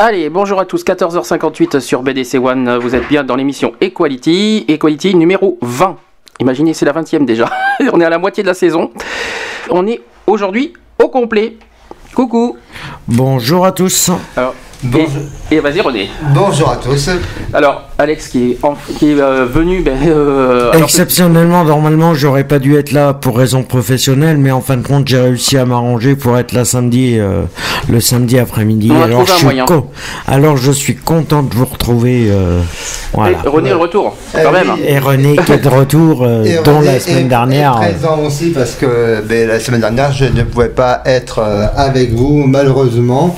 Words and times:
Allez, 0.00 0.30
bonjour 0.30 0.60
à 0.60 0.64
tous, 0.64 0.84
14h58 0.84 1.80
sur 1.80 2.04
BDC 2.04 2.36
One, 2.36 2.78
vous 2.78 2.94
êtes 2.94 3.08
bien 3.08 3.24
dans 3.24 3.34
l'émission 3.34 3.72
Equality, 3.80 4.64
Equality 4.68 5.16
numéro 5.16 5.58
20. 5.60 5.96
Imaginez, 6.38 6.72
c'est 6.72 6.86
la 6.86 6.92
20e 6.92 7.24
déjà, 7.24 7.50
on 7.92 8.00
est 8.00 8.04
à 8.04 8.08
la 8.08 8.18
moitié 8.18 8.44
de 8.44 8.46
la 8.48 8.54
saison. 8.54 8.92
On 9.70 9.88
est 9.88 10.00
aujourd'hui 10.28 10.72
au 11.02 11.08
complet. 11.08 11.56
Coucou 12.14 12.56
Bonjour 13.08 13.66
à 13.66 13.72
tous. 13.72 14.12
Alors, 14.36 14.54
et, 15.50 15.58
vas-y 15.60 15.80
René. 15.80 16.08
Bonjour 16.34 16.70
à 16.70 16.76
tous. 16.76 17.10
Alors, 17.52 17.82
Alex 17.98 18.28
qui 18.28 18.52
est, 18.52 18.58
qui 18.96 19.10
est 19.10 19.20
euh, 19.20 19.44
venu. 19.44 19.80
Ben, 19.80 19.96
euh, 20.06 20.72
Exceptionnellement, 20.72 21.64
normalement, 21.64 22.14
j'aurais 22.14 22.44
pas 22.44 22.60
dû 22.60 22.76
être 22.76 22.92
là 22.92 23.12
pour 23.12 23.36
raison 23.36 23.64
professionnelle, 23.64 24.38
mais 24.38 24.52
en 24.52 24.60
fin 24.60 24.76
de 24.76 24.86
compte, 24.86 25.08
j'ai 25.08 25.18
réussi 25.18 25.58
à 25.58 25.64
m'arranger 25.64 26.14
pour 26.14 26.38
être 26.38 26.52
là 26.52 26.64
samedi, 26.64 27.16
euh, 27.18 27.42
le 27.88 28.00
samedi 28.00 28.38
après-midi. 28.38 28.92
Alors, 28.92 29.26
je 29.26 29.32
suis 29.32 29.60
Alors, 30.28 30.56
je 30.56 30.70
suis 30.70 30.94
content 30.94 31.42
de 31.42 31.52
vous 31.54 31.66
retrouver. 31.66 32.30
voilà. 33.12 33.38
Et 33.44 33.48
René, 33.48 33.70
le 33.70 33.76
retour, 33.76 34.16
eh 34.32 34.42
quand 34.44 34.52
même. 34.52 34.72
Et 34.86 34.98
René 34.98 35.36
qui 35.38 35.52
est 35.52 35.58
de 35.58 35.68
retour, 35.68 36.26
dont 36.64 36.80
la 36.80 37.00
semaine 37.00 37.28
dernière. 37.28 37.82
Est 37.82 37.94
présent 37.94 38.20
aussi 38.24 38.50
parce 38.50 38.74
que 38.76 39.22
ben, 39.22 39.48
la 39.48 39.58
semaine 39.58 39.80
dernière, 39.80 40.12
je 40.12 40.26
ne 40.26 40.42
pouvais 40.44 40.68
pas 40.68 41.02
être 41.04 41.40
avec 41.74 42.12
vous, 42.12 42.44
malheureusement. 42.46 43.36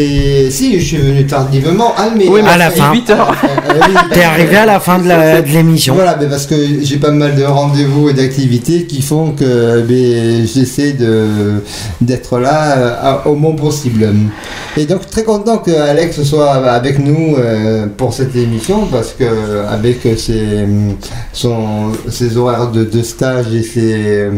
Et 0.00 0.48
si, 0.52 0.78
je 0.78 0.86
suis 0.86 0.96
venu 0.98 1.26
tardivement, 1.26 1.92
hein, 1.98 2.10
mais 2.16 2.28
oui, 2.28 2.40
mais 2.40 2.50
à 2.50 2.56
la 2.56 2.70
fin. 2.70 2.92
8 2.92 3.10
heures. 3.10 3.34
T'es 4.12 4.22
arrivé 4.22 4.56
à 4.56 4.64
la 4.64 4.78
fin 4.78 5.00
de 5.00 5.52
l'émission. 5.52 5.94
Voilà, 5.94 6.16
mais 6.20 6.26
parce 6.26 6.46
que 6.46 6.54
j'ai 6.82 6.98
pas 6.98 7.10
mal 7.10 7.34
de 7.34 7.42
rendez-vous 7.42 8.08
et 8.08 8.14
d'activités 8.14 8.84
qui 8.84 9.02
font 9.02 9.32
que 9.32 9.80
ben, 9.82 10.46
j'essaie 10.46 10.96
d'être 12.00 12.38
là 12.38 12.76
euh, 12.76 13.28
au 13.28 13.34
moins 13.34 13.56
possible. 13.56 14.08
Et 14.76 14.86
donc 14.86 15.10
très 15.10 15.24
content 15.24 15.58
que 15.58 15.72
Alex 15.72 16.22
soit 16.22 16.52
avec 16.52 17.00
nous 17.00 17.34
euh, 17.36 17.86
pour 17.96 18.12
cette 18.14 18.36
émission 18.36 18.86
parce 18.86 19.12
que 19.12 19.24
avec 19.68 20.02
ses, 20.16 20.68
son, 21.32 21.90
ses 22.08 22.36
horaires 22.36 22.70
de, 22.70 22.84
de 22.84 23.02
stage 23.02 23.52
et 23.52 23.62
ses 23.64 24.28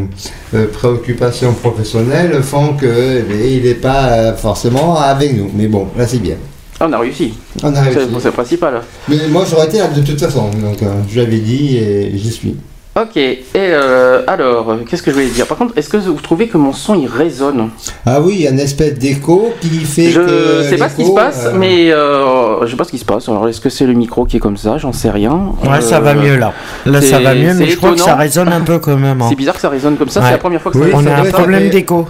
euh, 0.54 0.66
préoccupations 0.72 1.52
professionnelles 1.52 2.42
font 2.42 2.72
que 2.72 3.20
ben, 3.20 3.38
il 3.44 3.64
n'est 3.64 3.74
pas 3.74 4.32
forcément 4.32 4.96
avec 4.98 5.36
nous. 5.36 5.49
Mais 5.54 5.66
bon, 5.66 5.88
là 5.96 6.06
c'est 6.06 6.18
bien. 6.18 6.36
Ah, 6.78 6.86
on 6.88 6.92
a 6.92 6.98
réussi. 6.98 7.34
On 7.62 7.74
a 7.74 7.80
réussi. 7.80 7.98
C'est 8.18 8.24
le 8.24 8.32
principal. 8.32 8.80
Mais 9.08 9.16
moi 9.28 9.44
j'aurais 9.48 9.66
été 9.66 9.78
là 9.78 9.88
de 9.88 10.00
toute 10.00 10.20
façon, 10.20 10.50
donc 10.50 10.82
euh, 10.82 10.86
je 11.08 11.20
l'avais 11.20 11.38
dit 11.38 11.76
et 11.76 12.12
j'y 12.14 12.30
suis. 12.30 12.56
Ok, 12.96 13.16
et 13.16 13.38
euh, 13.54 14.22
alors, 14.26 14.76
qu'est-ce 14.88 15.00
que 15.00 15.12
je 15.12 15.16
voulais 15.16 15.28
dire? 15.28 15.46
Par 15.46 15.56
contre, 15.56 15.78
est-ce 15.78 15.88
que 15.88 15.96
vous 15.96 16.20
trouvez 16.20 16.48
que 16.48 16.56
mon 16.56 16.72
son 16.72 16.96
il 16.96 17.06
résonne? 17.06 17.70
Ah 18.04 18.20
oui, 18.20 18.34
il 18.38 18.42
y 18.42 18.48
a 18.48 18.50
une 18.50 18.58
espèce 18.58 18.94
d'écho 18.94 19.54
qui 19.60 19.68
fait 19.68 20.10
je 20.10 20.20
que. 20.20 20.62
Je 20.64 20.70
sais 20.70 20.76
pas 20.76 20.88
ce 20.88 20.96
qui 20.96 21.06
se 21.06 21.12
passe, 21.12 21.44
euh, 21.46 21.52
mais 21.56 21.92
euh, 21.92 22.66
je 22.66 22.70
sais 22.72 22.76
pas 22.76 22.82
ce 22.82 22.90
qui 22.90 22.98
se 22.98 23.04
passe. 23.04 23.28
Alors, 23.28 23.48
est-ce 23.48 23.60
que 23.60 23.68
c'est 23.68 23.86
le 23.86 23.92
micro 23.92 24.24
qui 24.24 24.38
est 24.38 24.40
comme 24.40 24.56
ça? 24.56 24.76
J'en 24.76 24.92
sais 24.92 25.08
rien. 25.08 25.52
Ouais, 25.62 25.80
ça 25.80 26.00
va 26.00 26.14
mieux 26.14 26.36
là. 26.36 26.52
Là, 26.84 27.00
ça 27.00 27.20
va 27.20 27.32
mieux, 27.32 27.54
mais 27.54 27.68
je 27.68 27.76
crois 27.76 27.92
que 27.92 28.00
ça 28.00 28.16
résonne 28.16 28.48
un 28.48 28.62
peu 28.62 28.80
quand 28.80 28.96
même. 28.96 29.22
Hein. 29.22 29.26
C'est 29.28 29.36
bizarre 29.36 29.54
que 29.54 29.60
ça 29.60 29.68
résonne 29.68 29.96
comme 29.96 30.08
ça, 30.08 30.22
c'est 30.22 30.32
la 30.32 30.38
première 30.38 30.60
fois 30.60 30.72
que 30.72 30.78
ça 30.78 30.84
résonne. 30.84 31.06
On 31.06 31.10
a 31.10 31.20
un 31.20 31.30
problème 31.30 31.70
d'écho. 31.70 32.08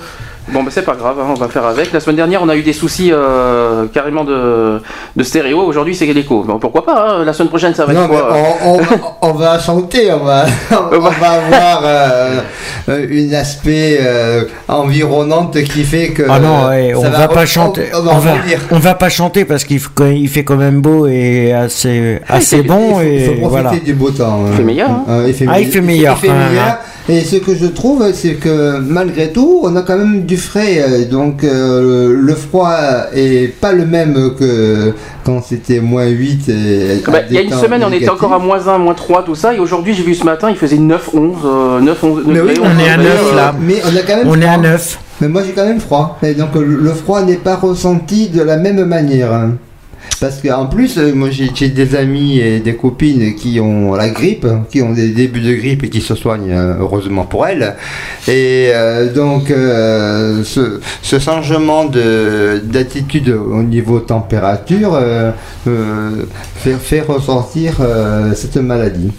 Bon, 0.48 0.64
bah, 0.64 0.70
c'est 0.72 0.84
pas 0.84 0.94
grave, 0.94 1.16
hein, 1.20 1.26
on 1.30 1.34
va 1.34 1.48
faire 1.48 1.64
avec. 1.64 1.92
La 1.92 2.00
semaine 2.00 2.16
dernière, 2.16 2.42
on 2.42 2.48
a 2.48 2.56
eu 2.56 2.62
des 2.62 2.72
soucis 2.72 3.10
euh, 3.12 3.86
carrément 3.92 4.24
de, 4.24 4.80
de 5.14 5.22
stéréo. 5.22 5.60
Aujourd'hui, 5.60 5.94
c'est 5.94 6.06
l'écho. 6.06 6.42
Bon, 6.42 6.58
pourquoi 6.58 6.84
pas 6.84 7.08
hein. 7.08 7.24
La 7.24 7.32
semaine 7.32 7.48
prochaine, 7.48 7.74
ça 7.74 7.86
va 7.86 7.92
être 7.92 8.08
quoi 8.08 8.30
on, 9.22 9.32
va 9.32 9.58
chanter, 9.58 10.12
on 10.12 10.24
va, 10.24 10.46
on, 10.72 10.98
va 10.98 11.30
avoir 11.30 11.82
euh, 11.84 12.40
une 13.08 13.34
aspect 13.34 13.98
euh, 14.00 14.44
environnante 14.66 15.62
qui 15.62 15.84
fait 15.84 16.08
que. 16.08 16.24
Ah 16.28 16.40
non, 16.40 16.70
on 16.96 17.10
va, 17.10 17.28
pas 17.28 17.46
chanter. 17.46 17.86
On, 17.94 18.02
va, 18.02 18.34
on, 18.72 18.78
va, 18.78 18.94
pas 18.94 19.08
chanter 19.08 19.44
parce 19.44 19.64
qu'il 19.64 19.80
il 20.00 20.28
fait 20.28 20.44
quand 20.44 20.56
même 20.56 20.80
beau 20.80 21.06
et 21.06 21.52
assez, 21.52 22.20
assez 22.28 22.62
bon. 22.62 23.00
Il 23.00 23.24
faut, 23.24 23.32
profiter 23.34 23.48
voilà. 23.48 23.72
du 23.78 23.94
beau 23.94 24.10
temps. 24.10 24.44
Il 24.50 24.56
fait 24.56 24.64
meilleur. 24.64 24.90
Hein. 24.90 25.24
il 25.28 25.34
fait, 25.34 25.46
ah, 25.48 25.60
il 25.60 25.68
fait 25.68 25.80
meilleur. 25.80 26.16
Il 26.20 26.28
fait 26.28 26.34
meilleur. 26.34 26.78
Et 27.08 27.22
ce 27.22 27.36
que 27.36 27.54
je 27.54 27.66
trouve, 27.66 28.12
c'est 28.12 28.34
que 28.34 28.78
malgré 28.78 29.32
tout, 29.32 29.60
on 29.64 29.74
a 29.76 29.82
quand 29.82 29.96
même 29.96 30.26
du 30.26 30.36
frais. 30.36 30.80
Euh, 30.80 31.04
donc 31.06 31.44
euh, 31.44 32.14
le 32.14 32.34
froid 32.34 32.76
est 33.14 33.48
pas 33.48 33.72
le 33.72 33.86
même 33.86 34.34
que 34.38 34.92
quand 35.24 35.42
c'était 35.42 35.80
moins 35.80 36.06
8. 36.06 36.50
Bah, 37.06 37.20
il 37.28 37.34
y 37.34 37.38
a 37.38 37.42
une 37.42 37.52
semaine, 37.52 37.82
on 37.84 37.92
était 37.92 38.08
encore 38.08 38.32
à 38.32 38.38
moins 38.38 38.68
1, 38.68 38.78
moins 38.78 38.94
3, 38.94 39.24
tout 39.24 39.34
ça. 39.34 39.54
Et 39.54 39.58
aujourd'hui, 39.58 39.94
j'ai 39.94 40.02
vu 40.02 40.14
ce 40.14 40.24
matin, 40.24 40.50
il 40.50 40.56
faisait 40.56 40.78
9, 40.78 41.10
11, 41.14 41.82
9, 41.82 42.04
11. 42.04 42.22
Mais 42.26 42.40
oui, 42.40 42.54
on 42.60 42.78
est 42.78 42.88
à 42.88 42.96
9 42.96 43.36
là. 43.36 43.54
Mais 43.60 43.76
on 43.84 43.96
a 43.96 44.02
quand 44.02 44.16
même. 44.16 44.28
On 44.28 44.40
est 44.40 44.46
à 44.46 44.58
9. 44.58 44.98
Mais 45.22 45.28
moi, 45.28 45.42
j'ai 45.44 45.52
quand 45.52 45.66
même 45.66 45.80
froid. 45.80 46.18
Et 46.22 46.34
donc 46.34 46.50
le 46.54 46.90
froid 46.92 47.22
n'est 47.22 47.36
pas 47.36 47.56
ressenti 47.56 48.28
de 48.28 48.42
la 48.42 48.56
même 48.56 48.84
manière. 48.84 49.30
Parce 50.20 50.42
qu'en 50.42 50.66
plus, 50.66 50.98
euh, 50.98 51.14
moi 51.14 51.30
j'ai 51.30 51.68
des 51.68 51.96
amis 51.96 52.38
et 52.40 52.60
des 52.60 52.76
copines 52.76 53.34
qui 53.34 53.58
ont 53.58 53.94
la 53.94 54.10
grippe, 54.10 54.46
qui 54.70 54.82
ont 54.82 54.92
des 54.92 55.08
débuts 55.08 55.40
de 55.40 55.54
grippe 55.54 55.84
et 55.84 55.88
qui 55.88 56.02
se 56.02 56.14
soignent, 56.14 56.52
euh, 56.52 56.74
heureusement 56.78 57.24
pour 57.24 57.46
elles. 57.46 57.74
Et 58.28 58.70
euh, 58.74 59.10
donc, 59.10 59.48
ce, 59.48 60.80
ce, 61.00 61.18
changement 61.18 61.86
d'attitude 61.86 63.30
au 63.30 63.62
niveau 63.62 64.00
température 64.00 64.98
fait, 66.56 66.74
fait, 66.74 67.00
ressortir 67.00 67.76
cette 68.34 68.56
maladie. 68.56 69.10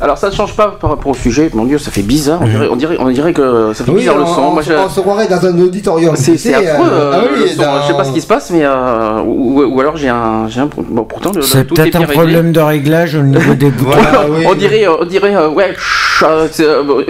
Alors, 0.00 0.16
ça 0.18 0.30
ne 0.30 0.34
change 0.34 0.54
pas 0.54 0.76
par 0.80 0.90
rapport 0.90 1.10
au 1.10 1.14
sujet. 1.14 1.50
Mon 1.54 1.64
Dieu, 1.64 1.78
ça 1.78 1.90
fait 1.90 2.02
bizarre. 2.02 2.40
On 2.42 2.46
dirait, 2.46 2.68
on 2.70 2.76
dirait, 2.76 2.96
on 3.00 3.10
dirait 3.10 3.32
que 3.32 3.72
ça 3.74 3.84
fait 3.84 3.92
bizarre 3.92 4.18
le 4.18 4.26
son. 4.26 4.54
On, 4.56 4.88
se 4.88 5.00
croirait 5.00 5.28
dans 5.28 5.44
un 5.44 5.58
auditorium. 5.58 6.14
C'est 6.16 6.54
affreux. 6.54 6.90
Ah 7.12 7.20
oui, 7.22 7.48
Je 7.48 7.86
sais 7.86 7.96
pas 7.96 8.04
ce 8.04 8.12
qui 8.12 8.20
se 8.20 8.26
passe, 8.26 8.50
mais 8.50 8.64
ou, 9.26 9.62
ou 9.62 9.80
alors 9.80 9.96
j'ai 9.96 10.08
un 10.08 10.35
pourtant, 11.08 11.32
c'est 11.40 11.64
peut-être 11.64 11.96
un 11.96 12.06
problème 12.06 12.52
de 12.52 12.60
réglage 12.60 13.14
au 13.14 13.22
niveau 13.22 13.54
des 13.54 13.70
boutons. 13.70 13.98
On 14.46 14.54
dirait, 14.54 14.86
on 14.88 15.04
dirait, 15.04 15.36
euh, 15.36 15.48
ouais, 15.48 15.74
euh, 16.22 16.48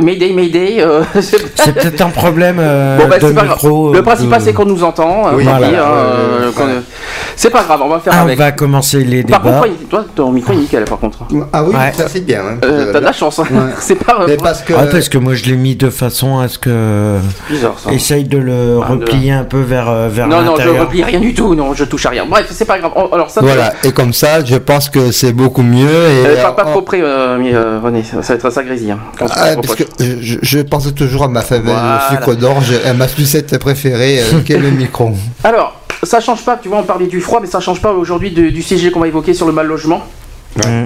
Mayday, 0.03 0.33
Mayday. 0.33 0.77
Euh, 0.81 1.03
c'est 1.21 1.75
peut-être 1.75 2.01
un 2.01 2.11
problème 2.11 2.57
bah, 2.57 3.19
de 3.19 3.33
micro. 3.33 3.93
Le 3.93 4.03
principal, 4.03 4.41
c'est 4.41 4.53
qu'on 4.53 4.67
nous 4.67 4.85
entend. 4.85 5.35
Oui, 5.35 5.45
c'est 7.37 7.51
pas 7.51 7.63
grave, 7.63 7.81
on 7.83 7.89
va 7.89 8.01
faire 8.01 8.13
ah, 8.17 8.23
avec. 8.23 8.39
On 8.39 8.43
va 8.43 8.53
commencer 8.53 9.05
les 9.05 9.23
débats. 9.23 9.39
Par 9.39 9.63
contre, 9.63 9.89
toi, 9.89 10.05
ton 10.15 10.33
micro 10.33 10.53
est 10.53 10.57
nickel, 10.57 10.85
par 10.85 10.99
contre. 10.99 11.19
Ah 11.53 11.63
oui, 11.65 11.75
ça 11.97 12.09
c'est 12.09 12.25
bien. 12.25 12.41
Hein. 12.41 12.59
T'as 12.61 13.01
de 13.01 13.05
la 13.05 13.13
chance. 13.13 13.39
Hein. 13.39 13.45
c'est 13.81 13.95
pas. 13.95 14.25
Mais 14.27 14.37
parce 14.37 14.63
que. 14.63 14.73
Ah, 14.77 14.87
parce 14.91 15.09
que 15.09 15.19
moi, 15.19 15.35
je 15.35 15.45
l'ai 15.45 15.57
mis 15.57 15.77
de 15.77 15.91
façon 15.91 16.39
à 16.39 16.49
ce 16.49 16.59
que. 16.59 17.19
Bizarre 17.49 17.79
ça. 17.79 17.93
Essaye 17.93 18.25
de 18.25 18.39
le 18.39 18.79
replier 18.79 19.33
un 19.33 19.45
peu 19.45 19.61
vers 19.61 20.09
vers 20.09 20.27
Non, 20.27 20.43
non, 20.43 20.57
je 20.59 20.69
replie 20.69 21.05
rien 21.05 21.21
du 21.21 21.35
tout. 21.35 21.55
Non, 21.55 21.75
je 21.75 21.85
touche 21.85 22.07
à 22.07 22.11
rien. 22.11 22.25
Bref, 22.27 22.47
c'est 22.51 22.65
pas 22.65 22.79
grave. 22.79 22.93
Alors 23.13 23.31
ça. 23.31 23.41
Voilà. 23.41 23.73
Et 23.85 23.93
comme 23.93 24.13
ça, 24.13 24.45
je 24.45 24.57
pense 24.57 24.89
que 24.89 25.13
c'est 25.13 25.33
beaucoup 25.33 25.63
mieux. 25.63 25.87
Et 25.87 26.27
euh, 26.27 26.51
pas 26.53 26.65
trop 26.65 26.83
près, 26.83 27.01
euh, 27.01 27.39
euh, 27.39 27.81
René. 27.83 28.03
Ça 28.03 28.21
va 28.21 28.35
être 28.35 28.51
ça 28.51 28.63
grésille. 28.63 28.93
Hein, 28.93 28.99
ah, 29.21 29.55
parce 29.57 29.75
que 29.75 29.85
je, 30.21 30.39
je, 30.43 30.59
pense 30.61 30.93
toujours 30.95 31.25
à 31.25 31.29
ma 31.29 31.43
famille 31.43 31.75
sucre 32.11 32.35
d'orge, 32.35 32.73
à 32.85 32.95
ma 32.95 33.09
sucette 33.09 33.59
préférée, 33.59 34.21
qui 34.45 34.53
est 34.53 34.59
le 34.59 34.71
micro. 34.71 35.13
Alors, 35.45 35.81
ça 36.03 36.21
change 36.21 36.45
pas. 36.45 36.57
Tu 36.57 36.69
vois, 36.69 36.79
on 36.79 36.85
parlait 36.85 37.07
du 37.07 37.21
froid, 37.21 37.41
mais 37.41 37.47
ça 37.47 37.61
change 37.61 37.81
pas 37.81 37.93
aujourd'hui 37.93 38.31
du 38.31 38.63
sujet 38.63 38.91
qu'on 38.91 39.01
va 39.01 39.09
évoquer 39.09 39.35
sur 39.35 39.47
le 39.47 39.53
mal 39.53 39.67
logement. 39.67 40.03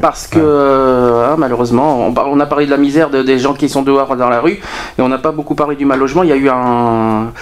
Parce 0.00 0.26
que 0.26 0.38
hein, 0.38 1.36
malheureusement, 1.38 2.12
on, 2.16 2.40
a 2.40 2.46
parlé 2.46 2.66
de 2.66 2.70
la 2.70 2.76
misère 2.76 3.08
des 3.08 3.38
gens 3.38 3.54
qui 3.54 3.68
sont 3.68 3.82
dehors 3.82 4.16
dans 4.16 4.28
la 4.28 4.40
rue, 4.40 4.60
et 4.98 5.02
on 5.02 5.08
n'a 5.08 5.18
pas 5.18 5.30
beaucoup 5.30 5.54
parlé 5.54 5.76
du 5.76 5.84
mal 5.84 5.98
logement. 5.98 6.22
Il 6.22 6.28
y 6.28 6.32
a 6.32 6.36
eu 6.36 6.48
un, 6.48 7.32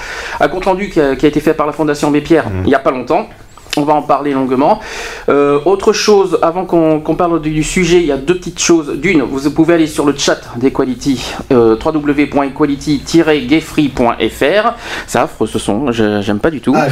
un 0.40 0.48
compte 0.48 0.66
rendu 0.66 0.90
qui 0.90 1.00
a, 1.00 1.12
été 1.12 1.40
fait 1.40 1.54
par 1.54 1.66
la 1.66 1.72
Fondation 1.72 2.10
Bépierre 2.10 2.48
mmh. 2.48 2.62
il 2.64 2.68
n'y 2.68 2.74
a 2.74 2.80
pas 2.80 2.90
longtemps 2.90 3.28
on 3.76 3.82
va 3.82 3.94
en 3.94 4.02
parler 4.02 4.32
longuement. 4.32 4.80
Euh, 5.28 5.60
autre 5.64 5.92
chose, 5.92 6.38
avant 6.42 6.64
qu'on 6.64 7.14
parle 7.14 7.40
du, 7.40 7.62
sujet, 7.62 7.98
il 7.98 8.06
y 8.06 8.12
a 8.12 8.16
deux 8.16 8.36
petites 8.36 8.60
choses. 8.60 8.94
D'une, 8.96 9.22
vous 9.22 9.48
pouvez 9.50 9.74
aller 9.74 9.86
sur 9.86 10.04
le 10.04 10.14
chat 10.16 10.40
d'Equality, 10.56 11.24
euh, 11.52 11.76
www.equality-gayfree.fr. 11.82 14.74
Ça 15.06 15.22
affre 15.22 15.46
ce 15.46 15.58
son, 15.58 15.90
j'aime 15.92 16.40
pas 16.40 16.50
du 16.50 16.60
tout. 16.60 16.74
Ah, 16.76 16.88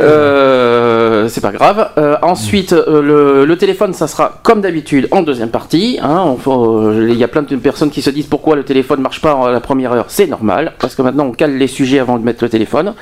euh, 0.00 1.28
c'est 1.28 1.40
pas 1.40 1.52
grave. 1.52 1.90
ensuite, 2.22 2.72
le, 2.72 3.54
téléphone, 3.56 3.92
ça 3.92 4.08
sera 4.08 4.40
comme 4.42 4.62
d'habitude 4.62 5.08
en 5.10 5.22
deuxième 5.22 5.50
partie. 5.50 5.98
Hein. 6.02 6.36
Il 6.46 7.16
y 7.16 7.24
a 7.24 7.28
plein 7.28 7.42
de 7.42 7.56
personnes 7.56 7.90
qui 7.90 8.00
se 8.02 8.10
disent 8.10 8.26
pourquoi 8.26 8.56
le 8.56 8.64
téléphone 8.64 8.98
ne 8.98 9.02
marche 9.02 9.20
pas 9.20 9.32
à 9.32 9.52
la 9.52 9.60
première 9.60 9.92
heure. 9.92 10.06
C'est 10.08 10.26
normal, 10.26 10.72
parce 10.78 10.94
que 10.94 11.02
maintenant 11.02 11.26
on 11.26 11.32
cale 11.32 11.56
les 11.56 11.66
sujets 11.66 11.98
avant 11.98 12.18
de 12.18 12.24
mettre 12.24 12.42
le 12.42 12.48
téléphone. 12.48 12.94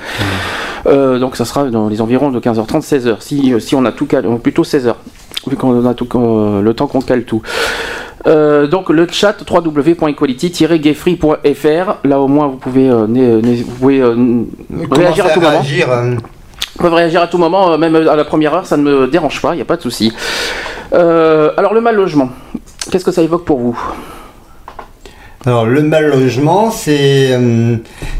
donc 0.85 1.37
ça 1.37 1.45
sera 1.45 1.63
dans 1.65 1.87
les 1.87 2.01
environs 2.01 2.31
de 2.31 2.39
15h30, 2.39 2.81
16h. 2.81 3.20
Si, 3.21 3.53
si 3.59 3.75
on 3.75 3.85
a 3.85 3.91
tout 3.91 4.05
calé, 4.05 4.29
plutôt 4.41 4.63
16h, 4.63 4.95
vu 5.47 5.55
qu'on 5.55 5.85
a 5.85 5.93
tout, 5.93 6.07
le 6.13 6.71
temps 6.73 6.87
qu'on 6.87 7.01
cale 7.01 7.23
tout. 7.23 7.41
Euh, 8.27 8.67
donc 8.67 8.89
le 8.89 9.07
chat 9.09 9.35
www.equality-gayfree.fr 9.49 11.95
là 12.03 12.19
au 12.19 12.27
moins 12.27 12.47
vous 12.47 12.57
pouvez, 12.57 12.87
euh, 12.87 13.07
vous 13.07 13.71
pouvez 13.79 13.99
euh, 13.99 14.43
réagir 14.91 15.25
à 15.25 15.29
tout 15.29 15.41
moment. 15.41 15.61
Vous 15.61 16.77
pouvez 16.77 16.95
réagir 16.95 17.19
à 17.21 17.27
tout 17.27 17.39
moment, 17.39 17.75
même 17.77 17.95
à 17.95 18.15
la 18.15 18.23
première 18.23 18.53
heure, 18.53 18.67
ça 18.67 18.77
ne 18.77 18.83
me 18.83 19.07
dérange 19.07 19.41
pas, 19.41 19.53
il 19.53 19.57
n'y 19.57 19.61
a 19.61 19.65
pas 19.65 19.75
de 19.77 19.81
souci. 19.81 20.13
alors 20.91 21.73
le 21.73 21.81
mal 21.81 21.95
logement, 21.95 22.29
qu'est-ce 22.91 23.05
que 23.05 23.11
ça 23.11 23.23
évoque 23.23 23.45
pour 23.45 23.59
vous? 23.59 23.79
Alors 25.45 25.65
le 25.65 25.81
mal 25.81 26.07
logement, 26.07 26.69
c'est 26.69 27.37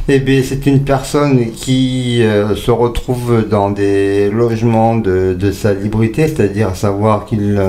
eh 0.08 0.44
c'est 0.44 0.66
une 0.66 0.84
personne 0.84 1.52
qui 1.52 2.24
se 2.56 2.72
retrouve 2.72 3.48
dans 3.48 3.70
des 3.70 4.32
logements 4.32 4.96
de, 4.96 5.36
de 5.40 5.52
salubrité, 5.52 6.28
c'est-à-dire 6.28 6.76
savoir 6.76 7.26
qu'il 7.26 7.62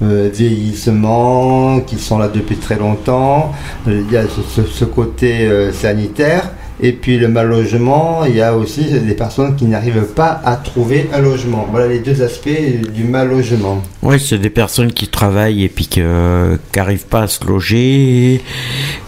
euh, 0.00 0.30
vieillissement, 0.32 1.80
qui 1.80 1.98
sont 1.98 2.18
là 2.18 2.28
depuis 2.28 2.54
très 2.56 2.76
longtemps. 2.76 3.52
Il 3.88 4.08
y 4.12 4.16
a 4.16 4.22
ce, 4.28 4.84
côté 4.84 5.48
euh, 5.48 5.72
sanitaire. 5.72 6.52
Et 6.80 6.92
puis 6.92 7.18
le 7.18 7.26
mal 7.26 7.48
logement, 7.48 8.24
il 8.24 8.36
y 8.36 8.40
a 8.40 8.56
aussi 8.56 8.84
des 8.84 9.14
personnes 9.14 9.56
qui 9.56 9.64
n'arrivent 9.64 10.12
pas 10.14 10.40
à 10.44 10.56
trouver 10.56 11.08
un 11.12 11.20
logement. 11.20 11.66
Voilà 11.70 11.88
les 11.88 11.98
deux 11.98 12.22
aspects 12.22 12.48
du 12.94 13.04
mal 13.04 13.30
logement. 13.30 13.82
Oui, 14.02 14.20
c'est 14.20 14.38
des 14.38 14.50
personnes 14.50 14.92
qui 14.92 15.08
travaillent 15.08 15.64
et 15.64 15.68
puis 15.68 15.86
qui 15.86 16.00
n'arrivent 16.00 17.06
pas 17.06 17.22
à 17.22 17.26
se 17.26 17.44
loger. 17.44 18.42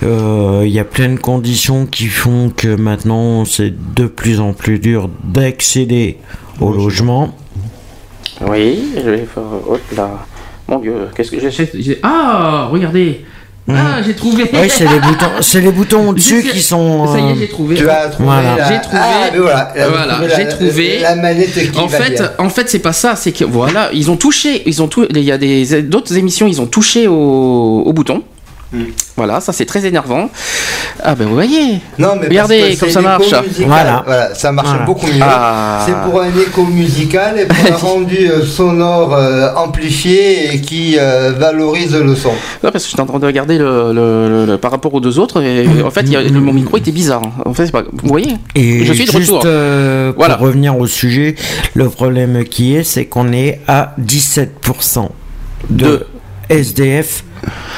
Euh, 0.02 0.62
il 0.64 0.72
y 0.72 0.80
a 0.80 0.84
plein 0.84 1.10
de 1.10 1.20
conditions 1.20 1.86
qui 1.86 2.06
font 2.06 2.50
que 2.50 2.74
maintenant 2.74 3.44
c'est 3.44 3.72
de 3.94 4.06
plus 4.06 4.40
en 4.40 4.52
plus 4.52 4.80
dur 4.80 5.08
d'accéder 5.22 6.18
au 6.60 6.72
logement. 6.72 7.34
Oui, 8.40 8.92
je 8.96 9.10
vais 9.10 9.18
faire. 9.18 9.42
Hop 9.68 9.80
là. 9.96 10.26
Mon 10.68 10.78
Dieu, 10.78 10.94
qu'est-ce 11.14 11.30
que 11.30 11.40
j'achète 11.40 11.76
Ah, 12.02 12.68
regardez. 12.70 13.24
Ah, 13.76 14.02
j'ai 14.04 14.14
trouvé. 14.14 14.50
Oui, 14.52 14.68
c'est 14.68 14.84
les 14.84 15.00
boutons, 15.00 15.30
c'est 15.40 15.60
les 15.60 15.72
boutons 15.72 16.12
dessus 16.12 16.42
qui 16.42 16.60
sont. 16.60 17.06
Ça 17.06 17.18
y 17.18 17.30
est, 17.30 17.36
j'ai 17.36 17.48
trouvé. 17.48 17.76
Tu 17.76 17.88
as 17.88 18.08
trouvé. 18.08 18.28
Voilà. 18.28 18.68
J'ai 18.68 18.80
trouvé. 18.80 18.98
Ah, 19.02 19.30
voilà, 19.36 19.72
voilà 20.18 20.36
j'ai 20.36 20.48
trouvé. 20.48 20.98
La, 21.00 21.16
manette 21.16 21.72
qui 21.72 21.78
en 21.78 21.88
fait, 21.88 22.22
en 22.38 22.48
fait, 22.48 22.68
c'est 22.68 22.78
pas 22.78 22.92
ça. 22.92 23.16
C'est 23.16 23.32
que 23.32 23.44
voilà, 23.44 23.90
ils 23.92 24.10
ont 24.10 24.16
touché, 24.16 24.62
ils 24.66 24.82
ont 24.82 24.88
tout. 24.88 25.06
Il 25.10 25.18
y 25.18 25.32
a 25.32 25.38
des 25.38 25.82
d'autres 25.82 26.16
émissions, 26.16 26.46
ils 26.46 26.60
ont 26.60 26.66
touché 26.66 27.06
au, 27.08 27.82
au 27.84 27.92
bouton. 27.92 28.22
Hmm. 28.72 28.84
Voilà, 29.16 29.40
ça 29.40 29.52
c'est 29.52 29.66
très 29.66 29.84
énervant. 29.84 30.30
Ah 31.02 31.16
ben 31.16 31.26
vous 31.26 31.34
voyez. 31.34 31.80
Non, 31.98 32.10
mais 32.20 32.28
Regardez 32.28 32.76
comme 32.78 32.88
ça 32.88 33.00
marche. 33.00 33.34
Voilà. 33.66 34.30
ça 34.34 34.52
marche 34.52 34.86
beaucoup 34.86 35.06
mieux. 35.06 35.20
Ah. 35.22 35.82
C'est 35.86 35.94
pour 36.08 36.20
un 36.20 36.28
écho 36.28 36.64
musical 36.64 37.38
et 37.38 37.46
pour 37.46 37.56
un 37.56 37.76
rendu 37.76 38.30
euh, 38.30 38.44
sonore 38.44 39.14
euh, 39.14 39.52
amplifié 39.56 40.54
et 40.54 40.60
qui 40.60 40.96
euh, 40.98 41.32
valorise 41.36 41.96
le 41.96 42.14
son. 42.14 42.30
Non, 42.62 42.70
parce 42.70 42.84
que 42.84 42.90
j'étais 42.90 43.02
en 43.02 43.06
train 43.06 43.18
de 43.18 43.26
regarder 43.26 43.58
le, 43.58 44.56
par 44.60 44.70
rapport 44.70 44.94
aux 44.94 45.00
deux 45.00 45.18
autres 45.18 45.42
et 45.42 45.66
en 45.82 45.90
fait 45.90 46.06
mon 46.30 46.52
micro 46.52 46.76
était 46.76 46.92
bizarre. 46.92 47.22
En 47.44 47.54
fait, 47.54 47.72
pas, 47.72 47.82
vous 47.82 48.08
voyez. 48.08 48.36
Et 48.54 48.84
je 48.84 48.92
suis 48.92 49.06
de 49.06 49.10
retour. 49.10 49.42
voilà. 50.16 50.36
Pour 50.36 50.46
revenir 50.46 50.78
au 50.78 50.86
sujet, 50.86 51.34
le 51.74 51.88
problème 51.88 52.44
qui 52.44 52.76
est, 52.76 52.84
c'est 52.84 53.06
qu'on 53.06 53.32
est 53.32 53.60
à 53.66 53.94
17% 54.00 55.08
de 55.70 56.06
SDF 56.48 57.24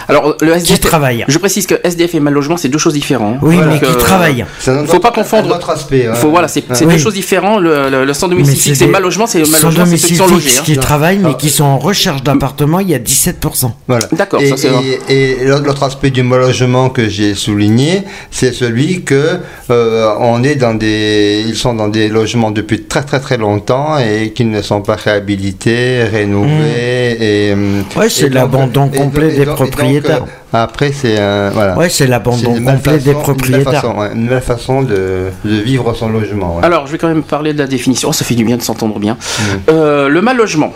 alors, 0.08 0.36
le 0.40 0.52
SDF. 0.52 0.80
travaille. 0.80 1.24
Je 1.28 1.38
précise 1.38 1.66
que 1.66 1.74
SDF 1.84 2.14
et 2.14 2.20
mal 2.20 2.34
logement, 2.34 2.56
c'est 2.56 2.68
deux 2.68 2.78
choses 2.78 2.94
différentes. 2.94 3.38
Oui, 3.42 3.56
mais 3.68 3.78
qui 3.80 3.96
travaille. 3.96 4.44
Il 4.66 4.72
ne 4.72 4.86
faut 4.86 4.98
pas 4.98 5.12
confondre. 5.12 5.48
Notre 5.48 5.70
aspect. 5.70 6.08
Faut, 6.14 6.30
voilà, 6.30 6.48
c'est 6.48 6.64
deux 6.68 6.98
choses 6.98 7.14
différentes. 7.14 7.60
Le, 7.60 8.04
le, 8.04 8.14
sans 8.14 8.28
domicile 8.28 8.56
fixe 8.56 8.80
et 8.80 8.86
mal 8.86 9.02
logement, 9.02 9.26
c'est 9.26 9.48
mal 9.48 9.62
logement, 9.62 9.86
c'est 9.86 9.96
ceux 9.96 10.08
qui 10.08 10.16
sont 10.16 10.26
logés. 10.26 10.50
Hein. 10.58 10.62
qui 10.64 10.76
travaillent, 10.76 11.18
mais 11.18 11.34
qui 11.36 11.50
sont 11.50 11.64
en 11.64 11.78
recherche 11.78 12.22
d'appartement, 12.22 12.80
il 12.80 12.90
y 12.90 12.94
a 12.94 12.98
17%. 12.98 13.70
Voilà. 13.88 14.06
D'accord, 14.12 14.40
et, 14.42 15.00
et, 15.08 15.44
l'autre 15.44 15.82
aspect 15.82 16.10
du 16.10 16.22
mal 16.22 16.40
logement 16.40 16.90
que 16.90 17.08
j'ai 17.08 17.34
souligné, 17.34 18.02
c'est 18.30 18.52
celui 18.52 19.02
que 19.02 19.38
euh, 19.70 20.14
on 20.20 20.42
est 20.42 20.56
dans 20.56 20.74
des, 20.74 21.44
ils 21.46 21.56
sont 21.56 21.74
dans 21.74 21.88
des 21.88 22.08
logements 22.08 22.50
depuis 22.50 22.82
très 22.82 23.02
très 23.02 23.20
très 23.20 23.38
longtemps 23.38 23.98
et 23.98 24.32
qui 24.32 24.44
ne 24.44 24.62
sont 24.62 24.82
pas 24.82 24.96
réhabilités, 24.96 26.04
rénovés 26.04 27.54
mmh. 27.56 27.96
et. 27.96 27.98
Ouais, 27.98 28.08
c'est 28.08 28.28
l'abandon 28.28 28.88
complet 28.88 29.32
des 29.32 29.44
propriétaires. 29.54 30.24
Euh, 30.24 30.58
après, 30.64 30.92
c'est 30.92 31.16
voilà. 31.52 31.76
Ouais, 31.76 31.88
c'est 31.88 32.06
l'abandon 32.06 32.54
complet 32.62 32.98
des 32.98 33.14
propriétaires. 33.14 33.84
Une 34.14 34.24
nouvelle 34.24 34.42
façon, 34.42 34.82
de, 34.82 35.30
de, 35.44 35.54
vivre 35.62 35.94
son 35.94 36.08
logement. 36.08 36.60
Alors, 36.62 36.86
je 36.86 36.92
vais 36.92 36.98
quand 36.98 37.08
même 37.08 37.22
parler 37.22 37.52
de 37.52 37.58
la 37.58 37.66
définition. 37.66 38.10
Oh, 38.10 38.12
ça 38.12 38.24
fait 38.24 38.34
du 38.34 38.44
bien 38.44 38.56
de 38.56 38.62
s'entendre 38.62 38.98
bien. 38.98 39.14
Mmh. 39.14 39.44
Euh, 39.70 40.08
le 40.08 40.22
mal 40.22 40.36
logement. 40.36 40.72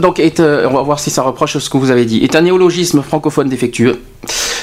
Donc, 0.00 0.18
est, 0.18 0.40
euh, 0.40 0.66
on 0.70 0.74
va 0.74 0.82
voir 0.82 1.00
si 1.00 1.10
ça 1.10 1.22
reproche 1.22 1.58
ce 1.58 1.68
que 1.68 1.76
vous 1.76 1.90
avez 1.90 2.06
dit. 2.06 2.24
Est 2.24 2.34
un 2.34 2.40
néologisme 2.40 3.02
francophone 3.02 3.48
défectueux, 3.48 4.00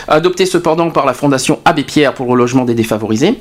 adopté 0.07 0.45
cependant 0.45 0.89
par 0.89 1.05
la 1.05 1.13
Fondation 1.13 1.59
Abbé 1.65 1.83
Pierre 1.83 2.13
pour 2.13 2.35
le 2.35 2.39
logement 2.39 2.65
des 2.65 2.73
défavorisés, 2.73 3.39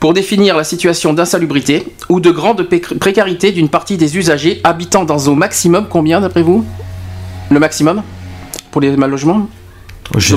pour 0.00 0.12
définir 0.12 0.56
la 0.56 0.64
situation 0.64 1.12
d'insalubrité 1.12 1.86
ou 2.08 2.18
de 2.18 2.30
grande 2.30 2.66
précarité 2.98 3.52
d'une 3.52 3.68
partie 3.68 3.96
des 3.96 4.16
usagers 4.16 4.60
habitant 4.64 5.04
dans 5.04 5.18
au 5.28 5.34
maximum 5.34 5.86
combien 5.88 6.20
d'après 6.20 6.42
vous? 6.42 6.64
Le 7.50 7.60
maximum? 7.60 8.02
Pour 8.70 8.80
les 8.80 8.96
mal 8.96 9.10
logements 9.10 9.48
je 10.18 10.36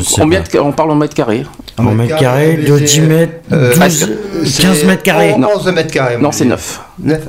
on 0.60 0.72
parle 0.72 0.92
en 0.92 0.96
mètres 0.96 1.16
carrés. 1.16 1.46
En 1.78 1.84
mètres 1.84 2.18
carrés, 2.18 2.58
de 2.58 2.78
10 2.78 3.02
mètres, 3.02 3.34
12, 3.50 4.58
15 4.60 4.84
mètres 4.86 5.04
carrés. 5.04 5.36
Non, 5.38 5.50
11 5.56 5.72
mètres 5.74 5.92
carrés. 5.92 6.18
Non, 6.18 6.32
c'est 6.32 6.46
9. 6.46 6.82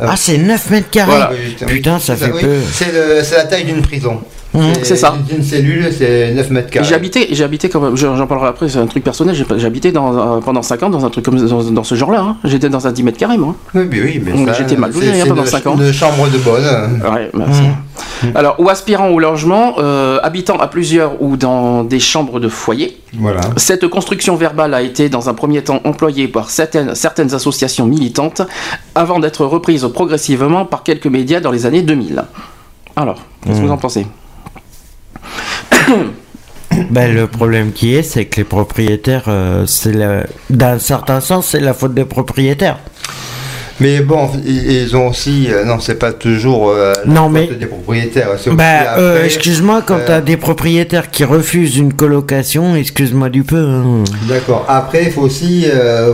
Ah, 0.03 0.15
c'est 0.17 0.37
9 0.39 0.71
mètres 0.71 0.91
carrés 0.91 1.37
Putain, 1.67 1.99
ça 1.99 2.17
fait 2.17 2.31
peu. 2.31 2.57
C'est 2.73 3.37
la 3.37 3.45
taille 3.45 3.65
d'une 3.65 3.83
prison. 3.83 4.21
Mmh. 4.55 4.73
C'est 4.83 4.97
ça. 4.97 5.17
Une 5.37 5.43
cellule, 5.43 5.93
c'est 5.93 6.33
9 6.33 6.51
mètres 6.51 6.71
carrés. 6.71 6.95
Habité, 6.95 7.29
j'ai 7.33 7.43
habité 7.43 7.69
comme 7.69 7.97
j'en 7.97 8.27
parlerai 8.29 8.49
après, 8.49 8.69
c'est 8.69 8.79
un 8.79 8.87
truc 8.87 9.03
personnel. 9.03 9.35
Habité 9.65 9.91
dans, 9.91 10.41
pendant 10.41 10.63
5 10.63 10.85
ans 10.85 10.91
dans 10.91 11.05
un 11.05 11.11
truc 11.11 11.25
comme 11.25 11.39
dans, 11.39 11.85
ce 11.85 11.95
genre-là. 11.97 12.21
Hein. 12.21 12.37
J'étais 12.45 12.69
dans 12.69 12.87
un 12.87 12.93
10 12.93 13.03
mètres 13.03 13.19
carrés, 13.19 13.37
moi. 13.37 13.57
Oui, 13.75 13.89
oui, 13.93 14.23
mais 14.25 14.33
j'étais 14.57 14.77
mal 14.77 14.93
logé 14.93 15.21
hein, 15.21 15.25
pendant 15.27 15.45
5 15.45 15.67
ans. 15.67 15.77
Une 15.77 15.93
chambre 15.93 16.29
de 16.29 16.39
bonne. 16.39 16.65
Ouais, 17.13 17.31
merci. 17.35 17.63
Mmh. 17.63 18.27
Alors, 18.37 18.55
ou 18.61 18.69
aspirant 18.69 19.09
au 19.09 19.19
logement, 19.19 19.75
euh, 19.79 20.21
habitant 20.23 20.57
à 20.59 20.69
plusieurs 20.69 21.21
ou 21.21 21.37
dans 21.37 21.83
des 21.83 21.99
chambres 21.99 22.39
de 22.39 22.49
foyer. 22.49 23.01
Voilà. 23.19 23.41
Cette 23.57 23.89
construction 23.89 24.37
verbale 24.37 24.73
a 24.73 24.83
été 24.83 25.09
dans 25.09 25.29
un 25.29 25.35
premier 25.35 25.63
temps 25.63 25.81
employée 25.85 26.29
par 26.29 26.51
certaines, 26.51 26.95
certaines 26.95 27.35
associations 27.35 27.87
militantes 27.87 28.43
avant 28.95 29.19
d'être 29.19 29.45
reprise 29.45 29.87
progressivement 29.93 30.65
par 30.65 30.85
quelques 30.85 31.07
médias 31.07 31.41
dans 31.41 31.51
les 31.51 31.67
années 31.67 31.83
2000. 31.83 32.23
Alors, 32.97 33.21
qu'est-ce 33.45 33.57
que 33.57 33.63
vous 33.63 33.69
mmh. 33.69 33.73
en 33.73 33.79
pensez? 33.79 34.07
ben, 36.91 37.15
le 37.15 37.27
problème 37.27 37.73
qui 37.73 37.95
est, 37.95 38.03
c'est 38.03 38.27
que 38.27 38.39
les 38.39 38.45
propriétaires, 38.45 39.25
euh, 39.29 39.67
c'est 39.67 39.95
d'un 40.51 40.79
certain 40.79 41.21
sens, 41.21 41.49
c'est 41.49 41.61
la 41.61 41.75
faute 41.75 41.95
des 41.95 42.05
propriétaires. 42.05 42.79
Mais 43.81 44.01
bon, 44.01 44.29
ils 44.47 44.97
ont 44.97 45.09
aussi. 45.09 45.49
Euh, 45.51 45.65
non, 45.65 45.81
c'est 45.81 45.99
pas 45.99 46.13
toujours 46.13 46.71
euh, 46.71 46.93
non, 47.07 47.29
mais, 47.29 47.49
des 47.49 47.67
propriétaires. 47.67 48.29
Bah, 48.53 48.99
euh, 48.99 49.25
excuse-moi, 49.25 49.83
quand 49.85 49.99
tu 50.07 50.13
as 50.13 50.21
des 50.21 50.37
propriétaires 50.37 51.11
qui 51.11 51.25
refusent 51.25 51.77
une 51.77 51.93
colocation, 51.93 52.77
excuse-moi 52.77 53.31
du 53.31 53.43
peu. 53.43 53.67
Hein. 53.69 54.05
D'accord. 54.29 54.65
Après, 54.69 55.05
il 55.05 55.11
faut 55.11 55.23
aussi 55.23 55.67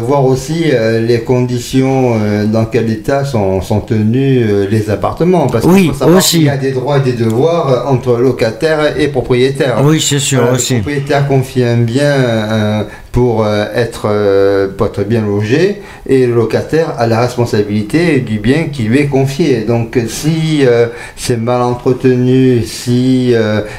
voir 0.03 0.25
aussi 0.25 0.65
les 1.01 1.21
conditions 1.21 2.19
dans 2.47 2.65
quel 2.65 2.91
état 2.91 3.25
sont, 3.25 3.61
sont 3.61 3.81
tenus 3.81 4.47
les 4.71 4.91
appartements. 4.91 5.47
Parce 5.47 5.65
oui, 5.67 5.91
aussi. 6.17 6.39
Il 6.39 6.45
y 6.45 6.51
a 6.51 6.57
des 6.57 6.73
droits 6.73 6.99
et 6.99 7.03
des 7.03 7.13
devoirs 7.13 7.87
entre 7.91 8.17
locataires 8.17 8.99
et 8.99 9.09
propriétaires. 9.09 9.79
Oui, 9.85 10.01
c'est 10.01 10.19
sûr 10.19 10.49
aussi. 10.53 10.77
Le 10.77 10.81
propriétaire 10.81 11.27
confie 11.29 11.63
un 11.63 11.79
bien 11.79 12.87
pour 13.13 13.45
euh, 13.45 13.67
être, 13.75 14.07
euh, 14.07 14.69
pour 14.69 14.87
être 14.87 15.03
bien 15.03 15.23
logé 15.23 15.83
et 16.07 16.27
le 16.27 16.35
locataire 16.35 16.95
a 16.99 17.07
la 17.07 17.21
responsabilité 17.21 18.21
du 18.21 18.39
bien 18.39 18.65
qui 18.73 18.85
lui 18.85 19.01
est 19.01 19.07
confié. 19.07 19.63
Donc 19.63 19.99
si 20.07 20.61
euh, 20.65 20.87
c'est 21.17 21.37
mal 21.37 21.63
entretenu, 21.63 22.63
si 22.65 23.35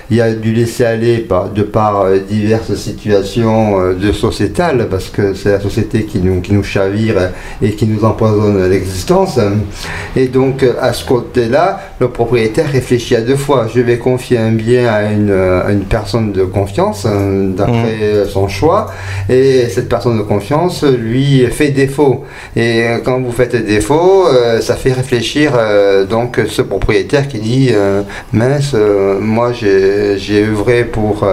il 0.09 0.17
y 0.17 0.21
a 0.21 0.33
du 0.33 0.53
laisser 0.53 0.85
aller 0.85 1.27
de 1.55 1.63
par 1.63 2.05
diverses 2.29 2.75
situations 2.75 3.93
de 3.93 4.11
sociétales, 4.11 4.88
parce 4.89 5.09
que 5.09 5.33
c'est 5.33 5.51
la 5.51 5.59
société 5.59 6.03
qui 6.03 6.19
nous, 6.19 6.41
qui 6.41 6.53
nous 6.53 6.63
chavire 6.63 7.31
et 7.61 7.71
qui 7.71 7.85
nous 7.85 8.03
empoisonne 8.03 8.69
l'existence, 8.69 9.39
et 10.15 10.27
donc 10.27 10.65
à 10.79 10.93
ce 10.93 11.05
côté-là, 11.05 11.81
le 12.00 12.09
propriétaire 12.09 12.69
réfléchit 12.69 13.15
à 13.15 13.21
deux 13.21 13.35
fois. 13.35 13.67
Je 13.73 13.81
vais 13.81 13.97
confier 13.97 14.38
un 14.38 14.51
bien 14.51 14.88
à 14.91 15.11
une, 15.11 15.31
une 15.31 15.85
personne 15.85 16.31
de 16.31 16.43
confiance, 16.43 17.05
hein, 17.05 17.51
d'après 17.55 18.25
mmh. 18.25 18.29
son 18.29 18.47
choix, 18.47 18.91
et 19.31 19.69
cette 19.69 19.89
personne 19.89 20.17
de 20.17 20.23
confiance 20.23 20.83
lui 20.83 21.45
fait 21.47 21.69
défaut. 21.69 22.25
Et 22.55 22.83
quand 23.03 23.19
vous 23.21 23.31
faites 23.31 23.55
défaut, 23.55 24.25
ça 24.59 24.75
fait 24.75 24.91
réfléchir 24.91 25.53
donc 26.09 26.39
ce 26.47 26.61
propriétaire 26.61 27.27
qui 27.27 27.39
dit 27.39 27.71
mince, 28.33 28.75
moi 29.19 29.53
j'ai 29.53 30.43
œuvré 30.43 30.83
pour 30.83 31.25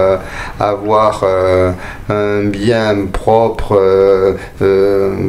avoir 0.60 1.24
un 2.08 2.44
bien 2.44 2.96
propre, 3.12 4.36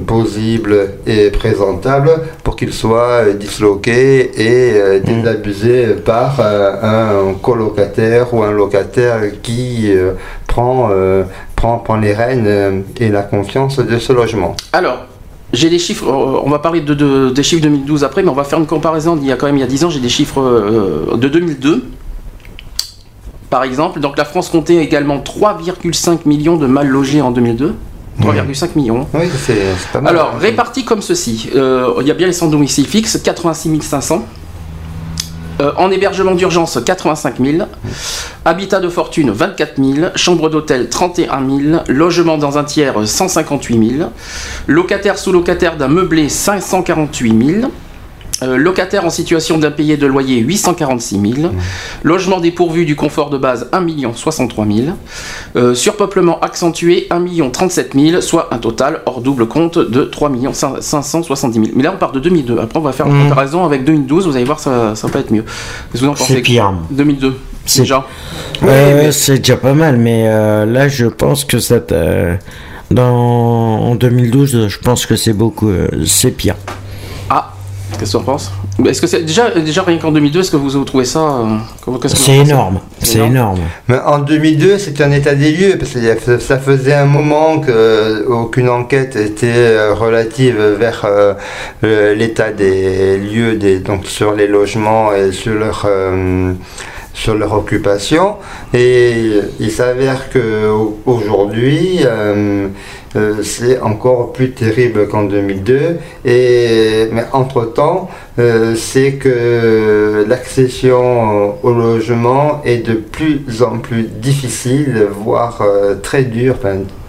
possible 0.05 0.91
et 1.07 1.31
présentable 1.31 2.11
pour 2.43 2.55
qu'il 2.55 2.73
soit 2.73 3.33
disloqué 3.33 4.31
et 4.37 4.99
mm. 4.99 5.03
désabusé 5.03 5.85
par 6.05 6.39
un 6.39 7.33
colocataire 7.41 8.33
ou 8.33 8.43
un 8.43 8.51
locataire 8.51 9.21
qui 9.41 9.91
euh, 9.91 10.13
prend, 10.47 10.89
euh, 10.91 11.23
prend, 11.59 11.77
prend 11.77 11.97
les 11.97 12.13
rênes 12.13 12.45
euh, 12.47 12.81
et 12.97 13.09
la 13.09 13.21
confiance 13.21 13.79
de 13.79 13.99
ce 13.99 14.13
logement. 14.13 14.55
Alors, 14.71 15.05
j'ai 15.51 15.69
des 15.69 15.79
chiffres, 15.79 16.07
on 16.07 16.49
va 16.49 16.59
parler 16.59 16.79
de, 16.81 17.29
des 17.29 17.43
chiffres 17.43 17.63
2012 17.63 18.03
après, 18.03 18.23
mais 18.23 18.29
on 18.29 18.35
va 18.35 18.43
faire 18.43 18.59
une 18.59 18.67
comparaison 18.67 19.15
d'il 19.15 19.27
y 19.27 19.31
a 19.31 19.35
quand 19.35 19.47
même 19.47 19.57
il 19.57 19.61
y 19.61 19.63
a 19.63 19.67
10 19.67 19.85
ans, 19.85 19.89
j'ai 19.89 19.99
des 19.99 20.09
chiffres 20.09 20.41
de 21.15 21.27
2002. 21.27 21.85
Par 23.49 23.63
exemple, 23.63 23.99
donc 23.99 24.15
la 24.15 24.25
France 24.25 24.49
comptait 24.49 24.75
également 24.75 25.17
3,5 25.17 26.19
millions 26.27 26.55
de 26.55 26.67
mal 26.67 26.87
logés 26.87 27.21
en 27.21 27.31
2002. 27.31 27.73
3,5 28.21 28.69
millions. 28.75 29.07
Oui, 29.15 29.25
c'est 29.37 29.55
pas 29.91 30.01
mal. 30.01 30.15
Alors, 30.15 30.35
répartis 30.37 30.85
comme 30.85 31.01
ceci. 31.01 31.49
il 31.51 32.07
y 32.07 32.11
a 32.11 32.13
bien 32.13 32.27
les 32.27 32.33
sans 32.33 32.47
domicile 32.47 32.85
fixe, 32.85 33.17
86 33.17 33.81
500. 33.81 34.23
Euh, 35.61 35.71
en 35.75 35.91
hébergement 35.91 36.35
d'urgence, 36.35 36.79
85 36.83 37.35
000. 37.39 37.67
Habitat 38.45 38.79
de 38.79 38.87
fortune, 38.87 39.31
24 39.31 39.73
000. 39.77 40.07
Chambre 40.15 40.49
d'hôtel, 40.49 40.87
31 40.87 41.45
000. 41.45 41.81
Logement 41.89 42.37
dans 42.37 42.57
un 42.57 42.63
tiers, 42.63 42.95
158 43.05 43.97
000. 43.97 44.09
Locataire 44.67 45.17
sous 45.17 45.33
locataire 45.33 45.75
d'un 45.75 45.89
meublé, 45.89 46.29
548 46.29 47.61
000. 47.61 47.71
Euh, 48.41 48.55
locataire 48.57 49.05
en 49.05 49.09
situation 49.09 49.57
d'impayé 49.57 49.97
de 49.97 50.07
loyer 50.07 50.37
846 50.37 51.19
000, 51.41 51.51
logement 52.03 52.39
dépourvu 52.39 52.85
du 52.85 52.95
confort 52.95 53.29
de 53.29 53.37
base 53.37 53.67
1 53.73 53.85
63 54.13 54.65
000, 55.55 55.75
surpeuplement 55.75 56.39
accentué 56.39 57.07
1 57.09 57.49
37 57.51 57.95
000, 57.95 58.21
soit 58.21 58.47
un 58.51 58.57
total 58.57 59.01
hors 59.05 59.21
double 59.21 59.47
compte 59.47 59.77
de 59.77 60.03
3 60.03 60.31
570 60.53 61.53
000. 61.53 61.67
Mais 61.75 61.83
là 61.83 61.91
on 61.93 61.97
part 61.97 62.11
de 62.11 62.19
2002, 62.19 62.59
après 62.59 62.79
on 62.79 62.81
va 62.81 62.93
faire 62.93 63.07
une 63.07 63.19
mmh. 63.19 63.29
comparaison 63.29 63.65
avec 63.65 63.83
2012, 63.83 64.27
vous 64.27 64.35
allez 64.35 64.45
voir 64.45 64.59
ça, 64.59 64.95
ça 64.95 65.09
peut 65.09 65.19
être 65.19 65.31
mieux. 65.31 65.43
C'est 66.15 66.41
pire. 66.41 66.73
2002. 66.91 67.35
C'est 67.65 67.81
déjà. 67.81 68.05
Euh, 68.63 69.11
c'est 69.11 69.39
déjà 69.39 69.57
pas 69.57 69.73
mal, 69.73 69.97
mais 69.97 70.23
euh, 70.27 70.65
là 70.65 70.87
je 70.87 71.05
pense 71.05 71.45
que 71.45 71.59
ça 71.59 71.79
dans 72.91 73.05
en 73.05 73.95
2012, 73.95 74.67
je 74.67 74.79
pense 74.79 75.05
que 75.05 75.15
c'est 75.15 75.33
beaucoup, 75.33 75.71
c'est 76.05 76.31
pire. 76.31 76.55
Qu'est-ce 77.99 78.13
que 78.13 78.17
tu 78.17 78.23
en 78.23 78.25
penses 78.25 78.51
Est-ce 78.87 79.01
que 79.01 79.07
c'est 79.07 79.23
déjà, 79.23 79.49
déjà 79.51 79.83
rien 79.83 79.97
qu'en 79.97 80.11
2002, 80.11 80.39
est-ce 80.39 80.51
que 80.51 80.55
vous, 80.55 80.77
avez 80.77 80.85
trouvé 80.85 81.03
ça 81.03 81.19
euh, 81.19 81.97
C'est 82.07 82.37
énorme, 82.37 82.79
c'est 82.99 83.19
énorme. 83.19 83.59
Mais 83.89 83.97
en 83.99 84.19
2002, 84.19 84.77
c'était 84.77 85.03
un 85.03 85.11
état 85.11 85.35
des 85.35 85.51
lieux 85.51 85.77
parce 85.77 85.91
que 85.91 86.39
ça 86.39 86.57
faisait 86.59 86.93
un 86.93 87.05
moment 87.05 87.59
qu'aucune 87.59 88.69
enquête 88.69 89.17
était 89.17 89.47
euh, 89.53 89.93
relative 89.93 90.61
vers 90.79 91.05
euh, 91.05 92.15
l'état 92.15 92.51
des 92.51 93.17
lieux, 93.17 93.55
des, 93.55 93.79
donc 93.79 94.05
sur 94.05 94.33
les 94.33 94.47
logements 94.47 95.13
et 95.13 95.33
sur 95.33 95.55
leur 95.55 95.85
sur 97.19 97.35
leur 97.35 97.53
occupation. 97.53 98.35
Et 98.73 99.41
il 99.59 99.71
s'avère 99.71 100.29
que 100.29 100.69
aujourd'hui, 101.05 101.99
euh, 103.15 103.43
c'est 103.43 103.81
encore 103.81 104.31
plus 104.31 104.51
terrible 104.51 105.07
qu'en 105.09 105.23
2002. 105.23 105.97
Et, 106.23 107.09
mais 107.11 107.25
entre-temps, 107.33 108.09
euh, 108.39 108.75
c'est 108.75 109.13
que 109.13 110.25
l'accession 110.27 111.55
au 111.61 111.73
logement 111.73 112.61
est 112.63 112.87
de 112.87 112.93
plus 112.93 113.63
en 113.63 113.79
plus 113.79 114.03
difficile, 114.03 115.07
voire 115.11 115.61
euh, 115.61 115.95
très 115.95 116.23
dur, 116.23 116.55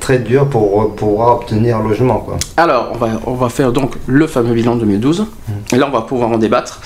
très 0.00 0.18
dur 0.18 0.46
pour 0.48 0.94
pouvoir 0.96 1.36
obtenir 1.36 1.76
un 1.76 1.88
logement. 1.88 2.18
Quoi. 2.18 2.36
Alors, 2.56 2.90
on 2.94 2.98
va, 2.98 3.08
on 3.26 3.34
va 3.34 3.48
faire 3.48 3.70
donc 3.70 3.94
le 4.06 4.26
fameux 4.26 4.54
bilan 4.54 4.74
2012. 4.74 5.20
Mmh. 5.20 5.52
Et 5.74 5.78
là, 5.78 5.86
on 5.88 5.92
va 5.92 6.02
pouvoir 6.02 6.30
en 6.30 6.38
débattre. 6.38 6.80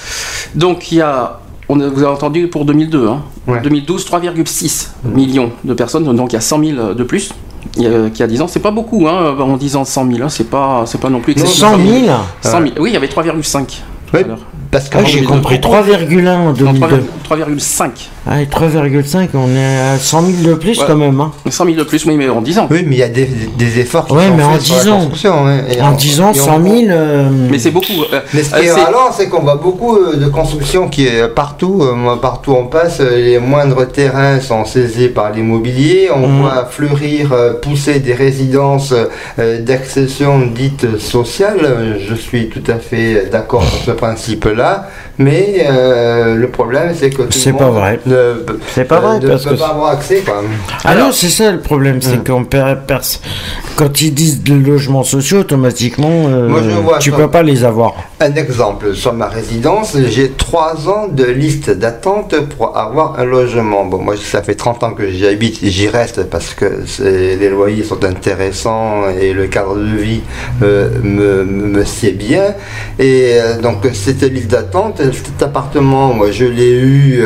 Donc, 0.55 0.93
il 0.93 0.99
y 0.99 1.01
a 1.01 1.41
on 1.69 1.77
vous 1.77 2.03
avez 2.03 2.07
entendu 2.07 2.49
pour 2.49 2.65
2002, 2.65 3.09
hein. 3.09 3.23
2012, 3.63 4.05
3,6 4.07 4.89
mmh. 5.05 5.15
millions 5.15 5.53
de 5.65 5.75
personnes, 5.75 6.05
donc 6.15 6.33
il 6.33 6.35
y 6.35 6.39
a 6.39 6.43
100 6.43 6.65
000 6.65 6.95
de 6.95 7.05
plus 7.05 7.31
il 7.77 7.83
y 7.83 8.23
a 8.23 8.27
10 8.27 8.43
ans. 8.43 8.49
C'est 8.49 8.61
pas 8.61 8.71
beaucoup, 8.71 9.07
hein, 9.09 9.37
en 9.39 9.57
disant 9.57 9.85
100 9.85 10.13
000, 10.13 10.23
hein, 10.23 10.29
c'est 10.29 10.49
pas, 10.51 10.85
pas 11.01 11.11
non 11.11 11.21
plus 11.21 11.35
100 11.35 11.79
000 11.79 12.09
100 12.43 12.51
000. 12.51 12.63
Oui, 12.79 12.91
il 12.91 12.93
y 12.93 12.97
avait 12.97 13.07
3,5. 13.07 13.81
Oui, 14.13 14.21
parce 14.71 14.89
que 14.89 14.99
ah, 14.99 15.05
j'ai 15.05 15.23
compris 15.23 15.57
3,1 15.59 16.29
en 16.29 16.53
2002. 16.53 17.05
3,5. 17.29 17.91
Ah, 18.27 18.43
3,5, 18.43 19.29
on 19.35 19.55
est 19.55 19.79
à 19.79 19.99
100 19.99 20.23
000 20.23 20.49
de 20.49 20.55
plus 20.55 20.79
quand 20.79 20.97
même. 20.97 21.21
Hein. 21.21 21.31
100 21.49 21.65
000 21.67 21.77
de 21.77 21.83
plus, 21.83 22.07
oui, 22.07 22.17
mais 22.17 22.31
en 22.31 22.41
10 22.41 22.59
ans. 22.59 22.69
Oui, 22.71 22.83
mais 22.87 22.97
il 22.97 22.99
y 22.99 23.03
a 23.03 23.09
des, 23.09 23.27
des 23.27 23.81
efforts 23.81 24.07
qui 24.07 24.15
ouais, 24.15 24.29
sont 24.29 24.35
mais 24.35 24.43
en 24.43 24.57
10 24.57 24.89
ans. 24.89 25.11
en, 25.83 25.93
10 25.93 26.21
ans, 26.23 26.33
100 26.33 26.63
000. 26.63 26.75
Euh, 26.89 27.29
mais 27.51 27.59
c'est 27.59 27.71
beaucoup. 27.71 27.93
Euh, 27.93 28.21
mais 28.33 28.43
ce 28.43 28.55
qui 28.55 28.65
est 28.65 28.73
ralent, 28.73 29.13
c'est 29.13 29.29
qu'on 29.29 29.43
voit 29.43 29.57
beaucoup 29.57 29.97
euh, 29.97 30.17
de 30.17 30.27
construction 30.29 30.89
qui 30.89 31.07
est 31.07 31.29
partout. 31.29 31.85
partout 32.23 32.55
on 32.59 32.67
passe, 32.67 33.01
les 33.01 33.39
moindres 33.39 33.87
terrains 33.89 34.41
sont 34.41 34.65
saisis 34.65 35.09
par 35.09 35.31
l'immobilier. 35.31 36.09
On 36.15 36.27
mhm. 36.27 36.41
voit 36.41 36.65
fleurir, 36.71 37.31
pousser 37.61 38.01
des 38.01 38.15
résidences 38.15 38.95
d'accession 39.37 40.41
dites 40.55 40.99
sociales. 40.99 41.99
Je 42.09 42.15
suis 42.15 42.49
tout 42.49 42.65
à 42.69 42.77
fait 42.77 43.29
d'accord 43.31 43.65
sur 43.65 43.85
ce 43.85 43.91
principe-là. 43.91 44.89
Mais 45.19 45.67
le 45.69 46.47
problème, 46.47 46.95
c'est 46.99 47.11
que 47.11 47.23
c'est 47.31 47.53
pas 47.53 47.71
vrai. 47.71 48.01
C'est 48.69 48.85
pas 48.85 49.01
vrai 49.01 49.21
parce 49.21 49.45
que 49.45 49.55
pas 49.55 49.69
avoir 49.69 49.91
accès 49.93 50.23
quand 50.25 50.43
même. 50.43 50.51
Ah 50.85 50.95
non, 50.95 51.13
c'est 51.13 51.29
ça 51.29 51.53
le 51.53 51.61
problème, 51.61 52.01
c'est 52.03 52.17
hmm. 52.17 52.25
qu'on 52.25 52.45
perd 52.45 52.85
quand 53.77 54.01
ils 54.03 54.15
disent 54.15 54.43
de 54.43 54.55
logements 54.55 55.03
sociaux, 55.03 55.41
automatiquement, 55.41 56.27
euh, 56.29 56.99
tu 57.01 57.11
peux 57.11 57.29
pas 57.29 57.43
les 57.43 57.65
avoir. 57.65 57.95
Un 58.21 58.35
exemple 58.35 58.95
sur 58.95 59.13
ma 59.13 59.27
résidence, 59.27 59.97
j'ai 60.09 60.31
trois 60.31 60.89
ans 60.89 61.09
de 61.09 61.25
liste 61.25 61.71
d'attente 61.71 62.35
pour 62.57 62.77
avoir 62.77 63.19
un 63.19 63.25
logement. 63.25 63.85
Bon, 63.85 63.99
moi, 63.99 64.15
ça 64.17 64.43
fait 64.43 64.55
30 64.55 64.83
ans 64.85 64.93
que 64.93 65.09
j'y 65.11 65.27
habite, 65.27 65.59
j'y 65.63 65.89
reste 65.89 66.25
parce 66.31 66.55
que 66.55 66.85
les 67.01 67.49
loyers 67.49 67.83
sont 67.85 68.05
intéressants 68.05 69.09
et 69.21 69.33
le 69.33 69.47
cadre 69.47 69.77
de 69.77 69.97
vie 69.97 70.21
euh, 70.63 70.91
me, 71.03 71.45
me 71.45 71.85
sied 71.85 72.13
bien. 72.13 72.55
Et 72.99 73.39
euh, 73.41 73.61
donc 73.61 73.89
cette 73.93 74.23
liste 74.23 74.51
d'attente, 74.51 75.03
cet 75.13 75.43
appartement, 75.43 76.15
moi, 76.15 76.31
je 76.31 76.45
l'ai 76.45 76.73
eu 76.73 77.25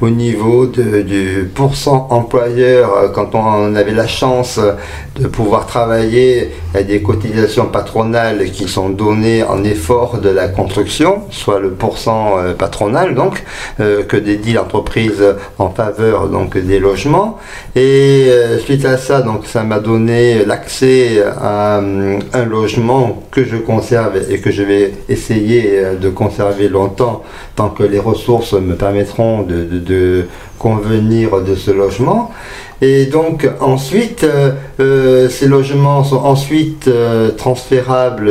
au 0.00 0.10
niveau 0.12 0.66
du 0.66 1.50
pourcent 1.54 2.06
employeur 2.10 2.96
euh, 2.96 3.08
quand 3.08 3.34
on 3.34 3.74
avait 3.74 3.92
la 3.92 4.06
chance 4.06 4.60
de 5.18 5.26
pouvoir 5.26 5.66
travailler 5.66 6.50
à 6.74 6.82
des 6.82 7.02
cotisations 7.02 7.66
patronales 7.66 8.50
qui 8.50 8.68
sont 8.68 8.88
données 8.90 9.42
en 9.42 9.62
effort 9.64 10.18
de 10.18 10.28
la 10.28 10.48
construction, 10.48 11.22
soit 11.30 11.60
le 11.60 11.70
pourcent 11.70 12.38
euh, 12.38 12.54
patronal 12.54 13.14
donc, 13.14 13.42
euh, 13.80 14.02
que 14.04 14.16
dédie 14.16 14.54
l'entreprise 14.54 15.22
en 15.58 15.70
faveur 15.70 16.28
donc 16.28 16.56
des 16.56 16.78
logements. 16.78 17.38
Et 17.76 18.30
suite 18.64 18.84
à 18.84 18.96
ça, 18.96 19.22
donc 19.22 19.46
ça 19.46 19.62
m'a 19.62 19.78
donné 19.78 20.44
l'accès 20.44 21.22
à 21.40 21.78
un 21.78 22.44
logement 22.44 23.22
que 23.30 23.44
je 23.44 23.56
conserve 23.56 24.20
et 24.30 24.40
que 24.40 24.50
je 24.50 24.62
vais 24.62 24.94
essayer 25.08 25.82
de 26.00 26.08
conserver 26.10 26.68
longtemps 26.68 27.22
tant 27.56 27.68
que 27.68 27.82
les 27.82 27.98
ressources 27.98 28.54
me 28.54 28.74
permettront 28.74 29.42
de, 29.42 30.26
convenir 30.58 31.42
de 31.42 31.54
ce 31.54 31.70
logement. 31.70 32.30
Et 32.80 33.06
donc 33.06 33.48
ensuite, 33.60 34.24
euh, 34.24 34.52
euh, 34.80 35.28
ces 35.28 35.46
logements 35.46 36.04
sont 36.04 36.16
ensuite 36.16 36.88
euh, 36.88 37.30
transférables 37.30 38.30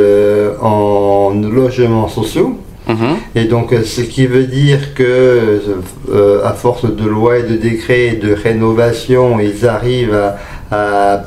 en 0.60 1.30
logements 1.30 2.08
sociaux. 2.08 2.58
Mhm. 2.88 3.16
Et 3.36 3.44
donc, 3.44 3.72
ce 3.84 4.00
qui 4.00 4.26
veut 4.26 4.44
dire 4.44 4.92
que, 4.94 5.62
à 6.44 6.52
force 6.52 6.84
de 6.84 7.08
lois 7.08 7.38
et 7.38 7.44
de 7.44 7.54
décrets 7.54 8.06
et 8.06 8.16
de 8.16 8.34
rénovation, 8.34 9.38
ils 9.38 9.68
arrivent 9.68 10.14
à, 10.14 10.36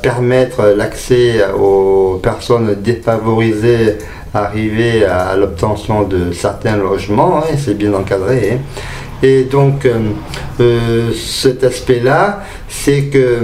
permettre 0.02 0.74
l'accès 0.76 1.44
aux 1.56 2.18
personnes 2.22 2.74
défavorisées 2.82 3.98
arriver 4.36 5.04
à, 5.04 5.36
l'obtention 5.36 6.02
de 6.02 6.32
certains 6.32 6.76
logements, 6.76 7.38
hein, 7.38 7.56
c'est 7.56 7.76
bien 7.76 7.92
encadré. 7.94 8.54
Hein. 8.54 8.58
Et 9.22 9.44
donc, 9.44 9.86
euh, 9.86 10.10
euh, 10.60 11.12
cet 11.12 11.64
aspect-là, 11.64 12.42
c'est 12.68 13.04
que 13.04 13.38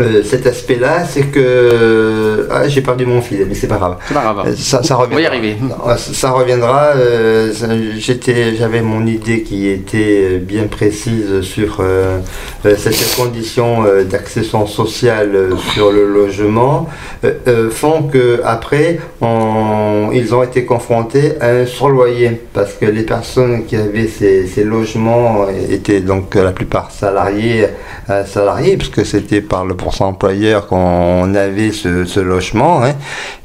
euh, 0.00 0.22
cet 0.24 0.46
aspect-là, 0.46 1.04
c'est 1.04 1.26
que 1.26 2.46
ah, 2.50 2.68
j'ai 2.68 2.80
perdu 2.80 3.06
mon 3.06 3.20
fil, 3.20 3.44
mais 3.46 3.54
c'est 3.54 3.66
pas 3.66 3.76
grave. 3.76 3.96
C'est 4.06 4.14
pas 4.14 4.22
grave. 4.22 4.42
Euh, 4.46 4.54
ça, 4.56 4.82
ça 4.82 4.96
reviendra. 4.96 5.20
y 5.22 5.26
arriver. 5.26 5.56
Ça, 5.96 6.30
reviendra. 6.30 6.92
Euh, 6.96 7.52
j'étais, 7.98 8.56
j'avais 8.56 8.82
mon 8.82 9.06
idée 9.06 9.42
qui 9.42 9.68
était 9.68 10.38
bien 10.38 10.64
précise 10.64 11.40
sur 11.42 11.82
cette 12.62 13.16
condition 13.16 13.84
d'accession 14.10 14.66
sociale 14.66 15.50
sur 15.72 15.92
le 15.92 16.06
logement, 16.06 16.88
font 17.70 18.04
que 18.04 18.40
après, 18.44 19.00
ils 19.22 20.34
ont 20.34 20.42
été 20.42 20.64
confrontés 20.64 21.32
à 21.40 21.48
un 21.50 21.66
surloyer 21.66 22.40
parce 22.52 22.74
que 22.74 22.86
les 22.86 23.02
personnes 23.02 23.66
qui 23.66 23.76
avaient 23.76 24.08
ces, 24.08 24.46
ces 24.46 24.64
logements 24.64 25.46
étaient 25.70 26.00
donc 26.00 26.34
la 26.34 26.52
plupart 26.52 26.90
salariés, 26.90 27.66
salariés, 28.26 28.76
puisque 28.76 29.04
c'était 29.04 29.40
par 29.40 29.64
le 29.64 29.74
son 29.92 30.06
employeur 30.06 30.66
qu'on 30.66 31.34
avait 31.34 31.72
ce, 31.72 32.20
logement. 32.20 32.82
Hein. 32.82 32.94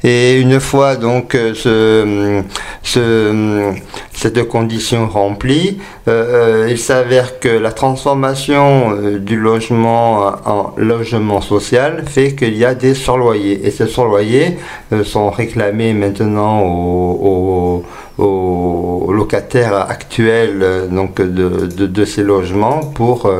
Et 0.02 0.40
une 0.40 0.60
fois 0.60 0.96
donc 0.96 1.34
euh, 1.34 1.54
ce, 1.54 2.42
ce, 2.82 3.72
cette 4.12 4.48
condition 4.48 5.08
remplie, 5.08 5.78
euh, 6.08 6.64
euh, 6.64 6.70
il 6.70 6.78
s'avère 6.78 7.38
que 7.40 7.48
la 7.48 7.72
transformation 7.72 8.96
du 9.18 9.36
logement 9.36 10.32
en 10.44 10.72
logement 10.76 11.40
social 11.40 12.04
fait 12.06 12.34
qu'il 12.34 12.56
y 12.56 12.64
a 12.64 12.74
des 12.74 12.94
surloyers. 12.94 13.66
Et 13.66 13.70
ces 13.70 13.86
surloyers 13.86 14.58
sont 15.04 15.30
réclamés 15.30 15.92
maintenant 15.92 16.60
aux, 16.62 17.84
locataires 18.18 19.74
actuels 19.74 20.88
donc 20.90 21.20
de, 21.20 21.66
de, 21.66 22.04
ces 22.04 22.22
logements 22.22 22.80
pour 22.80 23.30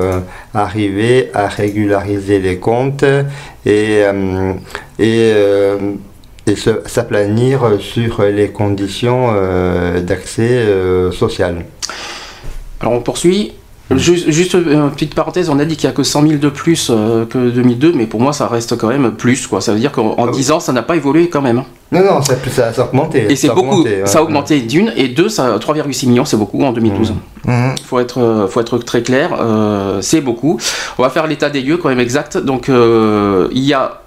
arriver 0.55 1.31
à 1.35 1.49
régulariser 1.49 2.39
les 2.41 2.59
comptes 2.59 3.05
et, 3.67 4.03
euh, 4.05 4.53
et, 4.99 5.33
euh, 5.35 5.93
et 6.47 6.55
s'aplanir 6.57 7.79
sur 7.81 8.23
les 8.23 8.49
conditions 8.49 9.33
euh, 9.35 10.01
d'accès 10.01 10.65
social. 11.13 11.65
Alors 12.81 12.95
on 12.95 13.01
poursuit. 13.01 13.55
Juste, 13.95 14.31
juste, 14.31 14.55
une 14.55 14.91
petite 14.91 15.15
parenthèse, 15.15 15.49
on 15.49 15.59
a 15.61 15.65
dit 15.65 15.77
qu'il 15.77 15.89
n'y 15.89 15.93
a 15.93 15.97
que 15.97 16.03
100 16.03 16.23
000 16.23 16.35
de 16.39 16.49
plus 16.49 16.89
que 16.89 17.51
2002, 17.51 17.93
mais 17.93 18.07
pour 18.07 18.21
moi 18.21 18.33
ça 18.33 18.49
reste 18.49 18.77
quand 18.77 18.89
même 18.89 19.13
plus. 19.13 19.47
Quoi. 19.47 19.61
Ça 19.61 19.73
veut 19.73 19.79
dire 19.79 19.93
qu'en 19.93 20.27
10 20.27 20.51
ah 20.51 20.55
ans 20.55 20.61
ça 20.61 20.73
n'a 20.73 20.83
pas 20.83 20.97
évolué 20.97 21.29
quand 21.29 21.43
même. 21.43 21.63
Non, 21.93 22.01
non, 22.05 22.21
ça, 22.21 22.35
ça, 22.51 22.83
a 22.83 22.85
augmenté. 22.85 23.31
Et 23.31 23.37
c'est 23.37 23.49
beaucoup. 23.49 23.85
ça 24.07 24.19
a 24.19 24.23
augmenté 24.23 24.61
d'une 24.61 24.93
et 24.97 25.09
deux, 25.09 25.29
3,6 25.29 26.09
millions, 26.09 26.25
c'est 26.25 26.37
beaucoup 26.37 26.63
en 26.65 26.73
2012. 26.73 27.15
Il 27.45 27.51
mmh. 27.51 27.55
mmh. 27.55 27.75
faut, 27.85 28.01
être, 28.01 28.21
euh, 28.21 28.49
faut 28.49 28.61
être 28.61 28.79
très 28.79 29.03
clair, 29.03 29.37
euh, 29.39 30.01
c'est 30.03 30.21
beaucoup. 30.21 30.59
On 30.99 31.03
va 31.03 31.11
faire 31.11 31.29
l'état 31.29 31.49
des 31.49 31.61
lieux 31.61 31.77
quand 31.77 31.89
même 31.89 32.01
exact. 32.01 32.39
Donc 32.39 32.69
euh, 32.69 33.49
il 33.53 33.63
y 33.63 33.73
a 33.73 34.01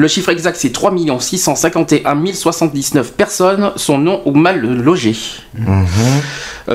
le 0.00 0.08
chiffre 0.08 0.30
exact, 0.30 0.56
c'est 0.58 0.72
3 0.72 0.92
651 1.20 2.16
079 2.32 3.12
personnes 3.12 3.72
sont 3.76 3.98
non 3.98 4.22
ou 4.24 4.32
mal 4.32 4.60
logées. 4.60 5.16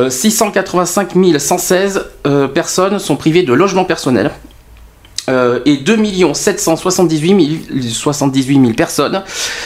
685 0.09 1.15
mmh. 1.15 1.39
116 1.39 2.05
personnes 2.53 2.99
sont 2.99 3.15
privées 3.15 3.43
de 3.43 3.53
logement 3.53 3.85
personnel. 3.85 4.31
Euh, 5.29 5.59
et 5.65 5.77
2 5.77 5.97
778 6.33 7.59
000, 8.61 8.73
personnes 8.73 9.23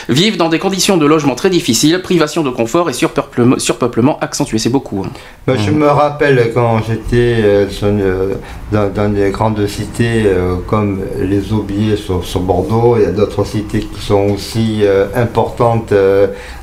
vivent 0.08 0.38
dans 0.38 0.50
des 0.50 0.60
conditions 0.60 0.98
de 0.98 1.06
logement 1.06 1.36
très 1.36 1.50
difficiles, 1.50 2.02
privation 2.02 2.44
de 2.44 2.50
confort 2.50 2.90
et 2.90 2.94
surpeuplement, 2.94 3.60
surpeuplement 3.60 4.18
accentué. 4.20 4.58
C'est 4.58 4.70
beaucoup. 4.70 5.04
Hein. 5.06 5.12
Bah, 5.48 5.56
je 5.58 5.72
me 5.72 5.88
rappelle 5.88 6.52
quand 6.54 6.80
j'étais 6.88 7.42
euh, 7.44 7.66
euh, 7.84 8.34
dans, 8.72 9.14
des 9.14 9.32
grandes 9.32 9.68
cités 9.68 10.26
comme 10.68 11.02
les 11.20 11.52
Aubiers 11.52 11.98
sur, 11.98 12.24
sur, 12.24 12.40
Bordeaux, 12.40 12.96
il 12.98 13.04
y 13.04 13.06
a 13.06 13.12
d'autres 13.12 13.44
cités 13.44 13.80
qui 13.80 14.02
sont 14.02 14.30
aussi 14.30 14.84
importantes 15.16 15.94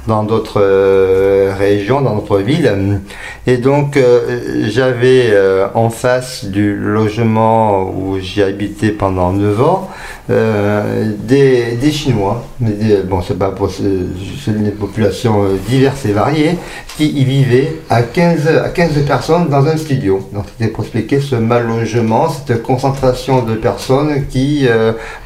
dans 0.07 0.23
d'autres 0.23 0.61
euh, 0.63 1.53
régions, 1.57 2.01
dans 2.01 2.15
d'autres 2.15 2.39
villes. 2.39 3.01
Et 3.47 3.57
donc 3.57 3.97
euh, 3.97 4.67
j'avais 4.69 5.31
euh, 5.31 5.69
en 5.75 5.91
face 5.91 6.45
du 6.45 6.75
logement 6.75 7.91
où 7.91 8.19
j'ai 8.21 8.43
habité 8.43 8.91
pendant 8.91 9.33
9 9.33 9.63
ans 9.63 9.91
des, 10.29 11.77
des, 11.81 11.93
Chinois. 11.93 12.45
Mais 12.61 12.73
bon, 13.05 13.23
c'est 13.23 13.39
pas 13.39 13.51
pour 13.51 13.69
des 13.69 14.71
populations 14.71 15.45
diverses 15.69 16.05
et 16.05 16.13
variées 16.13 16.59
qui 16.97 17.09
y 17.09 17.25
vivaient 17.25 17.77
à 17.91 18.03
15, 18.03 18.49
à 18.65 18.69
15 18.71 19.05
personnes 19.07 19.49
dans 19.49 19.67
un 19.67 19.77
studio. 19.77 20.29
Donc 20.33 20.47
c'était 20.51 20.71
pour 20.71 20.85
expliquer 20.85 21.21
ce 21.21 21.37
mal 21.37 21.67
logement, 21.67 22.29
cette 22.29 22.63
concentration 22.63 23.43
de 23.43 23.55
personnes 23.55 24.27
qui, 24.29 24.67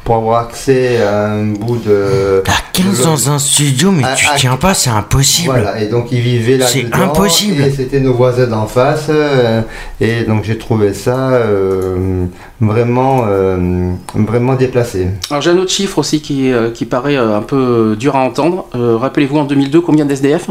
pour 0.03 0.15
avoir 0.15 0.43
accès 0.43 1.01
à 1.01 1.31
un 1.31 1.45
bout 1.45 1.77
de... 1.77 2.43
À 2.47 2.61
15 2.73 3.03
dans 3.03 3.29
un 3.29 3.39
studio, 3.39 3.91
mais 3.91 4.03
tu 4.15 4.27
tiens 4.37 4.57
pas 4.57 4.73
c'est 4.73 4.89
impossible. 4.89 5.49
Voilà, 5.49 5.79
et 5.79 5.87
donc 5.87 6.11
ils 6.11 6.21
vivaient 6.21 6.57
là 6.57 6.67
C'est 6.67 6.93
impossible. 6.93 7.61
Et 7.61 7.71
c'était 7.71 7.99
nos 7.99 8.13
voisins 8.13 8.47
d'en 8.47 8.67
face. 8.67 9.07
Euh, 9.09 9.61
et 9.99 10.23
donc 10.23 10.43
j'ai 10.43 10.57
trouvé 10.57 10.93
ça 10.93 11.31
euh, 11.31 12.25
vraiment, 12.61 13.25
euh, 13.27 13.91
vraiment 14.15 14.53
déplacé. 14.53 15.09
Alors 15.29 15.41
j'ai 15.41 15.49
un 15.51 15.57
autre 15.57 15.71
chiffre 15.71 15.97
aussi 15.97 16.21
qui, 16.21 16.51
qui 16.73 16.85
paraît 16.85 17.17
un 17.17 17.41
peu 17.41 17.95
dur 17.99 18.15
à 18.15 18.19
entendre. 18.19 18.67
Rappelez-vous 18.73 19.37
en 19.37 19.43
2002 19.45 19.81
combien 19.81 20.05
d'SDF 20.05 20.49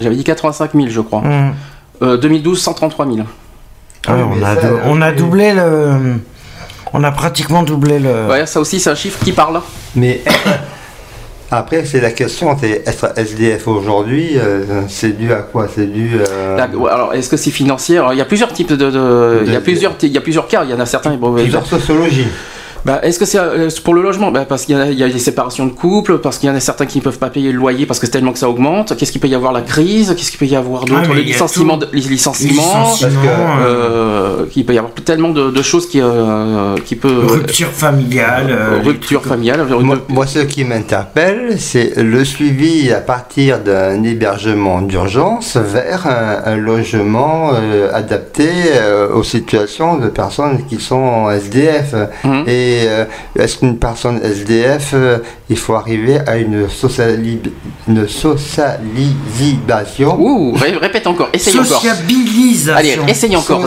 J'avais 0.00 0.16
dit 0.16 0.24
85 0.24 0.72
000 0.74 0.88
je 0.88 1.00
crois. 1.00 1.22
2012 2.00 2.60
133 2.60 3.06
000. 3.06 3.18
on, 4.08 4.12
a 4.42 4.56
on 4.86 5.00
a 5.02 5.12
doublé 5.12 5.52
le... 5.54 6.16
On 6.92 7.04
a 7.04 7.10
pratiquement 7.12 7.62
doublé 7.62 7.98
le... 7.98 8.26
Ouais, 8.28 8.46
ça 8.46 8.60
aussi 8.60 8.80
c'est 8.80 8.90
un 8.90 8.94
chiffre 8.94 9.22
qui 9.24 9.32
parle. 9.32 9.60
Mais 9.94 10.22
Après, 11.50 11.84
c'est 11.84 12.00
la 12.00 12.10
question, 12.10 12.56
être 12.62 13.12
SDF 13.16 13.68
aujourd'hui, 13.68 14.36
euh, 14.36 14.82
c'est 14.88 15.16
dû 15.16 15.32
à 15.32 15.36
quoi? 15.36 15.68
C'est 15.72 15.86
dû. 15.86 16.10
Euh, 16.16 16.58
alors, 16.58 17.14
est-ce 17.14 17.28
que 17.28 17.36
c'est 17.36 17.52
financier? 17.52 18.00
Il 18.12 18.18
y 18.18 18.20
a 18.20 18.24
plusieurs 18.24 18.52
types 18.52 18.72
de. 18.72 19.42
il, 19.46 19.52
y 19.52 19.56
a 19.56 19.60
plusieurs, 19.60 19.94
il 20.02 20.12
y 20.12 20.18
a 20.18 20.20
plusieurs 20.20 20.48
cas. 20.48 20.64
Il 20.64 20.70
y 20.70 20.74
en 20.74 20.80
a 20.80 20.86
certains. 20.86 21.16
plusieurs 21.16 21.66
sociologies. 21.66 22.26
Bah, 22.86 23.00
est-ce 23.02 23.18
que 23.18 23.24
c'est 23.24 23.40
euh, 23.40 23.68
pour 23.82 23.94
le 23.94 24.02
logement? 24.02 24.30
Bah, 24.30 24.44
Parce 24.48 24.64
qu'il 24.64 24.76
y, 24.76 25.02
a 25.02 25.08
des 25.08 25.18
séparations 25.18 25.66
de 25.66 25.72
couple, 25.72 26.18
parce 26.18 26.38
qu'il 26.38 26.48
y 26.48 26.52
en 26.52 26.54
a 26.54 26.60
certains 26.60 26.86
qui 26.86 26.98
ne 26.98 27.02
peuvent 27.02 27.18
pas 27.18 27.30
payer 27.30 27.50
le 27.50 27.58
loyer 27.58 27.84
parce 27.84 27.98
que 27.98 28.06
c'est 28.06 28.12
tellement 28.12 28.32
que 28.32 28.38
ça 28.38 28.48
augmente. 28.48 28.96
Qu'est-ce 28.96 29.10
qu'il 29.10 29.20
peut 29.20 29.26
y 29.26 29.34
avoir 29.34 29.52
la 29.52 29.62
crise? 29.62 30.14
Qu'est-ce 30.16 30.30
qu'il 30.30 30.38
peut 30.38 30.46
y 30.46 30.54
avoir 30.54 30.84
d'autre? 30.84 31.08
ah, 31.10 31.14
Les 31.14 31.24
licenciements, 31.24 31.80
les 31.92 32.00
licenciements. 32.00 32.94
Euh, 33.60 34.44
il 34.54 34.64
peut 34.64 34.74
y 34.74 34.78
avoir 34.78 34.94
tellement 34.94 35.30
de, 35.30 35.62
choses 35.62 35.88
qui, 35.88 36.00
euh, 36.00 36.76
qui 36.84 36.94
peut. 36.94 37.22
Rupture 37.26 37.70
familiale. 37.70 38.56
rupture 38.84 39.24
familiale. 39.24 39.66
Moi, 40.08 40.26
ce 40.28 40.38
qui 40.38 40.62
m'interpelle, 40.62 41.56
c'est 41.58 41.96
le 41.96 42.24
suivi 42.24 42.92
à 42.92 43.00
partir 43.00 43.58
d'un 43.58 44.00
hébergement 44.04 44.80
d'urgence 44.80 45.56
vers 45.56 46.06
un, 46.06 46.54
logement 46.56 47.50
adapté 47.92 48.48
aux 49.12 49.24
situations 49.24 49.96
de 49.96 50.06
personnes 50.06 50.64
qui 50.68 50.80
sont 50.80 50.94
en 50.94 51.30
SDF. 51.32 51.96
Hum. 52.24 52.44
Et 52.46 52.75
euh, 52.86 53.04
est-ce 53.38 53.58
qu'une 53.58 53.78
personne 53.78 54.20
SDF, 54.22 54.90
euh, 54.94 55.18
il 55.48 55.56
faut 55.56 55.74
arriver 55.74 56.18
à 56.26 56.36
une, 56.36 56.66
une 57.88 58.08
socialisation? 58.08 60.16
Ouh, 60.18 60.54
répète 60.80 61.06
encore, 61.06 61.28
essaye 61.32 61.58
encore. 61.58 61.80
Sociabilisation. 61.80 62.76
Allez, 62.76 62.98
essaye 63.08 63.36
encore, 63.36 63.62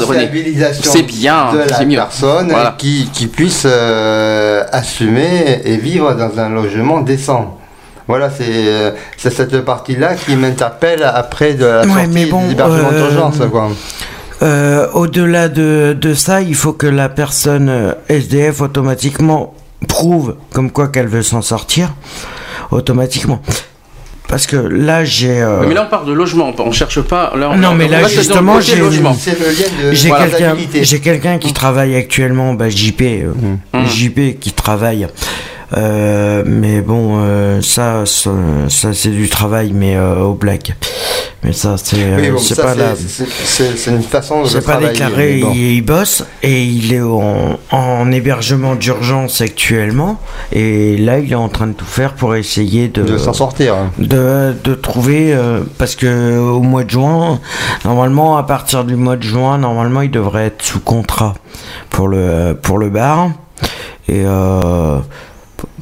C'est 0.82 1.04
bien, 1.04 1.54
de 1.54 1.60
la 1.60 2.06
personne 2.06 2.54
qui, 2.78 3.10
qui, 3.13 3.28
puisse 3.28 3.63
euh, 3.65 4.63
assumer 4.72 5.62
et 5.65 5.78
vivre 5.78 6.13
dans 6.13 6.39
un 6.39 6.50
logement 6.50 7.02
décent. 7.02 7.56
Voilà, 8.08 8.32
c'est 8.32 8.93
cette 9.17 9.62
partie-là 9.62 10.15
qui 10.15 10.36
m'interpelle 10.36 11.04
après 11.04 11.54
de 11.54 11.65
la 11.65 11.84
sortie 11.84 12.08
mais 12.12 12.26
bon, 12.26 12.48
d'urgence. 12.48 13.38
Quoi. 13.52 13.69
Euh, 14.41 14.88
au-delà 14.93 15.49
de, 15.49 16.13
ça, 16.13 16.41
il 16.41 16.56
faut 16.56 16.73
que 16.73 16.88
la 16.88 17.10
personne 17.10 17.69
euh, 17.69 17.93
SDF 18.08 18.62
automatiquement 18.62 19.54
prouve 19.88 20.36
comme 20.54 20.71
quoi 20.71 20.88
qu'elle 20.88 21.08
veut 21.08 21.23
s'en 21.23 21.41
sortir 21.41 21.93
automatiquement. 22.71 23.41
Parce 24.30 24.45
que 24.45 24.56
là, 24.56 25.04
j'ai. 25.04 25.41
Euh, 25.41 25.65
mais 25.67 25.73
là, 25.73 25.86
on 25.88 25.89
parle 25.89 26.06
de 26.06 26.13
logement, 26.13 26.54
on 26.60 26.71
cherche 26.71 27.02
pas. 27.02 27.34
non, 27.58 27.73
mais 27.73 27.88
là, 27.88 28.08
justement, 28.08 28.62
j'ai. 28.62 28.78
J'ai 30.84 30.99
quelqu'un 30.99 31.39
qui 31.39 31.52
travaille 31.52 31.95
actuellement, 31.95 32.54
bah, 32.54 32.69
JP, 32.69 33.02
mmh. 33.02 33.86
JP 33.88 34.39
qui 34.39 34.52
travaille 34.52 35.06
euh, 35.06 35.08
mais 35.76 36.82
bon, 36.82 37.20
euh, 37.20 37.62
ça, 37.62 38.04
ça, 38.06 38.32
c'est 38.94 39.10
du 39.10 39.30
travail, 39.30 39.72
mais 39.74 39.96
euh, 39.96 40.22
au 40.22 40.34
black. 40.34 40.74
Mais 41.44 41.54
ça, 41.54 41.78
c'est 41.78 41.98
c'est 42.40 42.62
pas 42.62 42.76
là. 42.76 42.94
C'est 42.98 43.92
une 43.92 44.02
façon 44.04 44.44
de 44.44 44.48
C'est 44.48 44.66
pas 44.66 44.78
déclaré, 44.78 45.40
il, 45.54 45.82
bosse 45.82 46.26
et 46.44 46.64
il 46.64 46.94
est 46.94 47.02
en, 47.02 47.58
en 47.72 48.12
hébergement 48.12 48.76
d'urgence 48.76 49.40
actuellement. 49.40 50.20
Et 50.52 50.98
là, 50.98 51.20
il 51.20 51.32
est 51.32 51.36
en 51.36 51.48
train 51.48 51.68
de 51.68 51.74
tout 51.74 51.86
faire 51.86 52.16
pour 52.16 52.36
essayer 52.36 52.90
de, 52.90 53.04
de 53.04 53.18
s'en 53.18 53.32
sortir. 53.32 53.76
De, 54.00 54.54
de 54.64 54.76
trouver, 54.76 55.34
parce 55.78 55.96
que 55.96 56.38
au 56.38 56.62
mois 56.62 56.84
de 56.84 56.90
juin, 56.90 57.40
normalement, 57.86 58.36
à 58.36 58.44
partir 58.44 58.84
du 58.84 58.96
mois 58.96 59.16
de 59.16 59.24
juin, 59.24 59.60
normalement, 59.60 60.02
il 60.02 60.12
devrait 60.12 60.48
être 60.48 60.62
sous 60.62 60.82
contrat 60.82 61.36
pour 61.90 62.10
le, 62.10 62.58
pour 62.62 62.80
le 62.80 62.90
bar. 62.90 63.30
et 64.10 64.26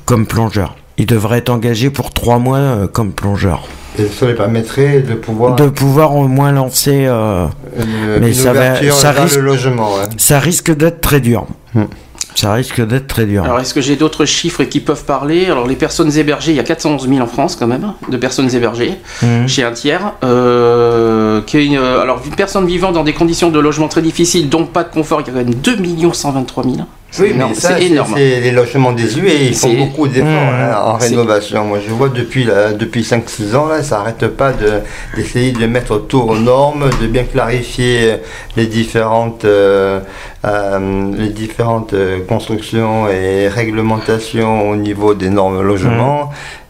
comme 0.08 0.26
plongeur. 0.26 0.76
Il 0.98 1.06
devrait 1.06 1.38
être 1.38 1.50
engagé 1.50 1.92
pour 1.92 2.12
trois 2.12 2.40
mois 2.40 2.88
comme 2.92 3.12
plongeur. 3.12 3.68
Et 4.00 4.08
ça 4.08 4.26
lui 4.26 4.34
permettrait 4.34 5.02
de 5.02 5.14
pouvoir 5.14 5.56
de 5.56 5.68
pouvoir 5.70 6.16
au 6.16 6.28
moins 6.28 6.52
lancer 6.52 7.08
mais 8.20 8.34
ça, 8.34 8.54
ça 8.92 9.12
risque 9.12 9.36
le 9.36 9.42
logement. 9.42 9.90
Ça 10.18 10.40
risque 10.40 10.76
d'être 10.76 11.02
très 11.02 11.20
dur. 11.20 11.46
Hmm. 11.76 11.86
Ça 12.38 12.54
risque 12.54 12.86
d'être 12.86 13.08
très 13.08 13.26
dur. 13.26 13.44
Alors, 13.44 13.60
est-ce 13.60 13.74
que 13.74 13.82
j'ai 13.82 13.96
d'autres 13.96 14.26
chiffres 14.26 14.64
qui 14.64 14.80
peuvent 14.80 15.06
parler? 15.06 15.48
Alors, 15.48 15.66
les 15.66 15.76
personnes 15.76 16.16
hébergées, 16.16 16.52
il 16.52 16.58
y 16.58 16.60
a 16.60 16.64
411 16.64 17.10
000 17.10 17.20
en 17.20 17.26
France 17.26 17.56
quand 17.56 17.66
même, 17.66 17.94
de 18.10 18.16
personnes 18.16 18.54
hébergées, 18.54 18.94
mhm. 19.24 19.48
chez 19.48 19.64
un 19.64 19.72
tiers. 19.72 20.14
Euh, 20.24 21.42
qui 21.42 21.76
euh, 21.76 22.00
alors, 22.00 22.22
une 22.24 22.36
personne 22.36 22.68
vivant 22.68 22.92
dans 22.92 23.04
des 23.04 23.14
conditions 23.14 23.50
de 23.50 23.60
logement 23.60 23.88
très 23.88 24.04
difficiles, 24.04 24.50
donc 24.50 24.72
pas 24.72 24.84
de 24.84 24.90
confort, 24.94 25.22
il 25.22 25.28
y 25.28 25.30
a 25.32 25.34
quand 25.34 25.46
même 25.46 25.56
2 25.56 25.78
123 26.14 26.64
000. 26.64 26.76
Oui, 27.20 27.34
mais 27.36 27.46
c'est 27.54 27.84
énorme. 27.84 28.14
C'est 28.16 28.40
les 28.42 28.52
logements 28.52 28.92
désuets, 28.92 29.46
ils 29.46 29.56
font 29.56 29.74
beaucoup 29.74 30.08
d'efforts 30.08 30.28
mmh. 30.28 30.72
hein, 30.72 30.82
en 30.84 30.94
rénovation. 30.98 31.66
Moi, 31.66 31.80
je 31.86 31.92
vois 31.92 32.10
depuis, 32.10 32.48
depuis 32.78 33.02
5-6 33.02 33.56
ans, 33.56 33.66
là, 33.68 33.82
ça 33.82 33.98
n'arrête 33.98 34.28
pas 34.28 34.52
d'essayer 35.16 35.52
de, 35.52 35.66
mettre 35.66 35.98
tout 36.00 36.20
aux 36.20 36.38
normes, 36.38 36.90
de 37.02 37.08
bien 37.08 37.24
clarifier 37.24 38.18
les 38.56 38.68
différentes, 38.68 39.46
euh, 39.46 40.00
euh, 40.46 41.12
les 41.18 41.30
différentes 41.30 41.94
euh, 41.94 42.20
constructions 42.28 43.08
et 43.10 43.48
réglementations 43.48 44.70
au 44.70 44.76
niveau 44.76 45.14
des 45.14 45.30
normes 45.30 45.62
logements. 45.62 46.26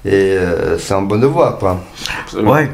Mmh. 0.06 0.10
Et 0.10 0.38
c'est 0.80 0.94
en 0.94 1.02
bonne 1.02 1.26
voie, 1.26 1.58
quoi. 1.60 1.82
Ouais. 2.42 2.70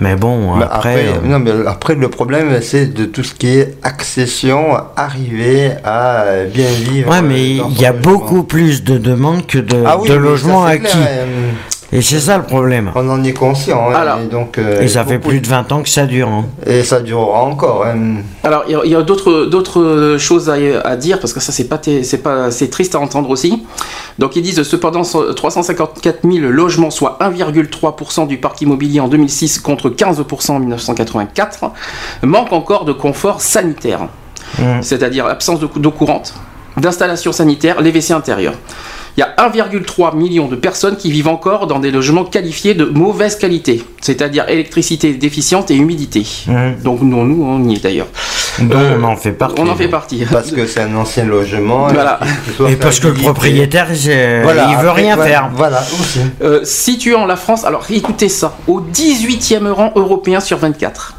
Mais 0.00 0.16
bon, 0.16 0.58
après. 0.60 1.06
Euh, 1.08 1.26
non, 1.26 1.38
mais 1.38 1.52
après, 1.66 1.94
le 1.94 2.08
problème, 2.08 2.60
c'est 2.62 2.86
de 2.86 3.04
tout 3.04 3.22
ce 3.22 3.34
qui 3.34 3.48
est 3.48 3.76
accession, 3.82 4.76
arriver 4.96 5.72
à 5.84 6.44
bien 6.52 6.70
vivre. 6.70 7.10
Ouais, 7.10 7.22
mais 7.22 7.56
il 7.56 7.80
y 7.80 7.86
a 7.86 7.92
beaucoup 7.92 8.42
plus 8.42 8.82
de 8.82 8.96
demandes 8.96 9.46
que 9.46 9.58
de, 9.58 9.82
ah 9.86 9.98
de 10.06 10.14
logements 10.14 10.64
acquis. 10.64 10.96
Et 11.92 12.02
c'est 12.02 12.20
ça 12.20 12.38
le 12.38 12.44
problème. 12.44 12.92
On 12.94 13.08
en 13.08 13.22
est 13.24 13.32
conscient. 13.32 13.90
Hein, 13.90 14.18
et, 14.22 14.28
donc, 14.28 14.58
euh, 14.58 14.80
et 14.80 14.86
ça 14.86 15.04
fait 15.04 15.18
plus 15.18 15.40
de 15.40 15.48
20 15.48 15.72
ans 15.72 15.82
que 15.82 15.88
ça 15.88 16.06
dure. 16.06 16.28
Hein. 16.28 16.44
Et 16.64 16.84
ça 16.84 17.00
durera 17.00 17.42
encore. 17.42 17.84
Hein. 17.84 18.22
Alors 18.44 18.64
il 18.68 18.90
y 18.90 18.94
a, 18.94 19.02
d'autres 19.02 20.16
choses 20.18 20.48
à, 20.48 20.96
dire 20.96 21.18
parce 21.18 21.32
que 21.32 21.40
ça 21.40 21.50
c'est 21.50 21.68
pas 21.68 21.80
c'est 21.82 22.22
pas 22.22 22.50
triste 22.70 22.94
à 22.94 23.00
entendre 23.00 23.30
aussi. 23.30 23.64
Donc 24.18 24.36
ils 24.36 24.42
disent 24.42 24.62
cependant 24.62 25.02
354 25.02 26.20
000 26.22 26.46
logements, 26.46 26.90
soit 26.90 27.18
1,3% 27.20 28.28
du 28.28 28.38
parc 28.38 28.60
immobilier 28.60 29.00
en 29.00 29.08
2006 29.08 29.58
contre 29.58 29.90
15% 29.90 30.52
en 30.52 30.60
1984, 30.60 31.72
manquent 32.22 32.52
encore 32.52 32.84
de 32.84 32.92
confort 32.92 33.40
sanitaire, 33.40 34.08
mmh. 34.58 34.82
c'est-à-dire 34.82 35.26
absence 35.26 35.58
d'eau 35.58 35.90
courante, 35.90 36.34
d'installation 36.76 37.32
sanitaire, 37.32 37.80
les 37.80 37.90
WC 37.90 38.12
intérieurs 38.12 38.54
il 39.16 39.20
y 39.20 39.22
a 39.22 39.34
1,3 39.38 40.16
million 40.16 40.46
de 40.46 40.56
personnes 40.56 40.96
qui 40.96 41.10
vivent 41.10 41.28
encore 41.28 41.66
dans 41.66 41.78
des 41.78 41.90
logements 41.90 42.24
qualifiés 42.24 42.74
de 42.74 42.84
mauvaise 42.84 43.36
qualité, 43.36 43.82
c'est-à-dire 44.00 44.48
électricité 44.48 45.14
déficiente 45.14 45.70
et 45.70 45.76
humidité. 45.76 46.26
Mmh. 46.46 46.82
Donc 46.82 47.00
nous, 47.02 47.24
nous, 47.24 47.44
on 47.44 47.62
y 47.68 47.74
est 47.74 47.82
d'ailleurs. 47.82 48.08
Donc 48.60 48.74
on 48.98 49.04
en 49.04 49.16
fait 49.16 49.32
partie. 49.32 49.60
On 49.60 49.68
en 49.68 49.76
fait 49.76 49.88
partie. 49.88 50.24
Parce 50.30 50.50
que 50.50 50.66
c'est 50.66 50.80
un 50.80 50.94
ancien 50.96 51.24
logement. 51.24 51.88
Voilà. 51.88 52.20
Et, 52.68 52.76
parce 52.76 53.00
que 53.00 53.08
le 53.08 53.14
propriétaire, 53.14 53.88
il 53.92 54.76
veut 54.82 54.90
rien 54.90 55.16
faire. 55.16 55.50
Voilà. 55.54 55.82
Euh, 56.42 56.60
situant 56.64 57.26
la 57.26 57.36
France, 57.36 57.64
alors 57.64 57.84
écoutez 57.90 58.28
ça, 58.28 58.56
au 58.66 58.80
18e 58.80 59.70
rang 59.70 59.92
européen 59.96 60.40
sur 60.40 60.58
24. 60.58 61.14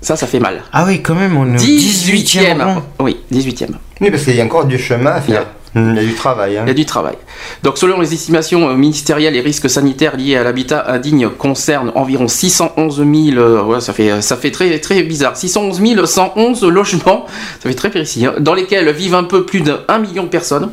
Ça, 0.00 0.16
ça 0.16 0.26
fait 0.26 0.38
mal. 0.38 0.62
Ah 0.72 0.84
oui, 0.86 1.02
quand 1.02 1.14
même, 1.14 1.36
on 1.36 1.54
est 1.54 1.56
18e, 1.56 2.62
rang. 2.62 2.82
Oui, 3.00 3.18
18e. 3.32 3.70
Oui, 4.00 4.10
parce 4.10 4.22
qu'il 4.24 4.36
y 4.36 4.40
a 4.40 4.44
encore 4.44 4.64
du 4.64 4.78
chemin 4.78 5.10
à 5.10 5.20
faire. 5.20 5.46
Il 5.74 5.94
y 5.94 5.98
a 5.98 6.02
du 6.02 6.14
travail. 6.14 6.56
Hein. 6.56 6.62
Il 6.64 6.68
y 6.68 6.70
a 6.70 6.74
du 6.74 6.86
travail. 6.86 7.16
Donc, 7.62 7.78
selon 7.78 8.00
les 8.00 8.14
estimations 8.14 8.68
euh, 8.68 8.74
ministérielles, 8.74 9.34
les 9.34 9.40
risques 9.40 9.68
sanitaires 9.68 10.16
liés 10.16 10.36
à 10.36 10.42
l'habitat 10.42 10.84
indigne 10.88 11.28
concernent 11.28 11.92
environ 11.94 12.28
611 12.28 12.96
000. 12.96 13.08
Euh, 13.36 13.62
ouais, 13.62 13.80
ça 13.80 13.92
fait, 13.92 14.22
ça 14.22 14.36
fait 14.36 14.50
très, 14.50 14.78
très 14.78 15.02
bizarre. 15.02 15.36
611 15.36 16.04
111 16.04 16.64
logements, 16.64 17.26
ça 17.60 17.68
fait 17.68 17.74
très 17.74 17.90
précis, 17.90 18.26
hein, 18.26 18.34
dans 18.38 18.54
lesquels 18.54 18.90
vivent 18.92 19.14
un 19.14 19.24
peu 19.24 19.44
plus 19.44 19.60
d'un 19.60 19.98
million 19.98 20.24
de 20.24 20.28
personnes. 20.28 20.70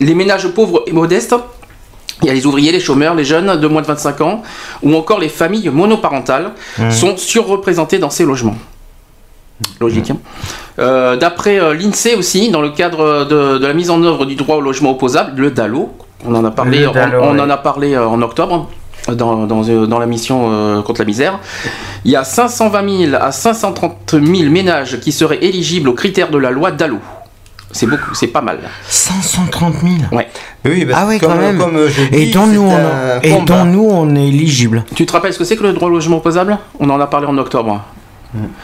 Les 0.00 0.14
ménages 0.14 0.48
pauvres 0.48 0.82
et 0.86 0.92
modestes, 0.92 1.34
il 2.22 2.28
y 2.28 2.30
a 2.30 2.34
les 2.34 2.46
ouvriers, 2.46 2.72
les 2.72 2.80
chômeurs, 2.80 3.14
les 3.14 3.24
jeunes 3.24 3.60
de 3.60 3.66
moins 3.66 3.82
de 3.82 3.86
25 3.86 4.20
ans, 4.20 4.42
ou 4.82 4.94
encore 4.94 5.18
les 5.18 5.28
familles 5.28 5.68
monoparentales, 5.70 6.52
mmh. 6.78 6.90
sont 6.90 7.16
surreprésentés 7.16 7.98
dans 7.98 8.10
ces 8.10 8.24
logements. 8.24 8.56
Logique. 9.80 10.10
Hein. 10.10 10.16
Euh, 10.78 11.16
d'après 11.16 11.60
euh, 11.60 11.74
l'INSEE 11.74 12.14
aussi, 12.14 12.50
dans 12.50 12.62
le 12.62 12.70
cadre 12.70 13.24
de, 13.24 13.64
la 13.64 13.74
mise 13.74 13.90
en 13.90 14.02
œuvre 14.02 14.24
du 14.24 14.36
droit 14.36 14.56
au 14.56 14.60
logement 14.60 14.92
opposable, 14.92 15.40
le 15.40 15.50
DALO, 15.50 15.92
on 16.24 16.34
en 16.34 16.44
a 16.44 16.50
parlé, 16.50 16.86
on, 16.86 17.38
en 17.38 17.50
a 17.50 17.56
parlé 17.56 17.94
euh, 17.94 18.06
en 18.06 18.20
octobre. 18.22 18.68
Dans, 19.08 19.46
dans, 19.48 19.98
la 19.98 20.06
mission 20.06 20.80
contre 20.84 21.00
la 21.00 21.04
misère. 21.04 21.40
Il 22.04 22.12
y 22.12 22.14
a 22.14 22.22
520 22.22 23.06
000 23.10 23.16
à 23.20 23.32
530 23.32 24.14
000 24.24 24.48
ménages 24.48 25.00
qui 25.00 25.10
seraient 25.10 25.42
éligibles 25.42 25.88
aux 25.88 25.94
critères 25.94 26.30
de 26.30 26.38
la 26.38 26.52
loi 26.52 26.70
DALO. 26.70 27.00
C'est 27.72 27.86
beaucoup, 27.86 28.14
c'est 28.14 28.28
pas 28.28 28.42
mal. 28.42 28.60
530 28.86 29.74
000 29.82 29.94
Ouais. 30.12 30.28
Oui, 30.64 30.86
ah 30.94 31.06
oui, 31.08 31.18
quand 31.18 31.34
même. 31.34 31.60
et 32.12 32.26
dont, 32.26 32.46
nous, 32.46 32.62
on, 32.62 33.20
et 33.22 33.40
dont 33.40 33.64
nous, 33.64 33.88
on 33.90 34.14
est 34.14 34.28
éligible. 34.28 34.84
Tu 34.94 35.04
te 35.04 35.12
rappelles 35.12 35.32
ce 35.32 35.40
que 35.40 35.44
c'est 35.44 35.56
que 35.56 35.64
le 35.64 35.72
droit 35.72 35.88
au 35.88 35.90
logement 35.90 36.18
opposable? 36.18 36.58
On 36.78 36.88
en 36.88 37.00
a 37.00 37.08
parlé 37.08 37.26
en 37.26 37.36
octobre. 37.38 37.82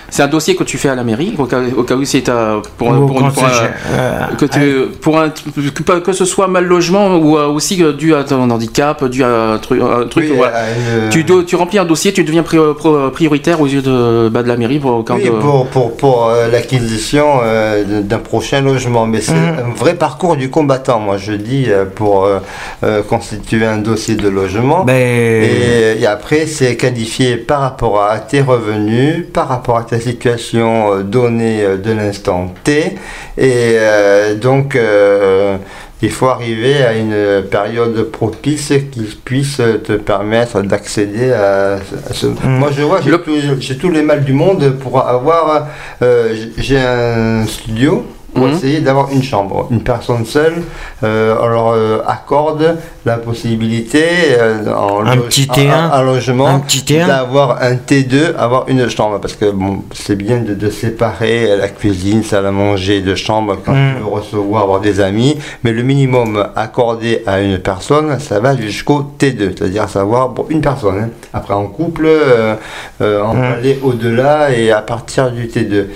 C'est 0.09 0.23
un 0.23 0.29
dossier 0.29 0.57
que 0.57 0.65
tu 0.65 0.79
fais 0.79 0.89
à 0.89 0.95
la 0.95 1.05
mairie, 1.05 1.35
au 1.37 1.45
cas, 1.45 1.61
où 1.95 2.05
c'est 2.05 2.23
pour, 2.77 2.93
pour, 2.95 3.07
pour, 3.07 3.33
que, 4.39 4.87
pour 4.87 5.21
un, 5.21 5.29
que, 5.29 6.13
ce 6.13 6.25
soit 6.25 6.49
mal 6.49 6.65
logement 6.65 7.17
ou 7.17 7.37
euh, 7.37 7.47
aussi 7.47 7.83
dû 7.99 8.15
à 8.15 8.25
ton 8.25 8.49
handicap, 8.51 9.05
dû 9.05 9.23
à 9.23 9.53
un 9.53 9.59
truc. 9.59 9.83
tu, 11.11 11.25
tu, 11.25 11.57
remplis 11.57 11.79
un 11.79 11.85
dossier, 11.85 12.13
tu 12.13 12.25
deviens 12.25 12.43
prioritaire 12.43 13.61
aux 13.61 13.67
yeux 13.67 13.83
de, 13.83 14.31
bah, 14.31 14.43
de 14.43 14.49
la 14.49 14.57
mairie 14.57 14.79
pour, 14.79 15.05
pour, 15.05 15.97
pour, 15.97 16.29
euh, 16.29 16.49
l'acquisition 16.49 17.41
euh, 17.43 18.03
d'un 18.03 18.19
prochain 18.19 18.63
logement. 18.63 19.07
Mais 19.07 19.21
c'est 19.21 19.35
mhm. 19.35 19.73
un 19.73 19.75
vrai 19.75 19.95
parcours 19.95 20.37
du 20.37 20.49
combattant, 20.49 20.99
moi 20.99 21.19
je 21.19 21.33
dis, 21.33 21.69
pour 21.95 22.27
constituer 23.09 23.67
un 23.67 23.79
dossier 23.79 24.15
de 24.15 24.29
logement. 24.29 24.87
Et, 24.89 25.99
et 26.01 26.07
après, 26.07 26.47
c'est 26.47 26.77
qualifié 26.77 27.37
par 27.37 27.61
rapport 27.61 28.03
à 28.03 28.19
tes 28.19 28.41
revenus, 28.41 29.27
par 29.33 29.49
rapport 29.49 29.58
rapport 29.59 29.79
à 29.79 29.85
ta 29.85 30.01
situation 30.01 30.93
euh, 30.93 31.03
donnée 31.03 31.63
euh, 31.63 31.77
de 31.77 31.93
l'instant 31.93 32.55
T. 32.65 32.97
Et 33.37 33.75
euh, 33.77 34.35
donc, 34.37 34.79
il 36.01 36.11
faut 36.11 36.29
arriver 36.29 36.85
à 36.85 36.95
une 36.95 37.43
période 37.51 38.05
propice 38.11 38.73
qui 38.93 39.03
puisse 39.25 39.57
te 39.57 39.95
permettre 39.95 40.63
d'accéder 40.63 41.33
à, 41.33 41.79
ce. 42.13 42.27
Mmh. 42.27 42.37
Moi, 42.45 42.71
je 42.77 42.83
vois, 42.83 43.01
j'ai 43.59 43.77
tous 43.77 43.91
les 43.91 44.03
mal 44.03 44.25
du 44.25 44.33
monde 44.33 44.77
pour 44.81 45.01
avoir. 45.01 45.67
j'ai 46.59 46.79
un 46.79 47.45
studio 47.47 48.07
pour 48.35 48.47
mhm. 48.47 48.55
essayer 48.55 48.81
d'avoir 48.81 49.11
une 49.11 49.23
chambre. 49.23 49.69
Une 49.71 49.83
personne 49.83 50.25
seule, 50.25 50.63
euh, 51.03 51.37
on 51.41 51.47
leur 51.47 51.69
euh, 51.69 51.99
accorde 52.07 52.77
la 53.07 53.17
possibilité 53.17 54.05
euh, 54.39 54.71
en 54.73 55.07
un 55.07 55.17
petit 55.17 55.47
T1, 55.47 56.05
logement 56.05 56.63
d'avoir 57.07 57.63
un 57.63 57.75
T2, 57.75 58.37
avoir 58.37 58.69
une 58.69 58.89
chambre. 58.91 59.19
Parce 59.21 59.35
que 59.35 59.51
bon, 59.51 59.83
c'est 59.93 60.17
bien 60.17 60.39
de, 60.39 60.71
séparer 60.71 61.57
la 61.57 61.69
cuisine, 61.69 62.23
salle 62.23 62.47
à 62.47 62.51
manger, 62.51 63.01
de 63.01 63.15
chambre 63.15 63.57
quand 63.65 63.73
mhm. 63.73 63.95
tu 63.95 64.01
veux 64.03 64.09
recevoir, 64.09 64.63
avoir 64.63 64.81
des 64.81 65.01
amis. 65.01 65.39
Mais 65.65 65.73
le 65.73 65.83
minimum 65.83 66.47
accordé 66.55 67.23
à 67.27 67.41
une 67.41 67.59
personne, 67.59 68.19
ça 68.21 68.41
va 68.41 68.57
jusqu'au 68.57 69.11
T2, 69.19 69.57
c'est-à-dire 69.57 69.89
savoir 69.89 70.35
pour 70.35 70.51
une 70.51 70.61
personne. 70.61 70.99
Hein. 70.99 71.09
Après 71.33 71.55
en 71.55 71.67
couple, 71.67 72.09
on 73.01 73.05
peut 73.05 73.37
mhm. 73.37 73.43
aller 73.43 73.79
au-delà 73.83 74.51
et 74.51 74.71
à 74.71 74.83
partir 74.83 75.31
du 75.31 75.47
T2. 75.47 75.87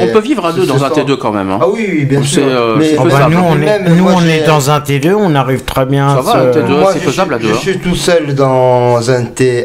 on 0.00 0.12
peut 0.12 0.20
vivre 0.20 0.46
à 0.46 0.52
deux 0.52 0.66
dans 0.66 0.82
un 0.82 0.88
T2 0.88 1.16
quand 1.18 1.32
même. 1.32 1.50
Hein. 1.50 1.58
Ah 1.66 1.70
oui, 1.72 2.04
bien 2.04 2.22
sûr. 2.22 2.44
Euh, 2.46 2.76
mais, 2.78 2.92
nous, 3.28 3.38
on 3.38 3.60
est, 3.60 3.80
nous, 3.88 4.06
on 4.08 4.20
est 4.22 4.46
dans 4.46 4.70
un 4.70 4.78
T2, 4.78 5.14
on 5.14 5.34
arrive 5.34 5.64
très 5.64 5.84
bien. 5.84 6.14
Ça 6.14 6.20
va, 6.20 6.32
un 6.34 6.50
T2, 6.50 6.92
c'est 6.92 6.98
faisable 7.00 7.34
à 7.34 7.38
deux. 7.38 7.48
Je 7.48 7.54
hein. 7.54 7.58
suis 7.60 7.78
tout 7.78 7.96
seul 7.96 8.34
dans 8.34 9.10
un 9.10 9.24
T1, 9.24 9.64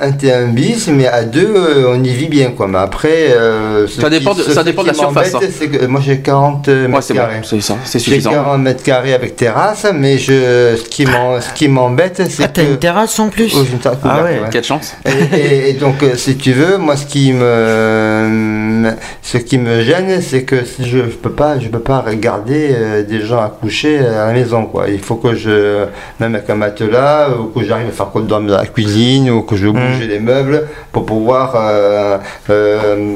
un 0.00 0.10
T1 0.12 0.52
bis, 0.52 0.88
mais 0.88 1.06
à 1.06 1.24
deux, 1.24 1.52
euh, 1.54 1.94
on 1.94 2.02
y 2.02 2.08
vit 2.08 2.28
bien. 2.28 2.52
Quoi. 2.52 2.68
Mais 2.68 2.78
après, 2.78 3.32
euh, 3.32 3.86
ça 3.86 4.08
dépend, 4.08 4.34
de, 4.34 4.42
ça 4.42 4.64
dépend 4.64 4.82
de 4.82 4.88
la 4.88 4.94
surface. 4.94 5.34
Hein. 5.34 5.40
Que, 5.40 5.86
moi, 5.86 6.00
j'ai 6.02 6.20
40 6.20 6.68
mètres 6.68 7.12
carrés. 7.12 7.40
c'est 7.42 7.60
ça, 7.60 7.76
c'est 7.84 7.98
suffisant. 7.98 8.30
J'ai 8.30 8.36
40 8.36 8.62
mètres 8.62 8.82
carrés 8.82 9.12
avec 9.12 9.36
terrasse, 9.36 9.86
mais 9.94 10.16
je, 10.16 10.76
ce 10.76 11.52
qui 11.54 11.68
m'embête, 11.68 12.22
c'est 12.30 12.44
ah, 12.44 12.48
t'as 12.48 12.62
une 12.62 12.78
terrasse 12.78 13.18
en 13.18 13.28
plus 13.28 13.54
oh, 13.54 13.64
Ah 14.04 14.22
ouais, 14.22 14.40
quelle 14.50 14.64
chance. 14.64 14.94
Et, 15.34 15.74
donc, 15.74 15.96
si 16.16 16.36
tu 16.36 16.52
veux, 16.52 16.78
moi, 16.78 16.96
ce 16.96 17.04
qui 17.04 17.32
me, 17.34 18.90
ce 19.22 19.36
qui 19.36 19.58
me 19.58 19.82
gêne, 19.82 20.22
c'est 20.22 20.44
que 20.44 20.56
je 20.80 21.00
peux 21.00 21.30
pas 21.32 21.41
je 21.60 21.68
peux 21.68 21.80
pas 21.80 22.00
regarder 22.00 22.70
euh, 22.72 23.02
des 23.02 23.20
gens 23.20 23.42
accoucher 23.42 23.98
à 23.98 24.26
la 24.26 24.32
maison, 24.32 24.66
quoi. 24.66 24.88
Il 24.88 25.00
faut 25.00 25.16
que 25.16 25.34
je, 25.34 25.86
même 26.20 26.34
avec 26.34 26.48
un 26.50 26.54
matelas, 26.54 27.30
ou 27.30 27.46
que 27.46 27.64
j'arrive 27.64 27.88
à 27.88 27.92
faire 27.92 28.10
quoi 28.10 28.22
dans 28.22 28.40
la 28.40 28.66
cuisine, 28.66 29.30
ou 29.30 29.42
que 29.42 29.56
je 29.56 29.68
mmh. 29.68 29.72
bouge 29.72 30.06
les 30.08 30.20
meubles 30.20 30.68
pour 30.92 31.06
pouvoir 31.06 31.54
euh, 31.56 32.18
euh, 32.50 33.14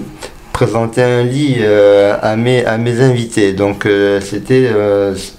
présenter 0.53 1.03
un 1.03 1.23
lit 1.23 1.59
à, 2.23 2.35
mes, 2.37 2.65
à 2.65 2.79
mes 2.79 3.01
invités. 3.03 3.53
Donc 3.53 3.87
c'était 4.21 4.71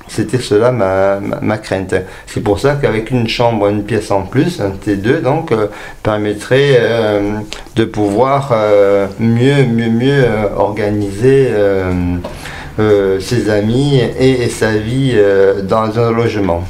C'était 0.08 0.38
cela 0.38 0.72
ma, 0.72 1.58
crainte. 1.58 1.96
C'est 2.28 2.42
pour 2.42 2.60
ça 2.60 2.78
qu'avec 2.80 3.10
une 3.10 3.28
chambre, 3.28 3.68
une 3.68 3.84
pièce 3.84 4.12
en 4.12 4.22
plus, 4.22 4.62
un 4.62 4.70
T2, 4.70 5.22
donc, 5.22 5.52
permettrait 6.04 6.80
de 7.76 7.86
pouvoir 7.86 8.54
mieux, 9.20 9.66
mieux, 9.66 9.90
mieux 9.90 10.26
organiser 10.56 11.50
ses 12.78 13.50
amis 13.50 14.00
et, 14.20 14.50
sa 14.50 14.72
vie 14.72 15.16
dans 15.64 15.98
un 16.00 16.12
logement. 16.12 16.64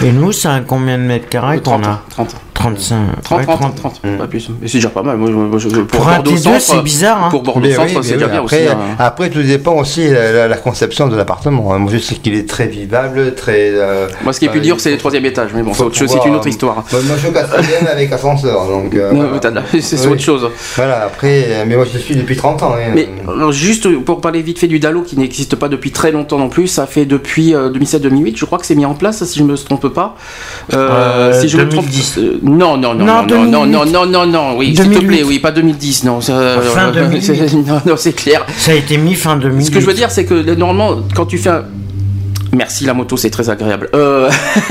Et 0.00 0.12
nous, 0.12 0.32
c'est 0.32 0.66
combien 0.66 0.98
de 0.98 1.02
mètres 1.02 1.28
carrés 1.28 1.60
qu'on 1.60 1.82
a 1.82 2.02
30. 2.10 2.34
35. 2.62 3.22
30, 3.22 3.46
30, 3.46 3.74
30, 3.74 4.00
pas 4.18 4.26
plus. 4.28 4.48
Mais 4.60 4.68
c'est 4.68 4.78
déjà 4.78 4.88
pas 4.88 5.02
mal. 5.02 5.16
Moi, 5.16 5.30
pour, 5.50 5.86
pour 5.86 6.08
un 6.08 6.20
T2, 6.20 6.60
c'est 6.60 6.82
bizarre. 6.82 7.24
Hein. 7.24 7.28
Pour 7.30 7.42
Bordeaux 7.42 7.70
Centre, 7.70 8.02
c'est 8.02 8.14
déjà 8.14 8.28
bien 8.28 8.40
après, 8.40 8.66
aussi. 8.66 8.72
Hein. 8.72 8.96
Après, 9.00 9.30
tout 9.30 9.42
dépend 9.42 9.74
aussi 9.74 10.08
de 10.08 10.14
la, 10.48 10.56
conception 10.56 11.08
de 11.08 11.16
l'appartement. 11.16 11.76
Moi, 11.78 11.90
je 11.92 11.98
sais 11.98 12.14
qu'il 12.14 12.34
est 12.34 12.48
très 12.48 12.68
vivable, 12.68 13.34
très. 13.34 13.70
Euh, 13.72 14.06
moi, 14.22 14.32
ce 14.32 14.38
qui 14.38 14.46
est 14.46 14.48
plus 14.48 14.60
dur, 14.60 14.78
c'est 14.78 14.92
le 14.92 14.98
troisième 14.98 15.24
étage. 15.24 15.50
Mais 15.54 15.62
bon, 15.62 15.72
c'est 15.74 16.24
une 16.24 16.36
autre 16.36 16.46
histoire. 16.46 16.84
moi, 16.92 17.16
je 17.16 17.24
suis 17.24 17.32
quatrième 17.32 17.86
avec 17.90 18.12
ascenseur. 18.12 18.68
Donc, 18.68 18.94
euh, 18.94 19.38
c'est 19.80 20.06
autre 20.06 20.20
chose. 20.20 20.48
Voilà, 20.76 21.02
après, 21.06 21.64
mais 21.66 21.74
moi, 21.74 21.84
je 21.92 21.98
suis 21.98 22.14
depuis 22.14 22.36
30 22.36 22.62
ans. 22.62 22.74
Hein. 22.76 22.92
Mais 22.94 23.08
juste 23.50 23.88
pour 24.04 24.20
parler 24.20 24.40
vite 24.40 24.60
fait 24.60 24.68
du 24.68 24.78
DALO, 24.78 25.02
qui 25.02 25.18
n'existe 25.18 25.56
pas 25.56 25.68
depuis 25.68 25.90
très 25.90 26.12
longtemps 26.12 26.38
non 26.38 26.48
plus, 26.48 26.68
ça 26.68 26.86
fait 26.86 27.06
depuis 27.06 27.54
2007-2008, 27.54 28.28
euh, 28.28 28.32
je 28.36 28.44
crois 28.44 28.58
que 28.58 28.66
c'est 28.66 28.76
mis 28.76 28.86
en 28.86 28.94
place, 28.94 29.24
si 29.24 29.38
je 29.40 29.44
me 29.44 29.56
trompe 29.56 29.88
pas. 29.88 30.14
Si 30.70 31.48
je 31.48 31.56
me 31.56 31.68
trompe. 31.68 31.86
Non, 32.52 32.76
non, 32.76 32.94
non 32.94 33.04
non, 33.04 33.44
non, 33.46 33.66
non, 33.66 33.86
non, 33.86 34.06
non, 34.06 34.26
non, 34.26 34.56
oui, 34.56 34.76
s'il 34.76 34.90
te 34.90 35.04
plaît, 35.04 35.22
oui, 35.24 35.38
pas 35.38 35.50
2010, 35.50 36.04
non. 36.04 36.20
Ça, 36.20 36.60
fin 36.60 36.90
2008. 36.92 37.54
non, 37.66 37.80
non 37.86 37.96
c'est 37.96 38.12
clair. 38.12 38.44
Ça 38.56 38.72
a 38.72 38.74
été 38.74 38.96
mis 38.98 39.14
fin 39.14 39.36
2010. 39.36 39.66
Ce 39.66 39.70
que 39.70 39.80
je 39.80 39.86
veux 39.86 39.94
dire, 39.94 40.10
c'est 40.10 40.24
que 40.24 40.54
normalement, 40.54 41.02
quand 41.14 41.26
tu 41.26 41.38
fais 41.38 41.50
un... 41.50 41.64
Merci 42.54 42.84
la 42.84 42.92
moto, 42.92 43.16
c'est 43.16 43.30
très 43.30 43.48
agréable. 43.48 43.88
Euh, 43.94 44.30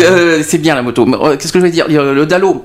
euh, 0.00 0.42
c'est 0.46 0.56
bien 0.56 0.74
la 0.74 0.82
moto. 0.82 1.06
Euh, 1.06 1.36
qu'est-ce 1.36 1.52
que 1.52 1.60
je 1.60 1.64
veux 1.64 1.70
dire 1.70 1.86
Le 1.88 2.24
Dalo, 2.24 2.64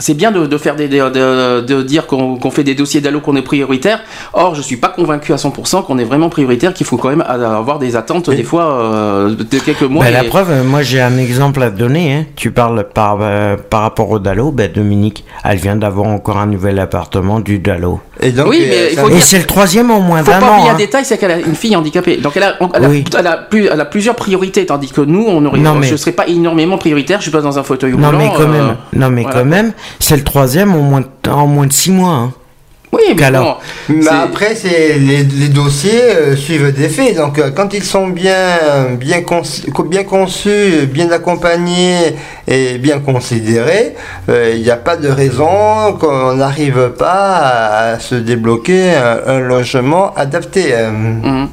c'est 0.00 0.14
bien 0.14 0.32
de, 0.32 0.58
faire 0.58 0.76
des, 0.76 0.88
de, 0.88 1.82
dire 1.82 2.06
qu'on 2.06 2.50
fait 2.50 2.64
des 2.64 2.74
dossiers 2.74 3.00
d'allo 3.00 3.20
qu'on 3.20 3.36
est 3.36 3.42
prioritaire. 3.42 4.00
Or, 4.32 4.54
je 4.54 4.62
suis 4.62 4.76
pas 4.76 4.88
convaincu 4.88 5.32
à 5.32 5.36
100% 5.36 5.84
qu'on 5.84 5.98
est 5.98 6.04
vraiment 6.04 6.28
prioritaire, 6.28 6.74
qu'il 6.74 6.86
faut 6.86 6.96
quand 6.96 7.10
même 7.10 7.22
avoir 7.22 7.78
des 7.78 7.96
attentes 7.96 8.30
des 8.30 8.42
fois 8.42 8.82
euh, 8.82 9.34
de 9.34 9.58
quelques 9.58 9.82
mois. 9.82 10.04
Ben, 10.04 10.12
La 10.12 10.24
preuve, 10.24 10.64
moi 10.64 10.82
j'ai 10.82 11.00
un 11.00 11.16
exemple 11.18 11.62
à 11.62 11.70
te 11.70 11.76
donner. 11.76 12.14
Hein. 12.14 12.24
Tu 12.36 12.50
parles 12.50 12.88
par, 12.92 13.18
euh, 13.20 13.56
par 13.56 13.82
rapport 13.82 14.10
au 14.10 14.18
Dalo. 14.18 14.50
Ben, 14.50 14.70
Dominique, 14.72 15.24
elle 15.44 15.58
vient 15.58 15.76
d'avoir 15.76 16.08
encore 16.08 16.38
un 16.38 16.46
nouvel 16.46 16.78
appartement 16.78 17.40
du 17.40 17.58
Dalo. 17.58 18.00
Et 18.22 18.32
donc, 18.32 18.48
oui, 18.48 18.66
mais 18.68 18.98
euh, 18.98 19.18
c'est 19.20 19.38
le 19.38 19.46
troisième 19.46 19.90
au 19.90 20.00
moins 20.00 20.22
d'un 20.22 20.42
an. 20.42 20.58
Il 20.60 20.66
y 20.66 20.68
a 20.68 20.72
un 20.72 20.76
détail, 20.76 21.04
c'est 21.04 21.16
qu'elle 21.16 21.30
a 21.30 21.38
une 21.38 21.54
fille 21.54 21.74
handicapée. 21.74 22.18
Donc 22.18 22.36
elle 22.36 22.42
a, 22.42 22.58
elle, 22.74 23.26
a, 23.26 23.36
plus, 23.38 23.66
elle 23.72 23.80
a, 23.80 23.84
plusieurs 23.86 24.14
priorités, 24.14 24.66
tandis 24.66 24.90
que 24.90 25.00
nous, 25.00 25.24
on 25.26 25.44
aurait, 25.46 25.58
non, 25.58 25.74
mais... 25.74 25.86
je 25.86 25.92
ne 25.92 25.96
serais 25.96 26.12
pas 26.12 26.26
énormément 26.28 26.76
prioritaire. 26.76 27.18
Je 27.20 27.24
suis 27.24 27.30
pas 27.30 27.40
dans 27.40 27.58
un 27.58 27.62
fauteuil 27.62 27.92
non, 27.92 28.12
Mais 28.12 28.30
quand 28.36 28.46
même, 28.46 28.76
non 28.92 29.10
mais 29.10 29.24
quand 29.24 29.44
même, 29.44 29.72
c'est 29.98 30.16
le 30.16 30.24
troisième 30.24 30.74
en 30.74 30.82
moins 30.82 31.00
de, 31.00 31.30
en 31.30 31.46
moins 31.46 31.66
de 31.66 31.72
six 31.72 31.90
mois. 31.90 32.12
Hein. 32.12 32.32
Oui, 32.92 33.14
mais, 33.16 33.30
bon, 33.30 33.56
mais 33.88 34.08
après, 34.08 34.56
c'est 34.56 34.98
les, 34.98 35.22
les, 35.22 35.48
dossiers 35.48 36.02
euh, 36.02 36.36
suivent 36.36 36.72
des 36.72 36.88
faits. 36.88 37.16
Donc, 37.16 37.38
euh, 37.38 37.50
quand 37.54 37.72
ils 37.72 37.84
sont 37.84 38.08
bien, 38.08 38.58
bien, 38.98 39.22
conçus, 39.22 39.62
bien 39.88 40.02
conçus, 40.02 40.88
bien 40.88 41.08
accompagnés 41.12 42.16
et 42.48 42.78
bien 42.78 42.98
considérés, 42.98 43.94
euh, 44.28 44.54
il 44.56 44.62
n'y 44.62 44.70
a 44.70 44.76
pas 44.76 44.96
de 44.96 45.08
raison 45.08 45.92
qu'on 46.00 46.34
n'arrive 46.34 46.90
pas 46.98 47.92
à, 47.92 47.98
se 48.00 48.16
débloquer 48.16 48.92
un, 48.94 49.38
logement 49.38 50.12
adapté. 50.14 50.74
Mhm. 50.74 51.48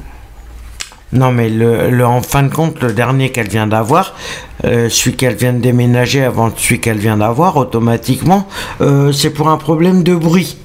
Non, 1.12 1.30
mais 1.30 1.48
le, 1.48 2.04
en 2.04 2.20
fin 2.20 2.42
de 2.42 2.52
compte, 2.52 2.82
le 2.82 2.92
dernier 2.92 3.30
qu'elle 3.30 3.48
vient 3.48 3.66
d'avoir, 3.66 4.14
celui 4.62 5.16
qu'elle 5.16 5.36
vient 5.36 5.54
de 5.54 5.60
déménager 5.60 6.22
avant 6.22 6.50
celui 6.54 6.80
qu'elle 6.80 6.98
vient 6.98 7.16
d'avoir, 7.16 7.56
automatiquement, 7.56 8.46
c'est 9.12 9.30
pour 9.30 9.48
un 9.48 9.56
problème 9.56 10.02
de 10.02 10.14
bruit. 10.14 10.58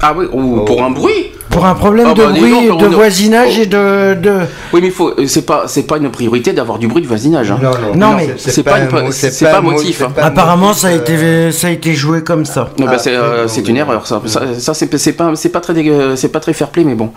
Ah 0.00 0.14
oui, 0.16 0.26
ou 0.32 0.60
pour 0.60 0.82
un 0.82 0.90
bruit 0.90 1.25
pour 1.56 1.64
un 1.64 1.74
problème 1.74 2.08
ah 2.10 2.14
de 2.14 2.22
bah, 2.22 2.32
bruit, 2.32 2.76
de 2.78 2.86
voisinage 2.86 3.58
et 3.58 3.64
de, 3.64 4.12
de, 4.12 4.40
Oui, 4.74 4.80
mais 4.82 4.90
faut, 4.90 5.14
c'est 5.26 5.46
pas, 5.46 5.64
c'est 5.66 5.84
pas 5.84 5.96
une 5.96 6.10
priorité 6.10 6.52
d'avoir 6.52 6.78
du 6.78 6.86
bruit 6.86 7.00
de 7.00 7.06
voisinage. 7.06 7.50
Hein. 7.50 7.58
Non, 7.62 7.70
non, 7.70 7.94
non, 7.94 8.16
mais 8.16 8.34
c'est 8.36 8.62
pas, 8.62 8.78
pas, 8.80 9.10
c'est 9.10 9.50
pas, 9.50 9.62
motif. 9.62 10.02
Hein. 10.02 10.12
Apparemment, 10.20 10.74
ça 10.74 10.88
a 10.88 10.92
été, 10.92 11.50
ça 11.52 11.68
a 11.68 11.70
été 11.70 11.94
joué 11.94 12.22
comme 12.22 12.44
ça. 12.44 12.72
Non, 12.78 12.84
bah, 12.84 12.98
c'est, 12.98 13.14
euh, 13.14 13.48
c'est 13.48 13.66
une 13.66 13.78
erreur. 13.78 14.06
Ça, 14.06 14.20
ça, 14.26 14.74
c'est, 14.74 14.94
c'est 14.98 15.12
pas, 15.14 15.34
c'est 15.34 15.48
pas 15.48 15.60
très, 15.60 15.74
c'est 16.16 16.28
pas 16.28 16.40
très 16.40 16.52
fair 16.52 16.68
play, 16.68 16.84
mais 16.84 16.94
bon. 16.94 17.10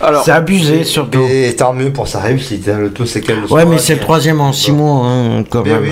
Alors. 0.00 0.24
C'est 0.24 0.32
abusé 0.32 0.82
surtout. 0.82 1.22
Et 1.30 1.54
tant 1.54 1.72
mieux 1.72 1.92
pour 1.92 2.08
sa 2.08 2.18
réussite. 2.18 2.68
Hein, 2.68 2.78
le 2.80 2.90
tout, 2.90 3.06
c'est 3.06 3.20
qu'elle. 3.20 3.44
Ouais, 3.48 3.64
mais 3.64 3.78
c'est 3.78 3.94
le 3.94 4.00
troisième 4.00 4.40
en 4.40 4.52
six 4.52 4.72
mois, 4.72 5.06
hein, 5.06 5.44
quand 5.48 5.64
même. 5.64 5.84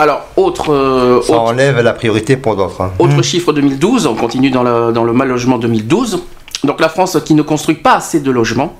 Alors, 0.00 0.26
autre. 0.36 0.72
Euh, 0.72 1.22
ça 1.22 1.38
enlève 1.38 1.80
la 1.80 1.92
priorité 1.92 2.36
pour 2.36 2.56
d'autres. 2.56 2.90
Autre 2.98 3.18
mmh. 3.18 3.22
chiffre 3.22 3.52
2012. 3.52 4.08
On 4.08 4.16
continue 4.16 4.50
dans 4.50 4.64
le 4.64 4.92
dans 4.92 5.04
le 5.04 5.12
mal 5.12 5.28
logement 5.28 5.58
2012. 5.58 6.24
Donc 6.64 6.80
la 6.80 6.88
France 6.88 7.18
qui 7.24 7.34
ne 7.34 7.42
construit 7.42 7.76
pas 7.76 7.94
assez 7.94 8.20
de 8.20 8.30
logements, 8.30 8.76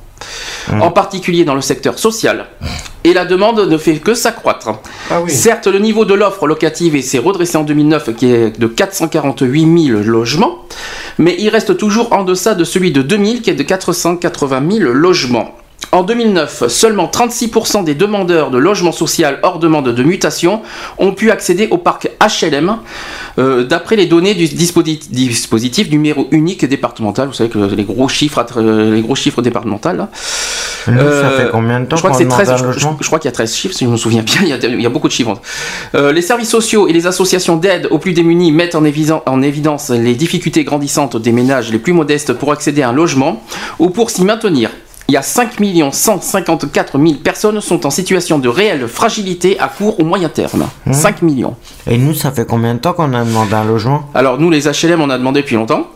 mmh. 0.68 0.82
en 0.82 0.90
particulier 0.90 1.44
dans 1.44 1.54
le 1.54 1.60
secteur 1.60 1.98
social, 1.98 2.46
et 3.04 3.12
la 3.12 3.24
demande 3.24 3.60
ne 3.60 3.78
fait 3.78 3.96
que 3.96 4.14
s'accroître. 4.14 4.70
Ah 5.10 5.20
Certes, 5.28 5.66
le 5.68 5.78
niveau 5.78 6.04
de 6.04 6.14
l'offre 6.14 6.46
locative 6.46 7.00
s'est 7.02 7.18
redressé 7.18 7.56
en 7.56 7.62
2009, 7.62 8.14
qui 8.16 8.32
est 8.32 8.58
de 8.58 8.66
488 8.66 9.86
000 9.88 10.00
logements, 10.02 10.64
mais 11.18 11.36
il 11.38 11.48
reste 11.48 11.76
toujours 11.76 12.12
en 12.12 12.24
deçà 12.24 12.54
de 12.54 12.64
celui 12.64 12.90
de 12.92 13.02
2000, 13.02 13.42
qui 13.42 13.50
est 13.50 13.54
de 13.54 13.62
480 13.62 14.78
000 14.78 14.92
logements. 14.92 15.54
En 15.92 16.02
2009, 16.02 16.68
seulement 16.68 17.06
36% 17.06 17.84
des 17.84 17.94
demandeurs 17.94 18.50
de 18.50 18.58
logement 18.58 18.92
social 18.92 19.38
hors 19.42 19.58
demande 19.58 19.88
de 19.88 20.02
mutation 20.02 20.62
ont 20.98 21.12
pu 21.12 21.30
accéder 21.30 21.68
au 21.70 21.78
parc 21.78 22.10
HLM, 22.20 22.78
euh, 23.38 23.64
d'après 23.64 23.96
les 23.96 24.06
données 24.06 24.34
du 24.34 24.46
dispositif, 24.48 25.90
numéro 25.90 26.26
unique 26.30 26.64
départemental. 26.64 27.28
Vous 27.28 27.34
savez 27.34 27.50
que 27.50 27.58
les 27.58 27.84
gros 27.84 28.08
chiffres, 28.08 28.44
euh, 28.56 28.94
les 28.94 29.02
gros 29.02 29.14
chiffres 29.14 29.42
départementaux. 29.42 29.90
ça 29.90 30.08
euh, 30.88 31.44
fait 31.44 31.50
combien 31.50 31.80
de 31.80 31.86
temps 31.86 31.96
Je 31.96 32.02
crois 32.02 32.12
que 32.12 32.18
c'est 32.18 32.28
13. 32.28 32.54
Je, 32.76 33.06
crois 33.06 33.18
qu'il 33.18 33.28
y 33.28 33.32
a 33.32 33.32
13 33.32 33.54
chiffres, 33.54 33.74
si 33.74 33.84
je 33.84 33.90
me 33.90 33.96
souviens 33.96 34.22
bien. 34.22 34.40
Il 34.42 34.80
y 34.80 34.86
a, 34.86 34.90
beaucoup 34.90 35.08
de 35.08 35.12
chiffres. 35.12 35.40
les 35.94 36.22
services 36.22 36.50
sociaux 36.50 36.88
et 36.88 36.92
les 36.92 37.06
associations 37.06 37.56
d'aide 37.56 37.88
aux 37.90 37.98
plus 37.98 38.12
démunis 38.12 38.52
mettent 38.52 38.74
en, 38.74 38.84
en 39.26 39.42
évidence 39.42 39.90
les 39.90 40.14
difficultés 40.14 40.64
grandissantes 40.64 41.16
des 41.16 41.32
ménages 41.32 41.70
les 41.70 41.78
plus 41.78 41.92
modestes 41.92 42.32
pour 42.32 42.52
accéder 42.52 42.82
à 42.82 42.90
un 42.90 42.92
logement 42.92 43.42
ou 43.78 43.90
pour 43.90 44.10
s'y 44.10 44.24
maintenir 44.24 44.70
il 45.08 45.12
y 45.12 45.16
a 45.16 45.22
5 45.22 45.50
154 45.92 46.98
000 46.98 47.14
personnes 47.22 47.60
sont 47.60 47.86
en 47.86 47.90
situation 47.90 48.38
de 48.38 48.48
réelle 48.48 48.88
fragilité 48.88 49.58
à 49.60 49.68
court 49.68 50.00
ou 50.00 50.04
moyen 50.04 50.28
terme. 50.28 50.66
5 50.90 51.22
mmh. 51.22 51.26
millions. 51.26 51.54
Et 51.88 51.96
nous, 51.96 52.14
ça 52.14 52.32
fait 52.32 52.44
combien 52.44 52.74
de 52.74 52.80
temps 52.80 52.92
qu'on 52.92 53.12
a 53.14 53.24
demandé 53.24 53.54
un 53.54 53.64
logement? 53.64 54.10
Alors 54.14 54.40
nous, 54.40 54.50
les 54.50 54.66
HLM, 54.66 55.00
on 55.00 55.10
a 55.10 55.18
demandé 55.18 55.42
depuis 55.42 55.54
longtemps. 55.54 55.86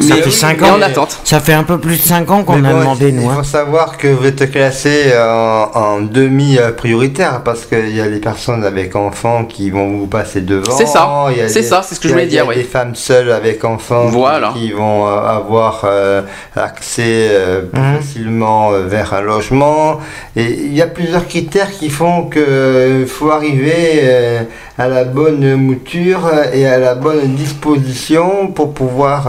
ça 0.00 0.16
fait 0.16 0.30
5 0.30 0.62
ans. 0.62 0.76
en 0.76 0.82
attente. 0.82 1.18
Ça 1.24 1.40
fait 1.40 1.52
un 1.52 1.64
peu 1.64 1.78
plus 1.78 1.98
de 1.98 2.02
5 2.02 2.30
ans 2.30 2.42
qu'on 2.44 2.64
a 2.64 2.72
demandé, 2.72 3.12
nous. 3.12 3.22
Il 3.22 3.30
faut 3.30 3.40
hein. 3.40 3.44
savoir 3.44 3.98
que 3.98 4.08
vous 4.08 4.26
êtes 4.26 4.50
classé 4.50 5.12
en, 5.14 6.00
demi-prioritaire 6.00 7.42
parce 7.44 7.66
qu'il 7.66 7.94
y 7.94 8.00
a 8.00 8.06
les 8.06 8.20
personnes 8.20 8.64
avec 8.64 8.96
enfants 8.96 9.44
qui 9.44 9.70
vont 9.70 9.98
vous 9.98 10.06
passer 10.06 10.40
devant. 10.40 10.72
C'est 10.72 10.86
ça. 10.86 11.26
C'est 11.48 11.62
ça, 11.62 11.82
c'est 11.82 11.94
ce 11.94 12.00
que 12.00 12.08
je 12.08 12.14
voulais 12.14 12.26
dire. 12.26 12.44
Il 12.46 12.56
y 12.56 12.60
a 12.60 12.62
des 12.62 12.68
femmes 12.68 12.94
seules 12.94 13.30
avec 13.30 13.64
enfants 13.64 14.10
qui, 14.54 14.72
vont 14.72 15.06
euh, 15.06 15.10
avoir 15.10 15.82
euh, 15.84 16.22
accès 16.56 17.28
euh, 17.30 17.62
mmh. 17.72 17.96
facilement 17.96 18.53
euh, 18.54 18.86
vers 18.86 19.14
un 19.14 19.20
logement. 19.20 19.98
Et 20.36 20.46
il 20.50 20.74
y 20.74 20.82
a 20.82 20.86
plusieurs 20.86 21.26
critères 21.26 21.70
qui 21.70 21.90
font 21.90 22.28
qu'il 22.28 22.42
euh, 22.42 23.06
faut 23.06 23.30
arriver 23.30 24.00
euh, 24.02 24.42
à 24.78 24.88
la 24.88 25.04
bonne 25.04 25.56
mouture 25.56 26.30
et 26.52 26.66
à 26.66 26.78
la 26.78 26.94
bonne 26.94 27.34
disposition 27.34 28.48
pour 28.48 28.74
pouvoir 28.74 29.28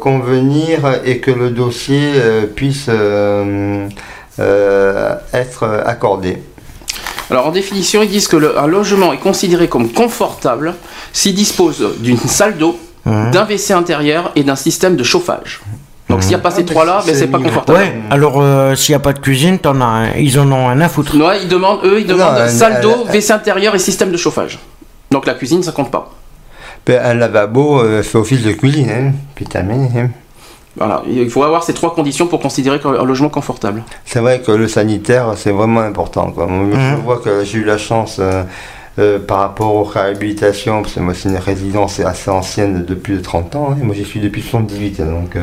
convenir 0.00 1.00
et 1.04 1.18
que 1.18 1.30
le 1.30 1.50
dossier 1.50 2.10
puisse 2.56 2.90
être 4.38 5.82
accordé. 5.86 6.38
Alors 7.30 7.46
en 7.46 7.52
définition, 7.52 8.02
ils 8.02 8.08
disent 8.08 8.28
que 8.28 8.58
un 8.58 8.66
logement 8.66 9.12
est 9.12 9.18
considéré 9.18 9.68
comme 9.68 9.92
confortable 9.92 10.74
s'il 11.12 11.34
dispose 11.34 11.94
d'une 12.00 12.18
salle 12.18 12.56
d'eau, 12.58 12.76
mmh. 13.04 13.30
d'un 13.30 13.44
WC 13.44 13.72
intérieur 13.72 14.32
et 14.34 14.42
d'un 14.42 14.56
système 14.56 14.96
de 14.96 15.04
chauffage. 15.04 15.60
Donc 16.14 16.22
s'il 16.22 16.30
n'y 16.30 16.36
a 16.36 16.38
pas 16.38 16.52
ces 16.52 16.62
ah, 16.62 16.70
trois-là, 16.70 17.02
ben, 17.04 17.12
c'est 17.12 17.26
pas 17.26 17.38
confortable. 17.38 17.78
Ouais, 17.78 17.92
alors 18.08 18.40
euh, 18.40 18.76
s'il 18.76 18.92
n'y 18.92 18.96
a 18.96 19.00
pas 19.00 19.12
de 19.12 19.18
cuisine, 19.18 19.58
en 19.66 19.80
as 19.80 20.16
ils 20.16 20.38
en 20.38 20.50
ont 20.52 20.68
un 20.68 20.80
à 20.80 20.88
foutre. 20.88 21.16
Ouais, 21.16 21.42
ils 21.42 21.48
demandent, 21.48 21.80
eux, 21.84 22.00
ils 22.00 22.06
demandent 22.06 22.48
salle 22.48 22.80
d'eau, 22.80 23.04
WC 23.10 23.32
intérieur 23.32 23.74
et 23.74 23.80
système 23.80 24.12
de 24.12 24.16
chauffage. 24.16 24.60
Donc 25.10 25.26
la 25.26 25.34
cuisine, 25.34 25.62
ça 25.64 25.72
compte 25.72 25.90
pas. 25.90 26.12
Ben, 26.86 27.04
un 27.04 27.14
lavabo 27.14 27.80
euh, 27.80 28.02
fait 28.04 28.18
office 28.18 28.42
de 28.42 28.52
cuisine, 28.52 28.90
hein. 28.90 29.12
Putain, 29.34 29.66
hein. 29.68 30.08
Voilà, 30.76 31.02
il 31.08 31.28
faut 31.30 31.42
avoir 31.42 31.64
ces 31.64 31.74
trois 31.74 31.94
conditions 31.94 32.26
pour 32.28 32.40
considérer 32.40 32.80
un 32.84 33.04
logement 33.04 33.28
confortable. 33.28 33.82
C'est 34.04 34.20
vrai 34.20 34.40
que 34.40 34.52
le 34.52 34.68
sanitaire, 34.68 35.32
c'est 35.36 35.52
vraiment 35.52 35.80
important. 35.80 36.30
Quoi. 36.30 36.46
Je 36.48 36.76
mhm. 36.76 36.96
vois 37.04 37.18
que 37.18 37.44
j'ai 37.44 37.58
eu 37.58 37.64
la 37.64 37.78
chance 37.78 38.20
euh, 38.98 39.18
par 39.18 39.38
rapport 39.38 39.74
aux 39.74 39.84
réhabilitations, 39.84 40.82
parce 40.82 40.94
que 40.94 41.00
moi 41.00 41.14
c'est 41.14 41.28
une 41.28 41.38
résidence 41.38 41.98
assez 41.98 42.30
ancienne 42.30 42.84
de 42.84 42.94
plus 42.94 43.16
de 43.16 43.20
30 43.20 43.56
ans, 43.56 43.68
hein. 43.72 43.76
moi 43.82 43.94
j'y 43.94 44.04
suis 44.04 44.20
depuis 44.20 44.42
78, 44.42 45.00
donc 45.00 45.36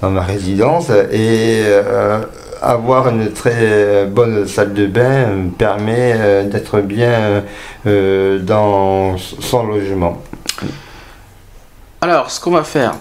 dans 0.00 0.10
ma 0.10 0.22
résidence 0.22 0.90
et 0.90 1.62
euh, 1.64 2.20
avoir 2.62 3.08
une 3.08 3.32
très 3.32 4.06
bonne 4.06 4.46
salle 4.46 4.74
de 4.74 4.86
bain 4.86 5.26
permet 5.56 6.44
d'être 6.44 6.80
bien 6.80 7.42
dans 7.84 9.16
son 9.16 9.66
logement. 9.66 10.22
Alors, 12.00 12.30
ce 12.30 12.40
qu'on 12.40 12.52
va 12.52 12.62
faire, 12.62 12.94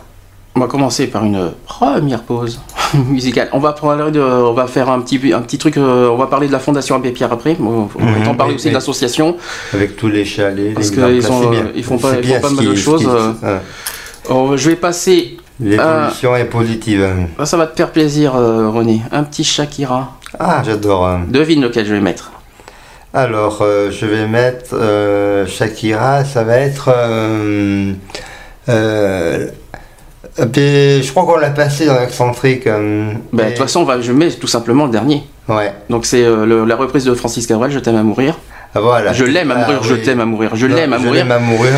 on 0.58 0.60
va 0.60 0.66
commencer 0.66 1.06
par 1.06 1.24
une 1.24 1.52
première 1.68 2.24
pause 2.24 2.60
musicale. 2.94 3.48
On 3.52 3.60
va 3.60 3.76
on 3.84 4.54
va 4.54 4.68
faire 4.68 4.90
un 4.90 5.02
petit, 5.02 5.32
un 5.32 5.42
petit 5.42 5.60
truc. 5.60 5.78
Euh, 5.78 6.10
on 6.10 6.18
va 6.18 6.26
parler 6.26 6.48
de 6.48 6.52
la 6.52 6.58
Fondation 6.58 6.96
Abbé 6.96 7.12
Pierre 7.12 7.32
après. 7.32 7.56
On 7.60 7.86
va 7.86 8.04
mhm. 8.04 8.36
parler 8.36 8.56
aussi 8.56 8.70
de 8.70 8.74
l'association. 8.74 9.38
Avec 9.72 9.98
tous 9.98 10.08
les 10.08 10.26
chalets. 10.26 10.74
Parce 10.74 10.90
qu'ils 10.90 11.04
ils 11.16 11.22
font 11.22 12.00
pas, 12.00 12.16
ils 12.18 12.28
font 12.28 12.40
pas 12.40 12.50
mal 12.50 12.66
de 12.66 12.76
choses. 12.76 13.08
Euh. 13.44 14.58
je 14.58 14.70
vais 14.70 14.76
passer. 14.76 15.38
L'évolution 15.60 16.36
est 16.36 16.46
positive. 16.46 17.08
Ah, 17.40 17.46
ça 17.46 17.58
va 17.58 17.68
te 17.68 17.76
faire 17.76 17.92
plaisir, 17.92 18.36
euh, 18.36 18.70
René. 18.70 19.02
Un 19.12 19.24
petit 19.24 19.44
Shakira. 19.44 20.18
Ah, 20.40 20.62
j'adore. 20.66 21.20
Devine 21.28 21.62
lequel 21.62 21.86
je 21.86 21.94
vais 21.94 22.02
mettre. 22.02 22.32
Alors, 23.14 23.64
je 23.64 24.06
vais 24.06 24.28
mettre 24.28 24.76
Shakira. 25.48 26.26
Ça 26.26 26.44
va 26.44 26.58
être. 26.58 26.90
Euh, 30.40 31.02
je 31.02 31.10
crois 31.12 31.26
qu'on 31.26 31.38
l'a 31.38 31.50
passé 31.50 31.86
dans 31.86 32.00
l'excentrique. 32.00 32.68
Euh, 32.68 33.12
bah, 33.34 33.46
de 33.46 33.50
toute 33.50 33.58
façon, 33.58 33.84
va, 33.84 34.02
je 34.02 34.12
mets 34.12 34.30
tout 34.32 34.48
simplement 34.48 34.86
le 34.86 34.92
dernier. 34.92 35.24
Ouais. 35.48 35.74
Donc 35.90 36.06
c'est 36.06 36.24
euh, 36.24 36.66
la 36.66 36.76
reprise 36.76 37.06
de 37.06 37.14
Francis 37.14 37.48
Cabrel, 37.48 37.72
Je 37.72 37.80
t'aime 37.80 37.96
à 37.96 38.04
mourir. 38.04 38.38
Ah, 38.78 38.82
voilà. 38.82 39.14
Je 39.14 39.26
l'aime 39.26 39.52
à 39.52 39.56
mourir, 39.56 39.84
je 39.84 39.96
t'aime 39.96 40.20
à 40.20 40.26
mourir, 40.26 40.52
je 40.56 40.68
l'aime 40.68 40.94
à 40.94 41.00
mourir. 41.00 41.26
à 41.32 41.40
mourir. 41.40 41.72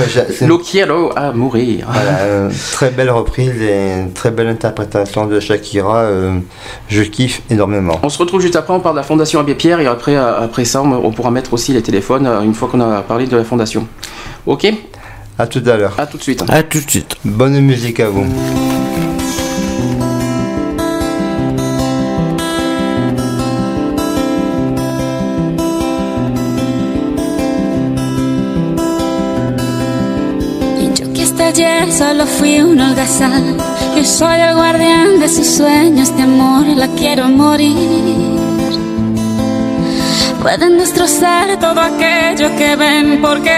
Lo 0.88 1.12
à 1.16 1.32
mourir. 1.32 1.88
Voilà, 1.92 2.50
très 2.72 2.90
belle 2.90 3.10
reprise 3.10 3.62
et 3.62 4.06
très 4.14 4.32
belle 4.32 4.48
interprétation 4.48 5.26
de 5.26 5.40
Shakira. 5.40 6.08
je 6.88 7.04
kiffe 7.04 7.42
énormément. 7.50 8.00
On 8.04 8.10
se 8.10 8.18
retrouve 8.18 8.42
juste 8.42 8.56
après, 8.56 8.74
on 8.74 8.80
parle 8.80 8.96
de 8.96 9.00
la 9.00 9.04
Fondation 9.04 9.40
Abbé 9.40 9.56
Pierre 9.56 9.80
et 9.80 9.88
après, 9.88 10.16
après 10.16 10.66
ça, 10.66 10.82
on 10.82 11.12
pourra 11.12 11.32
mettre 11.32 11.54
aussi 11.54 11.74
les 11.74 11.82
téléphones 11.82 12.28
une 12.44 12.54
fois 12.54 12.68
qu'on 12.70 12.82
a 12.82 13.02
parlé 13.02 13.28
de 13.28 13.38
la 13.38 13.44
Fondation. 13.44 13.88
Ok? 14.46 14.68
À 15.38 15.48
tout 15.48 15.64
à 15.66 15.78
l'heure. 15.78 15.96
À 15.98 16.06
tout 16.06 16.18
de 16.18 16.24
suite. 16.24 16.44
À 16.50 16.64
tout 16.64 16.80
de 16.80 16.90
suite. 16.90 17.16
Bonne 17.24 17.60
musique 17.62 18.00
à 18.02 18.10
vous. 18.10 18.26
Solo 32.00 32.26
fui 32.26 32.62
un 32.62 32.80
holgazán. 32.80 33.58
Yo 33.94 34.06
soy 34.06 34.40
el 34.40 34.56
guardián 34.56 35.20
de 35.20 35.28
sus 35.28 35.48
sueños 35.58 36.16
de 36.16 36.24
amor, 36.24 36.66
la 36.84 36.88
quiero 37.00 37.28
morir. 37.28 38.40
Pueden 40.42 40.78
destrozar 40.78 41.60
todo 41.60 41.82
aquello 41.82 42.56
que 42.58 42.78
ven 42.78 43.20
porque 43.22 43.52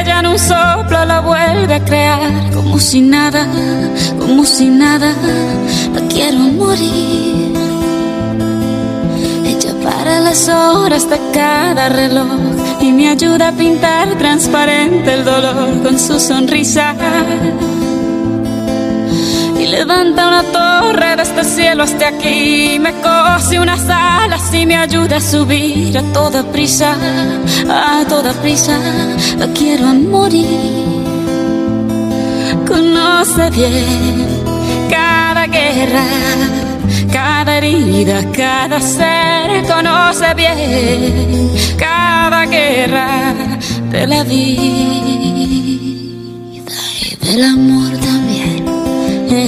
ella 0.00 0.20
en 0.20 0.26
un 0.26 0.38
soplo 0.38 1.06
la 1.06 1.20
vuelve 1.20 1.74
a 1.74 1.84
crear 1.86 2.50
como 2.52 2.78
si 2.78 3.00
nada, 3.00 3.46
como 4.20 4.44
si 4.44 4.66
nada, 4.66 5.14
la 5.94 6.00
quiero 6.12 6.38
morir. 6.60 7.54
Ella 9.46 9.72
para 9.82 10.20
las 10.20 10.50
horas 10.50 11.08
de 11.08 11.18
cada 11.32 11.88
reloj 11.88 12.40
y 12.82 12.92
me 12.92 13.08
ayuda 13.08 13.48
a 13.48 13.52
pintar 13.52 14.06
transparente 14.18 15.14
el 15.14 15.24
dolor 15.24 15.82
con 15.82 15.98
su 15.98 16.20
sonrisa 16.20 16.94
levanta 19.64 20.28
una 20.28 20.42
torre 20.42 21.16
desde 21.16 21.40
el 21.40 21.46
cielo 21.46 21.82
hasta 21.84 22.08
aquí. 22.08 22.78
Me 22.78 22.92
cose 23.00 23.58
unas 23.58 23.88
alas 23.88 24.52
y 24.52 24.66
me 24.66 24.76
ayuda 24.76 25.16
a 25.16 25.20
subir 25.20 25.96
a 25.96 26.02
toda 26.12 26.42
prisa, 26.52 26.94
a 27.68 28.04
toda 28.08 28.32
prisa. 28.34 28.78
La 29.38 29.46
quiero 29.48 29.86
a 29.86 29.94
morir. 29.94 30.46
Conoce 32.66 33.50
bien 33.50 34.26
cada 34.90 35.46
guerra, 35.46 36.04
cada 37.12 37.58
herida, 37.58 38.24
cada 38.32 38.80
ser. 38.80 39.64
Conoce 39.66 40.34
bien 40.34 41.50
cada 41.78 42.46
guerra 42.46 43.34
de 43.90 44.06
la 44.06 44.22
vida 44.24 44.66
y 46.52 47.16
del 47.20 47.44
amor 47.44 47.92
también. 47.98 48.45
Moi 49.36 49.44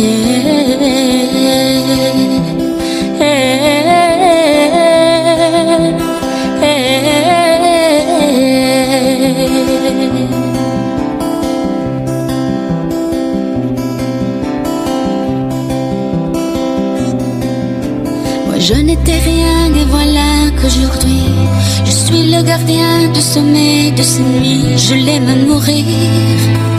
je 18.58 18.74
n'étais 18.74 19.12
rien 19.12 19.72
et 19.74 19.84
voilà 19.88 20.50
qu'aujourd'hui 20.60 21.22
je 21.86 21.90
suis 21.90 22.30
le 22.30 22.42
gardien 22.42 23.08
du 23.14 23.22
sommet 23.22 23.92
de 23.92 24.02
ces 24.02 24.20
nuits, 24.20 24.76
je 24.76 24.94
l'aime 24.94 25.28
à 25.28 25.36
mourir 25.46 26.77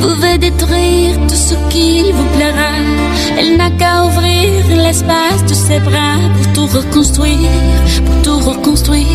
pouvez 0.00 0.38
détruire 0.38 1.14
tout 1.28 1.40
ce 1.48 1.54
qu'il 1.70 2.12
vous 2.12 2.28
plaira. 2.36 2.74
Elle 3.38 3.56
n'a 3.56 3.70
qu'à 3.70 4.04
ouvrir 4.04 4.64
l'espace 4.84 5.44
de 5.48 5.54
ses 5.54 5.80
bras 5.80 6.18
pour 6.34 6.52
tout 6.54 6.78
reconstruire, 6.78 7.50
pour 8.04 8.22
tout 8.22 8.38
reconstruire. 8.50 9.06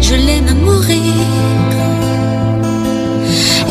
Je 0.00 0.14
l'aime 0.14 0.48
à 0.48 0.54
mourir. 0.54 1.14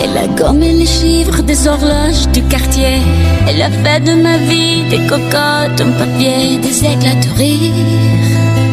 Elle 0.04 0.18
a 0.18 0.28
gommé 0.28 0.74
les 0.74 0.86
chiffres 0.86 1.42
des 1.42 1.68
horloges 1.68 2.28
du 2.34 2.42
quartier. 2.44 3.02
Elle 3.48 3.62
a 3.62 3.70
fait 3.70 4.02
de 4.02 4.14
ma 4.22 4.38
vie 4.38 4.84
des 4.90 5.06
cocottes, 5.08 5.82
un 5.82 5.92
papier, 6.00 6.58
des 6.58 6.78
éclats 6.92 7.22
de 7.24 7.38
rire. 7.38 8.73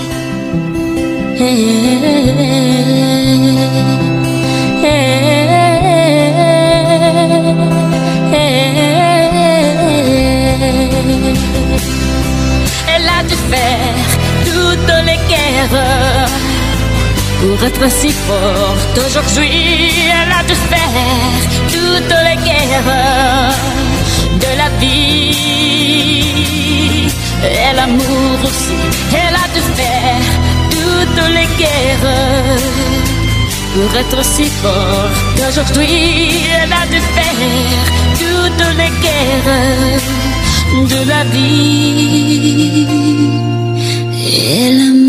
Pour 17.39 17.63
être 17.63 17.91
si 17.91 18.09
forte 18.11 18.97
aujourd'hui. 19.05 19.91
Elle 20.11 20.31
a 20.31 20.43
dû 20.43 20.55
faire 20.55 21.39
toutes 21.67 22.15
les 22.25 22.37
guerres 22.47 23.53
de 24.43 24.51
la 24.57 24.69
vie 24.79 25.41
et 27.43 27.71
l'amour 27.75 28.39
aussi. 28.43 28.79
Elle 29.13 29.35
a 29.35 29.47
dû 29.53 29.61
faire 29.77 30.27
toutes 30.71 31.23
les 31.29 31.49
guerres 31.59 32.09
pour 33.73 33.91
être 33.97 34.21
si 34.25 34.45
fort 34.61 35.15
qu'aujourd'hui 35.37 36.43
elle 36.61 36.73
a 36.73 36.85
dû 36.87 36.99
faire 37.15 37.41
toutes 38.21 38.67
les 38.79 38.93
guerres 39.05 40.01
de 40.89 41.01
la 41.07 41.23
vie 41.25 42.51
et 44.15 44.71
l'amour. 44.77 45.00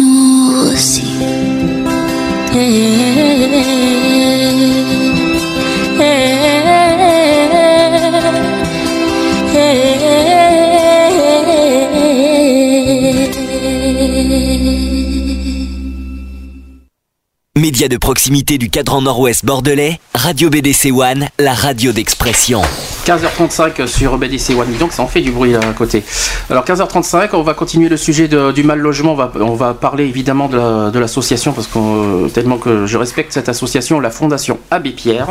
Média 17.56 17.88
de 17.88 17.96
proximité 17.96 18.58
du 18.58 18.68
cadran 18.68 19.00
nord-ouest 19.00 19.46
bordelais, 19.46 19.98
Radio 20.14 20.50
BDC 20.50 20.90
One, 20.92 21.28
la 21.38 21.54
radio 21.54 21.92
d'expression. 21.92 22.60
15h35 23.06 23.86
sur 23.86 24.18
BDC 24.18 24.54
One, 24.54 24.76
donc 24.78 24.92
ça 24.92 25.02
en 25.02 25.08
fait 25.08 25.20
du 25.20 25.30
bruit 25.30 25.54
à 25.54 25.60
côté. 25.76 26.02
Alors 26.50 26.64
15h35, 26.64 27.30
on 27.32 27.42
va 27.42 27.54
continuer 27.54 27.88
le 27.88 27.96
sujet 27.96 28.28
du 28.28 28.62
mal 28.62 28.78
logement. 28.78 29.12
On 29.12 29.16
va, 29.16 29.32
on 29.40 29.54
va 29.54 29.74
parler 29.74 30.04
évidemment 30.04 30.48
de 30.48 30.98
l'association 30.98 31.52
parce 31.52 31.66
que 31.66 32.28
tellement 32.28 32.58
que 32.58 32.86
je 32.86 32.98
respecte 32.98 33.32
cette 33.32 33.48
association, 33.48 34.00
la 34.00 34.10
Fondation 34.10 34.58
Abbé 34.70 34.90
Pierre. 34.90 35.28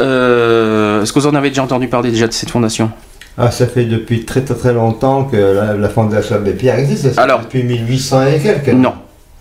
Euh, 0.00 1.02
est-ce 1.02 1.12
que 1.12 1.18
vous 1.18 1.26
en 1.26 1.34
avez 1.34 1.48
déjà 1.48 1.62
entendu 1.62 1.88
parler 1.88 2.10
déjà 2.10 2.26
de 2.26 2.32
cette 2.32 2.50
fondation? 2.50 2.90
Ah, 3.38 3.50
ça 3.50 3.66
fait 3.66 3.84
depuis 3.84 4.24
très 4.24 4.42
très 4.42 4.54
très 4.54 4.72
longtemps 4.72 5.24
que 5.24 5.36
la, 5.36 5.88
Fondation 5.88 6.36
Abbé 6.36 6.52
Pierre 6.52 6.78
existe. 6.78 7.18
Alors, 7.18 7.40
depuis 7.40 7.62
1800 7.62 8.26
et 8.26 8.40
quelques. 8.40 8.68
Non, 8.68 8.94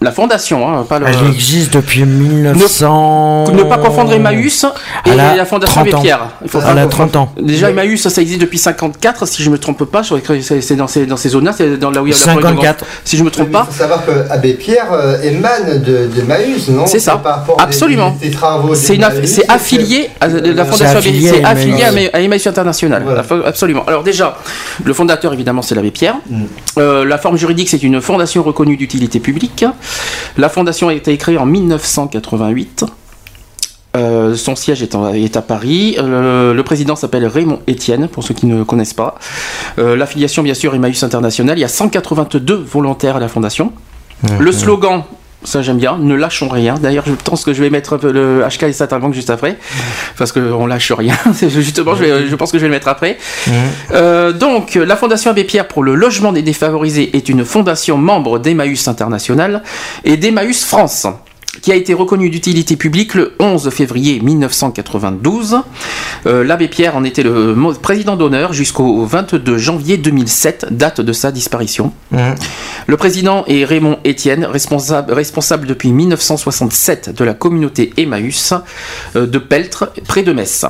la 0.05 0.11
fondation, 0.11 0.69
hein, 0.69 0.85
pas 0.87 0.99
le... 0.99 1.07
Elle 1.07 1.33
existe 1.33 1.73
depuis 1.73 2.05
1900. 2.05 3.51
Ne, 3.51 3.63
pas 3.63 3.79
confondre 3.79 4.13
Emmaüs 4.13 4.65
et 5.05 5.15
la 5.15 5.45
Fondation 5.45 5.81
Abbé 5.81 5.93
Pierre. 5.99 6.29
Elle 6.53 6.77
a 6.77 6.85
30 6.85 7.15
ans. 7.15 7.31
Déjà, 7.41 7.71
Emmaüs, 7.71 8.07
ça, 8.07 8.21
existe 8.21 8.39
depuis 8.39 8.59
54, 8.59 9.27
si 9.27 9.41
je 9.41 9.49
ne 9.49 9.53
me 9.53 9.59
trompe 9.59 9.83
pas. 9.85 10.03
C'est 10.03 10.75
dans 10.75 10.87
ces, 10.87 11.07
dans 11.07 11.17
ces 11.17 11.29
zones-là, 11.29 11.53
c'est 11.57 11.77
dans 11.77 11.89
là 11.89 12.03
où 12.03 12.07
il 12.07 12.11
y 12.11 12.13
a 12.13 12.17
54. 12.17 12.85
si 13.03 13.17
je 13.17 13.21
ne 13.23 13.25
me 13.25 13.31
trompe 13.31 13.51
pas. 13.51 13.65
Il 13.67 13.73
faut 13.73 13.79
savoir 13.79 14.05
que 14.05 14.31
Abbé 14.31 14.53
Pierre 14.53 14.93
euh, 14.93 15.21
émane 15.23 15.81
de, 15.81 16.07
de 16.07 16.71
non? 16.71 16.85
C'est 16.85 16.99
ça. 16.99 17.21
Absolument. 17.57 18.15
C'est 18.75 19.49
affilié 19.49 20.11
à 20.21 20.27
la 20.27 20.65
Fondation 20.65 20.99
Abbé 20.99 21.11
Pierre. 21.11 21.33
C'est 21.35 21.43
affilié 21.43 22.09
à 22.13 22.21
Emmaüs 22.21 22.45
International. 22.45 23.03
Absolument. 23.45 23.83
Alors, 23.87 24.03
déjà, 24.03 24.37
le 24.83 24.93
fondateur, 24.93 25.33
évidemment, 25.33 25.63
c'est 25.63 25.73
l'Abbé 25.73 25.89
Pierre. 25.89 26.17
Mm. 26.29 26.43
Euh, 26.77 27.05
la 27.05 27.17
forme 27.17 27.37
juridique, 27.37 27.69
c'est 27.69 27.81
une 27.81 28.01
fondation 28.01 28.43
reconnue 28.43 28.77
d'utilité 28.77 29.19
publique. 29.19 29.65
La 30.37 30.49
fondation 30.49 30.89
a 30.89 30.93
été 30.93 31.15
créée 31.17 31.37
en 31.37 31.45
1988. 31.45 32.85
Euh, 33.95 34.35
son 34.35 34.55
siège 34.55 34.83
est, 34.83 35.35
à 35.37 35.41
Paris. 35.41 35.95
Euh, 35.97 36.53
le 36.53 36.63
président 36.63 36.95
s'appelle 36.95 37.25
Raymond 37.25 37.61
Etienne, 37.69 38.07
pour 38.07 38.23
ceux 38.23 38.33
qui 38.33 38.45
ne 38.45 38.63
connaissent 38.63 38.93
pas. 38.93 39.15
Euh, 39.79 39.95
l'affiliation, 39.95 40.43
bien 40.43 40.53
sûr, 40.53 40.75
Emmaüs 40.75 41.01
International. 41.03 41.57
Il 41.57 41.61
y 41.61 41.65
a 41.65 41.69
182 41.69 42.55
volontaires 42.55 43.15
à 43.15 43.19
la 43.19 43.29
fondation. 43.29 43.71
Le 44.39 44.51
slogan, 44.51 45.03
ça 45.45 45.61
j'aime 45.61 45.77
bien, 45.77 45.97
ne 45.97 46.15
lâchons 46.15 46.49
rien. 46.49 46.75
D'ailleurs, 46.75 47.05
je 47.07 47.13
pense 47.13 47.43
que 47.43 47.53
je 47.53 47.61
vais 47.63 47.69
mettre 47.69 47.97
le 48.03 48.43
HK 48.47 48.63
et 48.63 48.73
Satanbank 48.73 49.13
juste 49.13 49.29
après, 49.29 49.57
parce 50.17 50.31
qu'on 50.31 50.65
lâche 50.65 50.91
rien. 50.91 51.15
Justement, 51.47 51.95
je, 51.95 52.27
je, 52.27 52.35
pense 52.35 52.51
que 52.51 52.57
je 52.57 52.63
vais 52.63 52.67
le 52.67 52.73
mettre 52.73 52.87
après. 52.87 53.17
donc, 54.39 54.75
la 54.75 54.95
Fondation 54.95 55.31
Abbé 55.31 55.43
Pierre 55.43 55.67
pour 55.67 55.83
le 55.83 55.95
logement 55.95 56.31
des 56.31 56.41
défavorisés 56.41 57.15
est 57.15 57.29
une 57.29 57.45
fondation 57.45 57.97
membre 57.97 58.39
d'Emmaüs 58.39 58.87
International 58.87 59.63
et 60.03 60.17
d'Emmaüs 60.17 60.65
France 60.65 61.07
qui 61.61 61.71
a 61.71 61.75
été 61.75 61.93
reconnu 61.93 62.29
d'utilité 62.29 62.75
publique 62.75 63.13
le 63.13 63.33
11 63.39 63.69
février 63.69 64.19
1992. 64.19 65.57
Euh, 66.25 66.43
L'abbé 66.43 66.67
Pierre 66.67 66.95
en 66.95 67.03
était 67.03 67.23
le 67.23 67.55
président 67.81 68.15
d'honneur 68.15 68.53
jusqu'au 68.53 69.05
22 69.05 69.57
janvier 69.57 69.97
2007, 69.97 70.67
date 70.71 71.01
de 71.01 71.13
sa 71.13 71.31
disparition. 71.31 71.91
Mmh. 72.11 72.17
Le 72.87 72.97
président 72.97 73.45
est 73.47 73.63
Raymond 73.65 73.99
Etienne, 74.05 74.45
responsable, 74.45 75.13
responsable 75.13 75.67
depuis 75.67 75.91
1967 75.91 77.15
de 77.15 77.23
la 77.23 77.33
communauté 77.33 77.93
Emmaüs 77.97 78.53
euh, 79.15 79.25
de 79.27 79.37
Peltre, 79.37 79.91
près 80.07 80.23
de 80.23 80.33
Metz. 80.33 80.65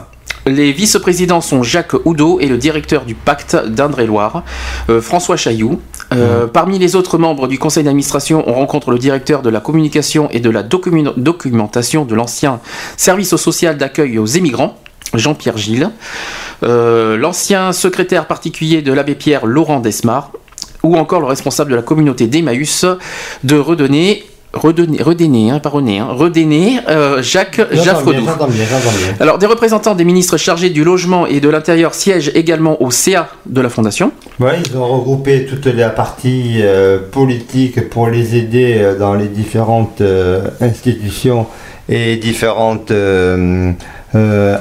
Les 0.47 0.71
vice-présidents 0.71 1.41
sont 1.41 1.63
Jacques 1.63 1.95
Houdot 2.05 2.39
et 2.39 2.45
le 2.45 2.59
directeur 2.59 3.05
du 3.05 3.15
pacte 3.15 3.55
d'Indre-et-Loire, 3.55 4.43
euh, 4.89 5.01
François 5.01 5.37
Chailloux. 5.37 5.81
Euh, 6.13 6.45
parmi 6.45 6.77
les 6.77 6.95
autres 6.95 7.17
membres 7.17 7.47
du 7.47 7.57
conseil 7.57 7.83
d'administration, 7.83 8.43
on 8.45 8.53
rencontre 8.53 8.91
le 8.91 8.99
directeur 8.99 9.41
de 9.41 9.49
la 9.49 9.59
communication 9.59 10.29
et 10.29 10.39
de 10.39 10.51
la 10.51 10.61
documentation 10.61 12.05
de 12.05 12.13
l'ancien 12.13 12.59
service 12.95 13.35
social 13.37 13.75
d'accueil 13.77 14.19
aux 14.19 14.27
émigrants, 14.27 14.77
Jean-Pierre 15.15 15.57
Gilles, 15.57 15.89
euh, 16.61 17.17
l'ancien 17.17 17.73
secrétaire 17.73 18.27
particulier 18.27 18.83
de 18.83 18.93
l'abbé 18.93 19.15
Pierre, 19.15 19.47
Laurent 19.47 19.79
Desmar, 19.79 20.31
ou 20.83 20.95
encore 20.95 21.21
le 21.21 21.25
responsable 21.25 21.71
de 21.71 21.75
la 21.75 21.81
communauté 21.81 22.27
d'Emmaüs 22.27 22.85
de 23.43 23.57
redonner 23.57 24.24
Redéné, 24.55 25.51
hein, 25.51 25.59
pas 25.59 25.69
René, 25.69 25.99
hein, 25.99 26.15
euh, 26.89 27.21
Jacques 27.21 27.61
Jaffredou. 27.71 28.25
Alors, 29.19 29.37
des 29.37 29.45
représentants 29.45 29.95
des 29.95 30.05
ministres 30.05 30.37
chargés 30.37 30.69
du 30.69 30.83
logement 30.83 31.27
et 31.27 31.39
de 31.39 31.49
l'intérieur 31.49 31.93
siègent 31.93 32.31
également 32.33 32.81
au 32.81 32.89
CA 32.89 33.27
de 33.45 33.61
la 33.61 33.69
Fondation. 33.69 34.11
Oui, 34.39 34.51
ils 34.65 34.77
ont 34.77 34.87
regroupé 34.87 35.45
toute 35.45 35.65
la 35.65 35.89
partie 35.89 36.61
euh, 36.61 36.99
politique 37.11 37.89
pour 37.89 38.07
les 38.07 38.35
aider 38.35 38.77
euh, 38.77 38.97
dans 38.97 39.13
les 39.13 39.27
différentes 39.27 40.01
institutions 40.61 41.47
et 41.87 42.15
différentes 42.15 42.91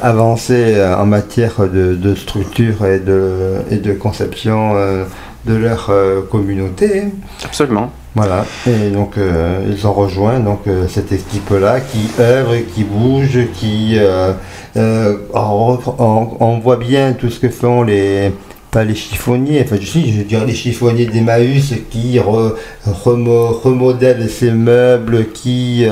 avancées 0.03 0.77
en 0.99 1.07
matière 1.07 1.55
de, 1.73 2.15
structure 2.15 2.85
et 2.85 2.99
de, 2.99 3.55
et 3.71 3.77
de 3.77 3.93
conception 3.95 4.75
de 5.47 5.55
leur 5.55 5.91
communauté. 6.31 7.05
Absolument. 7.43 7.91
Voilà, 8.17 8.47
et 8.69 8.91
donc 8.91 9.19
euh, 9.19 9.59
ils 9.69 9.89
ont 9.89 9.93
rejoint 9.93 10.39
donc 10.39 10.69
euh, 10.69 10.87
cette 10.87 11.11
équipe-là 11.11 11.81
qui 11.81 12.09
œuvre, 12.21 12.55
qui 12.73 12.85
bouge, 12.85 13.41
qui 13.55 13.97
euh, 13.99 14.33
on, 15.35 16.61
voit 16.63 16.77
bien 16.77 17.15
tout 17.15 17.29
ce 17.29 17.41
que 17.41 17.49
font 17.49 17.83
les 17.83 18.31
pas 18.71 18.85
les 18.85 18.95
chiffonniers, 18.95 19.63
enfin 19.65 19.77
je, 19.81 19.87
sais, 19.87 20.01
je 20.07 20.19
veux 20.19 20.25
dire 20.25 20.45
les 20.45 20.55
chiffonniers 20.55 21.07
d'Emmaüs 21.07 21.75
qui 21.91 22.21
remodèlent 22.21 24.31
ces 24.31 24.53
meubles, 24.53 25.27
qui 25.33 25.85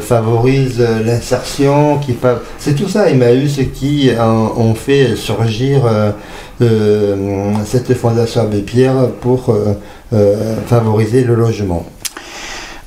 favorisent 0.00 0.86
l'insertion, 1.04 1.98
qui 1.98 2.16
c'est 2.58 2.74
tout 2.74 2.88
ça 2.88 3.10
Emmaüs 3.10 3.60
qui 3.74 4.10
ont 4.18 4.74
fait 4.74 5.16
surgir 5.16 5.82
cette 7.64 7.94
fondation 7.94 8.42
Abbé 8.42 8.60
Pierre 8.60 9.10
pour 9.20 9.50
euh, 9.50 9.74
favoriser 10.66 11.24
le 11.24 11.34
logement. 11.34 11.86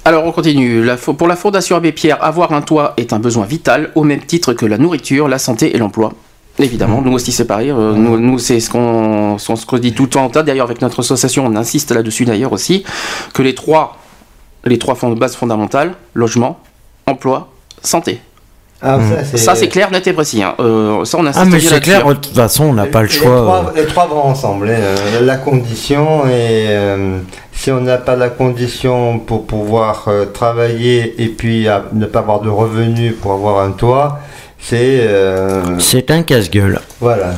Alors 0.08 0.26
on 0.26 0.32
continue. 0.32 0.86
pour 1.18 1.28
la 1.28 1.36
Fondation 1.36 1.76
Abbé 1.76 1.92
Pierre, 1.92 2.24
avoir 2.24 2.54
un 2.54 2.62
toit 2.62 2.94
est 2.96 3.12
un 3.12 3.20
besoin 3.20 3.46
vital, 3.46 3.92
au 3.96 4.06
même 4.06 4.22
titre 4.22 4.54
que 4.54 4.66
la 4.66 4.78
nourriture, 4.78 5.28
la 5.28 5.38
santé 5.38 5.76
et 5.76 5.78
l'emploi. 5.78 6.14
Évidemment, 6.60 7.02
nous 7.02 7.12
aussi 7.12 7.32
c'est 7.32 7.46
pareil. 7.46 7.70
Euh, 7.72 7.94
nous, 7.94 8.40
c'est 8.40 8.60
ce 8.60 8.70
qu'on 8.70 9.38
ce 9.38 9.76
dit 9.76 9.94
tout 9.94 10.04
le 10.04 10.10
temps. 10.10 10.30
D'ailleurs, 10.30 10.66
avec 10.66 10.82
notre 10.82 11.02
association, 11.02 11.46
on 11.46 11.56
insiste 11.56 11.92
là-dessus 11.92 12.26
d'ailleurs 12.26 12.54
aussi, 12.54 12.84
que 13.34 13.42
les 13.42 13.54
trois, 13.54 13.98
les 14.64 14.80
trois 14.80 14.96
bases 15.16 15.36
fondamentales, 15.36 15.94
logement, 16.14 16.60
emploi, 17.06 17.50
santé. 17.84 18.22
Ah, 18.82 18.98
hmm. 18.98 19.38
ça, 19.38 19.56
c'est 19.56 19.70
clair, 19.70 19.90
net 19.92 20.06
et 20.06 20.14
précis. 20.14 20.44
Hein. 20.44 20.54
Euh, 20.60 21.04
ça, 21.04 21.18
on 21.18 21.26
ah, 21.26 21.46
mais 21.46 21.60
c'est 21.60 21.80
clair, 21.80 22.06
de 22.06 22.14
toute 22.14 22.36
façon, 22.36 22.66
on 22.66 22.74
n'a 22.74 22.86
pas 22.86 23.02
le 23.02 23.08
choix. 23.08 23.74
Les 23.76 23.86
trois, 23.86 24.06
vont 24.06 24.22
ensemble. 24.22 24.70
Hein. 24.70 25.22
La 25.22 25.38
condition, 25.38 26.28
et 26.28 26.68
euh, 26.70 27.20
si 27.54 27.72
on 27.72 27.82
n'a 27.82 27.98
pas 27.98 28.16
la 28.16 28.30
condition 28.30 29.18
pour 29.18 29.48
pouvoir 29.48 30.06
euh, 30.08 30.26
travailler 30.26 31.22
et 31.22 31.28
puis 31.28 31.68
ne 31.94 32.06
pas 32.06 32.20
avoir 32.20 32.42
de 32.42 32.50
revenus 32.50 33.16
pour 33.20 33.34
avoir 33.34 33.66
un 33.66 33.72
toit, 33.72 34.20
c'est. 34.60 35.08
c'est 35.80 36.12
un 36.12 36.22
casse-gueule. 36.22 36.80
Voilà 37.02 37.34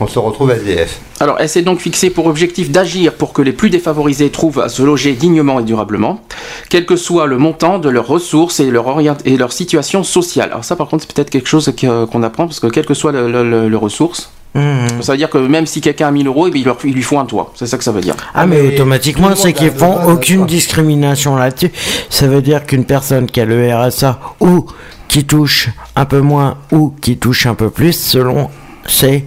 on 0.00 0.06
se 0.06 0.18
retrouve 0.18 0.50
à 0.50 0.56
SDF. 0.56 1.00
Alors, 1.18 1.36
elle 1.40 1.48
s'est 1.48 1.62
donc 1.62 1.80
fixée 1.80 2.10
pour 2.10 2.26
objectif 2.26 2.70
d'agir 2.70 3.14
pour 3.14 3.32
que 3.32 3.40
les 3.40 3.52
plus 3.52 3.70
défavorisés 3.70 4.30
trouvent 4.30 4.60
à 4.60 4.68
se 4.68 4.82
loger 4.82 5.12
dignement 5.12 5.60
et 5.60 5.62
durablement, 5.62 6.20
quel 6.68 6.84
que 6.84 6.96
soit 6.96 7.26
le 7.26 7.38
montant 7.38 7.78
de 7.78 7.88
leurs 7.88 8.06
ressources 8.06 8.60
et 8.60 8.70
leur, 8.70 8.98
et 9.24 9.36
leur 9.36 9.52
situation 9.52 10.02
sociale. 10.02 10.50
Alors 10.50 10.64
ça, 10.64 10.76
par 10.76 10.88
contre, 10.88 11.04
c'est 11.04 11.14
peut-être 11.14 11.30
quelque 11.30 11.48
chose 11.48 11.72
qu'on 11.80 12.22
apprend, 12.22 12.46
parce 12.46 12.60
que 12.60 12.66
quel 12.66 12.84
que 12.84 12.94
soit 12.94 13.12
le, 13.12 13.68
le, 13.68 13.76
ressources, 13.76 14.30
mmh. 14.54 14.60
Ça 15.00 15.12
veut 15.12 15.18
dire 15.18 15.30
que 15.30 15.38
même 15.38 15.66
si 15.66 15.80
quelqu'un 15.80 16.08
a 16.08 16.10
1000 16.10 16.26
euros, 16.26 16.48
eh 16.48 16.58
il, 16.58 16.92
lui 16.92 17.02
faut 17.02 17.18
un 17.18 17.24
toit. 17.24 17.52
C'est 17.54 17.66
ça 17.66 17.78
que 17.78 17.84
ça 17.84 17.92
veut 17.92 18.02
dire. 18.02 18.14
Ah, 18.34 18.46
mais, 18.46 18.60
automatiquement, 18.60 19.34
c'est 19.34 19.54
qu'ils 19.54 19.70
font 19.70 20.10
aucune 20.10 20.44
discrimination 20.44 21.36
là-dessus. 21.36 21.70
Ça 22.10 22.26
veut 22.26 22.42
dire 22.42 22.66
qu'une 22.66 22.84
personne 22.84 23.26
qui 23.26 23.40
a 23.40 23.46
le 23.46 23.74
RSA 23.74 24.18
ou 24.40 24.66
qui 25.08 25.24
touche 25.24 25.70
un 25.94 26.04
peu 26.04 26.20
moins 26.20 26.58
ou 26.72 26.94
qui 27.00 27.16
touche 27.16 27.46
un 27.46 27.54
peu 27.54 27.70
plus, 27.70 27.92
selon 27.92 28.50
ses 28.86 29.24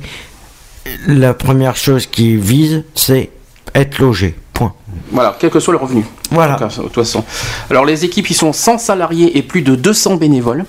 la 1.08 1.34
première 1.34 1.76
chose 1.76 2.06
qui 2.06 2.36
vise, 2.36 2.84
c'est 2.96 3.30
être 3.76 4.00
logé. 4.00 4.36
Point. 4.54 4.74
Voilà, 5.12 5.36
quel 5.40 5.50
que 5.50 5.60
soit 5.60 5.74
le 5.74 5.80
revenu. 5.80 6.06
Voilà. 6.32 6.56
de 6.56 6.82
toute 6.82 6.94
façon. 6.94 7.24
Alors 7.70 7.86
les 7.86 8.06
équipes, 8.06 8.30
ils 8.30 8.36
sont 8.36 8.54
100 8.54 8.78
salariés 8.78 9.38
et 9.38 9.42
plus 9.42 9.62
de 9.62 9.76
200 9.76 10.16
bénévoles. 10.16 10.66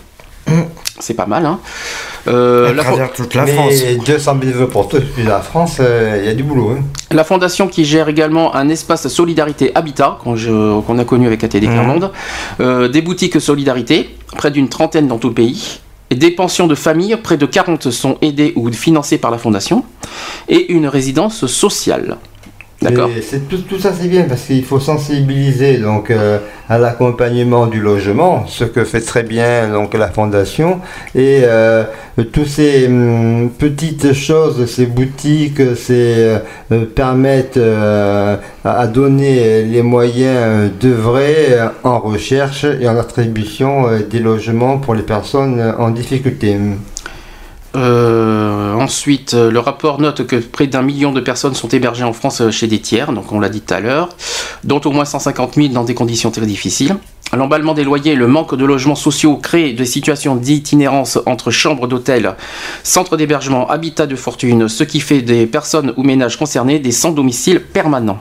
Mm. 0.47 0.63
C'est 0.99 1.15
pas 1.15 1.27
mal, 1.27 1.47
hein. 1.47 1.59
Euh, 2.29 2.75
la 2.75 3.09
toute 3.09 3.35
la 3.35 3.47
France. 3.47 3.83
200 4.05 4.35
bénévoles 4.35 4.69
pour 4.69 4.89
toute 4.89 5.05
la 5.25 5.41
France, 5.41 5.79
euh, 5.81 6.19
il 6.21 6.27
y 6.27 6.29
a 6.29 6.35
du 6.35 6.43
boulot. 6.43 6.77
Hein. 6.77 6.83
La 7.11 7.25
fondation 7.25 7.69
qui 7.69 7.87
gère 7.87 8.09
également 8.09 8.55
un 8.55 8.69
espace 8.69 9.09
solidarité 9.09 9.73
habitat 9.75 10.19
qu'on 10.23 10.99
a 10.99 11.05
connu 11.05 11.27
avec 11.27 11.43
ATD 11.43 11.65
mmh. 11.65 12.11
euh, 12.61 12.89
des 12.89 13.01
boutiques 13.01 13.41
solidarité, 13.41 14.15
près 14.37 14.51
d'une 14.51 14.69
trentaine 14.69 15.09
dans 15.09 15.19
tout 15.19 15.29
le 15.29 15.35
pays 15.35 15.81
des 16.17 16.31
pensions 16.31 16.67
de 16.67 16.75
famille, 16.75 17.17
près 17.17 17.37
de 17.37 17.47
40 17.47 17.91
sont 17.91 18.19
aidées 18.21 18.53
ou 18.57 18.71
financées 18.73 19.19
par 19.19 19.31
la 19.31 19.39
Fondation, 19.39 19.85
et 20.49 20.73
une 20.73 20.87
résidence 20.87 21.47
sociale. 21.47 22.19
Tout, 22.81 23.79
ça 23.79 23.93
c'est 23.93 24.09
bien 24.09 24.23
parce 24.23 24.43
qu'il 24.45 24.65
faut 24.65 24.81
sensibiliser 24.81 25.77
donc 25.77 26.11
euh, 26.11 26.39
à 26.67 26.79
l'accompagnement 26.79 27.67
du 27.67 27.79
logement, 27.79 28.47
ce 28.47 28.65
que 28.65 28.85
fait 28.85 29.03
très 29.03 29.23
bien 29.23 29.69
donc 29.69 29.93
la 29.93 30.09
fondation 30.09 30.81
et 31.15 31.43
euh, 31.45 31.85
tous 32.33 32.47
ces 32.47 32.87
hum, 32.87 33.51
petites 33.59 34.15
choses, 34.15 34.65
ces 34.65 34.87
boutiques, 34.87 35.61
euh, 35.91 36.39
permettent 36.95 37.61
à 38.65 38.87
donner 38.87 39.63
les 39.65 39.83
moyens 39.83 40.71
d'œuvrer 40.81 41.59
en 41.85 41.99
recherche 41.99 42.65
et 42.65 42.89
en 42.89 42.97
attribution 42.97 43.89
des 44.11 44.21
logements 44.21 44.79
pour 44.79 44.95
les 44.95 45.03
personnes 45.03 45.75
en 45.79 45.91
difficulté. 45.91 46.57
Euh, 47.77 48.75
ensuite, 48.75 49.35
euh, 49.35 49.51
le 49.51 49.61
rapport 49.61 50.01
note 50.01 50.27
que 50.27 50.37
près 50.37 50.67
d'un 50.67 50.83
million 50.83 51.13
de 51.13 51.21
personnes 51.21 51.55
sont 51.55 51.69
hébergées 51.69 52.03
en 52.03 52.13
France 52.13 52.41
euh, 52.41 52.51
chez 52.51 52.67
des 52.67 52.81
tiers, 52.81 53.13
donc 53.13 53.31
on 53.31 53.39
l'a 53.39 53.49
dit 53.49 53.61
tout 53.61 53.75
à 53.75 53.81
l'heure, 53.81 54.09
dont 54.65 54.81
au 54.85 54.91
moins 54.91 55.05
150 55.05 55.55
000 55.55 55.69
dans 55.69 55.85
des 55.85 55.95
conditions 55.95 56.31
très 56.31 56.47
difficiles. 56.47 56.97
L'emballement 57.33 57.75
des 57.75 57.85
loyers 57.85 58.17
le 58.17 58.27
manque 58.27 58.57
de 58.57 58.65
logements 58.65 58.97
sociaux 58.97 59.37
créent 59.37 59.73
des 59.73 59.87
situations 59.87 60.35
d'itinérance 60.35 61.17
entre 61.27 61.53
chambres 61.53 61.87
d'hôtel, 61.87 62.35
centres 62.83 63.17
d'hébergement, 63.17 63.71
habitats 63.71 64.09
de 64.09 64.17
fortune, 64.17 64.69
ce 64.69 64.83
qui 64.83 64.99
fait 64.99 65.23
des 65.23 65.47
personnes 65.47 65.95
ou 65.97 66.03
ménages 66.03 66.37
concernés 66.37 66.81
des 66.81 66.91
sans 66.91 67.13
domicile 67.13 67.61
permanents. 67.61 68.19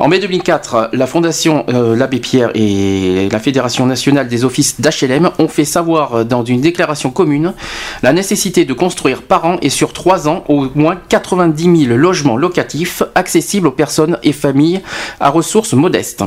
En 0.00 0.08
mai 0.08 0.18
2004, 0.18 0.90
la 0.92 1.06
Fondation 1.06 1.64
euh, 1.68 1.94
L'Abbé 1.94 2.18
Pierre 2.18 2.50
et 2.54 3.28
la 3.30 3.38
Fédération 3.38 3.86
nationale 3.86 4.26
des 4.26 4.44
offices 4.44 4.80
d'HLM 4.80 5.30
ont 5.38 5.46
fait 5.46 5.64
savoir 5.64 6.14
euh, 6.14 6.24
dans 6.24 6.44
une 6.44 6.60
déclaration 6.60 7.10
commune 7.10 7.54
la 8.02 8.12
nécessité 8.12 8.64
de 8.64 8.72
construire 8.72 9.22
par 9.22 9.44
an 9.44 9.56
et 9.62 9.70
sur 9.70 9.92
trois 9.92 10.28
ans 10.28 10.42
au 10.48 10.66
moins 10.74 10.96
90 11.08 11.86
000 11.86 11.96
logements 11.96 12.36
locatifs 12.36 13.04
accessibles 13.14 13.68
aux 13.68 13.72
personnes 13.72 14.18
et 14.24 14.32
familles 14.32 14.80
à 15.20 15.30
ressources 15.30 15.74
modestes. 15.74 16.24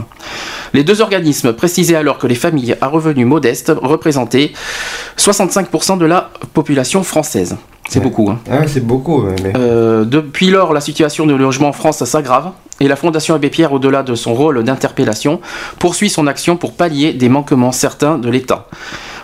Les 0.74 0.86
deux 0.86 1.02
organismes 1.02 1.52
précisaient 1.52 1.96
alors 1.96 2.20
que 2.20 2.28
les 2.28 2.36
familles 2.36 2.78
à 2.80 2.88
revenus 2.88 3.28
modestes 3.28 3.74
représentaient 3.82 4.54
65% 5.18 5.98
de 5.98 6.06
la 6.06 6.30
population 6.54 7.04
française. 7.04 7.58
C'est 7.90 8.02
beaucoup. 8.02 8.30
Hein. 8.30 8.40
Ah 8.52 8.68
c'est 8.68 8.86
beaucoup. 8.86 9.24
Euh, 9.56 10.06
depuis 10.06 10.50
lors, 10.50 10.74
la 10.74 10.82
situation 10.82 11.26
de 11.26 11.34
logement 11.34 11.70
en 11.70 11.74
France 11.74 12.04
s'aggrave 12.04 12.52
et 12.80 12.88
la 12.88 12.96
Fondation 12.96 13.34
Abbé 13.34 13.50
Pierre, 13.50 13.74
au-delà 13.74 14.04
de 14.04 14.14
son 14.16 14.34
rôle 14.34 14.64
d'interpellation, 14.64 15.40
poursuit 15.80 16.10
son 16.10 16.28
action 16.28 16.58
pour 16.58 16.74
pallier 16.74 17.14
des 17.14 17.30
manquements 17.30 17.72
certains 17.72 18.18
de 18.18 18.30
l'État. 18.30 18.68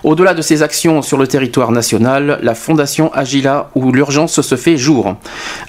Au-delà 0.03 0.34
de 0.34 0.41
ses 0.41 0.64
actions 0.64 1.01
sur 1.01 1.18
le 1.18 1.28
territoire 1.28 1.72
national, 1.72 2.39
la 2.41 2.55
Fondation 2.55 3.14
agit 3.14 3.41
là 3.41 3.70
où 3.76 3.91
l'urgence 3.91 4.41
se 4.41 4.55
fait 4.55 4.76
jour. 4.76 5.16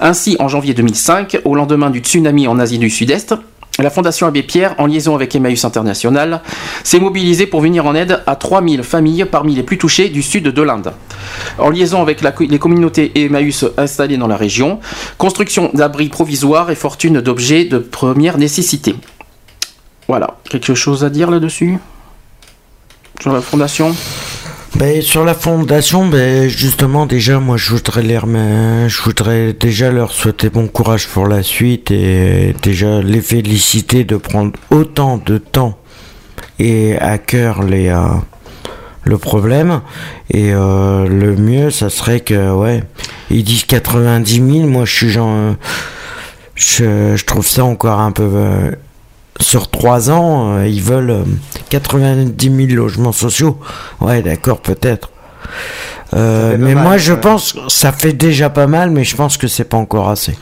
Ainsi, 0.00 0.36
en 0.40 0.48
janvier 0.48 0.74
2005, 0.74 1.40
au 1.44 1.54
lendemain 1.54 1.90
du 1.90 2.00
tsunami 2.00 2.48
en 2.48 2.58
Asie 2.58 2.78
du 2.78 2.90
Sud-Est, 2.90 3.34
la 3.78 3.90
Fondation 3.90 4.26
Abbé 4.28 4.42
Pierre, 4.44 4.74
en 4.78 4.86
liaison 4.86 5.16
avec 5.16 5.34
Emmaüs 5.34 5.64
International, 5.64 6.42
s'est 6.84 7.00
mobilisée 7.00 7.46
pour 7.46 7.60
venir 7.60 7.86
en 7.86 7.94
aide 7.94 8.22
à 8.26 8.36
3000 8.36 8.84
familles 8.84 9.24
parmi 9.24 9.54
les 9.54 9.64
plus 9.64 9.78
touchées 9.78 10.08
du 10.10 10.22
sud 10.22 10.44
de 10.44 10.62
l'Inde. 10.62 10.92
En 11.58 11.70
liaison 11.70 12.00
avec 12.00 12.22
les 12.38 12.58
communautés 12.58 13.10
Emmaüs 13.16 13.64
installées 13.76 14.16
dans 14.16 14.28
la 14.28 14.36
région, 14.36 14.78
construction 15.18 15.70
d'abris 15.74 16.08
provisoires 16.08 16.70
et 16.70 16.76
fortune 16.76 17.20
d'objets 17.20 17.64
de 17.64 17.78
première 17.78 18.38
nécessité. 18.38 18.94
Voilà, 20.06 20.36
quelque 20.48 20.74
chose 20.74 21.02
à 21.02 21.10
dire 21.10 21.30
là-dessus? 21.30 21.78
Sur 23.20 23.32
la 23.32 23.40
Fondation? 23.40 23.94
Ben, 24.76 25.02
sur 25.02 25.24
la 25.24 25.34
fondation, 25.34 26.08
ben, 26.08 26.48
justement, 26.48 27.06
déjà, 27.06 27.38
moi, 27.38 27.56
je 27.56 27.70
voudrais, 27.70 28.02
les 28.02 28.18
je 28.18 29.02
voudrais 29.02 29.52
déjà 29.52 29.90
leur 29.90 30.12
souhaiter 30.12 30.50
bon 30.50 30.66
courage 30.66 31.06
pour 31.06 31.26
la 31.26 31.42
suite 31.42 31.90
et 31.90 32.54
déjà 32.62 33.00
les 33.00 33.20
féliciter 33.20 34.04
de 34.04 34.16
prendre 34.16 34.52
autant 34.70 35.18
de 35.18 35.38
temps 35.38 35.78
et 36.58 36.96
à 36.98 37.18
cœur 37.18 37.62
les, 37.62 37.88
euh, 37.88 38.02
le 39.04 39.18
problème. 39.18 39.80
Et 40.30 40.52
euh, 40.52 41.06
le 41.06 41.36
mieux, 41.36 41.70
ça 41.70 41.90
serait 41.90 42.20
que, 42.20 42.52
ouais, 42.52 42.82
ils 43.30 43.44
disent 43.44 43.64
90 43.64 44.34
000, 44.34 44.68
moi, 44.68 44.84
je 44.84 44.92
suis 44.92 45.10
genre. 45.10 45.54
je, 46.54 47.14
je 47.16 47.24
trouve 47.24 47.46
ça 47.46 47.64
encore 47.64 48.00
un 48.00 48.12
peu 48.12 48.28
euh, 48.34 48.70
sur 49.40 49.68
trois 49.68 50.10
ans, 50.10 50.56
euh, 50.56 50.68
ils 50.68 50.82
veulent 50.82 51.24
90 51.70 52.48
euh, 52.48 52.66
000 52.68 52.76
logements 52.76 53.12
sociaux. 53.12 53.58
Ouais, 54.00 54.22
d'accord, 54.22 54.60
peut-être. 54.60 55.10
Euh, 56.14 56.56
mais 56.58 56.74
moi, 56.74 56.96
je 56.96 57.12
pense 57.12 57.52
que 57.54 57.58
ça 57.68 57.90
fait 57.90 58.12
déjà 58.12 58.48
pas 58.48 58.68
mal, 58.68 58.90
mais 58.90 59.02
je 59.02 59.16
pense 59.16 59.36
que 59.36 59.48
c'est 59.48 59.64
pas 59.64 59.76
encore 59.76 60.08
assez. 60.08 60.36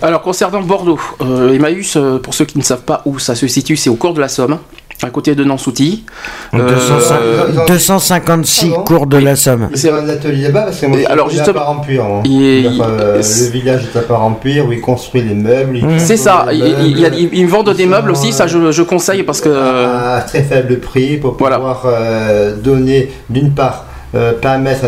Alors, 0.00 0.22
concernant 0.22 0.62
Bordeaux, 0.62 0.98
Emmaüs, 1.20 1.98
pour 2.22 2.32
ceux 2.32 2.46
qui 2.46 2.56
ne 2.56 2.62
savent 2.62 2.82
pas 2.82 3.02
où 3.04 3.18
ça 3.18 3.34
se 3.34 3.46
situe, 3.46 3.76
c'est 3.76 3.90
au 3.90 3.96
cours 3.96 4.14
de 4.14 4.20
la 4.20 4.28
Somme 4.28 4.58
à 5.02 5.10
côté 5.10 5.34
de 5.34 5.42
Nansouty. 5.44 6.04
256 6.52 8.66
euh, 8.66 8.70
cours 8.84 9.06
de 9.06 9.18
la 9.18 9.36
Somme. 9.36 9.68
C'est 9.74 9.90
un 9.90 10.08
atelier 10.08 10.44
là-bas 10.44 10.62
parce 10.64 10.80
que 10.80 10.86
moi, 10.86 10.98
alors 11.06 11.28
justement, 11.30 11.60
à 11.60 11.70
hein. 11.70 12.22
euh, 12.26 13.16
le 13.16 13.50
village 13.50 13.82
est 13.84 13.98
à 13.98 14.02
part 14.02 14.24
Empire 14.24 14.66
où 14.66 14.72
il 14.72 14.80
construit 14.80 15.22
les 15.22 15.34
meubles. 15.34 15.80
C'est 15.98 16.16
ça. 16.16 16.46
Ils, 16.52 17.46
vendent 17.46 17.74
des 17.74 17.86
meubles 17.86 18.10
aussi, 18.10 18.32
ça 18.32 18.46
je, 18.46 18.72
je, 18.72 18.82
conseille 18.82 19.22
parce 19.22 19.40
que 19.40 19.48
à 19.48 20.20
très 20.22 20.42
faible 20.42 20.80
prix 20.80 21.16
pour 21.16 21.36
pouvoir 21.36 21.82
euh, 21.86 22.56
donner 22.56 23.10
d'une 23.30 23.52
part 23.52 23.84
euh, 24.14 24.32
permettre 24.32 24.86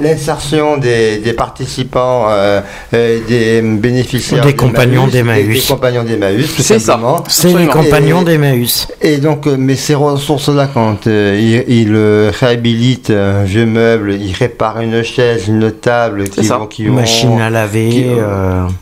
l'insertion 0.00 0.76
des, 0.76 1.18
des, 1.18 1.32
participants, 1.32 2.26
euh, 2.28 2.60
des 2.92 3.62
bénéficiaires. 3.62 4.44
Des 4.44 4.56
compagnons 4.56 5.06
d'Emmaüs. 5.06 5.62
Des, 5.62 5.72
compagnons 5.72 6.02
d'Emmaüs, 6.02 6.52
C'est 6.58 6.80
ça. 6.80 6.98
C'est 7.28 7.56
les 7.56 7.68
compagnons 7.68 8.22
d'Emmaüs. 8.22 8.88
Et 9.00 9.18
donc, 9.18 9.46
euh, 9.46 9.54
mais 9.56 9.76
ces 9.76 9.94
ressources-là, 9.94 10.68
quand 10.74 11.06
ils 11.06 11.62
il, 11.68 11.96
réhabilitent 12.40 13.10
un 13.10 13.44
vieux 13.44 13.64
meuble, 13.64 14.14
ils 14.14 14.34
réparent 14.34 14.80
une 14.80 15.04
chaise, 15.04 15.46
une 15.46 15.70
table, 15.70 16.24
qui 16.24 16.40
vont, 16.40 16.66
qui 16.66 16.84
machine 16.86 17.40
à 17.40 17.48
laver, 17.48 18.08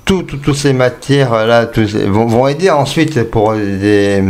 toutes 0.06 0.54
ces 0.54 0.72
matières-là 0.72 1.68
vont, 2.08 2.24
vont, 2.24 2.48
aider 2.48 2.70
ensuite 2.70 3.24
pour 3.24 3.52
des, 3.52 4.22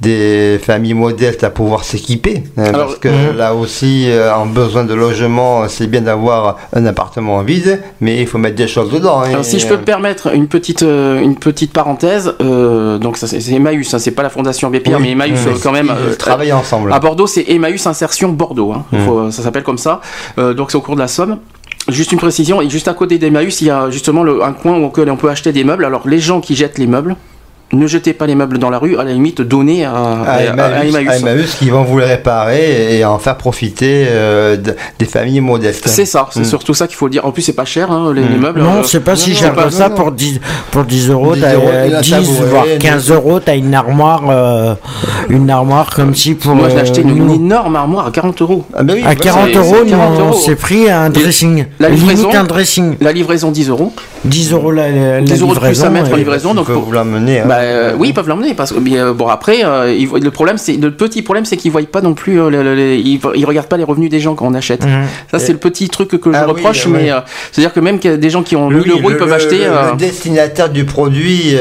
des 0.00 0.60
familles 0.62 0.94
modestes 0.94 1.42
à 1.42 1.50
pouvoir 1.50 1.82
s'équiper. 1.82 2.44
Hein, 2.56 2.70
parce 2.70 2.98
que 2.98 3.08
mhm. 3.08 3.36
là 3.36 3.52
aussi, 3.52 4.08
en 4.32 4.46
besoin 4.64 4.84
de 4.84 4.94
logement, 4.94 5.68
c'est 5.68 5.86
bien 5.86 6.02
d'avoir 6.02 6.56
un 6.72 6.84
appartement 6.86 7.42
vide, 7.42 7.82
mais 8.00 8.20
il 8.20 8.26
faut 8.26 8.38
mettre 8.38 8.56
des 8.56 8.68
choses 8.68 8.90
dedans. 8.90 9.22
Hein. 9.22 9.42
si 9.42 9.58
je 9.58 9.66
peux 9.66 9.76
me 9.76 9.84
permettre 9.84 10.34
une 10.34 10.48
petite, 10.48 10.82
euh, 10.82 11.20
une 11.20 11.36
petite 11.36 11.72
parenthèse, 11.72 12.34
euh, 12.40 12.98
donc 12.98 13.16
c'est 13.16 13.52
Emmaüs, 13.52 13.92
hein, 13.94 13.98
c'est 13.98 14.10
pas 14.10 14.22
la 14.22 14.30
Fondation 14.30 14.68
Abbé 14.68 14.80
Pierre, 14.80 15.00
mais 15.00 15.10
Emmaüs 15.10 15.38
euh, 15.46 15.54
quand 15.62 15.72
même. 15.72 15.92
travailler 16.18 16.52
ensemble. 16.52 16.92
À 16.92 17.00
Bordeaux, 17.00 17.26
c'est 17.26 17.44
Emmaüs 17.48 17.86
Insertion 17.86 18.28
Bordeaux, 18.30 18.72
hein. 18.72 18.84
mmh. 18.92 19.30
ça 19.30 19.42
s'appelle 19.42 19.64
comme 19.64 19.78
ça. 19.78 20.00
donc 20.36 20.70
c'est 20.70 20.76
au 20.76 20.82
cours 20.82 20.94
de 20.94 21.00
la 21.00 21.08
Somme. 21.08 21.38
Juste 21.88 22.12
une 22.12 22.18
précision, 22.18 22.60
et 22.60 22.68
juste 22.68 22.88
à 22.88 22.94
côté 22.94 23.18
d'Emmaüs, 23.18 23.62
il 23.62 23.68
y 23.68 23.70
a 23.70 23.90
justement 23.90 24.22
le, 24.22 24.44
un 24.44 24.52
coin 24.52 24.78
où 24.78 24.84
on 24.84 25.16
peut 25.16 25.30
acheter 25.30 25.52
des 25.52 25.64
meubles. 25.64 25.84
Alors 25.84 26.06
les 26.06 26.20
gens 26.20 26.40
qui 26.40 26.54
jettent 26.54 26.78
les 26.78 26.86
meubles, 26.86 27.16
ne 27.72 27.86
jetez 27.86 28.12
pas 28.12 28.26
les 28.26 28.34
meubles 28.34 28.58
dans 28.58 28.70
la 28.70 28.78
rue, 28.78 28.96
à 28.98 29.04
la 29.04 29.12
limite 29.12 29.40
donnez 29.42 29.84
à, 29.84 29.92
à, 29.92 30.84
Emmaüs, 30.84 31.54
qui 31.56 31.70
vont 31.70 31.84
vous 31.84 31.98
les 31.98 32.04
réparer 32.04 32.98
et 32.98 33.04
en 33.04 33.18
faire 33.18 33.36
profiter 33.36 34.06
euh, 34.08 34.56
des 34.98 35.04
familles 35.04 35.40
modestes. 35.40 35.86
C'est 35.86 36.04
ça, 36.04 36.28
c'est 36.32 36.40
mm. 36.40 36.44
surtout 36.44 36.74
ça 36.74 36.86
qu'il 36.86 36.96
faut 36.96 37.08
dire. 37.08 37.24
En 37.24 37.32
plus, 37.32 37.42
c'est 37.42 37.52
pas 37.52 37.64
cher 37.64 37.90
hein, 37.90 38.12
les, 38.14 38.22
mm. 38.22 38.40
meubles. 38.40 38.60
Non, 38.60 38.78
euh, 38.78 38.82
c'est 38.82 39.00
pas 39.00 39.16
si 39.16 39.34
cher 39.34 39.54
que 39.54 39.70
ça. 39.70 39.90
Pour 39.90 40.12
10, 40.12 40.40
pour 40.70 40.84
10 40.84 41.10
euros, 41.10 41.34
10, 41.34 41.42
10 42.02 42.42
voire 42.42 42.64
15 42.78 43.10
euros, 43.10 43.40
t'as 43.40 43.56
une 43.56 43.74
armoire, 43.74 44.22
euh, 44.28 44.74
une 45.28 45.50
armoire 45.50 45.94
comme 45.94 46.14
si 46.14 46.34
pour. 46.34 46.54
Moi, 46.54 46.68
j'ai 46.70 46.78
acheté 46.78 47.02
une, 47.02 47.30
énorme 47.30 47.76
armoire 47.76 48.06
à 48.06 48.10
40 48.10 48.42
euros. 48.42 48.64
Ah 48.74 48.82
bah 48.82 48.94
oui, 48.96 49.02
à 49.06 49.14
40 49.14 49.54
euros, 49.56 49.76
on 50.20 50.32
s'est 50.32 50.56
pris 50.56 50.90
un 50.90 51.10
dressing. 51.10 51.66
La 51.78 51.88
livraison, 51.88 52.34
un 52.34 52.44
dressing. 52.44 52.96
La 53.00 53.12
livraison 53.12 53.50
10 53.50 53.68
euros. 53.68 53.92
10 54.24 54.52
euros 54.52 54.70
la, 54.70 54.90
la, 54.90 55.20
10 55.22 55.40
euros 55.40 55.54
de 55.54 55.60
plus 55.60 55.82
à 55.82 55.90
mettre 55.90 56.12
en 56.12 56.16
livraison. 56.16 56.54
Donc, 56.54 56.68
vous 56.68 56.92
l'emmener. 56.92 57.42
Euh, 57.60 57.94
oui, 57.98 58.08
ils 58.08 58.14
peuvent 58.14 58.28
l'emmener 58.28 58.54
parce 58.54 58.72
que 58.72 58.78
euh, 58.78 59.12
bon 59.12 59.28
après, 59.28 59.64
euh, 59.64 59.94
le 60.20 60.30
problème 60.30 60.58
c'est 60.58 60.74
le 60.74 60.90
petit 60.90 61.22
problème 61.22 61.44
c'est 61.44 61.56
qu'ils 61.56 61.72
voient 61.72 61.80
pas 61.82 62.00
non 62.00 62.14
plus, 62.14 62.34
ils, 62.34 63.44
regardent 63.44 63.68
pas 63.68 63.76
les 63.76 63.84
revenus 63.84 64.10
des 64.10 64.20
gens 64.20 64.34
quand 64.34 64.46
on 64.46 64.54
achète. 64.54 64.84
Mhm. 64.84 65.04
Ça 65.30 65.38
c'est 65.38 65.52
le 65.52 65.58
petit 65.58 65.88
truc 65.88 66.08
que 66.08 66.32
je 66.32 66.36
ah 66.36 66.46
reproche, 66.46 66.86
mais 66.86 67.10
c'est-à-dire 67.52 67.72
que 67.72 67.80
même 67.80 67.98
des 67.98 68.30
gens 68.30 68.42
qui 68.42 68.56
ont 68.56 68.70
1000 68.70 68.90
euros, 68.90 69.10
ils 69.10 69.16
peuvent 69.16 69.32
acheter. 69.32 69.58
Le 69.58 69.96
destinataire 69.96 70.70
du 70.70 70.84
produit, 70.84 71.56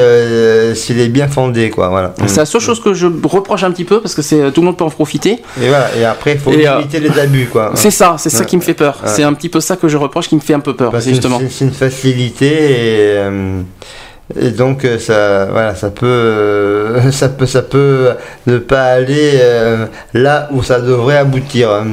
s'il 0.76 1.00
est 1.00 1.10
bien 1.10 1.28
fondé, 1.28 1.70
quoi. 1.70 1.90
Voilà. 1.90 2.14
C'est 2.28 2.38
la 2.38 2.46
seule 2.46 2.62
chose 2.62 2.82
que 2.82 2.94
je 2.94 3.08
reproche 3.24 3.64
un 3.64 3.72
petit 3.72 3.86
peu 3.86 4.02
parce 4.02 4.16
que 4.16 4.22
c'est 4.22 4.52
tout 4.52 4.62
le 4.62 4.68
monde 4.68 4.78
peut 4.78 4.84
en 4.84 4.90
profiter. 4.90 5.40
Et 5.62 5.68
voilà. 5.68 5.90
Et 5.98 6.06
après, 6.06 6.34
il 6.34 6.40
faut 6.40 6.52
limiter 6.52 7.00
les 7.00 7.18
abus, 7.20 7.48
quoi. 7.52 7.72
C'est 7.80 7.92
ça, 7.92 8.16
c'est 8.18 8.30
ça 8.30 8.46
qui 8.46 8.58
me 8.58 8.62
fait 8.62 8.74
peur. 8.74 9.02
C'est 9.06 9.24
un 9.24 9.34
petit 9.34 9.50
peu 9.50 9.62
ça 9.62 9.76
que 9.76 9.88
je 9.88 9.98
reproche, 9.98 10.28
qui 10.28 10.36
me 10.36 10.42
fait 10.42 10.54
un 10.54 10.60
peu 10.60 10.76
peur. 10.76 10.94
justement. 11.00 11.40
C'est 11.50 11.66
une 11.66 11.72
facilité 11.72 12.50
et. 12.50 13.20
Et 14.38 14.52
donc 14.52 14.86
euh, 14.86 15.00
ça, 15.00 15.46
voilà, 15.46 15.74
ça 15.76 15.90
peut, 15.90 16.06
euh, 16.06 17.12
ça 17.12 17.30
peut, 17.30 17.46
ça 17.46 17.62
peut 17.62 18.12
ne 18.46 18.60
pas 18.60 18.86
aller 18.86 19.32
euh, 19.42 19.88
là 20.14 20.48
où 20.52 20.62
ça 20.62 20.80
devrait 20.80 21.18
aboutir. 21.18 21.84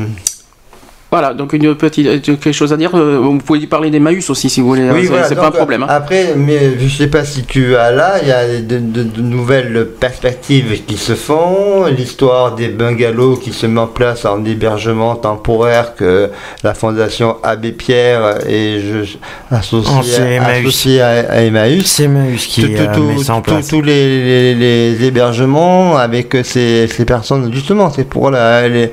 Voilà, 1.18 1.32
donc 1.32 1.54
une 1.54 1.74
petite 1.74 2.06
euh, 2.06 2.18
quelque 2.20 2.52
chose 2.52 2.74
à 2.74 2.76
dire. 2.76 2.90
Euh, 2.94 3.16
vous 3.16 3.38
pouvez 3.38 3.66
parler 3.66 3.88
des 3.88 4.00
Maüs 4.00 4.28
aussi 4.28 4.50
si 4.50 4.60
vous 4.60 4.68
voulez. 4.68 4.90
Oui, 4.90 5.08
c'est 5.26 5.34
pas 5.34 5.46
un 5.46 5.50
problème. 5.50 5.84
Hein. 5.84 5.86
Après, 5.88 6.34
mais 6.36 6.78
je 6.78 6.94
sais 6.94 7.06
pas 7.06 7.24
si 7.24 7.44
tu 7.44 7.74
as 7.74 7.90
là, 7.90 8.16
il 8.20 8.28
y 8.28 8.32
a 8.32 8.60
de, 8.60 9.22
nouvelles 9.22 9.88
perspectives 9.98 10.84
qui 10.84 10.98
se 10.98 11.14
font. 11.14 11.86
L'histoire 11.86 12.54
des 12.54 12.68
bungalows 12.68 13.36
qui 13.36 13.54
se 13.54 13.64
met 13.64 13.80
en 13.80 13.86
place 13.86 14.26
en 14.26 14.44
hébergement 14.44 15.16
temporaire 15.16 15.94
que 15.94 16.28
la 16.62 16.74
fondation 16.74 17.36
Abbé 17.42 17.72
Pierre 17.72 18.46
et 18.46 18.80
je 18.80 19.16
associé, 19.50 20.36
associé 20.36 21.00
à, 21.00 21.42
Emmaüs. 21.42 21.86
C'est 21.86 22.04
Emmaüs 22.04 22.44
qui 22.44 22.74
tout, 22.74 23.30
en 23.30 23.40
place. 23.40 23.68
Tous 23.68 23.80
les, 23.80 24.54
les, 24.54 25.02
hébergements 25.02 25.96
avec 25.96 26.36
ces, 26.44 26.86
ces 26.88 27.06
personnes, 27.06 27.50
justement, 27.54 27.90
c'est 27.90 28.04
pour 28.04 28.30
la, 28.30 28.68
les, 28.68 28.92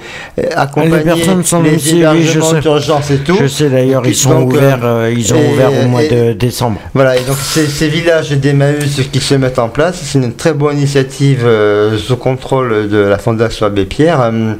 accompagner 0.55 0.99
les 0.99 1.03
personnes 1.03 1.43
sans 1.43 1.61
les 1.61 1.77
hébergements 2.15 2.59
d'urgence 2.59 3.11
et 3.11 3.17
tout. 3.17 3.37
Je 3.39 3.47
sais 3.47 3.69
d'ailleurs, 3.69 4.05
ils 4.05 4.15
sont 4.15 4.41
ouverts, 4.43 4.79
euh, 4.83 5.13
ils 5.15 5.33
ont 5.33 5.51
ouvert 5.51 5.71
au 5.71 5.87
mois 5.87 6.03
de 6.03 6.33
décembre. 6.33 6.79
Voilà, 6.93 7.17
et 7.17 7.21
donc 7.21 7.37
ces, 7.37 7.67
ces 7.67 7.87
villages 7.87 8.31
d'Emmaüs 8.31 9.01
qui 9.11 9.19
se 9.19 9.35
mettent 9.35 9.59
en 9.59 9.69
place, 9.69 10.01
c'est 10.03 10.19
une 10.19 10.33
très 10.33 10.53
bonne 10.53 10.77
initiative 10.77 11.43
euh, 11.45 11.97
sous 11.97 12.17
contrôle 12.17 12.89
de 12.89 12.97
la 12.97 13.17
Fondation 13.17 13.65
Abbé 13.65 13.85
Pierre 13.85 14.21
euh, 14.21 14.53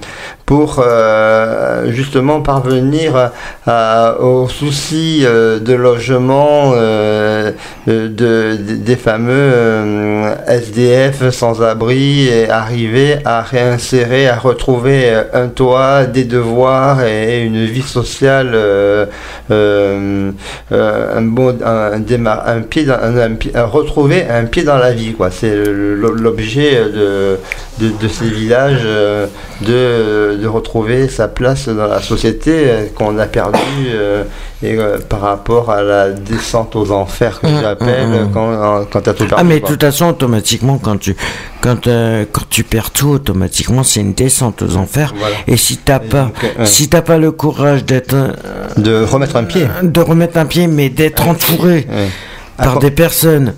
pour 0.45 0.83
euh, 0.85 1.91
justement 1.91 2.41
parvenir 2.41 3.31
aux 4.19 4.47
soucis 4.49 5.21
euh, 5.23 5.59
de 5.59 5.73
logement 5.73 6.73
euh, 6.75 7.51
de, 7.87 8.55
des 8.57 8.95
fameux 8.95 9.53
SDF 10.47 11.29
sans 11.29 11.61
abri 11.61 12.27
et 12.27 12.49
arriver 12.49 13.17
à 13.25 13.41
réinsérer, 13.41 14.27
à 14.27 14.35
retrouver 14.35 15.13
un 15.33 15.47
toit, 15.47 16.05
des 16.05 16.25
devoirs 16.25 17.03
et 17.03 17.43
une 17.43 17.65
vie 17.65 17.81
sociale, 17.81 18.57
un 19.49 21.21
bon, 21.21 21.57
un, 21.63 21.93
un, 21.93 22.61
pied, 22.61 22.85
un, 22.89 23.65
retrouver 23.65 24.25
un 24.29 24.45
pied 24.45 24.63
dans 24.63 24.77
la 24.77 24.91
vie. 24.91 25.15
C'est 25.31 25.55
l'objet 25.65 26.75
de, 26.75 27.39
de, 27.79 27.89
de, 27.89 28.07
ces 28.07 28.25
villages 28.25 28.83
de 29.61 30.32
de, 30.37 30.47
retrouver 30.47 31.07
sa 31.07 31.27
place 31.27 31.67
dans 31.67 31.87
la 31.87 32.01
société 32.01 32.51
euh, 32.51 32.85
qu'on 32.93 33.17
a 33.17 33.25
perdu 33.25 33.59
euh, 33.87 34.23
et, 34.61 34.77
euh, 34.77 34.99
par 34.99 35.21
rapport 35.21 35.71
à 35.71 35.81
la 35.81 36.11
descente 36.11 36.75
aux 36.75 36.91
enfers 36.91 37.39
que 37.39 37.47
mmh, 37.47 37.61
j'appelle 37.61 38.07
mmh, 38.07 38.23
mmh. 38.23 38.31
quand, 38.33 38.85
quand 38.91 39.01
tu 39.01 39.09
as 39.09 39.13
tout 39.13 39.25
perdu. 39.25 39.35
Ah 39.37 39.43
mais 39.43 39.59
de 39.59 39.65
toute 39.65 39.81
façon 39.81 40.07
automatiquement 40.07 40.77
quand 40.77 40.97
tu 40.97 41.15
quand 41.61 41.87
quand 42.31 42.49
tu 42.49 42.63
perds 42.63 42.91
tout 42.91 43.09
automatiquement 43.09 43.83
c'est 43.83 44.01
une 44.01 44.13
descente 44.13 44.61
aux 44.61 44.75
enfers. 44.75 45.13
Et 45.47 45.57
si 45.57 45.77
t'as 45.77 45.99
pas 45.99 46.31
si 46.65 46.89
t'as 46.89 47.01
pas 47.01 47.17
le 47.17 47.31
courage 47.31 47.85
d'être 47.85 48.15
de 48.77 49.03
remettre 49.03 49.35
un 49.35 49.43
pied. 49.43 49.67
de 49.81 50.01
remettre 50.01 50.37
un 50.37 50.45
pied 50.45 50.67
mais 50.67 50.89
d'être 50.89 51.27
entouré 51.27 51.87
par 52.57 52.79
des 52.79 52.91
personnes 52.91 53.53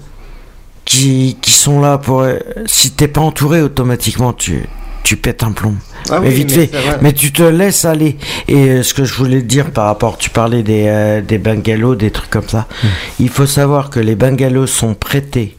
qui, 0.85 1.37
qui 1.41 1.51
sont 1.51 1.81
là 1.81 1.97
pour 1.97 2.25
si 2.65 2.91
t'es 2.91 3.07
pas 3.07 3.21
entouré 3.21 3.61
automatiquement 3.61 4.33
tu 4.33 4.67
tu 5.05 5.17
pètes 5.17 5.43
un 5.43 5.51
plomb. 5.51 5.75
Ah 6.09 6.19
mais 6.19 6.31
vite 6.31 6.51
fait. 6.51 6.71
Mais 7.01 7.13
tu 7.13 7.31
te 7.31 7.43
laisses 7.43 7.85
aller. 7.85 8.17
Et 8.47 8.55
euh, 8.55 8.83
ce 8.83 8.93
que 8.95 9.05
je 9.05 9.13
voulais 9.13 9.39
te 9.39 9.45
dire 9.45 9.71
par 9.71 9.85
rapport, 9.85 10.17
tu 10.17 10.31
parlais 10.31 10.63
des, 10.63 10.85
euh, 10.87 11.21
des 11.21 11.37
bungalows, 11.37 11.95
des 11.95 12.09
trucs 12.09 12.31
comme 12.31 12.49
ça. 12.49 12.67
Hmm. 12.83 12.87
Il 13.19 13.29
faut 13.29 13.45
savoir 13.45 13.91
que 13.91 13.99
les 13.99 14.15
bungalows 14.15 14.67
sont 14.67 14.95
prêtés. 14.95 15.55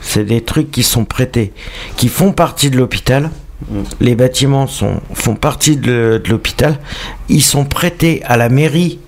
C'est 0.00 0.24
des 0.24 0.42
trucs 0.42 0.70
qui 0.70 0.84
sont 0.84 1.04
prêtés, 1.04 1.52
qui 1.96 2.08
font 2.08 2.30
partie 2.32 2.70
de 2.70 2.76
l'hôpital. 2.76 3.30
Hmm. 3.68 3.82
Les 4.00 4.14
bâtiments 4.14 4.68
sont, 4.68 5.00
font 5.12 5.34
partie 5.34 5.76
de 5.76 6.22
l'hôpital. 6.28 6.78
Ils 7.28 7.42
sont 7.42 7.64
prêtés 7.64 8.22
à 8.24 8.36
la 8.36 8.48
mairie 8.48 9.00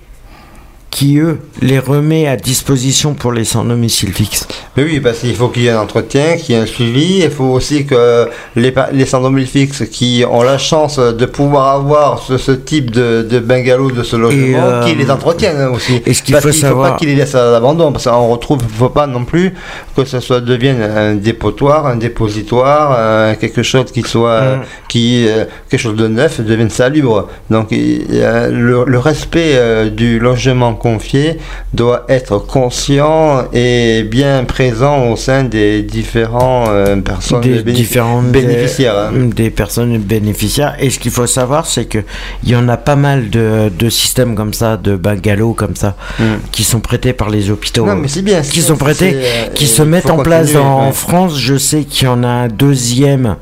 qui, 0.91 1.19
eux, 1.19 1.39
les 1.61 1.79
remet 1.79 2.27
à 2.27 2.37
disposition 2.37 3.15
pour 3.15 3.33
les 3.33 3.45
sans 3.45 3.65
domicile 3.65 4.13
fixe. 4.13 4.47
Mais 4.77 4.85
oui, 4.85 5.01
parce 5.01 5.19
qu'il 5.19 5.35
faut 5.35 5.49
qu'il 5.49 5.65
y 5.65 5.67
ait 5.67 5.71
un 5.71 5.81
entretien, 5.81 6.37
qu'il 6.37 6.55
y 6.55 6.59
ait 6.59 6.63
un 6.63 6.67
suivi. 6.67 7.21
Il 7.23 7.31
faut 7.31 7.45
aussi 7.45 7.85
que 7.85 8.29
les, 8.55 8.73
les 8.93 9.05
sans 9.05 9.21
domicile 9.21 9.67
fixe 9.69 9.85
qui 9.91 10.25
ont 10.29 10.43
la 10.43 10.59
chance 10.59 10.99
de 10.99 11.27
pouvoir 11.27 11.75
avoir 11.75 12.21
ce, 12.21 12.53
type 12.53 12.91
de, 12.91 13.27
de, 13.29 13.39
bungalow, 13.41 13.91
de 13.91 14.03
ce 14.03 14.17
logement, 14.17 14.59
euh, 14.63 14.85
qui 14.85 14.95
les 14.95 15.11
entretiennent 15.11 15.69
aussi. 15.69 16.01
Et 16.07 16.15
ce 16.15 16.23
qu'il 16.23 16.37
faut 16.37 16.53
savoir... 16.53 16.87
faut 16.87 16.93
pas 16.93 16.99
qu'ils 16.99 17.09
les 17.09 17.17
laissent 17.17 17.35
à 17.35 17.51
l'abandon, 17.51 17.93
parce 17.93 18.05
qu'on 18.05 18.29
retrouve, 18.29 18.61
il 18.63 18.73
ne 18.73 18.79
faut 18.79 18.89
pas 18.89 19.07
non 19.07 19.25
plus 19.25 19.55
que 19.97 20.05
ce 20.05 20.21
soit 20.21 20.41
devienne 20.41 20.83
un 20.83 21.15
dépotoir, 21.15 21.87
un 21.87 21.97
dépositoire, 21.97 23.37
quelque 23.39 23.63
chose 23.63 23.93
qui 23.93 24.03
soit, 24.03 24.41
mm. 24.41 24.63
qui, 24.89 25.27
euh, 25.29 25.45
quelque 25.69 25.81
chose 25.81 25.97
de 25.97 26.09
neuf 26.09 26.41
devienne 26.41 26.71
salubre. 26.71 27.29
Donc, 27.51 27.69
le, 27.71 28.85
le, 28.87 28.99
respect 28.99 29.53
euh, 29.55 29.91
du 29.91 30.19
logement 30.19 30.75
confié 30.77 31.39
doit 31.75 32.05
être 32.09 32.39
conscient 32.39 33.45
et 33.53 34.03
bien 34.05 34.45
présent 34.45 35.11
au 35.11 35.17
sein 35.17 35.45
des 35.45 35.83
différents 35.83 36.67
euh, 36.69 36.97
personnes 36.97 37.41
des 37.41 37.63
bénéficiaires. 37.63 38.97
Hein. 38.97 39.13
Des, 39.35 39.51
personnes 39.51 39.99
bénéficiaires. 39.99 40.77
Et 40.81 40.91
ce 40.91 40.99
qu'il 40.99 41.11
faut 41.11 41.27
savoir, 41.27 41.67
c'est 41.67 41.87
que 41.87 41.99
il 42.45 42.51
y 42.51 42.57
en 42.57 42.69
a 42.69 42.77
pas 42.77 42.97
mal 42.97 43.31
de, 43.31 43.71
de, 43.77 43.89
systèmes 43.91 44.35
comme 44.35 44.55
ça, 44.55 44.77
de 44.77 44.97
bungalows 44.97 45.55
comme 45.55 45.77
ça, 45.77 45.97
hmm. 46.19 46.37
qui 46.53 46.65
sont 46.65 46.81
prêtés 46.81 47.13
par 47.13 47.31
les 47.31 47.51
hôpitaux. 47.51 47.87
Non, 47.87 47.97
mais 47.97 48.09
c'est 48.09 48.23
bien. 48.23 48.43
Qui 48.43 48.63
sont 48.63 48.77
prêtés, 48.77 49.13
euh, 49.15 49.47
qui 49.55 49.67
se 49.67 49.83
mettent 49.83 50.11
en 50.11 50.19
place 50.19 50.55
en 50.55 50.93
France. 50.93 51.39
Je 51.39 51.57
sais 51.57 51.85
qu'il 51.85 52.07
y 52.07 52.11
en 52.11 52.23
a 52.23 52.29
un 52.29 52.49
deuxième. 52.49 53.37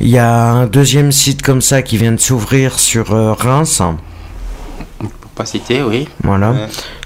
Il 0.00 0.08
y 0.08 0.18
a 0.18 0.50
un 0.50 0.66
deuxième 0.66 1.12
site 1.12 1.42
comme 1.42 1.62
ça 1.62 1.82
qui 1.82 1.96
vient 1.96 2.12
de 2.12 2.20
s'ouvrir 2.20 2.78
sur 2.78 3.12
euh, 3.12 3.32
Reims 3.32 3.80
pas 5.34 5.44
cité, 5.44 5.82
oui. 5.82 6.08
Voilà. 6.22 6.54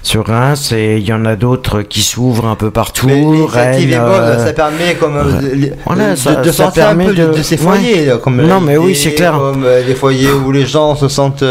Sur 0.03 0.27
Reims, 0.27 0.71
et 0.71 0.97
il 0.97 1.03
y 1.03 1.13
en 1.13 1.25
a 1.25 1.35
d'autres 1.35 1.81
qui 1.81 2.01
s'ouvrent 2.01 2.45
un 2.45 2.55
peu 2.55 2.71
partout. 2.71 3.07
Mais 3.07 3.23
euh, 3.25 4.45
ça 4.45 4.53
permet 4.53 4.95
comme 4.95 5.17
euh, 5.17 6.43
de, 6.43 6.51
sortir 6.51 6.89
un 6.89 6.95
peu 6.95 7.13
de, 7.13 7.41
ces 7.41 7.57
foyers. 7.57 8.11
Comme 8.23 8.41
non, 8.41 8.61
mais 8.61 8.77
oui, 8.77 8.95
c'est 8.95 9.13
clair. 9.13 9.33
Comme 9.37 9.63
euh, 9.65 9.81
les 9.85 9.95
foyers 9.95 10.31
où 10.31 10.51
les 10.51 10.65
gens 10.65 10.95
se 10.95 11.07
sentent 11.07 11.43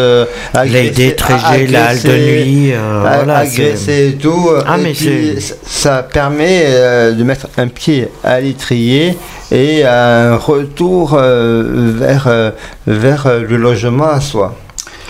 agressés, 0.54 1.16
les 1.56 1.66
la 1.66 1.86
halle 1.86 2.02
de 2.02 2.16
nuit, 2.16 2.72
voilà, 3.00 3.38
agressés 3.38 4.10
et 4.10 4.14
tout. 4.14 4.50
Ah, 4.66 4.76
mais 4.78 4.92
puis, 4.92 5.36
ça 5.64 6.02
permet 6.02 6.64
de 7.12 7.22
mettre 7.24 7.48
un 7.58 7.68
pied 7.68 8.08
à 8.22 8.40
l'étrier 8.40 9.16
et 9.50 9.84
un 9.84 10.36
retour 10.36 11.16
vers, 11.16 12.52
vers 12.86 13.28
le 13.40 13.56
logement 13.56 14.10
à 14.10 14.20
soi. 14.20 14.54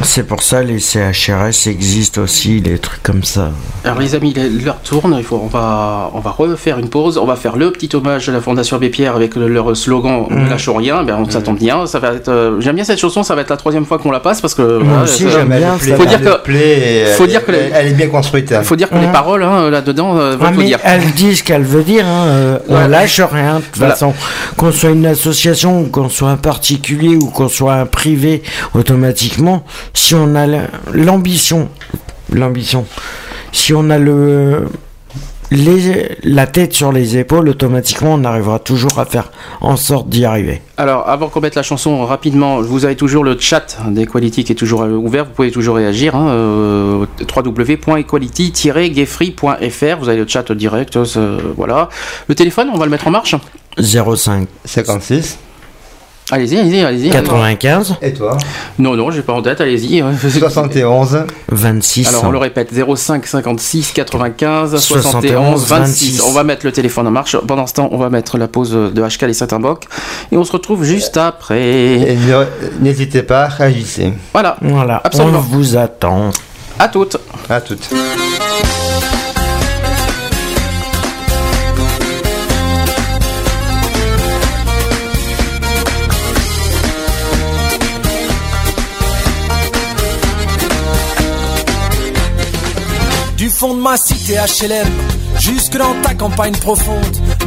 C'est 0.02 0.22
pour 0.22 0.42
ça 0.42 0.62
les 0.62 0.78
CHRS 0.78 1.66
existent 1.66 2.20
aussi, 2.20 2.60
les 2.60 2.78
trucs 2.78 3.02
comme 3.02 3.24
ça. 3.24 3.50
Alors 3.84 3.98
les 3.98 4.14
amis, 4.14 4.32
l'heure 4.64 4.80
tourne, 4.82 5.14
il 5.18 5.24
faut, 5.24 5.40
on, 5.42 5.48
va, 5.48 6.10
on 6.14 6.20
va 6.20 6.30
refaire 6.30 6.78
une 6.78 6.88
pause, 6.88 7.18
on 7.18 7.24
va 7.24 7.34
faire 7.34 7.56
le 7.56 7.72
petit 7.72 7.88
hommage 7.94 8.28
à 8.28 8.32
la 8.32 8.40
Fondation 8.40 8.76
Abbé 8.76 8.90
Pierre 8.90 9.16
avec 9.16 9.34
leur 9.34 9.76
slogan 9.76 10.26
Ne 10.30 10.44
mm. 10.44 10.50
lâchons 10.50 10.74
rien, 10.74 11.02
ben, 11.02 11.24
ça 11.28 11.40
tombe 11.40 11.58
bien, 11.58 11.86
ça 11.86 11.98
va 11.98 12.12
être, 12.12 12.28
euh, 12.28 12.60
j'aime 12.60 12.76
bien 12.76 12.84
cette 12.84 13.00
chanson, 13.00 13.24
ça 13.24 13.34
va 13.34 13.40
être 13.40 13.50
la 13.50 13.56
troisième 13.56 13.86
fois 13.86 13.98
qu'on 13.98 14.12
la 14.12 14.20
passe 14.20 14.40
parce 14.40 14.54
que... 14.54 14.78
Moi 14.78 15.02
aussi 15.02 15.28
j'aime 15.30 15.48
bien, 15.48 15.76
faut 15.78 16.04
dire 16.04 16.20
que, 16.20 17.14
faut 17.16 17.26
dire 17.26 17.44
que 17.44 17.52
elle 17.52 17.88
est 17.88 17.94
bien 17.94 18.08
construite. 18.08 18.50
Il 18.50 18.56
hein. 18.56 18.62
faut 18.62 18.76
dire 18.76 18.88
que 18.88 18.96
les 18.96 19.08
mm. 19.08 19.12
paroles 19.12 19.42
hein, 19.42 19.68
là-dedans 19.68 20.16
euh, 20.18 20.36
ah, 20.40 20.52
mais 20.56 20.64
dire. 20.64 20.78
Elle 20.84 21.10
dit 21.12 21.34
ce 21.34 21.42
qu'elle 21.42 21.62
veut 21.62 21.82
dire, 21.82 22.06
hein, 22.06 22.26
euh, 22.28 22.58
on 22.68 22.86
lâche 22.86 23.20
rien, 23.20 23.56
de 23.56 23.64
toute 23.64 23.76
façon. 23.76 24.14
Qu'on 24.56 24.70
soit 24.70 24.90
une 24.90 25.06
association, 25.06 25.84
qu'on 25.86 26.08
soit 26.08 26.30
un 26.30 26.36
particulier 26.36 27.16
ou 27.16 27.26
qu'on 27.26 27.48
soit 27.48 27.74
un 27.74 27.86
privé, 27.86 28.42
automatiquement 28.74 29.64
si 29.94 30.14
on 30.14 30.34
a 30.34 30.46
l'ambition, 30.92 31.68
l'ambition, 32.32 32.86
si 33.52 33.74
on 33.74 33.90
a 33.90 33.98
le 33.98 34.66
la 35.50 36.46
tête 36.46 36.74
sur 36.74 36.92
les 36.92 37.16
épaules, 37.16 37.48
automatiquement, 37.48 38.12
on 38.14 38.22
arrivera 38.24 38.58
toujours 38.58 38.98
à 38.98 39.06
faire 39.06 39.30
en 39.60 39.76
sorte 39.76 40.08
d'y 40.08 40.24
arriver. 40.24 40.62
Alors, 40.76 41.08
avant 41.08 41.28
qu'on 41.28 41.40
mette 41.40 41.54
la 41.54 41.62
chanson 41.62 42.04
rapidement, 42.04 42.60
vous 42.60 42.84
avez 42.84 42.96
toujours 42.96 43.22
le 43.24 43.38
chat 43.38 43.78
d'Equality 43.88 44.44
qui 44.44 44.52
est 44.52 44.56
toujours 44.56 44.80
ouvert. 44.80 45.24
Vous 45.24 45.32
pouvez 45.32 45.50
toujours 45.50 45.76
réagir. 45.76 46.14
Hein, 46.14 46.28
euh, 46.28 47.06
www.equality-gayfree.fr. 47.34 49.98
Vous 49.98 50.08
avez 50.08 50.18
le 50.18 50.28
chat 50.28 50.52
direct. 50.52 50.96
Euh, 50.96 51.38
voilà. 51.56 51.88
Le 52.26 52.34
téléphone, 52.34 52.68
on 52.72 52.78
va 52.78 52.84
le 52.84 52.90
mettre 52.90 53.08
en 53.08 53.10
marche. 53.10 53.34
05 53.78 54.48
56 54.64 55.38
Allez-y, 56.30 56.58
allez-y, 56.58 56.80
allez-y. 56.82 57.10
95. 57.10 57.96
Et 58.02 58.12
toi? 58.12 58.36
Non, 58.78 58.94
non, 58.96 59.10
j'ai 59.10 59.22
pas 59.22 59.32
en 59.32 59.40
tête, 59.42 59.60
allez-y. 59.60 60.02
71. 60.38 61.24
26. 61.50 62.08
Alors 62.08 62.24
on 62.24 62.30
le 62.30 62.38
répète, 62.38 62.70
05 62.72 63.26
56 63.26 63.92
95 63.92 64.76
71 64.78 65.66
26. 65.66 66.22
On 66.26 66.32
va 66.32 66.44
mettre 66.44 66.66
le 66.66 66.72
téléphone 66.72 67.06
en 67.06 67.10
marche. 67.10 67.36
Pendant 67.46 67.66
ce 67.66 67.74
temps, 67.74 67.88
on 67.92 67.96
va 67.96 68.10
mettre 68.10 68.36
la 68.36 68.48
pause 68.48 68.72
de 68.72 69.02
HK 69.02 69.22
et 69.24 69.32
Saint-Imboc. 69.32 69.84
Et 70.30 70.36
on 70.36 70.44
se 70.44 70.52
retrouve 70.52 70.84
juste 70.84 71.16
après. 71.16 72.16
N'hésitez 72.80 73.22
pas, 73.22 73.46
réagissez. 73.48 74.12
Voilà. 74.32 74.56
Voilà. 74.60 75.00
Absolument. 75.04 75.38
On 75.38 75.56
vous 75.56 75.76
attend. 75.76 76.30
À 76.78 76.88
toutes. 76.88 77.16
À 77.48 77.60
toutes. 77.60 77.88
de 93.78 93.82
ma 93.82 93.96
cité 93.96 94.34
HLM 94.34 94.88
jusque 95.38 95.76
dans 95.76 95.94
ta 96.02 96.14
campagne 96.14 96.54
profonde 96.56 97.37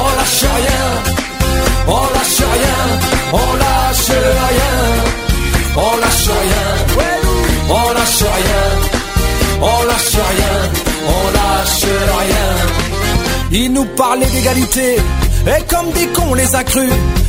on 0.00 0.08
lâche 0.18 0.46
rien, 0.58 0.86
on 1.86 2.04
lâche 2.14 2.44
rien, 2.54 2.80
on 3.32 3.50
lâche 3.62 4.12
rien, 4.50 4.76
on 5.76 5.96
lâche 6.02 6.30
rien, 6.42 6.66
on 7.68 7.92
lâche 7.96 8.24
rien, 8.38 8.64
on 9.60 9.82
lâche 9.88 10.18
rien, 10.30 10.56
on 11.16 11.24
lâche 11.36 11.86
rien. 12.18 12.50
Ils 13.52 13.72
nous 13.72 13.84
parlaient 13.84 14.32
d'égalité, 14.34 14.96
et 15.46 15.62
comme 15.72 15.90
des 15.92 16.06
cons 16.08 16.30
on 16.30 16.34
les 16.34 16.54
a 16.54 16.64
crus. 16.64 16.92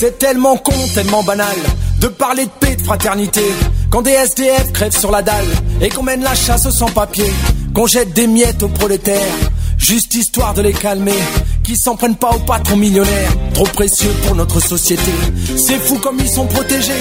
C'est 0.00 0.16
tellement 0.16 0.56
con, 0.56 0.70
tellement 0.94 1.24
banal 1.24 1.56
de 2.00 2.06
parler 2.06 2.44
de 2.44 2.50
paix, 2.60 2.76
de 2.76 2.82
fraternité. 2.82 3.42
Quand 3.90 4.02
des 4.02 4.12
SDF 4.12 4.72
crèvent 4.72 4.96
sur 4.96 5.10
la 5.10 5.22
dalle 5.22 5.48
et 5.80 5.88
qu'on 5.88 6.04
mène 6.04 6.22
la 6.22 6.36
chasse 6.36 6.70
sans 6.70 6.86
papier, 6.86 7.32
qu'on 7.74 7.88
jette 7.88 8.12
des 8.12 8.28
miettes 8.28 8.62
aux 8.62 8.68
prolétaires, 8.68 9.34
juste 9.76 10.14
histoire 10.14 10.54
de 10.54 10.62
les 10.62 10.72
calmer. 10.72 11.18
Qui 11.64 11.76
s'en 11.76 11.96
prennent 11.96 12.16
pas 12.16 12.30
aux 12.30 12.38
patrons 12.38 12.76
millionnaires, 12.76 13.32
trop 13.54 13.66
précieux 13.66 14.12
pour 14.24 14.36
notre 14.36 14.60
société. 14.60 15.10
C'est 15.56 15.80
fou 15.80 15.98
comme 15.98 16.20
ils 16.20 16.30
sont 16.30 16.46
protégés, 16.46 16.92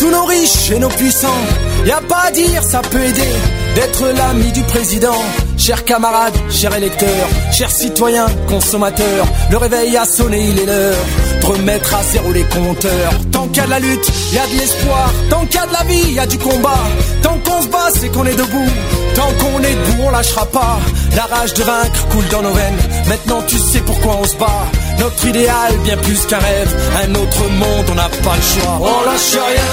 tous 0.00 0.10
nos 0.10 0.24
riches 0.24 0.70
et 0.70 0.78
nos 0.78 0.88
puissants. 0.88 1.44
Y 1.84 1.90
a 1.90 2.00
pas 2.00 2.22
à 2.28 2.30
dire, 2.30 2.62
ça 2.62 2.80
peut 2.80 3.02
aider 3.02 3.32
d'être 3.74 4.08
l'ami 4.16 4.50
du 4.50 4.62
président. 4.62 5.22
Chers 5.58 5.84
camarades, 5.84 6.36
chers 6.48 6.74
électeurs, 6.74 7.28
chers 7.52 7.70
citoyens, 7.70 8.26
consommateurs, 8.48 9.26
le 9.50 9.58
réveil 9.58 9.96
a 9.98 10.06
sonné, 10.06 10.40
il 10.40 10.58
est 10.58 10.66
l'heure 10.66 11.04
de 11.42 11.46
remettre 11.46 11.94
à 11.94 12.02
zéro 12.02 12.32
les 12.32 12.44
compteurs. 12.44 13.12
Tant 13.30 13.46
qu'il 13.48 13.58
y 13.58 13.60
a 13.60 13.66
de 13.66 13.70
la 13.70 13.78
lutte, 13.78 14.10
il 14.30 14.36
y 14.36 14.38
a 14.38 14.46
de 14.46 14.56
l'espoir. 14.58 15.12
Tant 15.28 15.44
qu'il 15.44 15.56
y 15.56 15.58
a 15.58 15.66
de 15.66 15.72
la 15.72 15.84
vie, 15.84 16.02
il 16.08 16.14
y 16.14 16.18
a 16.18 16.26
du 16.26 16.38
combat. 16.38 16.82
Tant 17.22 17.38
qu'on 17.44 17.62
se 17.62 17.68
bat, 17.68 17.88
c'est 17.94 18.08
qu'on 18.08 18.24
est 18.24 18.36
debout. 18.36 18.70
Tant 19.14 19.30
qu'on 19.38 19.62
est 19.62 19.74
debout, 19.74 20.04
on 20.06 20.10
lâchera 20.10 20.46
pas. 20.46 20.78
La 21.14 21.24
rage 21.24 21.52
de 21.52 21.62
vaincre 21.62 22.08
coule 22.10 22.28
dans 22.30 22.42
nos 22.42 22.52
veines. 22.52 22.78
Maintenant, 23.06 23.42
tu 23.46 23.58
sais 23.58 23.80
pourquoi 23.80 24.16
on 24.22 24.24
se 24.24 24.36
bat. 24.36 24.64
Notre 25.00 25.26
idéal, 25.26 25.72
bien 25.82 25.96
plus 25.96 26.26
qu'un 26.26 26.38
rêve. 26.38 26.72
Un 27.04 27.14
autre 27.14 27.48
monde, 27.48 27.86
on 27.90 27.94
n'a 27.94 28.10
pas 28.22 28.36
le 28.36 28.42
choix. 28.42 28.78
On 28.80 29.00
lâche 29.08 29.38
rien. 29.50 29.72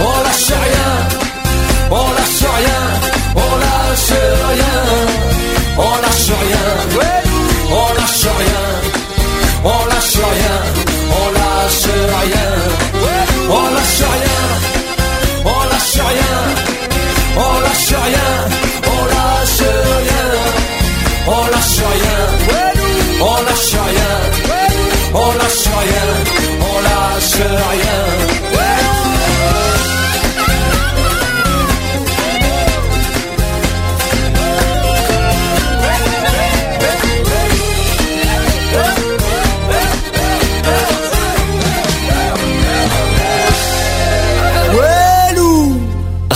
On 0.00 0.16
lâche 0.24 0.52
rien. 0.66 0.90
On 1.90 2.08
lâche 2.16 2.46
rien. 2.58 2.82
On 3.36 3.52
lâche 3.62 4.18
rien. 4.50 4.76
On 5.76 5.94
lâche 6.02 6.32
rien. 6.42 6.66
On 7.70 7.94
lâche 8.00 8.26
rien. 8.40 8.64
On 9.64 9.86
lâche 9.92 10.16
rien. 10.32 10.63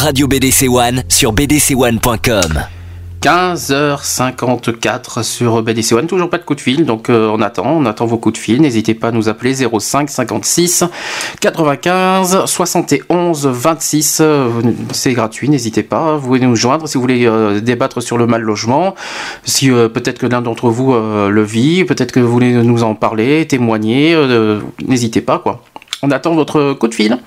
Radio 0.09 0.26
BDC 0.26 0.68
One 0.70 1.02
sur 1.11 1.34
bdc1.com. 1.34 2.64
15h54 3.20 5.22
sur 5.22 5.62
BDC 5.62 5.92
One, 5.92 6.06
toujours 6.06 6.30
pas 6.30 6.38
de 6.38 6.44
coup 6.44 6.54
de 6.54 6.62
fil, 6.62 6.86
donc 6.86 7.11
euh, 7.11 7.30
on 7.30 7.42
attend, 7.42 7.66
on 7.66 7.84
attend 7.84 8.06
vos 8.06 8.16
coups 8.16 8.38
de 8.38 8.38
fil. 8.38 8.62
N'hésitez 8.62 8.94
pas 8.94 9.09
à 9.09 9.11
nous 9.11 9.28
appeler 9.28 9.52
05 9.52 10.09
56 10.09 10.84
95 11.42 12.46
71 12.46 13.48
26, 13.48 14.22
c'est 14.92 15.12
gratuit, 15.12 15.50
n'hésitez 15.50 15.82
pas. 15.82 16.16
Vous 16.16 16.28
pouvez 16.28 16.40
nous 16.40 16.56
joindre 16.56 16.88
si 16.88 16.94
vous 16.94 17.02
voulez 17.02 17.26
euh, 17.26 17.61
débattre 17.61 18.02
sur 18.02 18.16
le 18.16 18.26
mal 18.26 18.40
logement, 18.40 18.94
si 19.44 19.70
euh, 19.70 19.90
peut-être 19.90 20.18
que 20.18 20.26
l'un 20.26 20.40
d'entre 20.40 20.70
vous 20.70 20.94
le 20.94 21.42
vit, 21.42 21.84
peut-être 21.84 22.12
que 22.12 22.20
vous 22.20 22.32
voulez 22.32 22.54
nous 22.54 22.82
en 22.82 22.94
parler, 22.94 23.46
témoigner, 23.46 24.16
n'hésitez 24.86 25.20
pas 25.20 25.38
quoi. 25.38 25.62
On 26.00 26.11
attend 26.11 26.34
votre 26.34 26.72
coup 26.72 26.88
de 26.88 26.94
fil. 26.94 27.18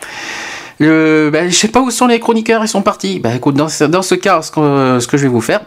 Je 0.82 1.29
ben, 1.29 1.47
je 1.47 1.55
sais 1.55 1.67
pas 1.67 1.79
où 1.79 1.91
sont 1.91 2.07
les 2.07 2.19
chroniqueurs, 2.19 2.63
ils 2.63 2.67
sont 2.67 2.82
partis. 2.82 3.19
Ben, 3.19 3.36
écoute, 3.36 3.53
dans, 3.55 3.69
ce 3.69 4.15
cas, 4.15 4.41
ce 4.41 4.51
que, 4.51 4.99
ce 4.99 5.07
que 5.07 5.15
je 5.15 5.23
vais 5.23 5.29
vous 5.29 5.39
faire, 5.39 5.61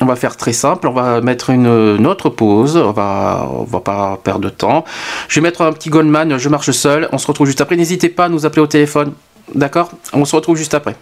on 0.00 0.06
va 0.06 0.16
faire 0.16 0.36
très 0.36 0.54
simple, 0.54 0.88
on 0.88 0.92
va 0.92 1.20
mettre 1.20 1.50
une, 1.50 1.66
une 1.66 2.06
autre 2.06 2.30
pause, 2.30 2.76
on 2.78 2.92
va, 2.92 3.50
on 3.52 3.64
va 3.64 3.80
pas 3.80 4.18
perdre 4.24 4.40
de 4.40 4.48
temps. 4.48 4.86
Je 5.28 5.40
vais 5.40 5.42
mettre 5.42 5.60
un 5.60 5.72
petit 5.72 5.90
Goldman, 5.90 6.38
je 6.38 6.48
marche 6.48 6.70
seul, 6.70 7.06
on 7.12 7.18
se 7.18 7.26
retrouve 7.26 7.46
juste 7.46 7.60
après. 7.60 7.76
N'hésitez 7.76 8.08
pas 8.08 8.24
à 8.24 8.28
nous 8.30 8.46
appeler 8.46 8.62
au 8.62 8.66
téléphone, 8.66 9.12
d'accord? 9.54 9.90
On 10.14 10.24
se 10.24 10.34
retrouve 10.34 10.56
juste 10.56 10.72
après. 10.72 10.96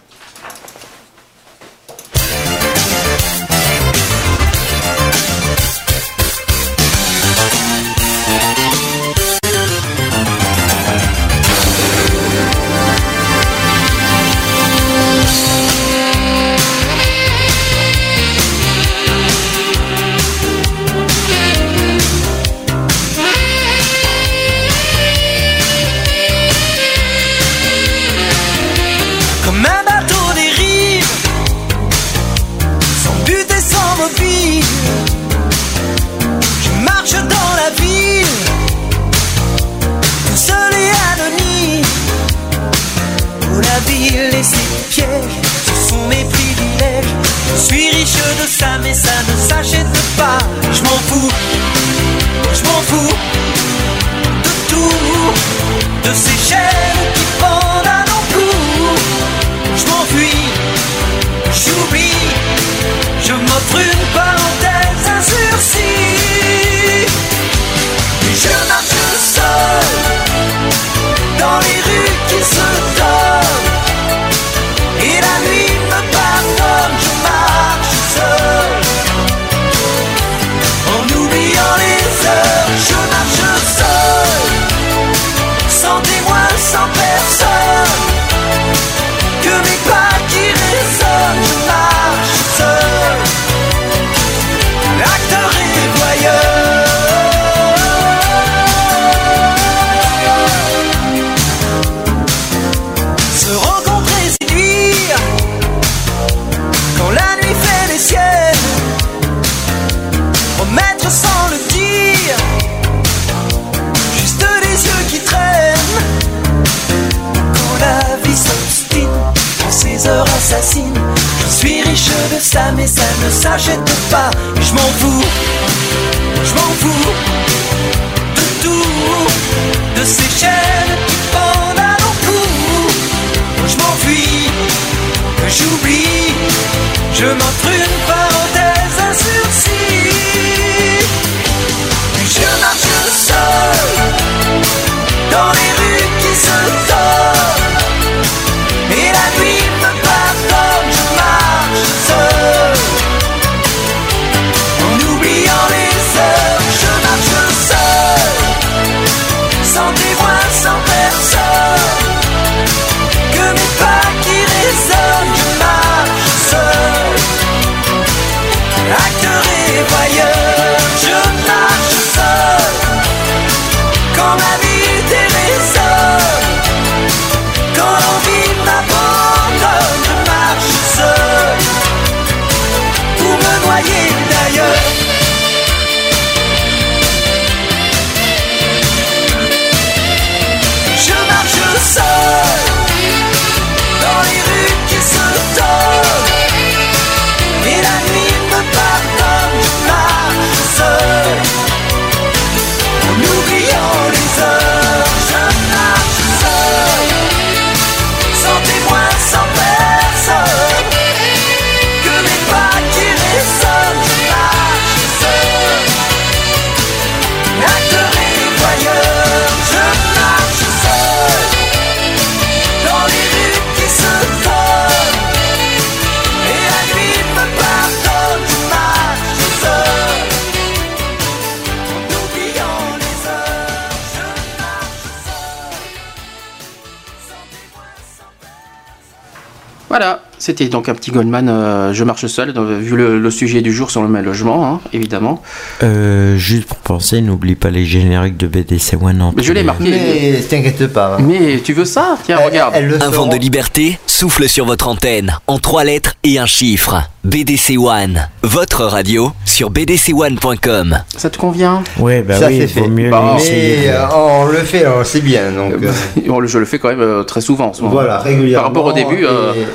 C'était 240.45 240.67
donc 240.67 240.89
un 240.89 240.93
petit 240.93 241.09
Goldman, 241.09 241.49
euh, 241.49 241.91
je 241.91 242.03
marche 242.03 242.27
seul, 242.27 242.53
donc, 242.53 242.67
vu 242.69 242.95
le, 242.95 243.17
le 243.19 243.31
sujet 243.31 243.61
du 243.63 243.73
jour 243.73 243.89
sur 243.89 244.03
le 244.03 244.07
mal 244.07 244.23
logement, 244.25 244.65
hein, 244.65 244.79
évidemment. 244.93 245.41
Euh, 245.81 246.37
juste 246.37 246.65
pour 246.67 246.77
penser, 246.77 247.21
n'oublie 247.21 247.55
pas 247.55 247.71
les 247.71 247.85
génériques 247.85 248.37
de 248.37 248.47
BDC 248.47 248.93
One. 249.01 249.21
entre 249.23 249.37
Mais 249.37 249.43
je 249.43 249.53
l'ai 249.53 249.63
marqué. 249.63 249.83
Mais 249.89 250.39
t'inquiète 250.47 250.93
pas. 250.93 251.17
Mais 251.19 251.59
tu 251.63 251.73
veux 251.73 251.85
ça 251.85 252.15
Tiens, 252.23 252.37
regarde. 252.37 252.73
Elle 252.75 252.99
Un 253.01 253.09
vent 253.09 253.25
de 253.25 253.37
liberté 253.37 253.97
souffle 254.05 254.47
sur 254.47 254.65
votre 254.65 254.87
antenne 254.87 255.35
en 255.47 255.57
trois 255.57 255.83
lettres 255.83 256.13
et 256.23 256.37
un 256.37 256.45
chiffre. 256.45 257.01
BDC 257.23 257.77
One, 257.79 258.27
votre 258.43 258.83
radio 258.85 259.31
sur 259.45 259.71
bdc1.com. 259.71 260.99
Ça 261.17 261.29
te 261.31 261.37
convient 261.39 261.83
Ouais, 261.99 262.21
bah 262.21 262.37
Ça, 262.37 262.47
oui, 262.47 262.59
c'est 262.59 262.79
vaut 262.79 262.85
fait. 262.85 262.89
mieux 262.89 263.09
Bah. 263.09 263.35
Mais 263.49 263.87
euh, 263.87 264.05
on 264.15 264.45
le 264.45 264.57
fait, 264.59 264.85
on 264.87 265.03
sait 265.03 265.21
bien. 265.21 265.51
Donc, 265.51 265.73
Je 266.47 266.57
le 266.59 266.65
fais 266.65 266.77
quand 266.79 266.89
même 266.89 267.01
euh, 267.01 267.23
très 267.23 267.41
souvent 267.41 267.69
en 267.69 267.73
ce 267.73 267.81
moment. 267.81 267.93
voilà, 267.93 268.19
régulièrement. 268.19 268.69
Par 268.71 268.83
rapport 268.83 268.85
au 268.85 268.93
début, 268.93 269.25
euh, 269.25 269.53
et- 269.55 269.65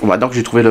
bon, 0.00 0.06
maintenant 0.06 0.28
que 0.28 0.34
j'ai 0.34 0.42
trouvé 0.42 0.62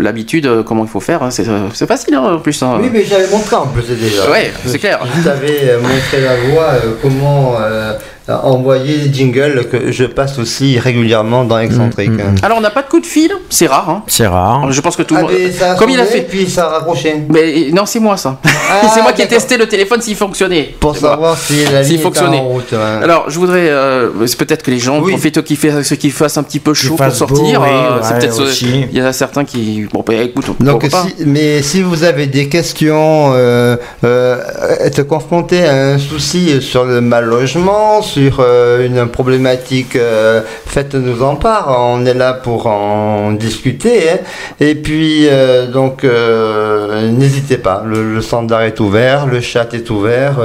l'habitude, 0.00 0.46
euh, 0.46 0.62
comment 0.62 0.84
il 0.84 0.90
faut 0.90 1.00
faire, 1.00 1.22
hein, 1.22 1.30
c'est 1.30 1.48
euh, 1.48 1.68
c'est 1.72 1.86
facile 1.86 2.14
hein, 2.14 2.34
en 2.34 2.38
plus. 2.38 2.62
hein. 2.62 2.78
Oui, 2.80 2.90
mais 2.92 3.04
j'avais 3.04 3.28
montré 3.28 3.56
en 3.56 3.66
plus 3.66 3.86
déjà. 3.88 4.30
Ouais, 4.30 4.52
c'est 4.66 4.78
clair. 4.78 5.00
Je 5.16 5.22
t'avais 5.22 5.70
euh, 5.70 5.80
montré 5.80 6.20
la 6.22 6.36
voie, 6.52 6.68
euh, 6.84 6.94
comment 7.02 7.56
euh, 7.60 7.94
envoyer 8.28 8.96
les 8.96 9.12
jingles 9.12 9.66
que 9.70 9.92
je 9.92 10.04
passe 10.04 10.38
aussi 10.38 10.78
régulièrement 10.78 11.44
dans 11.44 11.58
Excentrique. 11.58 12.10
Mm, 12.10 12.14
mm, 12.14 12.30
mm. 12.32 12.44
Alors 12.44 12.58
on 12.58 12.60
n'a 12.60 12.70
pas 12.70 12.82
de 12.82 12.88
coup 12.88 13.00
de 13.00 13.06
fil, 13.06 13.30
c'est 13.50 13.66
rare. 13.66 13.88
hein. 13.90 14.02
C'est 14.06 14.26
rare. 14.26 14.70
Je 14.72 14.80
pense 14.80 14.96
que 14.96 15.02
tout 15.02 15.14
le 15.14 15.20
Ah, 15.20 15.22
monde. 15.24 15.32
ça 15.58 15.74
Comme 15.74 15.90
il 15.90 16.00
a 16.00 16.04
fait. 16.06 16.22
puis 16.22 16.48
ça 16.48 16.66
a 16.66 16.68
raccroché. 16.78 17.16
Mais 17.28 17.68
non, 17.72 17.84
c'est 17.86 18.00
moi 18.00 18.16
ça. 18.16 18.38
Ah, 18.44 18.88
c'est 18.94 19.02
moi 19.02 19.12
qui 19.12 19.22
ai 19.22 19.28
testé 19.28 19.56
le 19.56 19.66
téléphone 19.66 20.00
s'il 20.00 20.16
fonctionnait. 20.16 20.74
Pour 20.80 20.96
savoir 20.96 21.36
si 21.36 21.64
la 21.70 21.82
S'il 21.84 21.94
ligne 21.94 22.02
fonctionnait. 22.02 22.38
en 22.38 22.44
route. 22.48 22.72
hein. 22.72 23.00
Alors, 23.02 23.26
je 23.28 23.38
voudrais, 23.38 23.68
euh, 23.68 24.08
c'est 24.26 24.38
peut-être 24.38 24.62
que 24.62 24.70
les 24.70 24.78
gens 24.78 25.00
Oui. 25.00 25.12
profitent 25.12 25.42
qu'il 25.42 25.56
fait, 25.56 25.82
ce 25.82 25.94
qu'il 25.94 26.12
fasse 26.12 26.38
un 26.38 26.42
petit 26.42 26.60
peu 26.60 26.72
chaud 26.74 26.90
pour 26.96 26.98
fasse 26.98 27.18
beau, 27.20 27.26
sortir. 27.28 27.60
oui, 27.60 27.68
euh, 27.70 27.98
c'est 28.02 28.14
ouais, 28.14 28.18
peut-être, 28.20 28.40
euh, 28.40 28.44
aussi. 28.44 28.86
il 28.90 28.98
y 28.98 29.02
en 29.02 29.06
a 29.06 29.12
certains 29.12 29.44
qui, 29.44 29.86
bon, 29.92 30.02
bah, 30.06 30.14
écoute, 30.14 30.46
Donc, 30.60 30.80
pourquoi 30.80 30.88
pas. 31.02 31.06
si, 31.18 31.24
mais 31.26 31.60
si 31.62 31.82
vous 31.82 32.04
avez 32.04 32.26
des 32.26 32.48
questions, 32.48 33.32
euh, 33.34 33.76
euh, 34.04 34.38
être 34.80 35.02
confronté 35.02 35.64
à 35.66 35.74
un 35.94 35.98
souci 35.98 36.62
sur 36.62 36.84
le 36.84 37.00
mal 37.00 37.24
logement, 37.26 38.00
sur 38.14 38.38
euh, 38.38 38.86
une 38.86 39.08
problématique, 39.08 39.96
euh, 39.96 40.40
faites-nous 40.66 41.20
en 41.24 41.34
part. 41.34 41.74
On 41.80 42.06
est 42.06 42.14
là 42.14 42.32
pour 42.32 42.68
en 42.68 43.32
discuter. 43.32 44.08
hein. 44.08 44.18
Et 44.60 44.76
puis, 44.76 45.26
euh, 45.28 45.66
donc, 45.66 46.04
n'hésitez 46.04 47.58
pas. 47.58 47.82
Le, 47.84 48.14
le 48.14 48.22
standard 48.22 48.62
est 48.62 48.78
ouvert, 48.78 49.26
le 49.26 49.40
chat 49.40 49.74
est 49.74 49.90
ouvert. 49.90 50.36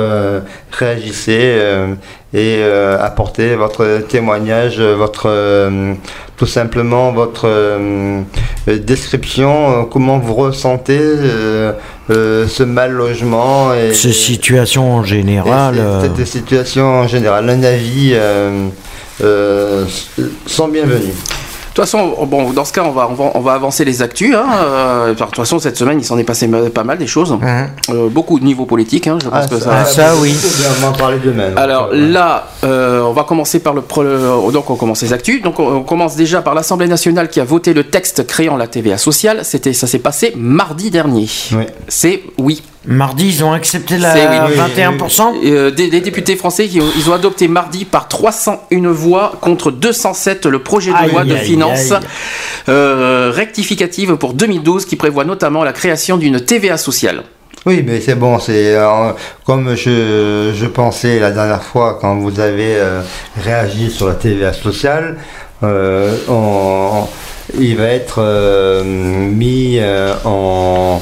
réagissez 0.72 1.60
et 2.34 2.58
euh, 2.60 2.98
apportez 3.04 3.56
votre 3.56 4.02
témoignage, 4.08 4.80
votre 4.80 5.24
euh, 5.28 5.94
tout 6.38 6.46
simplement 6.46 7.12
votre 7.12 7.48
euh, 7.48 8.22
description, 8.68 9.86
comment 9.86 10.20
vous 10.20 10.36
ressentez 10.36 11.00
ce 12.10 12.64
mal 12.64 12.92
logement 12.92 13.74
et 13.74 13.94
Ces 13.94 14.14
situations 14.14 14.94
en 14.96 15.04
général. 15.04 15.76
cette- 16.02 16.16
cette 16.18 16.28
situation 16.28 16.86
en 17.02 17.08
général. 17.08 17.50
Un 17.50 17.64
avis 17.64 18.12
euh, 18.14 18.68
euh, 19.22 19.86
sont 20.46 20.68
bienvenus. 20.68 21.14
Façon, 21.80 22.16
bon, 22.26 22.52
dans 22.52 22.66
ce 22.66 22.74
cas, 22.74 22.84
on 22.84 22.92
va, 22.92 23.10
on 23.34 23.40
va, 23.40 23.54
avancer 23.54 23.86
les 23.86 24.02
actus. 24.02 24.36
Hein. 24.36 25.10
de 25.10 25.14
toute 25.14 25.36
façon, 25.36 25.60
cette 25.60 25.78
semaine, 25.78 26.00
il 26.00 26.06
s'en 26.06 26.18
est 26.18 26.24
passé 26.24 26.48
pas 26.74 26.84
mal 26.84 26.98
des 26.98 27.08
choses. 27.08 27.32
Mhm. 27.32 28.10
beaucoup 28.10 28.40
de 28.40 28.46
niveau 28.46 28.66
politique. 28.66 29.08
Hein, 29.08 29.18
je 29.22 29.30
pense 29.30 29.46
ah, 29.46 29.48
que 29.48 29.60
ça, 29.60 29.86
ça, 29.86 30.16
oui. 30.18 30.36
On 30.78 30.82
va 30.82 30.88
en 30.90 30.94
parler 30.94 31.18
demain. 31.24 31.56
Alors 31.56 31.90
là, 31.92 32.48
on 32.64 33.14
va 33.14 33.24
commencer 33.24 33.60
par 33.60 33.74
le. 33.74 33.82
Donc, 34.52 34.70
on 34.70 34.76
commence 34.76 35.02
les 35.02 35.14
actus. 35.14 35.42
Donc, 35.42 35.60
on, 35.60 35.84
commence 35.84 36.16
déjà 36.16 36.42
par 36.42 36.54
l'Assemblée 36.54 36.88
nationale 36.88 37.30
qui 37.30 37.40
a 37.40 37.44
voté 37.44 37.74
le 37.74 37.84
texte 37.84 38.28
créant 38.28 38.58
la 38.58 38.68
TVA 38.68 38.98
sociale. 38.98 39.40
C'était, 39.44 39.74
ça 39.74 39.88
s'est 39.88 40.00
passé 40.00 40.34
mardi 40.36 40.92
dernier. 40.92 41.28
C'est 41.88 42.22
oui. 42.38 42.62
Mardi, 42.86 43.28
ils 43.28 43.44
ont 43.44 43.52
accepté 43.52 43.98
la 43.98 44.16
21%. 44.16 45.36
Euh, 45.44 45.70
des, 45.70 45.90
députés 46.00 46.38
français, 46.38 46.66
ils 46.66 46.82
ont, 46.82 46.90
ils 46.96 47.10
ont, 47.10 47.14
adopté 47.14 47.50
mardi 47.50 47.84
par 47.84 48.08
301 48.08 48.92
voix 48.92 49.34
contre 49.42 49.72
207 49.72 50.46
le 50.46 50.60
projet 50.60 50.92
de 50.92 51.12
loi 51.12 51.26
de 51.26 51.36
finances 51.36 51.94
euh, 52.70 53.32
rectificative 53.34 54.16
pour 54.16 54.34
2012 54.34 54.86
qui 54.86 54.96
prévoit 54.96 55.26
notamment 55.26 55.64
la 55.64 55.74
création 55.74 56.16
d'une 56.18 56.40
TVA 56.40 56.78
sociale. 56.78 57.24
Oui, 57.66 57.84
mais 57.86 58.00
c'est 58.00 58.16
bon, 58.16 58.40
c'est 58.40 58.74
euh, 58.76 59.12
comme 59.46 59.76
je, 59.76 60.54
je, 60.56 60.66
pensais 60.66 61.20
la 61.20 61.32
dernière 61.32 61.64
fois 61.64 61.98
quand 62.00 62.16
vous 62.16 62.40
avez 62.40 62.78
réagi 63.44 63.92
sur 63.92 64.08
la 64.08 64.14
TVA 64.14 64.54
sociale. 64.54 65.18
on, 65.62 67.04
il 67.58 67.76
va 67.78 67.86
être 67.86 68.20
euh, 68.20 68.84
mis 68.84 69.78
euh, 69.80 70.14
en, 70.26 71.02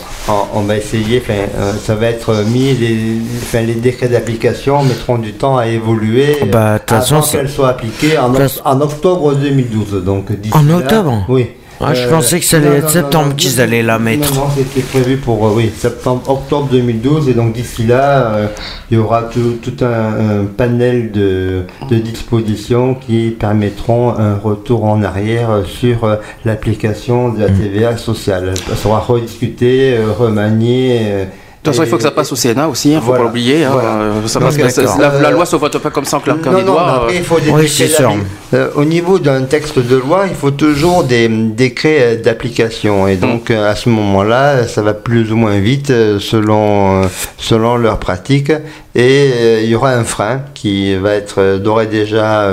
On 0.53 0.61
va 0.61 0.77
essayer, 0.77 1.21
euh, 1.29 1.73
ça 1.81 1.95
va 1.95 2.07
être 2.07 2.43
mis, 2.45 2.73
les, 2.73 3.63
les 3.65 3.73
décrets 3.75 4.07
d'application 4.07 4.83
mettront 4.83 5.17
du 5.17 5.33
temps 5.33 5.57
à 5.57 5.67
évoluer 5.67 6.37
bah, 6.51 6.79
avant 6.87 7.21
qu'elles 7.21 7.49
soient 7.49 7.69
appliquées 7.69 8.17
en, 8.17 8.33
en, 8.65 8.81
octobre 8.81 9.35
2012. 9.35 10.03
Donc, 10.03 10.27
en 10.53 10.69
octobre 10.69 11.25
Oui. 11.29 11.47
Ah, 11.79 11.93
je 11.93 12.07
pensais 12.07 12.39
que 12.39 12.45
c'était 12.45 12.81
septembre 12.87 13.35
qu'ils 13.35 13.61
allaient 13.61 13.83
la 13.83 13.99
mettre. 13.99 14.33
Non, 14.33 14.47
c'était 14.55 14.81
prévu 14.81 15.17
pour 15.17 15.41
oui, 15.55 15.71
septembre, 15.75 16.23
octobre 16.27 16.67
2012 16.71 17.29
et 17.29 17.33
donc 17.33 17.53
d'ici 17.53 17.85
là, 17.85 18.49
il 18.89 18.97
y 18.97 18.99
aura 18.99 19.23
tout, 19.23 19.59
un, 19.81 20.45
panel 20.45 21.11
de, 21.11 21.65
dispositions 21.89 22.95
qui 22.95 23.31
permettront 23.31 24.17
un 24.17 24.35
retour 24.35 24.85
en 24.85 25.03
arrière 25.03 25.63
sur 25.65 26.17
l'application 26.45 27.29
de 27.29 27.41
la 27.41 27.49
mm. 27.49 27.59
TVA 27.59 27.97
sociale. 27.97 28.53
Ça 28.67 28.75
sera 28.75 28.99
rediscuté, 28.99 29.97
remanié 30.17 31.27
toute 31.67 31.75
façon, 31.75 31.83
il 31.83 31.89
faut 31.89 31.97
que 31.97 32.03
ça 32.03 32.11
passe 32.11 32.31
au 32.31 32.35
Sénat 32.35 32.67
aussi, 32.67 32.89
il 32.89 32.95
hein, 32.95 32.97
ne 32.97 33.01
faut 33.01 33.11
pas 33.11 33.23
l'oublier. 33.23 33.63
Hein. 33.63 33.73
Euh, 33.75 35.21
la, 35.21 35.31
loi 35.31 35.41
ne 35.41 35.45
se 35.45 35.55
vote 35.55 35.77
pas 35.77 35.89
comme 35.89 36.05
ça 36.05 36.17
en 36.17 36.19
claquant 36.19 36.53
des 36.53 36.63
doigts. 36.63 37.07
il 37.13 37.23
faut 37.23 37.37
oui, 37.51 37.67
c'est 37.67 37.87
sûr. 37.87 38.13
Euh, 38.53 38.69
au 38.75 38.85
niveau 38.85 39.19
d'un 39.19 39.43
texte 39.43 39.79
de 39.79 39.95
loi, 39.95 40.25
il 40.29 40.35
faut 40.35 40.51
toujours 40.51 41.03
des 41.03 41.27
décrets 41.27 42.17
d'application. 42.17 43.07
Et 43.07 43.15
donc, 43.15 43.49
mm. 43.49 43.55
à 43.55 43.75
ce 43.75 43.89
moment-là, 43.89 44.67
ça 44.67 44.81
va 44.81 44.93
plus 44.93 45.31
ou 45.31 45.35
moins 45.35 45.59
vite 45.59 45.87
selon, 46.19 47.01
selon 47.37 47.77
leurs 47.77 47.99
pratiques. 47.99 48.51
Et 48.95 49.61
il 49.63 49.69
y 49.69 49.75
aura 49.75 49.91
un 49.91 50.03
frein 50.03 50.41
qui 50.53 50.95
va 50.95 51.13
être 51.13 51.57
d'ores 51.57 51.83
et 51.83 51.87
déjà 51.87 52.49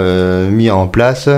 mis 0.51 0.71
en 0.71 0.89
place 0.89 1.29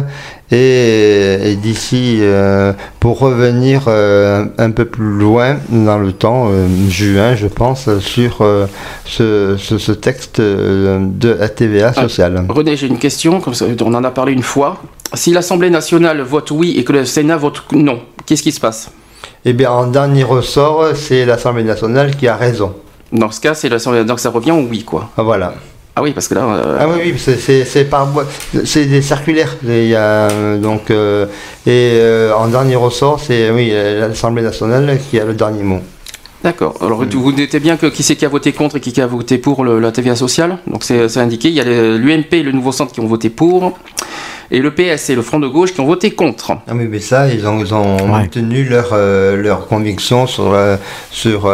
et, 0.53 1.57
d'ici, 1.61 2.18
euh, 2.20 2.72
pour 3.01 3.18
revenir 3.18 3.84
euh, 3.88 4.44
un 4.59 4.70
peu 4.70 4.84
plus 4.84 5.11
loin 5.11 5.57
dans 5.70 5.99
le 5.99 6.12
temps, 6.12 6.49
euh, 6.49 6.68
juin, 6.88 7.34
je 7.34 7.49
pense, 7.49 7.88
sur 7.99 8.47
ce, 9.05 9.92
texte 9.92 10.40
de 10.40 11.28
la 11.28 11.49
TVA 11.49 11.92
ah, 11.97 12.03
sociale. 12.03 12.44
René, 12.49 12.76
j'ai 12.76 12.86
une 12.86 12.99
question, 12.99 13.40
comme 13.40 13.55
on 13.82 13.94
en 13.94 14.05
a 14.05 14.11
parlé 14.11 14.32
une 14.32 14.42
fois. 14.42 14.80
Si 15.14 15.32
l'Assemblée 15.32 15.70
nationale 15.70 16.20
vote 16.20 16.51
oui 16.51 16.74
et 16.76 16.84
que 16.84 16.92
le 16.92 17.05
Sénat 17.05 17.36
vote 17.36 17.62
non, 17.72 18.01
qu'est-ce 18.24 18.42
qui 18.42 18.53
se 18.53 18.61
passe? 18.61 18.90
Eh 19.44 19.53
bien, 19.53 19.70
en 19.70 19.86
dernier 19.86 20.24
ressort, 20.24 20.88
c'est 20.94 21.24
l'Assemblée 21.24 21.64
nationale 21.64 22.16
qui 22.16 22.28
a 22.28 22.36
raison. 22.36 22.74
Dans 23.12 23.30
ce 23.30 23.40
cas, 23.40 23.55
c'est 23.55 23.68
l'Assemblée 23.68 24.05
donc 24.05 24.20
ça 24.20 24.30
revient 24.30 24.53
au 24.53 24.62
oui, 24.62 24.84
quoi. 24.84 25.11
Ah, 25.16 25.22
voilà. 25.22 25.55
Ah 25.99 26.03
oui, 26.03 26.12
parce 26.12 26.28
que 26.28 26.34
là. 26.34 26.44
Euh, 26.44 26.76
ah 26.78 26.86
oui, 26.88 27.14
oui 27.14 27.18
c'est 27.18 27.88
par 27.88 28.12
c'est 28.64 28.84
des 28.84 29.01
circulaires. 29.01 29.57
Il 29.64 29.86
y 29.86 29.94
a, 29.94 30.28
donc 30.59 30.90
euh, 30.90 31.24
et 31.66 31.92
euh, 31.94 32.34
en 32.34 32.49
dernier 32.49 32.76
ressort, 32.76 33.18
c'est 33.18 33.51
oui 33.51 33.72
l'Assemblée 33.72 34.42
nationale 34.42 34.99
qui 35.11 35.18
a 35.18 35.24
le 35.24 35.32
dernier 35.32 35.62
mot. 35.62 35.80
D'accord. 36.44 36.76
Alors 36.82 37.01
mm. 37.01 37.09
vous 37.14 37.32
notez 37.32 37.61
bien 37.61 37.78
que 37.78 37.86
qui 37.86 38.03
c'est 38.03 38.14
qui 38.14 38.26
a 38.26 38.28
voté 38.28 38.53
contre 38.53 38.76
et 38.76 38.80
qui 38.80 39.01
a 39.01 39.07
voté 39.07 39.38
pour 39.38 39.64
la 39.64 39.90
TVA 39.90 40.16
sociale? 40.16 40.59
Donc 40.66 40.84
c'est 40.84 41.16
indiqué. 41.16 41.49
Il 41.49 41.55
y 41.55 41.61
a 41.61 41.64
l'UMP 41.64 42.34
et 42.34 42.42
le 42.42 42.53
Nouveau 42.53 42.72
Centre 42.72 42.92
qui 42.92 43.01
ont 43.01 43.07
voté 43.07 43.30
pour. 43.30 43.78
Et 44.51 44.61
le 44.61 44.72
PS 44.72 45.11
et 45.11 45.14
le 45.14 45.22
Front 45.22 45.38
de 45.38 45.49
gauche 45.49 45.72
qui 45.72 45.80
ont 45.80 45.86
voté 45.86 46.12
contre. 46.12 46.53
Ah 46.66 46.72
oui, 46.74 46.86
mais 46.88 47.01
ça, 47.01 47.28
ils 47.28 47.47
ont, 47.47 47.61
ils 47.61 47.74
ont 47.74 48.26
tenu 48.28 48.64
leur, 48.64 48.94
leur 48.94 49.66
conviction 49.66 50.26
sur, 50.26 50.57
sur 51.11 51.51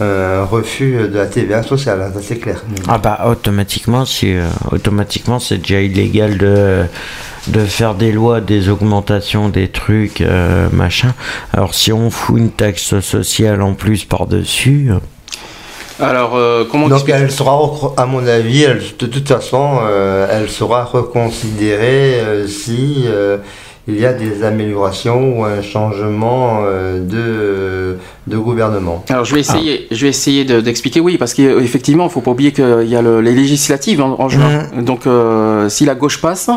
euh, 0.00 0.46
refus 0.50 0.92
de 0.92 1.18
la 1.18 1.26
TVA 1.26 1.62
sociale, 1.62 2.00
hein, 2.00 2.10
ça 2.14 2.20
c'est 2.22 2.38
clair. 2.38 2.64
Ah 2.88 2.96
bah 2.96 3.26
automatiquement, 3.26 4.06
si, 4.06 4.32
euh, 4.34 4.46
automatiquement 4.72 5.38
c'est 5.38 5.58
déjà 5.58 5.82
illégal 5.82 6.38
de, 6.38 6.84
de 7.48 7.60
faire 7.66 7.94
des 7.94 8.10
lois, 8.10 8.40
des 8.40 8.70
augmentations, 8.70 9.50
des 9.50 9.68
trucs, 9.68 10.22
euh, 10.22 10.68
machin. 10.72 11.12
Alors 11.52 11.74
si 11.74 11.92
on 11.92 12.08
fout 12.08 12.38
une 12.38 12.50
taxe 12.50 13.00
sociale 13.00 13.60
en 13.60 13.74
plus 13.74 14.04
par-dessus... 14.04 14.90
Alors, 16.00 16.38
comment 16.70 16.88
Donc, 16.88 17.08
elle 17.08 17.30
sera, 17.30 17.58
à 17.96 18.06
mon 18.06 18.26
avis, 18.26 18.66
de 18.98 19.06
toute 19.06 19.28
façon, 19.28 19.78
elle 20.30 20.48
sera 20.48 20.84
reconsidérée 20.84 22.46
si 22.48 23.06
il 23.90 24.00
y 24.00 24.06
a 24.06 24.12
des 24.12 24.44
améliorations 24.44 25.38
ou 25.38 25.44
un 25.44 25.62
changement 25.62 26.60
euh, 26.62 27.00
de, 27.00 27.98
de 28.26 28.38
gouvernement. 28.38 29.04
Alors 29.08 29.24
je 29.24 29.34
vais 29.34 29.40
essayer, 29.40 29.88
je 29.90 30.02
vais 30.02 30.10
essayer 30.10 30.44
d'expliquer 30.44 31.00
oui, 31.00 31.18
parce 31.18 31.34
qu'effectivement, 31.34 32.04
il 32.04 32.08
ne 32.08 32.12
faut 32.12 32.20
pas 32.20 32.30
oublier 32.30 32.52
qu'il 32.52 32.86
y 32.86 32.96
a 32.96 33.02
les 33.02 33.32
législatives 33.32 34.00
en, 34.00 34.28
juin. 34.28 34.66
Mmh. 34.74 34.84
Donc 34.84 35.06
euh, 35.06 35.68
si 35.68 35.84
la 35.84 35.94
gauche 35.94 36.20
passe, 36.20 36.50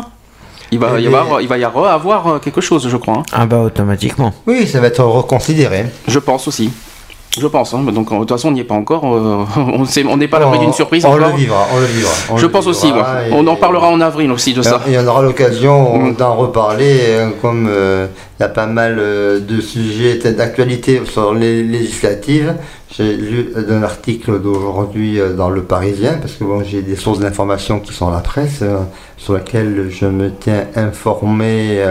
il 0.70 0.78
va, 0.78 0.98
y 0.98 1.06
avoir, 1.06 1.40
il 1.40 1.48
va 1.48 1.58
y 1.58 1.64
avoir 1.64 2.26
euh, 2.28 2.38
quelque 2.38 2.60
chose, 2.60 2.88
je 2.88 2.96
crois. 2.96 3.18
Hein. 3.18 3.22
Ah 3.32 3.46
bah 3.46 3.60
automatiquement. 3.60 4.32
Oui, 4.46 4.66
ça 4.66 4.80
va 4.80 4.88
être 4.88 5.04
reconsidéré. 5.04 5.86
Je 6.08 6.18
pense 6.18 6.48
aussi. 6.48 6.70
Je 7.40 7.46
pense. 7.46 7.74
Hein. 7.74 7.82
Donc, 7.92 8.12
de 8.12 8.18
toute 8.18 8.30
façon, 8.30 8.48
on 8.48 8.52
n'y 8.52 8.60
est 8.60 8.64
pas 8.64 8.74
encore. 8.74 9.04
Euh, 9.04 9.44
on 10.08 10.16
n'est 10.16 10.28
pas 10.28 10.36
à 10.36 10.40
l'abri 10.40 10.58
d'une 10.58 10.72
surprise. 10.72 11.04
On 11.04 11.16
le 11.16 11.30
vivra. 11.30 11.66
On 11.74 11.80
le 11.80 11.86
vivra. 11.86 12.12
je 12.36 12.46
pense 12.46 12.66
aussi. 12.66 12.92
On 13.32 13.46
en 13.46 13.56
parlera 13.56 13.88
en 13.88 14.00
avril 14.00 14.30
aussi 14.30 14.54
de 14.54 14.62
ça. 14.62 14.80
Il 14.86 14.92
y 14.92 14.98
en 14.98 15.06
aura 15.06 15.22
l'occasion 15.22 15.98
mm. 15.98 16.14
d'en 16.14 16.34
reparler, 16.34 17.00
hein, 17.18 17.32
comme 17.42 17.66
euh, 17.68 18.06
il 18.38 18.42
y 18.42 18.46
a 18.46 18.48
pas 18.48 18.66
mal 18.66 18.96
euh, 18.98 19.40
de 19.40 19.60
sujets 19.60 20.18
d'actualité 20.18 21.02
sur 21.04 21.34
les 21.34 21.62
législatives. 21.62 22.54
J'ai 22.96 23.16
lu 23.16 23.52
un 23.68 23.82
article 23.82 24.40
d'aujourd'hui 24.40 25.18
dans 25.36 25.50
Le 25.50 25.62
Parisien, 25.62 26.18
parce 26.20 26.34
que 26.34 26.44
bon, 26.44 26.62
j'ai 26.62 26.80
des 26.80 26.94
sources 26.94 27.18
d'informations 27.18 27.80
qui 27.80 27.92
sont 27.92 28.08
la 28.08 28.20
presse, 28.20 28.62
sur 29.16 29.34
lesquelles 29.34 29.88
je 29.90 30.06
me 30.06 30.30
tiens 30.30 30.66
informé 30.76 31.82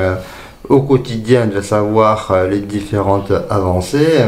au 0.70 0.82
quotidien 0.82 1.48
de 1.48 1.60
savoir 1.60 2.32
les 2.50 2.60
différentes 2.60 3.34
avancées. 3.50 4.22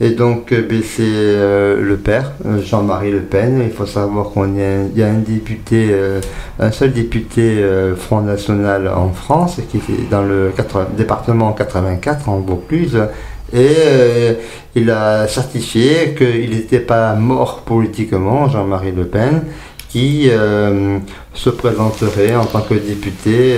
Et 0.00 0.10
donc, 0.10 0.52
euh, 0.52 0.62
ben, 0.62 0.80
c'est 0.82 1.02
euh, 1.02 1.82
le 1.82 1.96
père, 1.96 2.32
euh, 2.46 2.62
Jean-Marie 2.62 3.10
Le 3.10 3.22
Pen. 3.22 3.60
Il 3.64 3.72
faut 3.72 3.86
savoir 3.86 4.30
qu'on 4.30 4.54
y, 4.54 5.02
a 5.02 5.06
un 5.06 5.18
député, 5.18 5.92
un 6.60 6.70
seul 6.70 6.92
député 6.92 7.64
Front 7.96 8.20
National 8.20 8.88
en 8.88 9.10
France, 9.10 9.60
qui 9.70 9.78
est 9.78 10.10
dans 10.10 10.22
le 10.22 10.52
département 10.96 11.52
84 11.52 12.28
en 12.28 12.38
Vaucluse. 12.38 12.98
Et 13.52 14.36
il 14.74 14.90
a 14.90 15.26
certifié 15.26 16.14
qu'il 16.16 16.50
n'était 16.50 16.80
pas 16.80 17.14
mort 17.14 17.62
politiquement, 17.62 18.48
Jean-Marie 18.48 18.92
Le 18.92 19.06
Pen, 19.06 19.42
qui 19.88 20.30
se 21.34 21.50
présenterait 21.50 22.36
en 22.36 22.44
tant 22.44 22.60
que 22.60 22.74
député 22.74 23.56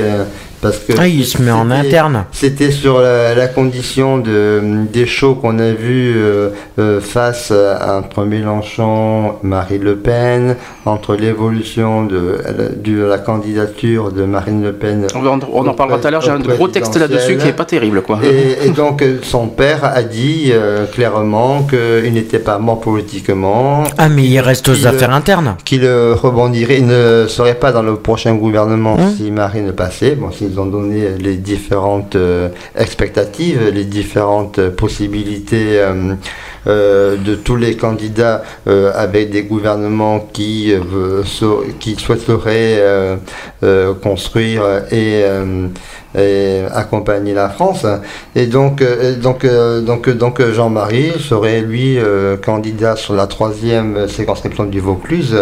parce 0.60 0.78
que 0.78 0.92
ah, 0.98 1.08
il 1.08 1.24
se 1.24 1.40
met 1.40 1.50
en 1.50 1.70
interne. 1.70 2.24
C'était 2.32 2.70
sur 2.70 3.00
la, 3.00 3.48
condition 3.48 4.18
de, 4.18 4.60
des 4.92 5.06
shows 5.06 5.34
qu'on 5.34 5.58
a 5.58 5.70
vus 5.70 6.14
euh, 6.16 6.50
euh, 6.78 7.00
face 7.00 7.50
entre 7.52 8.24
Mélenchon, 8.24 9.36
Marine 9.42 9.82
Le 9.82 9.96
Pen, 9.96 10.56
entre 10.84 11.16
l'évolution 11.16 12.04
de, 12.04 12.38
de, 12.76 13.02
la 13.02 13.18
candidature 13.18 14.12
de 14.12 14.24
Marine 14.24 14.62
Le 14.62 14.72
Pen. 14.72 15.06
On, 15.14 15.66
en 15.66 15.74
parlera 15.74 15.98
tout 15.98 16.06
à 16.06 16.10
l'heure, 16.10 16.20
j'ai 16.20 16.30
un 16.30 16.38
gros 16.38 16.68
texte 16.68 16.96
là-dessus 16.96 17.38
qui 17.38 17.48
est 17.48 17.52
pas 17.52 17.64
terrible. 17.64 18.02
Quoi. 18.02 18.20
Et, 18.22 18.68
donc 18.70 19.02
son 19.22 19.48
père 19.48 19.84
a 19.84 20.02
dit 20.02 20.50
euh, 20.52 20.86
clairement 20.86 21.62
qu'il 21.62 22.12
n'était 22.12 22.38
pas 22.38 22.58
mort 22.58 22.80
politiquement. 22.80 23.84
Ah 23.98 24.08
mais 24.08 24.24
il 24.24 24.40
reste 24.40 24.68
aux 24.68 24.86
affaires 24.86 25.12
internes. 25.12 25.56
Qu'il 25.64 25.84
rebondirait, 26.20 26.78
il 26.78 26.86
ne 26.86 27.26
serait 27.28 27.54
pas 27.54 27.72
dans 27.72 27.82
le 27.82 27.96
prochain 27.96 28.34
gouvernement 28.34 28.96
hein 28.98 29.12
si 29.16 29.30
Marine 29.30 29.72
passait. 29.72 30.14
Bon, 30.14 30.30
si 30.30 30.46
ils 30.46 30.60
ont 30.60 30.66
donné 30.66 31.16
les 31.18 31.36
différentes 31.36 32.16
euh, 32.16 32.48
expectatives, 32.76 33.70
les 33.72 33.84
différentes 33.84 34.68
possibilités 34.70 35.80
euh, 35.80 36.14
de 36.66 37.34
tous 37.34 37.56
les 37.56 37.76
candidats 37.76 38.42
avec 38.66 39.30
des 39.30 39.42
gouvernements 39.44 40.20
qui, 40.32 40.72
qui 41.78 41.96
souhaiteraient 41.96 43.18
construire 44.02 44.62
et 44.90 45.24
accompagner 46.72 47.34
la 47.34 47.48
France. 47.48 47.86
Et 48.34 48.46
donc, 48.46 48.82
euh, 48.82 49.16
donc, 49.16 49.44
euh, 49.44 49.80
donc, 49.80 50.08
donc 50.10 50.42
Jean-Marie 50.42 51.12
serait 51.18 51.60
lui 51.60 51.98
euh, 51.98 52.36
candidat 52.36 52.96
sur 52.96 53.14
la 53.14 53.26
troisième 53.26 54.08
circonscription 54.08 54.64
du 54.64 54.80
Vaucluse, 54.80 55.36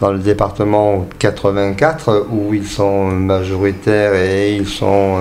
dans 0.00 0.12
le 0.12 0.18
département 0.18 1.06
84, 1.18 2.26
où 2.30 2.54
ils 2.54 2.66
sont 2.66 3.06
majoritaires 3.06 4.14
et 4.14 4.54
ils 4.54 4.68
sont 4.68 5.16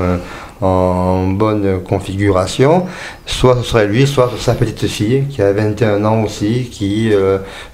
en 0.61 1.27
bonne 1.27 1.81
configuration. 1.83 2.85
Soit 3.25 3.57
ce 3.57 3.63
serait 3.63 3.87
lui, 3.87 4.07
soit 4.07 4.31
sa 4.39 4.53
petite 4.53 4.87
fille, 4.87 5.25
qui 5.29 5.41
a 5.41 5.51
21 5.51 6.05
ans 6.05 6.23
aussi, 6.23 6.69
qui 6.71 7.11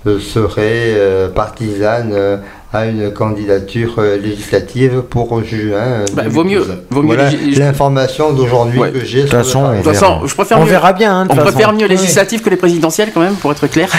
serait 0.06 1.30
partisane 1.36 2.42
à 2.74 2.86
une 2.86 3.12
candidature 3.12 3.96
euh, 3.98 4.18
législative 4.18 5.02
pour 5.10 5.44
juin. 5.44 6.06
Bah, 6.14 6.24
vaut 6.28 6.46
mieux. 6.46 6.66
Vaut 6.90 7.04
mieux 7.04 7.18
l'information 7.58 8.32
d'aujourd'hui 8.32 8.80
que 8.94 9.04
j'ai. 9.04 9.20
De 9.20 9.24
toute 9.24 9.32
façon, 9.32 9.60
on, 9.60 9.82
verra. 9.82 10.22
je 10.26 10.34
préfère 10.34 10.60
on 10.60 10.64
mieux, 10.64 10.70
verra 10.70 10.94
bien. 10.94 11.22
Hein, 11.22 11.28
on 11.30 11.36
préfère 11.36 11.74
mieux 11.74 11.88
législatif 11.88 12.42
que 12.42 12.50
les 12.50 12.56
présidentielles 12.56 13.12
quand 13.14 13.20
même, 13.20 13.36
pour 13.36 13.52
être 13.52 13.68
clair. 13.68 13.90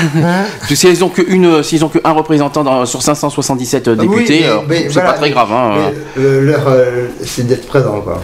Parce 0.60 0.74
s'ils 0.74 1.04
ont 1.04 1.10
qu'une, 1.10 1.62
s'ils 1.62 1.84
ont 1.84 1.88
qu'un 1.88 2.12
représentant 2.12 2.64
dans, 2.64 2.86
sur 2.86 3.02
577 3.02 3.90
députés, 3.90 4.44
c'est 4.88 5.02
pas 5.02 5.12
très 5.12 5.30
grave. 5.30 5.52
Hein. 5.52 5.92
leur, 6.16 6.66
euh, 6.68 7.08
c'est 7.24 7.46
d'être 7.46 7.66
présent, 7.66 8.00
quoi. 8.00 8.22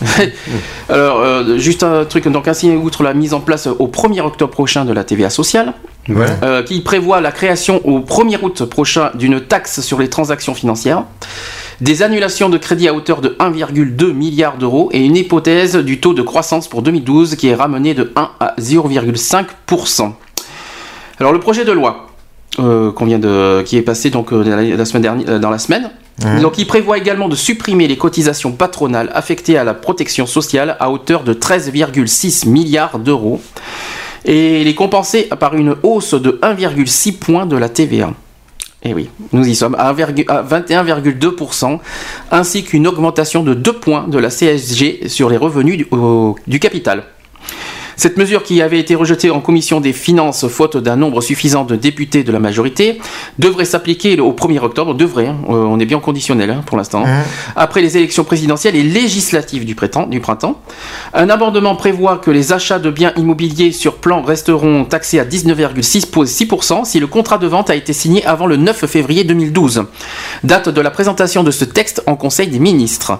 Alors, 0.88 1.20
euh, 1.20 1.58
juste 1.58 1.82
un 1.82 2.04
truc, 2.04 2.28
donc 2.28 2.48
ainsi, 2.48 2.70
outre 2.70 3.02
la 3.02 3.14
mise 3.14 3.34
en 3.34 3.40
place 3.40 3.66
au 3.66 3.86
1er 3.86 4.20
octobre 4.20 4.52
prochain 4.52 4.84
de 4.84 4.92
la 4.92 5.04
TVA 5.04 5.30
sociale, 5.30 5.74
euh, 6.08 6.62
qui 6.62 6.80
prévoit 6.80 7.20
la 7.20 7.32
création 7.32 7.80
au 7.84 8.00
1er 8.00 8.38
août 8.42 8.64
prochain 8.64 9.10
d'une 9.14 9.40
taxe 9.40 9.80
sur 9.80 9.98
les 9.98 10.08
transactions 10.08 10.54
financières, 10.54 11.04
des 11.80 12.02
annulations 12.02 12.48
de 12.48 12.58
crédit 12.58 12.88
à 12.88 12.94
hauteur 12.94 13.20
de 13.20 13.30
1,2 13.40 14.12
milliard 14.12 14.56
d'euros 14.56 14.88
et 14.92 15.04
une 15.04 15.16
hypothèse 15.16 15.76
du 15.76 15.98
taux 16.00 16.14
de 16.14 16.22
croissance 16.22 16.68
pour 16.68 16.82
2012 16.82 17.34
qui 17.34 17.48
est 17.48 17.54
ramené 17.54 17.94
de 17.94 18.12
1 18.14 18.30
à 18.38 18.54
0,5%. 18.60 20.12
Alors 21.18 21.32
le 21.32 21.40
projet 21.40 21.64
de 21.64 21.72
loi 21.72 22.06
euh, 22.60 22.92
vient 23.02 23.18
de, 23.18 23.62
qui 23.62 23.76
est 23.76 23.82
passé 23.82 24.10
donc 24.10 24.30
la 24.30 24.84
semaine 24.84 25.02
dernière, 25.02 25.40
dans 25.40 25.50
la 25.50 25.58
semaine, 25.58 25.90
Donc 26.40 26.56
il 26.56 26.66
prévoit 26.66 26.98
également 26.98 27.28
de 27.28 27.36
supprimer 27.36 27.88
les 27.88 27.98
cotisations 27.98 28.52
patronales 28.52 29.10
affectées 29.12 29.58
à 29.58 29.64
la 29.64 29.74
protection 29.74 30.26
sociale 30.26 30.76
à 30.78 30.90
hauteur 30.90 31.24
de 31.24 31.34
13,6 31.34 32.48
milliards 32.48 32.98
d'euros 32.98 33.40
et 34.26 34.64
les 34.64 34.74
compenser 34.74 35.28
par 35.40 35.54
une 35.54 35.76
hausse 35.82 36.14
de 36.14 36.38
1,6 36.42 37.18
points 37.18 37.46
de 37.46 37.56
la 37.56 37.68
TVA. 37.68 38.12
Et 38.82 38.90
eh 38.90 38.94
oui, 38.94 39.08
nous 39.32 39.48
y 39.48 39.54
sommes 39.56 39.74
à 39.76 39.92
21,2%, 39.94 41.78
ainsi 42.30 42.62
qu'une 42.62 42.86
augmentation 42.86 43.42
de 43.42 43.54
2 43.54 43.72
points 43.72 44.06
de 44.06 44.18
la 44.18 44.28
CSG 44.28 45.08
sur 45.08 45.30
les 45.30 45.36
revenus 45.36 45.86
du 46.46 46.60
capital. 46.60 47.04
Cette 47.96 48.18
mesure 48.18 48.42
qui 48.42 48.60
avait 48.60 48.78
été 48.78 48.94
rejetée 48.94 49.30
en 49.30 49.40
commission 49.40 49.80
des 49.80 49.94
finances 49.94 50.46
faute 50.48 50.76
d'un 50.76 50.96
nombre 50.96 51.22
suffisant 51.22 51.64
de 51.64 51.76
députés 51.76 52.24
de 52.24 52.30
la 52.30 52.38
majorité 52.38 52.98
devrait 53.38 53.64
s'appliquer 53.64 54.20
au 54.20 54.32
1er 54.32 54.58
octobre, 54.58 54.94
devrait, 54.94 55.28
hein. 55.28 55.36
euh, 55.48 55.64
on 55.64 55.80
est 55.80 55.86
bien 55.86 55.98
conditionnel 55.98 56.50
hein, 56.50 56.62
pour 56.66 56.76
l'instant, 56.76 57.04
hein. 57.06 57.22
après 57.56 57.80
les 57.80 57.96
élections 57.96 58.24
présidentielles 58.24 58.76
et 58.76 58.82
législatives 58.82 59.64
du 59.64 59.74
printemps, 59.74 60.06
du 60.06 60.20
printemps. 60.20 60.60
Un 61.14 61.30
amendement 61.30 61.74
prévoit 61.74 62.18
que 62.18 62.30
les 62.30 62.52
achats 62.52 62.78
de 62.78 62.90
biens 62.90 63.14
immobiliers 63.16 63.72
sur 63.72 63.96
plan 63.96 64.22
resteront 64.22 64.84
taxés 64.84 65.18
à 65.18 65.24
19,6% 65.24 66.84
si 66.84 67.00
le 67.00 67.06
contrat 67.06 67.38
de 67.38 67.46
vente 67.46 67.70
a 67.70 67.74
été 67.74 67.94
signé 67.94 68.24
avant 68.26 68.46
le 68.46 68.56
9 68.56 68.84
février 68.84 69.24
2012, 69.24 69.84
date 70.44 70.68
de 70.68 70.80
la 70.82 70.90
présentation 70.90 71.42
de 71.42 71.50
ce 71.50 71.64
texte 71.64 72.02
en 72.06 72.16
Conseil 72.16 72.48
des 72.48 72.58
ministres. 72.58 73.18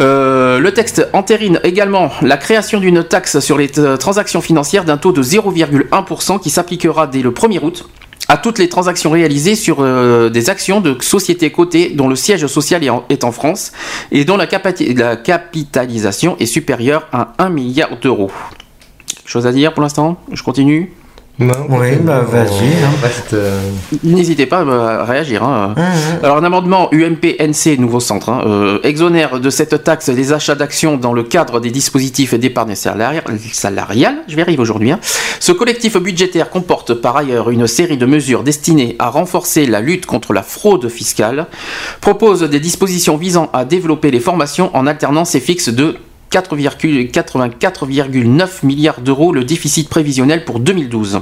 Euh, 0.00 0.60
le 0.60 0.72
texte 0.72 1.08
entérine 1.12 1.60
également 1.64 2.10
la 2.22 2.36
création 2.36 2.78
d'une 2.78 3.02
taxe 3.02 3.40
sur 3.40 3.58
les 3.58 3.68
transactions 3.68 4.40
financières 4.40 4.84
d'un 4.84 4.96
taux 4.96 5.12
de 5.12 5.22
0,1% 5.22 6.40
qui 6.40 6.50
s'appliquera 6.50 7.06
dès 7.06 7.22
le 7.22 7.30
1er 7.30 7.60
août 7.62 7.88
à 8.28 8.36
toutes 8.36 8.58
les 8.58 8.68
transactions 8.68 9.10
réalisées 9.10 9.54
sur 9.54 9.78
euh, 9.80 10.28
des 10.28 10.50
actions 10.50 10.80
de 10.80 10.96
sociétés 11.00 11.50
cotées 11.50 11.90
dont 11.90 12.08
le 12.08 12.16
siège 12.16 12.46
social 12.46 12.82
est 13.08 13.24
en, 13.24 13.32
France 13.32 13.72
et 14.12 14.24
dont 14.24 14.36
la, 14.36 14.46
la, 14.94 15.16
capitalisation 15.16 16.36
est 16.38 16.46
supérieure 16.46 17.08
à 17.10 17.32
1 17.38 17.48
milliard 17.48 17.98
d'euros. 18.00 18.30
Chose 19.24 19.46
à 19.46 19.52
dire 19.52 19.72
pour 19.72 19.82
l'instant? 19.82 20.20
Je 20.30 20.42
continue? 20.42 20.92
Oui, 21.40 21.96
bah 22.00 22.20
vas-y. 22.20 22.66
Hein. 22.84 23.08
Euh, 23.32 23.60
N'hésitez 24.02 24.46
pas 24.46 24.60
à 24.60 25.04
réagir. 25.04 25.44
Hein. 25.44 25.74
Mmh, 25.76 25.80
mmh. 25.80 26.24
Alors 26.24 26.36
un 26.36 26.44
amendement 26.44 26.88
UMP-NC, 26.92 27.78
nouveau 27.78 28.00
centre, 28.00 28.28
hein, 28.30 28.42
euh, 28.46 28.80
exonère 28.82 29.38
de 29.38 29.50
cette 29.50 29.84
taxe 29.84 30.08
les 30.08 30.32
achats 30.32 30.56
d'actions 30.56 30.96
dans 30.96 31.12
le 31.12 31.22
cadre 31.22 31.60
des 31.60 31.70
dispositifs 31.70 32.34
d'épargne 32.34 32.74
salariale. 32.74 33.22
Je 34.28 34.36
vais 34.36 34.42
arriver 34.42 34.60
aujourd'hui. 34.60 34.92
Ce 35.38 35.52
collectif 35.52 35.96
budgétaire 35.96 36.50
comporte 36.50 36.94
par 36.94 37.16
ailleurs 37.16 37.50
une 37.50 37.66
série 37.66 37.98
de 37.98 38.06
mesures 38.06 38.42
destinées 38.42 38.96
à 38.98 39.08
renforcer 39.08 39.66
la 39.66 39.80
lutte 39.80 40.06
contre 40.06 40.32
la 40.32 40.42
fraude 40.42 40.88
fiscale, 40.88 41.46
propose 42.00 42.42
des 42.42 42.60
dispositions 42.60 43.16
visant 43.16 43.48
à 43.52 43.64
développer 43.64 44.10
les 44.10 44.20
formations 44.20 44.74
en 44.74 44.86
alternance 44.86 45.34
et 45.34 45.40
fixe 45.40 45.68
de 45.68 45.96
4,84,9 46.30 48.48
milliards 48.64 49.00
d'euros 49.00 49.32
le 49.32 49.44
déficit 49.44 49.88
prévisionnel 49.88 50.44
pour 50.44 50.60
2012. 50.60 51.20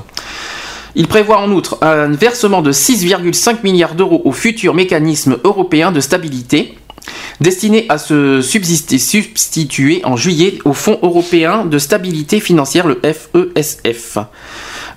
Il 0.95 1.09
prévoit 1.09 1.39
en 1.39 1.51
outre 1.51 1.79
un 1.83 2.09
versement 2.09 2.63
de 2.63 2.73
6,5 2.73 3.57
milliards 3.63 3.95
d'euros 3.95 4.23
au 4.25 4.33
futur 4.33 4.73
mécanisme 4.73 5.37
européen 5.45 5.93
de 5.93 6.01
stabilité, 6.01 6.79
destiné 7.41 7.85
à 7.91 7.99
se 7.99 8.41
substituer 8.41 10.01
en 10.05 10.17
juillet 10.17 10.59
au 10.65 10.73
Fonds 10.73 10.99
européen 11.03 11.67
de 11.67 11.79
stabilité 11.79 12.41
financière, 12.41 12.87
le 12.87 12.99
FESF. 13.03 14.17
E 14.17 14.21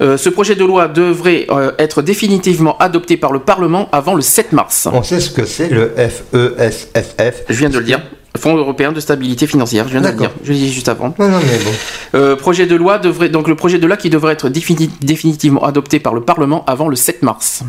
euh, 0.01 0.15
ce 0.15 0.29
projet 0.29 0.55
de 0.55 0.63
loi 0.63 0.87
devrait 0.87 1.45
euh, 1.49 1.73
être 1.77 2.01
définitivement 2.01 2.77
adopté 2.77 3.17
par 3.17 3.33
le 3.33 3.39
Parlement 3.39 3.89
avant 3.91 4.15
le 4.15 4.21
7 4.21 4.53
mars. 4.53 4.87
On 4.91 5.03
sait 5.03 5.19
ce 5.19 5.29
que 5.29 5.45
c'est 5.45 5.67
le 5.67 5.91
FESF. 5.97 6.87
E 7.19 7.31
Je 7.49 7.59
viens 7.59 7.69
de 7.69 7.77
le 7.77 7.83
dire. 7.83 7.99
Fonds 8.37 8.55
européen 8.55 8.91
de 8.91 8.99
stabilité 8.99 9.47
financière, 9.47 9.85
je 9.87 9.91
viens 9.91 10.01
de 10.01 10.07
le 10.07 10.13
dire, 10.13 10.31
je 10.43 10.53
l'ai 10.53 10.59
dit 10.59 10.71
juste 10.71 10.87
avant. 10.87 11.15
Non, 11.17 11.29
non, 11.29 11.39
mais 11.39 11.57
bon. 11.57 11.71
Euh, 12.15 12.35
projet 12.35 12.67
de 12.67 12.75
loi 12.75 12.99
devrait 12.99 13.29
donc 13.29 13.47
le 13.47 13.55
projet 13.55 13.79
de 13.79 13.87
loi 13.87 13.97
qui 13.97 14.09
devrait 14.09 14.33
être 14.33 14.49
définitivement 14.49 15.63
adopté 15.63 15.99
par 15.99 16.13
le 16.13 16.21
Parlement 16.21 16.63
avant 16.65 16.87
le 16.87 16.95
7 16.95 17.23
mars, 17.23 17.63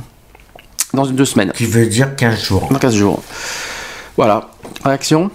dans 0.92 1.06
deux 1.06 1.24
semaines. 1.24 1.52
Qui 1.56 1.64
veut 1.64 1.86
dire 1.86 2.14
15 2.14 2.42
jours. 2.42 2.68
Dans 2.70 2.78
15 2.78 2.94
jours. 2.94 3.22
Voilà. 4.16 4.50
Réaction? 4.84 5.30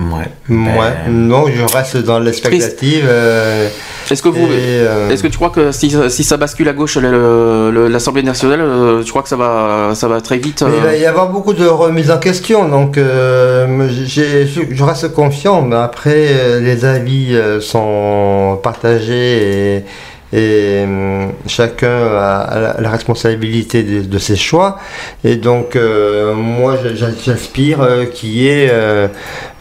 Ouais. 0.00 0.56
ouais. 0.56 1.10
Non, 1.10 1.46
je 1.48 1.62
reste 1.62 1.98
dans 1.98 2.18
l'expectative. 2.18 3.04
Euh, 3.06 3.68
est-ce 4.10 4.22
que 4.22 4.28
vous, 4.28 4.48
euh, 4.50 5.10
est-ce 5.10 5.22
que 5.22 5.28
tu 5.28 5.36
crois 5.36 5.50
que 5.50 5.72
si, 5.72 5.94
si 6.08 6.24
ça 6.24 6.36
bascule 6.38 6.68
à 6.68 6.72
gauche 6.72 6.96
l'Assemblée 6.96 8.22
nationale, 8.22 8.60
euh, 8.62 9.02
tu 9.02 9.10
crois 9.10 9.22
que 9.22 9.28
ça 9.28 9.36
va, 9.36 9.90
ça 9.94 10.08
va 10.08 10.20
très 10.20 10.38
vite 10.38 10.64
Il 10.66 10.82
va 10.82 10.96
y 10.96 11.04
avoir 11.04 11.28
beaucoup 11.28 11.52
de 11.52 11.66
remises 11.66 12.10
en 12.10 12.18
question, 12.18 12.66
donc 12.68 12.96
je 12.96 14.82
reste 14.82 15.12
confiant. 15.12 15.62
Mais 15.62 15.76
après, 15.76 16.60
les 16.60 16.84
avis 16.84 17.38
sont 17.60 18.58
partagés 18.62 19.76
et 19.76 19.84
et 20.32 20.82
hum, 20.84 21.32
chacun 21.46 21.88
a, 21.88 22.76
la 22.80 22.90
responsabilité 22.90 23.82
de, 23.82 24.18
ses 24.18 24.36
choix. 24.36 24.78
Et 25.24 25.36
donc, 25.36 25.76
euh, 25.76 26.34
moi, 26.34 26.76
j'aspire 26.94 27.80
euh, 27.80 28.06
qu'il 28.06 28.30
y 28.30 28.48
ait 28.48 28.68
euh, 28.70 29.08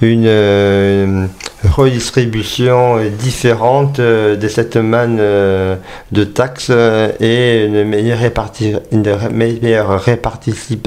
une, 0.01 1.27
redistribution 1.75 2.99
différente 3.19 3.99
de 3.99 4.47
cette 4.47 4.77
manne 4.77 5.17
de 5.17 6.23
taxes 6.23 6.71
et 7.19 7.65
une 7.65 7.83
meilleure, 7.83 8.19
réparti 8.19 8.75
une 8.93 9.17
meilleure 9.33 10.01
répartition, 10.01 10.77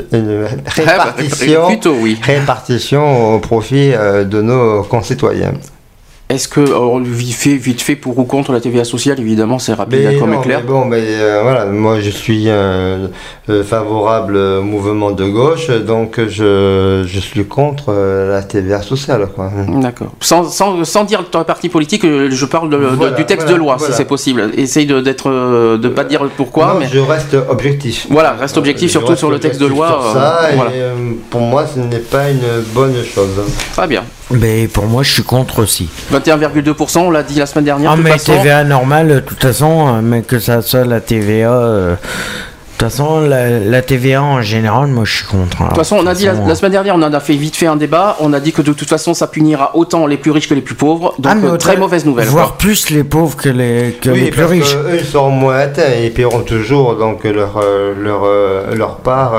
répartition 2.23 3.35
au 3.35 3.39
profit 3.39 3.91
de 3.91 4.41
nos 4.41 4.83
concitoyens. 4.85 5.53
Est-ce 6.33 6.49
que, 6.49 6.61
vite 7.03 7.35
fait, 7.35 7.57
vite 7.57 7.83
fait 7.83 7.95
pour 7.95 8.19
ou 8.19 8.25
contre 8.25 8.53
la 8.53 8.61
TVA 8.61 8.85
sociale, 8.85 9.21
évidemment, 9.21 9.59
c'est 9.59 9.75
rapide 9.75 10.19
comme 10.19 10.33
éclair. 10.33 10.63
bon, 10.63 10.87
mais 10.87 11.03
euh, 11.03 11.41
voilà, 11.43 11.67
moi 11.67 12.01
je 12.01 12.09
suis 12.09 12.49
un 12.49 13.11
euh, 13.51 13.63
favorable 13.63 14.61
mouvement 14.61 15.11
de 15.11 15.27
gauche, 15.27 15.69
donc 15.69 16.19
je, 16.27 17.05
je 17.07 17.21
suis 17.21 17.45
contre 17.45 17.91
euh, 17.91 18.33
la 18.33 18.43
TVA 18.43 18.81
sociale. 18.81 19.29
D'accord. 19.83 20.13
Sans, 20.21 20.45
sans, 20.45 20.85
sans, 20.85 21.05
dire 21.05 21.23
ton 21.31 21.45
parti 21.45 21.69
politique, 21.69 22.03
je 22.05 22.47
parle 22.47 22.71
du 23.15 23.27
texte 23.27 23.49
de 23.49 23.55
loi, 23.55 23.77
si 23.79 23.93
c'est 23.93 24.07
possible. 24.07 24.53
Essaye 24.57 24.87
de 24.87 25.03
d'être, 25.03 25.29
de 25.77 25.89
pas 25.89 26.05
dire 26.05 26.27
pourquoi. 26.39 26.79
mais... 26.81 26.89
je 26.91 26.99
reste 26.99 27.37
objectif. 27.51 28.07
Voilà, 28.09 28.33
reste 28.33 28.57
objectif, 28.57 28.91
surtout 28.91 29.17
sur 29.17 29.31
le 29.31 29.39
texte 29.39 29.61
de 29.61 29.67
loi. 29.67 30.01
ça, 30.15 30.49
pour 31.29 31.43
moi, 31.43 31.67
ce 31.67 31.81
n'est 31.81 31.99
pas 31.99 32.31
une 32.31 32.63
bonne 32.73 32.95
chose. 33.05 33.43
Très 33.75 33.87
bien. 33.87 34.03
Mais 34.33 34.69
pour 34.69 34.87
moi, 34.87 35.03
je 35.03 35.13
suis 35.13 35.23
contre 35.23 35.61
aussi. 35.63 35.89
Bah, 36.11 36.19
21,2%, 36.19 36.99
on 36.99 37.11
l'a 37.11 37.23
dit 37.23 37.39
la 37.39 37.47
semaine 37.47 37.65
dernière. 37.65 37.93
Ah, 37.93 37.97
mais 37.97 38.17
TVA 38.17 38.65
normale, 38.65 39.09
de 39.09 39.21
toute 39.21 39.43
façon, 39.43 40.01
mais 40.03 40.23
que 40.23 40.39
ça 40.39 40.63
soit 40.63 40.85
la 40.85 41.01
TVA 41.01 41.97
toute 42.83 42.91
façon, 42.91 43.21
la, 43.21 43.83
TVA 43.83 44.23
en 44.23 44.43
général, 44.43 44.89
moi 44.89 45.05
je 45.05 45.17
suis 45.17 45.25
contre. 45.25 45.63
Hein. 45.63 45.65
De 45.65 45.69
toute 45.69 45.79
façon, 45.79 45.99
on 46.01 46.07
a 46.07 46.15
dit 46.15 46.25
la, 46.25 46.55
semaine 46.55 46.73
dernière, 46.73 46.97
on 46.97 47.03
en 47.03 47.13
a 47.13 47.21
fait 47.21 47.35
vite 47.35 47.55
fait 47.55 47.67
un 47.67 47.77
débat. 47.77 48.17
On 48.19 48.33
a 48.33 48.41
dit 48.41 48.53
que 48.53 48.63
de 48.63 48.73
toute 48.73 48.89
façon, 48.89 49.15
ça 49.15 49.29
punira 49.29 49.77
autant 49.77 50.07
les 50.07 50.17
plus 50.17 50.33
riches 50.33 50.49
que 50.49 50.55
les 50.55 50.63
plus 50.63 50.75
pauvres. 50.75 51.15
Donc, 51.19 51.33
ah, 51.45 51.47
euh, 51.47 51.57
très 51.57 51.77
mauvaise 51.77 52.05
nouvelle. 52.05 52.27
Voire 52.27 52.57
plus 52.57 52.91
les 52.91 53.05
pauvres 53.05 53.37
que 53.37 53.49
les, 53.49 53.97
que 54.01 54.11
les 54.11 54.31
plus 54.31 54.45
riches. 54.45 54.75
eux, 54.75 54.99
ils 54.99 55.07
seront 55.07 55.31
moins 55.31 55.59
atteints 55.59 55.93
et 56.03 56.11
paieront 56.11 56.43
toujours 56.43 56.97
donc, 56.97 57.23
leur, 57.23 57.59
euh, 57.63 57.95
leur, 57.97 58.23
euh, 58.25 58.75
leur 58.75 58.97
part. 58.97 59.35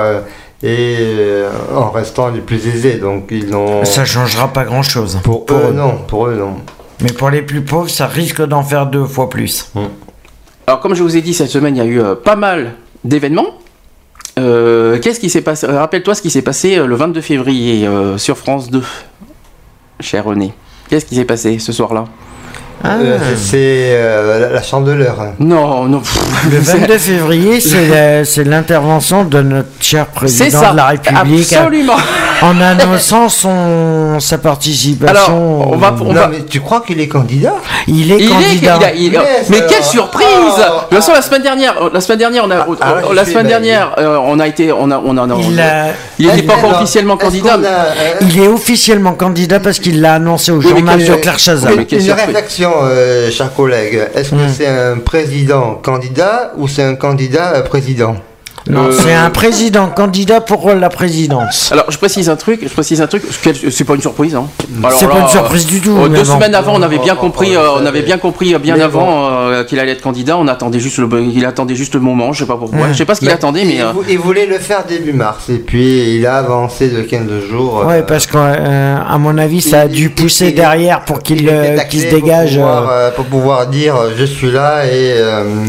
Et 0.63 1.43
en 1.75 1.91
restant 1.91 2.29
les 2.29 2.39
plus 2.39 2.67
aisés. 2.67 2.95
Donc 2.95 3.27
ils 3.29 3.53
ont... 3.53 3.83
Ça 3.85 4.05
changera 4.05 4.47
pas 4.53 4.63
grand 4.63 4.83
chose. 4.83 5.19
Pour, 5.23 5.45
eux, 5.51 5.73
non. 5.73 5.97
Pour 6.07 6.27
eux, 6.27 6.35
non. 6.35 6.55
Mais 7.01 7.11
pour 7.11 7.29
les 7.29 7.41
plus 7.41 7.61
pauvres, 7.61 7.89
ça 7.89 8.07
risque 8.07 8.41
d'en 8.41 8.63
faire 8.63 8.87
deux 8.87 9.05
fois 9.05 9.29
plus. 9.29 9.69
Hum. 9.75 9.89
Alors, 10.65 10.79
comme 10.79 10.95
je 10.95 11.03
vous 11.03 11.17
ai 11.17 11.21
dit, 11.21 11.33
cette 11.33 11.49
semaine, 11.49 11.75
il 11.75 11.79
y 11.79 11.81
a 11.81 11.85
eu 11.85 12.01
pas 12.23 12.37
mal 12.37 12.75
d'événements. 13.03 13.57
Euh, 14.39 14.99
qu'est-ce 14.99 15.19
qui 15.19 15.29
s'est 15.29 15.41
passé 15.41 15.67
Rappelle-toi 15.67 16.15
ce 16.15 16.21
qui 16.21 16.31
s'est 16.31 16.41
passé 16.41 16.77
euh, 16.77 16.87
le 16.87 16.95
22 16.95 17.21
février 17.21 17.85
euh, 17.85 18.17
sur 18.17 18.37
France 18.37 18.71
2, 18.71 18.81
cher 19.99 20.25
René. 20.25 20.53
Qu'est-ce 20.89 21.05
qui 21.05 21.15
s'est 21.15 21.25
passé 21.25 21.59
ce 21.59 21.71
soir-là? 21.71 22.05
Ah. 22.83 22.97
c'est 23.35 23.97
la 24.51 24.61
chandeleur. 24.61 25.15
Non, 25.39 25.85
non. 25.85 26.01
Le 26.51 26.59
22 26.59 26.97
février, 26.97 27.59
c'est 27.59 28.43
l'intervention 28.43 29.23
de 29.23 29.41
notre 29.41 29.69
cher 29.79 30.07
président 30.07 30.71
de 30.71 30.77
la 30.77 30.87
République. 30.87 31.53
Absolument 31.53 31.97
en 32.43 32.59
annonçant 32.59 33.29
son, 33.29 34.19
sa 34.19 34.37
participation. 34.37 35.15
Alors, 35.15 35.71
on 35.71 35.77
va, 35.77 35.95
on 36.01 36.13
va... 36.13 36.27
mais 36.27 36.43
tu 36.43 36.59
crois 36.59 36.81
qu'il 36.81 36.99
est 36.99 37.07
candidat? 37.07 37.55
Il 37.87 38.11
est 38.11 38.27
candidat. 38.27 38.79
mais 39.49 39.61
quelle 39.67 39.83
surprise 39.83 40.27
De 40.27 40.89
toute 40.89 40.97
façon, 40.97 41.13
la 41.13 41.21
semaine 41.21 41.41
dernière, 41.41 41.75
la 41.91 42.01
semaine 42.01 42.19
dernière, 42.19 42.45
on 42.45 42.51
a, 42.51 42.57
ah, 42.57 42.75
ah, 42.81 43.13
la 43.13 43.25
semaine 43.25 43.47
dernière, 43.47 43.95
euh, 43.97 44.17
on 44.21 44.39
a 44.39 44.47
été, 44.47 44.71
on 44.71 44.91
a, 44.91 45.01
on 45.03 45.17
a, 45.17 45.27
il 46.19 46.27
n'était 46.27 46.43
pas 46.43 46.55
encore 46.55 46.81
officiellement 46.81 47.17
candidat. 47.17 47.57
Euh, 47.63 47.93
il 48.21 48.39
est 48.39 48.47
officiellement 48.47 49.13
candidat 49.13 49.59
parce 49.59 49.79
qu'il 49.79 50.01
l'a 50.01 50.15
annoncé 50.15 50.51
au 50.51 50.59
journal 50.59 50.99
de 51.03 51.13
Claire 51.15 51.39
Chazal. 51.39 51.85
Une 51.89 52.35
euh, 52.83 53.29
chers 53.31 53.53
collègues. 53.53 54.09
Est-ce 54.13 54.31
que 54.31 54.35
hmm. 54.35 54.53
c'est 54.53 54.67
un 54.67 54.99
président 54.99 55.75
candidat 55.75 56.53
ou 56.57 56.67
c'est 56.67 56.83
un 56.83 56.95
candidat 56.95 57.61
président? 57.61 58.15
Non, 58.69 58.85
euh, 58.85 58.91
c'est 58.91 59.13
un 59.13 59.29
président 59.29 59.87
candidat 59.87 60.39
pour 60.39 60.69
la 60.73 60.89
présidence. 60.89 61.71
Alors, 61.71 61.91
je 61.91 61.97
précise 61.97 62.29
un 62.29 62.37
truc, 62.37 62.61
je 62.63 62.73
précise 62.73 63.01
un 63.01 63.07
truc, 63.07 63.23
c'est 63.69 63.83
pas 63.83 63.95
une 63.95 64.01
surprise. 64.01 64.35
Hein. 64.35 64.45
C'est 64.97 65.07
pas 65.07 65.19
une 65.19 65.27
surprise 65.27 65.65
du 65.65 65.81
tout. 65.81 65.97
Euh, 65.97 66.07
deux 66.07 66.23
semaines 66.23 66.55
avant, 66.55 66.73
on 66.75 66.81
avait 66.81 66.99
bien 66.99 67.15
compris, 67.15 67.55
euh, 67.55 67.73
on 67.81 67.85
avait 67.85 68.03
bien 68.03 68.17
compris 68.17 68.55
bien 68.59 68.79
avant 68.79 69.63
qu'il 69.67 69.79
allait 69.79 69.91
être 69.91 70.01
candidat. 70.01 70.37
On 70.37 70.47
attendait 70.47 70.79
juste 70.79 70.97
le, 70.97 71.09
il 71.33 71.45
attendait 71.45 71.75
juste 71.75 71.95
le 71.95 72.01
moment. 72.01 72.31
Je 72.31 72.39
sais 72.39 72.45
pas 72.45 72.57
pourquoi. 72.57 72.91
Je 72.91 72.97
sais 72.97 73.05
pas 73.05 73.15
ce 73.15 73.19
qu'il 73.19 73.29
attendait, 73.29 73.65
mais 73.65 73.79
il, 74.09 74.19
voulait 74.19 74.45
le 74.45 74.57
faire 74.57 74.85
début 74.85 75.13
mars 75.13 75.49
et 75.49 75.57
puis 75.57 76.15
il 76.15 76.25
a 76.25 76.37
avancé 76.37 76.87
de 76.89 77.01
15 77.01 77.27
jours. 77.49 77.85
Ouais, 77.85 78.03
parce 78.03 78.27
qu'à 78.27 79.17
mon 79.19 79.37
avis, 79.37 79.61
ça 79.61 79.81
a 79.81 79.87
dû 79.87 80.09
pousser 80.09 80.51
derrière 80.51 81.03
pour 81.03 81.21
qu'il 81.21 81.39
se 81.39 82.09
dégage. 82.09 82.59
Pour 83.15 83.25
pouvoir, 83.25 83.67
dire 83.67 83.95
je 84.17 84.23
suis 84.23 84.51
là 84.51 84.85
et 84.85 85.21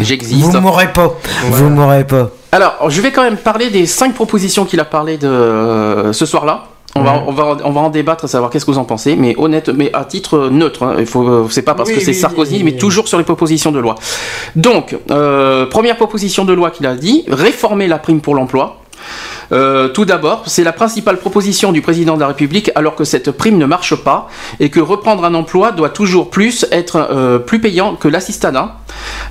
j'existe. 0.02 0.44
Vous 0.44 0.60
m'aurez 0.60 0.92
pas. 0.92 1.12
Vous 1.50 1.68
m'aurez 1.68 2.04
pas. 2.04 2.30
Alors, 2.54 2.88
je 2.88 3.00
vais 3.00 3.10
quand 3.10 3.24
même 3.24 3.36
parler 3.36 3.68
des 3.68 3.84
cinq 3.84 4.14
propositions 4.14 4.64
qu'il 4.64 4.78
a 4.78 4.84
parlé 4.84 5.16
de 5.16 5.26
euh, 5.26 6.12
ce 6.12 6.24
soir-là. 6.24 6.66
On, 6.94 7.02
va, 7.02 7.14
mhm. 7.14 7.22
on, 7.26 7.32
va, 7.32 7.56
on 7.64 7.70
va 7.72 7.80
en 7.80 7.90
débattre, 7.90 8.28
savoir 8.28 8.48
qu'est-ce 8.52 8.64
que 8.64 8.70
vous 8.70 8.78
en 8.78 8.84
pensez, 8.84 9.16
mais 9.16 9.34
honnête, 9.36 9.70
mais 9.70 9.90
à 9.92 10.04
titre 10.04 10.50
neutre. 10.52 10.84
Hein. 10.84 10.94
il 11.00 11.06
faut, 11.06 11.28
euh, 11.28 11.48
c'est 11.50 11.62
pas 11.62 11.74
parce 11.74 11.90
que 11.90 11.98
c'est 11.98 12.12
Sarkozy, 12.12 12.62
mais 12.62 12.76
toujours 12.76 13.08
sur 13.08 13.18
les 13.18 13.24
propositions 13.24 13.72
de 13.72 13.80
loi. 13.80 13.96
Donc, 14.54 14.96
euh, 15.10 15.66
première 15.66 15.96
proposition 15.96 16.44
de 16.44 16.52
loi 16.52 16.70
qu'il 16.70 16.86
a 16.86 16.94
dit 16.94 17.24
réformer 17.26 17.88
la 17.88 17.98
prime 17.98 18.20
pour 18.20 18.36
l'emploi. 18.36 18.83
Euh, 19.52 19.88
tout 19.88 20.04
d'abord, 20.04 20.44
c'est 20.46 20.64
la 20.64 20.72
principale 20.72 21.18
proposition 21.18 21.72
du 21.72 21.82
président 21.82 22.14
de 22.14 22.20
la 22.20 22.28
République 22.28 22.70
alors 22.74 22.94
que 22.94 23.04
cette 23.04 23.30
prime 23.30 23.58
ne 23.58 23.66
marche 23.66 23.94
pas 23.94 24.28
et 24.60 24.70
que 24.70 24.80
reprendre 24.80 25.24
un 25.24 25.34
emploi 25.34 25.72
doit 25.72 25.90
toujours 25.90 26.30
plus 26.30 26.66
être 26.70 26.96
euh, 26.96 27.38
plus 27.38 27.60
payant 27.60 27.94
que 27.96 28.08
l'assistanat. 28.08 28.78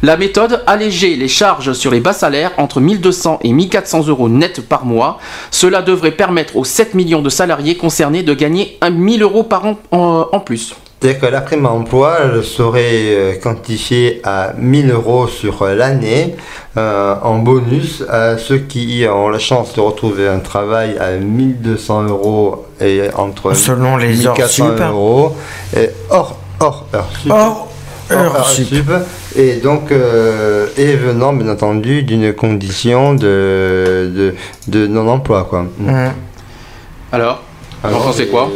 La 0.02 0.18
méthode, 0.18 0.64
alléger 0.68 1.16
les 1.16 1.28
charges 1.28 1.74
sur 1.74 1.92
les 1.92 2.00
bas 2.00 2.14
salaires 2.14 2.52
entre 2.58 2.80
1200 2.80 3.40
et 3.44 3.54
1400 3.54 4.08
euros 4.08 4.30
net 4.30 4.68
par 4.68 4.86
mois. 4.86 5.20
Cela 5.52 5.82
devrait 5.82 6.12
permettre 6.12 6.58
aux 6.58 6.66
7 6.66 6.94
millions 6.94 7.22
de 7.22 7.30
salariés 7.30 7.76
concernés 7.78 8.24
de 8.24 8.34
gagner 8.34 8.78
1000 8.90 9.24
euros 9.24 9.44
par 9.44 9.66
an 9.66 9.78
en 9.92 10.40
plus. 10.40 10.76
C'est-à-dire 11.04 11.20
que 11.20 11.26
la 11.26 11.42
prime 11.42 11.66
emploi 11.66 12.42
serait 12.44 12.80
euh, 12.84 13.34
quantifiée 13.36 14.22
à 14.24 14.54
1000 14.58 14.90
euros 14.90 15.28
sur 15.28 15.62
euh, 15.62 15.76
l'année 15.76 16.34
euh, 16.78 17.16
en 17.22 17.40
bonus 17.40 18.06
à 18.08 18.38
ceux 18.38 18.60
qui 18.60 19.06
ont 19.12 19.28
la 19.28 19.38
chance 19.38 19.74
de 19.74 19.82
retrouver 19.82 20.30
un 20.30 20.40
travail 20.40 20.98
à 20.98 21.18
1200 21.18 22.04
euros 22.04 22.68
et 22.80 23.02
entre 23.16 23.54
Selon 23.54 23.98
les 23.98 24.14
1400 24.14 24.76
euros 24.92 25.36
et 25.76 25.90
hors, 26.10 26.40
hors 26.62 26.86
heure 28.10 28.48
sup. 28.48 28.90
et 29.36 29.56
donc 29.56 29.92
et 29.92 30.96
venant 30.96 31.34
bien 31.34 31.50
entendu 31.52 32.04
d'une 32.04 32.32
condition 32.32 33.14
de, 33.14 34.34
de, 34.70 34.88
non-emploi 34.88 35.48
quoi. 35.50 35.66
Mmh. 35.80 36.12
Alors, 37.12 37.42
Alors, 37.84 38.00
vous 38.00 38.06
pensez 38.06 38.28
quoi? 38.28 38.50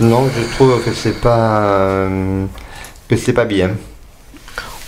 Non, 0.00 0.28
je 0.28 0.54
trouve 0.54 0.82
que 0.84 0.92
c'est 0.92 1.20
pas 1.20 1.60
euh, 1.62 2.44
que 3.08 3.16
c'est 3.16 3.32
pas 3.32 3.44
bien. 3.44 3.70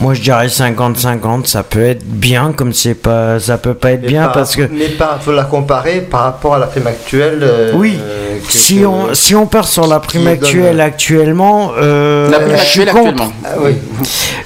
Moi, 0.01 0.15
je 0.15 0.23
dirais 0.23 0.47
50-50, 0.47 1.47
ça 1.47 1.65
peut 1.65 1.83
être 1.85 2.05
bien, 2.05 2.53
comme 2.53 2.73
c'est 2.73 2.95
pas, 2.95 3.41
ça 3.41 3.59
peut 3.59 3.75
pas 3.75 3.93
être 3.93 4.03
bien 4.03 4.29
parce 4.29 4.55
que. 4.55 4.63
Mais 4.71 4.91
pas, 4.91 5.19
faut 5.21 5.33
la 5.33 5.45
comparer 5.45 6.03
par 6.03 6.23
rapport 6.23 6.55
à 6.55 6.59
la 6.59 6.67
prime 6.67 6.87
actuelle. 6.87 7.41
Euh, 7.43 7.73
oui. 7.75 7.99
Si 8.49 8.85
on, 8.85 9.15
si 9.15 9.35
on 9.35 9.47
part 9.47 9.67
sur 9.69 9.87
la 9.87 10.01
prime 10.01 10.27
actuelle 10.27 10.81
actuellement, 10.81 11.73
euh, 11.77 12.31
la 12.31 12.41
prime 12.41 12.55
actuelle 12.55 12.89
actuellement. 12.89 13.33
Ah, 13.45 13.49
oui. 13.61 13.73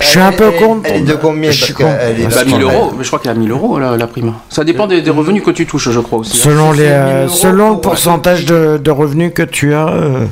Je 0.01 0.07
suis 0.07 0.21
un 0.21 0.33
peu 0.33 0.51
contre. 0.53 0.83
Elle 0.85 1.03
est 1.03 1.05
de 1.05 1.15
combien 1.15 1.51
Je 1.51 1.65
suis 1.65 1.75
Elle 1.81 2.21
est 2.21 2.35
bah, 2.35 2.45
1000 2.45 2.63
euros. 2.63 2.93
Mais 2.97 3.05
je 3.05 3.09
crois 3.09 3.19
qu'elle 3.19 3.33
a 3.33 3.35
1000 3.35 3.51
euros 3.51 3.79
la, 3.79 4.07
prime. 4.07 4.35
Ça 4.49 4.65
dépend 4.65 4.87
des, 4.87 5.03
revenus 5.11 5.43
que 5.43 5.51
tu 5.51 5.67
touches, 5.67 5.91
je 5.91 6.01
crois 6.01 6.21
aussi. 6.21 6.37
Hein. 6.37 6.41
Selon 6.43 6.73
les, 6.73 7.27
selon 7.29 7.73
le 7.73 7.79
pourcentage 7.79 8.45
de, 8.45 8.79
de, 8.83 8.91
revenus 8.91 9.33
que 9.35 9.43
tu 9.43 9.75
as, 9.75 9.89
euh, 9.89 10.27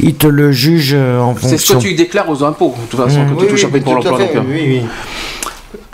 ils 0.00 0.14
te 0.14 0.26
le 0.26 0.52
jugent 0.52 0.94
en 0.94 1.34
fonction. 1.34 1.48
C'est 1.48 1.58
ce 1.58 1.72
que 1.74 1.78
tu 1.78 1.94
déclares 1.94 2.28
aux 2.28 2.42
impôts, 2.44 2.74
de 2.82 2.90
toute 2.90 3.00
façon, 3.00 3.20
mmh. 3.20 3.36
que 3.36 3.40
tu 3.42 3.48
touches 3.48 3.66
oui, 3.72 3.80
pour 3.80 3.94
l'emploi. 3.94 4.18
Oui, 4.18 4.64
oui. 4.66 4.82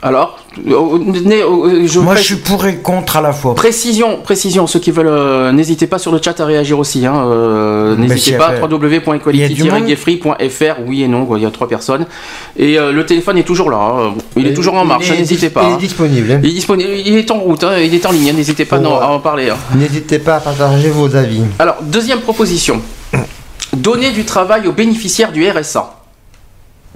Alors, 0.03 0.42
je 0.57 1.99
moi 2.01 2.17
je 2.17 2.23
suis 2.23 2.37
pour 2.37 2.65
et 2.67 2.77
contre 2.77 3.17
à 3.17 3.21
la 3.21 3.33
fois. 3.33 3.55
Précision, 3.55 4.19
précision. 4.23 4.67
Ceux 4.67 4.81
qui 4.81 4.91
veulent, 4.91 5.09
euh, 5.09 5.53
n'hésitez 5.53 5.87
pas 5.87 5.99
sur 5.99 6.13
le 6.13 6.21
chat 6.23 6.39
à 6.41 6.45
réagir 6.45 6.79
aussi. 6.79 7.07
Hein, 7.07 7.25
euh, 7.27 7.97
n'hésitez 7.97 8.37
pas. 8.37 8.53
www.equality-free.fr. 8.61 10.81
Oui 10.87 11.03
et 11.03 11.09
non. 11.09 11.27
il 11.37 11.43
y 11.43 11.47
a 11.47 11.51
trois 11.51 11.69
personnes. 11.69 12.05
Et 12.57 12.79
euh, 12.79 12.93
le 12.93 13.07
téléphone 13.07 13.39
est 13.39 13.45
toujours 13.45 13.71
là. 13.71 13.79
Hein. 13.79 14.15
Il 14.37 14.47
est 14.47 14.55
toujours 14.55 14.75
en 14.75 14.85
marche. 14.85 15.11
N'hésitez 15.11 15.51
pas. 15.51 15.63
Il 15.65 15.71
est 15.71 15.75
hein. 15.75 15.79
disponible. 15.79 16.41
Il 16.43 16.51
est 16.51 16.55
disponible. 16.55 16.91
Il 16.93 17.17
est 17.17 17.31
en 17.31 17.39
route. 17.39 17.65
il 17.83 17.95
est 17.95 18.07
en 18.07 18.13
ligne. 18.13 18.33
N'hésitez 18.35 18.65
pas 18.65 18.77
à 18.77 19.09
en 19.09 19.21
parler. 19.21 19.53
N'hésitez 19.75 20.19
pas 20.19 20.37
à 20.37 20.41
partager 20.41 20.91
vos 20.91 21.15
avis. 21.17 21.43
Alors 21.59 21.77
deuxième 21.83 22.21
proposition. 22.21 22.81
Donner 23.77 24.11
du 24.11 24.25
travail 24.25 24.67
aux 24.67 24.73
bénéficiaires 24.73 25.33
du 25.33 25.49
RSA. 25.49 26.02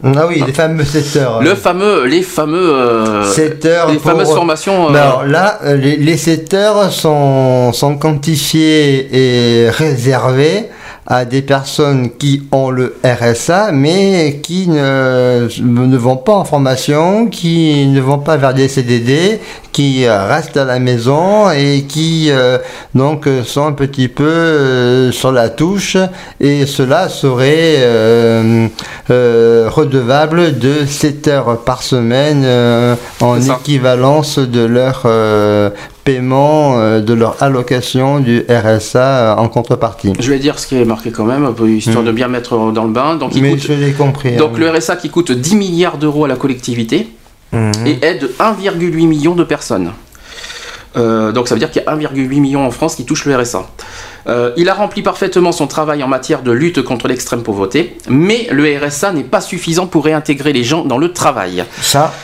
Ah 0.05 0.27
oui, 0.29 0.43
les 0.47 0.53
fameux 0.53 0.85
7 0.85 1.17
heures. 1.17 1.43
Le 1.43 1.55
fameux, 1.55 2.05
les 2.07 2.23
fameux, 2.23 2.75
euh, 2.75 3.23
heures 3.65 3.91
les 3.91 3.99
fameuses 3.99 4.29
formations. 4.29 4.91
Euh, 4.91 4.95
alors 4.95 5.25
là, 5.25 5.59
euh, 5.65 5.77
les, 5.77 5.97
les 5.97 6.17
7 6.19 6.53
heures 6.55 6.93
sont, 6.93 7.73
sont 7.73 7.97
quantifiées 7.97 9.09
et 9.13 9.71
réservées 9.71 10.69
à 11.07 11.25
des 11.25 11.43
personnes 11.43 12.11
qui 12.11 12.43
ont 12.53 12.71
le 12.71 12.97
RSA 13.05 13.73
mais 13.73 14.41
qui 14.43 14.69
ne, 14.69 15.49
ne 15.61 15.97
vont 15.97 16.17
pas 16.17 16.35
en 16.35 16.45
formation, 16.45 17.27
qui 17.27 17.87
ne 17.87 18.01
vont 18.01 18.19
pas 18.19 18.37
vers 18.37 18.55
des 18.55 18.69
CDD, 18.69 19.41
qui 19.73 20.09
restent 20.09 20.57
à 20.57 20.65
la 20.65 20.79
maison 20.79 21.51
et 21.51 21.85
qui 21.89 22.31
donc 22.95 23.29
sont 23.45 23.67
un 23.67 23.73
petit 23.73 24.09
peu 24.09 25.11
sur 25.13 25.33
la 25.33 25.49
touche. 25.51 25.97
Et 26.41 26.67
cela 26.67 27.09
serait 27.09 27.83
redevables 29.09 30.59
de 30.59 30.87
7 30.87 31.29
heures 31.29 31.59
par 31.65 31.83
semaine 31.83 32.97
en 33.21 33.41
équivalence 33.41 34.39
de 34.39 34.65
leur 34.65 35.07
paiement 36.07 36.79
euh, 36.79 37.01
de 37.01 37.13
leur 37.13 37.43
allocation 37.43 38.21
du 38.21 38.45
RSA 38.49 39.01
euh, 39.01 39.35
en 39.35 39.49
contrepartie. 39.49 40.13
Je 40.19 40.31
vais 40.31 40.39
dire 40.39 40.59
ce 40.59 40.69
qui 40.69 40.77
est 40.77 40.85
marqué 40.85 41.11
quand 41.11 41.25
même, 41.25 41.53
histoire 41.67 42.05
de 42.05 42.13
hmm. 42.13 42.15
bien 42.15 42.29
mettre 42.29 42.73
dans 42.73 42.85
le 42.85 42.93
bain. 42.93 43.17
Donc, 43.17 43.35
Mais 43.35 43.59
je 43.59 43.73
l'ai 43.73 43.93
compris. 43.93 44.37
Donc 44.37 44.53
hein. 44.55 44.59
le 44.61 44.71
RSA 44.71 44.97
qui 44.97 45.11
coûte 45.11 45.33
10 45.33 45.57
milliards 45.57 45.99
d'euros 45.99 46.25
à 46.25 46.29
la 46.29 46.37
collectivité 46.37 47.09
hmm. 47.53 47.73
et 47.85 47.99
aide 48.03 48.31
1,8 48.39 49.07
million 49.07 49.35
de 49.35 49.45
personnes. 49.45 49.91
donc 50.95 51.49
ça 51.49 51.55
veut 51.55 51.59
dire 51.59 51.71
qu'il 51.71 51.83
y 51.83 51.87
a 51.87 51.95
1,8 51.95 52.41
million 52.41 52.65
en 52.65 52.71
France 52.71 52.95
qui 52.95 53.05
touchent 53.05 53.27
le 53.27 53.37
RSA. 53.37 53.67
il 54.57 54.69
a 54.69 54.75
rempli 54.75 55.03
parfaitement 55.03 55.53
son 55.53 55.67
travail 55.67 56.03
en 56.05 56.09
matière 56.09 56.43
de 56.43 56.53
lutte 56.53 56.83
contre 56.83 57.09
l'extrême 57.09 57.43
pauvreté, 57.43 57.99
mais 58.09 58.47
le 58.51 58.65
RSA 58.79 59.13
n'est 59.13 59.25
pas 59.25 59.41
suffisant 59.41 59.89
pour 59.89 60.05
réintégrer 60.05 60.53
les 60.53 60.65
gens 60.65 60.85
dans 60.85 60.99
le 60.99 61.13
travail. 61.13 61.65
Ça, 61.83 62.15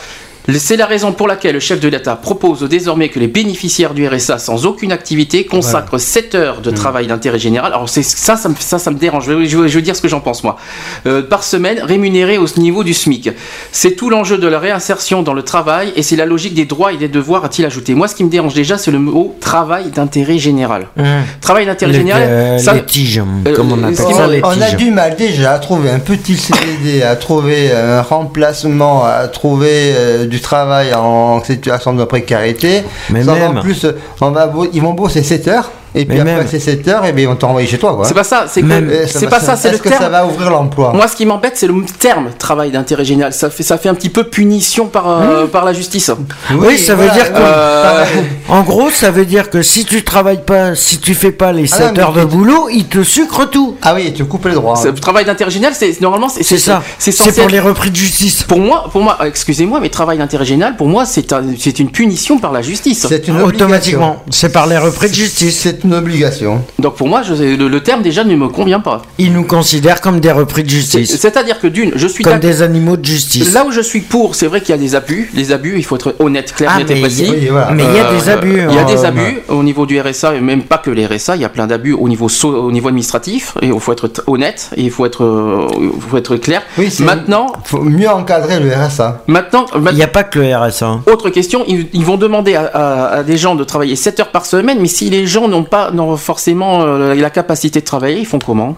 c'est 0.57 0.75
la 0.75 0.85
raison 0.85 1.13
pour 1.13 1.27
laquelle 1.27 1.53
le 1.53 1.59
chef 1.59 1.79
de 1.79 1.87
l'État 1.87 2.15
propose 2.15 2.63
désormais 2.63 3.09
que 3.09 3.19
les 3.19 3.27
bénéficiaires 3.27 3.93
du 3.93 4.07
RSA 4.07 4.39
sans 4.39 4.65
aucune 4.65 4.91
activité 4.91 5.45
consacrent 5.45 5.97
7 5.97 6.35
heures 6.35 6.61
de 6.61 6.71
mmh. 6.71 6.73
travail 6.73 7.07
d'intérêt 7.07 7.39
général. 7.39 7.71
Alors 7.73 7.87
ça, 7.87 8.01
ça 8.03 8.49
me, 8.49 8.55
ça, 8.59 8.77
ça 8.77 8.91
me 8.91 8.97
dérange. 8.97 9.25
Je 9.25 9.57
veux, 9.57 9.81
dire 9.81 9.95
ce 9.95 10.01
que 10.01 10.07
j'en 10.07 10.19
pense 10.19 10.43
moi. 10.43 10.57
Euh, 11.05 11.21
par 11.21 11.43
semaine, 11.43 11.79
rémunérés 11.81 12.37
au 12.37 12.45
niveau 12.57 12.83
du 12.83 12.93
SMIC. 12.93 13.29
C'est 13.71 13.91
tout 13.91 14.09
l'enjeu 14.09 14.37
de 14.37 14.47
la 14.47 14.59
réinsertion 14.59 15.23
dans 15.23 15.33
le 15.33 15.43
travail 15.43 15.93
et 15.95 16.03
c'est 16.03 16.15
la 16.15 16.25
logique 16.25 16.53
des 16.53 16.65
droits 16.65 16.91
et 16.91 16.97
des 16.97 17.07
devoirs, 17.07 17.45
a-t-il 17.45 17.65
ajouté. 17.65 17.95
Moi, 17.95 18.07
ce 18.07 18.15
qui 18.15 18.23
me 18.23 18.29
dérange 18.29 18.53
déjà, 18.53 18.77
c'est 18.77 18.91
le 18.91 18.99
mot 18.99 19.35
travail 19.39 19.91
d'intérêt 19.91 20.37
général. 20.37 20.87
Mmh. 20.97 21.03
Travail 21.41 21.65
d'intérêt 21.65 21.93
général. 21.93 22.23
Euh, 22.23 22.57
ça, 22.57 22.73
euh, 22.73 23.55
comme 23.55 23.71
on 23.71 23.83
appelle 23.83 23.95
ça, 23.95 24.27
On 24.43 24.61
a 24.61 24.71
du 24.71 24.91
mal 24.91 25.15
déjà 25.15 25.53
à 25.53 25.59
trouver 25.59 25.89
un 25.89 25.99
petit 25.99 26.35
CDD, 26.35 27.01
à 27.01 27.15
trouver 27.15 27.71
un 27.71 28.01
remplacement, 28.01 29.05
à 29.05 29.27
trouver 29.27 29.93
du 30.33 30.41
travail 30.41 30.95
en 30.95 31.43
situation 31.43 31.93
de 31.93 32.03
précarité. 32.05 32.81
Mais 33.11 33.23
même. 33.23 33.57
En 33.59 33.61
plus, 33.61 33.85
on 34.19 34.31
va, 34.31 34.51
ils 34.73 34.81
vont 34.81 34.93
bosser 34.93 35.21
7 35.21 35.47
heures. 35.47 35.71
Et 35.95 36.05
puis 36.05 36.19
après 36.19 36.47
ces 36.47 36.59
7 36.59 36.87
heures, 36.87 37.05
et 37.05 37.11
bien, 37.11 37.25
ils 37.25 37.27
vont 37.27 37.35
t'envoyer 37.35 37.67
chez 37.67 37.77
toi. 37.77 37.99
C'est 38.03 38.13
pas 38.13 38.23
ça, 38.23 38.45
c'est 38.47 38.63
c'est 39.07 39.27
pas 39.27 39.39
ça, 39.39 39.55
c'est 39.55 39.71
le 39.71 39.77
que 39.77 39.89
ça 39.89 40.09
va 40.09 40.25
ouvrir 40.25 40.49
l'emploi? 40.49 40.93
Moi, 40.93 41.07
ce 41.07 41.15
qui 41.15 41.25
m'embête, 41.25 41.53
c'est 41.55 41.67
le 41.67 41.73
terme 41.99 42.29
travail 42.37 42.71
d'intérêt 42.71 43.05
général. 43.05 43.33
Ça 43.33 43.49
fait, 43.49 43.63
ça 43.63 43.77
fait 43.77 43.89
un 43.89 43.93
petit 43.93 44.09
peu 44.09 44.23
punition 44.25 44.87
par, 44.87 45.09
euh, 45.09 45.47
par 45.47 45.65
la 45.65 45.73
justice. 45.73 46.11
Oui, 46.51 46.77
ça 46.77 46.95
veut 46.95 47.09
dire 47.09 47.31
que. 47.33 47.39
Euh, 47.39 48.05
en 48.49 48.61
gros, 48.61 48.89
ça 48.89 49.11
veut 49.11 49.25
dire 49.25 49.49
que 49.49 49.61
si 49.61 49.85
tu 49.85 50.03
travailles 50.03 50.43
pas, 50.45 50.75
si 50.75 50.99
tu 50.99 51.13
fais 51.13 51.31
pas 51.31 51.51
les 51.51 51.67
7 51.67 51.93
ah 51.95 51.99
heures 51.99 52.13
de 52.13 52.25
boulot, 52.25 52.69
ils 52.71 52.87
te 52.87 53.03
sucrent 53.03 53.49
tout. 53.49 53.77
Ah 53.81 53.93
oui, 53.95 54.05
ils 54.07 54.13
te 54.13 54.23
coupent 54.23 54.45
les 54.45 54.53
droits. 54.53 54.79
Le 54.83 54.93
travail 54.93 55.25
d'intérêt 55.25 55.51
général, 55.51 55.75
c'est 55.77 55.99
normalement. 56.01 56.29
C'est 56.29 56.57
ça. 56.57 56.81
C'est 56.97 57.35
pour 57.35 57.49
les 57.49 57.59
repris 57.59 57.91
de 57.91 57.95
justice. 57.95 58.43
Pour 58.43 58.59
moi, 58.59 58.85
pour 58.91 59.01
moi 59.01 59.17
excusez-moi, 59.25 59.79
mais 59.79 59.89
travail 59.89 60.17
d'intérêt 60.17 60.45
général, 60.45 60.75
pour 60.75 60.87
moi, 60.87 61.05
c'est 61.05 61.33
un, 61.33 61.43
une 61.43 61.91
punition 61.91 62.39
par 62.39 62.51
la 62.51 62.61
justice. 62.61 63.05
C'est 63.07 63.27
une 63.27 63.41
Automatiquement. 63.41 64.23
C'est 64.29 64.51
par 64.51 64.67
les 64.67 64.77
repris 64.77 65.09
de 65.09 65.15
justice. 65.15 65.67
Une 65.83 65.93
obligation. 65.93 66.63
Donc 66.79 66.95
pour 66.95 67.07
moi, 67.07 67.21
je, 67.23 67.33
le, 67.33 67.67
le, 67.67 67.79
terme 67.81 68.01
déjà 68.01 68.23
ne 68.23 68.35
me 68.35 68.47
convient 68.47 68.79
pas. 68.79 69.01
Ils 69.17 69.33
nous 69.33 69.43
considèrent 69.43 70.01
comme 70.01 70.19
des 70.19 70.31
repris 70.31 70.63
de 70.63 70.69
justice. 70.69 71.17
C'est-à-dire 71.19 71.59
que 71.59 71.67
d'une, 71.67 71.91
je 71.95 72.07
suis 72.07 72.23
comme 72.23 72.39
des 72.39 72.61
animaux 72.61 72.97
de 72.97 73.05
justice. 73.05 73.53
Là 73.53 73.65
où 73.65 73.71
je 73.71 73.81
suis 73.81 74.01
pour, 74.01 74.35
c'est 74.35 74.47
vrai 74.47 74.61
qu'il 74.61 74.69
y 74.69 74.77
a 74.77 74.81
des 74.81 74.95
abus. 74.95 75.29
Les 75.33 75.51
abus, 75.51 75.75
il 75.77 75.83
faut 75.83 75.95
être 75.95 76.15
honnête, 76.19 76.53
clair, 76.53 76.71
ah, 76.73 76.79
net 76.79 76.91
et 76.91 77.01
précis. 77.01 77.31
Mais 77.73 77.83
il 77.83 77.95
y 77.95 77.99
a 77.99 78.11
des 78.11 78.29
euh, 78.29 78.33
abus. 78.33 78.61
Il 78.69 78.75
y 78.75 78.79
a 78.79 78.83
des 78.83 79.05
abus 79.05 79.39
au 79.49 79.63
niveau 79.63 79.85
du 79.85 79.99
RSA, 79.99 80.35
et 80.35 80.41
même 80.41 80.63
pas 80.63 80.77
que 80.77 80.91
les 80.91 81.05
RSA. 81.05 81.35
Il 81.35 81.41
y 81.41 81.45
a 81.45 81.49
plein 81.49 81.67
d'abus 81.67 81.93
au 81.93 82.07
niveau 82.07 82.27
au 82.43 82.71
niveau 82.71 82.87
administratif. 82.87 83.55
Et 83.61 83.67
il 83.67 83.79
faut 83.79 83.91
être 83.91 84.09
honnête 84.27 84.69
et 84.75 84.81
il 84.83 84.91
faut 84.91 85.05
être 85.05 85.23
euh, 85.23 85.67
faut 86.09 86.17
être 86.17 86.35
clair. 86.37 86.61
Oui, 86.77 86.93
maintenant, 86.99 87.47
faut 87.63 87.81
mieux 87.81 88.09
encadrer 88.09 88.59
le 88.59 88.71
RSA. 88.73 89.23
Maintenant, 89.27 89.65
il 89.89 89.95
n'y 89.95 90.03
a 90.03 90.07
pas 90.07 90.23
que 90.23 90.39
le 90.39 90.55
RSA. 90.55 91.01
Autre 91.11 91.29
question, 91.29 91.63
ils, 91.67 92.05
vont 92.05 92.17
demander 92.17 92.55
à, 92.55 92.65
à, 93.07 93.23
des 93.23 93.37
gens 93.37 93.55
de 93.55 93.63
travailler 93.63 93.95
7 93.95 94.19
heures 94.19 94.31
par 94.31 94.45
semaine, 94.45 94.79
mais 94.79 94.87
si 94.87 95.09
les 95.09 95.25
gens 95.25 95.47
n'ont 95.47 95.63
pas 95.73 95.89
n'ont 95.89 96.15
forcément 96.17 96.83
euh, 96.83 97.15
la 97.15 97.31
capacité 97.31 97.79
de 97.79 97.85
travailler, 97.85 98.19
ils 98.19 98.27
font 98.27 98.37
comment 98.37 98.77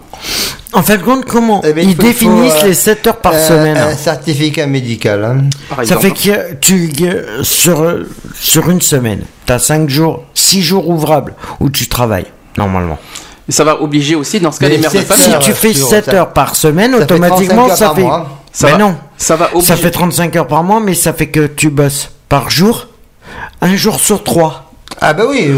En 0.72 0.82
fait, 0.82 0.96
compte 1.02 1.26
comment 1.26 1.60
eh 1.62 1.74
ben, 1.74 1.86
Ils 1.86 1.94
définissent 1.94 2.62
les 2.64 2.72
7 2.72 3.06
heures 3.08 3.16
par 3.18 3.34
euh, 3.34 3.48
semaine. 3.48 3.76
Un 3.76 3.94
certificat 3.94 4.66
médical. 4.66 5.22
Hein. 5.22 5.84
Ça 5.84 5.98
fait 5.98 6.12
que 6.12 6.54
tu, 6.54 6.90
sur, 7.42 7.96
sur 8.34 8.70
une 8.70 8.80
semaine, 8.80 9.24
tu 9.44 9.52
as 9.52 9.58
5 9.58 9.90
jours, 9.90 10.24
6 10.32 10.62
jours 10.62 10.88
ouvrables 10.88 11.34
où 11.60 11.68
tu 11.68 11.86
travailles, 11.86 12.32
normalement. 12.56 12.98
ça 13.46 13.62
va 13.62 13.82
obliger 13.82 14.14
aussi, 14.14 14.40
dans 14.40 14.50
ce 14.50 14.60
cas, 14.60 14.70
les 14.70 14.78
mères 14.78 14.90
de 14.90 15.00
famille. 15.00 15.36
Si 15.38 15.38
tu 15.40 15.52
fais 15.52 15.74
7 15.74 16.08
heures 16.14 16.32
par 16.32 16.56
semaine, 16.56 16.94
automatiquement, 16.94 17.68
ça 17.76 17.94
fait. 17.94 18.06
Ça 18.52 18.70
ben 18.70 18.78
non, 18.78 18.96
ça 19.18 19.36
va 19.36 19.50
Ça 19.60 19.76
fait 19.76 19.90
35 19.90 20.34
heures 20.36 20.46
par 20.46 20.64
mois, 20.64 20.80
mais 20.80 20.94
ça 20.94 21.12
fait 21.12 21.28
que 21.28 21.46
tu 21.46 21.68
bosses 21.68 22.08
par 22.30 22.48
jour, 22.48 22.86
un 23.60 23.76
jour 23.76 24.00
sur 24.00 24.24
trois. 24.24 24.65
Ah 25.00 25.12
bah 25.12 25.24
oui. 25.28 25.50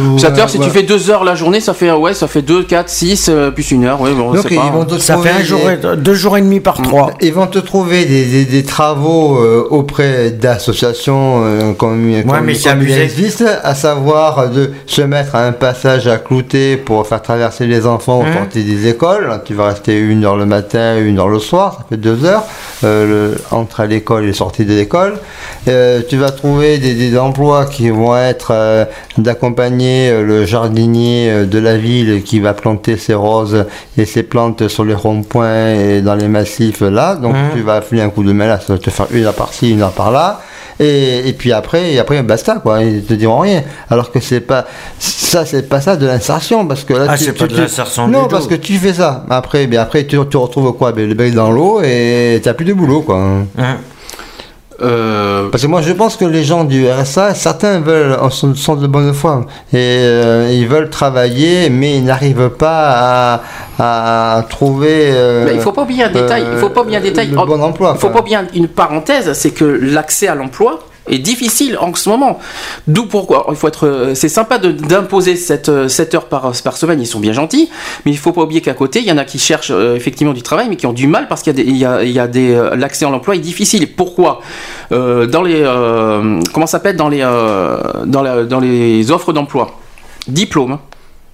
si 0.49 0.59
tu 0.59 0.71
fais 0.71 0.83
2 0.83 1.11
heures 1.11 1.25
la 1.25 1.35
journée, 1.35 1.61
ça 1.61 1.75
fait 1.75 1.91
ouais, 1.91 2.15
ça 2.15 2.29
fait 2.29 2.43
2, 2.43 2.65
4, 2.65 2.89
6 2.89 3.31
plus 3.55 3.71
une 3.71 3.85
heure. 3.85 4.01
Ouais, 4.01 4.13
bon, 4.13 4.33
Donc, 4.33 4.47
ils 4.51 4.57
vont 4.57 4.85
te 4.85 4.99
ça 4.99 5.19
fait 5.19 5.31
un 5.31 5.43
jour, 5.43 5.61
deux 5.97 6.15
jours 6.15 6.37
et 6.37 6.41
demi 6.41 6.61
par 6.61 6.81
trois. 6.83 7.13
Ils 7.21 7.33
vont 7.33 7.47
te 7.47 7.59
trouver 7.59 8.05
des, 8.05 8.45
des, 8.45 8.63
travaux 8.63 9.39
euh, 9.39 9.67
auprès 9.71 10.31
d'associations 10.31 11.43
euh, 11.45 11.73
comme, 11.73 12.11
ouais, 12.13 12.25
comme, 12.25 12.45
mais 12.45 12.55
comme 12.55 12.83
il 12.83 12.99
existe, 12.99 13.45
à 13.63 13.75
savoir 13.75 14.51
de 14.51 14.73
se 14.87 15.03
mettre 15.03 15.35
à 15.35 15.47
un 15.47 15.53
passage 15.53 16.07
à 16.07 16.19
clouter 16.19 16.77
pour 16.77 17.07
faire 17.07 17.23
traverser 17.23 17.67
les 17.67 17.87
enfants 17.87 18.21
au 18.21 18.25
mmh. 18.25 18.33
sortie 18.35 18.65
des 18.65 18.89
écoles. 18.89 19.41
Tu 19.45 19.55
vas 19.55 19.69
rester 19.69 19.99
une 19.99 20.25
heure 20.25 20.37
le 20.37 20.47
matin, 20.47 20.99
une 20.99 21.19
heure 21.19 21.29
le 21.29 21.39
soir, 21.39 21.79
ça 21.79 21.87
fait 21.89 21.97
deux 21.97 22.25
heures 22.25 22.45
euh, 22.85 23.33
le, 23.33 23.41
entre 23.51 23.85
l'école 23.85 24.29
et 24.29 24.33
sortie 24.33 24.65
de 24.65 24.75
l'école. 24.75 25.19
tu 25.65 26.17
vas 26.17 26.31
trouver 26.31 26.79
des, 26.79 26.95
des, 26.95 27.19
emplois 27.19 27.67
qui 27.67 27.91
vont 27.91 28.17
être 28.17 28.87
d'accompagner 29.29 30.09
euh, 30.09 30.25
le 30.25 30.47
jardinier 30.47 31.31
euh, 31.31 31.45
de 31.45 31.59
la 31.59 31.77
ville 31.77 32.23
qui 32.23 32.41
va 32.41 32.55
planter 32.55 32.97
ses 32.97 33.13
roses 33.13 33.67
et 33.99 34.07
ses 34.07 34.23
plantes 34.23 34.69
sur 34.69 34.87
les 34.87 34.95
ronds-points 34.95 35.75
et 35.75 36.01
dans 36.01 36.15
les 36.15 36.29
massifs 36.29 36.81
là. 36.81 37.15
Donc 37.15 37.35
mmh. 37.35 37.55
tu 37.55 37.61
vas 37.61 37.83
filer 37.83 38.01
un 38.01 38.09
coup 38.09 38.25
de 38.25 38.33
main 38.33 38.47
là, 38.47 38.59
ça 38.59 38.73
va 38.73 38.79
te 38.79 38.89
faire 38.89 39.07
une 39.11 39.25
heure 39.25 39.35
par-ci, 39.35 39.73
une 39.73 39.83
heure 39.83 39.93
par-là. 39.93 40.41
Et, 40.81 41.29
et, 41.29 41.33
puis 41.35 41.53
après, 41.53 41.93
et 41.93 41.99
après 41.99 42.23
basta 42.23 42.55
quoi, 42.63 42.83
ils 42.83 43.03
te 43.05 43.13
diront 43.13 43.41
rien. 43.41 43.65
Alors 43.91 44.11
que 44.13 44.21
c'est 44.21 44.41
pas 44.41 44.65
ça, 44.99 45.45
c'est 45.45 45.69
pas 45.69 45.83
ça 45.83 45.97
de 45.97 46.07
l'insertion 46.07 46.67
parce 46.67 46.85
que 46.85 46.95
là, 46.95 47.07
ah, 47.11 47.17
c'est 47.19 47.37
pas 47.37 47.49
de 47.49 47.57
l'insertion. 47.57 48.09
Non, 48.09 48.29
parce 48.29 48.47
que 48.47 48.55
tu 48.55 48.79
fais 48.79 48.95
ça. 48.95 49.27
Après, 49.29 49.67
bien 49.67 49.83
après 49.83 50.07
tu, 50.07 50.17
tu 50.31 50.37
retrouves 50.39 50.73
quoi, 50.73 50.93
ben, 50.93 51.07
le 51.07 51.15
bec 51.15 51.35
dans 51.35 51.51
l'eau 51.51 51.83
et 51.83 52.41
tu 52.43 52.49
n'as 52.49 52.55
plus 52.55 52.65
de 52.65 52.73
boulot 52.73 53.03
quoi. 53.03 53.19
Mmh. 53.19 53.45
Euh, 54.81 55.49
Parce 55.51 55.63
que 55.63 55.69
moi 55.69 55.83
je 55.83 55.93
pense 55.93 56.17
que 56.17 56.25
les 56.25 56.45
gens 56.45 56.63
du 56.63 56.89
RSA, 56.89 57.35
certains 57.35 57.81
veulent, 57.81 58.17
sont, 58.31 58.77
de 58.77 58.87
bonne 58.87 59.13
foi 59.13 59.45
et 59.73 59.77
euh, 59.77 60.51
ils 60.53 60.69
veulent 60.69 60.89
travailler, 60.89 61.69
mais 61.69 61.97
ils 61.97 62.05
n'arrivent 62.05 62.51
pas 62.51 63.43
à, 63.79 64.45
trouver. 64.49 65.11
Euh, 65.11 65.51
il 65.53 65.61
faut 65.61 65.73
pas 65.73 65.83
oublier 65.83 66.05
un 66.05 66.11
détail. 66.11 66.45
Il 66.53 66.59
faut 66.59 66.71
pas 66.71 66.83
oublier 66.83 66.99
un 66.99 67.03
détail. 67.03 67.29
bon 67.29 67.61
emploi. 67.61 67.93
Il 67.97 68.01
faut 68.01 68.11
pas 68.11 68.21
oublier 68.21 68.39
une 68.55 68.69
parenthèse, 68.69 69.33
c'est 69.33 69.51
que 69.51 69.65
l'accès 69.65 70.29
à 70.29 70.37
l'emploi 70.37 70.79
est 71.11 71.19
difficile 71.19 71.77
en 71.81 71.95
ce 71.95 72.09
moment. 72.09 72.39
D'où 72.87 73.07
pourquoi 73.07 73.47
il 73.51 73.57
faut 73.57 73.69
être. 73.69 73.87
Euh, 73.87 74.15
c'est 74.15 74.29
sympa 74.29 74.59
d'imposer 74.59 75.37
cette 75.37 75.89
7 75.89 76.15
euh, 76.15 76.17
heures 76.17 76.27
par, 76.27 76.53
par, 76.63 76.77
semaine, 76.77 77.01
ils 77.01 77.07
sont 77.07 77.21
bien 77.21 77.33
gentils, 77.33 77.71
mais 78.05 78.13
il 78.13 78.19
faut 78.19 78.33
pas 78.33 78.43
oublier 78.43 78.61
qu'à 78.61 78.75
côté, 78.75 79.01
il 79.01 79.07
y 79.07 79.13
en 79.13 79.19
a 79.19 79.25
qui 79.25 79.39
cherchent 79.39 79.73
euh, 79.73 79.97
effectivement 79.97 80.33
du 80.33 80.43
travail, 80.43 80.69
mais 80.69 80.77
qui 80.77 80.87
ont 80.87 80.93
du 80.93 81.07
mal 81.07 81.29
parce 81.29 81.43
qu'il 81.43 81.57
y 81.57 81.61
a 81.61 81.65
des, 81.65 81.71
il 81.71 81.77
y 81.77 81.85
a, 81.85 82.03
il 82.03 82.13
y 82.13 82.19
a 82.19 82.27
des 82.27 82.71
l'accès 82.77 83.05
à 83.05 83.11
l'emploi 83.11 83.37
est 83.37 83.41
difficile. 83.41 83.93
Pourquoi? 83.95 84.41
Dans 84.91 85.43
les 85.43 85.63
comment 86.53 86.67
s'appelle? 86.67 86.97
Dans 86.97 87.09
les 87.09 87.21
dans, 87.21 88.45
dans 88.45 88.61
les 88.61 89.11
offres 89.11 89.33
d'emploi, 89.33 89.79
diplôme 90.27 90.79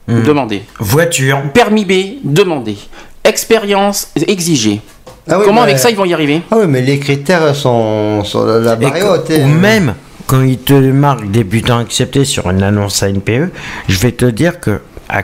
hmm. 0.09 0.23
demandé, 0.23 0.63
voiture, 0.79 1.41
permis 1.53 1.85
B 1.85 1.93
demandé, 2.25 2.77
expérience 3.25 4.11
exigée. 4.27 4.81
Ah 5.29 5.39
Comment 5.45 5.63
avec 5.63 5.79
ça 5.79 5.91
ils 5.91 5.97
vont 5.97 6.05
y 6.05 6.13
arriver 6.13 6.43
Ah 6.51 6.57
oui, 6.59 6.67
mais 6.69 6.83
les 6.83 6.99
critères 6.99 7.55
sont, 7.57 8.23
la 8.35 8.77
barre 8.77 8.93
Ou 8.95 9.33
hein. 9.33 9.47
même 9.47 9.95
quand 10.27 10.43
ils 10.43 10.59
te 10.59 10.75
marquent 10.75 11.31
débutant 11.31 11.79
accepté 11.79 12.25
sur 12.25 12.51
une 12.51 12.63
annonce 12.63 13.03
à 13.03 13.11
NPE, 13.11 13.51
je 13.89 13.99
vais 13.99 14.13
te 14.13 14.25
dire 14.27 14.61
que 14.61 14.81
à, 15.09 15.23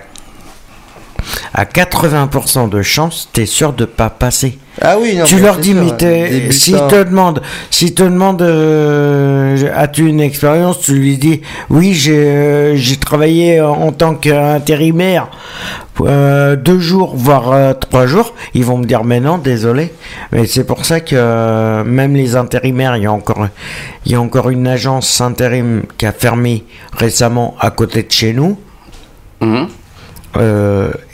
à 1.55 1.65
80% 1.65 2.69
de 2.69 2.83
chance, 2.83 3.29
tu 3.33 3.43
es 3.43 3.47
sûr 3.47 3.73
de 3.73 3.85
pas 3.85 4.11
passer. 4.11 4.59
Ah 4.81 4.97
oui, 4.99 5.19
tu 5.27 5.39
leur 5.39 5.57
dis, 5.57 5.75
mais 5.75 6.51
s'ils 6.51 6.77
te 6.77 7.03
demandent, 7.03 7.43
s'ils 7.71 7.95
te 7.95 8.03
demandent, 8.03 8.41
euh, 8.41 9.71
as-tu 9.75 10.07
une 10.07 10.21
expérience, 10.21 10.81
tu 10.81 10.95
lui 10.95 11.19
dis, 11.19 11.43
oui, 11.69 11.93
j'ai 11.93 12.17
euh, 12.17 12.77
j'ai 12.77 12.97
travaillé 12.97 13.61
en 13.61 13.93
tant 13.93 14.15
qu'intérimaire 14.15 15.29
euh, 16.07 16.57
deux 16.57 16.79
jours, 16.79 17.15
voire 17.17 17.79
trois 17.79 18.07
jours. 18.07 18.35
Ils 18.55 18.65
vont 18.65 18.79
me 18.79 18.85
dire, 18.85 19.05
mais 19.05 19.21
non, 19.21 19.39
désolé. 19.39 19.93
Mais 20.33 20.47
c'est 20.47 20.65
pour 20.65 20.85
ça 20.85 21.01
que 21.01 21.83
même 21.83 22.15
les 22.15 22.37
intérimaires, 22.37 22.97
il 22.97 23.05
y 23.05 23.07
a 23.07 23.13
encore, 23.13 23.47
il 24.07 24.13
y 24.13 24.15
a 24.15 24.21
encore 24.21 24.51
une 24.51 24.67
agence 24.67 25.21
intérim 25.21 25.83
qui 25.99 26.07
a 26.07 26.13
fermé 26.13 26.65
récemment 26.93 27.57
à 27.61 27.71
côté 27.71 28.03
de 28.03 28.11
chez 28.11 28.33
nous. 28.33 28.59
Mmh. 29.41 29.65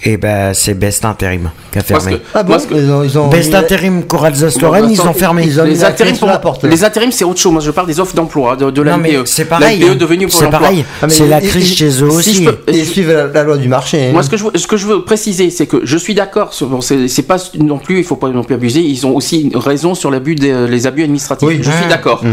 Et 0.05 0.17
ben 0.19 0.53
c'est 0.53 0.75
Best 0.75 1.05
Intérim 1.05 1.51
qui 1.73 1.79
a 1.79 1.83
fermé. 1.83 2.21
ah 2.35 2.43
bon, 2.43 2.57
ils 2.71 3.19
ont, 3.19 3.29
Best 3.29 3.55
Intérim 3.55 4.05
Coral 4.05 4.35
Zastoren, 4.35 4.91
ils 4.91 5.01
ont 5.01 5.15
fermé. 5.15 5.45
Ils 5.47 5.61
ont 5.61 5.65
les, 5.65 5.83
intérims 5.85 6.19
pour 6.19 6.29
la 6.29 6.39
porte. 6.39 6.65
Les 6.65 6.85
intérims 6.85 7.13
c'est 7.13 7.25
autre 7.25 7.41
chose. 7.41 7.53
Moi 7.53 7.63
je 7.63 7.71
parle 7.71 7.87
des 7.87 7.99
offres 7.99 8.15
d'emploi 8.15 8.57
de, 8.57 8.71
de 8.71 8.83
la 8.83 8.99
e. 8.99 9.25
C'est 9.25 9.47
pareil. 9.47 9.83
E 9.83 9.95
devenu 9.95 10.29
C'est 10.29 10.51
pareil. 10.51 10.85
Ah, 11.03 11.09
c'est 11.09 11.27
la 11.27 11.41
crise 11.41 11.75
chez 11.75 12.03
eux 12.03 12.09
aussi. 12.09 12.47
ils 12.69 12.87
suivent 12.87 13.31
la, 13.33 13.43
loi 13.43 13.57
du 13.57 13.69
marché. 13.69 14.09
Hein. 14.09 14.13
Moi 14.13 14.23
ce 14.23 14.31
que 14.31 14.37
je 14.37 14.45
ce 14.55 14.67
que 14.67 14.77
je 14.77 14.87
veux 14.87 15.03
préciser 15.03 15.51
c'est 15.51 15.67
que 15.67 15.81
je 15.85 15.97
suis 15.97 16.15
d'accord. 16.15 16.53
C'est 16.53 17.27
pas 17.27 17.39
non 17.59 17.79
plus 17.79 17.99
il 17.99 18.05
faut 18.05 18.17
pas 18.17 18.29
non 18.29 18.45
plus 18.45 18.55
abuser. 18.55 18.81
Ils 18.81 19.07
ont 19.07 19.15
aussi 19.15 19.51
raison 19.55 19.95
sur 19.95 20.11
l'abus 20.11 20.35
les 20.35 20.87
abus 20.87 21.05
administratifs. 21.05 21.63
Je 21.63 21.71
suis 21.71 21.89
d'accord. 21.89 22.23
Mmh. 22.23 22.29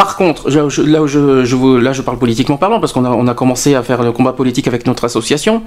Par 0.00 0.16
contre, 0.16 0.48
là 0.48 1.02
où 1.02 1.06
je, 1.06 1.44
je 1.44 2.00
parle 2.00 2.18
politiquement 2.18 2.56
parlant 2.56 2.80
parce 2.80 2.94
qu'on 2.94 3.28
a 3.28 3.34
commencé 3.34 3.74
à 3.74 3.82
faire 3.82 4.02
le 4.02 4.12
combat 4.12 4.32
politique 4.32 4.66
avec 4.66 4.86
notre 4.86 5.04
association. 5.04 5.62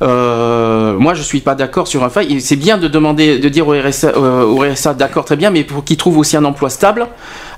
Euh, 0.00 0.94
moi, 0.94 1.12
je 1.12 1.20
suis 1.20 1.40
pas 1.40 1.54
d'accord 1.54 1.86
sur 1.86 2.02
un 2.02 2.08
fait. 2.08 2.40
C'est 2.40 2.56
bien 2.56 2.78
de 2.78 2.88
demander, 2.88 3.38
de 3.38 3.48
dire 3.50 3.68
au 3.68 3.72
RSA, 3.72 4.14
euh, 4.16 4.94
d'accord, 4.96 5.26
très 5.26 5.36
bien, 5.36 5.50
mais 5.50 5.64
pour 5.64 5.84
qu'ils 5.84 5.98
trouvent 5.98 6.16
aussi 6.16 6.34
un 6.34 6.46
emploi 6.46 6.70
stable, 6.70 7.08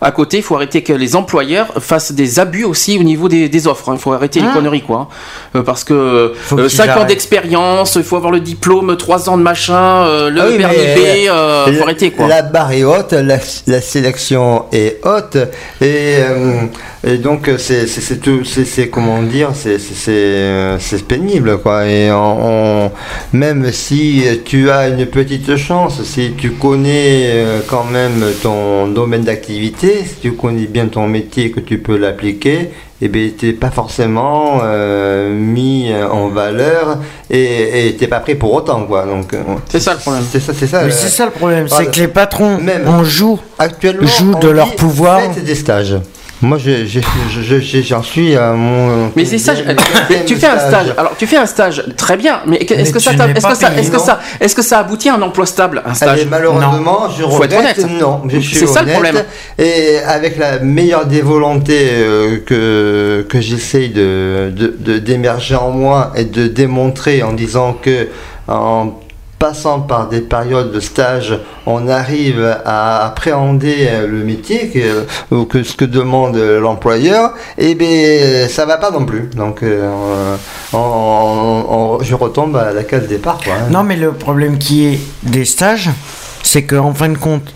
à 0.01 0.11
côté, 0.11 0.39
il 0.39 0.43
faut 0.43 0.57
arrêter 0.57 0.83
que 0.83 0.93
les 0.93 1.17
employeurs 1.17 1.73
fassent 1.79 2.13
des 2.13 2.39
abus 2.39 2.65
aussi 2.65 2.99
au 2.99 3.03
niveau 3.03 3.29
des, 3.29 3.67
offres. 3.67 3.85
Il 3.89 3.93
hein. 3.93 3.99
faut 3.99 4.13
arrêter 4.13 4.41
les 4.41 4.49
ah. 4.51 4.55
conneries, 4.55 4.83
quoi. 4.83 5.09
Euh, 5.55 5.63
parce 5.63 5.85
que 5.85 6.35
5 6.69 6.97
ans 6.97 7.05
d'expérience, 7.05 7.97
il 7.97 8.05
faut 8.05 8.17
avoir 8.17 8.33
le 8.33 8.41
diplôme, 8.41 8.97
3 8.97 9.31
ans 9.31 9.39
de 9.39 9.43
machin, 9.43 10.29
le 10.29 10.41
ah 10.41 10.57
permis 10.57 10.77
B, 10.77 11.69
il 11.69 11.75
faut 11.77 11.83
arrêter, 11.83 12.11
quoi. 12.11 12.29
La 12.29 12.43
barre 12.43 12.73
est 12.73 12.85
haute, 12.85 13.13
la, 13.13 13.39
sélection 13.81 14.65
est 14.73 15.01
haute, 15.05 15.39
et, 15.81 16.17
et 17.07 17.19
donc 17.19 17.49
c'est 17.59 18.21
tout, 18.21 18.43
c'est 18.45 18.89
comment 18.89 19.23
dire, 19.23 19.51
c'est 19.55 21.07
pénible, 21.07 21.59
quoi. 21.59 21.87
Et 21.87 22.11
on, 22.11 22.91
même 23.33 23.71
si 23.71 24.25
tu 24.45 24.71
as 24.71 24.89
une 24.89 25.07
petite 25.07 25.57
chance, 25.57 26.03
si 26.03 26.33
tu 26.37 26.51
connais 26.51 27.27
euh, 27.27 27.61
quand 27.69 27.85
même 27.85 28.25
ton 28.43 28.89
domaine 28.89 29.23
d'activité, 29.23 30.05
si 30.05 30.17
tu 30.21 30.33
connais 30.33 30.67
bien 30.67 30.89
ton 30.89 31.07
métier 31.07 31.53
que 31.53 31.61
tu 31.61 31.79
peux 31.79 31.97
l'appliquer, 31.97 32.73
et 32.99 33.05
eh 33.05 33.09
bien, 33.09 33.29
n'es 33.41 33.53
pas 33.53 33.71
forcément 33.71 34.61
euh, 34.65 35.33
mis 35.33 35.93
en 36.11 36.29
valeur 36.29 36.99
et 37.31 37.95
tu 37.97 38.03
n'es 38.03 38.09
pas 38.09 38.21
prêt 38.21 38.35
pour 38.35 38.53
autant. 38.55 38.85
Quoi. 38.87 39.05
Donc, 39.05 39.33
euh, 39.33 39.43
c'est 39.69 39.81
ça 39.81 39.93
le 39.93 40.01
problème. 40.01 40.25
C'est 40.29 40.41
ça, 40.41 40.55
c'est 40.55 40.67
ça, 40.67 40.91
c'est 40.91 41.09
ça 41.09 41.27
le 41.27 41.31
problème, 41.31 41.69
c'est 41.69 41.89
que 41.89 42.01
les 42.01 42.09
patrons 42.09 42.59
même, 42.59 42.89
on 42.89 43.05
joue, 43.05 43.39
actuellement, 43.59 44.09
jouent 44.09 44.39
de 44.41 44.49
leur 44.49 44.75
pouvoir. 44.75 45.21
des 45.37 45.55
stages. 45.55 45.97
Moi, 46.43 46.59
j'en 46.59 48.03
suis 48.03 48.37
à 48.37 48.53
mon. 48.53 49.11
Mais 49.17 49.25
c'est 49.25 49.39
ça. 49.39 49.55
tu 50.27 50.37
fais 50.37 50.47
un 50.47 50.59
stage. 50.59 50.95
Alors, 50.97 51.17
tu 51.17 51.27
fais 51.27 51.37
un 51.37 51.47
stage, 51.47 51.83
très 51.97 52.17
bien. 52.17 52.41
Mais 52.47 52.57
est-ce 52.57 52.93
que, 52.93 52.99
ça, 52.99 53.13
est-ce 53.13 53.47
que 53.47 53.55
ça, 53.55 53.73
est-ce 53.75 53.91
que 53.91 53.99
ça, 53.99 54.21
est-ce 54.41 54.55
que 54.55 54.63
ça 54.63 54.81
aboutit 54.81 55.09
à 55.09 55.15
un 55.15 55.23
emploi 55.23 55.47
stable, 55.47 55.83
un 55.87 55.95
stage 55.95 56.27
Malheureusement, 56.27 57.09
je 57.17 57.25
regrette. 57.25 57.79
Non, 57.89 58.23
c'est 58.31 58.67
ça 58.67 58.83
le 58.83 58.93
problème. 58.93 59.25
Et 59.59 59.99
avec 60.07 60.37
la 60.37 60.59
meilleure 60.59 61.07
des 61.07 61.23
volontés 61.23 61.89
euh, 61.91 62.39
que 62.45 63.27
que 63.29 63.41
j'essaye 63.41 63.91
de 63.91 64.53
d'émerger 64.99 65.55
en 65.55 65.71
moi 65.71 66.13
et 66.17 66.25
de 66.25 66.47
démontrer 66.47 67.23
en 67.23 67.33
disant 67.33 67.73
que 67.73 68.09
en 68.49 68.93
passant 69.39 69.81
par 69.81 70.09
des 70.09 70.21
périodes 70.21 70.73
de 70.73 70.81
stage, 70.81 71.39
on 71.67 71.89
arrive 71.89 72.59
à 72.65 73.05
appréhender 73.07 73.87
euh, 73.89 74.07
le 74.07 74.25
métier 74.25 74.69
que, 74.69 75.07
ou 75.35 75.45
que 75.45 75.63
ce 75.63 75.77
que 75.77 75.85
demande 75.85 76.37
l'employeur, 76.37 77.35
et 77.59 77.71
eh 77.71 77.75
bien 77.75 78.49
ça 78.49 78.65
va 78.67 78.79
pas 78.79 78.91
non 78.91 79.05
plus. 79.05 79.29
Donc 79.37 79.63
euh, 79.63 80.37
je 80.73 82.15
retombe 82.15 82.57
à 82.57 82.73
la 82.73 82.85
case 82.85 83.09
départ. 83.09 83.41
Hein. 83.47 83.69
Non, 83.71 83.83
mais 83.83 83.97
le 83.97 84.13
problème 84.13 84.59
qui 84.59 84.87
est 84.87 85.01
des 85.23 85.45
stages, 85.45 85.91
c'est 86.43 86.65
qu'en 86.65 86.95
fin 86.95 87.09
de 87.09 87.19
compte, 87.19 87.55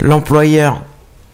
l'employeur 0.00 0.82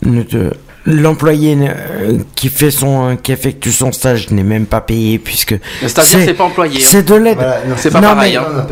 ne 0.02 0.22
te 0.22 0.52
l'employé 0.86 1.56
euh, 1.60 2.18
qui 2.34 2.48
fait 2.48 2.70
son 2.70 3.16
qui 3.22 3.32
effectue 3.32 3.72
son 3.72 3.90
stage 3.90 4.30
n'est 4.30 4.42
même 4.42 4.66
pas 4.66 4.80
payé 4.80 5.18
puisque 5.18 5.56
le 5.82 5.88
stagiaire 5.88 6.20
c'est 6.26 6.34
pas 6.34 6.44
employé. 6.44 6.80
c'est 6.80 7.02
de 7.02 7.14
l'aide. 7.14 7.38
C'est 7.76 7.90
pas, 7.90 8.02
pareil 8.02 8.36
hein. 8.36 8.66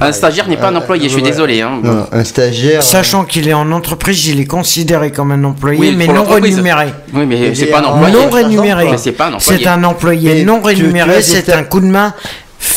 un 0.00 0.12
stagiaire 0.12 0.48
n'est 0.48 0.56
pas 0.56 0.68
un 0.68 0.76
employé 0.76 1.08
je 1.08 1.14
suis 1.14 1.22
désolé 1.22 1.60
hein. 1.60 1.80
un 2.10 2.24
stagiaire 2.24 2.82
sachant 2.82 3.24
qu'il 3.24 3.48
est 3.48 3.54
en 3.54 3.70
entreprise 3.72 4.26
il 4.28 4.40
est 4.40 4.46
considéré 4.46 5.12
comme 5.12 5.30
un 5.30 5.44
employé 5.44 5.92
mais 5.92 6.06
non 6.06 6.24
rémunéré. 6.24 6.86
Oui 7.12 7.26
mais 7.26 7.54
c'est 7.54 7.66
pas 7.66 7.80
un 7.80 7.84
employé. 7.84 8.14
Non 8.14 8.30
rémunéré. 8.30 8.88
C'est 9.38 9.66
un 9.66 9.84
employé. 9.84 10.44
Non 10.44 10.60
rémunéré 10.62 11.22
c'est 11.22 11.52
un 11.52 11.64
coup 11.64 11.80
de 11.80 11.86
main 11.86 12.14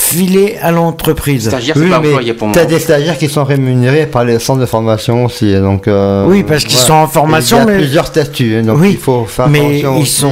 filer 0.10 0.58
à 0.62 0.72
l'entreprise. 0.72 1.48
Stagiaire, 1.48 1.76
oui, 1.78 1.92
mais 2.02 2.52
Tu 2.52 2.60
as 2.60 2.66
des 2.66 2.80
stagiaires 2.80 3.18
qui 3.18 3.30
sont 3.30 3.44
rémunérés 3.44 4.06
par 4.06 4.24
les 4.24 4.40
centres 4.40 4.62
de 4.62 4.66
formation 4.66 5.26
aussi. 5.26 5.54
Donc, 5.54 5.88
euh, 5.88 6.26
oui, 6.28 6.44
parce 6.44 6.64
qu'ils 6.64 6.78
sont 6.78 6.94
en 6.94 7.08
formation. 7.08 7.58
Il 7.58 7.72
y 7.72 7.76
a 7.76 7.78
plusieurs 7.78 8.08
statuts. 8.08 8.62
Donc 8.64 8.80
oui, 8.80 8.92
il 8.92 8.98
faut 8.98 9.26
faire 9.26 9.48
mais 9.48 9.80
ils 9.80 10.08
sont, 10.08 10.32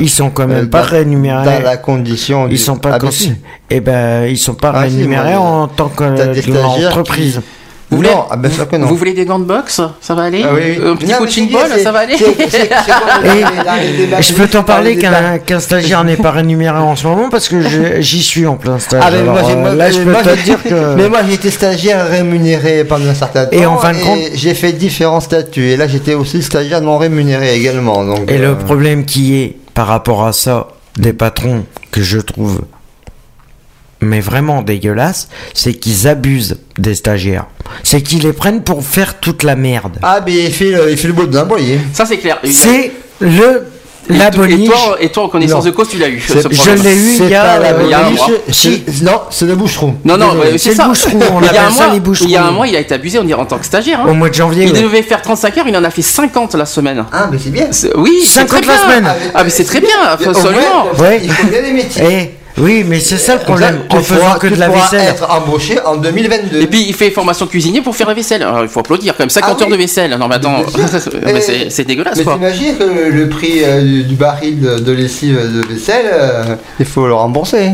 ils 0.00 0.10
sont 0.10 0.30
quand 0.30 0.46
même 0.46 0.68
pas 0.68 0.82
rémunérés. 0.82 1.44
Dans 1.44 1.62
la 1.62 1.76
condition. 1.76 2.48
Ils 2.48 2.58
sont 2.58 2.76
pas. 2.76 2.98
Ah, 3.00 3.08
eh 3.70 3.80
ben, 3.80 4.26
ils 4.26 4.38
sont 4.38 4.54
pas 4.54 4.72
ah, 4.74 4.80
rémunérés 4.82 5.36
en 5.36 5.68
tant 5.68 5.88
qu'entreprise. 5.88 7.40
Vous 7.90 7.98
voulez, 7.98 8.10
ah 8.30 8.36
ben 8.36 8.50
vous 8.80 8.96
voulez 8.96 9.12
des 9.12 9.24
gants 9.24 9.38
de 9.38 9.44
boxe? 9.44 9.80
Ça 10.00 10.14
va 10.14 10.24
aller? 10.24 10.44
Ah 10.44 10.48
Un 10.88 10.96
petit 10.96 11.12
coaching 11.12 11.52
ball 11.52 11.70
Ça 11.80 11.92
va 11.92 12.00
aller? 12.00 12.16
Je 14.20 14.34
peux 14.34 14.48
t'en 14.48 14.64
parler 14.64 14.98
qu'un 14.98 15.60
stagiaire 15.60 16.02
n'est 16.04 16.16
pas 16.16 16.32
rémunéré 16.32 16.78
en 16.78 16.96
ce 16.96 17.06
moment 17.06 17.28
parce 17.30 17.48
que 17.48 17.56
j'y 18.00 18.22
suis 18.22 18.46
en 18.46 18.56
plein 18.56 18.80
stage. 18.80 19.02
Ah, 19.04 19.10
moi, 19.22 19.40
euh, 19.48 19.74
là, 19.74 19.90
je 19.90 20.00
peux 20.00 20.14
te 20.14 20.42
dire 20.42 20.62
que. 20.62 20.94
Mais 20.96 21.08
moi, 21.08 21.20
j'étais 21.28 21.50
stagiaire 21.50 22.08
rémunéré 22.08 22.84
pendant 22.84 23.08
un 23.08 23.14
certain 23.14 23.46
temps. 23.46 23.56
Et 23.56 23.64
en 23.66 23.78
fin 23.78 23.92
de 23.92 23.98
compte. 23.98 24.18
J'ai 24.34 24.54
fait 24.54 24.72
différents 24.72 25.20
statuts. 25.20 25.68
Et 25.68 25.76
là, 25.76 25.86
j'étais 25.86 26.14
aussi 26.14 26.42
stagiaire 26.42 26.80
non 26.80 26.98
rémunéré 26.98 27.54
également. 27.54 28.04
Donc, 28.04 28.28
et 28.30 28.38
le 28.38 28.48
euh, 28.48 28.54
problème 28.54 29.04
qui 29.04 29.36
est 29.36 29.56
par 29.74 29.86
rapport 29.86 30.26
à 30.26 30.32
ça, 30.32 30.66
des 30.96 31.12
patrons 31.12 31.64
que 31.92 32.02
je 32.02 32.18
trouve 32.18 32.62
mais 34.00 34.20
vraiment 34.20 34.62
dégueulasse, 34.62 35.28
c'est 35.54 35.74
qu'ils 35.74 36.06
abusent 36.08 36.58
des 36.78 36.94
stagiaires. 36.94 37.46
C'est 37.82 38.02
qu'ils 38.02 38.22
les 38.22 38.32
prennent 38.32 38.62
pour 38.62 38.84
faire 38.84 39.18
toute 39.20 39.42
la 39.42 39.56
merde. 39.56 39.98
Ah, 40.02 40.20
mais 40.24 40.44
il 40.44 40.52
fait 40.52 40.70
le, 40.70 40.90
il 40.90 40.96
fait 40.96 41.08
le 41.08 41.14
boulot 41.14 41.28
d'un 41.28 41.48
Ça, 41.92 42.06
c'est 42.06 42.18
clair. 42.18 42.38
C'est 42.44 42.92
le 43.20 43.66
la 44.08 44.28
et, 44.28 44.64
toi, 44.64 44.96
et 45.00 45.08
toi, 45.08 45.24
en 45.24 45.28
connaissance 45.28 45.64
de 45.64 45.70
cause, 45.72 45.88
tu 45.88 45.98
l'as 45.98 46.08
eu. 46.08 46.20
Je 46.20 46.70
l'ai 46.82 46.94
eu 46.94 47.16
il 47.20 47.28
y 47.28 47.34
a, 47.34 47.80
il 47.82 47.88
y 47.88 47.94
a 47.94 48.06
un 48.06 48.10
mois. 48.10 48.28
Non, 49.02 49.22
c'est 49.30 49.46
le 49.46 49.56
boucheron. 49.56 49.96
Non, 50.04 50.16
non, 50.16 50.30
c'est 50.56 50.76
le 50.76 50.84
boucheron. 50.84 51.18
On 51.32 51.40
il 51.40 51.52
y 51.52 51.56
a 51.56 51.66
un 51.66 51.70
mois, 51.70 52.16
Il 52.20 52.30
y 52.30 52.36
a 52.36 52.44
un 52.44 52.50
mois, 52.50 52.66
il 52.68 52.76
a 52.76 52.80
été 52.80 52.94
abusé, 52.94 53.18
on 53.18 53.24
dirait, 53.24 53.40
en 53.40 53.46
tant 53.46 53.58
que 53.58 53.66
stagiaire. 53.66 54.00
Hein. 54.00 54.08
Au 54.08 54.14
mois 54.14 54.28
de 54.28 54.34
janvier. 54.34 54.64
Il 54.64 54.72
devait 54.72 55.02
faire 55.02 55.22
35 55.22 55.58
heures, 55.58 55.68
il 55.68 55.76
en 55.76 55.84
a 55.84 55.90
fait 55.90 56.02
50 56.02 56.54
la 56.54 56.66
semaine. 56.66 57.04
Ah, 57.12 57.28
mais 57.30 57.38
c'est 57.38 57.50
bien. 57.50 57.68
Oui, 57.96 58.24
50 58.24 58.66
la 58.66 58.78
semaine. 58.78 59.08
Ah, 59.34 59.44
mais 59.44 59.50
c'est 59.50 59.64
très 59.64 59.80
bien, 59.80 59.96
absolument. 60.08 60.86
Il 61.22 61.30
faut 61.32 61.46
bien 61.48 61.62
les 61.62 61.72
métiers. 61.72 62.04
Eh, 62.08 62.30
oui, 62.58 62.84
mais 62.86 63.00
c'est 63.00 63.18
ça 63.18 63.34
le 63.34 63.40
problème. 63.40 63.80
Tu 63.88 63.96
faisant 63.98 64.38
que 64.38 64.46
de 64.46 64.56
la 64.56 64.68
vaisselle. 64.68 65.08
être 65.08 65.30
embauché 65.30 65.78
en 65.84 65.96
2022. 65.96 66.62
Et 66.62 66.66
puis 66.66 66.84
il 66.88 66.94
fait 66.94 67.10
formation 67.10 67.46
cuisinier 67.46 67.82
pour 67.82 67.94
faire 67.94 68.08
la 68.08 68.14
vaisselle. 68.14 68.42
Alors, 68.42 68.62
il 68.62 68.68
faut 68.68 68.80
applaudir 68.80 69.14
quand 69.14 69.24
même 69.24 69.30
50 69.30 69.56
ah 69.58 69.62
heures 69.62 69.70
de 69.70 69.76
vaisselle. 69.76 70.16
Non 70.18 70.28
mais 70.28 70.36
attends, 70.36 70.62
c'est 71.68 71.84
dégueulasse. 71.84 72.18
Mais 72.18 72.24
t'imagines 72.24 72.78
que 72.78 73.10
le 73.10 73.28
prix 73.28 73.62
euh, 73.62 74.02
du 74.02 74.14
baril 74.14 74.60
de, 74.60 74.92
lessive 74.92 75.36
de 75.36 75.66
vaisselle, 75.66 76.06
euh, 76.12 76.56
il 76.80 76.86
faut 76.86 77.06
le 77.06 77.14
rembourser. 77.14 77.72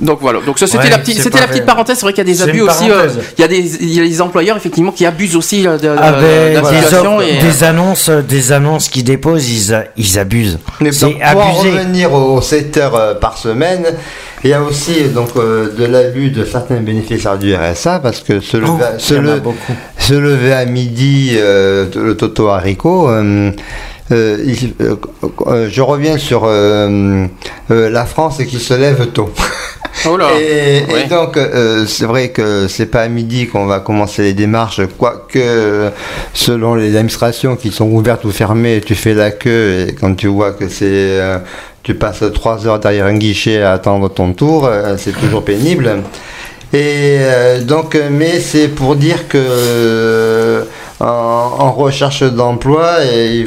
Donc 0.00 0.18
voilà, 0.20 0.40
donc 0.40 0.58
c'était 0.58 0.90
la 0.90 0.98
petite, 0.98 1.20
c'était 1.20 1.40
la 1.40 1.46
petite 1.46 1.66
parenthèse. 1.66 1.98
C'est 1.98 2.06
vrai 2.06 2.12
qu'il 2.12 2.26
y 2.26 2.30
a 2.30 2.32
des 2.32 2.42
abus 2.42 2.62
aussi. 2.62 2.90
Euh, 2.90 3.08
il 3.38 3.40
y 3.40 3.44
a 3.44 3.48
des, 3.48 3.82
il 3.82 3.94
y 3.94 4.00
a 4.00 4.04
des 4.04 4.20
employeurs 4.20 4.56
effectivement 4.56 4.90
qui 4.90 5.06
abusent 5.06 5.36
aussi 5.36 5.62
de, 5.62 5.78
de, 5.78 5.94
ah 5.96 6.12
ben, 6.12 6.62
des, 6.62 7.40
des, 7.40 7.64
annonces, 7.64 8.10
des 8.10 8.52
annonces 8.52 8.88
qu'ils 8.88 9.04
déposent, 9.04 9.48
ils, 9.48 9.86
ils 9.96 10.18
abusent. 10.18 10.58
C'est 10.90 11.20
abusé. 11.22 11.44
Pour 11.44 11.62
revenir 11.62 12.12
aux 12.12 12.42
7 12.42 12.76
heures 12.76 13.18
par 13.20 13.38
semaine, 13.38 13.86
il 14.44 14.50
y 14.50 14.52
a 14.52 14.62
aussi 14.62 15.04
donc 15.08 15.30
euh, 15.36 15.72
de 15.74 15.86
l'abus 15.86 16.30
de 16.30 16.44
certains 16.44 16.76
bénéficiaires 16.80 17.38
du 17.38 17.54
RSA 17.54 18.00
parce 18.00 18.20
que 18.20 18.40
se 18.40 18.58
lever, 18.58 18.72
oh, 18.82 18.98
se, 18.98 19.14
se 19.98 20.12
lever 20.12 20.52
à 20.52 20.66
midi, 20.66 21.30
euh, 21.34 21.86
le 21.96 22.14
Toto 22.14 22.48
haricot. 22.48 23.08
Euh, 23.08 23.52
je 24.10 25.80
reviens 25.80 26.18
sur 26.18 26.46
la 26.46 28.04
France 28.04 28.42
qui 28.46 28.58
se 28.58 28.74
lève 28.74 29.06
tôt. 29.12 29.30
Oh 30.06 30.18
et, 30.38 31.08
donc, 31.08 31.38
c'est 31.86 32.04
vrai 32.04 32.30
que 32.30 32.66
c'est 32.68 32.86
pas 32.86 33.02
à 33.02 33.08
midi 33.08 33.46
qu'on 33.46 33.66
va 33.66 33.80
commencer 33.80 34.22
les 34.22 34.32
démarches, 34.32 34.80
quoique 34.98 35.90
selon 36.32 36.74
les 36.74 36.96
administrations 36.96 37.56
qui 37.56 37.70
sont 37.70 37.86
ouvertes 37.86 38.24
ou 38.24 38.30
fermées, 38.32 38.82
tu 38.84 38.94
fais 38.94 39.14
la 39.14 39.30
queue 39.30 39.86
et 39.88 39.94
quand 39.94 40.14
tu 40.14 40.26
vois 40.26 40.52
que 40.52 40.68
c'est 40.68 41.20
tu 41.84 41.94
passes 41.94 42.24
trois 42.32 42.66
heures 42.66 42.80
derrière 42.80 43.06
un 43.06 43.14
guichet 43.14 43.62
à 43.62 43.72
attendre 43.72 44.08
ton 44.08 44.32
tour, 44.32 44.66
euh, 44.66 44.96
c'est 44.98 45.12
toujours 45.12 45.44
pénible. 45.44 45.98
Et 46.72 47.18
euh, 47.20 47.60
donc, 47.60 47.96
mais 48.10 48.40
c'est 48.40 48.68
pour 48.68 48.96
dire 48.96 49.28
que 49.28 50.64
en, 51.00 51.72
recherche 51.72 52.22
d'emploi 52.22 53.04
et 53.04 53.46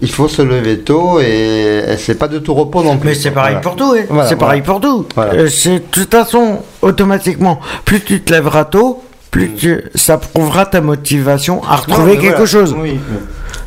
il, 0.00 0.10
faut 0.10 0.28
se 0.28 0.42
lever 0.42 0.80
tôt 0.80 1.20
et, 1.20 1.96
c'est 1.98 2.18
pas 2.18 2.28
de 2.28 2.38
tout 2.38 2.54
repos 2.54 2.82
non 2.82 2.98
plus. 2.98 3.10
Mais 3.10 3.14
c'est 3.14 3.30
pareil 3.30 3.56
pour 3.62 3.76
tout, 3.76 3.94
hein. 3.94 4.24
c'est 4.28 4.36
pareil 4.36 4.62
pour 4.62 4.80
tout. 4.80 5.06
Euh, 5.18 5.48
c'est 5.48 5.74
de 5.74 5.78
toute 5.90 6.10
façon 6.10 6.58
automatiquement, 6.82 7.60
plus 7.84 8.00
tu 8.02 8.20
te 8.20 8.32
lèveras 8.32 8.64
tôt, 8.64 9.02
plus 9.30 9.48
mm. 9.48 9.54
tu, 9.54 9.84
ça 9.94 10.18
prouvera 10.18 10.66
ta 10.66 10.80
motivation 10.80 11.62
à 11.64 11.76
retrouver 11.76 12.18
quelque 12.18 12.46
chose. 12.46 12.74
Oui. 12.78 12.98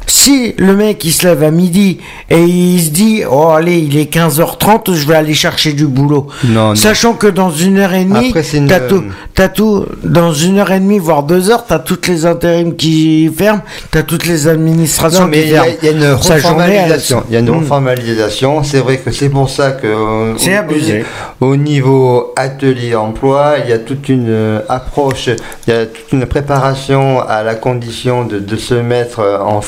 Si 0.07 0.55
le 0.57 0.73
mec 0.75 1.03
il 1.03 1.11
se 1.11 1.27
lève 1.27 1.43
à 1.43 1.51
midi 1.51 1.99
et 2.29 2.41
il 2.41 2.81
se 2.81 2.89
dit 2.89 3.23
oh 3.29 3.49
allez 3.49 3.77
il 3.79 3.97
est 3.97 4.11
15h30 4.11 4.93
je 4.93 5.05
vais 5.05 5.15
aller 5.15 5.33
chercher 5.33 5.73
du 5.73 5.85
boulot. 5.85 6.27
Sachant 6.75 7.13
que 7.13 7.27
dans 7.27 7.51
une 7.51 7.77
heure 7.77 7.93
et 7.93 8.05
demie 8.05 8.33
t'as 8.67 8.79
tout, 8.79 9.03
as 9.37 9.49
tout 9.49 9.85
dans 10.03 10.33
une 10.33 10.59
heure 10.59 10.71
et 10.71 10.79
demie 10.79 10.99
voire 10.99 11.23
deux 11.23 11.51
heures 11.51 11.65
t'as 11.65 11.79
toutes 11.79 12.07
les 12.07 12.25
intérims 12.25 12.75
qui 12.75 13.29
ferment 13.37 13.61
t'as 13.91 14.03
toutes 14.03 14.25
les 14.25 14.47
administrations 14.47 15.23
non, 15.23 15.27
mais 15.27 15.43
qui 15.43 15.49
ferment. 15.49 15.65
il 15.81 15.85
y, 15.85 15.89
a 15.89 15.91
une 15.91 16.13
reformalisation. 16.13 17.23
il 17.27 17.33
y 17.33 17.35
a 17.35 17.39
une 17.39 17.49
hmm. 17.49 17.59
reformalisation. 17.59 18.63
C'est 18.63 18.79
vrai 18.79 18.97
que 18.97 19.11
c'est 19.11 19.29
pour 19.29 19.49
ça 19.49 19.71
que 19.71 20.33
c'est 20.37 20.55
abusé. 20.55 21.03
au 21.41 21.55
niveau 21.57 22.33
atelier 22.37 22.95
emploi 22.95 23.55
il 23.63 23.69
y 23.69 23.73
a 23.73 23.79
toute 23.79 24.07
une 24.07 24.29
euh, 24.29 24.59
approche 24.69 25.29
il 25.67 25.73
y 25.73 25.75
a 25.75 25.85
toute 25.85 26.13
une 26.13 26.25
préparation 26.25 27.19
à 27.19 27.43
la 27.43 27.55
condition 27.55 28.23
de, 28.23 28.39
de 28.39 28.55
se 28.55 28.73
mettre 28.73 29.41
en 29.43 29.61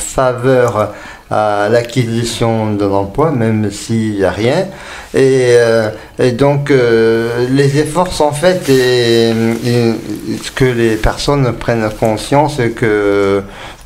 à 1.32 1.70
l'acquisition 1.70 2.74
d'un 2.74 2.90
emploi, 2.90 3.32
même 3.32 3.70
s'il 3.72 4.16
n'y 4.16 4.24
a 4.24 4.32
rien. 4.32 4.66
Et, 5.14 5.54
euh, 5.58 5.90
donc, 6.34 6.72
euh, 6.72 7.48
les 7.52 7.78
efforts 7.78 8.12
sont 8.12 8.32
faits 8.32 8.68
et, 8.70 9.32
que 10.56 10.66
les 10.66 10.96
personnes 10.96 11.54
prennent 11.54 11.88
conscience 12.00 12.60
que 12.76 13.44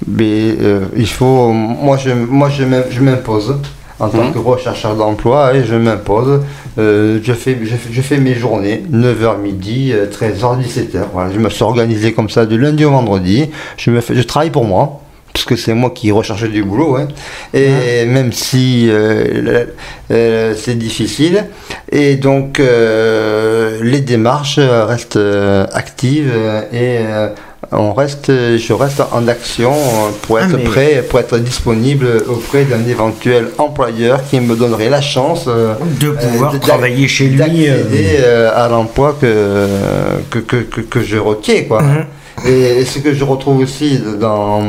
mais, 0.07 0.55
euh, 0.61 0.85
il 0.95 1.07
faut. 1.07 1.51
Moi, 1.51 1.97
je, 1.97 2.11
moi, 2.11 2.49
je 2.49 3.01
m'impose 3.01 3.55
en 3.99 4.09
tant 4.09 4.23
mhm. 4.23 4.33
que 4.33 4.39
rechercheur 4.39 4.95
d'emploi 4.95 5.53
et 5.53 5.63
je 5.63 5.75
m'impose. 5.75 6.41
je, 6.77 7.33
fais, 7.33 7.57
je, 7.63 8.01
fais, 8.01 8.17
mes 8.17 8.35
journées, 8.35 8.83
9h 8.91 9.39
midi, 9.39 9.93
13h, 9.93 10.61
17h. 10.61 11.03
Voilà, 11.13 11.31
je 11.33 11.39
me 11.39 11.49
suis 11.49 11.63
organisé 11.63 12.13
comme 12.13 12.29
ça 12.29 12.45
du 12.45 12.57
lundi 12.57 12.83
au 12.85 12.91
vendredi. 12.91 13.49
Je, 13.77 13.91
me 13.91 14.01
fais, 14.01 14.15
je 14.15 14.23
travaille 14.23 14.49
pour 14.49 14.65
moi 14.65 15.02
parce 15.33 15.45
que 15.45 15.55
c'est 15.55 15.73
moi 15.73 15.89
qui 15.89 16.11
recherchais 16.11 16.47
du 16.47 16.63
boulot, 16.63 16.95
hein. 16.95 17.07
et 17.55 18.05
même 18.05 18.31
si 18.31 18.87
euh, 18.87 19.65
euh, 20.11 20.53
c'est 20.55 20.77
difficile, 20.77 21.45
et 21.91 22.15
donc 22.15 22.59
euh, 22.59 23.79
les 23.81 24.01
démarches 24.01 24.59
restent 24.59 25.19
actives 25.73 26.31
et 26.71 26.99
on 27.71 27.93
reste, 27.93 28.27
je 28.29 28.73
reste 28.73 29.01
en 29.11 29.27
action 29.27 29.73
pour 30.21 30.39
être 30.39 30.59
ah, 30.59 30.69
prêt, 30.69 31.03
pour 31.09 31.19
être 31.19 31.39
disponible 31.39 32.05
auprès 32.27 32.65
d'un 32.65 32.85
éventuel 32.87 33.47
employeur 33.57 34.19
qui 34.29 34.39
me 34.39 34.55
donnerait 34.55 34.89
la 34.89 35.01
chance 35.01 35.47
de 35.47 36.11
pouvoir 36.11 36.59
travailler 36.59 37.07
chez 37.07 37.29
lui, 37.29 37.67
à 37.67 38.67
l'emploi 38.69 39.17
que 39.19 39.67
que, 40.29 40.39
que, 40.39 40.81
que, 40.81 41.01
je 41.01 41.17
requiers, 41.17 41.65
quoi. 41.65 41.81
Mhm. 41.81 42.05
Et, 42.45 42.83
ce 42.85 42.99
que 42.99 43.13
je 43.13 43.23
retrouve 43.23 43.59
aussi 43.59 43.99
dans 44.19 44.61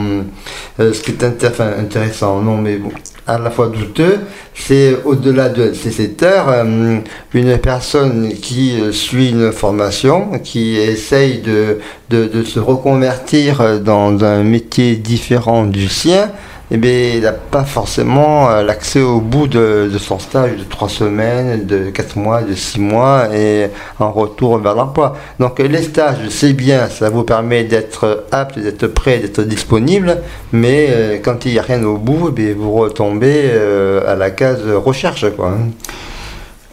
euh, 0.78 0.92
ce 0.92 1.00
qui 1.00 1.10
est 1.10 1.24
intéressant, 1.24 2.40
non 2.40 2.56
mais 2.56 2.76
bon, 2.76 2.90
à 3.26 3.38
la 3.38 3.50
fois 3.50 3.68
douteux, 3.68 4.20
c'est 4.54 4.96
au-delà 5.04 5.48
de 5.48 5.72
ces 5.72 6.10
heures, 6.22 6.48
euh, 6.48 6.98
une 7.32 7.58
personne 7.58 8.32
qui 8.34 8.80
euh, 8.80 8.92
suit 8.92 9.30
une 9.30 9.50
formation, 9.50 10.38
qui 10.38 10.76
essaye 10.76 11.38
de, 11.38 11.80
de 12.10 12.44
se 12.44 12.60
reconvertir 12.60 13.80
dans 13.80 14.22
un 14.22 14.44
métier 14.44 14.94
différent 14.94 15.64
du 15.64 15.88
sien, 15.88 16.30
eh 16.70 16.76
bien, 16.78 17.12
il 17.14 17.20
n'a 17.20 17.32
pas 17.32 17.64
forcément 17.64 18.48
euh, 18.48 18.62
l'accès 18.62 19.02
au 19.02 19.20
bout 19.20 19.46
de, 19.46 19.90
son 19.98 20.18
stage 20.18 20.56
de 20.56 20.64
trois 20.64 20.88
semaines, 20.88 21.66
de 21.66 21.90
quatre 21.90 22.16
mois, 22.16 22.42
de 22.42 22.54
six 22.54 22.80
mois 22.80 23.28
et 23.34 23.68
en 23.98 24.10
retour 24.10 24.58
vers 24.58 24.74
l'emploi. 24.74 25.14
Donc 25.38 25.58
les 25.58 25.82
stages, 25.82 26.16
c'est 26.30 26.54
bien, 26.54 26.88
ça 26.88 27.10
vous 27.10 27.22
permet 27.22 27.64
d'être 27.64 28.24
apte, 28.32 28.58
d'être 28.58 28.86
prêt, 28.86 29.18
d'être 29.18 29.42
disponible, 29.42 30.18
mais 30.52 30.86
euh, 30.90 31.18
quand 31.22 31.44
il 31.44 31.52
n'y 31.52 31.58
a 31.58 31.62
rien 31.62 31.82
au 31.84 31.98
bout, 31.98 32.34
eh 32.38 32.54
vous 32.54 32.72
retombez 32.72 33.42
euh, 33.44 34.00
à 34.10 34.14
la 34.14 34.30
case 34.30 34.62
recherche. 34.66 35.26
Quoi. 35.36 35.58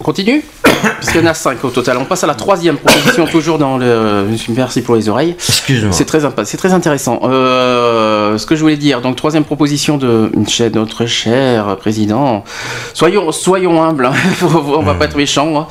On 0.01 0.03
continue 0.03 0.43
Parce 0.63 1.11
qu'il 1.11 1.21
y 1.21 1.23
en 1.23 1.27
a 1.27 1.35
cinq 1.35 1.63
au 1.63 1.69
total. 1.69 1.95
On 1.97 2.05
passe 2.05 2.23
à 2.23 2.27
la 2.27 2.33
troisième 2.33 2.77
proposition, 2.77 3.25
toujours 3.31 3.59
dans 3.59 3.77
le. 3.77 4.25
Merci 4.49 4.81
pour 4.81 4.95
les 4.95 5.09
oreilles. 5.09 5.35
Excuse-moi. 5.37 5.91
C'est 5.91 6.05
très, 6.05 6.21
très 6.57 6.73
intéressant. 6.73 7.19
Euh, 7.23 8.35
ce 8.39 8.47
que 8.47 8.55
je 8.55 8.61
voulais 8.61 8.77
dire, 8.77 9.01
donc 9.01 9.15
troisième 9.15 9.43
proposition 9.43 9.99
de 9.99 10.31
notre 10.73 11.05
cher 11.05 11.77
président. 11.77 12.43
Soyons, 12.95 13.31
soyons 13.31 13.83
humbles, 13.83 14.07
hein. 14.07 14.13
on 14.41 14.81
va 14.81 14.95
pas 14.95 15.05
être 15.05 15.15
méchants. 15.15 15.59
Hein. 15.59 15.67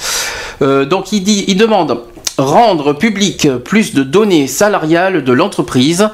Euh, 0.63 0.85
donc 0.85 1.11
il 1.11 1.23
dit, 1.23 1.45
il 1.49 1.57
demande 1.57 1.99
rendre 2.41 2.93
public 2.93 3.49
plus 3.65 3.95
de 3.95 4.03
données 4.03 4.47
salariales 4.47 5.23
de 5.23 5.33
l'entreprise. 5.33 6.09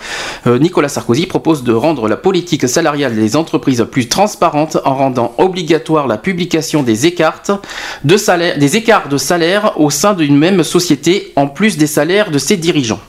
Euh, 0.47 0.59
Nicolas 0.59 0.89
Sarkozy 0.89 1.27
propose 1.27 1.63
de 1.65 1.73
rendre 1.73 2.09
la 2.09 2.17
politique 2.17 2.69
salariale 2.69 3.15
des 3.15 3.37
entreprises 3.37 3.87
plus 3.91 4.09
transparente 4.09 4.79
en 4.85 4.95
rendant 4.95 5.35
obligatoire 5.39 6.07
la 6.07 6.19
publication 6.19 6.83
des 6.83 7.07
écarts 7.07 7.43
de 8.05 8.17
salaire, 8.17 8.59
des 8.59 8.77
écarts 8.77 9.09
de 9.09 9.17
salaire 9.17 9.81
au 9.81 9.91
sein 9.91 10.15
d'une 10.15 10.37
même 10.37 10.63
société, 10.63 11.33
en 11.37 11.47
plus 11.47 11.77
des 11.77 11.87
salaires 11.87 12.31
de 12.31 12.39
ses 12.39 12.57
dirigeants. 12.57 13.01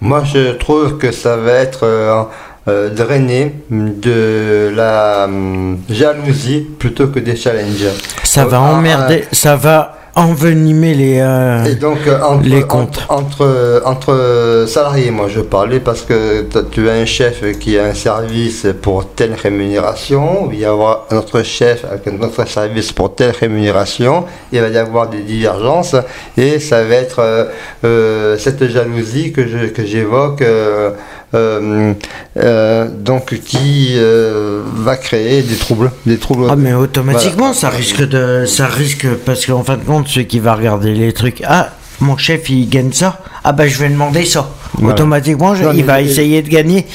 Moi, 0.00 0.22
je 0.24 0.52
trouve 0.52 0.98
que 0.98 1.12
ça 1.12 1.36
va 1.36 1.52
être 1.52 1.84
euh, 1.84 2.22
euh, 2.68 2.90
drainé 2.90 3.54
de 3.70 4.72
la 4.74 5.24
hum, 5.24 5.78
jalousie 5.88 6.66
plutôt 6.78 7.08
que 7.08 7.20
des 7.20 7.36
challenges. 7.36 7.88
Ça 8.22 8.44
va 8.44 8.60
emmerder, 8.60 9.24
ça 9.32 9.56
va 9.56 9.96
envenimer 10.16 10.94
les, 10.94 11.18
euh, 11.20 11.64
et 11.64 11.74
donc, 11.74 11.98
euh, 12.06 12.20
entre, 12.22 12.44
les 12.44 12.62
comptes. 12.62 13.04
Entre, 13.08 13.82
entre, 13.84 14.64
salariés, 14.68 15.10
moi 15.10 15.26
je 15.28 15.40
parlais 15.40 15.80
parce 15.80 16.02
que 16.02 16.46
tu 16.70 16.88
as 16.88 16.92
un 16.92 17.04
chef 17.04 17.58
qui 17.58 17.78
a 17.78 17.86
un 17.86 17.94
service 17.94 18.66
pour 18.80 19.08
telle 19.10 19.34
rémunération, 19.34 20.48
il 20.52 20.58
va 20.58 20.62
y 20.62 20.64
avoir 20.64 21.06
un 21.10 21.16
autre 21.16 21.42
chef 21.42 21.84
avec 21.90 22.06
un 22.06 22.20
autre 22.22 22.46
service 22.46 22.92
pour 22.92 23.14
telle 23.14 23.32
rémunération, 23.32 24.24
il 24.52 24.60
va 24.60 24.68
y 24.68 24.78
avoir 24.78 25.08
des 25.08 25.22
divergences 25.22 25.96
et 26.36 26.60
ça 26.60 26.84
va 26.84 26.94
être 26.94 27.48
euh, 27.84 28.38
cette 28.38 28.68
jalousie 28.68 29.32
que 29.32 29.44
j'évoque. 29.84 30.38
Que 30.38 30.44
euh, 30.44 30.90
euh, 30.90 30.90
donc 31.34 33.34
qui 33.44 33.94
euh, 33.96 34.62
va 34.74 34.96
créer 34.96 35.42
des 35.42 35.56
troubles, 35.56 35.90
des 36.06 36.18
troubles. 36.18 36.46
Ah 36.50 36.56
mais 36.56 36.74
automatiquement 36.74 37.52
ça 37.52 37.68
risque 37.68 38.06
de, 38.06 38.44
ça 38.46 38.66
risque 38.66 39.06
parce 39.24 39.46
qu'en 39.46 39.62
fin 39.62 39.76
de 39.76 39.84
compte 39.84 40.08
ceux 40.08 40.22
qui 40.22 40.38
va 40.38 40.54
regarder 40.54 40.92
les 40.92 41.12
trucs, 41.12 41.42
ah 41.46 41.70
mon 42.00 42.16
chef 42.16 42.50
il 42.50 42.68
gagne 42.68 42.92
ça, 42.92 43.20
ah 43.46 43.52
ben 43.52 43.68
je 43.68 43.78
vais 43.78 43.90
demander 43.90 44.24
ça. 44.24 44.48
Automatiquement, 44.82 45.54
il 45.74 45.84
va 45.84 46.00
essayer 46.00 46.42
de 46.42 46.48
gagner, 46.48 46.86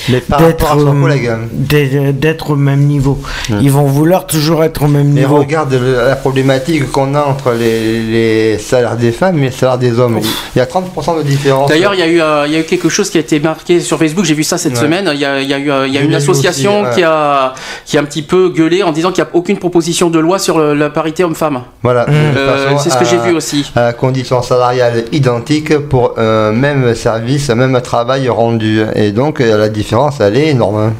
d'être 2.12 2.50
au 2.52 2.56
même 2.56 2.82
niveau. 2.82 3.20
Ils 3.62 3.72
vont 3.72 3.86
vouloir 3.86 4.28
toujours 4.28 4.64
être 4.64 4.84
au 4.84 4.88
même 4.88 5.10
niveau. 5.10 5.38
Et 5.38 5.40
regarde 5.40 5.74
la 5.74 6.16
problématique 6.16 6.92
qu'on 6.92 7.16
a 7.16 7.22
entre 7.22 7.54
les, 7.54 8.58
salaires 8.58 8.98
des 8.98 9.12
femmes 9.12 9.38
et 9.40 9.46
les 9.46 9.52
salaires 9.52 9.78
des 9.78 10.00
hommes. 10.00 10.20
Il 10.56 10.60
y 10.60 10.62
a 10.62 10.66
30% 10.66 11.20
de 11.20 11.24
différence. 11.24 11.70
D'ailleurs, 11.70 11.94
il, 11.94 12.00
y 12.00 12.04
a 12.04 12.08
eu, 12.08 12.22
euh, 12.22 12.48
il 12.48 12.54
y 12.54 12.56
a 12.56 12.60
eu 12.60 12.64
quelque 12.64 12.90
chose 12.90 13.10
qui 13.10 13.18
a 13.18 13.22
été 13.22 13.40
marqué 13.40 13.80
sur 13.80 13.98
Facebook, 13.98 14.26
j'ai 14.26 14.34
vu 14.34 14.44
ça 14.44 14.58
cette 14.58 14.78
semaine. 14.78 15.10
Il 15.14 15.20
y 15.20 15.26
a, 15.26 15.42
il 15.42 15.48
y 15.48 15.54
a 15.54 15.60
eu 15.60 15.72
il 15.88 15.94
y 15.94 15.98
a 15.98 16.02
une 16.02 16.16
association 16.16 16.86
qui, 16.94 17.04
a, 17.04 17.54
qui 17.86 17.98
a 17.98 18.02
un 18.02 18.06
petit 18.06 18.24
peu 18.24 18.50
gueulé 18.50 18.84
en 18.84 18.92
disant 18.92 19.12
qu'il 19.12 19.24
n'y 19.24 19.30
a 19.30 19.36
aucune 19.36 19.58
proposition 19.58 20.10
de 20.10 20.20
loi 20.20 20.40
sur 20.40 20.60
la 20.60 20.90
parité 20.90 21.24
homme-femme. 21.24 21.62
Voilà. 21.84 22.06
Euh, 22.10 22.72
c'est 22.80 22.90
ce 22.90 22.98
que 22.98 23.06
j'ai 23.06 23.18
vu 23.18 23.36
aussi. 23.36 23.72
À 23.76 23.94
conditions 23.94 24.42
salariales 24.42 25.06
identiques 25.12 25.78
pour 25.78 26.18
un 26.18 26.39
même 26.52 26.96
service, 26.96 27.50
même 27.50 27.80
travail 27.82 28.30
rendu. 28.30 28.84
Et 28.96 29.12
donc 29.12 29.42
euh, 29.42 29.58
la 29.58 29.70
différence, 29.70 30.20
elle 30.20 30.38
est 30.38 30.48
énorme. 30.48 30.94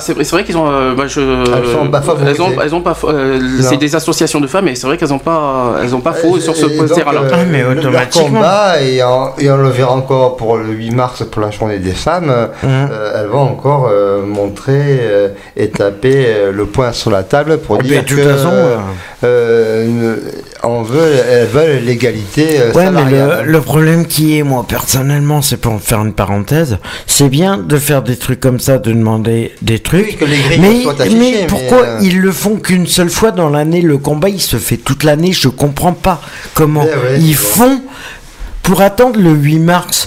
C'est 0.00 0.14
vrai, 0.14 0.42
qu'ils 0.42 0.56
ont. 0.56 0.68
Euh, 0.68 0.94
bah, 0.94 1.06
je, 1.06 1.20
elles, 1.20 2.42
ont, 2.42 2.60
elles 2.60 2.74
ont 2.74 2.80
pas. 2.80 2.96
Euh, 3.04 3.38
c'est 3.60 3.76
des 3.76 3.94
associations 3.94 4.40
de 4.40 4.48
femmes, 4.48 4.66
et 4.66 4.74
c'est 4.74 4.86
vrai 4.86 4.96
qu'elles 4.96 5.10
n'ont 5.10 5.20
pas, 5.20 5.76
elles 5.80 5.94
ont 5.94 6.00
pas 6.00 6.14
faux 6.14 6.40
sur 6.40 6.56
ce 6.56 6.66
terrain-là. 6.92 7.20
Ah, 7.32 7.36
mais 7.48 7.62
automatiquement. 7.62 8.38
Combat, 8.38 8.82
et, 8.82 8.96
et, 8.96 9.50
on 9.50 9.56
le 9.56 9.68
verra 9.68 9.92
encore 9.92 10.36
pour 10.36 10.56
le 10.56 10.72
8 10.72 10.90
mars, 10.90 11.24
pour 11.30 11.40
la 11.40 11.52
journée 11.52 11.78
des 11.78 11.92
femmes, 11.92 12.48
mmh. 12.62 12.66
elles 13.14 13.26
vont 13.26 13.42
encore 13.42 13.88
montrer 14.24 15.00
et 15.56 15.68
taper 15.68 16.50
le 16.52 16.66
point 16.66 16.90
sur 16.90 17.12
la 17.12 17.22
table 17.22 17.58
pour 17.58 17.76
ah, 17.78 17.82
dire 17.82 18.04
que. 18.04 18.14
De 18.14 18.22
toute 18.22 18.30
façon, 18.32 18.50
on 20.66 20.82
veut, 20.82 21.12
elles 21.28 21.46
veulent 21.46 21.84
l'égalité 21.84 22.60
euh, 22.60 22.72
ouais, 22.72 22.90
mais 22.90 23.44
le, 23.44 23.60
problème 23.60 24.06
qui 24.06 24.38
est, 24.38 24.42
moi 24.42 24.64
personnellement, 24.68 25.42
c'est 25.42 25.56
pour 25.56 25.80
faire 25.80 26.02
une 26.02 26.12
parenthèse, 26.12 26.78
c'est 27.06 27.28
bien 27.28 27.58
de 27.58 27.76
faire 27.76 28.02
des 28.02 28.16
trucs 28.16 28.40
comme 28.40 28.60
ça, 28.60 28.78
de 28.78 28.92
demander 28.92 29.52
des 29.62 29.78
trucs, 29.78 30.18
mais, 30.58 30.84
mais 31.16 31.46
pourquoi 31.46 31.82
euh, 31.82 31.98
ils 32.02 32.20
le 32.20 32.32
font 32.32 32.56
qu'une 32.56 32.86
seule 32.86 33.10
fois 33.10 33.30
dans 33.30 33.48
l'année 33.48 33.80
Le 33.80 33.98
combat, 33.98 34.28
il 34.28 34.40
se 34.40 34.56
fait 34.56 34.76
toute 34.76 35.04
l'année. 35.04 35.32
Je 35.32 35.48
comprends 35.48 35.92
pas 35.92 36.20
comment 36.54 36.86
eh 36.86 37.18
ils 37.20 37.34
font 37.34 37.80
pour 38.62 38.80
attendre 38.80 39.20
le 39.20 39.30
8 39.30 39.58
mars 39.60 40.05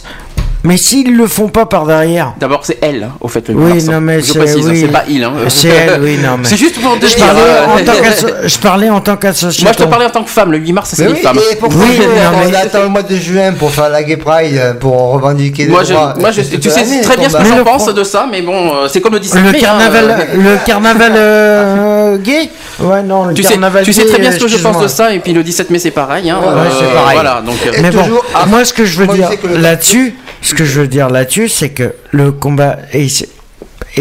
Mais 0.64 0.76
s'ils 0.76 1.16
le 1.16 1.26
font 1.28 1.48
pas 1.48 1.66
par 1.66 1.86
derrière. 1.86 2.34
D'abord, 2.38 2.66
c'est 2.66 2.80
elle, 2.82 3.04
hein, 3.04 3.12
au 3.22 3.30
fait. 3.30 3.48
Le 3.48 3.56
oui, 3.56 3.82
non, 3.84 4.02
mais 4.02 4.22
je 4.22 4.34
précise, 4.34 4.68
hein, 4.68 4.74
c'est 4.76 4.88
pas 4.90 5.04
il. 5.08 5.24
Hein. 5.24 5.32
C'est 5.48 5.70
elle, 5.70 6.02
oui, 6.02 6.18
non, 6.22 6.38
mais. 6.40 6.44
C'est 6.44 6.58
juste 6.58 6.82
pour 6.82 7.00
te 7.00 7.06
je, 7.06 7.18
parlais 7.18 7.40
en 7.42 7.78
je 8.48 8.58
parlais 8.58 8.90
en 8.90 9.00
tant 9.00 9.16
qu'association. 9.16 9.64
Moi, 9.64 9.74
je 9.78 9.84
te 9.84 9.90
parlais 9.90 10.06
en 10.06 10.10
tant 10.10 10.24
que 10.24 10.30
femme. 10.30 10.52
Le 10.52 10.58
8 10.58 10.74
mars, 10.74 10.94
c'est 10.94 11.06
une 11.06 11.14
oui, 11.14 11.20
femme. 11.20 11.40
Et 11.52 11.56
pourquoi 11.56 11.82
oui, 11.82 12.02
on 12.46 12.54
attend 12.54 12.82
le 12.82 12.90
mois 12.90 13.04
de 13.04 13.16
juin 13.16 13.54
pour 13.54 13.72
faire 13.72 13.90
la 13.90 14.04
Gay 14.04 14.18
Pride, 14.18 14.76
pour 14.82 15.14
revendiquer 15.14 15.68
moi, 15.68 15.84
les 15.84 15.94
droits. 15.94 16.14
Moi, 16.20 16.32
je, 16.32 16.42
tu 16.42 16.70
sais 16.70 17.02
très 17.02 17.16
bien 17.16 17.30
ce 17.30 17.38
que 17.38 17.46
j'en 17.46 17.64
pense 17.64 17.94
de 17.94 18.04
ça, 18.04 18.28
mais 18.30 18.42
bon, 18.42 18.74
euh, 18.74 18.88
c'est 18.90 19.00
comme 19.00 19.14
le 19.14 19.20
17 19.22 19.42
le 19.42 19.52
mai. 19.52 19.60
Carnaval, 19.60 20.28
le 20.36 20.66
carnaval 20.66 21.14
euh, 21.16 22.18
gay 22.18 22.50
Ouais, 22.80 23.02
non, 23.02 23.26
le 23.26 23.34
tu 23.34 23.44
carnaval 23.44 23.86
sais, 23.86 23.92
Tu 23.92 23.98
sais 23.98 24.06
très 24.08 24.20
bien 24.20 24.32
ce 24.32 24.40
que 24.40 24.48
je 24.50 24.58
pense 24.58 24.82
de 24.82 24.88
ça, 24.88 25.14
et 25.14 25.20
puis 25.20 25.32
le 25.32 25.42
17 25.42 25.70
mai, 25.70 25.80
c'est 25.80 25.92
pareil. 25.92 26.30
Ouais, 26.30 26.38
c'est 26.78 26.94
pareil. 26.94 27.14
Voilà, 27.14 27.42
donc. 27.46 27.56
Mais 27.82 27.92
bon, 27.92 28.04
moi, 28.48 28.66
ce 28.66 28.74
que 28.74 28.84
je 28.84 29.00
veux 29.00 29.08
dire 29.08 29.30
là-dessus, 29.56 30.16
ce 30.42 30.54
que 30.54 30.66
je 30.66 30.82
veux 30.82 30.88
dire 30.88 31.10
là-dessus, 31.10 31.50
c'est 31.50 31.70
que 31.70 31.96
le 32.12 32.32
combat, 32.32 32.78
et 32.94 33.08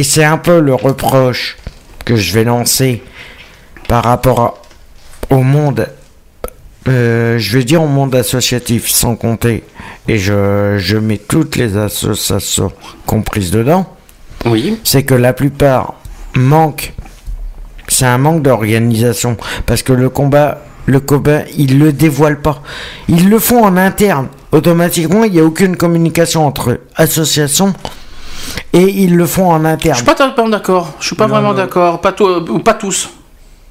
c'est 0.02 0.24
un 0.24 0.39
peu 0.39 0.60
le 0.60 0.74
reproche 0.74 1.56
que 2.05 2.16
je 2.16 2.32
vais 2.32 2.44
lancer 2.44 3.02
par 3.89 4.05
rapport 4.05 4.62
au 5.31 5.43
monde, 5.43 5.89
euh, 6.86 7.39
je 7.39 7.59
vais 7.59 7.65
dire 7.65 7.82
au 7.82 7.89
monde 7.89 8.15
associatif 8.15 8.89
sans 8.89 9.16
compter, 9.16 9.65
et 10.06 10.19
je, 10.19 10.77
je 10.78 10.97
mets 10.97 11.19
toutes 11.19 11.56
les 11.56 11.77
associations 11.77 12.73
comprises 13.06 13.51
dedans. 13.51 13.86
Oui. 14.47 14.78
C'est 14.85 15.02
que 15.02 15.15
la 15.15 15.32
plupart 15.32 15.94
manquent, 16.35 16.93
c'est 17.89 18.06
un 18.06 18.19
manque 18.19 18.43
d'organisation, 18.43 19.36
parce 19.66 19.82
que 19.82 19.93
le 19.93 20.09
combat 20.09 20.62
le 20.89 21.01
combat, 21.01 21.43
ils 21.56 21.78
le 21.78 21.93
dévoilent 21.93 22.40
pas. 22.40 22.62
Ils 23.09 23.28
le 23.28 23.39
font 23.39 23.62
en 23.62 23.77
interne. 23.77 24.28
Automatiquement, 24.52 25.24
il 25.24 25.32
n'y 25.32 25.40
a 25.40 25.44
aucune 25.44 25.77
communication 25.77 26.47
entre 26.47 26.81
associations 26.97 27.74
et 28.73 28.85
ils 28.85 29.15
le 29.15 29.27
font 29.27 29.51
en 29.51 29.65
interne. 29.66 29.94
Je 29.94 29.98
suis 29.98 30.06
pas 30.06 30.15
totalement 30.15 30.48
d'accord. 30.48 30.94
Je 30.98 31.06
suis 31.06 31.16
pas 31.16 31.27
vraiment 31.27 31.52
d'accord. 31.52 32.01
Pas, 32.01 32.15
ou 32.20 32.59
pas 32.60 32.74
tous. 32.74 33.10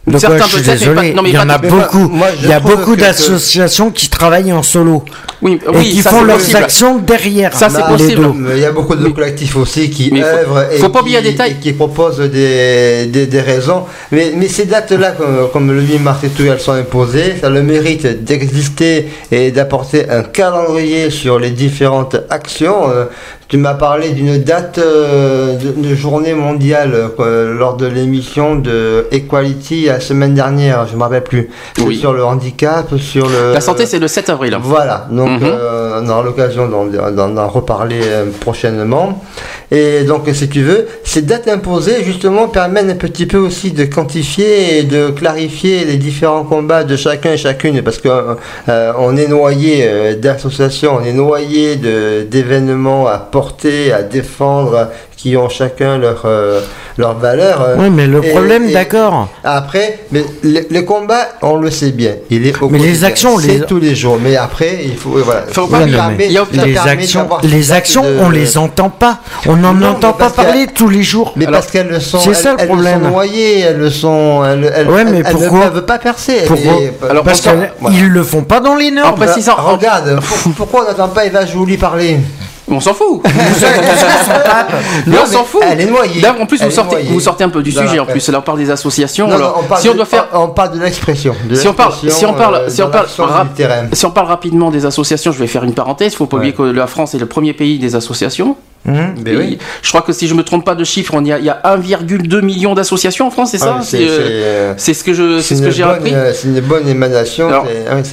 Donc 0.08 0.22
je 0.22 0.48
suis 0.48 0.62
désolé, 0.62 1.14
il 1.26 1.34
y 1.34 1.38
en 1.38 1.50
a 1.50 1.58
beaucoup. 1.58 2.10
il 2.42 2.50
y 2.50 2.54
a 2.54 2.62
beaucoup 2.62 2.96
d'associations 2.96 3.92
qui 3.92 4.10
travaillent 4.10 4.54
en 4.54 4.64
solo. 4.64 5.04
Oui, 5.42 5.60
et 5.76 5.84
qui 5.84 6.02
font 6.02 6.24
leurs 6.24 6.56
actions 6.56 6.98
derrière. 6.98 7.54
Ça, 7.54 7.70
c'est 7.70 7.84
possible. 7.84 8.28
Il 8.56 8.60
y 8.60 8.66
a 8.66 8.72
beaucoup 8.72 8.96
de 8.96 9.08
collectifs 9.10 9.56
aussi 9.56 9.90
qui 9.90 10.12
œuvrent 10.16 10.72
et, 10.72 10.78
faut 10.78 10.90
pas 10.90 11.04
qui, 11.04 11.16
et, 11.16 11.54
qui, 11.62 11.74
proposent 11.74 12.20
des, 12.20 13.06
des, 13.06 13.42
raisons. 13.42 13.84
Mais, 14.12 14.34
mais 14.36 14.48
ces 14.48 14.66
dates-là, 14.66 15.12
comme, 15.12 15.50
comme, 15.54 15.72
le 15.72 15.82
8 15.82 16.00
mars 16.00 16.24
et 16.24 16.30
tout, 16.30 16.44
elles 16.44 16.60
sont 16.60 16.72
imposées. 16.72 17.36
Ça 17.40 17.48
a 17.48 17.50
le 17.50 17.62
mérite 17.62 18.24
d'exister 18.24 19.10
et 19.32 19.52
d'apporter 19.52 20.10
un 20.10 20.24
calendrier 20.24 21.12
sur 21.12 21.38
les 21.38 21.52
différentes 21.52 22.16
actions. 22.30 22.84
Euh, 23.48 23.58
tu 23.58 23.58
m'as 23.58 23.76
parlé 23.76 24.10
d'une 24.10 24.38
date 24.38 24.78
euh, 24.78 25.56
de, 25.56 25.96
journée 25.96 26.34
mondiale 26.34 27.12
lors 27.18 27.78
de 27.78 27.86
l'émission 27.86 28.56
de 28.56 29.08
Equality 29.12 29.86
la 29.86 30.00
semaine 30.00 30.34
dernière, 30.34 30.86
je 30.88 30.94
ne 30.94 30.98
me 30.98 31.04
rappelle 31.04 31.24
plus. 31.24 31.50
Sur 32.00 32.14
le 32.14 32.24
handicap, 32.24 32.98
sur 32.98 33.28
le. 33.28 33.54
La 33.54 33.62
santé, 33.62 33.86
c'est 33.86 34.00
le 34.00 34.08
7 34.08 34.30
avril. 34.30 34.58
Voilà, 34.62 35.08
donc 35.10 35.42
mhm. 35.42 35.44
euh, 35.44 36.02
on 36.02 36.10
aura 36.10 36.24
l'occasion 36.24 36.68
d'en 36.68 37.48
reparler 37.48 38.00
euh, 38.04 38.26
prochainement. 38.40 39.24
Et 39.70 40.04
donc, 40.04 40.24
si 40.32 40.48
tu 40.48 40.62
veux, 40.62 40.88
ces 41.04 41.22
dates 41.22 41.48
imposées, 41.50 42.04
justement, 42.04 42.48
permettent 42.48 42.90
un 42.90 42.96
petit 42.96 43.26
peu 43.26 43.38
aussi 43.38 43.72
de 43.72 43.84
quantifier 43.84 44.80
et 44.80 44.84
de 44.84 45.10
clarifier 45.10 45.84
les 45.84 45.98
différents 45.98 46.44
combats 46.44 46.86
de 46.86 46.96
chacun 46.96 47.34
et 47.34 47.38
chacune, 47.38 47.82
parce 47.82 47.98
qu'on 47.98 48.38
on 48.68 49.18
est 49.18 49.28
noyé 49.28 50.16
d'associations, 50.16 51.00
on 51.02 51.04
est 51.04 51.12
noyé 51.12 51.76
d'événements 51.76 53.08
à 53.08 53.18
porter, 53.38 53.94
à 53.94 54.02
défendre, 54.02 54.90
qui 55.16 55.38
ont 55.38 55.48
chacun 55.48 56.00
leur, 56.00 56.24
euh, 56.26 56.60
leur 56.98 57.14
valeur. 57.20 57.62
Euh, 57.62 57.76
oui, 57.78 57.92
mais 57.92 58.08
le 58.08 58.20
problème, 58.22 58.72
d'accord. 58.72 59.30
Après, 59.44 60.00
mais 60.12 60.26
le, 60.44 60.82
combat, 60.82 61.24
on 61.44 61.58
le 61.58 61.70
sait 61.70 61.92
bien. 61.92 62.14
Il 62.32 62.48
est 62.48 62.60
au 62.60 62.68
Mais 62.70 62.80
les 62.80 63.04
actions, 63.04 63.38
les... 63.38 63.60
tous 63.62 63.78
les 63.80 63.94
jours. 63.94 64.18
Mais 64.20 64.36
après, 64.36 64.80
il 64.86 64.98
faut. 64.98 65.12
Voilà. 65.12 65.44
Faut 65.52 65.68
pas 65.68 65.86
les 65.86 66.78
actions, 66.78 67.28
les 67.44 67.72
actions 67.72 68.04
on 68.22 68.32
les 68.32 68.58
entend 68.58 68.90
pas. 68.90 69.20
On 69.46 69.56
n'en 69.56 69.80
entend 69.84 70.14
pas 70.14 70.32
parler 70.32 70.66
tous 70.74 70.90
les 70.90 71.04
jours. 71.04 71.34
Mais 71.36 71.46
parce 71.46 71.68
qu'elles 71.68 72.02
sont. 72.02 72.18
C'est 72.18 72.34
ça 72.34 72.56
le 72.58 72.66
problème. 72.66 73.02
Elles 73.02 73.04
sont 73.04 73.12
noyées, 73.12 73.60
elles 73.60 73.92
sont. 73.92 74.46
Elles, 74.46 74.74
elles, 74.76 74.90
ouais, 74.90 75.06
mais 75.06 75.22
pourquoi 75.22 75.66
ne 75.66 75.70
peuvent 75.70 75.86
pas 75.86 76.00
percer. 76.00 76.46
Pourquoi 76.48 76.74
Alors, 77.08 77.24
Parce 77.24 77.42
qu'ils 77.42 78.10
le 78.10 78.24
font 78.24 78.44
pas 78.44 78.60
dans 78.60 78.76
les 78.76 78.90
normes. 78.90 79.10
En 79.10 79.14
précisant. 79.14 79.56
Regarde, 79.58 80.20
pourquoi 80.56 80.86
on 80.86 80.92
n'entend 80.92 81.10
pas 81.10 81.26
Eva 81.26 81.46
Jolie 81.46 81.78
parler? 81.78 82.18
On 82.70 82.80
s'en 82.80 82.94
fout. 82.94 83.22
on 85.08 85.26
s'en 85.26 85.44
fout. 85.44 85.62
Elle 85.64 85.82
est 85.82 85.86
noyée. 85.86 86.22
en 86.28 86.46
plus, 86.46 86.62
vous 86.62 86.72
sortez, 86.72 87.04
vous 87.04 87.20
sortez 87.20 87.44
un 87.44 87.50
peu 87.50 87.62
du 87.62 87.72
sujet. 87.72 88.00
En 88.00 88.06
plus, 88.06 88.28
là, 88.30 88.40
on 88.40 88.42
parle 88.42 88.60
des 88.60 88.72
associations. 88.72 89.28
on 89.28 89.64
parle 89.64 89.82
si 89.82 89.90
on 89.90 89.96
doit 89.96 90.06
faire, 90.06 90.28
on 90.34 90.50
parle 90.50 90.78
de 90.78 90.84
l'expression. 90.84 91.36
Si 91.54 91.68
on 91.68 91.74
parle, 91.74 91.94
si 91.94 92.26
on 92.26 92.34
parle, 92.34 92.70
si 92.70 92.82
on 92.82 92.90
parle, 92.90 93.08
si 93.94 94.06
on 94.06 94.12
parle 94.12 94.28
rapidement 94.28 94.72
des 94.72 94.86
associations, 94.86 95.32
je 95.32 95.40
vais 95.40 95.48
faire 95.48 95.64
une 95.64 95.74
parenthèse. 95.74 96.14
Il 96.14 96.18
faut 96.18 96.26
pas 96.26 96.38
oublier 96.38 96.54
que 96.54 96.64
la 96.64 96.88
France 96.88 97.16
est 97.16 97.20
le 97.20 97.26
premier 97.26 97.54
pays 97.54 97.80
des 97.80 97.96
associations. 97.96 98.56
Mmh, 98.86 99.24
oui. 99.26 99.58
Je 99.82 99.90
crois 99.90 100.02
que 100.02 100.14
si 100.14 100.28
je 100.28 100.34
me 100.34 100.44
trompe 100.44 100.64
pas 100.64 100.76
de 100.76 100.84
chiffre, 100.84 101.14
on 101.14 101.24
y 101.26 101.32
a, 101.32 101.40
il 101.40 101.46
y 101.46 101.50
a 101.50 101.62
1,2 101.66 102.42
million 102.42 102.74
d'associations 102.74 103.28
en 103.28 103.32
France, 103.32 103.52
c'est 103.52 103.62
ah, 103.62 103.82
ça 103.82 103.98
euh, 103.98 104.74
C'est 104.78 104.94
ce 104.94 105.04
que 105.04 105.14
je, 105.14 105.42
c'est 105.42 105.56
ce 105.56 105.62
que 105.62 105.72
j'ai 105.72 105.84
appris. 105.84 106.14
Euh, 106.14 106.32
c'est 106.34 106.48
une 106.48 106.62
bonne 106.62 106.88
émanation. 106.88 107.50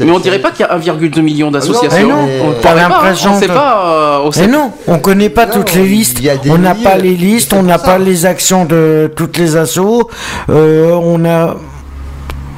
mais 0.00 0.10
on 0.10 0.18
dirait 0.18 0.40
pas 0.40 0.50
qu'il 0.50 0.66
y 0.66 0.68
a 0.68 0.76
1,2 0.76 1.20
million 1.20 1.50
d'associations. 1.50 2.08
non, 2.08 2.28
on 2.42 3.34
ne 3.34 3.40
sait 3.40 3.46
pas. 3.46 4.22
On 4.24 4.32
sait 4.32 4.46
non, 4.46 4.72
on 4.86 4.98
connaît 4.98 5.30
pas 5.30 5.46
toutes 5.46 5.74
les 5.74 5.84
listes. 5.86 6.18
On 6.48 6.58
n'a 6.58 6.74
pas 6.74 6.96
les 6.96 7.14
listes, 7.14 7.52
on 7.52 7.62
n'a 7.62 7.78
pas 7.78 7.98
les 7.98 8.26
actions 8.26 8.64
de 8.64 9.12
toutes 9.14 9.38
les 9.38 9.56
assos. 9.56 10.08
Euh, 10.50 10.92
on 10.92 11.24
a 11.24 11.56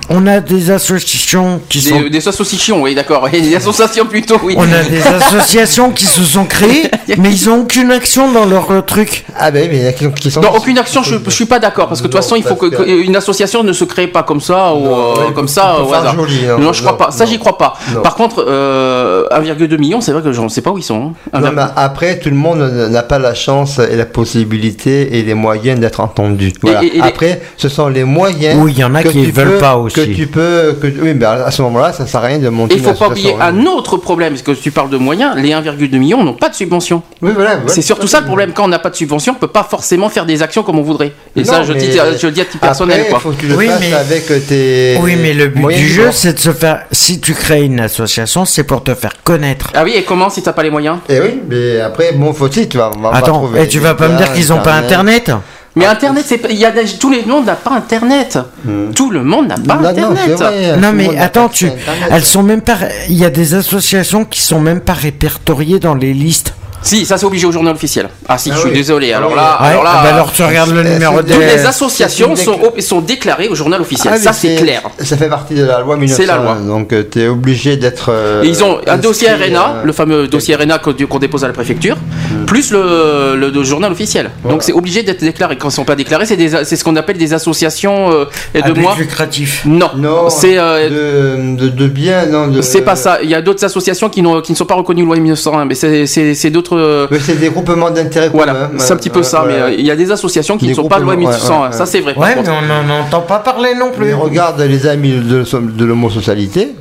on 0.09 0.27
a 0.27 0.41
des 0.41 0.71
associations 0.71 1.61
qui 1.69 1.81
des, 1.81 1.91
sont. 1.91 2.01
Des 2.01 2.29
associations, 2.29 2.83
oui, 2.83 2.95
d'accord. 2.95 3.29
Des 3.33 3.55
associations 3.55 4.07
plutôt, 4.07 4.41
oui. 4.43 4.55
On 4.57 4.73
a 4.73 4.83
des 4.83 5.03
associations 5.03 5.91
qui 5.91 6.05
se 6.05 6.23
sont 6.23 6.45
créées, 6.45 6.91
mais 7.19 7.31
ils 7.33 7.49
n'ont 7.49 7.61
aucune 7.61 7.91
action 7.91 8.33
dans 8.33 8.45
leur 8.45 8.71
euh, 8.71 8.81
truc. 8.81 9.25
Ah 9.39 9.51
ben 9.51 9.69
mais 9.71 9.77
il 9.77 9.83
y 9.83 9.87
a 9.87 9.93
qui 9.93 10.31
sont. 10.31 10.41
Non, 10.41 10.51
aucune 10.55 10.79
action, 10.79 11.03
je, 11.03 11.17
ne 11.17 11.31
suis 11.31 11.45
pas 11.47 11.59
d'accord, 11.59 11.89
parce 11.89 12.01
que 12.01 12.07
de 12.07 12.13
toute 12.13 12.21
façon, 12.21 12.37
il 12.37 12.43
faut 12.43 12.57
que, 12.57 12.89
une 12.89 13.17
association 13.17 13.63
ne 13.63 13.73
se 13.73 13.85
crée 13.85 14.07
pas 14.07 14.23
comme 14.23 14.41
ça, 14.41 14.75
ou 14.75 14.87
euh, 14.87 15.31
comme 15.35 15.49
ça, 15.49 15.79
au 15.81 15.93
hasard. 15.93 16.17
Hein. 16.19 16.57
non, 16.59 16.73
je 16.73 16.83
crois 16.83 16.97
pas. 16.97 17.11
Ça, 17.11 17.27
j'y 17.27 17.39
crois 17.39 17.59
pas. 17.59 17.75
Par 18.03 18.15
contre, 18.15 18.43
1,2 18.43 18.47
euh, 18.49 19.79
million, 19.79 20.01
c'est 20.01 20.13
vrai 20.13 20.23
que 20.23 20.33
je 20.33 20.41
ne 20.41 20.49
sais 20.49 20.63
pas 20.63 20.71
où 20.71 20.79
ils 20.79 20.85
sont. 20.85 21.13
Hein. 21.33 21.41
Non, 21.41 21.53
mais 21.53 21.63
après, 21.77 22.19
tout 22.19 22.31
le 22.31 22.37
monde 22.37 22.59
n'a 22.91 23.03
pas 23.03 23.19
la 23.19 23.35
chance 23.35 23.79
et 23.79 23.97
la 23.97 24.07
possibilité 24.07 25.19
et 25.19 25.23
les 25.23 25.35
moyens 25.35 25.79
d'être 25.81 26.01
entendu. 26.01 26.53
Voilà. 26.63 26.81
après, 27.03 27.43
ce 27.57 27.69
sont 27.69 27.89
les 27.89 28.05
moyens. 28.05 28.59
Oui, 28.63 28.73
il 28.77 28.79
y 28.79 28.85
en 28.85 28.95
a 28.95 29.03
qui 29.03 29.19
ne 29.19 29.31
veulent 29.31 29.59
pas 29.59 29.77
aussi 29.77 29.96
que 29.97 30.15
tu 30.15 30.27
peux. 30.27 30.77
Que, 30.81 30.87
oui, 30.87 31.15
mais 31.15 31.25
à 31.25 31.51
ce 31.51 31.63
moment-là, 31.63 31.93
ça 31.93 32.07
sert 32.07 32.21
à 32.21 32.27
rien 32.27 32.39
de 32.39 32.49
monter. 32.49 32.77
Il 32.77 32.83
ne 32.83 32.87
faut 32.87 32.95
pas 32.95 33.09
oublier 33.09 33.35
un 33.41 33.67
autre 33.67 33.97
problème, 33.97 34.33
parce 34.33 34.43
que 34.43 34.53
tu 34.53 34.71
parles 34.71 34.91
de 34.91 34.97
moyens, 34.97 35.35
les 35.37 35.51
1,2 35.51 35.99
millions 35.99 36.23
n'ont 36.23 36.35
pas 36.35 36.49
de 36.49 36.55
subvention. 36.55 37.03
Oui, 37.23 37.33
voilà. 37.35 37.61
c'est 37.67 37.83
surtout 37.83 38.07
ça 38.07 38.21
le 38.21 38.27
problème. 38.27 38.53
Quand 38.55 38.65
on 38.65 38.69
n'a 38.69 38.79
pas 38.79 38.91
de 38.91 38.97
subvention, 38.97 39.33
on 39.33 39.37
ne 39.37 39.41
peut 39.41 39.47
pas 39.47 39.65
forcément 39.65 40.09
faire 40.09 40.27
des 40.27 40.43
actions 40.43 40.63
comme 40.63 40.79
on 40.79 40.83
voudrait. 40.83 41.13
Et 41.35 41.45
ça, 41.45 41.63
je, 41.63 41.73
dis, 41.73 41.93
je 41.93 42.27
le 42.27 42.33
dis 42.33 42.41
à 42.41 42.45
titre 42.45 42.61
personnel. 42.61 43.07
Quoi. 43.09 43.21
Faut 43.21 43.31
que 43.31 43.41
tu 43.41 43.47
le 43.47 43.57
oui, 43.57 43.69
mais... 43.81 43.93
avec 43.93 44.27
tes. 44.47 44.99
Oui, 45.01 45.17
mais 45.21 45.35
le 45.35 45.49
but 45.49 45.69
du 45.69 45.89
jeu, 45.89 46.11
c'est 46.13 46.35
de 46.35 46.39
se 46.39 46.53
faire. 46.53 46.85
Si 46.93 47.21
tu 47.21 47.35
crées 47.35 47.65
une 47.65 47.81
association, 47.81 48.45
c'est 48.45 48.65
pour 48.65 48.83
te 48.83 48.95
faire 48.95 49.13
connaître. 49.25 49.71
Ah 49.75 49.85
oui, 49.85 49.95
et 49.97 50.03
comment 50.03 50.31
si 50.31 50.43
tu 50.43 50.49
n'as 50.49 50.53
pas 50.53 50.63
les 50.63 50.71
moyens? 50.71 50.99
Eh 51.09 51.21
oui, 51.21 51.41
mais 51.49 51.81
après, 51.81 52.13
bon, 52.13 52.33
faut-il, 52.33 52.69
tu 52.69 52.79
vas. 52.79 52.91
Attends, 53.13 53.51
et 53.55 53.69
tu 53.69 53.79
vas 53.79 53.95
pas 53.95 54.09
me 54.09 54.17
dire 54.17 54.33
qu'ils 54.33 54.49
n'ont 54.49 54.63
pas 54.63 54.75
Internet? 54.75 55.31
Mais 55.77 55.85
ah, 55.85 55.91
Internet, 55.91 56.25
c'est 56.27 56.41
il 56.49 56.57
y 56.57 56.65
a 56.65 56.73
tout 56.99 57.11
le 57.11 57.23
monde 57.27 57.45
n'a 57.45 57.55
pas 57.55 57.73
Internet. 57.73 58.39
Hmm. 58.65 58.93
Tout 58.93 59.11
le 59.11 59.23
monde 59.23 59.49
n'a 59.49 59.57
pas 59.57 59.75
Internet. 59.75 60.41
Non, 60.81 60.93
mais 60.93 61.17
attends, 61.19 61.51
tu, 61.51 61.71
elles 62.11 62.25
sont 62.25 62.43
même 62.43 62.63
pas. 62.63 62.79
Il 63.11 63.17
y 63.17 63.27
a 63.27 63.31
des 63.31 63.55
associations 63.55 64.25
qui 64.25 64.41
sont 64.41 64.61
même 64.61 64.81
pas 64.81 64.95
répertoriées 64.95 65.79
dans 65.79 65.95
les 65.95 66.15
listes. 66.15 66.55
Si, 66.83 67.05
ça 67.05 67.19
c'est 67.19 67.27
obligé 67.27 67.47
au 67.47 67.53
journal 67.53 67.75
officiel. 67.75 68.09
Ah 68.29 68.39
si, 68.39 68.51
ah 68.51 68.55
je 68.55 68.61
suis 68.61 68.71
désolé. 68.71 69.13
Alors 69.13 69.35
là, 69.35 69.53
alors 69.55 69.83
là, 69.83 70.01
bah 70.03 70.15
alors 70.15 70.33
tu 70.33 70.43
regardes 70.43 70.71
le 70.71 70.83
numéro 70.83 71.23
de. 71.23 71.33
Toutes 71.33 71.41
les 71.41 71.67
associations 71.67 72.37
sont, 72.37 72.59
sont 72.79 73.01
déclarées 73.01 73.49
au 73.49 73.55
journal 73.55 73.81
officiel. 73.81 74.15
Ah, 74.17 74.19
ça 74.19 74.33
c'est 74.33 74.57
clair. 74.57 74.83
Ça 74.99 75.17
fait 75.17 75.29
partie 75.29 75.55
de 75.55 75.65
la 75.65 75.81
loi 75.81 75.97
1900. 75.97 76.17
C'est 76.17 76.27
la 76.27 76.37
loi. 76.37 76.55
Donc 76.55 76.93
euh, 76.93 77.03
tu 77.11 77.23
es 77.23 77.29
obligé 77.29 77.77
d'être. 77.77 78.11
Euh, 78.11 78.43
ils 78.45 78.63
ont 78.63 78.79
un 78.87 78.99
dossier 78.99 79.29
RNA, 79.29 79.69
euh, 79.69 79.85
le 79.85 79.93
fameux 79.93 80.29
dossier 80.29 80.55
RNA 80.55 80.79
qu'on 80.79 81.19
dépose 81.19 81.45
à 81.45 81.49
la 81.49 81.53
préfecture, 81.53 81.97
hmm. 81.97 82.45
plus 82.47 82.71
le, 82.71 83.37
le, 83.37 83.63
journal 83.65 83.91
officiel. 83.91 84.31
Donc 84.49 84.63
c'est 84.63 84.73
obligé 84.73 85.03
d'être 85.03 85.21
déclaré. 85.21 85.57
Quand 85.57 85.69
ils 85.69 85.73
sont 85.73 85.85
pas 85.85 85.97
déclarés, 85.97 86.27
c'est 86.27 86.37
c'est 86.65 86.77
ce 86.77 86.85
qu'on 86.85 86.97
appelle 86.97 87.19
des 87.19 87.35
associations 87.35 88.11
de 88.11 88.81
moi. 88.81 88.95
lucratif. 88.99 89.63
Non. 89.65 89.91
Non. 89.97 90.31
C'est 90.31 90.57
de, 90.57 91.69
de, 91.69 91.87
bien 91.89 92.27
non. 92.27 92.51
C'est 92.63 92.83
pas 92.83 92.97
ça. 92.97 93.19
Il 93.23 93.31
y 93.31 93.35
a 93.35 93.43
d'autres 93.43 93.65
associations 93.65 94.09
qui, 94.09 94.23
qui 94.43 94.53
ne 94.53 94.57
sont 94.57 94.67
pas 94.67 94.75
reconnues 94.75 95.05
loi 95.05 95.17
1901, 95.17 95.65
mais 95.65 95.75
c'est 95.75 96.51
d'autres 96.51 96.66
d'autres. 96.75 97.09
Mais 97.11 97.19
c'est 97.19 97.39
des 97.39 97.51
groupements 97.51 97.91
d'intérêt 97.91 98.31
Voilà, 98.33 98.71
c'est 98.79 98.93
un 98.93 98.97
petit 98.97 99.11
peu 99.11 99.23
ça. 99.23 99.45
Mais 99.47 99.77
il 99.79 99.85
y 99.87 99.91
a 99.91 99.97
des 99.97 100.11
associations 100.11 100.57
qui 100.57 100.69
ne 100.69 100.75
sont 100.75 100.89
pas 100.89 100.99
loi 100.99 101.17
1800. 101.17 101.73
Ça, 101.73 101.87
c'est 101.87 102.01
vrai. 102.01 102.15
Ouais, 102.17 102.37
mais 102.37 102.49
on 102.49 102.63
n'en 102.63 103.01
entend 103.01 103.21
pas 103.21 103.39
parler 103.39 103.75
non 103.79 103.91
plus. 103.91 104.07
Mais 104.07 104.15
regarde 104.15 104.61
les 104.61 104.87
amis 104.87 105.13
de, 105.13 105.85
l'homosocialité, 105.85 106.75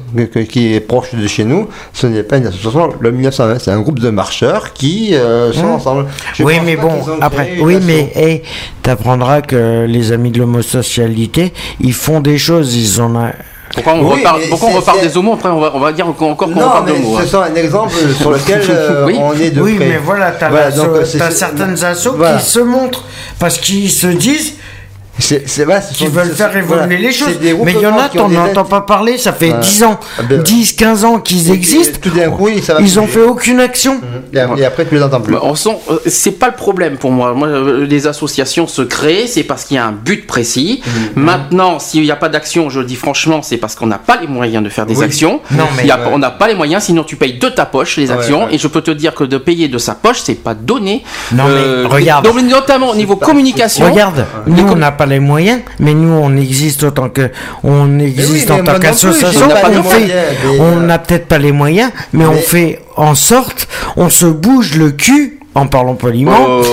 qui 0.49 0.73
est 0.73 0.79
proche 0.79 1.13
de 1.13 1.27
chez 1.27 1.43
nous. 1.43 1.67
Ce 1.93 2.07
n'est 2.07 2.23
pas 2.23 2.37
une 2.37 2.47
association. 2.47 2.93
Le 2.99 3.11
1920, 3.11 3.59
c'est 3.59 3.71
un 3.71 3.81
groupe 3.81 3.99
de 3.99 4.09
marcheurs 4.09 4.73
qui 4.73 5.13
sont 5.53 5.67
mmh. 5.67 5.71
ensemble. 5.71 6.05
oui, 6.39 6.55
mais 6.63 6.75
bon, 6.75 6.91
après, 7.21 7.57
oui, 7.59 7.77
mais 7.81 8.11
hey, 8.15 8.41
tu 8.83 8.89
apprendras 8.89 9.41
que 9.41 9.85
les 9.85 10.11
amis 10.11 10.31
de 10.31 10.39
l'homosocialité, 10.39 11.53
ils 11.79 11.93
font 11.93 12.19
des 12.19 12.37
choses, 12.37 12.75
ils 12.75 13.01
ont. 13.01 13.15
Pourquoi 13.75 13.93
on, 13.93 14.07
reparle, 14.07 14.41
pourquoi 14.49 14.69
on 14.69 14.73
reparle 14.73 15.01
des 15.01 15.17
homos 15.17 15.33
Après, 15.33 15.49
on 15.49 15.59
va, 15.59 15.71
on 15.75 15.79
va 15.79 15.91
dire 15.91 16.07
encore 16.07 16.35
qu'on 16.37 16.47
reparle 16.47 16.85
d'homos. 16.87 17.19
C'est 17.27 17.35
un 17.35 17.55
exemple 17.55 17.93
sur 18.19 18.31
lequel 18.31 18.61
euh, 18.69 19.07
on 19.19 19.33
est 19.33 19.51
de 19.51 19.61
Oui, 19.61 19.75
mais 19.77 19.97
voilà, 19.97 20.31
tu 20.31 20.45
as, 20.45 21.31
certaines 21.31 21.83
assos 21.83 22.13
qui 22.13 22.43
se 22.43 22.59
montrent 22.59 23.03
parce 23.37 23.57
qu'ils 23.57 23.91
se 23.91 24.07
disent 24.07 24.53
c'est 25.19 25.45
qui 25.93 26.07
veulent 26.07 26.33
faire 26.33 26.55
évoluer 26.55 26.97
les 26.97 27.11
choses. 27.11 27.39
Mais 27.41 27.73
il 27.73 27.81
y 27.81 27.87
en 27.87 27.97
a, 27.97 28.09
on 28.17 28.29
n'entend 28.29 28.65
pas 28.65 28.81
parler, 28.81 29.17
ça 29.17 29.33
fait 29.33 29.53
10 29.53 29.83
ans, 29.83 29.99
10, 30.29 30.73
15 30.73 31.05
ans 31.05 31.19
qu'ils 31.19 31.51
existent. 31.51 31.99
Tout 32.01 32.09
d'un 32.09 32.29
coup, 32.29 32.49
ça 32.61 32.75
va 32.75 32.81
ils 32.81 32.95
n'ont 32.95 33.07
fait 33.07 33.23
aucune 33.23 33.59
action. 33.59 34.01
Et 34.33 34.65
après, 34.65 34.85
tu 34.85 34.95
les 34.95 35.03
entends 35.03 35.21
plus. 35.21 35.33
Bah, 35.33 35.41
euh, 35.43 35.97
c'est 36.05 36.31
pas 36.31 36.47
le 36.47 36.55
problème 36.55 36.97
pour 36.97 37.11
moi. 37.11 37.33
Moi, 37.33 37.47
euh, 37.47 37.85
les 37.85 38.07
associations 38.07 38.67
se 38.67 38.81
créent, 38.81 39.27
c'est 39.27 39.43
parce 39.43 39.65
qu'il 39.65 39.75
y 39.75 39.79
a 39.79 39.85
un 39.85 39.91
but 39.91 40.27
précis. 40.27 40.81
Mhm. 40.85 41.23
Maintenant, 41.23 41.79
s'il 41.79 42.01
n'y 42.03 42.11
a 42.11 42.15
pas 42.15 42.29
d'action, 42.29 42.69
je 42.69 42.79
le 42.79 42.85
dis 42.85 42.95
franchement, 42.95 43.41
c'est 43.41 43.57
parce 43.57 43.75
qu'on 43.75 43.87
n'a 43.87 43.97
pas 43.97 44.17
les 44.19 44.27
moyens 44.27 44.63
de 44.63 44.69
faire 44.69 44.85
des 44.85 45.01
actions. 45.01 45.41
Non, 45.51 45.65
mais 45.77 45.89
On 46.11 46.19
n'a 46.19 46.31
pas 46.31 46.47
les 46.47 46.55
moyens, 46.55 46.83
sinon 46.83 47.03
tu 47.03 47.15
payes 47.15 47.37
de 47.37 47.49
ta 47.49 47.65
poche 47.65 47.97
les 47.97 48.11
actions. 48.11 48.49
Et 48.49 48.57
je 48.57 48.67
peux 48.67 48.81
te 48.81 48.91
dire 48.91 49.13
que 49.15 49.23
de 49.23 49.37
payer 49.37 49.67
de 49.67 49.77
sa 49.77 49.95
poche, 49.95 50.21
c'est 50.23 50.35
pas 50.35 50.53
donné. 50.53 51.03
Non, 51.31 51.45
mais 51.45 51.53
euh, 51.53 51.87
regarde. 51.87 52.27
notamment 52.43 52.89
au 52.89 52.95
niveau 52.95 53.15
communication. 53.15 53.85
Regarde, 53.89 54.25
nous, 54.47 54.67
on 54.67 54.75
n'a 54.75 54.91
pas 54.91 55.04
les 55.05 55.19
moyens, 55.19 55.61
mais 55.79 55.93
nous 55.93 56.09
on 56.11 56.35
existe 56.35 56.83
autant 56.83 57.09
que 57.09 57.29
on 57.63 57.99
existe 57.99 58.51
en 58.51 58.63
tant 58.63 58.79
qu'association. 58.79 59.47
On 60.59 60.77
n'a 60.81 60.99
peut-être 60.99 61.27
pas 61.27 61.37
les 61.37 61.51
moyens, 61.51 61.91
mais, 62.13 62.25
on 62.25 62.35
fait 62.35 62.79
en 62.95 63.15
sorte, 63.15 63.67
on 63.97 64.09
se 64.09 64.25
bouge 64.25 64.75
le 64.75 64.91
cul 64.91 65.34
en 65.55 65.67
parlant 65.67 65.95
poliment. 65.95 66.59
Euh, 66.59 66.63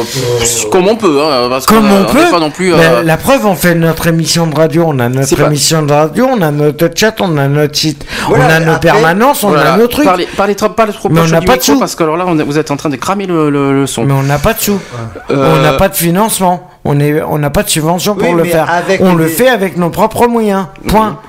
comme 0.71 0.89
on 0.89 0.97
peut, 0.97 1.21
hein, 1.23 1.49
comme 1.69 1.91
on, 1.91 2.05
peut. 2.05 2.31
Pas 2.31 2.41
non 2.41 2.51
plus, 2.51 2.75
euh, 2.75 3.03
la 3.05 3.17
preuve, 3.17 3.47
on 3.47 3.55
fait 3.55 3.77
notre 3.77 4.09
émission 4.09 4.49
de 4.49 4.57
radio, 4.57 4.85
on 4.89 4.99
a 4.99 5.09
notre 5.09 5.41
émission 5.41 5.83
de 5.83 5.93
radio, 5.93 6.27
on 6.29 6.43
a 6.43 6.51
notre 6.51 6.91
chat, 6.95 7.15
on 7.21 7.39
a 7.39 7.47
notre 7.47 7.77
site, 7.77 8.05
on 8.29 8.41
a 8.41 8.59
nos 8.59 8.79
permanences, 8.79 9.45
on 9.45 9.55
a 9.55 9.77
nos 9.77 9.87
trucs. 9.87 10.05
Parlez, 10.05 10.27
parlez, 10.37 10.55
trop, 10.57 10.69
parlez 10.71 10.93
trop 10.93 11.09
mais 11.09 11.21
on 11.21 11.29
n'a 11.29 11.41
pas 11.41 11.57
de 11.57 11.63
sous. 11.63 11.79
parce 11.79 11.95
que 11.95 12.03
alors 12.03 12.17
là, 12.17 12.25
vous 12.25 12.59
êtes 12.59 12.73
en 12.73 12.77
train 12.77 12.89
de 12.89 12.97
cramer 12.97 13.27
le, 13.27 13.87
son. 13.87 14.05
Mais 14.05 14.15
on 14.15 14.25
n'a 14.25 14.39
pas 14.39 14.53
de 14.53 14.61
sous. 14.61 14.81
Euh, 15.31 15.55
on 15.57 15.63
n'a 15.63 15.75
pas 15.75 15.89
de 15.89 15.95
financement. 15.95 16.69
On 16.85 16.95
n'a 16.95 17.05
on 17.29 17.39
pas 17.51 17.63
de 17.63 17.69
subvention 17.69 18.17
pour 18.17 18.35
le 18.35 18.45
faire. 18.45 18.69
On 19.01 19.15
le 19.15 19.29
fait 19.29 19.49
avec 19.49 19.77
nos 19.77 19.91
propres 19.91 20.27
moyens. 20.27 20.67
Point. 20.89 21.21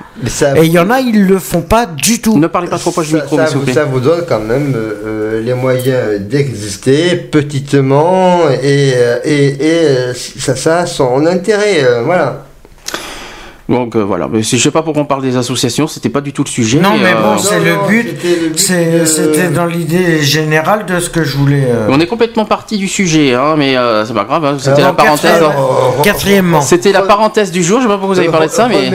Et 0.56 0.64
il 0.64 0.72
y 0.72 0.78
en 0.78 0.90
a, 0.90 1.00
ils 1.00 1.26
le 1.26 1.38
font 1.38 1.62
pas 1.62 1.86
du 1.86 2.20
tout. 2.20 2.38
Ne 2.38 2.46
parlez 2.46 2.68
pas 2.68 2.78
trop 2.78 2.92
proche 2.92 3.08
du 3.08 3.14
micro, 3.16 3.36
ça, 3.36 3.46
vous, 3.46 3.72
ça 3.72 3.84
vous 3.84 3.98
donne 3.98 4.24
quand 4.28 4.40
même 4.40 4.72
euh, 4.74 4.94
euh, 5.04 5.42
les 5.42 5.54
moyens 5.54 6.20
d'exister 6.20 7.16
petitement 7.44 8.50
et, 8.50 8.92
euh, 8.96 9.18
et, 9.24 9.46
et 9.46 10.14
ça, 10.14 10.56
ça 10.56 10.78
a 10.80 10.86
son 10.86 11.26
intérêt. 11.26 11.84
voilà. 12.04 12.46
Donc 13.68 13.96
euh, 13.96 14.00
voilà, 14.00 14.28
mais 14.30 14.42
je 14.42 14.58
sais 14.58 14.70
pas 14.70 14.82
pourquoi 14.82 15.02
on 15.02 15.06
parle 15.06 15.22
des 15.22 15.38
associations, 15.38 15.86
c'était 15.86 16.10
pas 16.10 16.20
du 16.20 16.34
tout 16.34 16.44
le 16.44 16.50
sujet. 16.50 16.80
Non, 16.80 16.98
mais, 17.02 17.14
bon, 17.14 17.32
euh, 17.32 17.38
c'est 17.38 17.60
le 17.60 17.88
but. 17.88 18.56
C'était 18.56 19.48
dans 19.48 19.64
l'idée 19.64 20.22
générale 20.22 20.84
de 20.84 21.00
ce 21.00 21.08
que 21.08 21.24
je 21.24 21.38
voulais. 21.38 21.66
Euh, 21.68 21.88
on 21.88 21.98
est 21.98 22.06
complètement 22.06 22.44
parti 22.44 22.76
du 22.76 22.88
sujet, 22.88 23.32
hein, 23.32 23.54
mais 23.56 23.74
c'est 24.06 24.14
pas 24.14 24.24
grave. 24.24 24.44
Hein, 24.44 24.56
c'était 24.58 24.82
la 24.82 24.92
parenthèse. 24.92 25.42
Quatrièmement. 26.02 26.60
C'était 26.60 26.92
la 26.92 27.02
parenthèse 27.02 27.50
du 27.50 27.62
jour. 27.62 27.78
Je 27.78 27.84
sais 27.84 27.88
pas 27.88 27.96
pourquoi 27.96 28.14
vous 28.14 28.20
avez 28.20 28.28
parlé 28.28 28.48
de 28.48 28.52
ça, 28.52 28.68
mais. 28.68 28.90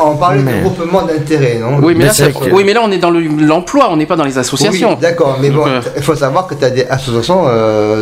on 0.00 0.16
parlait 0.16 0.42
de 0.42 0.62
groupement 0.62 1.02
d'intérêt, 1.02 1.58
non? 1.60 1.78
Oui 1.82 1.94
mais, 1.96 2.06
là, 2.06 2.12
oui, 2.52 2.62
mais 2.64 2.72
là, 2.72 2.80
on 2.82 2.90
est 2.90 2.98
dans 2.98 3.10
l'emploi, 3.10 3.88
on 3.90 3.96
n'est 3.96 4.06
pas 4.06 4.16
dans 4.16 4.24
les 4.24 4.38
associations. 4.38 4.90
Oui, 4.90 5.00
d'accord, 5.00 5.38
mais 5.40 5.50
bon, 5.50 5.64
il 5.96 6.02
faut 6.02 6.16
savoir 6.16 6.48
que 6.48 6.54
tu 6.54 6.64
as 6.64 6.70
des 6.70 6.84
associations 6.84 7.44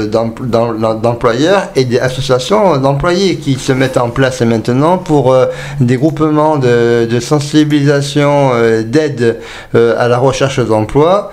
d'employeurs 0.07 1.69
et 1.77 1.85
des 1.85 1.99
associations 1.99 2.79
d'employés 2.79 3.37
qui 3.37 3.55
se 3.55 3.73
mettent 3.73 3.99
en 3.99 4.09
place 4.09 4.41
maintenant 4.41 4.97
pour 4.97 5.35
des 5.81 5.97
groupements 5.97 6.57
de, 6.59 7.19
sensibilisation, 7.21 8.51
euh, 8.55 8.83
d'aide 8.83 9.41
euh, 9.75 9.95
à 9.99 10.09
la 10.09 10.19
recherche 10.19 10.61
d'emploi. 10.61 11.33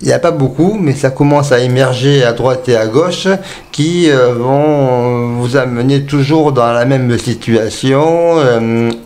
Euh, 0.00 0.02
il 0.02 0.06
n'y 0.06 0.12
a 0.12 0.18
pas 0.18 0.30
beaucoup, 0.30 0.78
mais 0.80 0.92
ça 0.94 1.10
commence 1.10 1.52
à 1.52 1.60
émerger 1.60 2.24
à 2.24 2.32
droite 2.32 2.68
et 2.68 2.76
à 2.76 2.86
gauche 2.86 3.28
qui 3.70 4.10
vont 4.10 5.36
vous 5.38 5.56
amener 5.56 6.02
toujours 6.02 6.52
dans 6.52 6.72
la 6.72 6.84
même 6.84 7.16
situation, 7.18 8.34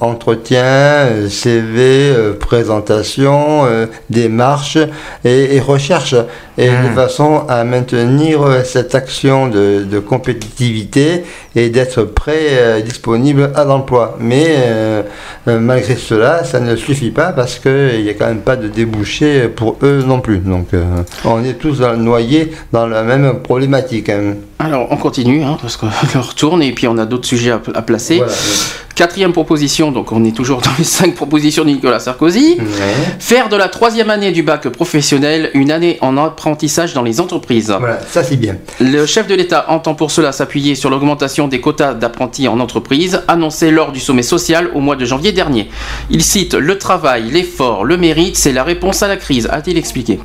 entretien, 0.01 1.29
CV, 1.29 2.13
présentation, 2.41 3.67
démarche 4.11 4.79
et, 5.25 5.61
recherche, 5.61 6.17
et 6.59 6.69
de 6.69 6.73
mmh. 6.73 6.95
façon 6.95 7.43
à 7.49 7.63
maintenir 7.65 8.41
cette 8.65 8.95
action 8.95 9.49
de, 9.49 9.85
de 9.85 9.99
compétitivité 10.01 11.25
et 11.55 11.69
d'être 11.69 12.03
prêt, 12.03 12.83
disponible 12.83 13.53
à 13.55 13.65
l'emploi. 13.65 14.17
Mais 14.21 14.47
euh, 14.49 15.03
euh, 15.49 15.61
malgré 15.61 15.97
cela, 15.97 16.45
ça 16.45 16.61
ne 16.61 16.77
suffit 16.77 17.11
pas 17.11 17.33
parce 17.33 17.59
qu'il 17.59 18.03
n'y 18.03 18.09
a 18.09 18.15
quand 18.15 18.27
même 18.27 18.41
pas 18.41 18.57
de 18.57 18.69
débouché 18.69 19.49
pour 19.49 19.77
eux 19.83 20.03
non 20.07 20.21
plus. 20.21 20.39
Donc 20.39 20.69
euh, 20.75 20.84
on 21.25 21.45
est 21.45 21.55
tous 21.55 21.81
noyés 21.81 22.53
dans 22.73 22.87
la 22.87 23.03
même 23.03 23.41
problématique. 23.43 24.09
Hein. 24.09 24.35
Alors 24.59 24.89
on 24.91 24.97
continue 24.97 25.43
hein, 25.43 25.59
parce 25.61 25.77
qu'on 25.77 25.89
retourne 26.21 26.63
et 26.63 26.73
puis 26.73 26.89
on 26.89 26.97
a 26.97 27.05
d'autres 27.07 27.27
sujets 27.27 27.51
à, 27.51 27.83
placer. 27.83 28.23
Quatrième 28.95 29.33
proposition, 29.33 29.91
donc 29.91 30.13
on 30.13 30.25
est 30.25 30.35
toujours 30.35 30.61
dans 30.61 30.71
les 30.79 30.85
cinq 30.85 31.17
propositions 31.17 31.65
de 31.65 31.71
Nicolas 31.71 31.99
Sarkozy. 31.99 32.59
Faire 33.19 33.49
de 33.49 33.57
la 33.57 33.69
troisième 33.69 34.09
année 34.09 34.31
du 34.31 34.45
bac 34.45 34.69
professionnel 34.69 35.51
une 35.55 35.73
année 35.73 35.99
en 36.01 36.17
apprentissage 36.17 36.95
dans 36.95 37.03
les 37.03 37.21
entreprises. 37.21 37.75
Voilà, 37.77 37.99
ça 38.09 38.23
c'est 38.23 38.37
bien. 38.37 38.57
Le 38.81 39.05
chef 39.05 39.27
de 39.27 39.35
l'État 39.35 39.67
entend 39.69 39.95
pour 39.95 40.13
cela 40.13 40.31
s'appuyer 40.31 40.77
sur 40.77 40.91
l'augmentation 40.91 41.49
des 41.49 41.61
quotas 41.61 41.95
d'apprentis 41.95 42.47
en 42.47 42.61
entreprise 42.61 43.23
annoncée 43.27 43.73
lors 43.73 43.91
du 43.91 43.99
sommet 43.99 44.23
social 44.23 44.71
au 44.75 44.81
mois 44.81 44.97
de 44.97 45.05
janvier 45.05 45.33
dernier. 45.33 45.69
Il 46.09 46.23
cite 46.23 46.55
le 46.55 46.79
travail, 46.79 47.31
l'effort, 47.31 47.85
le 47.85 47.97
mérite, 47.97 48.37
c'est 48.37 48.53
la 48.53 48.63
réponse 48.63 49.03
à 49.03 49.09
la 49.09 49.17
crise, 49.17 49.49
a-t-il 49.51 49.77
expliqué? 49.77 50.21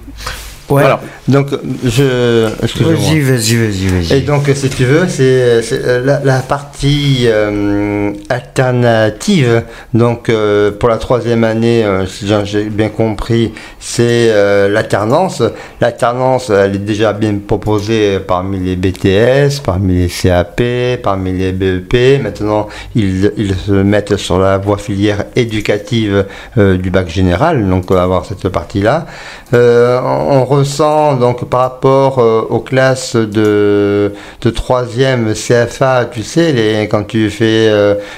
Voilà. 0.70 1.00
Donc, 1.28 1.48
je. 1.84 2.46
Vas-y, 2.84 3.20
vas-y, 3.20 3.56
vas-y, 3.56 3.88
vas-y. 3.88 4.18
Et 4.18 4.22
donc, 4.22 4.50
si 4.54 4.70
tu 4.70 4.86
veux, 4.86 5.08
c'est 5.08 5.70
euh, 5.74 6.20
la, 6.24 6.40
partie 6.40 7.26
euh, 7.26 8.12
alternative. 8.30 9.64
Donc, 9.94 10.30
euh, 10.30 10.72
pour 10.72 10.90
la 10.90 10.98
troisième 10.98 11.44
année, 11.44 11.86
si 12.08 12.28
j'ai 12.46 12.64
bien 12.66 12.90
compris, 12.90 13.52
c'est 13.80 14.30
l'alternance. 14.70 15.44
L'alternance, 15.82 16.50
elle 16.50 16.76
est 16.76 16.80
déjà 16.80 17.14
bien 17.14 17.36
proposée 17.46 18.20
parmi 18.20 18.60
les 18.60 18.76
BTS, 18.76 19.62
parmi 19.64 19.96
les 19.96 20.08
CAP, 20.08 20.62
parmi 21.04 21.34
les 21.34 21.52
BEP. 21.52 22.22
Maintenant, 22.22 22.68
ils, 22.96 23.32
ils 23.38 23.56
se 23.56 23.72
mettent 23.72 24.18
sur 24.18 24.40
la 24.40 24.58
voie 24.58 24.78
filière 24.78 25.26
éducative 25.36 26.26
du 26.58 26.90
bac 26.90 27.10
général. 27.10 27.68
Donc, 27.68 27.90
on 27.92 27.94
va 27.96 28.04
avoir 28.04 28.26
cette 28.26 28.50
partie-là. 28.50 29.06
on 29.54 30.46
ressent 30.60 31.16
donc 31.16 31.46
par 31.46 31.62
rapport 31.62 32.20
euh, 32.20 32.42
aux 32.50 32.60
classes 32.60 33.16
de, 33.16 34.14
de 34.42 34.50
3e 34.50 35.34
CFA, 35.34 36.06
tu 36.06 36.24
sais, 36.24 36.52
les, 36.52 36.88
quand 36.88 37.04
tu 37.04 37.30
fais 37.30 37.70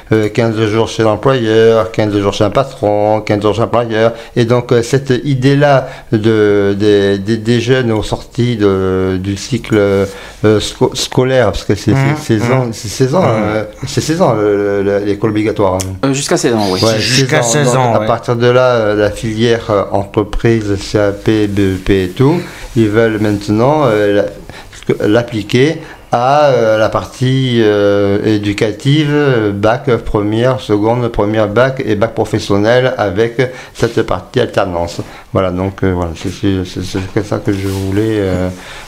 15 0.10 0.12
euh, 0.12 0.30
euh, 0.62 0.68
jours 0.68 0.88
chez 0.88 1.04
l'employeur, 1.04 1.92
15 1.92 2.18
jours 2.18 2.34
chez 2.34 2.44
un 2.44 2.50
patron, 2.50 3.22
15 3.22 3.42
jours 3.42 3.54
chez 3.54 3.62
l'employeur, 3.62 4.14
et 4.36 4.46
donc 4.46 4.74
cette 4.84 5.14
idée-là 5.24 5.88
de, 6.12 6.76
des 6.76 7.62
jeunes 7.62 7.92
aux 7.92 8.04
sorties 8.04 8.58
de, 8.58 9.18
du 9.18 9.38
cycle 9.38 10.08
scolaire, 10.94 11.46
parce 11.52 11.64
que 11.64 11.76
c'est 11.76 11.94
16 11.94 12.42
mmh. 12.42 12.54
ans, 12.54 12.68
c'est 12.72 12.88
16 12.88 13.16
ans, 13.16 13.22
mmh. 13.22 13.88
c'est 13.88 14.02
16 14.02 14.22
ans 14.22 14.36
l'école 15.06 15.32
obligatoire. 15.32 15.78
Jusqu'à 16.12 16.38
16 16.38 16.54
ans, 16.54 16.68
oui. 16.72 16.80
Jusqu'à 17.00 17.42
16 17.42 17.76
ans. 17.76 17.94
À 17.94 18.06
partir 18.06 18.36
de 18.36 18.48
là, 18.48 18.96
la 18.96 19.12
filière 19.12 19.88
entreprise, 19.92 20.78
CAP, 20.92 21.30
BEP 21.50 21.90
et 21.90 22.10
tout, 22.16 22.31
ils 22.76 22.90
veulent 22.90 23.20
maintenant 23.20 23.84
euh, 23.86 24.24
l'appliquer 25.02 25.82
à 26.14 26.48
euh, 26.48 26.78
la 26.78 26.90
partie 26.90 27.62
euh, 27.62 28.22
éducative, 28.26 29.54
bac 29.54 29.90
première, 29.98 30.60
seconde, 30.60 31.08
première 31.08 31.48
bac 31.48 31.82
et 31.86 31.96
bac 31.96 32.14
professionnel 32.14 32.94
avec 32.98 33.42
cette 33.74 34.02
partie 34.02 34.42
alternance. 34.42 35.00
Voilà, 35.32 35.52
donc 35.52 35.84
voilà, 35.84 36.12
c'est 36.16 37.24
ça 37.24 37.38
que 37.40 37.54
je 37.54 37.68
voulais 37.68 38.22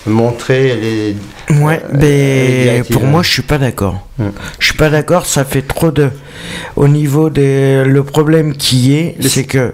montrer 0.05 0.75
les. 0.75 1.61
Ouais, 1.61 1.81
mais 1.93 2.83
pour 2.91 3.03
moi, 3.03 3.23
je 3.23 3.31
suis 3.31 3.41
pas 3.41 3.57
d'accord. 3.57 4.05
Je 4.19 4.25
hmm. 4.25 4.31
Je 4.59 4.65
suis 4.65 4.77
pas 4.77 4.89
d'accord, 4.89 5.25
ça 5.25 5.45
fait 5.45 5.61
trop 5.61 5.91
de. 5.91 6.09
Au 6.75 6.89
niveau 6.89 7.29
des. 7.29 7.85
Le 7.85 8.03
problème 8.03 8.53
qui 8.53 8.95
est, 8.95 9.15
c'est 9.21 9.45
que 9.45 9.73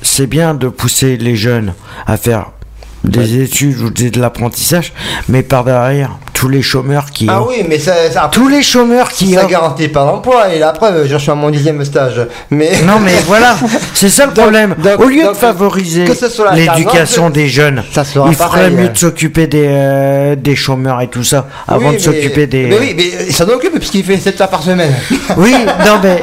c'est 0.00 0.26
bien 0.26 0.54
de 0.54 0.68
pousser 0.68 1.16
les 1.16 1.36
jeunes 1.36 1.74
à 2.06 2.16
faire 2.16 2.52
des 3.04 3.40
études 3.42 3.78
ou 3.78 3.90
de 3.90 4.20
l'apprentissage, 4.20 4.92
mais 5.28 5.42
par 5.42 5.64
derrière, 5.64 6.18
tous 6.38 6.48
les 6.48 6.62
chômeurs 6.62 7.10
qui. 7.10 7.26
Ah 7.28 7.42
oui, 7.42 7.64
mais 7.68 7.80
ça. 7.80 7.92
tous 8.30 8.46
les 8.46 8.62
chômeurs 8.62 9.08
qui. 9.08 9.34
Ça 9.34 9.44
garantit 9.46 9.88
pas 9.88 10.04
l'emploi, 10.04 10.54
et 10.54 10.60
la 10.60 10.70
preuve, 10.70 11.08
je 11.08 11.16
suis 11.16 11.32
à 11.32 11.34
mon 11.34 11.50
dixième 11.50 11.84
stage. 11.84 12.28
Mais... 12.50 12.70
Non, 12.86 13.00
mais 13.00 13.10
voilà, 13.26 13.56
c'est 13.92 14.08
ça 14.08 14.24
le 14.26 14.32
problème. 14.32 14.76
Au 14.98 15.08
lieu 15.08 15.26
de 15.26 15.34
favoriser 15.34 16.04
l'éducation 16.54 17.30
des 17.30 17.48
jeunes, 17.48 17.82
il 18.28 18.34
faudrait 18.36 18.70
mieux 18.70 18.88
de 18.90 18.96
s'occuper 18.96 19.48
des, 19.48 19.66
euh, 19.68 20.36
des 20.36 20.54
chômeurs 20.54 21.00
et 21.00 21.08
tout 21.08 21.24
ça, 21.24 21.48
avant 21.66 21.92
de 21.92 21.98
s'occuper 21.98 22.46
des. 22.46 22.66
Mais 22.66 22.78
oui, 22.78 22.94
mais 22.96 23.32
ça 23.32 23.44
occupe, 23.44 23.76
puisqu'il 23.76 24.04
fait 24.04 24.16
7 24.16 24.40
heures 24.40 24.48
par 24.48 24.62
semaine. 24.62 24.94
oui, 25.36 25.54
non, 25.84 25.98
mais. 26.00 26.22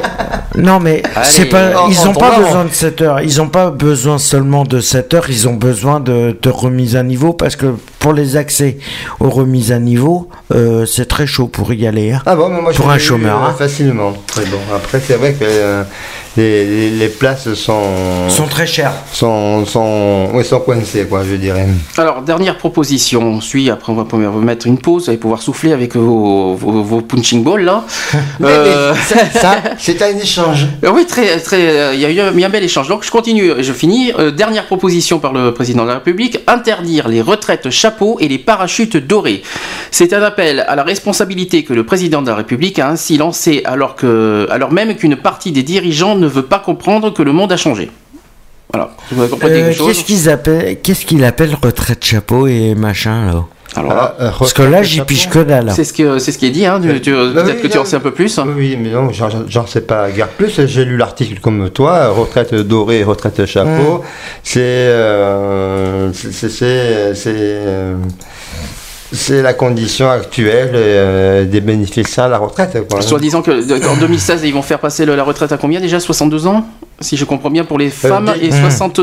Non, 0.56 0.80
mais 0.80 1.02
c'est 1.24 1.44
pas. 1.44 1.72
Ils 1.90 2.06
n'ont 2.06 2.14
pas 2.14 2.38
besoin 2.38 2.64
de 2.64 2.72
7 2.72 3.02
heures. 3.02 3.20
Ils 3.20 3.36
n'ont 3.36 3.48
pas 3.48 3.70
besoin 3.70 4.16
seulement 4.16 4.64
de 4.64 4.80
7 4.80 5.12
heures, 5.12 5.26
ils 5.28 5.46
ont 5.46 5.54
besoin 5.54 6.00
de, 6.00 6.34
de 6.40 6.48
remise 6.48 6.96
à 6.96 7.02
niveau 7.02 7.34
parce 7.34 7.56
que 7.56 7.74
pour 8.06 8.12
les 8.12 8.36
accès 8.36 8.78
aux 9.18 9.30
remises 9.30 9.72
à 9.72 9.80
niveau, 9.80 10.05
euh, 10.54 10.86
c'est 10.86 11.06
très 11.06 11.26
chaud 11.26 11.48
pour 11.48 11.72
y 11.72 11.86
aller. 11.86 12.12
Hein. 12.12 12.22
Ah 12.26 12.36
bon, 12.36 12.48
moi, 12.48 12.72
pour 12.72 12.90
un 12.90 12.98
chômeur. 12.98 13.42
Euh, 13.42 13.48
hein. 13.48 13.54
Facilement. 13.56 14.12
Très 14.26 14.44
bon. 14.46 14.58
Après, 14.74 15.00
c'est 15.00 15.16
vrai 15.16 15.34
que 15.34 15.84
euh, 16.38 16.98
les, 16.98 17.08
places 17.08 17.54
sont 17.54 18.28
sont 18.28 18.46
très 18.46 18.66
chères. 18.66 18.92
Sont 19.12 19.64
sont 19.64 20.28
oui, 20.34 20.44
sont 20.44 20.60
coincées 20.60 21.06
quoi, 21.06 21.22
je 21.24 21.36
dirais. 21.36 21.66
Alors 21.96 22.22
dernière 22.22 22.58
proposition, 22.58 23.22
on 23.22 23.40
suit. 23.40 23.70
Après, 23.70 23.92
on 23.92 23.96
va 23.96 24.04
pouvoir 24.04 24.34
mettre 24.34 24.66
une 24.66 24.78
pause 24.78 25.08
et 25.08 25.16
pouvoir 25.16 25.42
souffler 25.42 25.72
avec 25.72 25.96
vos, 25.96 26.54
vos, 26.54 27.00
punching 27.00 27.42
balls 27.42 27.64
là. 27.64 27.84
ça, 29.32 29.56
c'est 29.78 30.00
un 30.02 30.16
échange. 30.18 30.66
Oui, 30.82 31.06
très 31.06 31.38
très. 31.40 31.94
Il 31.94 32.00
y 32.00 32.04
a 32.04 32.10
eu 32.10 32.20
un, 32.20 32.36
un 32.36 32.48
bel 32.48 32.64
échange. 32.64 32.88
Donc 32.88 33.04
je 33.04 33.10
continue, 33.10 33.52
je 33.58 33.72
finis. 33.72 34.12
dernière 34.36 34.66
proposition 34.66 35.18
par 35.18 35.32
le 35.32 35.52
président 35.52 35.84
de 35.84 35.88
la 35.88 35.94
République 35.94 36.38
interdire 36.46 37.08
les 37.08 37.22
retraites 37.22 37.70
chapeaux 37.70 38.18
et 38.20 38.28
les 38.28 38.38
parachutes 38.38 38.96
dorés. 38.96 39.42
C'est 39.90 40.12
un 40.12 40.22
appel 40.22 40.64
à 40.68 40.76
la 40.76 40.82
responsabilité 40.82 41.64
que 41.64 41.72
le 41.72 41.84
président 41.84 42.22
de 42.22 42.28
la 42.28 42.36
République 42.36 42.78
a 42.78 42.88
ainsi 42.88 43.16
lancé 43.16 43.62
alors, 43.64 43.94
que, 43.94 44.46
alors 44.50 44.72
même 44.72 44.96
qu'une 44.96 45.16
partie 45.16 45.52
des 45.52 45.62
dirigeants 45.62 46.16
ne 46.16 46.25
veut 46.28 46.42
pas 46.42 46.58
comprendre 46.58 47.12
que 47.12 47.22
le 47.22 47.32
monde 47.32 47.52
a 47.52 47.56
changé. 47.56 47.90
Voilà. 48.72 48.90
Euh, 49.16 49.72
qu'est-ce 49.72 50.04
qu'ils 50.04 50.28
appellent, 50.28 50.80
qu'est-ce 50.80 51.06
qu'il 51.06 51.24
appelle 51.24 51.56
retraite 51.62 52.04
chapeau 52.04 52.46
et 52.46 52.74
machin 52.74 53.26
là 53.26 53.44
alors, 53.74 53.92
ah, 53.92 54.14
euh, 54.20 54.30
parce 54.38 54.54
que 54.54 54.62
là, 54.62 54.82
j'y 54.82 55.02
piche 55.02 55.28
que 55.28 55.40
dalle. 55.40 55.70
C'est 55.74 55.84
ce, 55.84 55.92
que, 55.92 56.18
c'est 56.18 56.32
ce 56.32 56.38
qui 56.38 56.46
est 56.46 56.50
dit, 56.50 56.64
hein, 56.64 56.80
bah 56.80 56.88
peut-être 57.42 57.60
que 57.60 57.66
tu 57.66 57.76
en 57.76 57.84
sais 57.84 57.96
un 57.96 58.00
peu 58.00 58.12
plus. 58.12 58.40
Oui, 58.56 58.78
mais 58.80 58.88
non, 58.88 59.10
j'en 59.12 59.66
sais 59.66 59.82
pas 59.82 60.10
guère 60.10 60.28
plus. 60.28 60.66
J'ai 60.66 60.86
lu 60.86 60.96
l'article 60.96 61.40
comme 61.40 61.68
toi, 61.68 62.08
retraite 62.08 62.54
dorée, 62.54 63.04
retraite 63.04 63.44
chapeau. 63.44 64.02
C'est. 64.42 64.60
Euh, 64.62 66.10
c'est. 66.12 66.48
C'est 69.12 69.42
la 69.42 69.54
condition 69.54 70.10
actuelle 70.10 70.72
euh, 70.74 71.44
des 71.44 71.60
bénéficiaires 71.60 72.26
de 72.26 72.32
la 72.32 72.38
retraite. 72.38 72.76
Soit 73.00 73.20
disant 73.20 73.42
que 73.42 73.86
en 73.88 73.96
2016, 73.96 74.42
ils 74.44 74.52
vont 74.52 74.62
faire 74.62 74.80
passer 74.80 75.06
la 75.06 75.22
retraite 75.22 75.52
à 75.52 75.58
combien 75.58 75.80
déjà 75.80 76.00
62 76.00 76.46
ans? 76.46 76.66
Si 77.00 77.16
je 77.16 77.24
comprends 77.24 77.50
bien 77.50 77.64
pour 77.64 77.78
les 77.78 77.88
euh, 77.88 77.90
femmes 77.90 78.32
et 78.40 78.50
60 78.50 79.00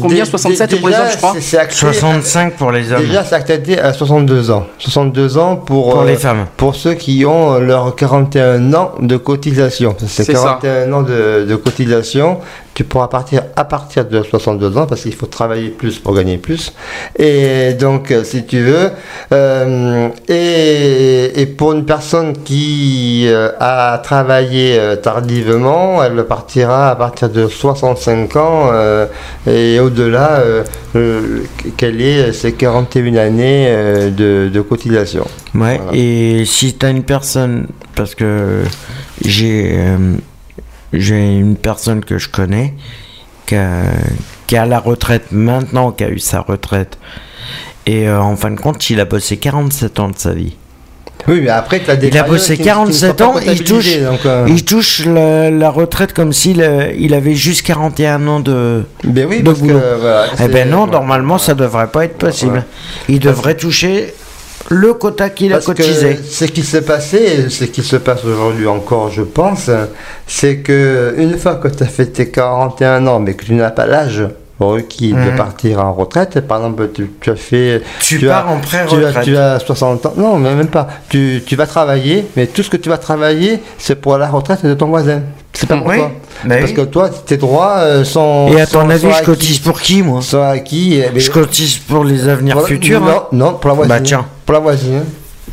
combien 0.00 0.24
67 0.24 0.80
pour 0.80 0.88
les 0.88 0.96
hommes 0.96 1.06
je 1.12 1.16
crois 1.16 1.34
65 1.68 2.54
pour 2.54 2.72
les 2.72 2.92
hommes. 2.92 3.02
déjà 3.02 3.24
c'est 3.24 3.34
acté 3.34 3.78
à 3.78 3.92
62 3.92 4.50
ans. 4.50 4.66
62 4.78 5.38
ans 5.38 5.56
pour 5.56 5.92
pour 5.92 6.04
les 6.04 6.14
euh, 6.14 6.18
femmes. 6.18 6.46
pour 6.56 6.74
ceux 6.74 6.94
qui 6.94 7.24
ont 7.24 7.58
leurs 7.58 7.94
41 7.94 8.74
ans 8.74 8.92
de 9.00 9.16
cotisation. 9.16 9.96
C'est 10.06 10.32
41 10.32 10.92
ans 10.92 11.02
de, 11.02 11.46
de, 11.48 11.56
cotisation. 11.56 12.38
Tu 12.76 12.84
pourras 12.84 13.08
partir 13.08 13.42
à 13.56 13.64
partir 13.64 14.04
de 14.04 14.22
62 14.22 14.76
ans 14.76 14.86
parce 14.86 15.00
qu'il 15.00 15.14
faut 15.14 15.24
travailler 15.24 15.70
plus 15.70 15.98
pour 15.98 16.14
gagner 16.14 16.36
plus. 16.36 16.74
Et 17.18 17.72
donc, 17.72 18.10
euh, 18.10 18.22
si 18.22 18.44
tu 18.44 18.60
veux, 18.60 18.90
euh, 19.32 20.08
et, 20.28 21.40
et, 21.40 21.46
pour 21.46 21.72
une 21.72 21.86
personne 21.86 22.34
qui 22.44 23.24
euh, 23.28 23.50
a 23.60 23.98
travaillé 23.98 24.78
tardivement, 25.02 26.04
elle 26.04 26.22
partira 26.24 26.90
à 26.90 26.96
partir 26.96 27.30
de 27.30 27.35
65 27.48 28.36
ans 28.36 28.70
et 29.46 29.78
au-delà, 29.80 30.42
quelle 31.76 32.00
est 32.00 32.32
ses 32.32 32.52
41 32.52 33.16
années 33.16 33.66
de, 34.16 34.50
de, 34.52 34.60
cotisation. 34.60 35.26
Ouais, 35.54 35.80
et 35.92 36.44
si 36.44 36.76
tu 36.76 36.86
as 36.86 36.90
une 36.90 37.04
personne, 37.04 37.66
parce 37.94 38.14
que 38.14 38.62
j'ai 39.24 39.76
j'ai 40.92 41.38
une 41.38 41.56
personne 41.56 42.04
que 42.04 42.18
je 42.18 42.28
connais 42.28 42.74
qui 43.46 43.54
a, 43.54 43.84
qui 44.46 44.56
a 44.56 44.66
la 44.66 44.78
retraite 44.78 45.32
maintenant, 45.32 45.92
qui 45.92 46.04
a 46.04 46.10
eu 46.10 46.18
sa 46.18 46.40
retraite. 46.40 46.98
Et 47.86 48.08
euh, 48.08 48.20
en 48.20 48.36
fin 48.36 48.50
de 48.50 48.60
compte, 48.60 48.88
il 48.90 49.00
a 49.00 49.04
bossé 49.04 49.36
47 49.36 50.00
ans 50.00 50.08
de 50.08 50.18
sa 50.18 50.32
vie. 50.32 50.56
Oui, 51.28 51.40
mais 51.42 51.50
après, 51.50 51.82
as 51.88 51.96
des 51.96 52.08
Il 52.08 52.18
a 52.18 52.22
bossé 52.22 52.56
47 52.56 53.20
ans, 53.20 53.34
il 53.44 53.64
touche, 53.64 53.88
euh. 54.26 54.46
il 54.48 54.64
touche 54.64 55.04
la, 55.04 55.70
retraite 55.70 56.12
comme 56.12 56.32
s'il 56.32 56.62
euh, 56.62 56.92
il 56.96 57.14
avait 57.14 57.34
juste 57.34 57.66
41 57.66 58.26
ans 58.28 58.40
de, 58.40 58.84
ben 59.04 59.26
oui, 59.28 59.42
de 59.42 59.50
boulot. 59.52 59.80
eh 60.42 60.48
ben 60.48 60.68
non, 60.70 60.86
normalement, 60.86 61.38
ça 61.38 61.54
devrait 61.54 61.88
pas 61.88 62.04
être 62.04 62.16
possible. 62.18 62.64
Il 63.08 63.18
devrait 63.18 63.56
toucher 63.56 64.14
le 64.68 64.94
quota 64.94 65.30
qu'il 65.30 65.52
a 65.52 65.60
cotisé. 65.60 66.18
Ce 66.28 66.44
qui 66.44 66.62
s'est 66.62 66.82
passé, 66.82 67.48
ce 67.50 67.64
qui 67.64 67.82
se 67.82 67.96
passe 67.96 68.24
aujourd'hui 68.24 68.66
encore, 68.66 69.10
je 69.10 69.22
pense, 69.22 69.70
c'est 70.26 70.58
que 70.58 71.14
une 71.18 71.38
fois 71.38 71.56
que 71.56 71.68
tu 71.68 71.82
as 71.82 71.86
fait 71.86 72.06
tes 72.06 72.30
41 72.30 73.06
ans, 73.06 73.20
mais 73.20 73.34
que 73.34 73.44
tu 73.44 73.54
n'as 73.54 73.70
pas 73.70 73.86
l'âge 73.86 74.22
requis 74.60 75.12
de 75.12 75.30
mhm. 75.30 75.36
partir 75.36 75.80
en 75.80 75.92
retraite, 75.92 76.40
par 76.40 76.58
exemple, 76.58 76.88
tu, 76.92 77.30
as 77.30 77.36
fait. 77.36 77.82
Tu, 78.00 78.20
pars 78.20 78.50
en 78.50 78.58
pré-retraite. 78.58 79.24
Tu, 79.24 79.36
as 79.36 79.58
60 79.60 80.06
ans. 80.06 80.12
Non, 80.16 80.38
mais 80.38 80.54
même 80.54 80.68
pas. 80.68 80.88
Tu, 81.08 81.42
vas 81.52 81.66
travailler, 81.66 82.26
mais 82.36 82.46
tout 82.46 82.62
ce 82.62 82.70
que 82.70 82.76
tu 82.76 82.88
vas 82.88 82.98
travailler, 82.98 83.60
c'est 83.78 83.96
pour 83.96 84.16
la 84.18 84.28
retraite 84.28 84.64
de 84.64 84.74
ton 84.74 84.86
voisin. 84.86 85.22
C'est 85.52 85.68
pas 85.68 85.76
pour 85.76 85.92
toi. 85.92 86.10
Parce 86.48 86.72
que 86.72 86.82
toi, 86.82 87.08
tes 87.08 87.36
droits 87.36 87.78
euh, 87.78 88.04
sont. 88.04 88.48
Et 88.56 88.60
à 88.60 88.66
ton 88.66 88.88
avis, 88.90 89.08
je 89.18 89.24
cotise 89.24 89.58
pour 89.58 89.80
qui, 89.80 90.02
moi? 90.02 90.20
Sont 90.22 90.42
acquis. 90.42 91.02
Eh 91.06 91.10
ben, 91.10 91.20
je 91.20 91.30
cotise 91.30 91.78
pour 91.78 92.04
les 92.04 92.28
avenirs 92.28 92.62
futurs. 92.62 93.00
Non, 93.00 93.08
hein. 93.08 93.22
non, 93.32 93.54
pour 93.54 93.68
la 93.68 93.74
voisine. 93.74 93.94
Bah 93.94 94.00
tiens. 94.00 94.26
Pour 94.44 94.52
la 94.54 94.60
voisine 94.60 95.04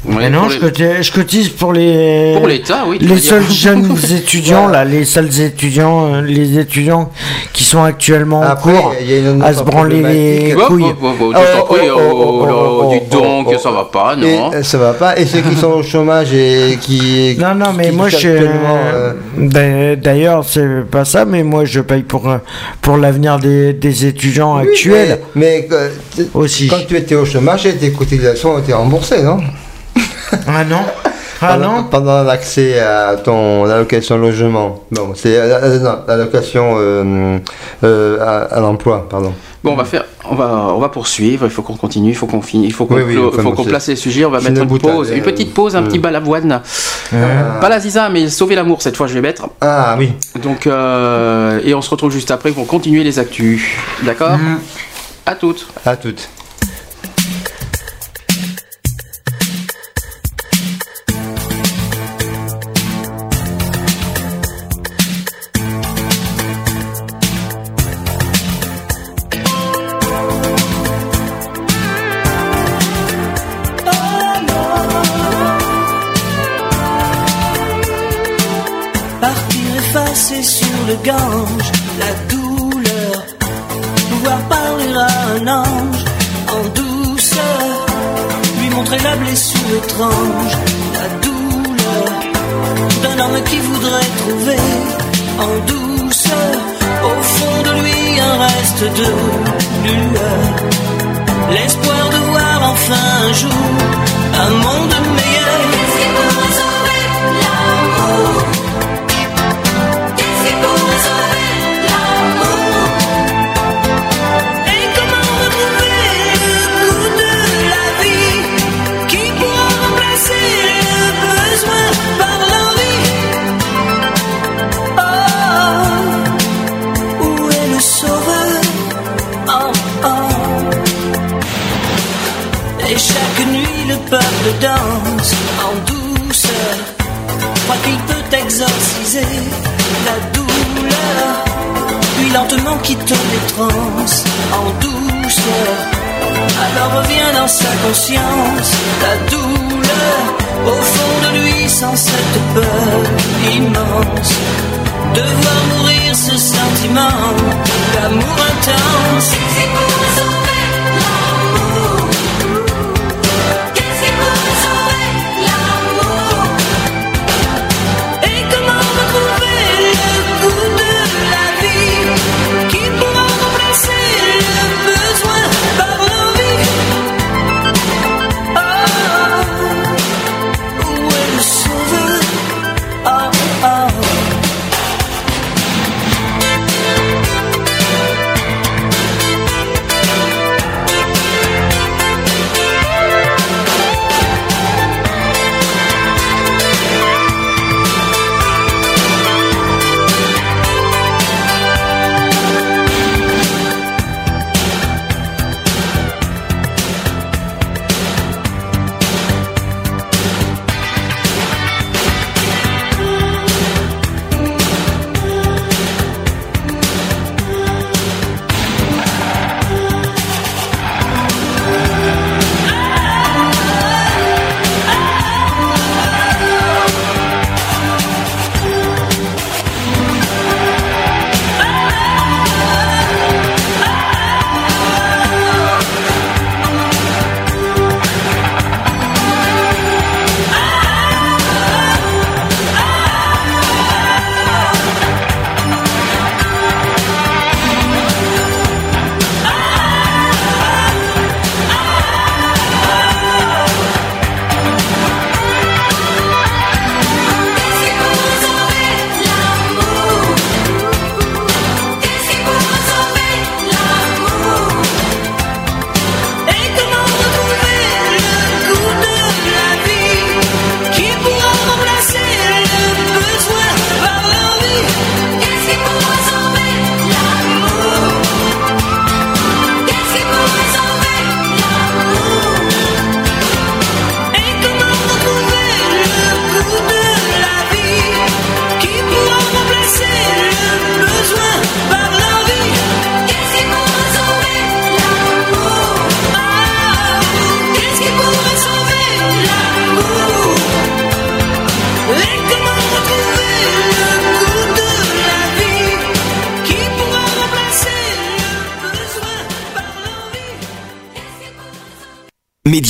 mais 0.05 0.29
non, 0.29 0.49
je, 0.49 1.11
cotise, 1.11 1.49
pour 1.49 1.71
les. 1.71 2.33
Pour 2.35 2.47
l'État, 2.47 2.83
oui. 2.87 2.97
Les 2.99 3.17
seuls 3.19 3.49
jeunes 3.49 3.95
étudiants, 4.11 4.67
là, 4.67 4.83
les 4.83 5.05
seuls 5.05 5.39
étudiants, 5.39 6.13
euh, 6.15 6.21
les 6.21 6.59
étudiants 6.59 7.09
qui 7.53 7.63
sont 7.63 7.83
actuellement 7.83 8.41
en 8.41 8.55
cours 8.55 8.93
à 9.41 9.53
se 9.53 9.63
branler 9.63 10.01
les 10.01 10.55
couilles. 10.67 10.83
Du 12.91 12.99
donc, 13.09 13.53
ça 13.61 13.71
va 13.71 13.85
pas, 13.85 14.15
non 14.15 14.51
Ça 14.61 14.77
va 14.77 14.93
pas. 14.93 15.17
Et 15.17 15.25
ceux 15.25 15.39
qui 15.39 15.55
sont 15.55 15.71
au 15.71 15.83
chômage 15.83 16.33
et 16.33 16.77
qui. 16.81 17.37
Non, 17.39 17.55
non, 17.55 17.73
mais 17.75 17.91
moi, 17.91 18.09
je. 18.09 18.27
Euh, 18.27 19.95
d'ailleurs, 19.95 20.43
c'est 20.45 20.89
pas 20.89 21.05
ça, 21.05 21.23
mais 21.23 21.43
moi, 21.43 21.63
je 21.65 21.79
paye 21.79 22.03
pour, 22.03 22.29
euh, 22.29 22.37
pour 22.81 22.97
l'avenir 22.97 23.39
des, 23.39 23.73
des 23.73 24.05
étudiants 24.05 24.57
actuels. 24.57 25.19
Mais, 25.35 25.67
aussi. 26.33 26.67
quand 26.67 26.85
tu 26.87 26.97
étais 26.97 27.15
au 27.15 27.25
chômage, 27.25 27.67
tes 27.79 27.91
cotisations 27.91 28.55
ont 28.55 28.59
été 28.59 28.73
remboursées, 28.73 29.23
non? 29.23 29.39
Ah 30.47 30.63
non 30.63 30.85
ah 31.45 31.57
non 31.57 31.83
Pendant 31.83 32.23
l'accès 32.23 32.79
à 32.79 33.15
ton 33.15 33.65
allocation 33.65 34.17
logement. 34.17 34.83
Non, 34.91 35.13
c'est 35.15 35.37
euh, 35.37 35.59
euh, 35.61 35.95
l'allocation 36.07 36.75
euh, 36.77 38.47
à, 38.49 38.59
l'emploi, 38.59 39.07
pardon. 39.09 39.33
Bon, 39.63 39.71
on 39.71 39.75
va 39.75 39.85
faire, 39.85 40.05
on 40.29 40.35
va, 40.35 40.73
on 40.73 40.79
va 40.79 40.89
poursuivre. 40.89 41.45
Il 41.45 41.51
faut 41.51 41.61
qu'on 41.61 41.75
continue, 41.75 42.09
il 42.09 42.15
faut 42.15 42.27
qu'on 42.27 42.41
finisse, 42.41 42.69
il 42.69 42.73
faut 42.73 42.85
qu'on, 42.85 43.63
place 43.63 43.87
les 43.87 43.95
sujets. 43.95 44.25
On 44.25 44.29
va 44.29 44.41
mettre 44.41 44.61
une 44.61 44.79
pause, 44.79 45.11
une 45.11 45.21
petite 45.21 45.53
pause, 45.53 45.75
un 45.75 45.83
petit 45.83 45.99
balavoine. 45.99 46.61
Pas 47.11 47.69
la 47.69 47.79
ziza, 47.79 48.09
mais 48.09 48.29
sauver 48.29 48.55
l'amour 48.55 48.81
cette 48.81 48.97
fois. 48.97 49.07
Je 49.07 49.13
vais 49.13 49.21
mettre. 49.21 49.47
Ah 49.61 49.95
oui. 49.97 50.13
Donc 50.41 50.67
et 50.67 51.73
on 51.73 51.81
se 51.81 51.89
retrouve 51.89 52.11
juste 52.11 52.31
après 52.31 52.51
pour 52.51 52.67
continuer 52.67 53.03
les 53.03 53.19
actus. 53.19 53.63
D'accord? 54.03 54.37
Mm. 54.37 54.59
À 55.25 55.35
toutes. 55.35 55.67
À 55.85 55.95
toutes. 55.95 56.29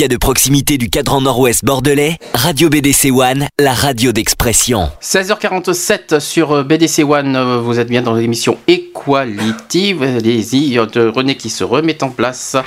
De 0.09 0.17
proximité 0.17 0.77
du 0.77 0.89
cadran 0.89 1.21
nord-ouest 1.21 1.63
bordelais, 1.63 2.17
Radio 2.33 2.67
BDC 2.67 3.09
One, 3.11 3.47
la 3.57 3.71
radio 3.73 4.11
d'expression. 4.11 4.89
16h47 5.01 6.19
sur 6.19 6.51
euh, 6.51 6.63
BDC 6.63 7.05
One, 7.05 7.37
euh, 7.37 7.59
vous 7.59 7.79
êtes 7.79 7.87
bien 7.87 8.01
dans 8.01 8.13
l'émission 8.13 8.57
Equality. 8.67 9.95
Allez-y, 10.01 10.77
René 10.77 11.37
qui 11.37 11.49
se 11.49 11.63
remet 11.63 12.03
en 12.03 12.09
place. 12.09 12.57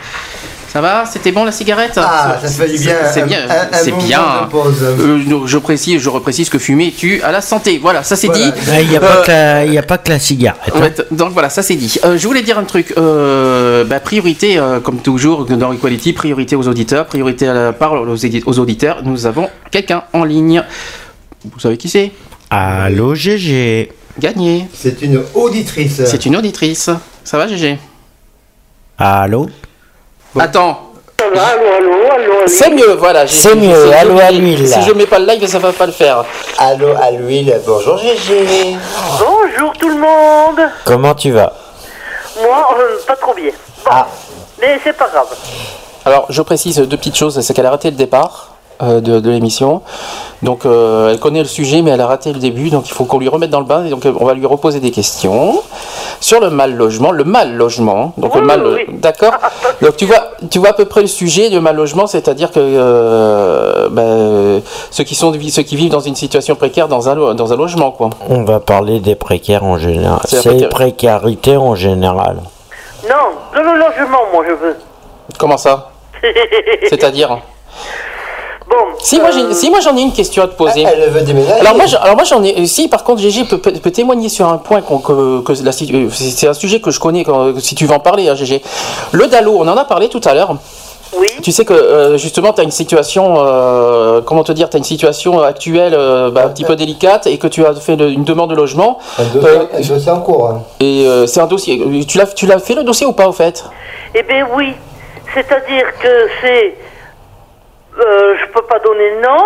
Ça 0.72 0.80
va 0.80 1.04
C'était 1.06 1.32
bon 1.32 1.44
la 1.44 1.52
cigarette 1.52 1.92
Ah, 1.96 2.36
ça 2.42 2.48
se 2.48 2.60
fait 2.62 2.68
du 2.68 2.78
bien. 2.78 2.94
C'est 3.12 3.24
bien. 3.26 3.38
C'est 3.72 3.92
bien. 3.96 4.48
Euh, 4.82 5.46
je 5.46 5.58
précise, 5.58 6.00
je 6.02 6.08
reprécise 6.10 6.50
que 6.50 6.58
fumer 6.58 6.92
tue 6.92 7.22
à 7.22 7.32
la 7.32 7.40
santé. 7.40 7.78
Voilà, 7.80 8.02
ça 8.02 8.14
c'est 8.16 8.26
Voilà. 8.26 8.50
dit. 8.50 8.52
Il 8.82 8.88
n'y 8.88 8.96
a, 8.96 9.02
Euh, 9.02 9.16
pas 9.16 9.22
que 9.22 9.30
la- 9.30 9.64
il 9.64 9.72
y 9.72 9.78
a 9.78 9.82
pas 9.82 9.98
que 9.98 10.10
la 10.10 10.18
cigarette. 10.18 10.60
hein. 10.74 11.04
donc 11.12 11.32
voilà, 11.32 11.48
ça 11.50 11.62
c'est 11.62 11.76
dit. 11.76 11.98
Euh, 12.04 12.18
je 12.18 12.26
voulais 12.26 12.42
dire 12.42 12.58
un 12.58 12.64
truc. 12.64 12.94
Bah, 12.96 14.00
priorité, 14.00 14.60
comme 14.82 14.98
toujours 14.98 15.44
dans 15.46 15.72
Equality, 15.72 16.12
priorité 16.12 16.56
aux 16.56 16.68
auditeurs, 16.68 17.06
priorité 17.06 17.48
à 17.48 17.54
la 17.54 17.72
parole 17.72 18.08
aux 18.08 18.58
auditeurs. 18.58 19.02
Nous 19.04 19.26
avons 19.26 19.48
quelqu'un 19.70 20.02
en 20.12 20.24
ligne. 20.24 20.62
Vous 21.44 21.60
savez 21.60 21.76
qui 21.76 21.88
c'est? 21.88 22.10
Allô 22.50 23.14
GG. 23.14 23.90
Gagné. 24.18 24.66
C'est 24.74 25.02
une 25.02 25.20
auditrice. 25.34 26.02
C'est 26.04 26.26
une 26.26 26.36
auditrice. 26.36 26.90
Ça 27.24 27.38
va, 27.38 27.46
GG 27.48 27.78
Allô? 28.98 29.48
Attends. 30.38 30.78
Allô, 31.18 31.40
allô, 31.78 32.12
allô, 32.12 32.32
C'est 32.46 32.70
mieux, 32.70 32.92
voilà. 32.94 33.26
C'est 33.26 33.54
mieux, 33.54 33.92
allô 33.92 34.18
à 34.18 34.30
l'huile. 34.30 34.68
Si 34.68 34.82
je 34.82 34.92
mets 34.92 35.06
pas 35.06 35.18
le 35.18 35.26
live, 35.26 35.46
ça 35.46 35.58
va 35.58 35.72
pas 35.72 35.86
le 35.86 35.92
faire. 35.92 36.24
Allô 36.58 36.88
à 37.00 37.10
l'huile. 37.10 37.58
Bonjour 37.66 37.96
Gégé. 37.98 38.76
Bonjour 39.18 39.72
tout 39.78 39.88
le 39.88 39.96
monde. 39.98 40.60
Comment 40.84 41.14
tu 41.14 41.30
vas? 41.32 41.52
Moi, 42.42 42.68
euh, 42.78 42.98
pas 43.06 43.16
trop 43.16 43.32
bien. 43.34 43.50
Bon, 43.84 43.90
Ah. 43.90 44.06
mais 44.60 44.78
c'est 44.84 44.92
pas 44.92 45.08
grave. 45.08 45.26
Alors, 46.04 46.26
je 46.28 46.42
précise 46.42 46.76
deux 46.78 46.96
petites 46.96 47.16
choses. 47.16 47.40
C'est 47.40 47.54
qu'elle 47.54 47.66
a 47.66 47.70
raté 47.70 47.90
le 47.90 47.96
départ. 47.96 48.50
Euh, 48.82 49.00
de, 49.00 49.20
de 49.20 49.30
l'émission. 49.30 49.82
Donc, 50.42 50.66
euh, 50.66 51.10
elle 51.10 51.18
connaît 51.18 51.40
le 51.40 51.46
sujet, 51.48 51.82
mais 51.82 51.90
elle 51.90 52.00
a 52.00 52.06
raté 52.06 52.32
le 52.32 52.38
début. 52.38 52.68
Donc, 52.70 52.88
il 52.88 52.92
faut 52.92 53.04
qu'on 53.04 53.18
lui 53.18 53.28
remette 53.28 53.50
dans 53.50 53.60
le 53.60 53.66
bain. 53.66 53.84
Et 53.84 53.90
donc, 53.90 54.04
euh, 54.04 54.12
on 54.20 54.24
va 54.26 54.34
lui 54.34 54.44
reposer 54.46 54.80
des 54.80 54.90
questions 54.90 55.62
sur 56.20 56.40
le 56.40 56.50
mal 56.50 56.74
logement. 56.76 57.10
Le 57.10 57.24
mal 57.24 57.56
logement. 57.56 58.12
Donc, 58.18 58.34
Oui, 58.34 58.40
le 58.42 58.46
mal. 58.46 58.66
oui. 58.66 58.84
D'accord. 58.88 59.32
Donc, 59.82 59.96
tu 59.96 60.04
vois, 60.06 60.28
tu 60.50 60.58
vois 60.58 60.70
à 60.70 60.72
peu 60.72 60.84
près 60.84 61.00
le 61.02 61.06
sujet 61.06 61.50
du 61.50 61.60
mal 61.60 61.76
logement, 61.76 62.06
c'est-à-dire 62.06 62.50
que 62.50 62.60
euh, 62.60 63.88
ben, 63.90 64.62
ceux 64.90 65.04
qui 65.04 65.14
sont 65.14 65.32
ceux 65.50 65.62
qui 65.62 65.76
vivent 65.76 65.90
dans 65.90 66.00
une 66.00 66.14
situation 66.16 66.54
précaire 66.54 66.88
dans 66.88 67.08
un 67.08 67.34
dans 67.34 67.52
un 67.52 67.56
logement, 67.56 67.90
quoi. 67.90 68.10
On 68.28 68.42
va 68.44 68.60
parler 68.60 69.00
des 69.00 69.14
précaires 69.14 69.64
en 69.64 69.78
général. 69.78 70.20
C'est 70.24 70.38
précarité. 70.38 70.68
précarités 70.68 71.56
en 71.56 71.74
général. 71.74 72.36
Non, 73.08 73.14
de 73.54 73.60
le 73.60 73.78
logement, 73.78 74.18
moi 74.32 74.44
je 74.48 74.54
veux. 74.54 74.76
Comment 75.38 75.56
ça? 75.58 75.90
C'est-à-dire? 76.88 77.38
Bon, 78.76 78.84
si, 78.98 79.18
moi 79.18 79.30
euh, 79.34 79.52
si 79.52 79.70
moi 79.70 79.80
j'en 79.80 79.96
ai 79.96 80.02
une 80.02 80.12
question 80.12 80.42
à 80.42 80.48
te 80.48 80.54
poser. 80.54 80.82
Elle 80.82 81.08
veut 81.08 81.22
déménager. 81.22 81.60
Alors 81.60 81.76
moi, 81.76 81.86
alors 81.98 82.14
moi 82.14 82.24
j'en 82.24 82.42
ai. 82.42 82.66
Si 82.66 82.88
par 82.88 83.04
contre 83.04 83.22
Gégé 83.22 83.44
peut, 83.44 83.58
peut, 83.58 83.90
témoigner 83.90 84.28
sur 84.28 84.46
un 84.46 84.58
point 84.58 84.82
que, 84.82 85.40
que 85.40 85.54
c'est 85.54 86.46
un 86.46 86.52
sujet 86.52 86.80
que 86.80 86.90
je 86.90 87.00
connais. 87.00 87.24
si 87.60 87.74
tu 87.74 87.86
veux 87.86 87.94
en 87.94 88.00
parler, 88.00 88.28
hein, 88.28 88.34
Gégé. 88.34 88.62
Le 89.12 89.28
Dalo, 89.28 89.56
on 89.58 89.66
en 89.66 89.76
a 89.78 89.84
parlé 89.86 90.08
tout 90.10 90.20
à 90.24 90.34
l'heure. 90.34 90.56
Oui. 91.16 91.28
Tu 91.42 91.52
sais 91.52 91.64
que 91.64 91.72
euh, 91.72 92.18
justement, 92.18 92.52
tu 92.52 92.60
as 92.60 92.64
une 92.64 92.70
situation, 92.70 93.36
euh, 93.38 94.20
comment 94.20 94.44
te 94.44 94.52
dire, 94.52 94.68
tu 94.68 94.76
as 94.76 94.78
une 94.78 94.84
situation 94.84 95.40
actuelle 95.40 95.96
bah, 96.32 96.44
un 96.44 96.48
petit 96.48 96.64
peu 96.64 96.76
délicate 96.76 97.26
et 97.28 97.38
que 97.38 97.46
tu 97.46 97.64
as 97.64 97.72
fait 97.76 97.94
une 97.94 98.24
demande 98.24 98.50
de 98.50 98.56
logement. 98.56 98.98
Un 99.18 99.24
dossier, 99.80 100.10
en 100.10 100.20
cours. 100.20 100.50
Hein. 100.50 100.62
Et 100.80 101.06
c'est 101.26 101.40
un 101.40 101.46
dossier. 101.46 101.82
Tu 102.06 102.18
l'as, 102.18 102.26
tu 102.26 102.46
l'as 102.46 102.58
fait 102.58 102.74
le 102.74 102.84
dossier 102.84 103.06
ou 103.06 103.12
pas 103.12 103.26
au 103.26 103.32
fait? 103.32 103.64
Eh 104.14 104.22
bien 104.22 104.46
oui. 104.54 104.74
C'est-à-dire 105.34 105.86
que 106.02 106.28
c'est 106.42 106.74
euh, 107.98 108.34
je 108.40 108.46
peux 108.52 108.62
pas 108.62 108.78
donner 108.78 109.10
le 109.10 109.20
nom, 109.22 109.44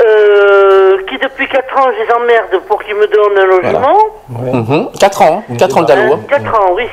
euh, 0.00 0.98
qui 1.08 1.18
depuis 1.18 1.48
4 1.48 1.78
ans 1.78 1.90
je 1.96 2.04
les 2.04 2.12
emmerde 2.12 2.62
pour 2.66 2.82
qu'ils 2.82 2.94
me 2.94 3.06
donnent 3.06 3.38
un 3.38 3.46
logement. 3.46 3.98
4 4.98 5.22
mhm. 5.22 5.28
ans, 5.28 5.44
4 5.58 5.76
ans 5.76 5.80
le 5.80 5.86
Dalo. 5.86 6.16
4 6.28 6.54
ans, 6.54 6.72
oui. 6.74 6.84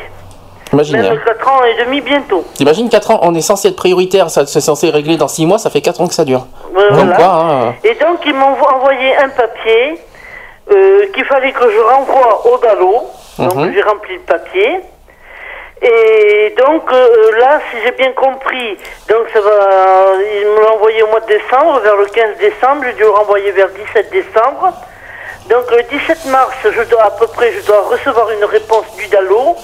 Imagine. 0.74 1.02
Même 1.02 1.20
4 1.26 1.48
ans 1.50 1.64
et 1.64 1.84
demi 1.84 2.02
bientôt. 2.02 2.46
T'imagines 2.54 2.90
4 2.90 3.12
ans, 3.12 3.20
on 3.24 3.34
est 3.36 3.42
censé 3.42 3.70
être 3.70 3.76
prioritaire, 3.76 4.30
ça 4.30 4.46
c'est 4.46 4.62
censé 4.62 4.90
régler 4.90 5.18
dans 5.18 5.28
6 5.28 5.46
mois, 5.46 5.58
ça 5.58 5.70
fait 5.70 5.82
4 5.82 6.02
ans 6.02 6.08
que 6.08 6.14
ça 6.14 6.26
dure. 6.26 6.46
Voilà. 6.74 7.16
Quoi, 7.16 7.26
hein. 7.26 7.74
Et 7.84 7.96
donc 7.96 8.20
ils 8.26 8.34
m'ont 8.34 8.56
envoyé 8.76 9.16
un 9.18 9.30
papier 9.30 10.00
euh, 10.72 11.08
qu'il 11.14 11.26
fallait 11.26 11.52
que 11.52 11.70
je 11.70 11.80
renvoie 11.80 12.48
au 12.48 12.58
Dalo. 12.60 13.08
Donc 13.40 13.56
mhm. 13.56 13.74
j'ai 13.74 13.82
rempli 13.82 14.16
le 14.16 14.22
papier. 14.22 14.80
Et 15.82 16.54
donc 16.58 16.92
euh, 16.94 17.40
là, 17.40 17.60
si 17.72 17.78
j'ai 17.84 17.92
bien 17.92 18.12
compris, 18.12 18.78
donc 19.10 19.28
ça 19.34 19.42
va, 19.42 20.14
il 20.20 20.48
me 20.48 20.62
l'a 20.62 20.74
envoyé 20.74 21.02
au 21.02 21.08
mois 21.08 21.22
de 21.22 21.26
décembre, 21.26 21.80
vers 21.80 21.96
le 21.96 22.06
15 22.06 22.38
décembre, 22.38 22.84
j'ai 22.86 22.94
dû 22.94 23.02
le 23.02 23.10
renvoyer 23.10 23.52
vers 23.52 23.68
le 23.68 23.74
17 23.74 24.12
décembre. 24.12 24.74
Donc 25.50 25.72
le 25.72 25.82
17 25.84 26.26
mars, 26.28 26.56
je 26.64 26.84
dois 26.84 27.04
à 27.04 27.12
peu 27.12 27.26
près, 27.28 27.52
je 27.54 27.66
dois 27.66 27.82
recevoir 27.82 28.30
une 28.30 28.46
réponse 28.46 28.96
du 28.96 29.08
DALO. 29.08 29.56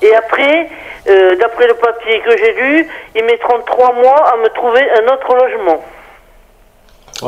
Et 0.00 0.14
après, 0.14 0.70
euh, 1.06 1.36
d'après 1.36 1.66
le 1.66 1.74
papier 1.74 2.20
que 2.20 2.36
j'ai 2.36 2.52
lu, 2.54 2.88
ils 3.14 3.24
mettront 3.24 3.60
trois 3.66 3.92
mois 3.92 4.24
à 4.32 4.36
me 4.38 4.48
trouver 4.48 4.88
un 4.90 5.12
autre 5.12 5.34
logement. 5.34 5.84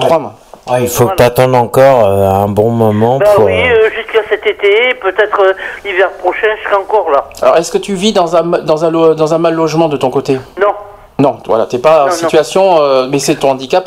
Trois 0.01 0.19
mois 0.19 0.35
il 0.81 0.89
faut 0.89 1.07
que 1.07 1.17
tu 1.17 1.23
attendes 1.23 1.55
encore 1.55 2.07
euh, 2.07 2.45
un 2.45 2.49
bon 2.49 2.71
moment 2.71 3.19
bah 3.19 3.27
Oui, 3.39 3.53
euh, 3.53 3.87
euh, 3.87 3.91
jusqu'à 3.91 4.21
cet 4.29 4.47
été, 4.47 4.95
peut-être 4.95 5.55
l'hiver 5.85 6.11
prochain, 6.13 6.49
je 6.59 6.69
serai 6.69 6.77
encore 6.77 7.11
là. 7.11 7.25
Alors, 7.43 7.57
est-ce 7.57 7.73
que 7.73 7.79
tu 7.79 7.95
vis 7.95 8.13
dans 8.13 8.37
un, 8.37 8.43
dans 8.43 8.85
un, 8.85 9.15
dans 9.15 9.35
un 9.35 9.39
mal 9.39 9.55
logement 9.55 9.89
de 9.89 9.97
ton 9.97 10.11
côté? 10.11 10.39
Non. 10.61 10.75
Non, 11.19 11.39
voilà, 11.47 11.67
t'es 11.67 11.79
pas 11.79 12.07
en 12.07 12.11
situation, 12.11 13.07
mais 13.11 13.19
c'est 13.19 13.37
ton 13.37 13.51
handicap. 13.51 13.85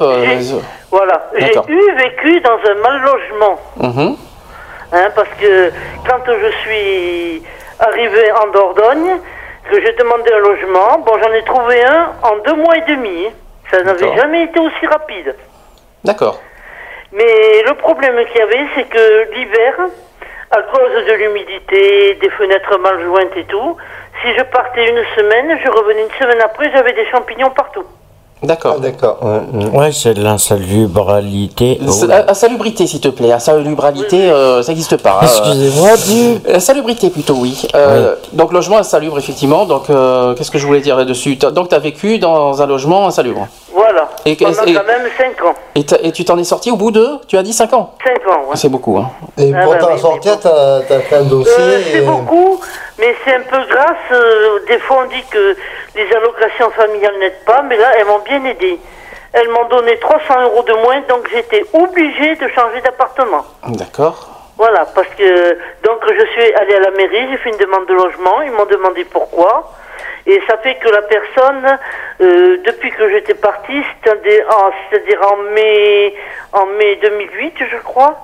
voilà, 0.92 1.30
j'ai 1.36 1.56
eu 1.68 1.96
vécu 1.98 2.42
dans 2.42 2.52
un 2.52 2.76
mal 2.76 3.02
logement. 3.02 3.60
Mhm. 3.78 4.16
Hein, 4.96 5.10
parce 5.16 5.30
que 5.42 5.72
quand 6.08 6.22
je 6.28 6.52
suis 6.62 7.42
arrivé 7.80 8.32
en 8.34 8.52
Dordogne, 8.52 9.18
que 9.72 9.82
j'ai 9.82 9.94
demandé 9.94 10.32
un 10.32 10.40
logement, 10.40 11.00
bon, 11.00 11.14
j'en 11.24 11.34
ai 11.34 11.44
trouvé 11.44 11.84
un 11.84 12.12
en 12.22 12.38
deux 12.46 12.56
mois 12.56 12.78
et 12.78 12.92
demi. 12.92 13.28
Ça 13.72 13.82
n'avait 13.82 14.16
jamais 14.16 14.44
été 14.44 14.60
aussi 14.60 14.86
rapide. 14.86 15.36
D'accord. 16.04 16.40
Mais 17.16 17.62
le 17.68 17.76
problème 17.76 18.16
qu'il 18.26 18.38
y 18.38 18.42
avait, 18.42 18.66
c'est 18.76 18.90
que 18.90 19.34
l'hiver, 19.34 19.76
à 20.50 20.62
cause 20.64 21.06
de 21.06 21.14
l'humidité, 21.14 22.16
des 22.16 22.30
fenêtres 22.32 22.80
mal 22.80 23.04
jointes 23.04 23.38
et 23.38 23.46
tout, 23.46 23.78
si 24.22 24.34
je 24.36 24.44
partais 24.44 24.90
une 24.90 25.04
semaine, 25.16 25.60
je 25.64 25.70
revenais 25.70 26.04
une 26.04 26.20
semaine 26.20 26.42
après, 26.42 26.72
j'avais 26.72 26.94
des 26.94 27.06
champignons 27.12 27.52
partout. 27.52 27.86
D'accord. 28.44 28.76
Ah, 28.78 28.82
d'accord. 28.82 29.20
Ouais, 29.74 29.92
c'est 29.92 30.14
de 30.14 30.22
l'insalubralité. 30.22 31.80
La 32.08 32.34
salubrité, 32.34 32.88
s'il 32.88 33.00
te 33.00 33.08
plaît. 33.08 33.30
La 33.30 33.40
salubralité, 33.40 34.30
euh, 34.30 34.62
ça 34.62 34.72
n'existe 34.72 34.98
pas. 34.98 35.20
Hein. 35.22 35.26
Excusez-moi, 35.26 35.90
du. 35.98 36.52
La 36.52 36.60
salubrité, 36.60 37.10
plutôt, 37.10 37.36
oui. 37.36 37.68
Euh, 37.76 38.16
donc, 38.34 38.52
logement 38.52 38.78
insalubre, 38.78 39.18
effectivement. 39.18 39.66
Donc, 39.66 39.90
euh, 39.90 40.34
qu'est-ce 40.36 40.52
que 40.52 40.58
je 40.58 40.68
voulais 40.68 40.82
dire 40.82 40.98
là-dessus? 40.98 41.36
Donc, 41.36 41.70
tu 41.70 41.76
as 41.76 41.80
vécu 41.80 42.20
dans 42.20 42.62
un 42.62 42.66
logement 42.68 43.08
insalubre? 43.08 43.48
Voilà. 43.74 44.10
Et, 44.26 44.36
Pendant 44.36 44.54
quand 44.56 44.66
même 44.66 45.08
5 45.18 45.46
ans. 45.46 45.54
Et, 45.76 46.12
tu 46.12 46.26
t'en 46.26 46.38
es 46.38 46.44
sorti 46.44 46.70
au 46.72 46.76
bout 46.76 46.92
de, 46.92 47.08
tu 47.28 47.38
as 47.38 47.44
dit 47.44 47.54
5 47.54 47.74
ans? 47.74 47.92
5 48.04 48.32
ans, 48.32 48.40
ouais. 48.50 48.56
C'est 48.56 48.70
beaucoup, 48.70 48.98
hein. 48.98 49.10
Et 49.38 49.54
ah, 49.54 49.64
pour 49.64 49.78
t'en 49.78 49.98
sortir, 49.98 50.40
tu 50.40 50.48
as, 50.48 51.00
fait 51.00 51.16
un 51.16 51.24
dossier. 51.24 51.54
c'est 51.92 52.02
beaucoup, 52.02 52.60
mais 53.00 53.16
c'est 53.24 53.36
un 53.36 53.42
peu 53.42 53.60
grâce. 53.68 54.66
des 54.68 54.80
fois, 54.80 55.04
on 55.06 55.08
dit 55.08 55.24
que 55.32 55.56
les 55.96 56.14
allocations 56.16 56.70
familiales 56.72 57.18
n'aident 57.20 57.46
pas, 57.46 57.62
mais 57.64 57.78
là, 57.78 57.92
elles 57.98 58.06
m'ont 58.06 58.20
bien 58.20 58.44
aidé. 58.46 58.80
Elles 59.34 59.50
m'ont 59.50 59.66
donné 59.66 59.98
300 59.98 60.44
euros 60.44 60.64
de 60.64 60.74
moins, 60.74 61.02
donc 61.10 61.28
j'étais 61.32 61.66
obligée 61.74 62.36
de 62.36 62.48
changer 62.50 62.82
d'appartement. 62.82 63.46
D'accord. 63.68 64.30
Voilà, 64.58 64.86
parce 64.94 65.08
que 65.18 65.58
donc 65.84 66.00
je 66.08 66.26
suis 66.28 66.54
allée 66.54 66.76
à 66.76 66.80
la 66.82 66.92
mairie, 66.92 67.28
j'ai 67.32 67.38
fait 67.38 67.50
une 67.50 67.58
demande 67.58 67.88
de 67.88 67.94
logement, 67.94 68.42
ils 68.44 68.52
m'ont 68.52 68.66
demandé 68.66 69.04
pourquoi. 69.06 69.72
Et 70.26 70.40
ça 70.48 70.58
fait 70.58 70.76
que 70.76 70.88
la 70.88 71.02
personne, 71.02 71.80
euh, 72.22 72.58
depuis 72.64 72.92
que 72.92 73.10
j'étais 73.10 73.34
partie, 73.34 73.82
c'est-à-dire 74.04 74.46
en 75.22 75.38
mai, 75.54 76.16
en 76.54 76.66
mai 76.68 76.96
2008, 77.02 77.56
je 77.72 77.78
crois, 77.78 78.24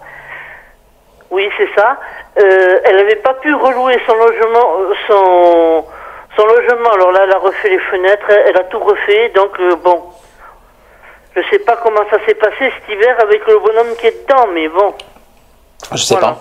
oui, 1.31 1.47
c'est 1.57 1.69
ça, 1.75 1.97
euh, 2.39 2.79
elle 2.83 2.95
n'avait 2.97 3.17
pas 3.17 3.35
pu 3.35 3.53
relouer 3.53 3.99
son 4.05 4.15
logement, 4.15 4.79
euh, 4.79 4.93
son, 5.07 5.85
son 6.35 6.45
logement, 6.45 6.91
alors 6.91 7.11
là, 7.11 7.21
elle 7.23 7.33
a 7.33 7.37
refait 7.37 7.69
les 7.69 7.79
fenêtres, 7.79 8.29
elle 8.29 8.57
a 8.57 8.63
tout 8.63 8.79
refait, 8.79 9.29
donc 9.29 9.59
euh, 9.59 9.75
bon. 9.75 10.03
Je 11.35 11.41
sais 11.51 11.59
pas 11.59 11.77
comment 11.77 12.01
ça 12.09 12.17
s'est 12.25 12.33
passé 12.33 12.57
cet 12.59 12.89
hiver 12.89 13.15
avec 13.21 13.45
le 13.45 13.59
bonhomme 13.59 13.95
qui 13.99 14.07
est 14.07 14.27
dedans, 14.27 14.47
mais 14.53 14.67
bon. 14.67 14.93
Je 15.91 16.03
sais 16.03 16.17
pas. 16.17 16.37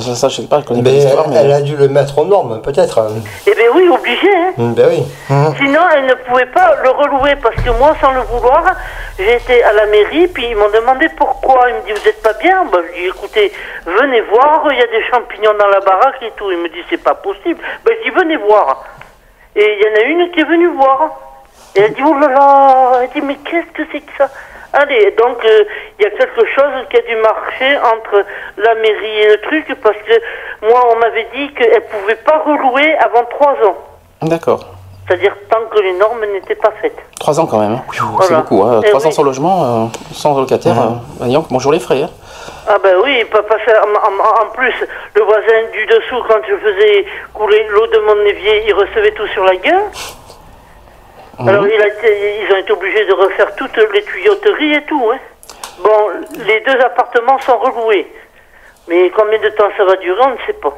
Ça, 0.00 0.14
ça, 0.14 0.28
je 0.28 0.36
sais 0.36 0.46
pas, 0.46 0.60
je 0.60 0.64
connais 0.66 0.82
pas 0.82 0.90
l'histoire. 0.90 1.28
Mais... 1.28 1.36
Elle 1.36 1.52
a 1.52 1.60
dû 1.60 1.76
le 1.76 1.88
mettre 1.88 2.18
aux 2.18 2.24
normes, 2.24 2.60
peut-être. 2.62 3.00
Eh 3.46 3.54
bien 3.54 3.64
oui, 3.74 3.88
obligé. 3.88 4.28
Hein. 4.34 4.52
Mm, 4.56 4.72
ben 4.74 4.88
oui. 4.90 5.02
Mmh. 5.30 5.46
Sinon, 5.58 5.80
elle 5.94 6.06
ne 6.06 6.14
pouvait 6.14 6.46
pas 6.46 6.76
le 6.82 6.90
relouer 6.90 7.36
parce 7.36 7.56
que 7.56 7.70
moi, 7.78 7.94
sans 8.00 8.12
le 8.12 8.20
vouloir, 8.20 8.64
j'ai 9.18 9.36
été 9.36 9.62
à 9.62 9.72
la 9.72 9.86
mairie, 9.86 10.28
puis 10.28 10.46
ils 10.50 10.56
m'ont 10.56 10.70
demandé 10.70 11.08
pourquoi. 11.16 11.68
Ils 11.68 11.74
me 11.74 11.80
disent, 11.86 12.02
vous 12.02 12.06
n'êtes 12.06 12.22
pas 12.22 12.34
bien? 12.34 12.64
Ben, 12.72 12.80
Je 12.88 13.00
dis, 13.00 13.06
écoutez, 13.06 13.52
venez 13.84 14.20
voir, 14.22 14.66
il 14.70 14.78
y 14.78 14.82
a 14.82 14.86
des 14.86 15.04
champignons 15.10 15.54
dans 15.58 15.68
la 15.68 15.80
baraque 15.80 16.22
et 16.22 16.32
tout. 16.36 16.50
Il 16.50 16.58
me 16.58 16.68
dit, 16.68 16.82
c'est 16.90 17.02
pas 17.02 17.14
possible. 17.14 17.60
Ben, 17.84 17.94
je 17.98 18.10
dis, 18.10 18.16
venez 18.16 18.36
voir. 18.36 18.84
Et 19.56 19.64
il 19.64 19.86
y 19.86 19.90
en 19.90 19.96
a 19.96 20.04
une 20.08 20.30
qui 20.30 20.40
est 20.40 20.44
venue 20.44 20.68
voir. 20.68 21.10
Et 21.74 21.80
elle 21.80 21.94
dit, 21.94 22.02
oh 22.04 22.14
là 22.18 22.28
là, 22.28 22.92
elle 23.02 23.10
dit, 23.10 23.20
mais 23.20 23.36
qu'est-ce 23.36 23.72
que 23.72 23.82
c'est 23.92 24.00
que 24.00 24.12
ça? 24.16 24.28
Allez, 24.72 25.10
donc 25.12 25.44
euh, 25.44 25.64
il 25.98 26.04
y 26.04 26.06
a 26.06 26.10
quelque 26.10 26.44
chose 26.54 26.72
qui 26.90 26.96
a 26.98 27.02
dû 27.02 27.16
marcher 27.16 27.78
entre 27.78 28.24
la 28.58 28.74
mairie 28.74 29.18
et 29.22 29.28
le 29.28 29.40
truc, 29.40 29.66
parce 29.82 29.96
que 29.96 30.66
moi, 30.66 30.84
on 30.92 30.98
m'avait 30.98 31.26
dit 31.34 31.52
qu'elle 31.54 31.72
ne 31.74 31.98
pouvait 31.98 32.16
pas 32.16 32.42
relouer 32.44 32.94
avant 32.98 33.24
trois 33.24 33.54
ans. 33.66 33.76
D'accord. 34.22 34.60
C'est-à-dire 35.06 35.34
tant 35.50 35.64
que 35.70 35.80
les 35.80 35.94
normes 35.94 36.20
n'étaient 36.34 36.54
pas 36.54 36.72
faites. 36.82 36.98
Trois 37.18 37.40
ans 37.40 37.46
quand 37.46 37.58
même, 37.58 37.72
hein. 37.72 37.82
c'est 38.22 38.34
beaucoup. 38.34 38.62
Hein. 38.62 38.82
Eh 38.84 38.90
Trois 38.90 39.06
ans 39.06 39.10
sans 39.10 39.22
logement, 39.22 39.64
euh, 39.64 39.86
sans 40.12 40.38
locataire. 40.38 40.74
Euh, 41.22 41.38
bonjour 41.50 41.72
les 41.72 41.80
frais. 41.80 42.02
Hein. 42.02 42.10
Ah 42.68 42.76
ben 42.82 42.94
oui, 43.02 43.24
parce 43.30 43.46
en, 43.48 44.44
en, 44.44 44.50
plus, 44.50 44.74
le 45.14 45.22
voisin 45.22 45.70
du 45.72 45.86
dessous, 45.86 46.22
quand 46.28 46.40
je 46.46 46.56
faisais 46.56 47.06
couler 47.32 47.66
l'eau 47.70 47.86
de 47.86 47.98
mon 48.00 48.20
évier, 48.26 48.64
il 48.66 48.74
recevait 48.74 49.12
tout 49.12 49.26
sur 49.28 49.44
la 49.44 49.56
gueule. 49.56 49.84
Mhm. 51.38 51.48
Alors 51.48 51.66
il 51.66 51.80
a 51.80 51.86
ils 51.86 52.52
ont 52.52 52.58
été 52.58 52.72
obligés 52.72 53.06
de 53.06 53.12
refaire 53.14 53.54
toutes 53.56 53.76
les 53.94 54.02
tuyauteries 54.02 54.74
et 54.74 54.82
tout. 54.86 55.02
Hein. 55.12 55.18
Bon, 55.82 56.44
les 56.44 56.60
deux 56.60 56.80
appartements 56.80 57.38
sont 57.40 57.58
reloués. 57.58 58.06
Mais 58.88 59.10
combien 59.16 59.38
de 59.38 59.48
temps 59.50 59.68
ça 59.76 59.84
va 59.84 59.96
durer, 59.96 60.20
on 60.22 60.30
ne 60.30 60.46
sait 60.46 60.54
pas. 60.54 60.76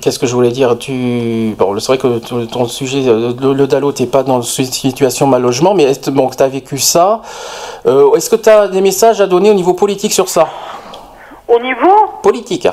Qu'est-ce 0.00 0.18
que 0.18 0.26
je 0.26 0.34
voulais 0.34 0.50
dire? 0.50 0.76
Tu 0.78 1.54
bon, 1.56 1.78
c'est 1.78 1.86
vrai 1.86 1.98
que 1.98 2.44
ton 2.46 2.66
sujet, 2.66 3.08
euh, 3.08 3.32
le, 3.40 3.54
le 3.54 3.66
Dalo, 3.66 3.92
t'es 3.92 4.06
pas 4.06 4.22
dans 4.22 4.42
une 4.42 4.64
situation 4.66 5.26
mal 5.26 5.40
logement, 5.42 5.72
mais 5.74 5.86
bon, 6.08 6.28
tu 6.28 6.42
as 6.42 6.48
vécu 6.48 6.78
ça 6.78 7.22
euh, 7.86 8.14
Est-ce 8.14 8.28
que 8.28 8.36
tu 8.36 8.48
as 8.50 8.68
des 8.68 8.82
messages 8.82 9.20
à 9.20 9.26
donner 9.26 9.50
au 9.50 9.54
niveau 9.54 9.72
politique 9.72 10.12
sur 10.12 10.28
ça? 10.28 10.48
Au 11.48 11.58
niveau? 11.60 11.94
Politique. 12.22 12.68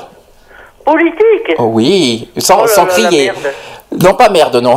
Politique? 0.84 1.54
Oh 1.58 1.70
Oui, 1.72 2.28
sans, 2.38 2.64
oh 2.64 2.66
sans 2.66 2.86
crier. 2.86 3.32
Non, 4.02 4.14
pas 4.14 4.28
merde, 4.28 4.56
non. 4.62 4.74
non, 4.74 4.76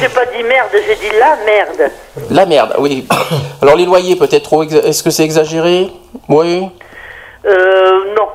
j'ai 0.00 0.08
pas 0.08 0.24
dit 0.26 0.42
merde, 0.42 0.70
j'ai 0.72 0.94
dit 0.96 1.10
la 1.18 1.36
merde. 1.44 1.90
La 2.30 2.46
merde, 2.46 2.74
oui. 2.78 3.06
Alors 3.60 3.76
les 3.76 3.84
loyers, 3.84 4.16
peut-être 4.16 4.44
trop. 4.44 4.62
Est-ce 4.62 5.02
que 5.02 5.10
c'est 5.10 5.24
exagéré? 5.24 5.90
Oui. 6.28 6.68
Euh, 7.44 8.14
non. 8.16 8.28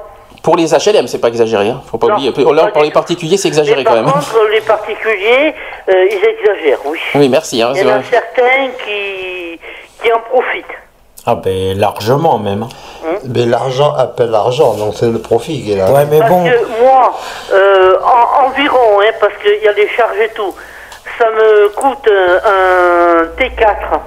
Pour 0.44 0.56
les 0.58 0.72
HLM, 0.74 1.08
c'est 1.08 1.20
pas 1.20 1.28
exagéré. 1.28 1.70
Hein. 1.70 1.82
Faut 1.90 1.98
pas 1.98 2.08
oublier. 2.08 2.32
pour 2.32 2.84
les 2.84 2.92
particuliers, 2.92 3.38
c'est 3.38 3.48
exagéré 3.48 3.84
quand 3.84 3.94
même. 3.94 4.06
Par 4.06 4.14
contre, 4.16 4.48
les 4.52 4.62
particuliers, 4.62 5.54
euh, 5.90 6.06
ils 6.10 6.26
exagèrent, 6.26 6.80
oui. 6.86 7.00
Oui, 7.16 7.30
merci. 7.30 7.62
Hein, 7.62 7.74
Il 7.76 7.82
y 7.82 7.86
en 7.86 8.00
a 8.00 8.04
certains 8.04 8.70
qui, 8.86 9.60
qui 10.04 10.12
en 10.12 10.20
profitent. 10.20 10.66
Ah 11.26 11.36
ben 11.36 11.78
largement 11.78 12.40
même. 12.40 12.64
Hein 12.64 13.18
mais 13.28 13.46
l'argent 13.46 13.94
appelle 13.96 14.32
l'argent, 14.32 14.74
donc 14.74 14.94
c'est 14.96 15.10
le 15.10 15.20
profit 15.20 15.62
qui 15.64 15.74
est 15.74 15.76
là. 15.76 15.92
Ouais, 15.92 16.06
mais 16.10 16.20
parce 16.20 16.32
bon. 16.32 16.44
que 16.46 16.82
moi, 16.82 17.14
euh, 17.54 17.98
environ, 18.44 19.00
hein, 19.02 19.12
parce 19.20 19.34
qu'il 19.38 19.62
y 19.64 19.68
a 19.68 19.72
les 19.74 19.88
charges 19.90 20.18
et 20.18 20.30
tout, 20.30 20.54
ça 21.20 21.30
me 21.30 21.70
coûte 21.70 22.10
un 22.10 23.26
T4. 23.38 24.00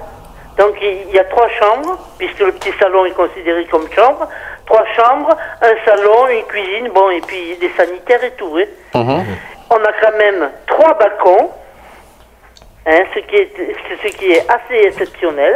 Donc 0.57 0.75
il 0.81 1.13
y 1.13 1.19
a 1.19 1.23
trois 1.25 1.49
chambres, 1.49 1.97
puisque 2.17 2.39
le 2.39 2.51
petit 2.53 2.71
salon 2.79 3.05
est 3.05 3.11
considéré 3.11 3.65
comme 3.65 3.87
chambre. 3.93 4.27
Trois 4.65 4.85
chambres, 4.95 5.35
un 5.61 5.85
salon, 5.85 6.27
une 6.29 6.43
cuisine, 6.45 6.89
bon, 6.93 7.09
et 7.11 7.21
puis 7.21 7.57
des 7.59 7.71
sanitaires 7.77 8.23
et 8.23 8.31
tout. 8.31 8.57
Hein. 8.57 8.99
Mhm. 8.99 9.25
On 9.69 9.75
a 9.75 9.91
quand 10.01 10.17
même 10.17 10.49
trois 10.67 10.93
balcons, 10.97 11.49
hein, 12.85 13.03
ce, 13.13 13.19
qui 13.19 13.35
est, 13.35 13.51
ce 14.03 14.07
qui 14.17 14.31
est 14.31 14.45
assez 14.49 14.87
exceptionnel. 14.87 15.55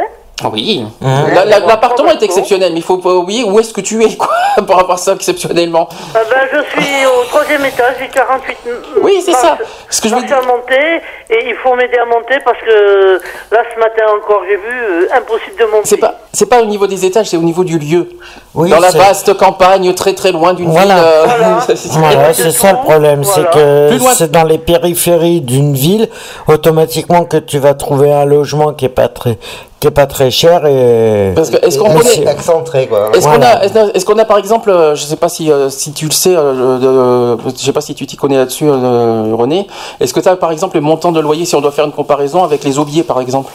Oui, 0.52 0.84
hein 1.02 1.24
l'appartement 1.66 2.10
est 2.10 2.22
exceptionnel, 2.22 2.72
mais 2.72 2.80
il 2.80 2.84
faut 2.84 2.98
pas 2.98 3.14
oublier 3.14 3.44
où 3.44 3.58
est-ce 3.58 3.72
que 3.72 3.80
tu 3.80 4.02
es, 4.02 4.16
quoi, 4.16 4.28
par 4.66 4.78
rapport 4.78 4.94
à 4.94 4.98
ça, 4.98 5.12
exceptionnellement. 5.12 5.88
Ah 6.14 6.18
ben, 6.28 6.48
je 6.52 6.80
suis 6.80 7.06
au 7.06 7.24
troisième 7.24 7.64
étage, 7.64 7.96
j'ai 8.00 8.08
48 8.08 8.56
Oui, 9.02 9.22
c'est 9.24 9.32
ça. 9.32 9.58
Ce 9.88 10.00
que 10.00 10.08
je 10.08 10.14
veux 10.14 10.22
dire. 10.22 10.40
monter, 10.46 11.00
et 11.30 11.48
il 11.48 11.54
faut 11.62 11.74
m'aider 11.74 11.98
à 11.98 12.06
monter 12.06 12.38
parce 12.44 12.58
que 12.58 13.20
là, 13.52 13.62
ce 13.74 13.78
matin 13.78 14.04
encore, 14.16 14.42
j'ai 14.48 14.56
vu, 14.56 14.62
euh, 14.68 15.16
impossible 15.16 15.56
de 15.58 15.64
monter. 15.64 15.84
C'est 15.84 15.96
pas, 15.96 16.14
c'est 16.32 16.48
pas 16.48 16.62
au 16.62 16.66
niveau 16.66 16.86
des 16.86 17.04
étages, 17.04 17.26
c'est 17.26 17.36
au 17.36 17.42
niveau 17.42 17.64
du 17.64 17.78
lieu. 17.78 18.08
Oui, 18.54 18.70
Dans 18.70 18.80
la 18.80 18.90
vaste 18.90 19.34
campagne, 19.36 19.92
très 19.94 20.14
très 20.14 20.32
loin 20.32 20.54
d'une 20.54 20.70
ville. 20.70 20.90
Euh, 20.90 21.26
voilà. 21.90 22.32
c'est 22.34 22.50
ça 22.50 22.72
le 22.72 22.78
problème, 22.78 23.24
c'est 23.24 23.48
que 23.50 23.90
c'est 24.14 24.30
dans 24.30 24.44
les 24.44 24.58
périphéries 24.58 25.40
d'une 25.40 25.74
ville, 25.74 26.08
automatiquement 26.48 27.24
que 27.24 27.36
tu 27.36 27.58
vas 27.58 27.74
trouver 27.74 28.12
un 28.12 28.24
logement 28.24 28.72
qui 28.72 28.86
est 28.86 28.88
pas 28.88 29.08
très 29.08 29.38
qui 29.80 29.86
est 29.86 29.92
pas 29.92 30.06
très 30.06 30.30
cher 30.30 30.66
et 30.66 31.32
parce 31.34 31.48
que 31.48 31.56
est-ce 31.64 31.78
qu'on 31.78 31.98
est 32.00 32.30
excentré 32.30 32.86
quoi. 32.86 33.10
Est-ce 33.14 33.26
qu'on 33.26 33.40
a 33.40 33.64
est-ce 33.64 34.04
qu'on 34.04 34.18
a 34.18 34.26
par 34.26 34.36
exemple 34.36 34.68
euh, 34.68 34.94
je 34.94 35.02
sais 35.04 35.16
pas 35.16 35.30
si 35.30 35.50
euh, 35.50 35.70
si 35.70 35.92
tu 35.92 36.04
le 36.04 36.10
sais 36.10 36.36
euh, 36.36 37.36
je 37.38 37.64
sais 37.64 37.72
pas 37.72 37.80
si 37.80 37.94
tu 37.94 38.06
t'y 38.06 38.16
connais 38.16 38.36
là-dessus 38.36 38.68
René. 38.68 39.66
Est-ce 39.98 40.12
que 40.12 40.20
tu 40.20 40.28
as 40.28 40.36
par 40.36 40.52
exemple 40.52 40.76
le 40.76 40.82
montant 40.82 41.12
de 41.12 41.20
loyer 41.20 41.46
si 41.46 41.56
on 41.56 41.62
doit 41.62 41.72
faire 41.72 41.86
une 41.86 41.92
comparaison 41.92 42.44
avec 42.44 42.62
les 42.62 42.78
aubiers 42.78 43.04
par 43.04 43.20
exemple? 43.22 43.52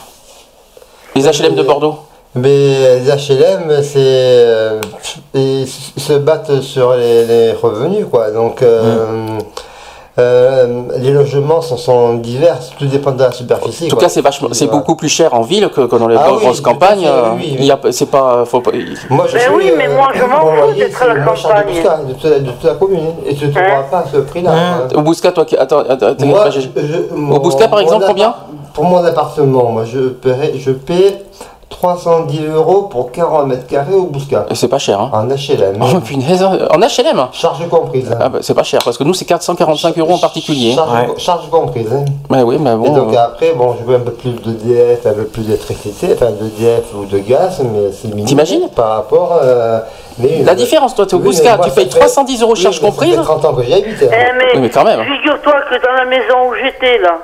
Les 1.16 1.24
HLM 1.26 1.56
de 1.56 1.64
Bordeaux? 1.64 2.00
mais 2.38 3.00
les 3.00 3.10
HLM, 3.10 3.82
c'est 3.82 4.46
ils 5.34 5.68
se 5.68 6.14
battent 6.14 6.60
sur 6.60 6.94
les, 6.94 7.54
revenus, 7.54 8.06
quoi. 8.12 8.32
Donc, 8.32 8.62
mmh. 8.62 9.38
Euh, 10.18 10.84
les 10.98 11.12
logements 11.12 11.60
sont, 11.60 11.76
sont, 11.76 12.14
divers, 12.14 12.58
tout 12.80 12.86
dépend 12.86 13.12
de 13.12 13.22
la 13.22 13.34
superficie. 13.34 13.88
En 13.88 13.90
tout 13.90 13.98
cas, 13.98 14.08
c'est 14.08 14.22
vachement, 14.22 14.48
c'est 14.54 14.68
beaucoup 14.68 14.96
plus 14.96 15.10
cher 15.10 15.34
en 15.34 15.42
ville 15.42 15.68
que, 15.68 15.82
que 15.82 15.96
dans 15.98 16.08
les 16.08 16.16
ah 16.18 16.30
grosses 16.32 16.62
campagnes. 16.62 17.06
Oui, 17.36 17.58
y 17.60 17.70
a, 17.70 17.78
c'est 17.92 18.10
pas, 18.10 18.46
faut 18.46 18.62
pas. 18.62 18.72
Moi, 19.10 19.26
je 19.28 19.36
mais 19.36 19.48
oui, 19.54 19.72
mais 19.78 19.90
moi, 19.90 20.12
je 20.16 20.24
m'en 20.24 20.68
fous 20.68 20.74
d'être 20.74 21.02
à 21.02 21.08
la 21.08 21.26
campagne. 21.26 22.08
De, 22.08 22.14
toute 22.14 22.24
la, 22.24 22.40
de 22.40 22.50
toute 22.50 22.64
la 22.64 22.74
commune, 22.76 23.14
et 23.26 23.36
tu 23.36 23.48
ne 23.48 23.52
trouveras 23.52 23.80
hein 23.80 23.86
pas 23.92 24.06
ce 24.10 24.18
prix-là. 24.18 24.52
Hein 24.54 24.88
Au 24.96 25.02
Bouscat, 25.02 25.34
toi, 25.34 25.46
attends, 25.60 25.80
attends, 25.80 26.26
moi, 26.26 26.50
je, 26.50 26.62
Au 27.14 27.40
Bouscat, 27.40 27.68
par 27.68 27.82
exemple, 27.82 28.06
combien? 28.08 28.34
Pour 28.74 28.86
mon 28.86 29.04
appartement, 29.04 29.72
moi, 29.72 29.84
je 29.84 30.00
paie, 30.00 30.54
je 30.58 30.72
paie 30.72 31.26
310 31.70 32.48
euros 32.48 32.84
pour 32.84 33.12
40 33.12 33.48
mètres 33.48 33.68
carrés 33.68 33.94
au 33.94 34.06
Bouscat. 34.06 34.46
C'est 34.54 34.68
pas 34.68 34.78
cher, 34.78 35.00
hein 35.00 35.10
En 35.14 35.28
HLM. 35.28 35.82
Oh, 35.82 36.00
punaise, 36.00 36.44
en 36.44 36.78
HLM 36.78 37.28
Charge 37.32 37.68
comprise. 37.70 38.16
Ah, 38.20 38.30
bah, 38.30 38.40
c'est 38.42 38.54
pas 38.54 38.64
cher, 38.64 38.82
parce 38.84 38.98
que 38.98 39.04
nous, 39.04 39.14
c'est 39.14 39.26
445 39.26 39.98
euros 39.98 40.14
en 40.14 40.18
particulier. 40.18 40.76
Charge, 41.18 41.50
comprise. 41.50 41.92
Hein. 41.92 42.06
Bah, 42.30 42.44
oui, 42.44 42.58
mais 42.60 42.76
bon. 42.76 42.86
Et 42.86 42.90
donc 42.92 43.14
euh, 43.14 43.18
après, 43.18 43.54
bon, 43.54 43.76
je 43.80 43.86
veux 43.86 43.96
un 43.96 44.00
peu 44.00 44.12
plus 44.12 44.32
de 44.32 44.52
DF, 44.52 45.06
un 45.06 45.14
peu 45.14 45.26
plus 45.26 45.44
d'électricité, 45.44 46.10
enfin 46.14 46.32
de 46.32 46.48
DF 46.50 46.94
ou 46.96 47.06
de 47.06 47.18
gaz, 47.20 47.62
mais 47.64 47.92
c'est 47.92 48.10
minime. 48.10 48.26
T'imagines 48.26 48.70
Par 48.70 48.90
rapport. 48.96 49.40
Euh, 49.42 49.80
la 50.46 50.56
différence, 50.56 50.96
toi, 50.96 51.06
tu 51.06 51.12
es 51.12 51.18
au 51.18 51.20
Bouscat, 51.20 51.58
tu 51.64 51.72
payes 51.72 51.90
310 51.90 52.42
euros 52.42 52.56
charge 52.56 52.80
comprise. 52.80 53.16
Ça 53.16 53.22
fait 53.22 53.28
30 53.28 53.46
ans 53.46 53.54
que 53.54 53.64
j'y 53.64 53.74
habite. 53.74 54.02
Hein. 54.02 54.16
Eh, 54.54 54.60
mais, 54.60 54.70
quand 54.70 54.84
même. 54.84 55.02
Figure-toi 55.04 55.54
que 55.70 55.86
dans 55.86 55.94
la 55.94 56.06
maison 56.06 56.50
où 56.50 56.54
j'étais, 56.56 57.00
là, 57.00 57.18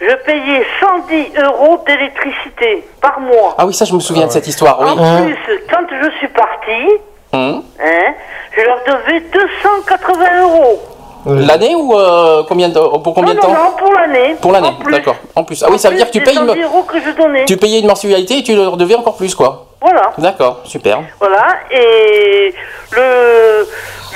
je 0.00 0.14
payais 0.24 0.64
110 0.80 1.32
euros 1.42 1.82
d'électricité 1.86 2.84
par 3.00 3.20
mois. 3.20 3.54
Ah 3.58 3.66
oui, 3.66 3.74
ça 3.74 3.84
je 3.84 3.94
me 3.94 4.00
souviens 4.00 4.26
de 4.26 4.32
cette 4.32 4.46
histoire, 4.46 4.80
oui. 4.80 4.90
En 4.90 5.02
hein 5.02 5.22
plus, 5.22 5.60
quand 5.70 5.86
je 5.90 6.10
suis 6.18 6.28
parti, 6.28 7.02
hein, 7.32 7.62
hein 7.80 8.14
je 8.56 8.62
leur 8.62 8.78
devais 8.84 9.20
280 9.20 10.42
euros. 10.42 10.97
L'année 11.26 11.74
ou 11.74 11.98
euh, 11.98 12.42
combien 12.48 12.68
de, 12.68 12.78
pour 12.98 13.14
combien 13.14 13.34
de 13.34 13.40
temps 13.40 13.48
Non, 13.52 13.72
pour 13.76 13.92
l'année. 13.92 14.36
Pour 14.40 14.52
l'année, 14.52 14.72
d'accord. 14.90 15.16
En 15.34 15.44
plus. 15.44 15.62
Ah 15.62 15.68
oui, 15.70 15.78
ça 15.78 15.90
veut 15.90 15.96
dire 15.96 16.06
que 16.06 16.12
tu 16.12 16.22
payes 16.22 16.36
une, 16.38 16.46
que 16.46 17.00
je 17.00 17.10
donnais. 17.10 17.44
tu 17.44 17.56
payais 17.56 17.80
une 17.80 17.86
mensualité 17.86 18.38
et 18.38 18.42
tu 18.42 18.54
leur 18.54 18.76
devais 18.76 18.94
encore 18.94 19.16
plus, 19.16 19.34
quoi. 19.34 19.66
Voilà. 19.80 20.10
D'accord, 20.18 20.60
super. 20.64 21.00
Voilà, 21.20 21.56
et 21.70 22.52
le, 22.92 23.66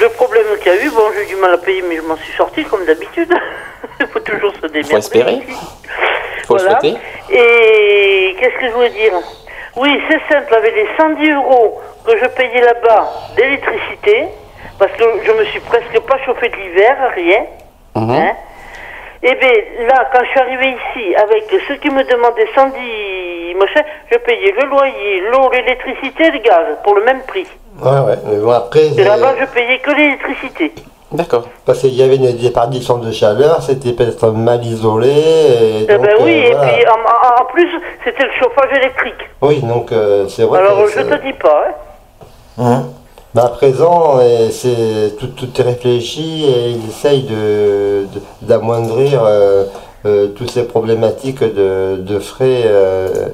le 0.01 0.09
problème 0.11 0.47
qu'il 0.63 0.73
y 0.73 0.77
a 0.77 0.85
eu, 0.85 0.91
bon, 0.91 1.03
j'ai 1.15 1.25
eu 1.25 1.27
du 1.35 1.37
mal 1.37 1.55
à 1.55 1.59
payer, 1.59 1.83
mais 1.89 1.97
je 1.97 2.03
m'en 2.03 2.17
suis 2.17 2.33
sorti 2.37 2.65
comme 2.65 2.85
d'habitude. 2.85 3.33
Il 4.01 4.07
faut 4.07 4.21
toujours 4.21 4.53
se 4.61 4.67
démerder. 4.67 4.91
Faut 4.91 4.97
espérer. 4.99 5.43
Faut 6.47 6.57
voilà. 6.57 6.79
Et 6.85 8.37
qu'est-ce 8.39 8.61
que 8.61 8.67
je 8.69 8.73
voulais 8.73 8.91
dire? 8.91 9.13
Oui, 9.77 9.91
c'est 10.09 10.35
simple, 10.35 10.55
avec 10.55 10.75
les 10.75 10.87
110 10.99 11.31
euros 11.33 11.81
que 12.05 12.13
je 12.19 12.27
payais 12.27 12.61
là-bas 12.61 13.09
d'électricité, 13.37 14.29
parce 14.83 14.93
que 14.95 15.05
je 15.25 15.31
me 15.31 15.45
suis 15.45 15.61
presque 15.61 16.01
pas 16.01 16.19
chauffé 16.27 16.49
de 16.49 16.57
l'hiver, 16.57 16.97
rien. 17.15 17.45
Mhm. 17.95 18.11
Hein, 18.11 18.33
et 19.23 19.29
eh 19.31 19.35
bien 19.37 19.87
là, 19.87 20.09
quand 20.13 20.19
je 20.25 20.31
suis 20.31 20.41
arrivé 20.41 20.71
ici, 20.71 21.15
avec 21.15 21.45
ceux 21.69 21.77
qui 21.77 21.89
me 21.89 22.03
demandaient 22.03 22.49
110 22.53 23.55
machin, 23.55 23.83
je 24.11 24.19
payais 24.19 24.53
le 24.61 24.69
loyer, 24.69 25.21
l'eau, 25.31 25.49
l'électricité 25.53 26.25
et 26.25 26.31
le 26.33 26.39
gaz 26.41 26.67
pour 26.83 26.97
le 26.97 27.05
même 27.05 27.21
prix. 27.29 27.47
Ouais, 27.81 27.91
ouais, 27.91 28.19
mais 28.27 28.39
bon, 28.39 28.51
après. 28.51 28.89
Et 28.89 29.05
là-bas, 29.05 29.35
je 29.39 29.45
payais 29.55 29.79
que 29.79 29.93
l'électricité. 29.93 30.73
D'accord. 31.13 31.45
Parce 31.65 31.79
qu'il 31.79 31.95
y 31.95 32.03
avait 32.03 32.17
une 32.17 32.37
déperdition 32.37 32.99
de 32.99 33.13
chaleur, 33.13 33.63
c'était 33.63 33.93
peut-être 33.93 34.33
mal 34.33 34.65
isolé. 34.65 35.11
Et 35.11 35.83
eh 35.89 35.99
ben 35.99 36.17
oui, 36.23 36.47
euh, 36.47 36.49
et 36.49 36.55
puis 36.55 36.87
en, 36.89 37.45
plus, 37.45 37.69
c'était 38.03 38.25
le 38.25 38.33
chauffage 38.41 38.77
électrique. 38.77 39.29
Oui, 39.43 39.61
donc 39.61 39.93
euh, 39.93 40.27
c'est 40.27 40.43
vrai. 40.43 40.59
Alors 40.59 40.89
je 40.89 41.01
te 41.03 41.23
dis 41.23 41.35
pas. 41.35 41.67
Hein. 42.59 42.65
hein? 42.65 42.83
Bah, 43.35 43.45
à 43.47 43.49
présent, 43.49 44.19
c'est 44.51 45.17
tout, 45.19 45.29
tout, 45.29 45.49
est 45.59 45.63
réfléchi 45.63 46.45
et 46.45 46.71
ils 46.71 46.89
essayent 46.89 47.23
de, 47.23 48.07
d'amoindrir 48.43 49.23
euh, 49.25 49.67
toutes 50.37 50.51
ces 50.51 50.67
problématiques 50.67 51.43
de, 51.43 52.19
frais 52.19 52.65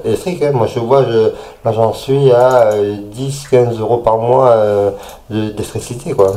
électriques. 0.05 0.43
Hein. 0.43 0.51
Moi, 0.53 0.67
je 0.67 0.79
vois, 0.79 1.03
je, 1.03 1.71
j'en 1.71 1.93
suis 1.93 2.31
à 2.31 2.71
10-15 2.73 3.79
euros 3.79 3.97
par 3.97 4.17
mois 4.17 4.55
d'électricité, 5.29 6.13
quoi. 6.13 6.31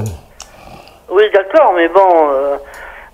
Oui, 1.12 1.24
d'accord, 1.34 1.74
mais 1.76 1.88
bon, 1.88 2.30
euh, 2.32 2.56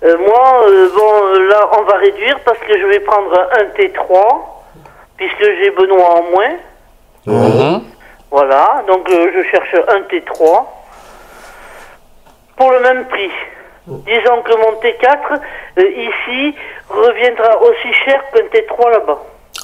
euh, 0.05 0.17
moi, 0.19 0.63
euh, 0.65 0.89
bon, 0.95 1.39
là, 1.49 1.69
on 1.77 1.83
va 1.83 1.97
réduire 1.97 2.39
parce 2.45 2.59
que 2.59 2.79
je 2.79 2.85
vais 2.85 3.01
prendre 3.01 3.37
un 3.51 3.65
T3, 3.77 4.39
puisque 5.17 5.43
j'ai 5.43 5.69
Benoît 5.71 6.19
en 6.19 6.23
moins. 6.31 6.55
Mhm. 7.25 7.81
Voilà, 8.31 8.83
donc 8.87 9.09
je 9.09 9.43
cherche 9.49 9.75
un 9.87 10.01
T3 10.01 10.65
pour 12.55 12.71
le 12.71 12.79
même 12.79 13.05
prix. 13.07 13.31
Disons 13.87 14.41
que 14.43 14.55
mon 14.55 14.79
T4 14.79 15.39
ici 15.77 16.55
reviendra 16.89 17.61
aussi 17.61 17.93
cher 18.05 18.21
qu'un 18.31 18.43
T3 18.43 18.91
là-bas. 18.91 19.17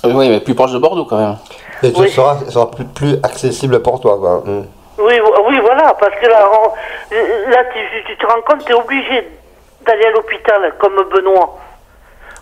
Oui, 0.05 0.29
mais 0.29 0.39
plus 0.39 0.55
proche 0.55 0.71
de 0.71 0.79
Bordeaux 0.79 1.05
quand 1.05 1.17
même. 1.17 1.37
Et 1.83 1.91
ce 1.91 2.07
sera, 2.07 2.37
sera 2.49 2.71
plus, 2.71 2.85
plus, 2.85 3.15
accessible 3.23 3.81
pour 3.81 3.99
toi. 3.99 4.17
Quoi. 4.19 4.41
Hmm. 4.45 4.65
Oui, 4.97 5.13
oui, 5.47 5.59
voilà, 5.61 5.93
parce 5.99 6.15
que 6.15 6.25
là, 6.27 6.49
là 7.11 7.63
tu, 8.05 8.17
te 8.17 8.25
rends 8.25 8.41
compte, 8.41 8.65
tu 8.65 8.71
es 8.71 8.75
obligé 8.75 9.27
d'aller 9.85 10.05
à 10.05 10.11
l'hôpital, 10.11 10.73
comme 10.79 10.95
Benoît. 11.13 11.57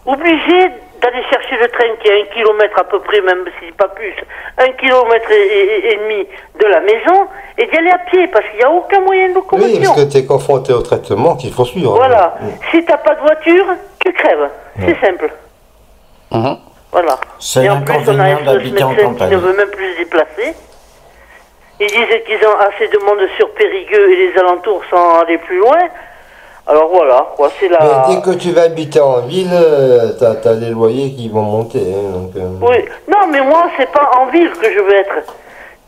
Obligé 0.06 0.70
d'aller 1.02 1.24
chercher 1.30 1.58
le 1.58 1.68
train 1.70 1.96
qui 2.02 2.08
est 2.08 2.22
un 2.22 2.26
kilomètre 2.34 2.78
à 2.80 2.84
peu 2.84 3.00
près, 3.00 3.22
même 3.22 3.46
si 3.60 3.72
pas 3.74 3.88
plus, 3.90 4.14
un 4.58 4.70
kilomètre 4.72 5.32
et, 5.32 5.98
demi 5.98 6.28
de 6.60 6.66
la 6.66 6.80
maison, 6.82 7.28
et 7.58 7.68
d'y 7.68 7.78
aller 7.78 7.90
à 7.90 7.98
pied, 8.00 8.28
parce 8.28 8.46
qu'il 8.48 8.60
n'y 8.60 8.64
a 8.64 8.72
aucun 8.72 9.02
moyen 9.02 9.30
de 9.30 9.36
locomotion. 9.36 9.80
Oui, 9.80 9.86
parce 9.86 10.04
que 10.04 10.12
tu 10.12 10.18
es 10.18 10.26
confronté 10.26 10.74
au 10.74 10.82
traitement 10.82 11.36
qu'il 11.36 11.54
faut 11.54 11.66
suivre. 11.66 11.96
Voilà. 11.96 12.36
Mm. 12.42 12.48
Si 12.72 12.84
tu 12.84 12.92
n'as 12.92 12.98
pas 12.98 13.16
de 13.16 13.22
voiture, 13.22 13.66
tu 14.00 14.14
crèves. 14.14 14.50
C'est 14.80 15.06
simple. 15.06 15.30
Mm-hmm. 16.32 16.58
Voilà. 16.92 17.18
Et 17.62 17.70
en 17.70 17.82
plus, 17.82 17.96
on 18.08 18.20
a 18.20 18.24
un 18.24 18.58
médecin 18.58 18.96
qui 19.18 19.24
ne 19.26 19.38
veut 19.38 19.58
même 19.58 19.70
plus 19.70 19.94
se 19.94 19.98
déplacer. 20.00 20.54
Ils 21.80 21.88
disent 21.88 22.24
qu'ils 22.26 22.48
ont 22.48 22.60
assez 22.60 22.88
de 22.88 22.98
monde 23.00 23.28
sur 23.36 23.50
Périgueux 23.54 24.12
et 24.12 24.16
les 24.16 24.40
alentours 24.40 24.84
sans 24.90 25.22
aller 25.22 25.38
plus 25.40 25.58
loin. 25.58 25.80
Alors 26.66 26.88
voilà, 26.94 27.28
quoi, 27.36 27.52
c'est 27.60 27.68
la... 27.68 28.06
dès 28.08 28.22
que 28.22 28.38
tu 28.38 28.52
vas 28.52 28.64
habiter 28.64 29.02
en 29.02 29.20
ville, 29.20 29.50
euh, 29.52 30.14
t'as 30.18 30.50
as 30.50 30.56
des 30.56 30.70
loyers 30.70 31.12
qui 31.12 31.28
vont 31.28 31.42
monter. 31.42 31.80
Hein, 31.82 32.12
donc, 32.14 32.32
euh. 32.38 32.48
Oui, 32.62 32.86
non, 33.10 33.28
mais 33.30 33.42
moi, 33.42 33.66
c'est 33.78 33.92
pas 33.92 34.10
en 34.18 34.28
ville 34.28 34.50
que 34.50 34.72
je 34.72 34.80
veux 34.80 34.96
être. 34.96 35.14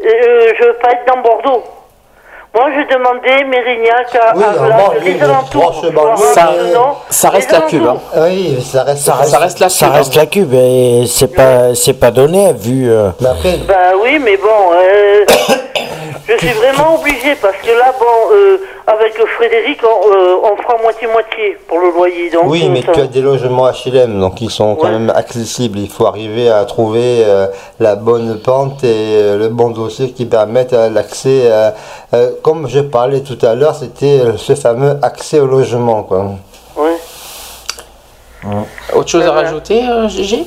Euh, 0.03 0.53
je 0.59 0.65
veux 0.65 0.73
pas 0.73 0.91
être 0.91 1.07
dans 1.07 1.21
Bordeaux. 1.21 1.63
Moi, 2.53 2.65
je 2.71 2.93
demandais 2.93 3.45
Mérignac 3.45 4.15
à, 4.15 4.35
oui, 4.35 4.43
à, 4.43 4.99
les 4.99 5.21
alentours. 5.23 5.85
Ça, 6.33 6.53
ça 7.09 7.29
reste 7.29 7.51
la 7.51 7.61
cube. 7.61 7.85
Hein. 7.85 7.97
Oui, 8.17 8.61
ça 8.61 8.83
reste, 8.83 8.99
ça 8.99 9.13
reste, 9.15 9.31
ça 9.31 9.39
reste 9.39 9.59
la 9.59 9.67
cube. 9.67 9.77
Ça 9.77 9.89
reste 9.89 10.15
la 10.15 10.25
cube 10.25 10.53
et 10.53 11.03
c'est 11.07 11.33
pas, 11.33 11.73
c'est 11.73 11.99
pas 11.99 12.11
donné 12.11 12.51
vu. 12.53 12.89
Bah, 13.21 13.31
après... 13.31 13.57
bah 13.65 13.93
oui, 14.01 14.19
mais 14.19 14.35
bon. 14.35 14.71
Je 16.27 16.37
suis 16.37 16.53
vraiment 16.53 16.95
obligé 16.95 17.35
parce 17.35 17.57
que 17.57 17.71
là, 17.71 17.93
bon, 17.99 18.33
euh, 18.33 18.57
avec 18.87 19.13
Frédéric, 19.37 19.81
on, 19.83 20.11
euh, 20.11 20.55
fera 20.61 20.77
moitié-moitié 20.81 21.57
pour 21.67 21.79
le 21.79 21.91
loyer. 21.91 22.29
Donc, 22.29 22.43
oui, 22.45 22.69
mais 22.69 22.81
tu 22.81 22.99
as 22.99 23.07
des 23.07 23.21
logements 23.21 23.69
HLM, 23.69 24.19
donc 24.19 24.41
ils 24.41 24.51
sont 24.51 24.75
quand 24.75 24.89
même 24.89 25.09
accessibles. 25.09 25.79
Il 25.79 25.89
faut 25.89 26.05
arriver 26.05 26.49
à 26.49 26.63
trouver 26.65 27.25
la 27.79 27.95
bonne 27.95 28.39
pente 28.41 28.83
et 28.83 29.35
le 29.37 29.47
bon 29.49 29.69
dossier 29.71 30.11
qui 30.11 30.25
permettent 30.25 30.73
l'accès. 30.73 31.51
comme 32.43 32.67
je 32.67 32.79
parlais 32.79 33.21
tout 33.21 33.39
à 33.41 33.55
l'heure, 33.55 33.75
c'était 33.75 34.21
ce 34.37 34.55
fameux 34.55 34.97
accès 35.01 35.39
au 35.39 35.47
logement. 35.47 36.03
Quoi. 36.03 36.25
Oui. 36.77 36.91
Autre 38.93 39.09
chose 39.09 39.25
à 39.25 39.31
rajouter, 39.31 39.81
Gégé? 40.07 40.45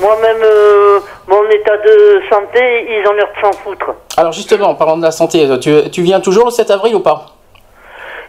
Moi-même, 0.00 0.42
euh, 0.42 1.00
mon 1.26 1.42
état 1.48 1.76
de 1.78 2.20
santé, 2.28 2.86
ils 2.90 3.08
ont 3.08 3.12
l'air 3.14 3.28
de 3.34 3.40
s'en 3.40 3.52
foutre. 3.52 3.94
Alors 4.16 4.32
justement, 4.32 4.68
en 4.68 4.74
parlant 4.74 4.98
de 4.98 5.02
la 5.02 5.10
santé, 5.10 5.48
tu, 5.58 5.90
tu 5.90 6.02
viens 6.02 6.20
toujours 6.20 6.44
le 6.46 6.50
7 6.50 6.70
avril 6.70 6.96
ou 6.96 7.00
pas? 7.00 7.26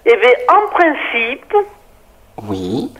Eh 0.10 0.16
bien, 0.16 0.30
en 0.48 0.68
principe... 0.70 1.54
Oui. 2.48 2.94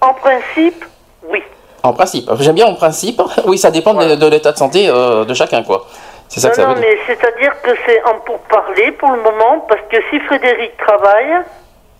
En 0.00 0.14
principe, 0.14 0.82
oui. 1.28 1.42
En 1.82 1.92
principe. 1.92 2.30
J'aime 2.40 2.54
bien 2.54 2.66
en 2.66 2.74
principe. 2.74 3.20
Oui, 3.44 3.58
ça 3.58 3.70
dépend 3.70 3.92
de, 3.92 4.28
l'état 4.28 4.52
de 4.52 4.56
santé 4.56 4.88
euh, 4.88 5.24
de 5.24 5.34
chacun, 5.34 5.62
quoi. 5.62 5.86
C'est 6.28 6.40
ça 6.40 6.50
que 6.50 6.56
ça 6.56 6.66
veut 6.66 6.74
dire. 6.74 6.84
mais 6.88 6.98
c'est-à-dire 7.06 7.52
que 7.62 7.70
c'est 7.84 8.02
en 8.04 8.20
pourparler 8.20 8.92
pour 8.92 9.10
le 9.10 9.22
moment, 9.22 9.66
parce 9.68 9.80
que 9.90 9.96
si 10.10 10.20
Frédéric 10.20 10.76
travaille... 10.78 11.36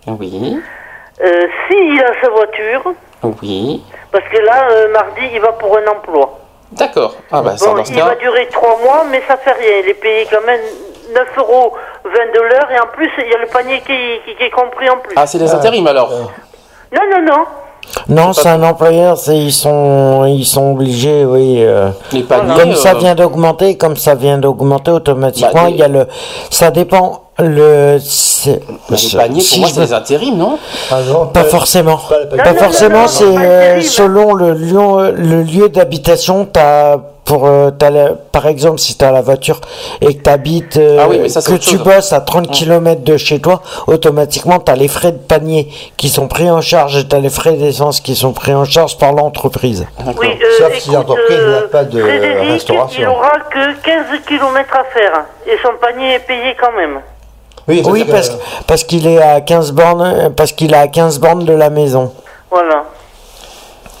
Oui. 0.07 0.59
Euh, 1.21 1.47
S'il 1.67 2.01
a 2.01 2.21
sa 2.21 2.29
voiture... 2.29 2.93
Oui. 3.21 3.83
Parce 4.11 4.25
que 4.29 4.37
là, 4.37 4.69
euh, 4.71 4.91
mardi, 4.91 5.21
il 5.33 5.41
va 5.41 5.51
pour 5.51 5.77
un 5.77 5.85
emploi. 5.87 6.39
D'accord. 6.71 7.15
Ah 7.31 7.41
bah, 7.41 7.53
bon, 7.59 7.83
il 7.87 8.01
va 8.01 8.15
durer 8.15 8.47
trois 8.47 8.79
mois, 8.79 9.03
mais 9.11 9.21
ça 9.27 9.37
fait 9.37 9.51
rien. 9.51 9.81
Il 9.83 9.89
est 9.89 9.93
payé 9.95 10.27
quand 10.31 10.45
même 10.45 10.61
9 11.13 11.27
euros 11.37 11.73
20 12.05 12.11
de 12.11 12.41
l'heure 12.41 12.71
et 12.71 12.79
en 12.79 12.87
plus, 12.87 13.09
il 13.17 13.31
y 13.31 13.35
a 13.35 13.39
le 13.39 13.47
panier 13.47 13.79
qui, 13.81 14.35
qui, 14.37 14.43
est 14.43 14.49
compris 14.49 14.89
en 14.89 14.97
plus. 14.97 15.15
Ah, 15.15 15.27
c'est 15.27 15.39
les 15.39 15.51
intérims 15.51 15.87
alors? 15.87 16.09
Non, 16.91 17.01
non, 17.11 17.21
non. 17.25 17.45
Non, 18.07 18.33
c'est 18.33 18.49
un 18.49 18.61
employeur, 18.63 19.17
c'est 19.17 19.37
ils 19.37 19.51
sont 19.51 20.25
ils 20.25 20.45
sont 20.45 20.73
obligés, 20.73 21.25
oui. 21.25 21.57
Euh, 21.59 21.89
les 22.11 22.23
paniers, 22.23 22.53
comme 22.55 22.75
ça 22.75 22.91
euh, 22.91 22.97
vient 22.97 23.15
d'augmenter, 23.15 23.77
comme 23.77 23.95
ça 23.95 24.15
vient 24.15 24.37
d'augmenter 24.37 24.91
automatiquement, 24.91 25.63
bah, 25.63 25.69
il 25.69 25.77
y 25.77 25.83
a 25.83 25.87
le 25.87 26.07
ça 26.51 26.69
dépend 26.71 27.28
le, 27.39 27.97
les 27.97 29.17
paniers, 29.17 29.43
pour 29.49 29.59
moi, 29.59 29.69
c'est 29.71 29.81
des 29.81 29.93
intérims, 29.93 30.37
non 30.37 30.57
ah 30.91 30.97
Pas 31.33 31.43
forcément. 31.45 31.99
Pas, 32.35 32.53
forcément, 32.53 33.07
c'est 33.07 33.81
selon 33.81 34.33
le 34.33 34.53
lieu, 34.53 35.11
le 35.11 35.43
lieu 35.43 35.69
d'habitation. 35.69 36.45
T'as 36.45 36.97
pour 37.29 37.45
euh, 37.45 37.69
par 38.31 38.47
exemple 38.47 38.79
si 38.79 38.97
tu 38.97 39.05
as 39.05 39.11
la 39.11 39.21
voiture 39.21 39.61
et 40.01 40.17
que 40.17 40.23
tu 40.23 40.29
habites 40.31 40.77
euh, 40.77 40.97
ah 40.99 41.41
que 41.45 41.57
tu 41.57 41.77
bosses 41.77 42.11
à 42.11 42.21
30 42.21 42.49
km 42.49 43.03
de 43.03 43.17
chez 43.17 43.39
toi 43.39 43.61
automatiquement 43.85 44.59
tu 44.59 44.71
as 44.71 44.75
les 44.75 44.87
frais 44.87 45.11
de 45.11 45.19
panier 45.19 45.69
qui 45.95 46.09
sont 46.09 46.27
pris 46.27 46.49
en 46.49 46.61
charge 46.61 46.97
et 46.97 47.07
tu 47.07 47.15
as 47.15 47.19
les 47.19 47.29
frais 47.29 47.53
d'essence 47.53 47.99
qui 48.01 48.15
sont 48.15 48.33
pris 48.33 48.55
en 48.55 48.65
charge 48.65 48.97
par 48.97 49.13
l'entreprise. 49.13 49.85
Oui, 50.17 50.27
euh, 50.27 50.45
sauf 50.57 50.79
si 50.79 50.89
l'entreprise 50.89 51.37
n'a 51.37 51.61
pas 51.67 51.83
de 51.83 52.01
restauration 52.51 52.99
il 52.99 53.05
n'aura 53.05 53.37
que 53.51 53.79
15 53.79 54.05
km 54.25 54.75
à 54.75 54.83
faire. 54.85 55.25
Et 55.45 55.55
son 55.61 55.73
panier 55.79 56.15
est 56.15 56.25
payé 56.25 56.55
quand 56.59 56.71
même 56.71 56.99
oui, 57.69 58.05
parce, 58.09 58.31
parce 58.67 58.83
qu'il 58.83 59.07
est 59.07 59.21
à 59.21 59.41
15 59.41 59.71
bornes, 59.71 60.33
parce 60.35 60.51
qu'il 60.51 60.73
est 60.73 60.77
à 60.77 60.87
15 60.87 61.19
bornes 61.19 61.45
de 61.45 61.53
la 61.53 61.69
maison. 61.69 62.13
Voilà. 62.49 62.83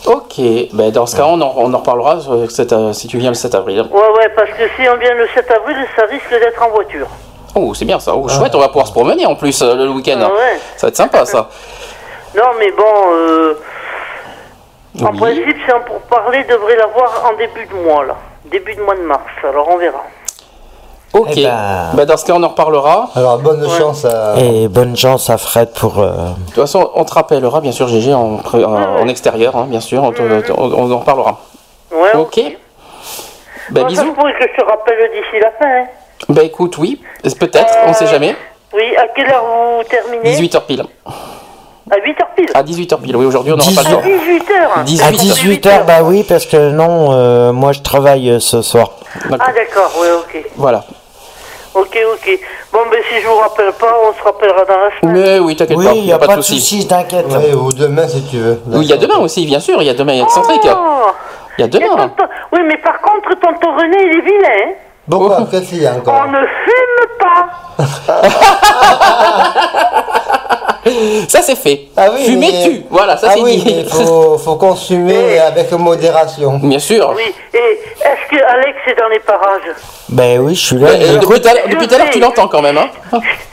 Ok, 0.05 0.39
ben 0.73 0.91
dans 0.91 1.05
ce 1.05 1.15
cas, 1.15 1.25
on 1.25 1.39
en, 1.41 1.53
on 1.57 1.73
en 1.73 1.77
reparlera 1.77 2.17
euh, 2.29 2.47
euh, 2.71 2.93
si 2.93 3.07
tu 3.07 3.17
viens 3.17 3.29
le 3.29 3.35
7 3.35 3.53
avril. 3.53 3.85
Ouais, 3.91 3.99
ouais, 4.17 4.29
parce 4.35 4.49
que 4.51 4.63
si 4.75 4.87
on 4.89 4.97
vient 4.97 5.13
le 5.13 5.27
7 5.35 5.51
avril, 5.51 5.75
ça 5.95 6.05
risque 6.05 6.29
d'être 6.31 6.63
en 6.63 6.69
voiture. 6.69 7.07
Oh, 7.55 7.73
c'est 7.73 7.85
bien 7.85 7.99
ça. 7.99 8.15
Oh, 8.15 8.27
chouette, 8.27 8.55
on 8.55 8.59
va 8.59 8.69
pouvoir 8.69 8.87
se 8.87 8.91
promener 8.91 9.25
en 9.25 9.35
plus 9.35 9.61
euh, 9.61 9.75
le 9.75 9.89
week-end. 9.89 10.19
Ah 10.21 10.29
ouais. 10.29 10.59
Ça 10.77 10.87
va 10.87 10.89
être 10.89 10.95
sympa 10.95 11.25
ça. 11.25 11.49
non, 12.35 12.51
mais 12.57 12.71
bon, 12.71 13.13
euh, 13.13 13.53
en 15.03 15.13
principe, 15.13 15.57
c'est 15.67 15.85
pour 15.85 15.99
parler, 16.01 16.43
devrait 16.45 16.75
l'avoir 16.77 17.31
en 17.31 17.37
début 17.37 17.65
de 17.65 17.75
mois, 17.75 18.05
là. 18.05 18.15
Début 18.45 18.75
de 18.75 18.81
mois 18.81 18.95
de 18.95 19.01
mars, 19.01 19.21
alors 19.47 19.67
on 19.69 19.77
verra. 19.77 20.03
Ok. 21.13 21.33
Eh 21.35 21.43
ben... 21.43 21.91
Bah, 21.93 22.05
dans 22.05 22.17
ce 22.17 22.25
cas, 22.25 22.33
on 22.35 22.43
en 22.43 22.49
reparlera. 22.49 23.09
Alors, 23.15 23.39
bonne 23.39 23.67
chance 23.69 24.05
à. 24.05 24.35
Et 24.39 24.67
bonne 24.67 24.95
chance 24.95 25.29
à 25.29 25.37
Fred 25.37 25.71
pour. 25.73 25.99
Euh, 25.99 26.11
de 26.11 26.45
toute 26.45 26.55
façon, 26.55 26.91
on 26.95 27.03
te 27.03 27.13
rappellera, 27.13 27.61
bien 27.61 27.71
sûr, 27.71 27.87
GG, 27.87 28.13
en, 28.13 28.39
en, 28.53 29.07
extérieur, 29.07 29.55
hein, 29.55 29.65
bien 29.67 29.81
sûr. 29.81 30.03
On, 30.03 30.13
on, 30.57 30.91
en 30.91 30.99
reparlera. 30.99 31.39
Ouais. 31.91 32.15
Ok. 32.15 32.39
Bah, 33.71 33.83
bisous. 33.83 34.05
Ça 34.05 34.13
pourrait 34.13 34.33
que 34.33 34.43
je 34.43 34.61
te 34.61 34.65
rappelle 34.65 35.11
d'ici 35.11 35.41
la 35.41 35.51
fin. 35.51 35.81
Hein. 35.81 35.87
Bah, 36.29 36.43
écoute, 36.43 36.77
oui. 36.77 37.01
Peut-être, 37.39 37.73
on 37.85 37.93
sait 37.93 38.07
jamais. 38.07 38.35
Oui, 38.73 38.83
à 38.97 39.07
quelle 39.15 39.31
heure 39.31 39.43
vous 39.43 39.83
terminez? 39.89 40.35
18h 40.35 40.61
pile. 40.67 40.83
À 41.91 41.95
8h 41.95 42.25
pile? 42.35 42.49
À 42.53 42.63
18h 42.63 43.01
pile, 43.01 43.15
oui, 43.15 43.25
aujourd'hui 43.25 43.51
on 43.51 43.57
n'aura 43.57 43.71
pas 43.71 43.89
le 43.89 43.95
temps. 43.95 44.01
À 44.75 44.83
18h 44.83 45.01
À 45.01 45.11
18h, 45.11 45.85
bah 45.85 46.03
oui, 46.03 46.23
parce 46.23 46.45
que 46.45 46.69
non, 46.69 47.13
euh, 47.13 47.51
moi 47.51 47.71
je 47.71 47.81
travaille 47.81 48.29
euh, 48.29 48.39
ce 48.39 48.61
soir. 48.61 48.91
Ah 49.25 49.51
d'accord, 49.51 49.91
oui, 49.99 50.07
ok. 50.19 50.45
Voilà. 50.55 50.83
Ok, 51.79 51.97
ok. 52.13 52.39
Bon, 52.73 52.79
ben 52.91 52.99
si 53.09 53.21
je 53.21 53.27
vous 53.27 53.35
rappelle 53.37 53.71
pas, 53.73 53.95
on 54.07 54.13
se 54.13 54.23
rappellera 54.23 54.65
dans 54.65 54.79
la 54.79 54.99
semaine. 54.99 55.13
Mais 55.13 55.39
oui, 55.39 55.55
t'inquiète 55.55 55.77
pas. 55.77 55.93
il 55.93 56.03
n'y 56.03 56.11
a, 56.11 56.17
pas, 56.17 56.35
de 56.35 56.41
soucis, 56.41 56.87
t'inquiète. 56.87 57.25
ou 57.55 57.71
demain 57.73 58.07
si 58.07 58.23
tu 58.23 58.37
veux. 58.37 58.59
Oui, 58.67 58.85
il 58.85 58.89
y 58.89 58.93
a 58.93 58.97
demain 58.97 59.17
aussi, 59.19 59.45
bien 59.45 59.59
sûr. 59.59 59.81
Il 59.81 59.85
y 59.85 59.89
a 59.89 59.93
demain, 59.93 60.13
il 60.13 60.19
y 60.19 60.21
a 60.21 60.25
excentrique. 60.25 60.61
Oh 60.65 61.11
il 61.57 61.61
y 61.61 61.65
a 61.65 61.67
demain. 61.67 62.11
Oui, 62.53 62.59
mais 62.65 62.77
par 62.77 63.01
contre, 63.01 63.29
tonton 63.39 63.75
René, 63.75 63.97
il 64.01 64.17
est 64.17 64.21
vilain. 64.21 64.73
Pourquoi? 65.09 65.39
Oh. 65.41 65.45
Qu'est-ce 65.49 65.69
qu'il 65.69 65.81
y 65.81 65.87
a 65.87 65.93
encore? 65.93 66.23
On 66.25 66.31
ne 66.31 66.37
fume 66.37 67.07
pas. 67.19 67.45
ça 71.27 71.41
c'est 71.41 71.55
fait. 71.55 71.87
Ah 71.95 72.09
oui, 72.13 72.25
Fumer 72.25 72.53
tu. 72.63 72.83
Voilà, 72.89 73.17
ça 73.17 73.27
ah 73.29 73.33
c'est 73.35 73.41
oui, 73.41 73.63
Il 73.65 73.89
faut, 73.89 74.37
faut, 74.37 74.55
consommer 74.55 75.39
avec 75.47 75.71
modération. 75.71 76.57
Bien 76.57 76.79
sûr. 76.79 77.13
Oui. 77.15 77.33
Et 77.53 77.57
est-ce 77.57 78.29
que 78.29 78.43
Alex 78.43 78.77
est 78.87 78.99
dans 78.99 79.07
les 79.09 79.19
parages? 79.19 79.75
Ben 80.09 80.39
oui, 80.39 80.55
je 80.55 80.65
suis 80.65 80.75
là. 80.77 80.93
depuis 80.95 81.87
tout 81.87 81.95
à 81.95 81.97
l'heure, 81.97 82.09
tu 82.11 82.19
l'entends 82.19 82.47
quand 82.47 82.61
même. 82.61 82.77
Hein 82.77 82.89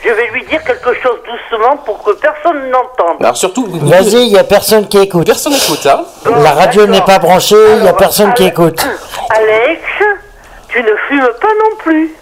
je 0.03 0.09
vais 0.09 0.27
lui 0.33 0.43
dire 0.45 0.63
quelque 0.63 0.93
chose 1.01 1.17
doucement 1.25 1.77
pour 1.85 2.03
que 2.03 2.11
personne 2.11 2.69
n'entende. 2.69 3.17
Alors 3.19 3.37
surtout. 3.37 3.67
Vas-y, 3.67 4.27
il 4.27 4.29
n'y 4.29 4.37
a 4.37 4.43
personne 4.43 4.87
qui 4.87 4.97
écoute. 4.99 5.25
Personne 5.25 5.53
n'écoute, 5.53 5.85
hein 5.85 6.05
La 6.25 6.51
radio 6.51 6.87
n'est 6.87 7.01
pas 7.01 7.19
branchée, 7.19 7.55
il 7.75 7.81
n'y 7.81 7.87
a 7.87 7.93
personne 7.93 8.33
qui 8.33 8.45
écoute. 8.45 8.85
Alex, 9.29 9.81
tu 10.69 10.81
ne 10.81 10.95
fumes 11.07 11.29
pas 11.41 11.47
non 11.47 11.75
plus. 11.79 12.15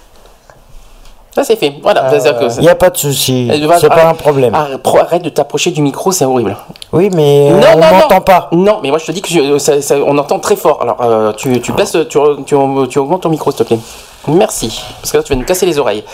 Ça 1.35 1.43
c'est 1.43 1.57
fait. 1.57 1.75
Voilà. 1.83 2.09
Il 2.13 2.27
euh, 2.27 2.49
n'y 2.61 2.69
a 2.69 2.75
pas 2.75 2.89
de 2.89 2.97
souci. 2.97 3.51
C'est 3.79 3.89
pas 3.89 4.07
un 4.07 4.13
problème. 4.13 4.55
Arrête 4.55 5.21
de 5.21 5.29
t'approcher 5.29 5.71
du 5.71 5.81
micro, 5.81 6.13
c'est 6.13 6.23
horrible. 6.23 6.55
Oui, 6.93 7.09
mais 7.13 7.51
euh, 7.51 7.61
on 7.75 7.77
n'entend 7.77 8.21
pas. 8.21 8.47
Non, 8.53 8.79
mais 8.81 8.89
moi 8.89 8.99
je 8.99 9.05
te 9.07 9.11
dis 9.11 9.21
que 9.21 10.01
on 10.01 10.17
entend 10.17 10.39
très 10.39 10.55
fort. 10.55 10.81
Alors 10.81 11.01
euh, 11.01 11.33
tu, 11.33 11.59
tu 11.59 11.73
baisses, 11.73 11.97
tu, 12.09 12.19
tu, 12.45 12.55
tu 12.89 12.99
augmentes 12.99 13.21
ton 13.21 13.29
micro, 13.29 13.51
s'il 13.51 13.57
te 13.59 13.63
plaît. 13.63 13.79
Merci. 14.29 14.81
Parce 15.01 15.11
que 15.11 15.17
là 15.17 15.23
tu 15.23 15.33
vas 15.33 15.39
nous 15.39 15.45
casser 15.45 15.65
les 15.65 15.77
oreilles. 15.77 16.05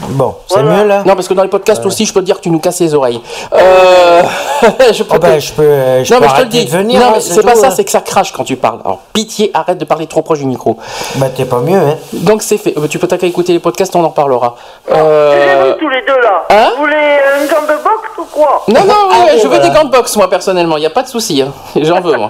Bon, 0.00 0.34
c'est 0.46 0.62
mieux 0.62 0.84
là 0.84 1.02
Non, 1.04 1.14
parce 1.14 1.28
que 1.28 1.34
dans 1.34 1.42
les 1.42 1.48
podcasts 1.48 1.84
aussi, 1.86 2.04
je 2.04 2.12
peux 2.12 2.20
te 2.20 2.26
dire 2.26 2.36
que 2.36 2.42
tu 2.42 2.50
nous 2.50 2.58
casses 2.58 2.80
les 2.80 2.94
oreilles. 2.94 3.20
Euh... 3.52 4.22
je, 4.92 5.02
peux 5.02 5.16
oh 5.16 5.18
ben, 5.18 5.40
je 5.40 5.52
peux, 5.52 6.04
je 6.04 6.12
non, 6.12 6.20
mais 6.20 6.28
je 6.28 6.34
te 6.34 6.40
le 6.40 6.48
dis. 6.48 6.66
Venir, 6.66 7.00
non, 7.00 7.12
mais 7.14 7.20
c'est 7.20 7.42
pas 7.42 7.54
ça, 7.54 7.70
c'est 7.70 7.84
que 7.84 7.90
ça 7.90 8.00
crache 8.00 8.32
quand 8.32 8.44
tu 8.44 8.56
parles. 8.56 8.80
Alors, 8.84 9.00
pitié, 9.12 9.50
arrête 9.54 9.78
de 9.78 9.84
parler 9.84 10.06
trop 10.06 10.22
proche 10.22 10.38
du 10.38 10.46
micro. 10.46 10.78
Bah, 11.16 11.26
t'es 11.34 11.44
pas 11.44 11.60
mieux, 11.60 11.78
hein. 11.78 11.96
Donc, 12.12 12.42
c'est 12.42 12.58
fait. 12.58 12.74
Euh, 12.76 12.88
tu 12.88 12.98
peux 12.98 13.06
t'accueillir 13.06 13.32
écouter 13.32 13.52
les 13.52 13.58
podcasts, 13.58 13.94
on 13.96 14.04
en 14.04 14.10
parlera. 14.10 14.56
Euh... 14.90 15.74
tous 15.78 15.88
les 15.88 16.02
deux 16.02 16.20
là. 16.20 16.44
Hein 16.50 16.72
Vous 16.76 16.82
voulez 16.82 17.18
une 17.40 17.48
gant 17.48 17.62
de 17.62 17.82
boxe 17.82 18.18
ou 18.18 18.24
quoi 18.24 18.62
Non, 18.68 18.84
non, 18.84 19.08
ah, 19.10 19.36
je 19.40 19.46
veux 19.46 19.58
des 19.58 19.70
gants 19.70 19.84
de 19.84 19.90
boxe, 19.90 20.16
moi, 20.16 20.28
personnellement. 20.28 20.76
Il 20.76 20.80
n'y 20.80 20.86
a 20.86 20.90
pas 20.90 21.02
de 21.02 21.08
souci. 21.08 21.42
Hein. 21.42 21.52
J'en 21.82 22.00
veux, 22.00 22.16
moi. 22.16 22.28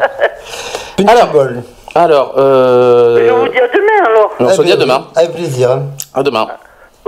alors, 1.06 1.28
alors 1.94 2.34
euh... 2.38 3.28
Je 3.28 3.32
vous 3.32 3.48
dis 3.48 3.58
à 3.58 3.68
demain 3.68 4.04
alors. 4.06 4.30
On 4.40 4.48
se 4.48 4.62
dit 4.62 4.72
à 4.72 4.76
demain. 4.76 5.06
Avec 5.14 5.34
plaisir. 5.34 5.78
À 6.14 6.22
demain. 6.22 6.46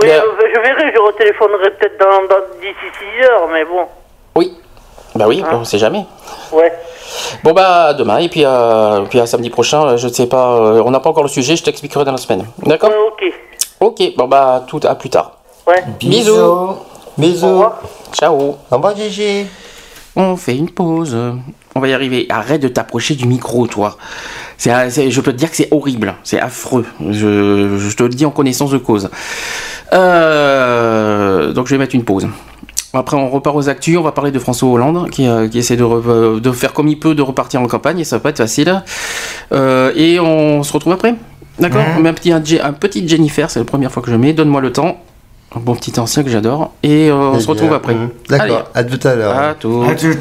Oui, 0.01 0.09
euh, 0.09 0.21
je 0.39 0.59
verrai, 0.59 0.93
je 0.93 0.99
retéléphonerai 0.99 1.71
peut-être 1.71 1.99
dans, 1.99 2.59
d'ici 2.59 2.75
6 3.19 3.25
heures, 3.25 3.47
mais 3.51 3.65
bon. 3.65 3.85
Oui. 4.35 4.53
Bah 5.15 5.25
oui, 5.27 5.43
hein 5.43 5.57
on 5.59 5.63
sait 5.63 5.79
jamais. 5.79 6.05
Ouais. 6.51 6.71
Bon 7.43 7.51
bah 7.53 7.93
demain 7.93 8.19
et 8.19 8.29
puis, 8.29 8.43
euh, 8.45 9.01
puis 9.09 9.19
à 9.19 9.25
samedi 9.25 9.49
prochain, 9.49 9.83
euh, 9.87 9.97
je 9.97 10.07
ne 10.07 10.13
sais 10.13 10.27
pas, 10.27 10.59
on 10.59 10.91
n'a 10.91 10.99
pas 10.99 11.09
encore 11.09 11.23
le 11.23 11.29
sujet, 11.29 11.55
je 11.55 11.63
t'expliquerai 11.63 12.05
dans 12.05 12.11
la 12.11 12.17
semaine. 12.17 12.45
D'accord 12.63 12.91
Ok. 13.07 13.23
Ok, 13.79 14.15
bon 14.15 14.27
bah 14.27 14.63
tout 14.67 14.81
à 14.83 14.93
plus 14.93 15.09
tard. 15.09 15.39
Ouais. 15.65 15.83
Bisous. 15.99 16.75
Bisous. 17.17 17.65
Ciao. 18.13 18.35
Au 18.69 18.75
revoir 18.75 18.95
Gigi. 18.95 19.47
On 20.15 20.35
fait 20.35 20.55
une 20.55 20.69
pause. 20.69 21.17
On 21.77 21.79
va 21.79 21.89
y 21.89 21.93
arriver. 21.93 22.25
Arrête 22.29 22.59
de 22.59 22.69
t'approcher 22.69 23.13
du 23.13 23.27
micro, 23.27 23.67
toi. 23.67 23.97
C'est, 24.57 25.11
je 25.11 25.21
peux 25.21 25.31
te 25.31 25.37
dire 25.37 25.51
que 25.51 25.55
c'est 25.55 25.67
horrible, 25.69 26.15
c'est 26.23 26.39
affreux. 26.39 26.85
Je, 26.99 27.77
je, 27.77 27.95
te 27.95 28.01
le 28.01 28.09
dis 28.09 28.25
en 28.25 28.31
connaissance 28.31 28.71
de 28.71 28.79
cause. 28.79 29.11
Euh, 29.93 31.53
donc 31.53 31.67
je 31.67 31.75
vais 31.75 31.77
mettre 31.77 31.93
une 31.93 32.03
pause. 32.03 32.27
Après, 32.93 33.15
on 33.15 33.29
repart 33.29 33.55
aux 33.55 33.69
actus. 33.69 33.95
On 33.99 34.01
va 34.01 34.11
parler 34.11 34.31
de 34.31 34.39
François 34.39 34.69
Hollande 34.69 35.11
qui, 35.11 35.27
euh, 35.27 35.47
qui 35.47 35.59
essaie 35.59 35.75
de, 35.75 35.83
euh, 35.83 36.39
de, 36.39 36.51
faire 36.51 36.73
comme 36.73 36.87
il 36.87 36.97
peut, 36.97 37.13
de 37.13 37.21
repartir 37.21 37.61
en 37.61 37.67
campagne 37.67 37.99
et 37.99 38.03
ça 38.03 38.15
va 38.15 38.21
pas 38.21 38.29
être 38.29 38.37
facile. 38.37 38.81
et 39.51 40.19
on 40.19 40.63
se 40.63 40.73
retrouve 40.73 40.93
après. 40.93 41.13
D'accord 41.59 41.83
On 41.95 41.99
met 41.99 42.09
un 42.09 42.13
petit, 42.13 42.31
un, 42.31 42.73
petit 42.73 43.07
Jennifer, 43.07 43.51
c'est 43.51 43.59
la 43.59 43.65
première 43.65 43.91
fois 43.91 44.01
que 44.01 44.09
je 44.09 44.15
mets. 44.15 44.33
Donne-moi 44.33 44.61
le 44.61 44.73
temps. 44.73 44.99
Un 45.55 45.59
bon 45.59 45.75
petit 45.75 45.99
ancien 45.99 46.23
que 46.23 46.29
j'adore. 46.29 46.73
Et 46.81 47.11
on 47.11 47.39
se 47.39 47.47
retrouve 47.47 47.73
après. 47.73 47.95
D'accord, 48.29 48.63
à 48.73 48.83
tout 48.83 49.07
à 49.07 49.13
l'heure. 49.13 49.37
À 49.37 49.53
tout. 49.53 49.83
À 49.87 49.93
tout. 49.93 50.17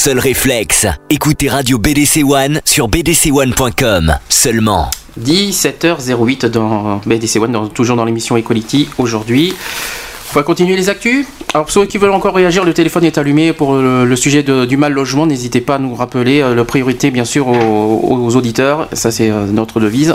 Seul 0.00 0.18
réflexe. 0.18 0.86
Écoutez 1.10 1.50
Radio 1.50 1.78
BDC 1.78 2.24
One 2.24 2.62
sur 2.64 2.88
bdc1.com 2.88 4.16
seulement. 4.30 4.90
17h08 5.20 6.46
dans 6.46 7.02
BDC 7.04 7.36
One, 7.36 7.68
toujours 7.68 7.96
dans 7.96 8.06
l'émission 8.06 8.38
Equality 8.38 8.88
aujourd'hui. 8.96 9.52
On 10.30 10.34
va 10.38 10.42
continuer 10.42 10.74
les 10.74 10.88
actus? 10.88 11.26
Alors 11.52 11.64
pour 11.64 11.72
ceux 11.72 11.84
qui 11.84 11.98
veulent 11.98 12.12
encore 12.12 12.36
réagir, 12.36 12.64
le 12.64 12.72
téléphone 12.72 13.02
est 13.02 13.18
allumé 13.18 13.52
pour 13.52 13.74
le, 13.74 14.14
sujet 14.14 14.44
du 14.44 14.76
mal 14.76 14.92
logement. 14.92 15.26
N'hésitez 15.26 15.60
pas 15.60 15.74
à 15.74 15.78
nous 15.78 15.96
rappeler 15.96 16.40
euh, 16.40 16.54
la 16.54 16.64
priorité 16.64 17.10
bien 17.10 17.24
sûr 17.24 17.48
aux, 17.48 18.36
auditeurs. 18.36 18.86
Ça 18.92 19.10
c'est 19.10 19.30
euh, 19.30 19.46
notre 19.46 19.80
devise. 19.80 20.14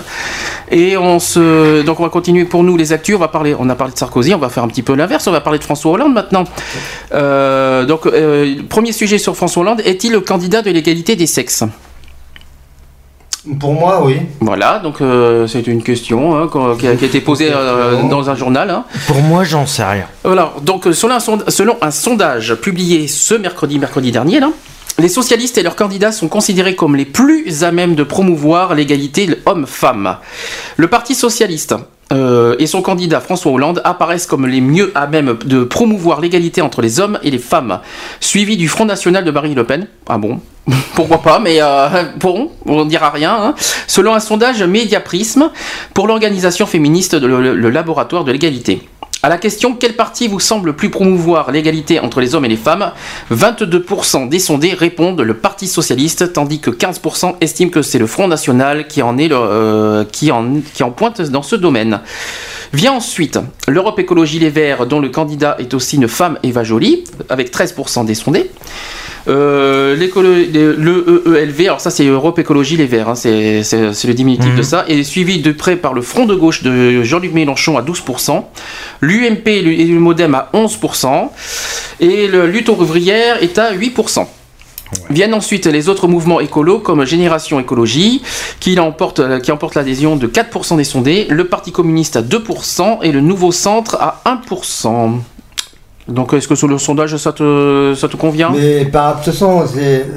Et 0.71 0.95
on 0.95 1.19
se 1.19 1.81
donc 1.81 1.99
on 1.99 2.03
va 2.03 2.09
continuer 2.09 2.45
pour 2.45 2.63
nous 2.63 2.77
les 2.77 2.93
actus. 2.93 3.15
On 3.15 3.19
va 3.19 3.27
parler. 3.27 3.53
On 3.59 3.69
a 3.69 3.75
parlé 3.75 3.91
de 3.91 3.99
Sarkozy. 3.99 4.33
On 4.33 4.37
va 4.37 4.47
faire 4.47 4.63
un 4.63 4.69
petit 4.69 4.81
peu 4.81 4.95
l'inverse. 4.95 5.27
On 5.27 5.31
va 5.31 5.41
parler 5.41 5.59
de 5.59 5.65
François 5.65 5.91
Hollande 5.91 6.13
maintenant. 6.13 6.45
Euh, 7.13 7.83
donc 7.83 8.07
premier 8.69 8.93
sujet 8.93 9.17
sur 9.17 9.35
François 9.35 9.63
Hollande. 9.63 9.81
Est-il 9.83 10.13
le 10.13 10.21
candidat 10.21 10.61
de 10.61 10.71
l'égalité 10.71 11.17
des 11.17 11.27
sexes? 11.27 11.65
Pour 13.59 13.73
moi, 13.73 14.01
oui. 14.03 14.17
Voilà, 14.39 14.79
donc 14.79 15.01
euh, 15.01 15.47
c'est 15.47 15.67
une 15.67 15.83
question 15.83 16.35
hein, 16.35 16.49
qui, 16.79 16.87
a, 16.87 16.93
été 16.93 17.21
posée 17.21 17.51
euh, 17.53 18.03
dans 18.09 18.29
un 18.29 18.35
journal. 18.35 18.69
Hein. 18.69 18.85
Pour 19.07 19.21
moi, 19.21 19.43
j'en 19.43 19.65
sais 19.65 19.83
rien. 19.83 20.05
Voilà, 20.23 20.53
donc 20.63 20.87
selon 20.91 21.15
un, 21.15 21.19
selon 21.19 21.77
un, 21.81 21.91
sondage 21.91 22.55
publié 22.55 23.07
ce 23.07 23.35
mercredi, 23.35 23.77
mercredi 23.77 24.11
dernier, 24.11 24.39
là, 24.39 24.49
les 24.97 25.09
socialistes 25.09 25.57
et 25.57 25.63
leurs 25.63 25.75
candidats 25.75 26.11
sont 26.11 26.27
considérés 26.27 26.75
comme 26.75 26.95
les 26.95 27.05
plus 27.05 27.63
à 27.63 27.71
même 27.71 27.95
de 27.95 28.03
promouvoir 28.03 28.73
l'égalité 28.73 29.29
homme-femme. 29.45 30.17
Le 30.77 30.87
Parti 30.87 31.15
socialiste 31.15 31.75
euh, 32.13 32.55
et 32.59 32.67
son 32.67 32.81
candidat 32.81 33.19
François 33.19 33.51
Hollande 33.51 33.81
apparaissent 33.83 34.27
comme 34.27 34.45
les 34.45 34.61
mieux 34.61 34.91
à 34.95 35.07
même 35.07 35.37
de 35.45 35.63
promouvoir 35.63 36.21
l'égalité 36.21 36.61
entre 36.61 36.81
les 36.81 36.99
hommes 36.99 37.19
et 37.23 37.31
les 37.31 37.39
femmes, 37.39 37.79
suivi 38.19 38.57
du 38.57 38.67
Front 38.67 38.85
National 38.85 39.23
de 39.23 39.31
Marine 39.31 39.55
Le 39.55 39.63
Pen. 39.63 39.87
Ah 40.07 40.17
bon 40.17 40.39
pourquoi 40.95 41.21
pas, 41.21 41.37
mais 41.37 41.61
euh, 41.61 41.87
bon, 42.19 42.49
on 42.65 42.85
dira 42.85 43.11
rien. 43.11 43.37
Hein. 43.39 43.55
Selon 43.85 44.15
un 44.15 44.19
sondage 44.19 44.63
Mediaprisme 44.63 45.51
pour 45.93 46.07
l'organisation 46.07 46.65
féministe 46.65 47.15
de 47.15 47.27
le 47.27 47.69
laboratoire 47.69 48.23
de 48.23 48.31
l'égalité. 48.31 48.81
À 49.25 49.27
la 49.27 49.39
question 49.39 49.73
quel 49.73 49.95
parti 49.95 50.27
vous 50.27 50.39
semble 50.39 50.73
plus 50.73 50.91
promouvoir 50.91 51.49
l'égalité 51.49 51.99
entre 51.99 52.21
les 52.21 52.35
hommes 52.35 52.45
et 52.45 52.47
les 52.47 52.55
femmes? 52.55 52.91
22% 53.33 54.29
des 54.29 54.37
sondés 54.37 54.75
répondent 54.75 55.19
le 55.19 55.33
Parti 55.33 55.65
socialiste, 55.67 56.31
tandis 56.31 56.59
que 56.59 56.69
15% 56.69 57.37
estiment 57.41 57.71
que 57.71 57.81
c'est 57.81 57.97
le 57.97 58.05
Front 58.05 58.27
national 58.27 58.87
qui 58.87 59.01
en, 59.01 59.17
est 59.17 59.31
euh, 59.31 60.05
qui, 60.11 60.31
en, 60.31 60.61
qui 60.75 60.83
en 60.83 60.91
pointe 60.91 61.21
dans 61.21 61.41
ce 61.41 61.55
domaine. 61.55 62.01
Vient 62.71 62.93
ensuite 62.93 63.39
l'Europe 63.67 63.97
Écologie 63.97 64.37
Les 64.37 64.51
Verts, 64.51 64.85
dont 64.85 64.99
le 64.99 65.09
candidat 65.09 65.55
est 65.57 65.73
aussi 65.73 65.95
une 65.95 66.07
femme, 66.07 66.37
Eva 66.43 66.63
Joly, 66.63 67.03
avec 67.27 67.51
13% 67.51 68.05
des 68.05 68.13
sondés. 68.13 68.51
Euh, 69.27 69.95
le 69.95 71.39
EELV, 71.39 71.61
alors 71.61 71.81
ça 71.81 71.89
c'est 71.89 72.05
Europe 72.05 72.37
Écologie 72.37 72.77
Les 72.77 72.85
Verts, 72.85 73.09
hein, 73.09 73.15
c'est 73.15 73.63
le 73.73 74.13
diminutif 74.13 74.51
de 74.51 74.57
mhm. 74.57 74.63
ça, 74.63 74.85
et 74.87 75.03
suivi 75.03 75.39
de 75.41 75.51
près 75.51 75.77
par 75.77 75.93
le 75.93 76.01
Front 76.03 76.27
de 76.27 76.35
gauche 76.35 76.61
de 76.61 77.01
Jean-Luc 77.01 77.33
Mélenchon 77.33 77.77
à 77.77 77.81
12%, 77.81 78.43
l'UMP 79.15 79.47
et 79.47 79.85
le 79.85 79.99
Modem 79.99 80.35
à 80.35 80.49
11%, 80.53 81.29
et 81.99 82.27
le 82.27 82.47
Lutte 82.47 82.69
ouvrière 82.69 83.41
est 83.41 83.57
à 83.57 83.73
8%. 83.73 84.25
Viennent 85.09 85.33
ensuite 85.33 85.65
les 85.65 85.89
autres 85.89 86.07
mouvements 86.07 86.39
écolos 86.39 86.79
comme 86.79 87.05
Génération 87.05 87.59
Écologie, 87.59 88.21
qui 88.59 88.79
emporte, 88.79 89.41
qui 89.41 89.51
emporte 89.51 89.75
l'adhésion 89.75 90.15
de 90.15 90.27
4% 90.27 90.77
des 90.77 90.83
sondés, 90.83 91.27
le 91.29 91.47
Parti 91.47 91.71
communiste 91.71 92.15
à 92.15 92.21
2% 92.21 92.99
et 93.01 93.11
le 93.11 93.21
Nouveau 93.21 93.51
Centre 93.51 93.97
à 93.99 94.21
1%. 94.25 95.19
Donc 96.07 96.33
est-ce 96.33 96.47
que 96.47 96.53
sur 96.53 96.67
le 96.67 96.77
sondage 96.77 97.17
ça 97.17 97.33
te, 97.33 98.15
convient? 98.15 98.51
Mais 98.55 98.85
par 98.85 99.19
de 99.19 99.23
toute 99.23 99.33
façon, 99.33 99.63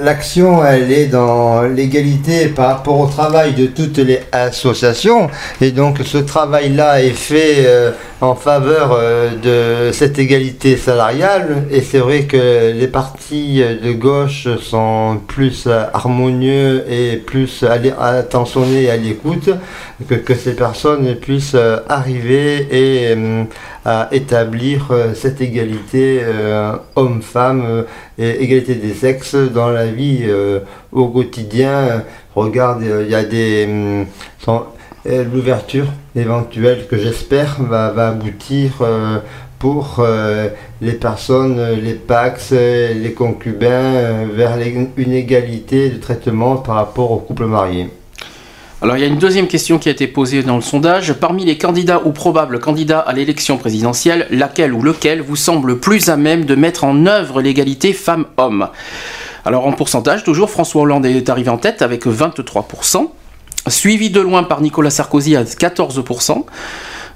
l'action 0.03 0.63
elle 0.63 0.93
est 0.93 1.07
dans 1.07 1.63
l'égalité 1.63 2.49
par 2.49 2.77
rapport 2.77 3.01
au 3.01 3.07
travail 3.07 3.55
de 3.55 3.67
toutes 3.67 3.97
les 3.97 4.21
associations. 4.31 5.31
Et 5.63 5.71
donc 5.71 6.01
ce 6.05 6.19
travail-là 6.19 7.03
est 7.03 7.11
fait 7.11 7.65
euh, 7.67 7.93
en 8.21 8.35
faveur 8.35 8.93
euh, 8.93 9.31
de 9.89 9.93
cette 9.93 10.19
égalité 10.19 10.77
salariale. 10.77 11.65
Et 11.71 11.81
c'est 11.81 12.01
vrai 12.01 12.25
que 12.25 12.73
les 12.73 12.89
partis 12.89 13.63
de 13.63 13.93
gauche 13.93 14.47
sont 14.61 15.19
plus 15.27 15.69
harmonieux 15.95 16.85
et 16.91 17.17
plus 17.17 17.65
attentionnés 17.99 18.91
à 18.91 18.99
l'écoute 18.99 19.49
que, 20.07 20.35
ces 20.35 20.55
personnes 20.55 21.15
puissent 21.17 21.57
arriver 21.89 22.69
et 22.71 23.17
à 23.89 24.09
établir 24.13 24.89
euh, 24.91 25.15
cette 25.15 25.41
égalité 25.41 25.78
euh, 25.95 26.73
homme-femme 26.97 27.63
euh, 27.67 27.83
et 28.19 28.43
égalité 28.43 28.75
des 28.75 28.95
sexes 28.95 29.35
dans 29.35 29.71
la 29.71 29.87
vie 29.87 30.27
au 30.93 31.09
quotidien. 31.09 32.05
Regarde, 32.35 32.83
il 32.83 33.11
y 33.11 33.15
a 33.15 33.25
des... 33.25 33.67
Hum, 33.67 34.07
l'ouverture 35.33 35.87
éventuelle 36.15 36.87
que 36.87 36.99
j'espère 36.99 37.57
va, 37.63 38.09
aboutir 38.09 38.85
pour 39.59 40.05
les 40.83 40.93
personnes, 40.93 41.61
les 41.83 41.95
Pax, 41.95 42.53
les 42.53 43.13
concubins, 43.17 44.27
vers 44.35 44.59
une 44.97 45.13
égalité 45.13 45.89
de 45.89 45.97
traitement 45.97 46.57
par 46.57 46.75
rapport 46.75 47.11
aux 47.13 47.19
couples 47.19 47.47
mariés. 47.47 47.89
Alors 48.81 48.97
il 48.97 49.01
y 49.01 49.05
a 49.05 49.09
une 49.09 49.19
deuxième 49.19 49.49
question 49.49 49.81
qui 49.81 49.89
a 49.89 49.93
été 49.93 50.07
posée 50.07 50.45
dans 50.45 50.55
le 50.55 50.63
sondage. 50.63 51.13
Parmi 51.15 51.45
les 51.45 51.59
candidats 51.59 52.01
ou 52.05 52.13
probables 52.13 52.61
candidats 52.61 53.01
à 53.01 53.13
l'élection 53.13 53.57
présidentielle, 53.57 54.29
laquelle 54.31 54.73
ou 54.73 54.83
lequel 54.83 55.21
vous 55.21 55.35
semble 55.35 55.81
plus 55.81 56.09
à 56.09 56.17
même 56.17 56.45
de 56.45 56.55
mettre 56.55 56.85
en 56.85 57.07
œuvre 57.07 57.43
l'égalité 57.43 57.93
femmes-hommes? 57.93 58.69
Alors 59.45 59.67
en 59.67 59.73
pourcentage, 59.73 60.23
toujours, 60.23 60.49
François 60.49 60.83
Hollande 60.83 61.07
est 61.07 61.29
arrivé 61.29 61.51
en 61.51 61.59
tête 61.59 61.83
avec 61.83 62.07
23%, 62.07 63.09
suivi 63.67 64.11
de 64.11 64.21
loin 64.21 64.45
par 64.45 64.61
Nicolas 64.61 64.91
Sarkozy 64.91 65.35
à 65.35 65.43
14%. 65.43 66.45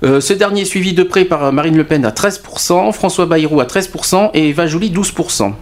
Euh, 0.03 0.21
ce 0.21 0.33
dernier 0.33 0.65
suivi 0.65 0.95
de 0.95 1.05
près 1.05 1.25
par 1.25 1.53
Marine 1.53 1.77
Le 1.77 1.85
Pen 1.85 2.05
à 2.05 2.11
13%, 2.11 2.93
François 2.93 3.27
Bayrou 3.27 3.61
à 3.61 3.67
13% 3.67 4.31
et 4.35 4.49
Eva 4.49 4.67
Joly 4.67 4.91
12%. 4.91 5.53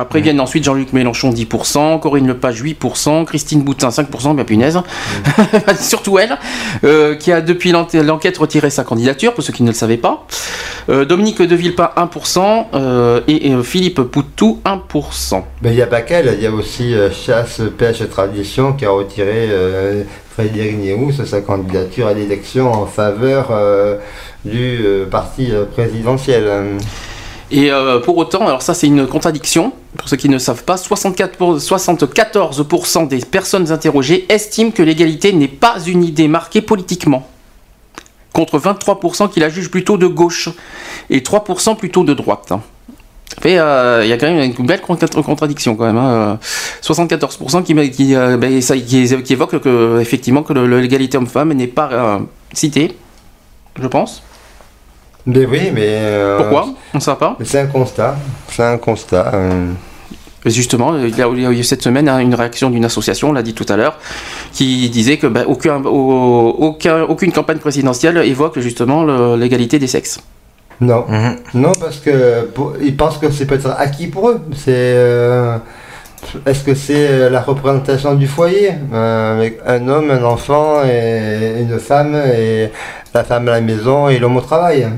Après 0.00 0.22
viennent 0.22 0.40
ensuite 0.40 0.64
Jean-Luc 0.64 0.94
Mélenchon 0.94 1.30
10%, 1.30 2.00
Corinne 2.00 2.26
Lepage 2.26 2.62
8%, 2.62 3.26
Christine 3.26 3.62
Boutin 3.62 3.90
5%, 3.90 4.34
bien 4.34 4.44
punaise, 4.44 4.80
surtout 5.78 6.18
elle, 6.18 6.38
euh, 6.84 7.16
qui 7.16 7.30
a 7.32 7.42
depuis 7.42 7.70
l'enquête 7.70 8.38
retiré 8.38 8.70
sa 8.70 8.82
candidature, 8.82 9.34
pour 9.34 9.44
ceux 9.44 9.52
qui 9.52 9.62
ne 9.62 9.68
le 9.68 9.74
savaient 9.74 9.98
pas. 9.98 10.26
Euh, 10.88 11.04
Dominique 11.04 11.42
de 11.42 11.54
Villepin 11.54 11.90
1% 11.98 12.64
euh, 12.72 13.20
et, 13.28 13.52
Philippe 13.62 14.00
Poutou 14.00 14.62
1%. 14.64 15.42
Mais 15.60 15.72
il 15.72 15.76
n'y 15.76 15.82
a 15.82 15.86
pas 15.86 16.00
qu'elle, 16.00 16.34
il 16.34 16.42
y 16.42 16.46
a 16.46 16.50
aussi 16.50 16.94
Chasse, 17.12 17.60
Pêche 17.76 18.00
et 18.00 18.08
Tradition 18.08 18.72
qui 18.72 18.86
a 18.86 18.90
retiré 18.90 19.50
Frédéric 20.30 20.78
Niéhous 20.78 21.12
sa 21.12 21.42
candidature 21.42 22.06
à 22.06 22.14
l'élection 22.14 22.72
en 22.72 22.86
faveur 22.86 23.52
du 24.46 24.80
parti 25.10 25.50
présidentiel. 25.74 26.78
Et 27.52 27.70
pour 28.04 28.16
autant, 28.16 28.46
alors 28.46 28.62
ça 28.62 28.74
c'est 28.74 28.86
une 28.86 29.06
contradiction, 29.06 29.72
pour 29.96 30.08
ceux 30.08 30.16
qui 30.16 30.28
ne 30.28 30.38
savent 30.38 30.62
pas, 30.64 30.76
64 30.76 31.58
74% 31.58 33.08
des 33.08 33.18
personnes 33.18 33.72
interrogées 33.72 34.26
estiment 34.28 34.70
que 34.70 34.82
l'égalité 34.82 35.32
n'est 35.32 35.48
pas 35.48 35.80
une 35.86 36.04
idée 36.04 36.28
marquée 36.28 36.60
politiquement, 36.60 37.26
contre 38.32 38.58
23% 38.58 39.30
qui 39.30 39.40
la 39.40 39.48
jugent 39.48 39.70
plutôt 39.70 39.96
de 39.96 40.06
gauche 40.06 40.48
et 41.08 41.20
3% 41.20 41.76
plutôt 41.76 42.04
de 42.04 42.14
droite. 42.14 42.52
Euh, 43.46 44.00
il 44.04 44.08
y 44.08 44.12
a 44.12 44.18
quand 44.18 44.26
même 44.26 44.52
une 44.58 44.66
belle 44.66 44.80
contradiction 44.80 45.76
quand 45.76 45.92
même. 45.92 46.38
74% 46.82 47.56
hein. 47.56 47.62
qui, 47.62 47.90
qui, 47.90 48.14
euh, 48.14 48.36
ben, 48.36 48.60
qui, 48.60 49.32
évoque 49.32 49.60
que, 49.60 50.00
effectivement 50.00 50.42
que 50.42 50.52
l'égalité 50.52 51.16
homme-femme 51.16 51.52
n'est 51.52 51.66
pas 51.66 51.90
euh, 51.92 52.18
citée, 52.52 52.96
je 53.80 53.86
pense. 53.86 54.22
Mais 55.26 55.46
oui, 55.46 55.70
mais. 55.72 56.00
Pourquoi? 56.38 56.68
On 56.94 56.98
ne 56.98 57.02
sait 57.02 57.14
pas. 57.14 57.36
C'est 57.44 57.60
un 57.60 57.66
constat. 57.66 58.16
C'est 58.48 58.64
un 58.64 58.78
constat. 58.78 59.32
Justement, 60.46 60.96
il 60.96 61.16
y 61.16 61.22
a 61.22 61.50
eu 61.50 61.62
cette 61.62 61.82
semaine 61.82 62.08
hein, 62.08 62.18
une 62.18 62.34
réaction 62.34 62.70
d'une 62.70 62.84
association, 62.84 63.28
on 63.28 63.32
l'a 63.32 63.42
dit 63.42 63.52
tout 63.52 63.66
à 63.68 63.76
l'heure, 63.76 63.98
qui 64.52 64.88
disait 64.88 65.18
que 65.18 65.26
ben, 65.26 65.44
aucun, 65.46 65.82
aucune 65.84 67.32
campagne 67.32 67.58
présidentielle 67.58 68.16
évoque 68.18 68.58
justement 68.58 69.04
l'égalité 69.36 69.78
des 69.78 69.86
sexes. 69.86 70.20
Non, 70.80 71.04
mhm. 71.06 71.36
non 71.54 71.72
parce 71.78 71.98
que 71.98 72.48
ils 72.80 72.96
pensent 72.96 73.18
que 73.18 73.30
c'est 73.30 73.44
peut-être 73.44 73.74
acquis 73.78 74.06
pour 74.06 74.30
eux. 74.30 74.40
C'est 74.56 74.72
euh, 74.72 75.58
est-ce 76.46 76.64
que 76.64 76.74
c'est 76.74 77.28
la 77.28 77.42
représentation 77.42 78.14
du 78.14 78.26
foyer 78.26 78.70
euh, 78.94 79.36
avec 79.36 79.58
un 79.66 79.86
homme, 79.88 80.10
un 80.10 80.24
enfant 80.24 80.82
et 80.84 81.60
une 81.60 81.78
femme 81.78 82.14
et 82.14 82.70
la 83.12 83.24
femme 83.24 83.48
à 83.48 83.52
la 83.52 83.60
maison 83.60 84.08
et 84.08 84.18
l'homme 84.18 84.38
au 84.38 84.40
travail? 84.40 84.88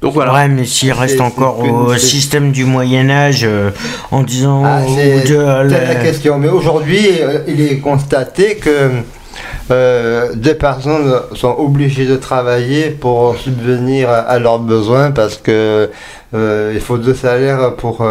Donc 0.00 0.14
voilà. 0.14 0.32
Ouais, 0.32 0.48
mais 0.48 0.64
s'il 0.64 0.92
reste 0.92 1.20
encore 1.20 1.58
au 1.58 1.94
système 1.96 2.52
du 2.52 2.64
Moyen 2.64 3.10
Âge 3.10 3.42
euh, 3.44 3.70
en 4.10 4.22
disant 4.22 4.62
ah, 4.64 4.80
c'est 4.86 5.24
la 5.28 5.94
question. 5.96 6.38
Mais 6.38 6.48
aujourd'hui, 6.48 7.06
euh, 7.20 7.40
il 7.46 7.60
est 7.60 7.78
constaté 7.78 8.56
que 8.56 8.90
euh, 9.70 10.34
des 10.34 10.54
personnes 10.54 11.12
sont 11.34 11.54
obligées 11.58 12.06
de 12.06 12.16
travailler 12.16 12.90
pour 12.90 13.36
subvenir 13.36 14.08
à, 14.08 14.38
leurs 14.38 14.58
besoins 14.58 15.10
parce 15.10 15.36
que 15.36 15.90
il 16.32 16.80
faut 16.80 16.96
deux 16.96 17.14
salaires 17.14 17.74
pour, 17.76 18.06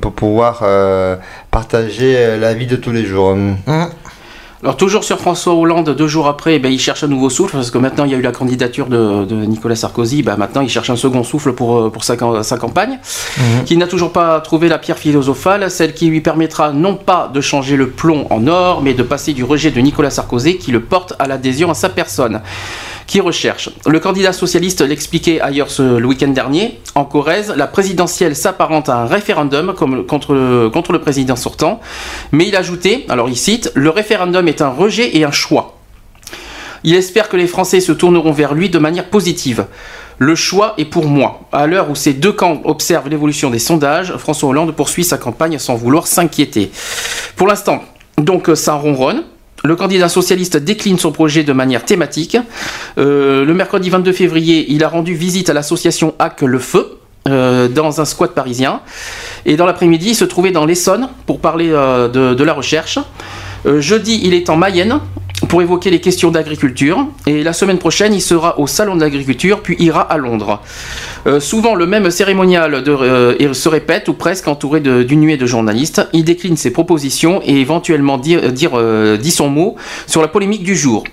pour 0.00 0.12
pouvoir 0.12 0.64
partager 1.50 2.36
la 2.36 2.52
vie 2.54 2.66
de 2.66 2.76
tous 2.76 2.90
les 2.90 3.04
jours. 3.04 3.36
Hein 3.68 3.90
alors 4.60 4.76
toujours 4.76 5.04
sur 5.04 5.20
François 5.20 5.54
Hollande, 5.54 5.90
deux 5.90 6.08
jours 6.08 6.26
après, 6.26 6.56
eh 6.56 6.58
ben, 6.58 6.72
il 6.72 6.80
cherche 6.80 7.04
un 7.04 7.06
nouveau 7.06 7.30
souffle, 7.30 7.52
parce 7.52 7.70
que 7.70 7.78
maintenant 7.78 8.04
il 8.04 8.10
y 8.10 8.14
a 8.14 8.18
eu 8.18 8.22
la 8.22 8.32
candidature 8.32 8.86
de, 8.86 9.24
Nicolas 9.44 9.76
Sarkozy, 9.76 10.22
ben, 10.22 10.36
maintenant 10.36 10.62
il 10.62 10.68
cherche 10.68 10.90
un 10.90 10.96
second 10.96 11.22
souffle 11.22 11.52
pour, 11.52 11.78
euh, 11.78 11.90
pour 11.90 12.02
sa, 12.02 12.16
campagne, 12.16 12.98
qui 13.66 13.76
n'a 13.76 13.86
toujours 13.86 14.12
pas 14.12 14.40
trouvé 14.40 14.68
la 14.68 14.78
pierre 14.78 14.98
philosophale, 14.98 15.70
celle 15.70 15.94
qui 15.94 16.08
lui 16.08 16.20
permettra 16.20 16.72
non 16.72 16.96
pas 16.96 17.30
de 17.32 17.40
changer 17.40 17.76
le 17.76 17.90
plomb 17.90 18.26
en 18.30 18.48
or, 18.48 18.82
mais 18.82 18.94
de 18.94 19.04
passer 19.04 19.32
du 19.32 19.44
rejet 19.44 19.70
de 19.70 19.80
Nicolas 19.80 20.10
Sarkozy 20.10 20.58
qui 20.58 20.72
le 20.72 20.80
porte 20.80 21.14
à 21.20 21.28
l'adhésion 21.28 21.70
à 21.70 21.74
sa 21.74 21.88
personne 21.88 22.40
qui 23.08 23.20
recherche. 23.20 23.70
Le 23.86 23.98
candidat 23.98 24.32
socialiste 24.32 24.82
l'expliquait 24.82 25.40
ailleurs 25.40 25.68
le 25.78 26.04
week-end 26.04 26.28
dernier. 26.28 26.78
En 26.94 27.04
Corrèze, 27.04 27.52
la 27.56 27.66
présidentielle 27.66 28.36
s'apparente 28.36 28.88
à 28.88 28.98
un 28.98 29.06
référendum 29.06 29.74
contre, 29.74 30.68
contre 30.68 30.92
le 30.92 31.00
président 31.00 31.34
sortant. 31.34 31.80
Mais 32.30 32.46
il 32.46 32.54
ajoutait, 32.54 33.06
alors 33.08 33.28
il 33.28 33.36
cite, 33.36 33.72
le 33.74 33.88
référendum 33.88 34.46
est 34.46 34.60
un 34.60 34.68
rejet 34.68 35.16
et 35.16 35.24
un 35.24 35.32
choix. 35.32 35.78
Il 36.84 36.94
espère 36.94 37.28
que 37.28 37.36
les 37.36 37.46
Français 37.46 37.80
se 37.80 37.92
tourneront 37.92 38.30
vers 38.30 38.54
lui 38.54 38.68
de 38.68 38.78
manière 38.78 39.06
positive. 39.06 39.66
Le 40.18 40.34
choix 40.34 40.74
est 40.76 40.84
pour 40.84 41.06
moi. 41.06 41.48
À 41.50 41.66
l'heure 41.66 41.90
où 41.90 41.94
ces 41.94 42.12
deux 42.12 42.32
camps 42.32 42.60
observent 42.64 43.08
l'évolution 43.08 43.48
des 43.48 43.58
sondages, 43.58 44.16
François 44.18 44.50
Hollande 44.50 44.74
poursuit 44.76 45.04
sa 45.04 45.16
campagne 45.16 45.58
sans 45.58 45.76
vouloir 45.76 46.06
s'inquiéter. 46.06 46.70
Pour 47.36 47.46
l'instant, 47.46 47.82
donc 48.18 48.50
ça 48.54 48.74
ronronne. 48.74 49.24
Le 49.64 49.74
candidat 49.74 50.08
socialiste 50.08 50.56
décline 50.56 50.98
son 50.98 51.10
projet 51.10 51.42
de 51.42 51.52
manière 51.52 51.84
thématique. 51.84 52.36
Euh, 52.96 53.44
le 53.44 53.54
mercredi 53.54 53.90
22 53.90 54.12
février, 54.12 54.66
il 54.68 54.84
a 54.84 54.88
rendu 54.88 55.14
visite 55.14 55.50
à 55.50 55.52
l'association 55.52 56.14
Hack 56.20 56.42
le 56.42 56.58
Feu, 56.58 56.98
euh, 57.28 57.66
dans 57.66 58.00
un 58.00 58.04
squat 58.04 58.32
parisien. 58.32 58.80
Et 59.46 59.56
dans 59.56 59.66
l'après-midi, 59.66 60.10
il 60.10 60.14
se 60.14 60.24
trouvait 60.24 60.52
dans 60.52 60.64
l'Essonne 60.64 61.08
pour 61.26 61.40
parler 61.40 61.70
euh, 61.72 62.08
de, 62.08 62.44
la 62.44 62.52
recherche. 62.52 62.98
Jeudi, 63.64 64.20
il 64.22 64.34
est 64.34 64.48
en 64.50 64.56
Mayenne 64.56 65.00
pour 65.48 65.62
évoquer 65.62 65.90
les 65.90 66.00
questions 66.00 66.30
d'agriculture. 66.30 67.06
Et 67.26 67.42
la 67.42 67.52
semaine 67.52 67.78
prochaine, 67.78 68.12
il 68.12 68.20
sera 68.20 68.58
au 68.58 68.66
Salon 68.66 68.96
de 68.96 69.00
l'agriculture, 69.00 69.60
puis 69.60 69.76
ira 69.78 70.00
à 70.00 70.16
Londres. 70.16 70.60
souvent, 71.38 71.74
le 71.74 71.86
même 71.86 72.10
cérémonial 72.10 72.82
de, 72.82 73.52
se 73.52 73.68
répète, 73.68 74.08
ou 74.08 74.14
presque 74.14 74.48
entouré 74.48 74.80
d'une 74.80 75.20
nuée 75.20 75.36
de 75.36 75.46
journalistes. 75.46 76.06
Il 76.12 76.24
décline 76.24 76.56
ses 76.56 76.72
propositions 76.72 77.40
et 77.44 77.60
éventuellement 77.60 78.18
dire 78.18 78.40
dit 78.50 79.30
son 79.30 79.48
mot 79.48 79.76
sur 80.06 80.22
la 80.22 80.28
polémique 80.28 80.62
du 80.64 80.74
jour. 80.74 81.04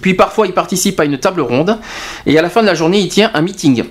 Puis 0.00 0.14
parfois, 0.14 0.46
il 0.46 0.52
participe 0.52 0.98
à 1.00 1.04
une 1.04 1.18
table 1.18 1.40
ronde. 1.40 1.78
Et 2.26 2.38
à 2.38 2.42
la 2.42 2.50
fin 2.50 2.62
de 2.62 2.66
la 2.66 2.74
journée, 2.74 3.00
il 3.00 3.08
tient 3.08 3.30
un 3.34 3.42
meeting. 3.42 3.84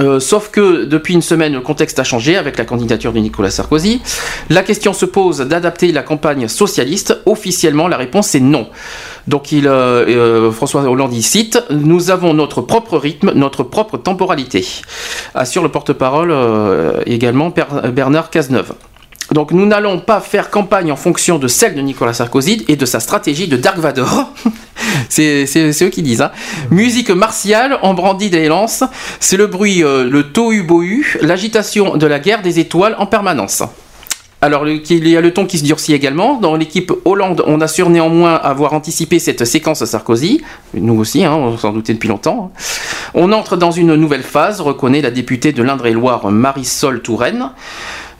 Euh, 0.00 0.20
sauf 0.20 0.50
que 0.50 0.84
depuis 0.84 1.14
une 1.14 1.22
semaine, 1.22 1.52
le 1.52 1.60
contexte 1.60 1.98
a 1.98 2.04
changé 2.04 2.36
avec 2.36 2.56
la 2.56 2.64
candidature 2.64 3.12
de 3.12 3.18
Nicolas 3.18 3.50
Sarkozy. 3.50 4.00
La 4.48 4.62
question 4.62 4.92
se 4.92 5.04
pose 5.04 5.38
d'adapter 5.40 5.90
la 5.92 6.02
campagne 6.02 6.46
socialiste. 6.48 7.18
Officiellement, 7.26 7.88
la 7.88 7.96
réponse 7.96 8.34
est 8.34 8.40
non. 8.40 8.68
Donc 9.26 9.52
il, 9.52 9.66
euh, 9.66 10.06
euh, 10.08 10.50
François 10.52 10.82
Hollande 10.82 11.14
y 11.14 11.22
cite 11.22 11.62
Nous 11.70 12.10
avons 12.10 12.32
notre 12.32 12.62
propre 12.62 12.96
rythme, 12.96 13.32
notre 13.34 13.62
propre 13.64 13.96
temporalité. 13.96 14.66
Assure 15.34 15.62
le 15.62 15.68
porte-parole 15.68 16.34
également 17.06 17.52
Bernard 17.92 18.30
Cazeneuve. 18.30 18.72
Donc 19.32 19.52
nous 19.52 19.66
n'allons 19.66 19.98
pas 20.00 20.20
faire 20.20 20.50
campagne 20.50 20.90
en 20.90 20.96
fonction 20.96 21.38
de 21.38 21.48
celle 21.48 21.74
de 21.74 21.80
Nicolas 21.80 22.14
Sarkozy 22.14 22.64
et 22.68 22.76
de 22.76 22.86
sa 22.86 23.00
stratégie 23.00 23.48
de 23.48 23.56
Dark 23.56 23.78
Vador. 23.78 24.32
c'est 25.08 25.82
eux 25.82 25.88
qui 25.90 26.02
disent. 26.02 26.22
Hein. 26.22 26.32
Musique 26.70 27.10
martiale, 27.10 27.78
on 27.82 27.94
brandit 27.94 28.30
des 28.30 28.48
lances. 28.48 28.84
C'est 29.20 29.36
le 29.36 29.46
bruit, 29.46 29.84
euh, 29.84 30.08
le 30.08 30.32
tohu-bohu, 30.32 31.18
l'agitation 31.20 31.96
de 31.96 32.06
la 32.06 32.18
guerre 32.18 32.42
des 32.42 32.58
étoiles 32.58 32.96
en 32.98 33.06
permanence. 33.06 33.62
Alors, 34.40 34.68
il 34.68 35.08
y 35.08 35.16
a 35.16 35.20
le 35.20 35.34
ton 35.34 35.46
qui 35.46 35.58
se 35.58 35.64
durcit 35.64 35.94
également. 35.94 36.36
Dans 36.36 36.54
l'équipe 36.54 36.92
Hollande, 37.04 37.42
on 37.48 37.60
assure 37.60 37.90
néanmoins 37.90 38.34
avoir 38.36 38.72
anticipé 38.72 39.18
cette 39.18 39.44
séquence 39.44 39.84
Sarkozy. 39.84 40.42
Nous 40.74 40.96
aussi, 40.96 41.24
hein, 41.24 41.34
on 41.34 41.58
s'en 41.58 41.72
doutait 41.72 41.92
depuis 41.92 42.08
longtemps. 42.08 42.52
On 43.14 43.32
entre 43.32 43.56
dans 43.56 43.72
une 43.72 43.96
nouvelle 43.96 44.22
phase, 44.22 44.60
reconnaît 44.60 45.00
la 45.00 45.10
députée 45.10 45.52
de 45.52 45.62
l'Indre-et-Loire 45.64 46.30
Marisol 46.30 47.02
Touraine. 47.02 47.50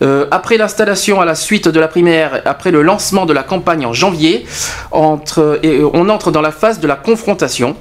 Euh, 0.02 0.26
après 0.32 0.56
l'installation 0.56 1.20
à 1.20 1.24
la 1.24 1.36
suite 1.36 1.68
de 1.68 1.78
la 1.78 1.88
primaire, 1.88 2.42
après 2.44 2.72
le 2.72 2.82
lancement 2.82 3.24
de 3.24 3.32
la 3.32 3.44
campagne 3.44 3.86
en 3.86 3.92
janvier, 3.92 4.44
entre, 4.90 5.60
et 5.62 5.78
euh, 5.78 5.90
on 5.92 6.08
entre 6.08 6.32
dans 6.32 6.40
la 6.40 6.52
phase 6.52 6.80
de 6.80 6.88
la 6.88 6.96
confrontation. 6.96 7.76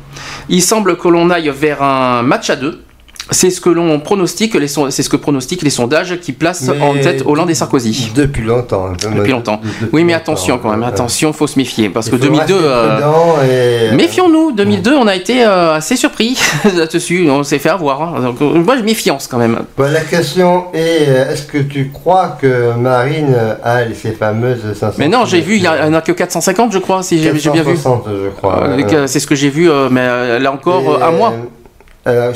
Il 0.49 0.61
semble 0.61 0.97
que 0.97 1.07
l'on 1.07 1.31
aille 1.31 1.49
vers 1.49 1.81
un 1.81 2.21
match 2.21 2.51
à 2.51 2.55
deux 2.55 2.83
c'est 3.31 3.49
ce 3.49 3.59
que 3.59 3.69
l'on 3.69 3.99
pronostique, 3.99 4.57
c'est 4.89 5.03
ce 5.03 5.09
que 5.09 5.17
pronostiquent 5.17 5.63
les 5.63 5.69
sondages 5.69 6.19
qui 6.19 6.31
placent 6.31 6.69
en 6.69 6.93
tête 6.95 7.23
Hollande 7.25 7.49
et 7.49 7.53
Sarkozy. 7.53 8.11
Depuis 8.15 8.43
longtemps. 8.43 8.87
Hein, 8.91 9.11
depuis 9.15 9.31
longtemps. 9.31 9.61
oui, 9.91 10.03
mais 10.03 10.13
attention 10.13 10.57
quand 10.57 10.71
même, 10.71 10.83
attention, 10.83 11.33
faut 11.33 11.47
se 11.47 11.57
méfier 11.57 11.89
parce 11.89 12.09
que 12.09 12.15
2002. 12.15 12.53
Euh, 12.53 13.95
méfions-nous, 13.95 14.51
2002, 14.53 14.95
on 14.95 15.07
a 15.07 15.15
été 15.15 15.43
euh, 15.43 15.75
assez 15.75 15.95
surpris 15.95 16.39
là-dessus, 16.77 17.29
on 17.29 17.43
s'est 17.43 17.59
fait 17.59 17.69
avoir. 17.69 18.01
Hein. 18.01 18.21
Donc, 18.21 18.41
euh, 18.41 18.59
moi, 18.59 18.75
méfiance 18.81 19.27
quand 19.27 19.37
même. 19.37 19.59
la 19.77 20.01
question 20.01 20.65
est, 20.73 21.31
est-ce 21.31 21.43
que 21.43 21.57
tu 21.57 21.89
crois 21.91 22.37
que 22.39 22.73
Marine 22.73 23.35
a 23.63 23.79
ces 23.93 24.11
fameuses 24.11 24.73
500 24.73 24.95
Mais 24.97 25.07
non, 25.07 25.25
j'ai 25.25 25.41
vu, 25.41 25.55
il 25.55 25.61
n'y 25.61 25.67
en 25.67 25.93
a 25.93 26.01
que 26.01 26.11
450, 26.11 26.71
je 26.71 26.79
crois, 26.79 27.03
si 27.03 27.21
j'ai 27.21 27.31
bien 27.31 27.63
vu. 27.63 27.75
je 27.75 28.29
crois. 28.37 28.69
c'est 29.07 29.19
ce 29.19 29.27
que 29.27 29.35
j'ai 29.35 29.49
vu, 29.49 29.69
mais 29.91 30.39
là 30.39 30.51
encore, 30.51 31.03
à 31.03 31.11
moi. 31.11 31.33
Euh, 32.07 32.31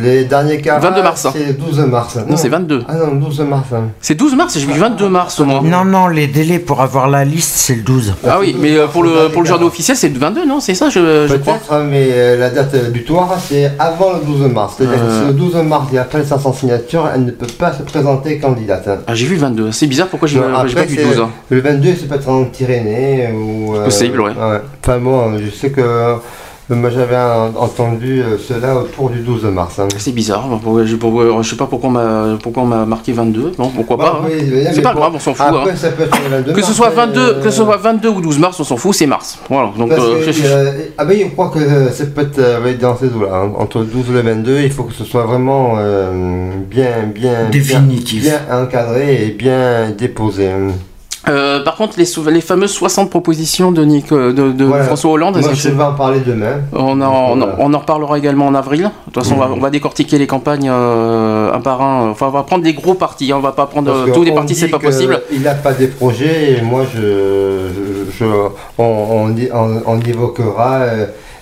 les 0.00 0.24
derniers 0.24 0.60
cas. 0.60 0.78
22 0.78 1.02
mars. 1.02 1.26
Hein. 1.26 1.32
C'est 1.34 1.58
12 1.58 1.78
mars. 1.80 2.18
Non, 2.28 2.36
c'est 2.36 2.48
22. 2.48 2.84
Ah 2.88 2.94
non, 2.94 3.14
12 3.16 3.40
mars. 3.40 3.66
Hein. 3.74 3.88
C'est 4.00 4.14
12 4.14 4.36
mars, 4.36 4.56
j'ai 4.56 4.66
vu 4.66 4.78
22 4.78 5.08
mars 5.08 5.40
au 5.40 5.44
moins. 5.44 5.62
Non, 5.62 5.84
non, 5.84 6.06
les 6.08 6.28
délais 6.28 6.58
pour 6.58 6.80
avoir 6.80 7.08
la 7.08 7.24
liste, 7.24 7.52
c'est 7.56 7.74
le 7.74 7.82
12. 7.82 8.14
Ah 8.26 8.38
oui, 8.40 8.56
mais 8.58 8.76
euh, 8.76 8.86
pour 8.86 9.02
le, 9.02 9.28
pour 9.32 9.42
le 9.42 9.48
journal 9.48 9.66
officiel, 9.66 9.96
c'est 9.96 10.08
le 10.08 10.18
22, 10.18 10.46
non 10.46 10.60
C'est 10.60 10.74
ça, 10.74 10.88
je, 10.88 11.26
je 11.28 11.34
crois 11.36 11.54
Peut-être, 11.54 11.82
mais 11.84 12.08
euh, 12.12 12.38
la 12.38 12.50
date 12.50 12.92
butoir, 12.92 13.36
c'est 13.40 13.72
avant 13.78 14.12
le 14.12 14.24
12 14.24 14.52
mars. 14.52 14.74
C'est-à-dire 14.78 14.98
que 14.98 15.26
le 15.28 15.32
12 15.32 15.54
mars 15.64 15.86
et 15.92 15.98
après 15.98 16.18
les 16.18 16.24
500 16.24 16.52
signatures, 16.52 17.10
elle 17.12 17.24
ne 17.24 17.30
peut 17.32 17.46
pas 17.46 17.72
se 17.72 17.82
présenter 17.82 18.38
candidate. 18.38 18.86
Hein. 18.86 18.98
Ah, 19.06 19.14
j'ai 19.14 19.26
vu 19.26 19.36
22. 19.36 19.72
C'est 19.72 19.86
bizarre, 19.86 20.06
pourquoi 20.08 20.28
j'ai 20.28 20.38
pas 20.38 20.64
vu 20.64 20.96
12 20.96 21.22
Le 21.50 21.60
22, 21.60 21.94
c'est 21.98 22.08
peut-être 22.08 22.28
en 22.28 22.44
Pyrénées 22.44 23.30
ou. 23.32 23.74
Possible, 23.84 24.20
ouais. 24.20 24.30
ouais. 24.30 24.60
Enfin 24.82 24.98
bon, 24.98 25.38
je 25.38 25.50
sais 25.50 25.70
que. 25.70 26.16
Moi 26.70 26.90
j'avais 26.90 27.16
entendu 27.16 28.20
euh, 28.20 28.36
cela 28.36 28.76
autour 28.76 29.08
du 29.08 29.20
12 29.20 29.44
mars. 29.44 29.78
Hein. 29.78 29.88
C'est 29.96 30.12
bizarre, 30.12 30.46
je, 30.62 30.68
ne 30.68 31.42
sais 31.42 31.56
pas 31.56 31.66
pourquoi 31.66 31.88
on 31.90 32.66
m'a 32.66 32.84
marqué 32.84 33.12
22, 33.12 33.52
non 33.58 33.70
pourquoi 33.70 33.96
pas. 33.96 34.22
Hein. 34.22 34.28
C'est 34.74 34.82
pas 34.82 34.92
grave, 34.92 35.12
on 35.14 35.18
s'en 35.18 35.32
fout. 35.32 35.46
Après, 35.46 35.70
hein. 35.70 35.76
ça 35.76 35.88
peut 35.90 36.02
être 36.02 36.16
22 36.30 36.52
que, 36.52 36.62
ce 36.62 36.74
soit 36.74 36.90
22, 36.90 37.20
euh, 37.20 37.42
que 37.42 37.50
ce 37.50 37.64
soit 37.64 37.76
22 37.78 38.08
ou 38.10 38.20
12 38.20 38.38
mars, 38.38 38.60
on 38.60 38.64
s'en 38.64 38.76
fout, 38.76 38.94
c'est 38.94 39.06
mars. 39.06 39.38
Voilà, 39.48 39.72
donc, 39.78 39.92
euh, 39.92 40.72
ah 40.98 41.04
ben, 41.06 41.18
je 41.18 41.32
crois 41.32 41.48
que 41.48 41.90
ça 41.90 42.04
peut 42.04 42.20
être 42.20 42.78
dans 42.80 42.96
ces 42.96 43.06
eaux-là. 43.06 43.48
Entre 43.56 43.78
le 43.78 43.86
12 43.86 44.10
et 44.10 44.12
le 44.12 44.20
22, 44.20 44.60
il 44.60 44.70
faut 44.70 44.84
que 44.84 44.92
ce 44.94 45.04
soit 45.04 45.24
vraiment 45.24 45.76
bien, 46.70 47.10
bien, 47.14 47.48
Définitif. 47.50 48.24
bien 48.24 48.40
encadré 48.52 49.24
et 49.24 49.30
bien 49.30 49.90
déposé. 49.96 50.50
Euh, 51.28 51.62
par 51.62 51.76
contre, 51.76 51.98
les, 51.98 52.06
les, 52.32 52.40
fameuses 52.40 52.72
60 52.72 53.10
propositions 53.10 53.72
de, 53.72 53.84
Nick, 53.84 54.12
euh, 54.12 54.32
de, 54.32 54.66
François 54.84 55.12
Hollande. 55.12 55.38
Moi, 55.40 55.52
je 55.52 55.68
vais 55.68 55.82
en 55.82 55.94
parler 55.94 56.20
demain. 56.20 56.62
On 56.72 57.00
en, 57.00 57.38
on, 57.58 57.74
en 57.74 57.78
reparlera 57.78 58.18
également 58.18 58.46
en 58.46 58.54
avril. 58.54 58.82
De 58.82 59.12
toute 59.12 59.22
façon, 59.22 59.34
on, 59.36 59.38
va, 59.38 59.50
on, 59.50 59.58
va, 59.58 59.70
décortiquer 59.70 60.18
les 60.18 60.26
campagnes 60.26 60.70
euh, 60.70 61.52
un 61.52 61.60
par 61.60 61.82
un. 61.82 62.10
Enfin, 62.10 62.26
on 62.28 62.30
va 62.30 62.42
prendre 62.44 62.64
des 62.64 62.74
gros 62.74 62.94
partis. 62.94 63.30
Hein. 63.32 63.36
On 63.38 63.42
va 63.42 63.52
pas 63.52 63.66
prendre 63.66 64.12
tous 64.12 64.22
les 64.22 64.32
partis, 64.32 64.54
c'est 64.54 64.68
pas 64.68 64.78
possible. 64.78 65.20
Il 65.32 65.42
n'a 65.42 65.54
pas 65.54 65.72
des 65.72 65.88
projets. 65.88 66.52
Et 66.52 66.62
moi, 66.62 66.84
je, 66.94 67.68
on, 68.78 70.00
évoquera 70.00 70.86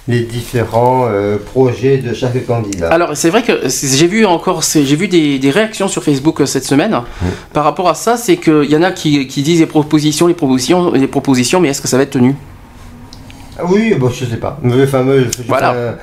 les 0.09 0.21
différents 0.21 1.09
euh, 1.09 1.37
projets 1.37 1.99
de 1.99 2.15
chaque 2.15 2.47
candidat. 2.47 2.89
Alors 2.89 3.17
c'est 3.17 3.31
vrai 3.31 3.43
que 3.43 3.53
j'ai 3.69 4.07
vu 4.07 4.25
encore, 4.25 4.63
j'ai 4.63 4.97
vu 4.97 5.09
des, 5.09 5.51
réactions 5.51 5.89
sur 5.89 6.03
Facebook 6.05 6.41
euh, 6.41 6.47
cette 6.47 6.65
semaine 6.65 6.93
mmh. 6.93 7.27
par 7.53 7.65
rapport 7.65 7.89
à 7.89 7.95
ça, 7.95 8.17
c'est 8.17 8.37
qu'il 8.37 8.71
y 8.71 8.77
en 8.77 8.83
a 8.83 8.93
qui, 8.93 9.27
disent 9.27 9.61
les 9.61 9.67
propositions, 9.67 10.27
les 10.27 10.35
propositions, 10.35 10.93
les 10.93 11.07
propositions, 11.09 11.61
mais 11.61 11.69
est-ce 11.69 11.83
que 11.83 11.89
ça 11.89 11.97
va 11.97 12.05
être 12.05 12.11
tenu? 12.11 12.35
Ah 13.59 13.63
Oui, 13.69 13.95
bon, 13.95 14.11
je 14.11 14.25
sais 14.25 14.37
pas. 14.37 14.59
Le 14.63 14.87
fameux. 14.87 15.29
Voilà. 15.49 15.97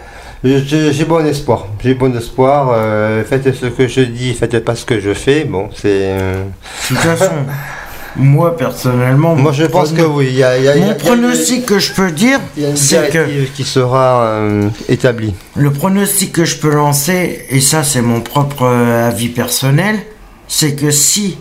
J'ai 0.43 1.05
bon 1.05 1.25
espoir. 1.25 1.67
J'ai 1.81 1.93
bon 1.93 2.15
espoir. 2.17 2.71
Euh, 2.73 3.23
faites 3.23 3.53
ce 3.53 3.67
que 3.67 3.87
je 3.87 4.01
dis, 4.01 4.33
faites 4.33 4.59
pas 4.65 4.75
ce 4.75 4.85
que 4.85 4.99
je 4.99 5.13
fais. 5.13 5.45
Bon, 5.45 5.69
c'est. 5.73 6.17
De 6.17 6.43
toute 6.87 6.97
façon. 6.97 7.31
Moi, 8.15 8.55
personnellement. 8.55 9.35
Moi, 9.35 9.51
je 9.51 9.65
pense 9.65 9.91
que 9.91 10.01
oui. 10.01 10.31
Y 10.33 10.43
a, 10.43 10.57
y 10.59 10.67
a, 10.67 10.75
mon 10.75 10.93
pronostic 10.95 11.65
que 11.65 11.79
je 11.79 11.93
peux 11.93 12.11
dire, 12.11 12.39
c'est 12.75 13.09
que. 13.09 13.45
qui 13.45 13.63
sera 13.63 14.25
euh, 14.25 14.69
établi. 14.87 15.33
Le 15.55 15.71
pronostic 15.71 16.31
que 16.31 16.45
je 16.45 16.57
peux 16.57 16.73
lancer, 16.73 17.45
et 17.49 17.59
ça, 17.59 17.83
c'est 17.83 18.01
mon 18.01 18.21
propre 18.21 18.63
euh, 18.63 19.07
avis 19.07 19.29
personnel, 19.29 19.99
c'est 20.47 20.75
que 20.75 20.91
si 20.91 21.37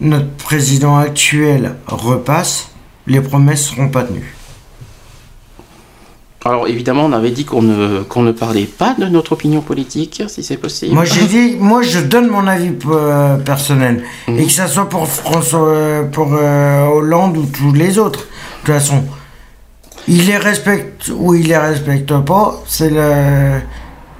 notre 0.00 0.30
président 0.30 0.96
actuel 0.96 1.74
repasse, 1.86 2.70
les 3.06 3.20
promesses 3.20 3.66
seront 3.68 3.88
pas 3.88 4.04
tenues. 4.04 4.34
Alors 6.46 6.68
évidemment, 6.68 7.06
on 7.06 7.12
avait 7.12 7.30
dit 7.30 7.46
qu'on 7.46 7.62
ne, 7.62 8.02
qu'on 8.02 8.22
ne 8.22 8.32
parlait 8.32 8.66
pas 8.66 8.94
de 8.98 9.06
notre 9.06 9.32
opinion 9.32 9.62
politique, 9.62 10.22
si 10.28 10.42
c'est 10.42 10.58
possible. 10.58 10.94
Moi 10.94 11.04
j'ai 11.04 11.24
dit, 11.24 11.56
moi 11.58 11.80
je 11.80 12.00
donne 12.00 12.28
mon 12.28 12.46
avis 12.46 12.72
euh, 12.86 13.38
personnel, 13.38 14.02
mhm. 14.28 14.38
et 14.38 14.44
que 14.44 14.52
ça 14.52 14.66
soit 14.66 14.88
pour 14.90 15.08
François, 15.08 15.68
euh, 15.68 16.02
pour 16.02 16.34
euh, 16.34 16.84
Hollande 16.86 17.38
ou 17.38 17.46
tous 17.46 17.72
les 17.72 17.98
autres. 17.98 18.20
De 18.20 18.66
toute 18.66 18.74
façon, 18.74 19.04
il 20.06 20.26
les 20.26 20.36
respecte 20.36 21.08
ou 21.08 21.34
il 21.34 21.48
les 21.48 21.56
respecte 21.56 22.12
pas, 22.18 22.62
c'est 22.66 22.90
le. 22.90 23.60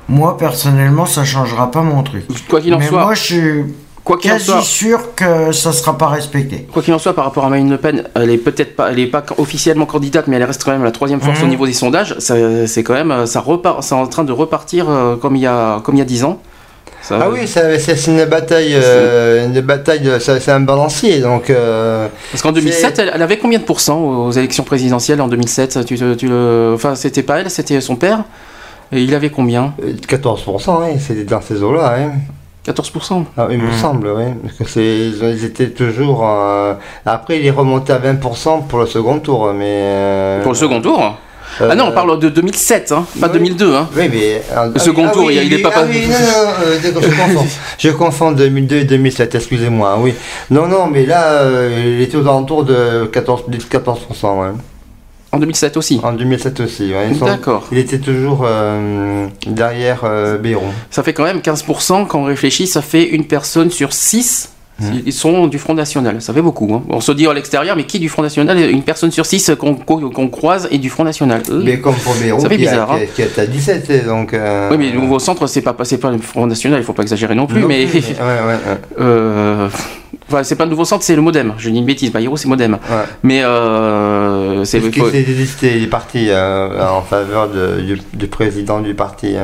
Moi 0.08 0.36
personnellement, 0.36 1.06
ça 1.06 1.24
changera 1.24 1.70
pas 1.70 1.82
mon 1.82 2.02
truc. 2.02 2.24
Quoi 2.48 2.60
qu'il 2.60 2.74
en 2.74 2.78
Mais 2.78 2.88
soit. 2.88 3.04
Moi 3.04 3.14
je 3.14 3.22
suis 3.22 3.64
Quoi 4.04 4.18
qu'il 4.18 4.30
en 4.30 4.38
soit, 4.38 4.60
sûr 4.60 5.14
que 5.14 5.50
ça 5.52 5.70
ne 5.70 5.74
sera 5.74 5.96
pas 5.96 6.08
respecté. 6.08 6.66
Quoi 6.70 6.82
qu'il 6.82 6.92
en 6.92 6.98
soit, 6.98 7.14
par 7.14 7.24
rapport 7.24 7.46
à 7.46 7.48
Marine 7.48 7.70
Le 7.70 7.78
Pen, 7.78 8.04
elle 8.14 8.28
est 8.28 8.38
peut-être 8.38 8.76
pas, 8.76 8.90
elle 8.92 8.98
est 8.98 9.06
pas 9.06 9.24
officiellement 9.38 9.86
candidate, 9.86 10.26
mais 10.26 10.36
elle 10.36 10.44
reste 10.44 10.62
quand 10.62 10.72
même 10.72 10.84
la 10.84 10.90
troisième 10.90 11.22
force 11.22 11.40
au 11.40 11.44
mhm. 11.44 11.50
niveau 11.50 11.66
des 11.66 11.72
sondages. 11.72 12.14
C'est 12.18 12.82
quand 12.82 12.92
même, 12.92 13.24
ça 13.24 13.40
repart, 13.40 13.82
c'est 13.82 13.94
en 13.94 14.06
train 14.06 14.24
de 14.24 14.32
repartir 14.32 14.90
euh, 14.90 15.16
comme 15.16 15.36
il 15.36 15.42
y 15.42 15.46
a, 15.46 15.80
comme 15.82 15.94
il 15.94 15.98
y 15.98 16.02
a 16.02 16.04
dix 16.04 16.22
ans. 16.22 16.42
ah 17.10 17.30
oui, 17.32 17.48
c'est 17.48 18.06
une 18.06 18.26
bataille, 18.26 18.74
euh, 18.74 19.46
une 19.46 19.60
bataille, 19.62 20.10
c'est 20.20 20.50
un 20.50 20.60
balancier. 20.60 21.20
Donc, 21.20 21.48
euh, 21.48 22.06
Parce 22.30 22.42
qu'en 22.42 22.52
2007, 22.52 22.98
elle, 22.98 23.22
avait 23.22 23.38
combien 23.38 23.58
de 23.58 23.64
pourcents 23.64 24.00
aux 24.00 24.32
élections 24.32 24.64
présidentielles 24.64 25.22
en 25.22 25.28
2007 25.28 25.82
tu, 25.86 25.96
tu, 26.18 26.30
Enfin, 26.74 26.94
c'était 26.94 27.22
pas 27.22 27.40
elle, 27.40 27.50
c'était 27.50 27.80
son 27.80 27.96
père. 27.96 28.24
Et 28.92 29.00
il 29.02 29.14
avait 29.14 29.30
combien? 29.30 29.72
14%, 29.82 30.70
hein, 30.70 30.98
c'était 31.00 31.24
dans 31.24 31.40
ces 31.40 31.62
eaux-là. 31.62 31.96
Hein. 31.98 32.10
14% 32.66 33.24
ah, 33.36 33.48
Il 33.50 33.58
me 33.58 33.68
hmm. 33.68 33.72
semble, 33.72 34.08
oui. 34.08 34.24
Parce 34.58 34.72
que 34.72 34.80
ils 34.80 35.44
étaient 35.44 35.70
toujours. 35.70 36.26
Après, 37.04 37.38
il 37.38 37.46
est 37.46 37.50
remonté 37.50 37.92
à 37.92 37.98
20% 37.98 38.66
pour 38.66 38.80
le 38.80 38.86
second 38.86 39.18
tour. 39.18 39.52
Mais, 39.52 40.38
Pour 40.42 40.52
le 40.52 40.58
second 40.58 40.80
tour 40.80 41.16
euh, 41.60 41.68
ah 41.70 41.74
non, 41.76 41.86
on 41.88 41.92
parle 41.92 42.18
de 42.18 42.28
2007, 42.28 42.92
hein, 42.92 43.06
pas 43.20 43.28
2002. 43.28 43.74
Hein. 43.74 43.88
Oui, 43.96 44.08
mais. 44.10 44.42
Le 44.72 44.78
second 44.80 45.06
ah 45.08 45.12
tour, 45.12 45.30
il 45.30 45.48
n'est 45.48 45.58
pas 45.58 45.70
ah, 45.74 45.84
oui, 45.88 46.06
non, 46.08 46.16
non, 46.18 47.00
je 47.00 47.08
confonds. 47.10 47.46
je 47.78 47.90
confonds 47.90 48.32
2002 48.32 48.76
et 48.76 48.84
2007, 48.84 49.34
excusez-moi, 49.36 49.96
oui. 50.00 50.14
Non, 50.50 50.66
non, 50.66 50.88
mais 50.88 51.06
là, 51.06 51.42
euh, 51.42 51.94
il 51.96 52.02
était 52.02 52.16
aux 52.16 52.26
alentours 52.26 52.64
de 52.64 53.08
14, 53.12 53.44
14%. 53.70 54.40
Ouais. 54.40 54.48
En 55.34 55.38
2007 55.38 55.76
aussi 55.76 56.00
En 56.02 56.12
2007 56.12 56.60
aussi, 56.60 56.92
oui. 56.92 57.18
D'accord. 57.18 57.66
Il 57.72 57.78
était 57.78 57.98
toujours 57.98 58.44
euh, 58.44 59.26
derrière 59.46 60.02
euh, 60.04 60.38
Ça 60.90 61.02
fait 61.02 61.12
quand 61.12 61.24
même 61.24 61.38
15%, 61.38 62.06
quand 62.06 62.20
on 62.20 62.24
réfléchit, 62.24 62.66
ça 62.66 62.82
fait 62.82 63.04
une 63.04 63.24
personne 63.24 63.70
sur 63.70 63.92
6 63.92 64.50
Mmh. 64.80 64.84
Ils 65.06 65.12
sont 65.12 65.46
du 65.46 65.58
Front 65.58 65.74
National, 65.74 66.20
ça 66.20 66.32
fait 66.32 66.42
beaucoup. 66.42 66.68
Hein. 66.74 66.82
On 66.88 67.00
se 67.00 67.12
dit 67.12 67.28
à 67.28 67.32
l'extérieur, 67.32 67.76
mais 67.76 67.84
qui 67.84 68.00
du 68.00 68.08
Front 68.08 68.22
National 68.22 68.58
Une 68.58 68.82
personne 68.82 69.12
sur 69.12 69.24
six 69.24 69.52
qu'on 69.56 70.28
croise 70.28 70.68
est 70.72 70.78
du 70.78 70.90
Front 70.90 71.04
National? 71.04 71.42
mais 71.62 71.78
comme 71.78 71.94
pour 71.94 72.14
Béron, 72.16 72.40
ça 72.40 72.48
fait 72.48 72.56
bizarre. 72.56 72.90
A, 72.90 72.98
qui, 73.00 73.22
est 73.22 73.38
à 73.38 73.46
17, 73.46 74.06
donc. 74.06 74.34
Euh, 74.34 74.70
oui, 74.72 74.76
mais 74.78 74.90
le 74.90 75.00
nouveau 75.00 75.20
centre, 75.20 75.46
c'est 75.46 75.62
pas, 75.62 75.74
pas 75.74 75.84
le 76.10 76.18
Front 76.18 76.46
National, 76.48 76.80
il 76.80 76.84
faut 76.84 76.92
pas 76.92 77.02
exagérer 77.02 77.36
non 77.36 77.46
plus, 77.46 77.64
mais. 77.64 77.86
ouais, 77.86 78.00
ouais, 78.20 78.58
euh, 79.00 79.68
Enfin, 80.34 80.44
c'est 80.44 80.56
pas 80.56 80.64
le 80.64 80.70
nouveau 80.70 80.84
centre, 80.84 81.04
c'est 81.04 81.16
le 81.16 81.22
modem. 81.22 81.54
Je 81.58 81.70
dis 81.70 81.78
une 81.78 81.84
bêtise, 81.84 82.12
Bayrou, 82.12 82.36
c'est 82.36 82.48
modem. 82.48 82.78
Mais 83.22 83.44
euh, 83.44 84.64
c'est. 84.64 84.80
Qui 84.90 85.00
s'est 85.00 85.22
désisté, 85.22 85.76
il 85.76 85.84
est 85.84 85.88
parti 85.88 86.26
euh, 86.28 86.88
en 86.88 87.02
faveur 87.02 87.48
de, 87.48 87.80
du, 87.80 88.00
du, 88.12 88.26
président 88.26 88.80
du 88.80 88.94
parti. 88.94 89.36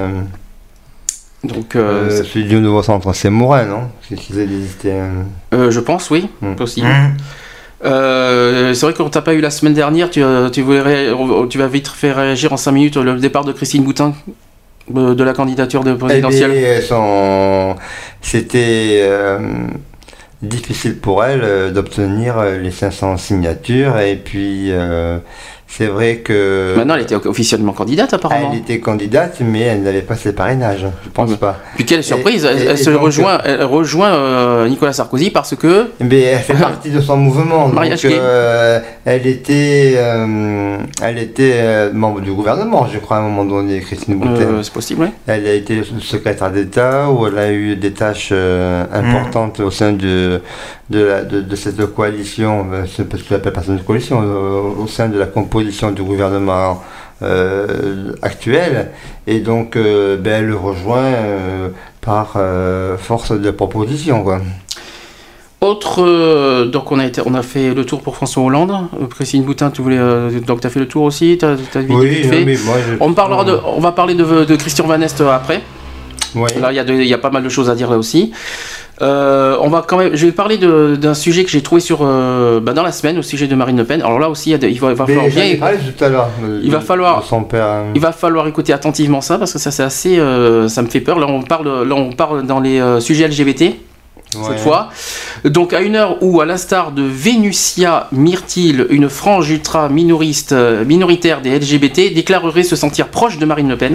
Donc, 1.43 1.75
euh, 1.75 2.09
euh, 2.11 2.23
celui 2.23 2.45
du 2.45 2.61
nouveau 2.61 2.83
centre, 2.83 3.13
c'est 3.15 3.31
Morin, 3.31 3.65
non? 3.65 3.83
Euh, 4.13 5.23
euh, 5.55 5.71
Je 5.71 5.81
pense, 5.81 6.11
oui, 6.11 6.29
hmm. 6.43 6.55
possible. 6.55 6.87
Hmm. 6.87 7.15
c'est 7.83 8.81
vrai 8.81 8.93
qu'on 8.93 9.09
t'a 9.09 9.23
pas 9.23 9.33
eu 9.33 9.41
la 9.41 9.51
semaine 9.51 9.73
dernière, 9.73 10.11
tu, 10.11 10.23
tu, 10.53 10.63
voulais 10.63 11.09
tu 11.49 11.59
vas 11.59 11.67
vite 11.67 11.89
faire 11.89 12.17
réagir 12.17 12.53
en 12.53 12.59
5 12.59 12.73
minutes 12.73 12.97
le 12.97 13.19
départ 13.19 13.45
de 13.45 13.53
Christine 13.53 13.85
Boutin 13.85 14.13
de 14.91 15.25
la 15.25 15.33
candidature 15.33 15.83
de 15.83 15.95
présidentielle. 15.95 16.53
Eh 16.55 16.83
c'était 18.21 19.09
difficile 20.43 20.99
pour 20.99 21.25
elle 21.25 21.73
d'obtenir 21.73 22.43
les 22.43 22.71
500 22.71 23.17
signatures 23.19 23.99
et 23.99 24.17
puis 24.17 24.73
c'est 25.71 25.87
vrai 25.87 26.17
que. 26.17 26.75
Maintenant, 26.77 26.97
elle 26.97 27.03
était 27.03 27.15
officiellement 27.15 27.73
candidate, 27.73 28.13
apparemment. 28.13 28.51
Elle 28.53 28.59
était 28.59 28.81
candidate, 28.81 29.39
mais 29.41 29.61
elle 29.61 29.83
n'avait 29.83 30.03
pas 30.03 30.17
ses 30.17 30.33
parrainages. 30.33 30.85
Je 31.05 31.11
pense 31.11 31.37
pas. 31.37 31.61
Puis 31.77 31.85
quelle 31.85 32.03
surprise 32.03 32.45
Elle, 32.45 32.77
se 32.77 32.91
rejoint, 32.91 33.39
elle 33.45 33.63
rejoint 33.63 34.13
euh, 34.13 34.69
Nicolas 34.69 34.93
Sarkozy 34.93 35.31
parce 35.31 35.55
que. 35.55 35.91
Mais 36.01 36.23
elle 36.23 36.39
fait 36.41 36.55
partie 36.55 36.91
de 36.91 37.01
son 37.01 37.17
mouvement. 37.17 37.69
donc, 37.69 38.05
euh, 38.05 38.81
elle 39.05 39.29
était, 39.29 39.95
euh, 39.97 40.79
elle 41.03 41.19
était 41.19 41.93
membre 41.93 42.21
du 42.21 42.33
gouvernement, 42.33 42.89
je 42.93 42.99
crois, 42.99 43.19
à 43.19 43.21
un 43.21 43.23
moment 43.23 43.45
donné, 43.45 43.79
Christine 43.79 44.17
Boutin. 44.17 44.63
C'est 44.63 44.73
possible, 44.73 45.03
oui. 45.03 45.09
Elle 45.29 45.47
a 45.47 45.55
été 45.55 45.83
secrétaire 46.01 46.51
d'État 46.51 47.09
où 47.11 47.29
elle 47.29 47.39
a 47.39 47.53
eu 47.53 47.77
des 47.77 47.93
tâches 47.93 48.33
importantes 48.93 49.61
au 49.61 49.71
sein 49.71 49.93
de, 49.93 50.41
de, 50.91 51.41
de, 51.41 51.57
cette 51.57 51.85
coalition, 51.95 52.67
c'est 52.95 53.09
parce 53.09 53.23
que 53.23 53.35
l'appelle 53.35 53.53
personne 53.53 53.77
de 53.77 53.83
coalition, 53.83 54.19
au 54.19 54.87
sein 54.89 55.09
de 55.09 55.19
la 55.19 55.27
composition 55.27 55.93
du 55.93 56.03
gouvernement 56.03 56.83
euh, 57.23 58.13
actuel 58.23 58.93
et 59.27 59.41
donc 59.41 59.77
euh, 59.77 60.17
ben, 60.17 60.37
elle 60.39 60.47
le 60.47 60.57
rejoint 60.57 61.05
euh, 61.05 61.69
par 62.01 62.39
force 62.99 63.33
de 63.33 63.51
proposition. 63.51 64.25
Quoi. 64.25 64.41
Autre, 65.61 66.65
donc 66.65 66.91
on 66.91 66.99
a, 66.99 67.05
été, 67.05 67.21
on 67.27 67.35
a 67.35 67.43
fait 67.43 67.75
le 67.75 67.85
tour 67.85 68.01
pour 68.01 68.17
François 68.17 68.43
Hollande. 68.43 68.73
Christine 69.11 69.45
Boutin, 69.45 69.71
tu 69.71 69.83
voulais, 69.83 69.99
donc 70.47 70.63
tu 70.63 70.67
as 70.67 70.71
fait 70.71 70.81
le 70.81 70.89
tour 70.89 71.03
aussi 71.03 71.39
as, 71.43 71.49
as 71.49 71.83
Oui, 71.91 72.23
mais 72.31 72.57
moi, 72.65 72.77
on, 73.01 73.13
parlera 73.13 73.45
de, 73.45 73.55
on 73.67 73.81
va 73.81 73.93
parler 73.93 74.15
de, 74.15 74.47
de 74.47 74.57
Christian 74.57 74.87
Van 74.87 74.99
Est 75.03 75.21
après. 75.21 75.61
Là, 76.59 76.73
il 76.73 77.03
y, 77.03 77.09
y, 77.09 77.15
a 77.15 77.19
pas 77.19 77.31
mal 77.31 77.43
de 77.43 77.51
choses 77.51 77.69
à 77.69 77.75
dire 77.75 77.91
là 77.91 77.99
aussi. 77.99 78.33
Euh, 79.03 79.57
on 79.61 79.69
va 79.69 79.83
quand 79.87 79.97
même, 79.97 80.15
je 80.15 80.27
vais 80.27 80.33
parler 80.33 80.59
d'un 80.59 81.15
sujet 81.15 81.45
que 81.45 81.51
j'ai 81.51 81.63
trouvé 81.63 81.81
sur, 81.81 82.01
euh, 82.03 82.61
bah, 82.61 82.75
dans 82.75 82.83
la 82.83 82.93
semaine 82.93 83.19
au 83.19 83.23
sujet 83.23 83.47
de 83.47 83.55
Marine 83.55 83.79
Le 83.79 83.85
Pen. 83.85 84.03
Alors 84.03 84.19
là 84.19 84.29
aussi, 84.29 84.51
il, 84.51 84.81
va, 84.81 84.95
falloir 84.95 85.27
bien. 85.29 85.45
il 86.63 86.71
va 86.71 86.81
falloir, 86.81 87.19
hein. 87.19 87.85
il 87.95 88.01
va 88.01 88.13
falloir 88.13 88.47
écouter 88.47 88.75
attentivement 88.75 89.23
ça 89.23 89.39
parce 89.39 89.55
que 89.55 89.59
ça 89.59 89.71
c'est 89.71 89.83
assez, 89.83 90.19
euh, 90.19 90.69
ça 90.69 90.83
me 90.83 90.89
fait 90.89 91.01
peur. 91.01 91.19
Là 91.19 91.27
on 91.29 91.43
parle, 91.43 91.89
là 91.89 91.95
on 91.95 92.13
parle 92.13 92.47
dans 92.47 92.61
les 92.61 93.01
sujets 93.01 93.27
LGBT. 93.27 93.77
Cette 94.47 94.61
fois. 94.61 94.91
Donc, 95.45 95.73
à 95.73 95.81
une 95.81 95.97
heure 95.97 96.23
où, 96.23 96.41
à 96.41 96.47
l'instar 96.47 96.93
de 96.93 97.03
Vénusia 97.03 98.07
Myrtille, 98.13 98.87
une 98.91 99.09
frange 99.09 99.51
ultra 99.51 99.89
minoriste, 99.89 100.55
minoritaire 100.87 101.41
des 101.41 101.59
LGBT, 101.59 102.15
déclarerait 102.15 102.63
se 102.63 102.77
sentir 102.77 103.09
proche 103.09 103.39
de 103.39 103.45
Marine 103.45 103.69
Le 103.69 103.77
Pen, 103.77 103.93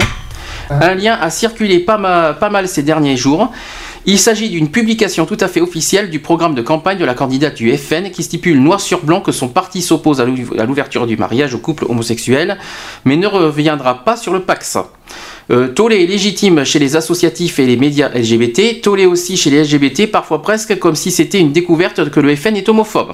ah. 0.68 0.88
un 0.88 0.94
lien 0.94 1.16
a 1.18 1.30
circulé 1.30 1.78
pas, 1.78 2.34
pas 2.34 2.50
mal 2.50 2.68
ces 2.68 2.82
derniers 2.82 3.16
jours. 3.16 3.50
Il 4.08 4.20
s'agit 4.20 4.50
d'une 4.50 4.70
publication 4.70 5.26
tout 5.26 5.36
à 5.40 5.48
fait 5.48 5.60
officielle 5.60 6.10
du 6.10 6.20
programme 6.20 6.54
de 6.54 6.62
campagne 6.62 6.96
de 6.96 7.04
la 7.04 7.14
candidate 7.14 7.56
du 7.56 7.76
FN 7.76 8.12
qui 8.12 8.22
stipule 8.22 8.60
noir 8.60 8.80
sur 8.80 9.02
blanc 9.02 9.20
que 9.20 9.32
son 9.32 9.48
parti 9.48 9.82
s'oppose 9.82 10.20
à 10.20 10.24
l'ouverture 10.24 11.08
du 11.08 11.16
mariage 11.16 11.54
aux 11.54 11.58
couples 11.58 11.86
homosexuels, 11.88 12.56
mais 13.04 13.16
ne 13.16 13.26
reviendra 13.26 14.04
pas 14.04 14.16
sur 14.16 14.32
le 14.32 14.42
Pax. 14.42 14.78
Euh, 15.50 15.66
tollé 15.66 16.04
est 16.04 16.06
légitime 16.06 16.64
chez 16.64 16.78
les 16.78 16.94
associatifs 16.94 17.58
et 17.58 17.66
les 17.66 17.76
médias 17.76 18.08
LGBT, 18.10 18.80
tollé 18.80 19.06
aussi 19.06 19.36
chez 19.36 19.50
les 19.50 19.64
LGBT, 19.64 20.06
parfois 20.08 20.40
presque 20.40 20.78
comme 20.78 20.94
si 20.94 21.10
c'était 21.10 21.40
une 21.40 21.50
découverte 21.50 22.08
que 22.08 22.20
le 22.20 22.36
FN 22.36 22.54
est 22.54 22.68
homophobe. 22.68 23.12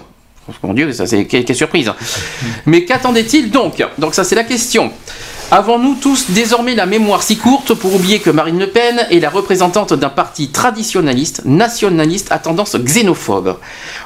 Mon 0.62 0.74
Dieu, 0.74 0.92
ça 0.92 1.06
c'est 1.06 1.24
quelle 1.24 1.56
surprise. 1.56 1.90
Mais 2.66 2.84
qu'attendait-il 2.84 3.50
donc? 3.50 3.82
Donc 3.96 4.14
ça 4.14 4.24
c'est 4.24 4.34
la 4.34 4.44
question. 4.44 4.92
Avons-nous 5.55 5.97
tous 5.97 6.31
désormais 6.31 6.74
la 6.74 6.86
mémoire 6.86 7.22
si 7.22 7.36
courte 7.36 7.74
pour 7.74 7.94
oublier 7.94 8.20
que 8.20 8.31
Marine 8.31 8.58
Le 8.58 8.68
Pen 8.68 9.06
est 9.10 9.20
la 9.20 9.28
représentante 9.28 9.92
d'un 9.92 10.08
parti 10.08 10.48
traditionnaliste, 10.48 11.42
nationaliste 11.44 12.32
à 12.32 12.39
tendance 12.39 12.74
xénophobe? 12.74 13.58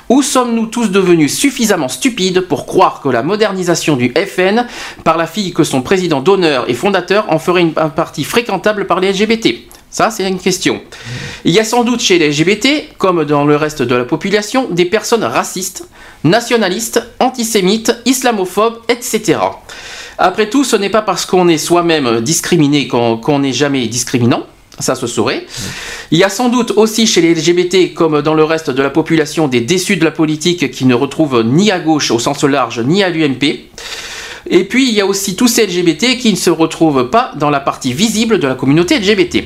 Ou 0.09 0.23
sommes-nous 0.23 0.67
tous 0.67 0.91
devenus 0.91 1.39
suffisamment 1.39 1.87
stupides 1.87 2.41
pour 2.41 2.67
croire 2.67 3.01
que 3.01 3.09
la 3.09 3.23
modernisation 3.23 3.95
du 3.95 4.13
FN, 4.13 4.67
par 5.05 5.17
la 5.17 5.29
fille 5.29 5.53
que 5.53 5.63
son 5.63 5.83
président 5.83 6.21
d'honneur 6.21 6.69
et 6.69 6.75
fondateur, 6.75 7.27
en 7.29 7.39
ferait 7.39 7.73
un 7.77 7.91
parti 7.91 8.25
fréquentable 8.25 8.89
par 8.89 8.99
les 8.99 9.13
LGBT 9.13 9.55
ça, 9.89 10.11
c'est 10.11 10.29
une 10.29 10.39
question. 10.39 10.83
Il 11.47 11.53
y 11.53 11.59
a 11.59 11.65
sans 11.65 11.83
doute 11.83 12.01
chez 12.01 12.19
les 12.19 12.29
LGBT, 12.29 12.99
comme 12.99 13.25
dans 13.25 13.47
le 13.47 13.57
reste 13.57 13.81
de 13.81 13.95
la 13.95 14.05
population, 14.05 14.67
des 14.69 14.85
personnes 14.85 15.25
racistes, 15.25 15.89
nationalistes, 16.23 17.03
antisémites, 17.19 17.97
islamophobes, 18.05 18.79
etc. 18.91 19.39
Après 20.19 20.49
tout, 20.49 20.65
ce 20.65 20.77
n'est 20.77 20.91
pas 20.91 21.03
parce 21.03 21.27
qu'on 21.27 21.49
est 21.49 21.59
soi-même 21.59 22.21
discriminé 22.21 22.89
qu'on 22.89 23.39
n'est 23.39 23.53
jamais 23.53 23.87
discriminant. 23.87 24.47
Ça 24.79 24.95
se 24.95 25.07
saurait. 25.07 25.47
Il 26.11 26.19
y 26.19 26.25
a 26.25 26.29
sans 26.29 26.51
doute 26.51 26.73
aussi 26.77 27.07
chez 27.07 27.23
les 27.23 27.35
LGBT, 27.35 27.95
comme 27.95 28.21
dans 28.21 28.35
le 28.35 28.45
reste 28.45 28.71
de 28.71 28.83
la 28.83 28.91
population, 28.91 29.49
des 29.49 29.63
déçus 29.63 29.97
de 29.97 30.05
la 30.05 30.11
politique 30.11 30.71
qui 30.71 30.85
ne 30.85 30.95
retrouvent 30.95 31.43
ni 31.43 31.71
à 31.71 31.79
gauche 31.79 32.11
au 32.11 32.19
sens 32.19 32.45
large, 32.45 32.81
ni 32.81 33.03
à 33.03 33.09
l'UMP. 33.09 33.61
Et 34.49 34.65
puis 34.65 34.89
il 34.89 34.95
y 34.95 35.01
a 35.01 35.07
aussi 35.07 35.35
tous 35.35 35.49
ces 35.49 35.67
LGBT 35.67 36.19
qui 36.19 36.31
ne 36.31 36.37
se 36.37 36.51
retrouvent 36.51 37.09
pas 37.09 37.33
dans 37.37 37.51
la 37.51 37.61
partie 37.61 37.93
visible 37.93 38.39
de 38.39 38.47
la 38.47 38.55
communauté 38.55 38.99
LGBT. 38.99 39.45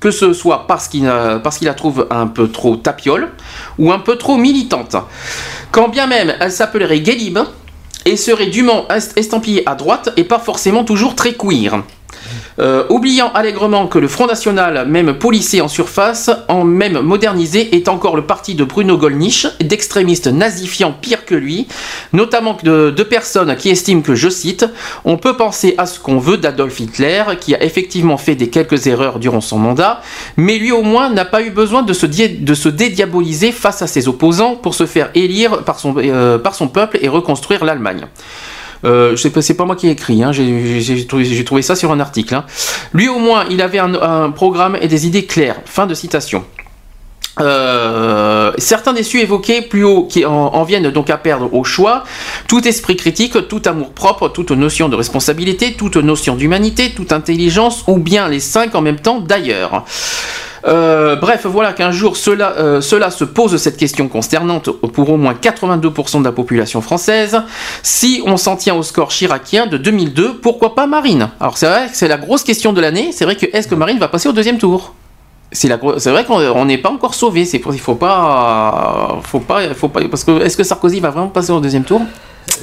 Que 0.00 0.10
ce 0.10 0.32
soit 0.32 0.66
parce 0.66 0.88
qu'ils 0.88 1.04
la 1.04 1.74
trouvent 1.76 2.06
un 2.10 2.26
peu 2.26 2.48
trop 2.48 2.76
tapiole 2.76 3.32
ou 3.78 3.92
un 3.92 3.98
peu 3.98 4.16
trop 4.16 4.38
militante. 4.38 4.96
Quand 5.72 5.88
bien 5.88 6.06
même 6.06 6.34
elle 6.40 6.50
s'appellerait 6.50 7.04
Gélib, 7.04 7.38
et 8.06 8.16
serait 8.16 8.46
dûment 8.46 8.86
estampillé 9.16 9.68
à 9.68 9.74
droite 9.74 10.10
et 10.16 10.24
pas 10.24 10.38
forcément 10.38 10.84
toujours 10.84 11.14
très 11.14 11.34
queer. 11.34 11.82
Euh, 12.58 12.84
oubliant 12.90 13.32
allègrement 13.32 13.86
que 13.86 13.98
le 13.98 14.08
Front 14.08 14.26
National, 14.26 14.86
même 14.86 15.14
polissé 15.14 15.60
en 15.60 15.68
surface, 15.68 16.30
en 16.48 16.64
même 16.64 17.00
modernisé, 17.00 17.74
est 17.74 17.88
encore 17.88 18.16
le 18.16 18.22
parti 18.22 18.54
de 18.54 18.64
Bruno 18.64 18.98
Gollnisch, 18.98 19.46
d'extrémistes 19.60 20.26
nazifiants 20.26 20.92
pire 20.92 21.24
que 21.24 21.34
lui, 21.34 21.68
notamment 22.12 22.56
de, 22.62 22.90
de, 22.90 23.02
personnes 23.02 23.56
qui 23.56 23.70
estiment 23.70 24.02
que, 24.02 24.14
je 24.14 24.28
cite, 24.28 24.66
on 25.04 25.16
peut 25.16 25.36
penser 25.36 25.74
à 25.78 25.86
ce 25.86 25.98
qu'on 25.98 26.18
veut 26.18 26.36
d'Adolf 26.36 26.78
Hitler, 26.80 27.24
qui 27.40 27.54
a 27.54 27.62
effectivement 27.62 28.18
fait 28.18 28.34
des 28.34 28.50
quelques 28.50 28.86
erreurs 28.86 29.18
durant 29.18 29.40
son 29.40 29.58
mandat, 29.58 30.02
mais 30.36 30.58
lui 30.58 30.72
au 30.72 30.82
moins 30.82 31.10
n'a 31.10 31.24
pas 31.24 31.42
eu 31.42 31.50
besoin 31.50 31.82
de 31.82 31.92
se, 31.92 32.68
dédiaboliser 32.68 33.52
face 33.52 33.82
à 33.82 33.86
ses 33.86 34.08
opposants 34.08 34.56
pour 34.56 34.74
se 34.74 34.86
faire 34.86 35.10
élire 35.14 35.64
par 35.64 35.78
son, 35.78 35.94
euh, 35.96 36.38
par 36.38 36.54
son 36.54 36.68
peuple 36.68 36.98
et 37.00 37.08
reconstruire 37.08 37.64
l'Allemagne. 37.64 38.06
Euh, 38.84 39.16
c'est 39.16 39.54
pas 39.54 39.64
moi 39.64 39.76
qui 39.76 39.88
ai 39.88 39.90
écrit, 39.90 40.22
hein, 40.22 40.32
j'ai 40.32 41.06
trouvé, 41.06 41.62
ça 41.62 41.76
sur 41.76 41.92
un 41.92 42.00
article. 42.00 42.34
Hein. 42.34 42.44
Lui 42.92 43.08
au 43.08 43.18
moins, 43.18 43.44
il 43.50 43.60
avait 43.62 43.78
un, 43.78 44.30
programme 44.30 44.76
et 44.80 44.88
des 44.88 45.06
idées 45.06 45.26
claires. 45.26 45.56
Fin 45.64 45.86
de 45.86 45.94
citation. 45.94 46.44
Euh, 47.38 48.52
certains 48.58 48.92
déçus 48.92 49.20
évoqués 49.20 49.62
plus 49.62 49.84
haut 49.84 50.04
qui 50.04 50.26
en, 50.26 50.62
viennent 50.64 50.90
donc 50.90 51.08
à 51.10 51.16
perdre 51.16 51.54
au 51.54 51.64
choix 51.64 52.04
tout 52.48 52.66
esprit 52.66 52.96
critique, 52.96 53.48
tout 53.48 53.62
amour 53.64 53.92
propre, 53.92 54.28
toute 54.28 54.50
notion 54.50 54.88
de 54.88 54.96
responsabilité, 54.96 55.74
toute 55.74 55.96
notion 55.96 56.34
d'humanité, 56.34 56.92
toute 56.94 57.12
intelligence 57.12 57.84
ou 57.86 57.98
bien 57.98 58.28
les 58.28 58.40
cinq 58.40 58.74
en 58.74 58.82
même 58.82 58.98
temps 58.98 59.20
d'ailleurs. 59.20 59.84
Euh, 60.66 61.16
bref, 61.16 61.46
voilà 61.46 61.72
qu'un 61.72 61.90
jour 61.90 62.16
cela, 62.16 62.52
euh, 62.58 62.80
cela 62.80 63.10
se 63.10 63.24
pose 63.24 63.56
cette 63.56 63.76
question 63.76 64.08
consternante 64.08 64.70
pour 64.70 65.10
au 65.10 65.16
moins 65.16 65.34
82% 65.34 66.20
de 66.20 66.24
la 66.24 66.32
population 66.32 66.80
française. 66.80 67.40
Si 67.82 68.22
on 68.26 68.36
s'en 68.36 68.56
tient 68.56 68.74
au 68.74 68.82
score 68.82 69.10
chiracien 69.10 69.66
de 69.66 69.76
2002, 69.78 70.38
pourquoi 70.38 70.74
pas 70.74 70.86
Marine? 70.86 71.30
Alors 71.40 71.56
c'est 71.56 71.66
vrai 71.66 71.88
que 71.88 71.96
c'est 71.96 72.08
la 72.08 72.18
grosse 72.18 72.44
question 72.44 72.72
de 72.72 72.80
l'année. 72.80 73.10
C'est 73.12 73.24
vrai 73.24 73.36
que 73.36 73.46
est-ce 73.52 73.68
que 73.68 73.74
Marine 73.74 73.98
va 73.98 74.08
passer 74.08 74.28
au 74.28 74.32
deuxième 74.32 74.58
tour? 74.58 74.94
C'est 75.52 75.68
vrai 75.68 76.24
qu'on 76.24 76.64
n'est 76.64 76.78
pas 76.78 76.90
encore 76.90 77.14
sauvé. 77.14 77.44
C'est 77.44 77.60
il 77.72 77.80
faut 77.80 77.96
pas, 77.96 79.18
faut 79.24 79.40
pas, 79.40 79.74
faut 79.74 79.88
pas, 79.88 80.00
parce 80.08 80.22
que 80.22 80.42
est-ce 80.42 80.56
que 80.56 80.62
Sarkozy 80.62 81.00
va 81.00 81.10
vraiment 81.10 81.28
passer 81.28 81.50
au 81.50 81.60
deuxième 81.60 81.84
tour? 81.84 82.02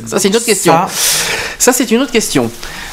Ça 0.05 0.19
c'est 0.19 0.29
une 0.29 0.35
autre 0.35 0.45
question. 0.45 0.73
Ça, 1.59 1.73
c'est 1.73 1.89
une 1.91 2.01
autre 2.01 2.11
question. 2.11 2.49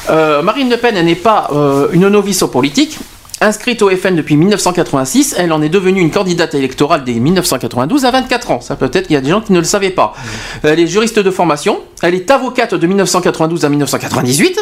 Euh, 0.09 0.41
Marine 0.41 0.69
Le 0.69 0.77
Pen 0.77 0.99
n'est 1.03 1.15
pas 1.15 1.49
euh, 1.53 1.87
une 1.93 2.07
novice 2.07 2.41
en 2.41 2.47
politique. 2.47 2.97
Inscrite 3.45 3.83
au 3.83 3.91
FN 3.91 4.15
depuis 4.15 4.37
1986, 4.37 5.35
elle 5.37 5.53
en 5.53 5.61
est 5.61 5.69
devenue 5.69 6.01
une 6.01 6.09
candidate 6.09 6.55
électorale 6.55 7.03
dès 7.03 7.13
1992 7.13 8.03
à 8.03 8.09
24 8.09 8.49
ans. 8.49 8.59
Ça 8.59 8.75
peut-être 8.75 9.05
qu'il 9.05 9.13
y 9.13 9.17
a 9.17 9.21
des 9.21 9.29
gens 9.29 9.39
qui 9.39 9.53
ne 9.53 9.59
le 9.59 9.63
savaient 9.63 9.91
pas. 9.91 10.15
Elle 10.63 10.79
est 10.79 10.87
juriste 10.87 11.19
de 11.19 11.29
formation. 11.29 11.79
Elle 12.01 12.15
est 12.15 12.31
avocate 12.31 12.73
de 12.73 12.87
1992 12.87 13.63
à 13.63 13.69
1998. 13.69 14.59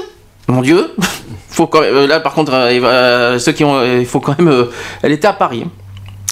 Mon 0.49 0.61
Dieu. 0.61 0.91
faut 1.47 1.69
euh, 1.75 2.07
là, 2.07 2.19
par 2.19 2.33
contre, 2.33 2.51
euh, 2.53 2.77
euh, 2.83 3.39
ceux 3.39 3.53
qui 3.53 3.63
ont, 3.63 3.81
il 3.81 4.05
faut 4.05 4.19
quand 4.19 4.37
même. 4.37 4.67
elle 5.01 5.13
était 5.13 5.27
à 5.27 5.33
Paris, 5.33 5.63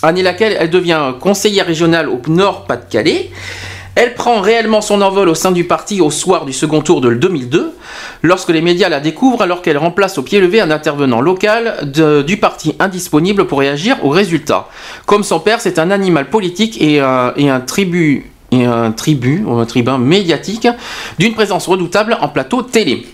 année 0.03 0.21
laquelle 0.21 0.57
elle 0.59 0.69
devient 0.69 1.13
conseillère 1.21 1.65
régionale 1.65 2.09
au 2.09 2.19
Nord 2.27 2.65
Pas-de-Calais. 2.65 3.31
Elle 3.95 4.13
prend 4.13 4.39
réellement 4.39 4.81
son 4.81 5.01
envol 5.01 5.27
au 5.27 5.35
sein 5.35 5.51
du 5.51 5.65
parti 5.65 5.99
au 5.99 6.11
soir 6.11 6.45
du 6.45 6.53
second 6.53 6.81
tour 6.81 7.01
de 7.01 7.13
2002, 7.13 7.73
lorsque 8.23 8.49
les 8.49 8.61
médias 8.61 8.87
la 8.87 8.99
découvrent 8.99 9.41
alors 9.41 9.61
qu'elle 9.61 9.77
remplace 9.77 10.17
au 10.17 10.21
pied 10.21 10.39
levé 10.39 10.61
un 10.61 10.71
intervenant 10.71 11.19
local 11.19 11.91
du 12.25 12.37
parti 12.37 12.75
indisponible 12.79 13.47
pour 13.47 13.59
réagir 13.59 13.97
aux 14.03 14.09
résultats. 14.09 14.69
Comme 15.05 15.23
son 15.23 15.39
père, 15.39 15.59
c'est 15.59 15.77
un 15.77 15.91
animal 15.91 16.29
politique 16.29 16.81
et 16.81 17.01
un, 17.01 17.33
et 17.35 17.49
un 17.49 17.59
tribun 17.59 18.21
médiatique 19.97 20.67
d'une 21.19 21.33
présence 21.33 21.67
redoutable 21.67 22.17
en 22.21 22.29
plateau 22.29 22.61
télé. 22.61 23.05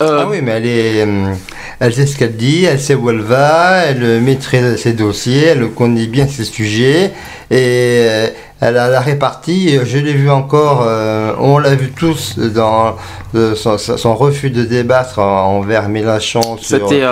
Euh, 0.00 0.22
ah 0.22 0.26
oui, 0.28 0.38
mais 0.42 0.52
elle, 0.52 1.08
euh, 1.08 1.34
elle 1.78 1.94
sait 1.94 2.06
ce 2.06 2.18
qu'elle 2.18 2.36
dit, 2.36 2.64
elle 2.64 2.80
sait 2.80 2.96
où 2.96 3.10
elle 3.10 3.20
va, 3.20 3.84
elle 3.84 4.20
maîtrise 4.20 4.76
ses 4.76 4.92
dossiers, 4.92 5.44
elle 5.44 5.68
connaît 5.68 6.08
bien 6.08 6.26
ses 6.26 6.42
sujets 6.42 7.12
et 7.48 7.52
euh, 7.52 8.28
elle 8.60 8.76
a 8.76 8.88
la 8.88 9.00
répartie. 9.00 9.78
Je 9.84 9.98
l'ai 9.98 10.14
vu 10.14 10.30
encore, 10.30 10.86
on 11.38 11.58
l'a 11.58 11.74
vu 11.74 11.90
tous 11.90 12.38
dans 12.38 12.96
son, 13.54 14.14
refus 14.14 14.50
de 14.50 14.64
débattre 14.64 15.18
envers 15.18 15.88
Mélenchon. 15.88 16.56
C'était 16.62 17.02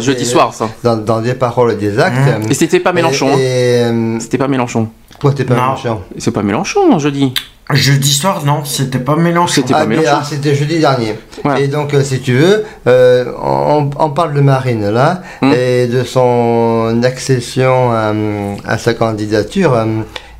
jeudi 0.00 0.24
soir, 0.24 0.54
ça. 0.54 0.68
Dans, 0.82 1.20
des 1.20 1.34
paroles 1.34 1.72
et 1.72 1.76
des 1.76 1.98
actes. 1.98 2.16
Mmh. 2.16 2.50
Et 2.50 2.54
c'était 2.54 2.80
pas 2.80 2.92
Mélenchon. 2.92 3.30
Hein. 3.34 4.18
C'était 4.20 4.38
pas 4.38 4.48
Mélenchon. 4.48 4.88
Quoi, 5.20 5.30
c'était 5.30 5.44
pas 5.44 5.54
Mélenchon? 5.54 6.00
C'est 6.18 6.30
pas 6.30 6.42
Mélenchon, 6.42 6.98
jeudi. 6.98 7.32
Jeudi 7.72 8.12
soir, 8.12 8.44
non, 8.44 8.62
c'était 8.64 8.98
pas 8.98 9.16
Mélenchon. 9.16 9.54
C'était 9.54 9.72
pas 9.72 9.86
ah, 10.06 10.18
ah, 10.20 10.22
c'était 10.22 10.54
jeudi 10.54 10.80
dernier. 10.80 11.14
Et 11.58 11.68
donc, 11.68 11.94
euh, 11.94 12.02
si 12.02 12.20
tu 12.20 12.34
veux, 12.34 12.62
euh, 12.86 13.24
on, 13.42 14.10
parle 14.10 14.34
de 14.34 14.42
Marine 14.42 14.90
là, 14.90 15.22
hmm. 15.40 15.52
et 15.56 15.86
de 15.86 16.04
son 16.04 17.00
accession 17.02 17.90
à, 17.90 18.76
sa 18.76 18.92
candidature 18.92 19.72
euh, 19.72 19.86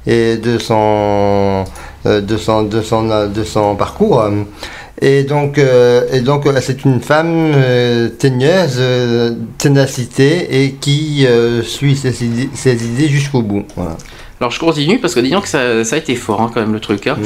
et 0.07 0.37
de 0.37 0.59
son, 0.59 1.65
de 2.05 2.37
son, 2.37 2.63
de 2.63 2.83
son, 2.83 3.29
de 3.29 3.45
son 3.45 3.77
parcours. 3.77 4.25
Et 5.01 5.25
donc, 5.25 5.59
et 5.59 6.21
donc 6.21 6.45
c'est 6.61 6.85
une 6.85 7.01
femme 7.01 7.53
teigneuse, 8.19 8.81
ténacité 9.59 10.65
et 10.65 10.73
qui 10.73 11.27
suit 11.63 11.97
ses 11.97 12.23
idées, 12.25 13.09
jusqu'au 13.09 13.43
bout. 13.43 13.65
Alors 14.45 14.53
je 14.53 14.61
continue 14.61 14.99
parce 14.99 15.15
que 15.15 15.21
disons 15.21 15.41
que 15.41 15.49
ça, 15.49 15.61
a 15.61 15.97
été 15.97 16.15
fort 16.17 16.43
hein, 16.43 16.51
quand 16.53 16.61
même 16.61 16.75
le 16.75 16.81
truc. 16.81 17.07
Hein. 17.07 17.17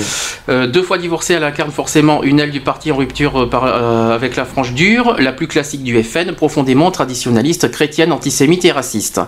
Euh, 0.49 0.69
deux 0.69 0.85
fois 0.85 0.99
divorcée, 0.99 1.35
elle 1.35 1.43
incarne 1.43 1.73
forcément 1.73 2.23
une 2.23 2.39
aile 2.39 2.53
du 2.53 2.61
parti 2.61 2.93
en 2.93 2.97
rupture 2.97 3.37
euh, 3.37 3.51
euh, 3.53 4.15
avec 4.15 4.37
la 4.37 4.45
frange 4.45 4.73
dure, 4.73 5.17
la 5.19 5.33
plus 5.33 5.49
classique 5.49 5.83
du 5.83 6.01
FN, 6.01 6.31
profondément 6.37 6.93
traditionnaliste, 6.93 7.73
chrétienne, 7.73 8.13
antisémite 8.13 8.65
et 8.67 8.71
raciste. 8.71 9.21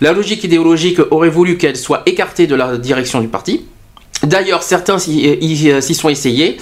La 0.00 0.12
logique 0.12 0.44
idéologique 0.44 1.00
aurait 1.10 1.28
voulu 1.28 1.58
qu'elle 1.58 1.76
soit 1.76 2.04
écartée 2.06 2.46
de 2.46 2.54
la 2.54 2.76
direction 2.76 3.20
du 3.20 3.26
parti. 3.26 3.64
D'ailleurs, 4.22 4.62
certains 4.62 5.00
s'y 5.00 5.94
sont 5.94 6.08
essayés 6.08 6.56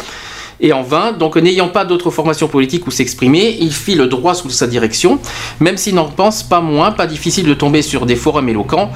et 0.62 0.73
en 0.73 0.82
vain. 0.82 1.12
Donc 1.12 1.36
n'ayant 1.36 1.68
pas 1.68 1.84
d'autre 1.84 2.10
formation 2.10 2.49
politique 2.49 2.86
où 2.86 2.91
s'exprimer, 2.91 3.58
il 3.60 3.73
fit 3.73 3.94
le 3.94 4.07
droit 4.07 4.34
sous 4.34 4.49
sa 4.49 4.66
direction, 4.66 5.18
même 5.60 5.76
s'il 5.76 5.97
n'en 5.97 6.08
pense 6.08 6.42
pas 6.42 6.60
moins, 6.60 6.92
pas 6.92 7.07
difficile 7.07 7.44
de 7.44 7.55
tomber 7.55 7.82
sur 7.82 8.07
des 8.07 8.16
forums 8.16 8.49
éloquents 8.49 8.91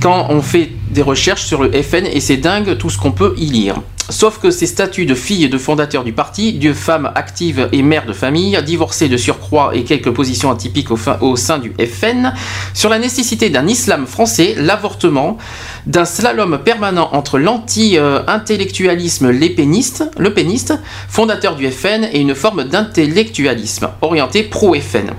quand 0.00 0.26
on 0.30 0.40
fait 0.40 0.70
des 0.90 1.02
recherches 1.02 1.44
sur 1.44 1.62
le 1.62 1.70
FN 1.82 2.06
et 2.06 2.20
c'est 2.20 2.36
dingue 2.36 2.78
tout 2.78 2.90
ce 2.90 2.98
qu'on 2.98 3.12
peut 3.12 3.34
y 3.36 3.46
lire. 3.46 3.82
Sauf 4.10 4.38
que 4.38 4.50
ces 4.50 4.66
statuts 4.66 5.06
de 5.06 5.14
fille 5.14 5.48
de 5.48 5.56
fondateur 5.56 6.02
du 6.02 6.12
parti, 6.12 6.52
de 6.52 6.72
femme 6.72 7.12
active 7.14 7.68
et 7.70 7.82
mère 7.82 8.06
de 8.06 8.12
famille, 8.12 8.60
divorcée 8.64 9.08
de 9.08 9.16
surcroît 9.16 9.70
et 9.74 9.84
quelques 9.84 10.10
positions 10.10 10.50
atypiques 10.50 10.90
au, 10.90 11.36
sein 11.36 11.58
du 11.58 11.72
FN, 11.78 12.34
sur 12.74 12.90
la 12.90 12.98
nécessité 12.98 13.50
d'un 13.50 13.68
islam 13.68 14.06
français, 14.06 14.54
l'avortement, 14.58 15.38
d'un 15.86 16.04
slalom 16.04 16.58
permanent 16.58 17.10
entre 17.12 17.38
l'anti-intellectualisme 17.38 19.30
le 19.30 20.34
péniste, 20.34 20.74
fondateur 21.08 21.54
du 21.54 21.70
FN, 21.70 22.08
et 22.12 22.18
une 22.20 22.34
forme 22.34 22.64
d'intellectualisme 22.64 23.90
orienté 24.02 24.42
pro-FN. 24.42 25.12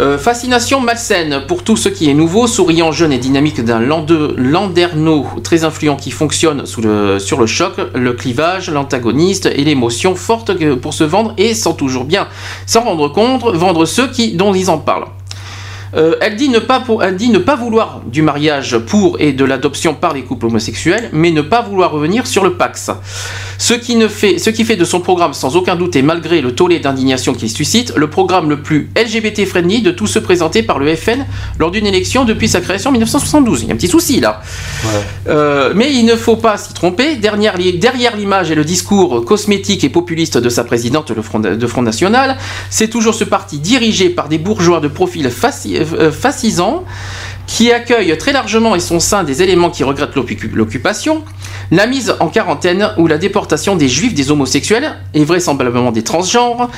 Euh, 0.00 0.16
fascination 0.18 0.80
malsaine 0.80 1.42
pour 1.46 1.62
tout 1.62 1.76
ce 1.76 1.88
qui 1.88 2.08
est 2.08 2.14
nouveau, 2.14 2.46
souriant, 2.46 2.92
jeune 2.92 3.12
et 3.12 3.18
dynamique 3.18 3.62
d'un 3.62 3.78
landerneau 3.80 5.26
très 5.44 5.64
influent 5.64 5.96
qui 5.96 6.10
fonctionne 6.10 6.64
sur 6.66 6.80
le 6.80 7.46
choc, 7.46 7.74
le 7.94 8.12
clivage, 8.14 8.70
l'antagoniste 8.70 9.46
et 9.46 9.64
l'émotion 9.64 10.14
forte 10.14 10.52
pour 10.76 10.94
se 10.94 11.04
vendre 11.04 11.34
et 11.36 11.54
sans 11.54 11.74
toujours 11.74 12.04
bien 12.04 12.28
s'en 12.66 12.82
rendre 12.82 13.08
compte, 13.08 13.44
vendre 13.54 13.84
ceux 13.84 14.08
qui, 14.08 14.32
dont 14.32 14.54
ils 14.54 14.70
en 14.70 14.78
parlent. 14.78 15.06
Euh, 15.94 16.14
elle, 16.22 16.36
dit 16.36 16.48
ne 16.48 16.58
pas 16.58 16.82
elle 17.02 17.16
dit 17.16 17.28
ne 17.28 17.38
pas 17.38 17.54
vouloir 17.54 18.00
du 18.06 18.22
mariage 18.22 18.78
pour 18.78 19.20
et 19.20 19.32
de 19.32 19.44
l'adoption 19.44 19.94
par 19.94 20.14
les 20.14 20.22
couples 20.22 20.46
homosexuels, 20.46 21.10
mais 21.12 21.30
ne 21.30 21.42
pas 21.42 21.60
vouloir 21.60 21.90
revenir 21.90 22.26
sur 22.26 22.44
le 22.44 22.54
Pax. 22.54 22.90
Ce 23.58 23.74
qui, 23.74 23.96
ne 23.96 24.08
fait, 24.08 24.38
ce 24.38 24.50
qui 24.50 24.64
fait 24.64 24.76
de 24.76 24.84
son 24.84 25.00
programme, 25.00 25.34
sans 25.34 25.54
aucun 25.56 25.76
doute 25.76 25.94
et 25.94 26.02
malgré 26.02 26.40
le 26.40 26.52
tollé 26.52 26.80
d'indignation 26.80 27.34
qu'il 27.34 27.50
suscite, 27.50 27.92
le 27.94 28.08
programme 28.08 28.48
le 28.48 28.60
plus 28.60 28.90
LGBT-friendly 28.96 29.82
de 29.82 29.90
tous 29.90 30.06
ceux 30.06 30.20
présentés 30.20 30.62
par 30.62 30.78
le 30.78 30.96
FN 30.96 31.26
lors 31.58 31.70
d'une 31.70 31.86
élection 31.86 32.24
depuis 32.24 32.48
sa 32.48 32.60
création 32.60 32.88
en 32.88 32.92
1972. 32.92 33.62
Il 33.62 33.68
y 33.68 33.70
a 33.70 33.74
un 33.74 33.76
petit 33.76 33.88
souci 33.88 34.20
là. 34.20 34.40
Euh, 35.28 35.72
mais 35.76 35.92
il 35.92 36.04
ne 36.06 36.16
faut 36.16 36.36
pas 36.36 36.56
s'y 36.56 36.72
tromper. 36.72 37.16
Derrière, 37.16 37.56
derrière 37.74 38.16
l'image 38.16 38.50
et 38.50 38.54
le 38.54 38.64
discours 38.64 39.24
cosmétique 39.24 39.84
et 39.84 39.90
populiste 39.90 40.38
de 40.38 40.48
sa 40.48 40.64
présidente 40.64 41.12
de 41.12 41.66
Front 41.66 41.82
National, 41.82 42.38
c'est 42.70 42.88
toujours 42.88 43.14
ce 43.14 43.24
parti 43.24 43.58
dirigé 43.58 44.08
par 44.08 44.28
des 44.28 44.38
bourgeois 44.38 44.80
de 44.80 44.88
profil 44.88 45.30
facile 45.30 45.81
fascisant 45.84 46.84
qui 47.46 47.72
accueille 47.72 48.16
très 48.16 48.32
largement 48.32 48.74
et 48.74 48.80
son 48.80 49.00
sein 49.00 49.24
des 49.24 49.42
éléments 49.42 49.70
qui 49.70 49.84
regrettent 49.84 50.14
l'occupation, 50.14 51.22
la 51.70 51.86
mise 51.86 52.14
en 52.20 52.28
quarantaine 52.28 52.90
ou 52.98 53.06
la 53.06 53.18
déportation 53.18 53.76
des 53.76 53.88
juifs, 53.88 54.14
des 54.14 54.30
homosexuels 54.30 54.96
et 55.14 55.24
vraisemblablement 55.24 55.92
des 55.92 56.02
transgenres, 56.02 56.70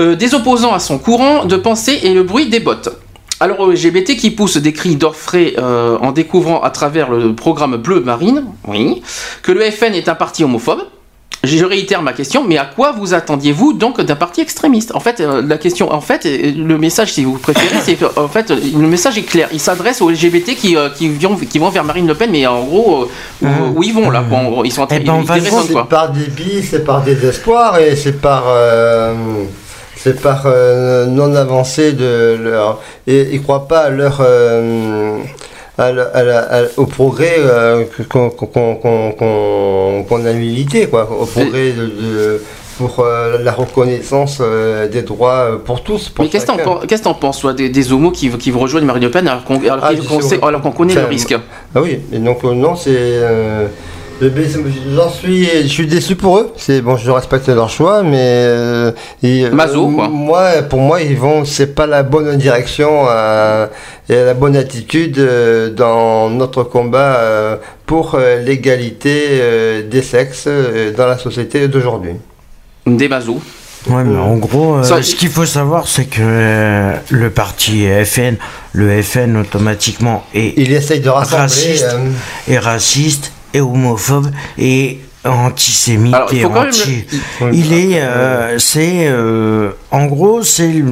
euh, 0.00 0.16
des 0.16 0.34
opposants 0.34 0.72
à 0.72 0.78
son 0.78 0.98
courant 0.98 1.44
de 1.44 1.56
pensée 1.56 2.00
et 2.02 2.14
le 2.14 2.22
bruit 2.22 2.48
des 2.48 2.60
bottes. 2.60 3.00
Alors 3.40 3.66
LGBT 3.66 4.16
qui 4.16 4.30
pousse 4.30 4.56
des 4.56 4.72
cris 4.72 4.96
d'orfraie 4.96 5.54
euh, 5.58 5.98
en 5.98 6.12
découvrant 6.12 6.62
à 6.62 6.70
travers 6.70 7.10
le 7.10 7.34
programme 7.34 7.76
Bleu 7.76 8.00
Marine, 8.00 8.44
oui, 8.66 9.02
que 9.42 9.52
le 9.52 9.70
FN 9.70 9.94
est 9.94 10.08
un 10.08 10.14
parti 10.14 10.44
homophobe, 10.44 10.82
je 11.46 11.64
réitère 11.64 12.02
ma 12.02 12.12
question, 12.12 12.44
mais 12.46 12.58
à 12.58 12.64
quoi 12.64 12.92
vous 12.92 13.14
attendiez-vous 13.14 13.72
donc 13.72 14.00
d'un 14.00 14.16
parti 14.16 14.40
extrémiste? 14.40 14.92
En 14.94 15.00
fait, 15.00 15.20
euh, 15.20 15.42
la 15.46 15.58
question, 15.58 15.92
en 15.92 16.00
fait, 16.00 16.26
euh, 16.26 16.52
le 16.56 16.78
message, 16.78 17.12
si 17.12 17.24
vous 17.24 17.38
préférez, 17.38 17.76
c'est 17.82 17.98
en 18.16 18.28
fait, 18.28 18.50
le 18.50 18.86
message 18.86 19.18
est 19.18 19.22
clair. 19.22 19.48
Il 19.52 19.60
s'adresse 19.60 20.00
aux 20.02 20.10
LGBT 20.10 20.54
qui, 20.54 20.76
euh, 20.76 20.88
qui, 20.90 21.08
vont, 21.08 21.36
qui 21.36 21.58
vont 21.58 21.70
vers 21.70 21.84
Marine 21.84 22.06
Le 22.06 22.14
Pen, 22.14 22.30
mais 22.30 22.46
en 22.46 22.64
gros, 22.64 23.08
où, 23.42 23.82
ils 23.82 23.94
vont 23.94 24.10
là 24.10 24.22
bon, 24.22 24.62
Ils 24.64 24.72
sont 24.72 24.82
en 24.82 24.86
train 24.86 24.98
eh 25.00 25.04
ben, 25.04 25.22
C'est 25.26 25.88
par 25.88 26.10
dépit, 26.10 26.62
c'est 26.62 26.84
par 26.84 27.02
désespoir 27.02 27.78
et 27.78 27.96
c'est 27.96 28.20
par. 28.20 28.44
c'est 29.96 30.20
par 30.20 30.46
non 31.08 31.34
avancée 31.34 31.92
de 31.92 32.38
leur. 32.42 32.80
Et 33.06 33.28
ils 33.32 33.42
croient 33.42 33.68
pas 33.68 33.80
à 33.80 33.90
leur 33.90 34.22
au 36.76 36.86
progrès 36.86 37.36
euh, 37.38 37.84
qu'on 38.08 40.26
a 40.26 40.32
milité, 40.32 40.86
quoi, 40.86 41.10
au 41.10 41.26
progrès 41.26 41.72
de, 41.72 42.40
pour 42.78 43.04
la 43.04 43.52
reconnaissance 43.52 44.40
des 44.92 45.02
droits 45.02 45.60
pour 45.64 45.82
tous. 45.82 46.12
Mais 46.18 46.28
qu'est-ce 46.28 46.46
que 46.46 47.02
tu 47.02 47.08
en 47.08 47.14
penses, 47.14 47.40
toi, 47.40 47.52
des, 47.52 47.92
homos 47.92 48.12
qui, 48.12 48.30
qui 48.30 48.50
rejoignent 48.50 48.86
Marine 48.86 49.04
Le 49.04 49.10
Pen 49.10 49.28
alors 49.28 49.44
qu'on 49.44 49.60
ah, 49.68 49.92
connaît 50.76 50.94
le 50.94 51.06
risque? 51.06 51.36
Ah 51.74 51.82
oui, 51.82 52.00
et 52.12 52.18
donc 52.18 52.44
non, 52.44 52.76
c'est 52.76 53.20
J'en 54.20 55.10
suis, 55.10 55.46
je 55.62 55.66
suis 55.66 55.86
déçu 55.86 56.14
pour 56.14 56.38
eux. 56.38 56.52
C'est 56.56 56.80
bon, 56.80 56.96
je 56.96 57.10
respecte 57.10 57.48
leur 57.48 57.68
choix, 57.68 58.02
mais 58.02 58.44
euh, 58.46 58.92
euh, 59.24 59.50
Mazo, 59.50 59.88
quoi. 59.88 60.08
moi, 60.08 60.62
pour 60.68 60.80
moi, 60.80 61.02
ils 61.02 61.16
vont, 61.16 61.44
c'est 61.44 61.74
pas 61.74 61.86
la 61.86 62.02
bonne 62.02 62.36
direction 62.36 63.06
euh, 63.08 63.66
et 64.08 64.14
la 64.14 64.34
bonne 64.34 64.56
attitude 64.56 65.18
dans 65.76 66.30
notre 66.30 66.62
combat 66.62 67.58
pour 67.86 68.18
l'égalité 68.44 69.82
des 69.90 70.02
sexes 70.02 70.48
dans 70.96 71.06
la 71.06 71.18
société 71.18 71.68
d'aujourd'hui. 71.68 72.12
Des 72.86 73.08
Mazo. 73.08 73.40
Ouais, 73.88 74.02
mais 74.02 74.18
en 74.18 74.36
gros, 74.36 74.82
ce 74.82 75.14
qu'il 75.14 75.28
faut 75.28 75.44
savoir, 75.44 75.88
c'est 75.88 76.06
que 76.06 76.92
le 77.10 77.30
parti 77.30 77.86
FN, 78.04 78.36
le 78.72 79.02
FN 79.02 79.36
automatiquement 79.36 80.24
est 80.34 80.54
il 80.56 80.72
essaye 80.72 81.00
de 81.00 81.10
raciste, 81.10 81.94
et 82.48 82.58
raciste 82.58 83.33
et 83.54 83.60
homophobe 83.60 84.30
et 84.58 84.98
antisémite 85.24 86.14
et 86.32 86.44
anti. 86.44 87.06
Il 87.52 87.72
est, 87.72 88.00
euh, 88.00 88.58
c'est, 88.58 89.06
euh, 89.06 89.70
en 89.90 90.06
gros, 90.06 90.42
c'est, 90.42 90.84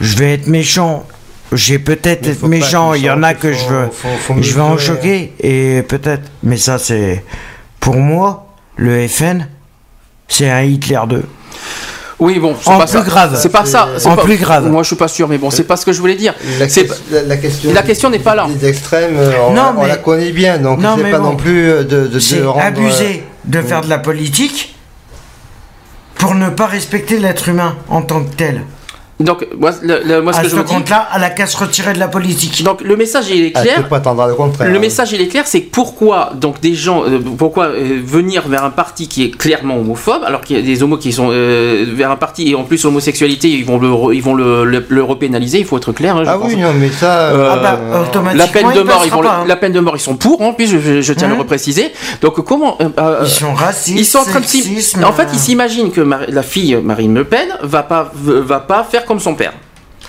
je 0.00 0.16
vais 0.16 0.34
être 0.34 0.46
méchant. 0.46 1.06
J'ai 1.52 1.80
peut-être 1.80 2.28
être 2.28 2.46
méchant. 2.46 2.94
Il 2.94 3.02
y 3.02 3.10
en 3.10 3.24
a 3.24 3.34
que 3.34 3.52
je 3.52 3.64
veux, 3.66 3.88
je 4.40 4.54
vais 4.54 4.60
en 4.60 4.78
choquer 4.78 5.32
et 5.40 5.82
peut-être. 5.82 6.30
Mais 6.44 6.56
ça, 6.56 6.78
c'est, 6.78 7.24
pour 7.80 7.96
moi, 7.96 8.46
le 8.76 9.08
FN, 9.08 9.46
c'est 10.28 10.48
un 10.48 10.62
Hitler 10.62 11.00
2. 11.08 11.24
Oui, 12.20 12.38
bon, 12.38 12.54
c'est 12.60 12.70
pas 12.70 12.84
plus 12.84 12.98
ça. 12.98 13.00
grave. 13.00 13.38
C'est 13.40 13.48
pas 13.48 13.64
ça. 13.64 13.88
En 14.04 14.16
plus 14.16 14.36
grave. 14.36 14.68
Moi, 14.68 14.82
je 14.82 14.88
suis 14.88 14.96
pas 14.96 15.08
sûr, 15.08 15.26
mais 15.26 15.38
bon, 15.38 15.50
c'est 15.50 15.64
pas 15.64 15.76
ce 15.76 15.86
que 15.86 15.92
je 15.92 16.00
voulais 16.00 16.14
dire. 16.16 16.34
La, 16.58 16.66
la, 17.22 17.36
question. 17.38 17.72
La 17.72 17.82
question 17.82 18.10
n'est 18.10 18.18
pas 18.18 18.34
là. 18.34 18.46
Les 18.48 18.68
extrêmes, 18.68 19.16
euh, 19.16 19.32
on, 19.48 19.86
la 19.86 19.96
connaît 19.96 20.32
bien, 20.32 20.58
donc 20.58 20.80
c'est 20.96 21.10
pas 21.10 21.18
non 21.18 21.36
plus 21.36 21.70
euh, 21.70 21.82
de, 21.82 22.06
de, 22.06 22.18
de 22.18 22.44
rendre... 22.44 22.64
abuser 22.64 23.24
euh, 23.24 23.50
de 23.50 23.62
faire 23.62 23.80
de 23.80 23.88
la 23.88 23.98
politique 23.98 24.76
pour 26.16 26.34
ne 26.34 26.50
pas 26.50 26.66
respecter 26.66 27.18
l'être 27.18 27.48
humain 27.48 27.76
en 27.88 28.02
tant 28.02 28.22
que 28.22 28.34
tel. 28.34 28.62
Donc, 29.20 29.46
moi, 29.58 29.70
le, 29.82 30.20
moi 30.20 30.32
ce 30.32 30.38
à 30.38 30.42
que 30.42 30.48
je 30.48 30.56
compte-là, 30.56 31.06
à 31.10 31.18
la 31.18 31.28
casse 31.28 31.54
retirée 31.54 31.92
de 31.92 31.98
la 31.98 32.08
politique. 32.08 32.62
Donc, 32.64 32.80
le 32.80 32.96
message 32.96 33.26
il 33.30 33.44
est 33.44 33.52
clair. 33.52 33.86
le 33.90 34.34
contraire. 34.34 34.70
Le 34.70 34.78
message 34.78 35.12
il 35.12 35.20
est 35.20 35.28
clair, 35.28 35.46
c'est 35.46 35.60
pourquoi 35.60 36.32
donc 36.34 36.60
des 36.60 36.74
gens, 36.74 37.04
euh, 37.04 37.18
pourquoi 37.36 37.66
euh, 37.66 38.00
venir 38.02 38.48
vers 38.48 38.64
un 38.64 38.70
parti 38.70 39.08
qui 39.08 39.24
est 39.24 39.36
clairement 39.36 39.76
homophobe, 39.76 40.22
alors 40.24 40.40
qu'il 40.40 40.56
y 40.56 40.58
a 40.58 40.62
des 40.62 40.82
homos 40.82 40.96
qui 40.96 41.12
sont 41.12 41.28
euh, 41.30 41.84
vers 41.94 42.10
un 42.10 42.16
parti 42.16 42.50
et 42.50 42.54
en 42.54 42.64
plus 42.64 42.82
l'homosexualité, 42.84 43.48
ils 43.48 43.64
vont 43.64 43.78
le, 43.78 44.14
ils 44.14 44.22
vont 44.22 44.34
le, 44.34 44.64
le, 44.64 45.02
repénaliser. 45.02 45.58
Il 45.58 45.66
faut 45.66 45.76
être 45.76 45.92
clair. 45.92 46.16
Hein, 46.16 46.24
ah 46.26 46.38
oui, 46.42 46.56
non, 46.56 46.72
mais 46.74 46.88
ça. 46.88 47.30
Ah 47.30 47.56
bah, 47.56 48.32
la 48.34 48.46
peine 48.46 48.72
de 48.72 48.80
mort, 48.80 49.02
ils 49.04 49.10
vont 49.10 49.22
hein. 49.22 49.44
la 49.46 49.56
peine 49.56 49.72
de 49.72 49.80
mort, 49.80 49.96
ils 49.96 50.00
sont 50.00 50.16
pour. 50.16 50.40
En 50.40 50.54
plus, 50.54 50.66
je, 50.68 51.12
tiens 51.12 51.26
à 51.26 51.30
le 51.30 51.36
hein 51.36 51.38
repréciser. 51.40 51.92
Donc, 52.22 52.42
comment 52.44 52.78
Ils 53.22 53.28
sont 53.28 53.52
racistes. 53.52 53.98
Ils 53.98 54.04
sont 54.06 54.20
en 55.04 55.12
fait, 55.12 55.28
ils 55.32 55.38
s'imaginent 55.38 55.90
que 55.90 56.00
la 56.00 56.42
fille 56.42 56.78
Marine 56.82 57.14
Le 57.14 57.24
Pen 57.24 57.48
va 57.62 57.82
pas 57.82 58.10
va 58.14 58.60
pas 58.60 58.84
faire 58.84 59.04
comme 59.10 59.18
son 59.18 59.34
père. 59.34 59.54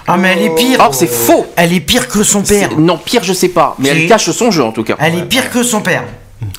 Ah 0.06 0.16
mais 0.16 0.36
elle 0.38 0.44
est 0.44 0.56
pire. 0.56 0.78
Oh, 0.88 0.94
c'est 0.94 1.10
faux. 1.10 1.48
Elle 1.56 1.74
est 1.74 1.80
pire 1.80 2.08
que 2.08 2.22
son 2.22 2.44
père. 2.44 2.78
Non, 2.78 3.00
pire 3.00 3.24
je 3.24 3.34
sais 3.34 3.50
pas, 3.50 3.76
mais 3.80 3.90
elle 3.90 4.08
cache 4.08 4.30
son 4.30 4.52
jeu 4.52 4.64
en 4.64 4.72
tout 4.72 4.84
cas. 4.84 4.96
Elle 5.00 5.18
est 5.18 5.26
pire 5.26 5.50
que 5.50 5.64
son 5.64 5.82
père. 5.82 6.04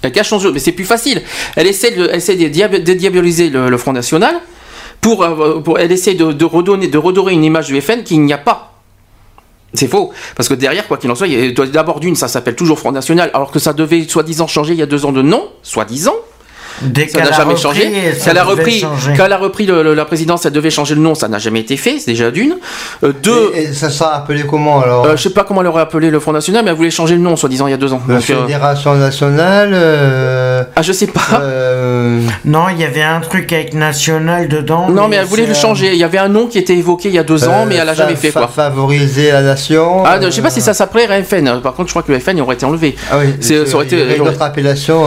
Elle 0.02 0.10
cache 0.10 0.28
son 0.28 0.40
jeu, 0.40 0.50
mais 0.50 0.58
c'est 0.58 0.72
plus 0.72 0.84
facile. 0.84 1.22
Elle 1.54 1.68
essaie 1.68 1.92
de, 1.92 2.08
elle 2.08 2.16
essaie 2.16 2.34
de, 2.34 2.48
diaboliser 2.94 3.48
le, 3.48 3.76
Front 3.78 3.92
National 3.92 4.34
pour, 5.00 5.22
euh, 5.22 5.60
pour 5.60 5.78
elle 5.78 5.92
essaie 5.92 6.14
de, 6.14 6.44
redonner, 6.44 6.88
de 6.88 6.98
redorer 6.98 7.32
une 7.32 7.44
image 7.44 7.68
du 7.68 7.80
FN 7.80 8.02
qu'il 8.02 8.22
n'y 8.22 8.32
a 8.32 8.38
pas. 8.38 8.72
C'est 9.74 9.88
faux, 9.88 10.12
parce 10.36 10.48
que 10.48 10.54
derrière, 10.54 10.88
quoi 10.88 10.98
qu'il 10.98 11.10
en 11.10 11.14
soit, 11.14 11.28
d'abord 11.66 12.00
d'une, 12.00 12.16
ça 12.16 12.26
s'appelle 12.26 12.56
toujours 12.56 12.78
Front 12.78 12.92
National, 12.92 13.30
alors 13.34 13.52
que 13.52 13.60
ça 13.60 13.72
devait 13.72 14.06
soi-disant 14.06 14.48
changer 14.48 14.72
il 14.72 14.78
y 14.80 14.82
a 14.82 14.86
deux 14.86 15.06
ans 15.06 15.12
de 15.12 15.22
nom, 15.22 15.48
soi-disant. 15.62 16.16
Dès 16.82 17.08
ça 17.08 17.20
n'a 17.20 17.32
jamais 17.32 17.56
changé. 17.56 17.90
Quand 18.24 18.36
a 18.36 18.44
repris, 18.44 18.84
quand 19.16 19.26
elle 19.26 19.32
a 19.32 19.38
repris 19.38 19.66
la 19.66 20.04
présidence, 20.04 20.46
elle 20.46 20.52
devait 20.52 20.70
changer 20.70 20.94
le 20.94 21.00
nom, 21.00 21.14
ça 21.14 21.28
n'a 21.28 21.38
jamais 21.38 21.60
été 21.60 21.76
fait, 21.76 21.98
c'est 21.98 22.10
déjà 22.10 22.30
d'une. 22.30 22.56
Euh, 23.04 23.12
deux. 23.22 23.52
Et, 23.54 23.72
ça 23.72 23.90
sera 23.90 24.16
appelé 24.16 24.44
comment 24.48 24.80
alors 24.80 25.06
euh, 25.06 25.16
Je 25.16 25.22
sais 25.22 25.30
pas 25.30 25.44
comment 25.44 25.60
elle 25.60 25.66
aurait 25.66 25.82
appelé 25.82 26.10
le 26.10 26.20
Front 26.20 26.32
National, 26.32 26.64
mais 26.64 26.70
elle 26.70 26.76
voulait 26.76 26.90
changer 26.90 27.14
le 27.14 27.20
nom, 27.20 27.36
soi-disant, 27.36 27.66
il 27.66 27.70
y 27.70 27.74
a 27.74 27.78
deux 27.78 27.92
ans. 27.92 28.00
La 28.08 28.16
euh, 28.16 28.20
Fédération 28.20 28.94
nationale. 28.94 29.74
Ah, 30.74 30.82
je 30.82 30.92
sais 30.92 31.06
pas. 31.06 31.42
Non, 32.44 32.68
il 32.70 32.80
y 32.80 32.84
avait 32.84 33.02
un 33.02 33.20
truc 33.20 33.52
avec 33.52 33.74
national 33.74 34.48
dedans. 34.48 34.88
Non, 34.88 35.08
mais, 35.08 35.16
elle 35.16 35.26
voulait 35.26 35.46
le 35.46 35.54
changer. 35.54 35.92
Il 35.92 35.98
y 35.98 36.04
avait 36.04 36.18
un 36.18 36.28
nom 36.28 36.46
qui 36.46 36.58
était 36.58 36.76
évoqué 36.76 37.08
il 37.08 37.14
y 37.14 37.18
a 37.18 37.24
deux 37.24 37.48
ans, 37.48 37.66
mais 37.66 37.76
elle 37.76 37.88
a 37.88 37.94
jamais 37.94 38.16
fait 38.16 38.30
quoi. 38.30 38.48
Favoriser 38.48 39.32
la 39.32 39.42
nation. 39.42 40.04
Ah, 40.04 40.18
je 40.20 40.30
sais 40.30 40.42
pas 40.42 40.50
si 40.50 40.60
ça 40.60 40.74
s'appelait 40.74 41.06
RFN. 41.06 41.60
Par 41.60 41.74
contre, 41.74 41.88
je 41.88 41.92
crois 41.92 42.02
que 42.02 42.12
le 42.12 42.18
FN 42.18 42.40
aurait 42.40 42.54
été 42.54 42.66
enlevé. 42.66 42.96
Ah 43.10 43.18
oui. 43.18 43.34
Ça 43.40 43.74
aurait 43.74 43.86
été. 43.86 44.16
Une 44.16 44.28
autre 44.28 44.42
appellation 44.42 45.04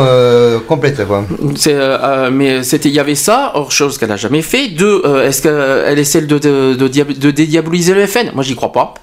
complète 0.68 1.06
quoi. 1.06 1.26
Euh, 1.68 1.98
euh, 2.02 2.30
mais 2.32 2.64
c'était, 2.64 2.90
il 2.90 2.96
y 2.96 3.00
avait 3.00 3.16
ça, 3.16 3.52
hors 3.56 3.72
chose 3.72 3.98
qu'elle 3.98 4.12
a 4.12 4.18
jamais 4.18 4.42
fait. 4.42 4.70
Deux, 4.70 5.02
euh, 5.06 5.28
est-ce 5.28 5.42
qu'elle 5.42 6.00
essaie 6.00 6.22
de, 6.22 6.38
de, 6.38 6.76
de, 6.76 6.88
de, 6.88 7.32
dédiaboliser 7.32 7.94
le 7.94 8.06
FN 8.06 8.32
Moi, 8.34 8.44
j'y 8.44 8.56
crois 8.56 8.72
pas. 8.72 8.94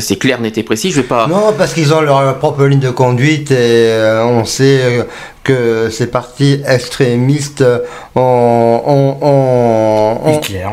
C'est 0.00 0.16
clair, 0.16 0.40
n'était 0.40 0.64
précis. 0.64 0.90
Je 0.90 1.02
vais 1.02 1.06
pas. 1.06 1.28
Non, 1.28 1.54
parce 1.56 1.72
qu'ils 1.72 1.94
ont 1.94 2.00
leur 2.00 2.36
propre 2.38 2.64
ligne 2.64 2.80
de 2.80 2.90
conduite 2.90 3.52
et 3.52 3.92
on 4.24 4.44
sait 4.44 5.06
que 5.44 5.88
ces 5.88 6.08
partis 6.08 6.60
extrémistes 6.66 7.64
ont, 8.16 8.82
ont, 8.84 9.16
ont, 9.22 10.38
Hitler, 10.38 10.66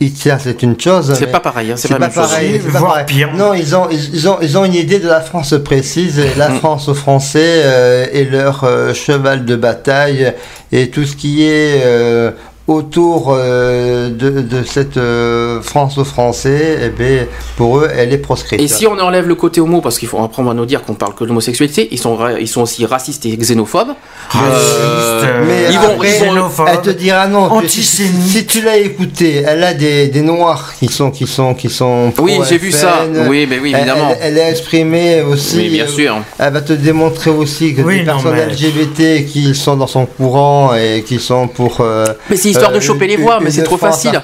c'est 0.00 0.62
une 0.62 0.80
chose. 0.80 1.12
C'est 1.14 1.26
pas 1.26 1.40
pareil, 1.40 1.72
hein, 1.72 1.74
c'est 1.76 1.88
pas, 1.88 2.08
pareil. 2.08 2.60
C'est 2.64 2.72
pas 2.72 3.04
pire. 3.04 3.34
Non, 3.34 3.52
ils 3.54 3.74
ont, 3.74 3.88
ils, 3.90 4.28
ont, 4.28 4.38
ils 4.40 4.56
ont 4.56 4.64
une 4.64 4.74
idée 4.74 5.00
de 5.00 5.08
la 5.08 5.20
France 5.20 5.54
précise, 5.64 6.20
la 6.36 6.50
mm. 6.50 6.58
France 6.58 6.88
aux 6.88 6.94
Français 6.94 7.62
euh, 7.64 8.06
et 8.12 8.24
leur 8.24 8.64
euh, 8.64 8.94
cheval 8.94 9.44
de 9.44 9.56
bataille 9.56 10.32
et 10.70 10.90
tout 10.90 11.04
ce 11.04 11.16
qui 11.16 11.42
est 11.42 11.82
euh, 11.84 12.30
autour 12.68 13.30
euh, 13.30 14.10
de, 14.10 14.62
cette 14.62 14.98
euh, 14.98 15.62
France 15.62 15.96
aux 15.96 16.04
Français, 16.04 16.78
eh 16.84 16.88
bien, 16.90 17.26
pour 17.56 17.78
eux, 17.78 17.88
elle 17.96 18.12
est 18.12 18.18
proscrite. 18.18 18.60
Et 18.60 18.68
si 18.68 18.86
on 18.86 18.98
enlève 18.98 19.26
le 19.26 19.34
côté 19.34 19.62
homo, 19.62 19.80
parce 19.80 19.98
qu'il 19.98 20.06
faut 20.06 20.22
apprendre 20.22 20.50
à 20.50 20.54
nous 20.54 20.66
dire 20.66 20.82
qu'on 20.82 20.92
parle 20.92 21.14
que 21.14 21.24
de 21.24 21.28
l'homosexualité, 21.28 21.88
ils 21.90 21.98
sont, 21.98 22.18
ils 22.38 22.46
sont 22.46 22.60
aussi 22.60 22.84
racistes 22.84 23.24
et 23.24 23.34
xénophobes. 23.36 23.94
Euh, 24.36 25.44
mais 25.46 25.72
ils 25.72 25.78
vont, 25.78 26.02
ils 26.02 26.68
elle 26.70 26.80
te 26.82 26.90
dira 26.90 27.26
non. 27.26 27.48
Si, 27.66 28.46
tu 28.46 28.60
l'as 28.60 28.76
écouté, 28.76 29.42
elle 29.46 29.64
a 29.64 29.72
des, 29.72 30.08
des, 30.08 30.20
noirs 30.20 30.74
qui 30.78 30.88
sont 30.88 31.10
qui 31.10 31.26
sont 31.26 31.54
qui 31.54 31.70
sont. 31.70 32.12
Oui, 32.18 32.38
j'ai 32.46 32.58
vu 32.58 32.70
ça. 32.70 33.06
Oui, 33.28 33.46
mais 33.48 33.58
oui, 33.58 33.74
évidemment. 33.74 34.14
Elle, 34.20 34.36
elle, 34.36 34.40
a 34.40 34.50
exprimé 34.50 35.22
aussi. 35.22 35.56
Oui, 35.56 35.68
bien 35.70 35.86
sûr. 35.86 36.16
Elle 36.38 36.52
va 36.52 36.60
te 36.60 36.74
démontrer 36.74 37.30
aussi 37.30 37.74
que 37.74 37.80
des 37.80 38.04
personnes 38.04 38.36
LGBT 38.36 39.26
qui 39.26 39.54
sont 39.54 39.76
dans 39.76 39.86
son 39.86 40.04
courant 40.04 40.74
et 40.74 41.02
qui 41.02 41.18
sont 41.18 41.48
pour. 41.48 41.82
mais 42.28 42.36
si 42.36 42.57
histoire 42.58 42.72
de 42.72 42.80
choper 42.80 43.06
les 43.06 43.16
voix, 43.16 43.40
mais 43.40 43.50
c'est 43.50 43.62
trop 43.62 43.76
facile. 43.76 44.20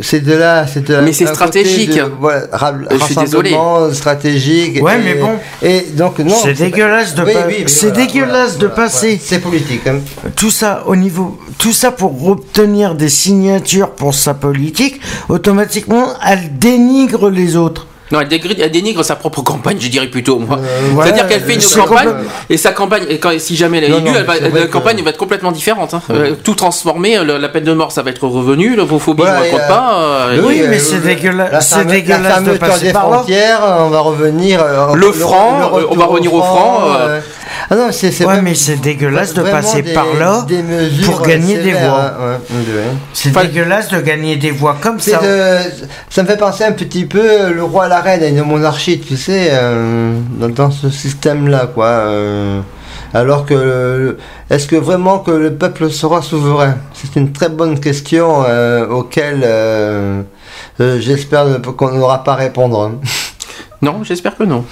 C'est 0.00 0.20
de 0.20 0.32
là, 0.34 0.66
c'est 0.66 0.84
de 0.84 0.96
Mais 0.96 1.12
c'est 1.12 1.26
stratégique. 1.26 1.92
je 1.92 3.04
suis 3.04 3.16
désolé. 3.16 3.56
Stratégique. 3.92 4.82
Ouais, 4.82 4.98
mais 4.98 5.14
bon. 5.14 5.32
Et 5.62 5.82
donc 5.92 6.18
non. 6.18 6.34
C'est 6.42 6.54
dégueulasse 6.54 7.14
de 7.14 7.24
C'est 7.66 7.92
dégueulasse 7.92 8.58
de 8.58 8.66
passer. 8.66 9.20
C'est 9.22 9.40
politique. 9.40 9.86
Hein. 9.86 10.00
Tout 10.36 10.50
ça 10.50 10.82
au 10.86 10.96
niveau, 10.96 11.38
tout 11.58 11.72
ça 11.72 11.90
pour 11.90 12.28
obtenir 12.28 12.94
des 12.94 13.08
signatures 13.08 13.90
pour 13.90 14.14
sa 14.14 14.34
politique, 14.34 15.00
automatiquement, 15.28 16.14
elle 16.26 16.58
dénigre 16.58 17.30
les 17.30 17.56
autres. 17.56 17.86
Non, 18.10 18.20
elle 18.20 18.70
dénigre, 18.70 19.02
sa 19.04 19.16
propre 19.16 19.42
campagne, 19.42 19.78
je 19.80 19.88
dirais 19.88 20.06
plutôt, 20.06 20.38
moi. 20.38 20.58
Euh, 20.58 21.02
C'est-à-dire 21.02 21.26
qu'elle 21.26 21.42
fait 21.42 21.54
une 21.54 21.82
campagne, 21.82 22.08
et 22.48 22.56
sa 22.56 22.72
campagne, 22.72 23.04
et 23.08 23.18
quand, 23.18 23.30
si 23.38 23.56
jamais 23.56 23.78
elle 23.78 23.84
est 23.92 23.96
élue, 23.96 24.12
la 24.12 24.66
campagne 24.66 25.02
va 25.02 25.10
être 25.10 25.18
complètement 25.18 25.52
différente. 25.52 25.94
Hein. 25.94 26.02
Euh, 26.10 26.34
tout 26.42 26.54
transformé, 26.54 27.18
la 27.24 27.48
peine 27.48 27.64
de 27.64 27.72
mort, 27.72 27.92
ça 27.92 28.02
va 28.02 28.10
être 28.10 28.26
revenu, 28.26 28.76
l'homophobie, 28.76 29.22
je 29.24 29.28
ne 29.28 29.34
raconte 29.34 29.68
pas. 29.68 30.28
Euh, 30.30 30.42
oui, 30.46 30.62
mais 30.68 30.78
c'est 30.78 31.00
dégueulasse, 31.00 31.68
c'est 31.68 31.86
dégueulasse 31.86 32.42
de 32.42 32.52
passer 32.56 32.92
par 32.92 33.10
là. 33.10 33.24
on 33.80 33.88
va 33.88 34.00
revenir. 34.00 34.64
le 34.94 35.12
franc, 35.12 35.70
on 35.90 35.96
va 35.96 36.04
revenir 36.06 36.32
au 36.34 36.42
franc. 36.42 36.82
Ah 37.70 37.76
non, 37.76 37.88
c'est 37.92 38.24
ouais, 38.24 38.40
mais 38.40 38.54
c'est 38.54 38.76
dégueulasse 38.76 39.34
de 39.34 39.42
passer 39.42 39.82
par 39.82 40.14
là 40.14 40.46
pour 41.04 41.20
gagner 41.22 41.58
des 41.58 41.72
voix. 41.72 42.14
C'est 43.12 43.30
dégueulasse 43.30 43.88
de 43.90 44.00
gagner 44.00 44.36
des 44.36 44.50
voix 44.50 44.76
comme 44.80 44.98
ça. 44.98 45.20
ça 46.08 46.22
me 46.22 46.28
fait 46.28 46.38
penser 46.38 46.64
un 46.64 46.72
petit 46.72 47.04
peu 47.04 47.52
le 47.52 47.62
roi 47.62 47.84
à 47.84 47.88
la 47.88 48.00
reine 48.00 48.22
à 48.22 48.28
une 48.28 48.42
monarchie, 48.42 49.00
tu 49.00 49.16
sais, 49.16 49.48
euh, 49.52 50.18
dans, 50.38 50.70
ce 50.70 50.88
système-là, 50.88 51.68
quoi. 51.74 51.86
Euh. 51.86 52.60
alors 53.12 53.44
que 53.44 54.16
est-ce 54.48 54.66
que 54.66 54.76
vraiment 54.76 55.18
que 55.18 55.30
le 55.30 55.54
peuple 55.54 55.90
sera 55.90 56.22
souverain? 56.22 56.76
C'est 56.94 57.16
une 57.16 57.32
très 57.32 57.50
bonne 57.50 57.80
question 57.80 58.44
euh, 58.46 58.86
auquel 58.88 59.46
j'espère 60.78 61.60
qu'on 61.76 61.92
n'aura 61.92 62.24
pas 62.24 62.32
à 62.32 62.36
répondre. 62.36 62.92
Non, 63.80 64.02
j'espère 64.02 64.36
que 64.36 64.42
non. 64.42 64.64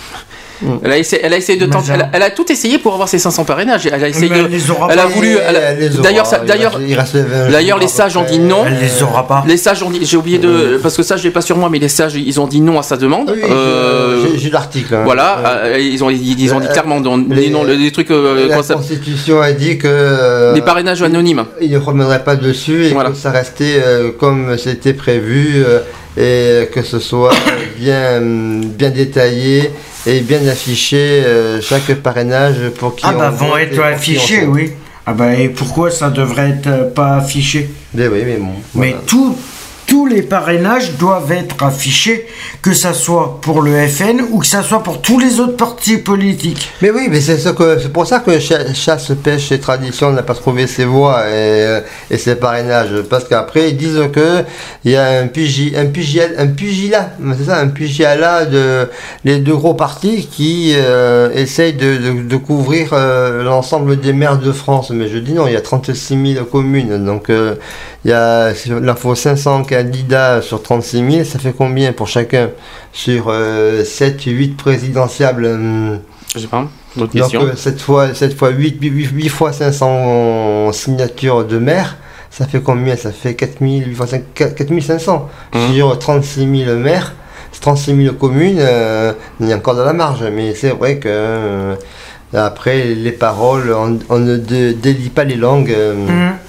Mm. 0.62 0.68
Elle 0.84 0.92
a 0.92 0.98
essayé, 0.98 1.22
elle 1.24 1.32
a 1.32 1.36
essayé 1.36 1.58
de 1.58 1.66
tenter, 1.66 1.92
elle, 2.12 2.22
a 2.22 2.30
tout 2.30 2.50
essayé 2.50 2.78
pour 2.78 2.94
avoir 2.94 3.08
ses 3.08 3.18
500 3.18 3.44
parrainages. 3.44 3.86
Elle 3.86 4.02
a 4.02 4.08
essayé, 4.08 4.28
de, 4.28 4.48
elle 4.90 4.98
a 4.98 5.06
voulu. 5.06 5.36
D'ailleurs, 6.02 6.26
d'ailleurs, 6.46 6.80
d'ailleurs, 7.50 7.78
les 7.78 7.88
sages 7.88 8.16
ont 8.16 8.24
dit 8.24 8.38
non. 8.38 8.64
Elle 8.66 8.78
les 8.80 9.02
aura 9.02 9.26
pas. 9.26 9.44
Les 9.46 9.56
sages 9.56 9.82
ont 9.82 9.90
dit, 9.90 10.00
j'ai 10.02 10.16
oublié 10.16 10.38
de, 10.38 10.78
parce 10.82 10.96
que 10.96 11.02
ça, 11.02 11.16
je 11.16 11.24
l'ai 11.24 11.30
pas 11.30 11.40
sur 11.40 11.56
moi, 11.56 11.68
mais 11.70 11.78
les 11.78 11.88
sages, 11.88 12.14
ils 12.14 12.40
ont 12.40 12.46
dit 12.46 12.60
non 12.60 12.78
à 12.78 12.82
sa 12.82 12.96
demande. 12.96 13.30
Euh, 13.30 14.26
j'ai 14.36 14.50
l'article. 14.50 14.94
Hein. 14.94 15.02
Voilà, 15.04 15.62
euh, 15.64 15.78
ils 15.78 16.02
ont, 16.02 16.10
ils 16.10 16.54
ont 16.54 16.60
dit 16.60 16.68
clairement 16.68 17.00
non, 17.00 17.18
des 17.18 17.90
trucs. 17.92 18.10
la 18.10 18.62
Constitution 18.62 19.40
a 19.40 19.52
dit 19.52 19.78
que 19.78 20.54
des 20.54 20.62
parrainages 20.62 21.02
anonymes. 21.02 21.44
Il 21.60 21.70
ne 21.70 21.78
reviendrait 21.78 22.24
pas 22.24 22.36
dessus 22.36 22.86
et 22.86 22.94
que 22.94 23.14
ça 23.14 23.30
restait 23.30 23.82
comme 24.18 24.56
c'était 24.58 24.94
prévu 24.94 25.64
et 26.16 26.68
que 26.72 26.82
ce 26.82 26.98
soit 26.98 27.34
bien, 27.78 28.20
bien 28.20 28.90
détaillé 28.90 29.70
et 30.06 30.20
bien 30.20 30.46
affiché 30.46 30.96
euh, 30.96 31.60
chaque 31.60 31.92
parrainage 31.96 32.70
pour 32.78 32.94
qui 32.96 33.04
Ah 33.06 33.12
bah 33.12 33.30
vont 33.30 33.56
être 33.56 33.78
affichés, 33.80 34.46
oui. 34.46 34.72
Ah 35.04 35.12
bah 35.12 35.34
et 35.34 35.48
pourquoi 35.48 35.90
ça 35.90 36.10
devrait 36.10 36.50
être 36.50 36.94
pas 36.94 37.16
affiché? 37.16 37.70
Mais 37.94 38.08
oui, 38.08 38.22
mais 38.24 38.36
bon. 38.36 38.54
Mais 38.74 38.94
tout, 39.06 39.36
tous 39.86 40.06
les 40.06 40.22
parrainages 40.22 40.92
doivent 40.98 41.32
être 41.32 41.62
affichés, 41.62 42.26
que 42.62 42.72
ça 42.72 42.92
soit 42.92 43.40
pour 43.40 43.62
le 43.62 43.86
FN 43.86 44.20
ou 44.30 44.40
que 44.40 44.46
ça 44.46 44.62
soit 44.62 44.82
pour 44.82 45.00
tous 45.00 45.18
les 45.18 45.40
autres 45.40 45.56
partis 45.56 45.98
politiques. 45.98 46.70
Mais 46.82 46.90
oui, 46.90 47.08
mais 47.10 47.20
c'est 47.20 47.38
pour 47.92 48.06
ça 48.06 48.20
que 48.20 48.38
chasse, 48.38 49.12
pêche 49.22 49.52
et 49.52 49.60
tradition 49.60 50.10
n'a 50.10 50.22
pas 50.22 50.34
trouvé 50.34 50.66
ses 50.66 50.84
voix 50.84 51.24
et, 51.30 51.80
et, 52.10 52.18
ses 52.18 52.34
parrainages. 52.34 53.02
Parce 53.08 53.24
qu'après, 53.24 53.70
ils 53.70 53.76
disent 53.76 54.02
que 54.12 54.44
il 54.84 54.92
y 54.92 54.96
a 54.96 55.20
un, 55.20 55.26
pugi, 55.26 55.74
un, 55.76 55.86
un 55.86 57.34
c'est 57.36 57.44
ça, 57.44 57.58
un 57.58 57.68
pugilat 57.68 58.46
de 58.46 58.88
les 59.24 59.38
deux 59.38 59.56
gros 59.56 59.74
partis 59.74 60.28
qui 60.30 60.72
euh, 60.76 61.30
essayent 61.34 61.74
de, 61.74 62.36
couvrir 62.36 62.90
euh, 62.92 63.42
l'ensemble 63.42 63.98
des 63.98 64.12
maires 64.12 64.38
de 64.38 64.52
France. 64.52 64.90
Mais 64.90 65.08
je 65.08 65.18
dis 65.18 65.32
non, 65.32 65.46
il 65.46 65.52
y 65.52 65.56
a 65.56 65.60
36 65.60 66.34
000 66.34 66.44
communes, 66.46 67.04
donc 67.04 67.30
euh, 67.30 67.54
il 68.04 68.10
y 68.10 68.14
a, 68.14 68.50
il 68.50 68.94
faut 68.96 69.14
500 69.14 69.64
candidats 69.76 70.42
sur 70.42 70.62
36 70.62 71.10
000, 71.10 71.24
ça 71.24 71.38
fait 71.38 71.54
combien 71.56 71.92
pour 71.92 72.08
chacun 72.08 72.50
Sur 72.92 73.32
7, 73.84 74.22
8 74.22 74.56
présidentiables 74.56 75.46
Je 76.34 76.40
sais 76.40 76.46
pas. 76.46 76.68
Donc, 76.96 77.14
euh, 77.14 77.52
cette 77.56 77.80
fois, 77.80 78.14
cette 78.14 78.36
fois 78.36 78.50
8, 78.50 78.78
8, 78.80 79.28
fois 79.28 79.52
500 79.52 80.72
signatures 80.72 81.44
de 81.44 81.58
maires, 81.58 81.96
ça 82.30 82.46
fait 82.46 82.60
combien? 82.60 82.96
Ça 82.96 83.12
fait 83.12 83.34
4000, 83.34 83.94
4500 84.34 85.28
mmh. 85.54 85.58
sur 85.74 85.98
36 85.98 86.64
000 86.64 86.76
maires, 86.78 87.14
36 87.60 88.04
000 88.04 88.14
communes, 88.14 88.58
euh, 88.60 89.12
il 89.40 89.48
y 89.48 89.52
a 89.52 89.56
encore 89.56 89.74
de 89.76 89.82
la 89.82 89.92
marge, 89.92 90.24
mais 90.32 90.54
c'est 90.54 90.70
vrai 90.70 90.98
que 90.98 91.08
euh, 91.08 91.74
après 92.32 92.84
les 92.94 93.12
paroles, 93.12 93.74
on, 94.08 94.18
ne 94.18 94.36
délie 94.36 95.10
pas 95.10 95.24
les 95.24 95.36
langues. 95.36 95.76
Mmh. 95.76 96.45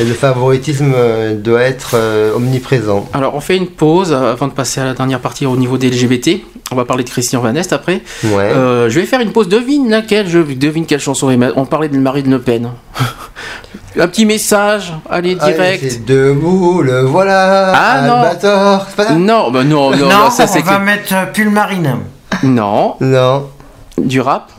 Et 0.00 0.04
le 0.04 0.14
favoritisme 0.14 0.92
euh, 0.94 1.34
doit 1.34 1.62
être 1.62 1.90
euh, 1.94 2.34
omniprésent. 2.36 3.08
Alors, 3.12 3.34
on 3.34 3.40
fait 3.40 3.56
une 3.56 3.66
pause 3.66 4.12
euh, 4.12 4.32
avant 4.32 4.46
de 4.46 4.52
passer 4.52 4.80
à 4.80 4.84
la 4.84 4.94
dernière 4.94 5.18
partie 5.18 5.44
au 5.44 5.56
niveau 5.56 5.76
des 5.76 5.90
LGBT. 5.90 6.40
On 6.70 6.76
va 6.76 6.84
parler 6.84 7.02
de 7.02 7.10
Christian 7.10 7.40
Van 7.40 7.54
Est 7.54 7.72
après. 7.72 8.02
Ouais. 8.22 8.52
je 8.88 9.00
vais 9.00 9.06
faire 9.06 9.20
une 9.20 9.32
pause. 9.32 9.48
Devine 9.48 9.90
laquelle 9.90 10.28
je 10.28 10.38
devine 10.38 10.86
quelle 10.86 11.00
chanson. 11.00 11.36
On 11.56 11.64
parlait 11.64 11.88
de 11.88 11.98
Marine 11.98 12.30
Le 12.30 12.40
Pen. 12.40 12.70
Un 13.98 14.06
petit 14.06 14.26
message, 14.26 14.92
allez 15.10 15.34
direct. 15.34 15.82
c'est 15.82 16.04
debout, 16.04 16.82
le 16.82 17.00
voilà. 17.00 17.72
Ah 17.74 18.02
non. 18.02 19.18
non, 19.18 19.50
bah 19.50 19.64
non, 19.64 19.90
non, 19.90 20.08
non, 20.08 20.30
ça 20.30 20.46
c'est. 20.46 20.60
On 20.60 20.66
va 20.66 20.78
mettre 20.78 21.32
Pull 21.32 21.50
Marine. 21.50 21.96
Non. 22.44 22.94
Non. 23.00 23.48
Du 23.96 24.20
rap. 24.20 24.52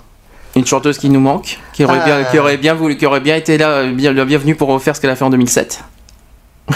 Une 0.59 0.65
chanteuse 0.65 0.97
qui 0.97 1.09
nous 1.09 1.21
manque, 1.21 1.57
qui 1.71 1.85
aurait, 1.85 2.03
bien, 2.03 2.25
qui 2.25 2.37
aurait 2.37 2.57
bien 2.57 2.73
voulu, 2.73 2.97
qui 2.97 3.05
aurait 3.05 3.21
bien 3.21 3.37
été 3.37 3.57
là, 3.57 3.85
bien, 3.85 4.11
la 4.11 4.25
bienvenue 4.25 4.55
pour 4.55 4.67
refaire 4.67 4.93
ce 4.93 4.99
qu'elle 4.99 5.09
a 5.09 5.15
fait 5.15 5.23
en 5.23 5.29
2007. 5.29 5.81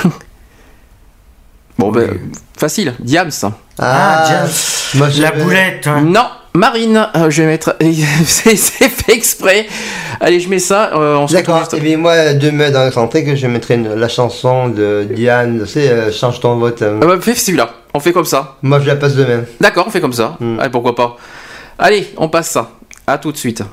bon, 1.78 1.92
ben, 1.92 2.18
facile, 2.58 2.94
Diams. 3.00 3.30
Ah, 3.78 4.48
Diams. 4.94 5.12
la 5.20 5.32
boulette. 5.32 5.86
Hein. 5.86 6.00
Non, 6.00 6.28
Marine, 6.54 7.10
euh, 7.18 7.30
je 7.30 7.42
vais 7.42 7.50
mettre. 7.50 7.76
c'est 8.26 8.56
fait 8.56 9.12
exprès. 9.12 9.68
Allez, 10.22 10.40
je 10.40 10.48
mets 10.48 10.60
ça. 10.60 10.92
Euh, 10.94 11.28
D'accord. 11.28 11.68
Et 11.74 11.82
bien 11.82 11.98
moi, 11.98 12.34
demain 12.34 12.72
dans 12.72 12.84
la 12.86 12.92
santé, 12.92 13.26
que 13.26 13.36
je 13.36 13.48
mettrai 13.48 13.76
la 13.76 14.08
chanson 14.08 14.70
de 14.70 15.06
Diane, 15.12 15.60
tu 15.60 15.68
sais, 15.68 15.90
euh, 15.90 16.10
change 16.10 16.40
ton 16.40 16.56
vote. 16.56 16.82
Ah 16.82 17.06
bah, 17.06 17.18
fais 17.20 17.36
celui-là. 17.36 17.70
On 17.94 18.00
fait 18.00 18.14
comme 18.14 18.24
ça. 18.24 18.56
Moi, 18.62 18.80
je 18.80 18.86
la 18.86 18.96
passe 18.96 19.16
demain. 19.16 19.44
D'accord, 19.60 19.88
on 19.88 19.92
fait 19.92 20.00
comme 20.00 20.14
ça. 20.14 20.38
Hmm. 20.40 20.58
Allez, 20.62 20.70
pourquoi 20.70 20.96
pas. 20.96 21.18
Allez, 21.78 22.14
on 22.16 22.30
passe 22.30 22.50
ça. 22.50 22.72
A 23.06 23.18
tout 23.18 23.32
de 23.34 23.38
suite. 23.38 23.64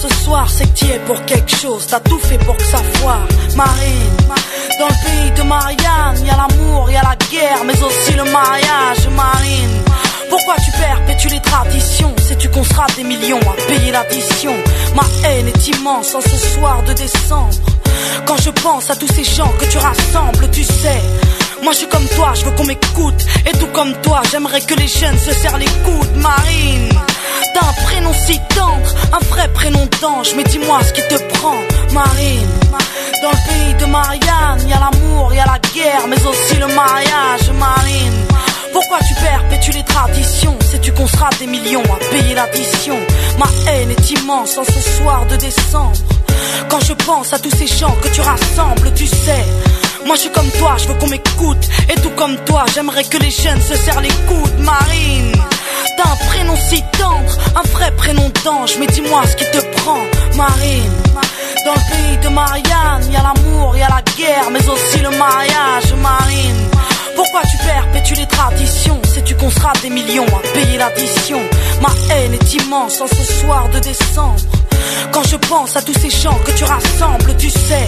Ce 0.00 0.08
soir, 0.24 0.48
c'est 0.48 0.66
que 0.72 0.78
tu 0.78 0.86
es 0.86 0.98
pour 1.00 1.22
quelque 1.26 1.54
chose. 1.54 1.86
T'as 1.86 2.00
tout 2.00 2.18
fait 2.18 2.38
pour 2.38 2.56
que 2.56 2.64
ça 2.64 2.78
foire, 2.94 3.26
Marine. 3.56 4.16
Dans 4.78 4.88
le 4.88 4.98
pays 5.04 5.30
de 5.38 5.42
Marianne, 5.42 6.24
y 6.24 6.30
a 6.30 6.36
l'amour, 6.36 6.90
y 6.90 6.96
a 6.96 7.02
la 7.02 7.16
guerre, 7.30 7.64
mais 7.66 7.82
aussi 7.82 8.12
le 8.12 8.24
mariage, 8.24 9.08
Marine. 9.14 10.09
Pourquoi 10.30 10.54
tu 10.64 10.70
perpétues 10.70 11.28
les 11.28 11.40
traditions? 11.40 12.14
Sais-tu 12.26 12.48
qu'on 12.48 12.64
sera 12.64 12.86
des 12.96 13.02
millions 13.02 13.40
à 13.40 13.66
payer 13.66 13.90
l'addition? 13.90 14.54
Ma 14.94 15.02
haine 15.28 15.48
est 15.48 15.68
immense 15.68 16.14
en 16.14 16.20
ce 16.20 16.36
soir 16.36 16.82
de 16.84 16.92
décembre. 16.92 17.54
Quand 18.26 18.36
je 18.40 18.50
pense 18.50 18.88
à 18.90 18.96
tous 18.96 19.08
ces 19.08 19.24
gens 19.24 19.52
que 19.58 19.64
tu 19.66 19.78
rassembles, 19.78 20.48
tu 20.50 20.64
sais. 20.64 21.02
Moi 21.62 21.72
je 21.72 21.78
suis 21.78 21.88
comme 21.88 22.06
toi, 22.16 22.32
je 22.34 22.44
veux 22.44 22.52
qu'on 22.52 22.64
m'écoute. 22.64 23.22
Et 23.46 23.52
tout 23.58 23.66
comme 23.74 23.92
toi, 24.02 24.22
j'aimerais 24.30 24.60
que 24.60 24.74
les 24.74 24.88
jeunes 24.88 25.18
se 25.18 25.32
serrent 25.32 25.58
les 25.58 25.72
coudes, 25.84 26.16
Marine. 26.16 26.88
T'as 27.52 27.66
un 27.66 27.84
prénom 27.84 28.12
si 28.26 28.38
tendre, 28.54 28.94
un 29.12 29.24
vrai 29.26 29.48
prénom 29.52 29.86
d'ange. 30.00 30.32
Mais 30.36 30.44
dis-moi 30.44 30.78
ce 30.84 30.92
qui 30.92 31.02
te 31.02 31.20
prend, 31.34 31.58
Marine. 31.92 32.48
Dans 33.22 33.30
le 33.30 33.42
pays 33.48 33.74
de 33.80 33.86
Marianne, 33.86 34.68
y 34.68 34.72
a 34.72 34.78
l'amour, 34.78 35.34
y 35.34 35.38
a 35.40 35.46
la 35.46 35.58
guerre, 35.74 36.06
mais 36.08 36.24
aussi 36.24 36.54
le 36.54 36.68
mariage, 36.68 37.50
Marine. 37.58 38.24
Pourquoi 38.72 38.98
tu 39.06 39.14
perpétues 39.14 39.72
les 39.72 39.84
traditions? 39.84 40.56
Sais-tu 40.70 40.92
qu'on 40.92 41.06
sera 41.06 41.30
des 41.38 41.46
millions 41.46 41.82
à 41.84 41.98
payer 42.10 42.34
l'addition? 42.34 42.96
Ma 43.38 43.46
haine 43.70 43.90
est 43.90 44.10
immense 44.10 44.56
en 44.58 44.64
ce 44.64 44.80
soir 44.96 45.26
de 45.26 45.36
décembre. 45.36 45.96
Quand 46.68 46.80
je 46.80 46.92
pense 46.92 47.32
à 47.32 47.38
tous 47.38 47.50
ces 47.50 47.66
gens 47.66 47.94
que 48.02 48.08
tu 48.08 48.20
rassembles, 48.20 48.92
tu 48.94 49.06
sais. 49.06 49.44
Moi 50.06 50.14
je 50.16 50.22
suis 50.22 50.30
comme 50.30 50.50
toi, 50.52 50.76
je 50.78 50.88
veux 50.88 50.94
qu'on 50.94 51.08
m'écoute. 51.08 51.68
Et 51.90 52.00
tout 52.00 52.10
comme 52.10 52.36
toi, 52.44 52.64
j'aimerais 52.74 53.04
que 53.04 53.18
les 53.18 53.30
jeunes 53.30 53.60
se 53.60 53.76
serrent 53.76 54.00
les 54.00 54.16
coudes, 54.28 54.58
Marine. 54.60 55.32
T'as 55.96 56.10
un 56.10 56.16
prénom 56.28 56.54
si 56.68 56.82
tendre, 56.98 57.38
un 57.56 57.68
vrai 57.68 57.90
prénom 57.96 58.30
d'ange. 58.44 58.76
Mais 58.78 58.86
dis-moi 58.86 59.22
ce 59.26 59.36
qui 59.36 59.44
te 59.50 59.60
prend, 59.76 60.00
Marine. 60.36 60.92
Dans 61.66 61.74
le 61.74 61.90
pays 61.90 62.18
de 62.22 62.28
Marianne, 62.28 63.12
y 63.12 63.16
a 63.16 63.22
l'amour, 63.22 63.76
y 63.76 63.82
a 63.82 63.88
la 63.88 64.02
guerre, 64.16 64.50
mais 64.50 64.66
aussi 64.68 64.98
le 65.00 65.10
mariage, 65.10 65.92
Marine. 66.00 66.68
Pourquoi 67.22 67.42
tu 67.50 67.58
perpétues 67.58 68.14
les 68.14 68.26
traditions? 68.26 68.98
Sais-tu 69.12 69.34
qu'on 69.36 69.50
sera 69.50 69.74
des 69.82 69.90
millions 69.90 70.24
à 70.24 70.40
payer 70.54 70.78
l'addition? 70.78 71.38
Ma 71.82 71.90
haine 72.14 72.32
est 72.32 72.54
immense 72.54 72.98
en 73.02 73.06
ce 73.06 73.22
soir 73.34 73.68
de 73.68 73.78
décembre. 73.78 74.40
Quand 75.12 75.22
je 75.28 75.36
pense 75.36 75.76
à 75.76 75.82
tous 75.82 75.92
ces 75.92 76.08
gens 76.08 76.38
que 76.46 76.50
tu 76.52 76.64
rassembles, 76.64 77.36
tu 77.36 77.50
sais. 77.50 77.86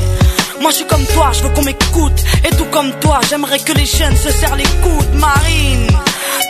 Moi 0.60 0.70
je 0.70 0.76
suis 0.76 0.86
comme 0.86 1.06
toi, 1.14 1.30
je 1.32 1.44
veux 1.44 1.48
qu'on 1.48 1.62
m'écoute. 1.62 2.22
Et 2.44 2.54
tout 2.56 2.66
comme 2.66 2.92
toi, 3.00 3.20
j'aimerais 3.30 3.58
que 3.60 3.72
les 3.72 3.86
jeunes 3.86 4.16
se 4.18 4.30
serrent 4.30 4.56
les 4.56 4.68
coudes, 4.82 5.14
Marine. 5.14 5.86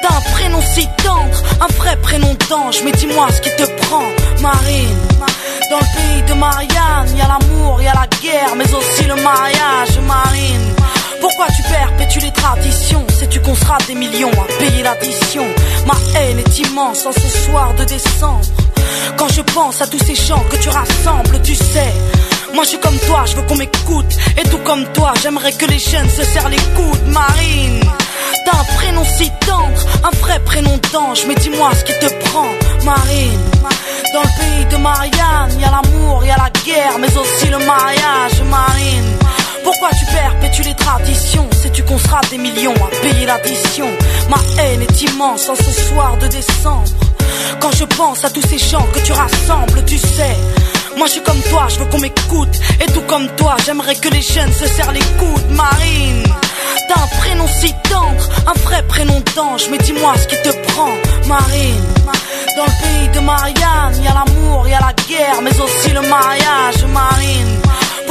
T'as 0.02 0.16
un 0.16 0.32
prénom 0.32 0.60
si 0.74 0.84
tendre, 1.04 1.40
un 1.60 1.72
vrai 1.74 1.96
prénom 2.02 2.36
d'ange. 2.50 2.80
Mais 2.84 2.90
dis-moi 2.90 3.28
ce 3.30 3.42
qui 3.42 3.50
te 3.50 3.70
prend, 3.82 4.08
Marine. 4.40 4.98
Dans 5.70 5.78
le 5.78 5.96
pays 5.96 6.22
de 6.26 6.34
Marianne, 6.34 7.16
y 7.16 7.20
a 7.20 7.28
l'amour, 7.28 7.80
y 7.80 7.86
a 7.86 7.94
la 7.94 8.08
guerre, 8.20 8.56
mais 8.56 8.74
aussi 8.74 9.04
le 9.04 9.14
mariage, 9.22 10.00
Marine. 10.04 10.81
Pourquoi 11.22 11.46
tu 11.56 11.62
perpétues 11.62 12.18
les 12.18 12.32
traditions? 12.32 13.06
Sais-tu 13.16 13.40
qu'on 13.40 13.54
sera 13.54 13.78
des 13.86 13.94
millions 13.94 14.32
à 14.32 14.58
payer 14.58 14.82
l'addition? 14.82 15.46
Ma 15.86 15.94
haine 16.18 16.40
est 16.40 16.58
immense 16.58 17.06
en 17.06 17.12
ce 17.12 17.28
soir 17.44 17.72
de 17.74 17.84
décembre. 17.84 18.44
Quand 19.16 19.28
je 19.28 19.40
pense 19.42 19.80
à 19.80 19.86
tous 19.86 20.00
ces 20.04 20.16
gens 20.16 20.42
que 20.50 20.56
tu 20.56 20.68
rassembles, 20.68 21.40
tu 21.42 21.54
sais. 21.54 21.92
Moi 22.54 22.64
je 22.64 22.70
suis 22.70 22.80
comme 22.80 22.98
toi, 23.06 23.22
je 23.24 23.36
veux 23.36 23.42
qu'on 23.42 23.54
m'écoute. 23.54 24.12
Et 24.36 24.42
tout 24.48 24.58
comme 24.64 24.84
toi, 24.94 25.14
j'aimerais 25.22 25.52
que 25.52 25.66
les 25.66 25.78
jeunes 25.78 26.10
se 26.10 26.24
serrent 26.24 26.48
les 26.48 26.64
coudes, 26.76 27.06
Marine. 27.06 27.80
T'as 28.44 28.58
un 28.58 28.64
prénom 28.76 29.04
si 29.04 29.30
tendre, 29.46 29.80
un 30.02 30.10
vrai 30.22 30.40
prénom 30.40 30.76
d'ange. 30.92 31.24
Mais 31.28 31.36
dis-moi 31.36 31.70
ce 31.78 31.84
qui 31.84 31.92
te 32.00 32.12
prend, 32.24 32.50
Marine. 32.84 33.40
Dans 34.12 34.22
le 34.22 34.40
pays 34.40 34.64
de 34.72 34.76
Marianne, 34.76 35.60
y 35.60 35.64
a 35.64 35.70
l'amour, 35.70 36.24
y 36.24 36.30
a 36.30 36.36
la 36.36 36.50
guerre, 36.66 36.98
mais 36.98 37.16
aussi 37.16 37.46
le 37.46 37.58
mariage, 37.58 38.42
Marine. 38.50 39.18
Pourquoi 39.64 39.90
tu 39.90 40.04
perpétues 40.06 40.62
les 40.62 40.74
traditions? 40.74 41.48
Sais-tu 41.62 41.82
qu'on 41.84 41.98
sera 41.98 42.20
des 42.30 42.38
millions 42.38 42.74
à 42.74 43.02
payer 43.02 43.26
l'addition? 43.26 43.88
Ma 44.28 44.38
haine 44.62 44.82
est 44.82 45.02
immense 45.02 45.48
en 45.48 45.54
ce 45.54 45.72
soir 45.88 46.16
de 46.18 46.26
décembre. 46.28 46.88
Quand 47.60 47.72
je 47.72 47.84
pense 47.84 48.24
à 48.24 48.30
tous 48.30 48.42
ces 48.42 48.58
chants 48.58 48.86
que 48.92 49.00
tu 49.00 49.12
rassembles, 49.12 49.84
tu 49.84 49.98
sais. 49.98 50.36
Moi 50.96 51.06
je 51.06 51.12
suis 51.12 51.22
comme 51.22 51.40
toi, 51.50 51.66
je 51.68 51.78
veux 51.78 51.86
qu'on 51.86 52.00
m'écoute. 52.00 52.60
Et 52.80 52.86
tout 52.92 53.02
comme 53.02 53.28
toi, 53.36 53.56
j'aimerais 53.64 53.94
que 53.96 54.08
les 54.08 54.22
jeunes 54.22 54.52
se 54.52 54.66
serrent 54.66 54.92
les 54.92 55.00
coudes. 55.18 55.50
Marine, 55.50 56.24
t'as 56.88 57.00
un 57.00 57.06
prénom 57.20 57.46
si 57.46 57.72
tendre, 57.88 58.28
un 58.46 58.58
vrai 58.60 58.82
prénom 58.88 59.22
d'ange. 59.36 59.68
Mais 59.70 59.78
dis-moi 59.78 60.14
ce 60.16 60.26
qui 60.26 60.36
te 60.42 60.72
prend, 60.72 60.92
Marine. 61.26 61.86
Dans 62.56 62.64
le 62.64 62.82
pays 62.82 63.08
de 63.14 63.20
Marianne, 63.20 64.02
y 64.02 64.08
a 64.08 64.14
l'amour, 64.14 64.68
y 64.68 64.74
a 64.74 64.80
la 64.80 64.92
guerre, 65.08 65.40
mais 65.42 65.58
aussi 65.58 65.90
le 65.90 66.02
mariage, 66.02 66.84
Marine. 66.92 67.58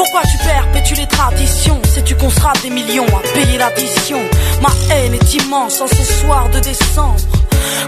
Pourquoi 0.03 0.23
tu 0.23 0.37
perpétues 0.39 0.95
les 0.95 1.05
traditions 1.05 1.79
Sais-tu 1.93 2.15
qu'on 2.15 2.31
sera 2.31 2.53
des 2.63 2.71
millions 2.71 3.05
à 3.05 3.19
payer 3.35 3.59
l'addition 3.59 4.19
Ma 4.59 4.69
haine 4.91 5.13
est 5.13 5.33
immense 5.35 5.79
en 5.79 5.85
ce 5.85 6.03
soir 6.03 6.49
de 6.49 6.59
décembre. 6.59 7.21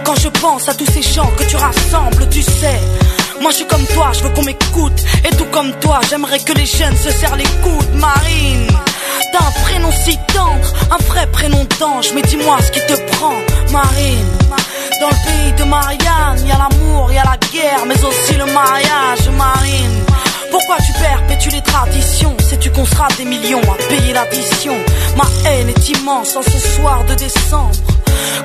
Quand 0.05 0.13
je 0.19 0.27
pense 0.27 0.69
à 0.69 0.75
tous 0.75 0.85
ces 0.85 1.01
chants 1.01 1.31
que 1.35 1.43
tu 1.43 1.55
rassembles, 1.55 2.29
tu 2.29 2.43
sais. 2.43 2.79
Moi 3.41 3.49
je 3.49 3.55
suis 3.55 3.65
comme 3.65 3.83
toi, 3.95 4.11
je 4.13 4.21
veux 4.21 4.29
qu'on 4.29 4.43
m'écoute. 4.43 5.03
Et 5.25 5.35
tout 5.35 5.47
comme 5.51 5.71
toi, 5.79 6.01
j'aimerais 6.07 6.37
que 6.37 6.53
les 6.53 6.67
jeunes 6.67 6.95
se 6.97 7.09
serrent 7.09 7.35
les 7.35 7.51
coudes. 7.63 7.95
Marine, 7.95 8.67
t'as 9.31 9.47
un 9.47 9.63
prénom 9.63 9.89
si 10.05 10.15
tendre, 10.35 10.71
un 10.91 11.03
vrai 11.05 11.25
prénom 11.31 11.65
d'ange. 11.79 12.11
Mais 12.13 12.21
dis-moi 12.21 12.59
ce 12.61 12.69
qui 12.73 12.81
te 12.81 13.11
prend, 13.13 13.33
Marine. 13.71 14.27
Dans 15.01 15.09
le 15.09 15.25
pays 15.25 15.53
de 15.57 15.63
Marianne, 15.63 16.45
y 16.45 16.51
a 16.51 16.59
l'amour, 16.59 17.11
y 17.11 17.17
a 17.17 17.23
la 17.23 17.37
guerre, 17.51 17.87
mais 17.87 18.05
aussi 18.05 18.33
le 18.33 18.45
mariage, 18.45 19.29
Marine. 19.35 20.03
Pourquoi 20.53 20.77
tu 20.85 20.93
perpétues 20.93 21.49
les 21.49 21.63
traditions? 21.63 22.37
Sais-tu 22.47 22.69
qu'on 22.69 22.85
sera 22.85 23.07
des 23.17 23.25
millions 23.25 23.59
à 23.63 23.87
payer 23.89 24.13
l'addition? 24.13 24.77
Ma 25.17 25.25
haine 25.49 25.69
est 25.69 25.89
immense 25.89 26.35
en 26.35 26.43
ce 26.43 26.59
soir 26.59 27.03
de 27.05 27.15
décembre. 27.15 27.73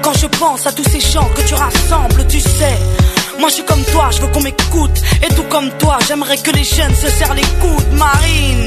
Quand 0.03 0.15
je 0.15 0.27
pense 0.27 0.67
à 0.67 0.73
tous 0.73 0.85
ces 0.85 1.01
chants 1.01 1.29
que 1.37 1.43
tu 1.43 1.53
rassembles, 1.53 2.27
tu 2.27 2.41
sais. 2.41 2.79
Moi 3.39 3.51
je 3.51 3.57
suis 3.57 3.65
comme 3.65 3.85
toi, 3.93 4.09
je 4.11 4.23
veux 4.23 4.29
qu'on 4.29 4.41
m'écoute. 4.41 4.99
Et 5.23 5.35
tout 5.35 5.43
comme 5.51 5.71
toi, 5.73 5.99
j'aimerais 6.09 6.39
que 6.39 6.51
les 6.51 6.65
jeunes 6.65 6.95
se 6.95 7.11
serrent 7.11 7.35
les 7.35 7.43
coudes. 7.61 7.93
Marine, 7.93 8.65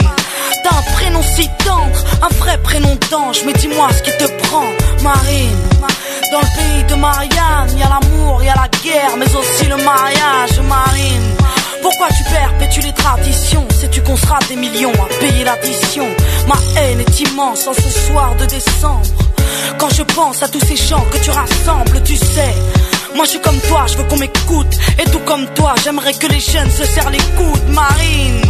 t'as 0.63 0.77
un 0.77 0.93
prénom 0.93 1.23
si 1.23 1.49
tendre, 1.65 1.99
un 2.21 2.29
vrai 2.35 2.59
prénom 2.59 2.95
d'ange. 3.09 3.39
Mais 3.43 3.53
dis-moi 3.53 3.87
ce 3.91 4.03
qui 4.03 4.11
te 4.19 4.27
prend, 4.43 4.69
Marine. 5.01 5.57
Dans 6.31 6.41
le 6.41 6.57
pays 6.57 6.83
de 6.83 6.93
Marianne, 6.93 7.75
y 7.75 7.81
a 7.81 7.89
l'amour, 7.89 8.43
y 8.43 8.49
a 8.49 8.55
la 8.55 8.69
guerre, 8.83 9.17
mais 9.17 9.35
aussi 9.35 9.65
le 9.65 9.77
mariage, 9.77 10.59
Marine. 10.61 11.40
Pourquoi 11.81 12.07
tu 12.09 12.23
perpétues 12.23 12.81
les 12.81 12.93
traditions? 12.93 13.67
Sais-tu 13.79 14.01
qu'on 14.01 14.15
sera 14.15 14.39
des 14.47 14.55
millions 14.55 14.93
à 14.93 15.19
payer 15.19 15.43
l'addition? 15.43 16.07
Ma 16.47 16.55
haine 16.79 16.99
est 16.99 17.19
immense 17.21 17.67
en 17.67 17.73
ce 17.73 17.89
soir 18.07 18.35
de 18.35 18.45
décembre. 18.45 19.07
Quand 19.79 19.89
je 19.89 20.03
pense 20.03 20.43
à 20.43 20.47
tous 20.47 20.59
ces 20.59 20.75
chants 20.75 21.05
que 21.11 21.17
tu 21.17 21.31
rassembles, 21.31 22.01
tu 22.03 22.15
sais. 22.15 22.53
Moi 23.15 23.25
je 23.25 23.31
suis 23.31 23.41
comme 23.41 23.59
toi, 23.61 23.85
je 23.87 23.97
veux 23.97 24.03
qu'on 24.03 24.17
m'écoute. 24.17 24.73
Et 24.99 25.09
tout 25.09 25.19
comme 25.25 25.45
toi, 25.55 25.73
j'aimerais 25.83 26.13
que 26.13 26.27
les 26.27 26.39
jeunes 26.39 26.69
se 26.71 26.85
serrent 26.85 27.09
les 27.09 27.25
coudes. 27.37 27.69
Marine, 27.69 28.41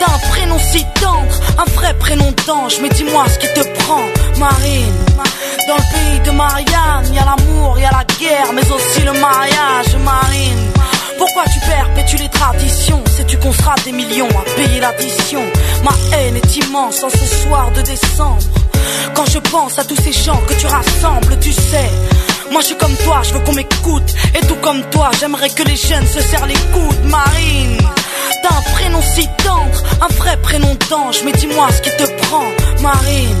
t'as 0.00 0.12
un 0.12 0.18
prénom 0.30 0.58
si 0.58 0.84
tendre, 1.00 1.34
un 1.58 1.70
vrai 1.72 1.94
prénom 1.94 2.32
d'ange. 2.46 2.78
Mais 2.82 2.88
dis-moi 2.88 3.24
ce 3.28 3.38
qui 3.38 3.48
te 3.54 3.62
prend, 3.82 4.04
Marine. 4.38 4.94
Dans 5.68 5.76
le 5.76 5.94
pays 5.94 6.20
de 6.26 6.30
Marianne, 6.32 7.14
y 7.14 7.18
a 7.18 7.24
l'amour, 7.24 7.78
y 7.78 7.84
a 7.84 7.90
la 7.90 8.04
guerre, 8.18 8.52
mais 8.52 8.70
aussi 8.70 9.00
le 9.00 9.12
mariage, 9.12 9.96
Marine. 10.04 10.70
Pourquoi 11.18 11.44
tu 11.52 11.60
perpétues 11.60 12.16
les 12.16 12.28
traditions? 12.28 13.02
Sais-tu 13.16 13.38
qu'on 13.38 13.52
sera 13.52 13.74
des 13.84 13.92
millions 13.92 14.28
à 14.28 14.42
payer 14.56 14.80
l'addition? 14.80 15.42
Ma 15.82 16.16
haine 16.16 16.36
est 16.36 16.56
immense 16.56 17.02
en 17.02 17.10
ce 17.10 17.26
soir 17.42 17.70
de 17.72 17.82
décembre. 17.82 18.42
Quand 19.14 19.26
je 19.26 19.38
pense 19.38 19.78
à 19.78 19.84
tous 19.84 19.96
ces 19.96 20.12
chants 20.12 20.40
que 20.46 20.54
tu 20.54 20.66
rassembles, 20.66 21.38
tu 21.40 21.52
sais. 21.52 21.90
Moi 22.50 22.60
je 22.60 22.66
suis 22.66 22.76
comme 22.76 22.96
toi, 22.98 23.22
je 23.22 23.32
veux 23.32 23.40
qu'on 23.40 23.52
m'écoute. 23.52 24.14
Et 24.34 24.46
tout 24.46 24.56
comme 24.56 24.82
toi, 24.90 25.10
j'aimerais 25.18 25.50
que 25.50 25.62
les 25.62 25.76
jeunes 25.76 26.06
se 26.06 26.20
serrent 26.20 26.46
les 26.46 26.54
coudes. 26.54 27.04
Marine, 27.04 27.78
t'as 28.42 28.56
un 28.56 28.62
prénom 28.72 29.00
si 29.02 29.26
tendre, 29.44 29.82
un 30.00 30.14
vrai 30.14 30.36
prénom 30.38 30.76
d'ange. 30.90 31.22
Mais 31.24 31.32
dis-moi 31.32 31.68
ce 31.72 31.80
qui 31.80 31.90
te 31.96 32.10
prend, 32.22 32.46
Marine. 32.80 33.38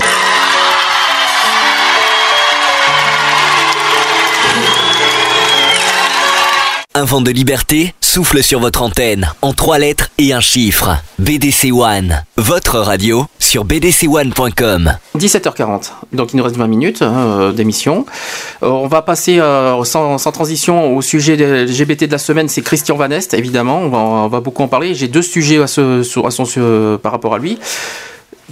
Un 6.96 7.02
vent 7.02 7.20
de 7.20 7.32
liberté 7.32 7.92
souffle 8.00 8.40
sur 8.40 8.60
votre 8.60 8.80
antenne 8.80 9.28
en 9.42 9.52
trois 9.52 9.80
lettres 9.80 10.10
et 10.16 10.32
un 10.32 10.38
chiffre. 10.38 10.96
BDC 11.18 11.72
One, 11.72 12.22
votre 12.36 12.78
radio 12.78 13.26
sur 13.40 13.64
bdc1.com. 13.64 14.92
17h40, 15.18 15.90
donc 16.12 16.32
il 16.32 16.36
nous 16.36 16.44
reste 16.44 16.54
20 16.56 16.68
minutes 16.68 17.02
hein, 17.02 17.52
d'émission. 17.52 18.06
Euh, 18.62 18.68
on 18.68 18.86
va 18.86 19.02
passer 19.02 19.40
euh, 19.40 19.82
sans, 19.82 20.18
transition 20.18 20.96
au 20.96 21.02
sujet 21.02 21.36
des 21.36 21.64
LGBT 21.64 22.04
de 22.04 22.12
la 22.12 22.18
semaine, 22.18 22.48
c'est 22.48 22.62
Christian 22.62 22.94
Van 22.94 23.10
Est, 23.10 23.34
évidemment, 23.34 23.80
on 23.80 24.28
va, 24.28 24.38
beaucoup 24.38 24.62
en 24.62 24.68
parler. 24.68 24.94
J'ai 24.94 25.08
deux 25.08 25.22
sujets 25.22 25.60
à 25.60 25.66
ce, 25.66 26.00
à 26.24 26.30
son, 26.30 26.98
par 26.98 27.10
rapport 27.10 27.34
à 27.34 27.38
lui. 27.38 27.58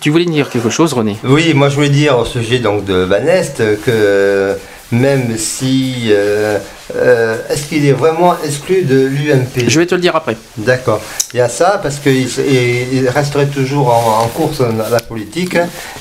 Tu 0.01 0.11
voulais 0.11 0.25
dire 0.25 0.51
quelque 0.51 0.71
chose, 0.71 0.95
René? 0.95 1.17
Oui, 1.23 1.55
moi 1.55 1.69
je 1.69 1.77
voulais 1.77 1.91
dire 1.91 2.19
au 2.19 2.25
sujet 2.25 2.59
donc 2.59 2.85
de 2.87 3.05
Van 3.05 3.25
Est 3.25 3.63
que 3.85 4.57
même 4.93 5.37
si 5.39 6.09
euh, 6.11 6.59
euh, 6.95 7.39
est-ce 7.49 7.67
qu'il 7.67 7.87
est 7.87 7.93
vraiment 7.93 8.37
exclu 8.45 8.83
de 8.83 9.07
l'UMP 9.07 9.65
Je 9.67 9.81
vais 9.81 9.87
te 9.87 9.95
le 9.95 10.01
dire 10.01 10.15
après. 10.15 10.37
D'accord. 10.59 11.01
Il 11.33 11.39
y 11.39 11.41
a 11.41 11.49
ça 11.49 11.81
parce 11.83 11.99
qu'il 11.99 12.29
il 12.29 13.09
resterait 13.09 13.47
toujours 13.47 13.89
en, 13.93 14.29
course 14.29 14.59
dans 14.59 14.89
la 14.91 15.01
politique 15.01 15.57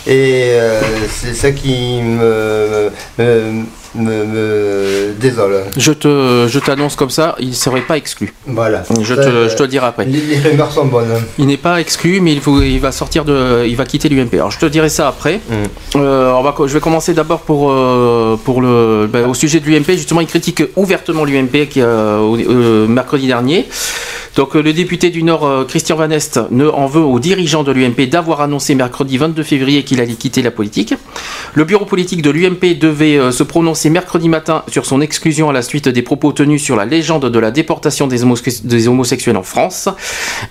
et 0.05 0.51
euh, 0.51 0.81
c'est 1.09 1.33
ça 1.33 1.51
qui 1.51 2.01
me, 2.01 2.91
me, 3.17 3.63
désole. 3.95 5.63
Je 5.77 5.91
te, 5.91 6.47
je 6.47 6.59
t'annonce 6.59 6.95
comme 6.95 7.09
ça, 7.09 7.35
il 7.39 7.49
ne 7.49 7.53
serait 7.53 7.81
pas 7.81 7.97
exclu. 7.97 8.33
Voilà. 8.45 8.83
Je 9.01 9.15
te, 9.15 9.49
je 9.49 9.55
te 9.55 9.63
le 9.63 9.67
dirai 9.69 9.87
après. 9.87 10.05
Les, 10.05 10.39
rumeurs 10.39 10.71
sont 10.71 10.85
bonnes. 10.85 11.13
Il 11.37 11.47
n'est 11.47 11.57
pas 11.57 11.79
exclu, 11.81 12.21
mais 12.21 12.33
il, 12.33 12.41
faut, 12.41 12.61
il 12.61 12.79
va 12.79 12.91
sortir 12.91 13.25
de, 13.25 13.65
il 13.67 13.75
va 13.75 13.85
quitter 13.85 14.09
l'UMP. 14.09 14.33
Alors 14.33 14.51
je 14.51 14.59
te 14.59 14.65
dirai 14.65 14.89
ça 14.89 15.07
après. 15.07 15.39
Mm. 15.49 15.97
on 15.99 16.41
va, 16.41 16.55
je 16.65 16.73
vais 16.73 16.79
commencer 16.79 17.13
d'abord 17.13 17.41
pour, 17.41 17.73
pour 18.43 18.61
le, 18.61 19.07
ben, 19.11 19.27
au 19.27 19.33
sujet 19.33 19.59
de 19.59 19.65
l'UMP. 19.65 19.91
Justement, 19.91 20.21
il 20.21 20.27
critique 20.27 20.63
ouvertement 20.75 21.25
l'UMP 21.25 21.67
qui, 21.69 21.81
euh, 21.81 22.87
mercredi 22.87 23.27
dernier. 23.27 23.67
Donc 24.35 24.55
euh, 24.55 24.61
le 24.61 24.71
député 24.71 25.09
du 25.09 25.23
Nord, 25.23 25.45
euh, 25.45 25.65
Christian 25.65 25.97
Van 25.97 26.09
Est, 26.09 26.39
ne 26.51 26.67
en 26.67 26.87
veut 26.87 27.01
aux 27.01 27.19
dirigeants 27.19 27.63
de 27.63 27.71
l'UMP 27.71 28.07
d'avoir 28.09 28.41
annoncé 28.41 28.75
mercredi 28.75 29.17
22 29.17 29.43
février 29.43 29.83
qu'il 29.83 29.99
allait 29.99 30.13
quitter 30.13 30.41
la 30.41 30.51
politique. 30.51 30.93
Le 31.53 31.65
bureau 31.65 31.83
politique 31.83 32.21
de 32.21 32.29
l'UMP 32.29 32.77
devait 32.79 33.31
se 33.31 33.43
prononcer 33.43 33.89
mercredi 33.89 34.29
matin 34.29 34.63
sur 34.69 34.85
son 34.85 35.01
exclusion 35.01 35.49
à 35.49 35.53
la 35.53 35.61
suite 35.61 35.89
des 35.89 36.01
propos 36.01 36.31
tenus 36.31 36.63
sur 36.63 36.77
la 36.77 36.85
légende 36.85 37.29
de 37.29 37.39
la 37.39 37.51
déportation 37.51 38.07
des, 38.07 38.23
homosexuels 38.87 39.35
en 39.35 39.43
France. 39.43 39.89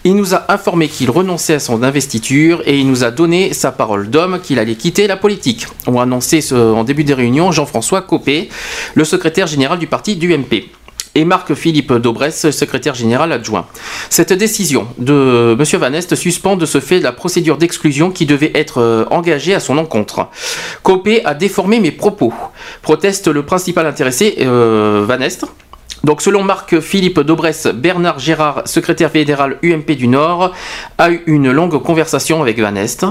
Il 0.05 0.15
nous 0.17 0.35
a 0.35 0.53
informé 0.53 0.89
qu'il 0.89 1.11
renonçait 1.11 1.55
à 1.55 1.59
son 1.59 1.83
investiture 1.83 2.63
et 2.67 2.79
il 2.79 2.87
nous 2.87 3.03
a 3.03 3.11
donné 3.11 3.55
sa 3.55 3.73
parole 3.73 4.11
d'homme 4.11 4.41
qu'il 4.43 4.59
allait 4.59 4.75
quitter 4.75 5.07
la 5.07 5.17
politique. 5.17 5.67
On 5.87 5.99
a 5.99 6.03
annoncé 6.03 6.45
en 6.53 6.85
début 6.85 7.05
des 7.05 7.15
réunions 7.15 7.51
Jean-François 7.51 8.03
Copé, 8.03 8.51
le 8.95 9.05
secrétaire 9.05 9.47
général 9.47 9.79
du 9.79 9.87
parti 9.87 10.17
du 10.17 10.37
MP 10.37 10.69
et 11.15 11.25
Marc-Philippe 11.25 11.93
Daubresse, 11.95 12.51
secrétaire 12.51 12.95
général 12.95 13.33
adjoint. 13.33 13.67
Cette 14.11 14.33
décision 14.33 14.87
de 14.99 15.57
M. 15.59 15.81
Van 15.81 15.93
Est 15.93 16.15
suspend 16.15 16.57
de 16.57 16.67
ce 16.67 16.81
fait 16.81 17.01
la 17.01 17.13
procédure 17.13 17.57
d'exclusion 17.57 18.11
qui 18.11 18.27
devait 18.27 18.53
être 18.55 18.79
euh, 18.79 19.05
engagée 19.11 19.55
à 19.55 19.61
son 19.61 19.79
encontre. 19.79 20.29
Copé 20.83 21.25
a 21.25 21.35
déformé 21.35 21.81
mes 21.81 21.91
propos, 21.91 22.33
proteste 22.83 23.29
le 23.29 23.45
principal 23.45 23.87
intéressé, 23.87 24.37
euh, 24.41 25.05
Van 25.07 25.21
Est. 25.21 25.45
Donc 26.03 26.23
selon 26.23 26.43
Marc-Philippe 26.43 27.21
Daubresse, 27.21 27.67
Bernard 27.67 28.19
Gérard, 28.19 28.63
secrétaire 28.67 29.11
fédéral 29.11 29.59
UMP 29.63 29.91
du 29.97 30.09
Nord, 30.09 30.55
a 30.97 31.11
eu 31.11 31.23
une 31.27 31.51
longue 31.51 31.83
conversation 31.83 32.41
avec 32.41 32.59
Van 32.59 32.75
Est. 32.75 33.05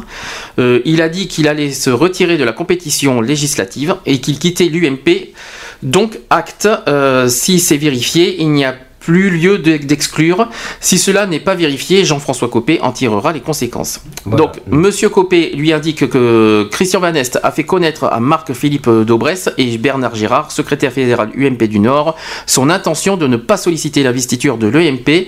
Euh, 0.58 0.82
il 0.86 1.02
a 1.02 1.10
dit 1.10 1.28
qu'il 1.28 1.48
allait 1.48 1.72
se 1.72 1.92
retirer 1.92 2.38
de 2.38 2.44
la 2.44 2.52
compétition 2.52 3.22
législative 3.22 3.96
et 4.08 4.20
qu'il 4.20 4.40
quittait 4.40 4.66
l'UMP 4.66 5.34
donc 5.84 6.20
acte, 6.30 6.68
euh, 6.88 7.28
si 7.28 7.60
c'est 7.60 7.78
vérifié, 7.78 8.42
il 8.42 8.52
n'y 8.52 8.66
a 8.66 8.76
plus 9.00 9.30
lieu 9.30 9.58
d'exclure. 9.58 10.50
Si 10.82 10.98
cela 10.98 11.26
n'est 11.26 11.40
pas 11.40 11.56
vérifié, 11.56 12.06
Jean-François 12.06 12.50
Copé 12.50 12.80
en 12.82 12.92
tirera 12.92 13.32
les 13.32 13.40
conséquences. 13.40 14.02
Donc, 14.26 14.52
Monsieur 14.68 15.10
Copé 15.10 15.52
lui 15.56 15.74
indique 15.74 16.10
que 16.10 16.68
Christian 16.72 17.00
Van 17.00 17.14
Est 17.14 17.40
a 17.42 17.52
fait 17.52 17.64
connaître 17.64 18.06
à 18.06 18.20
Marc-Philippe 18.20 18.90
Daubresse 18.90 19.50
et 19.58 19.78
Bernard 19.78 20.16
Girard, 20.16 20.52
secrétaire 20.52 20.92
fédéral 20.92 21.32
UMP 21.36 21.64
du 21.64 21.80
Nord, 21.80 22.16
son 22.46 22.70
intention 22.70 23.18
de 23.18 23.28
ne 23.28 23.38
pas 23.38 23.58
solliciter 23.58 24.04
l'investiture 24.04 24.58
de 24.58 24.68
l'UMP, 24.68 25.28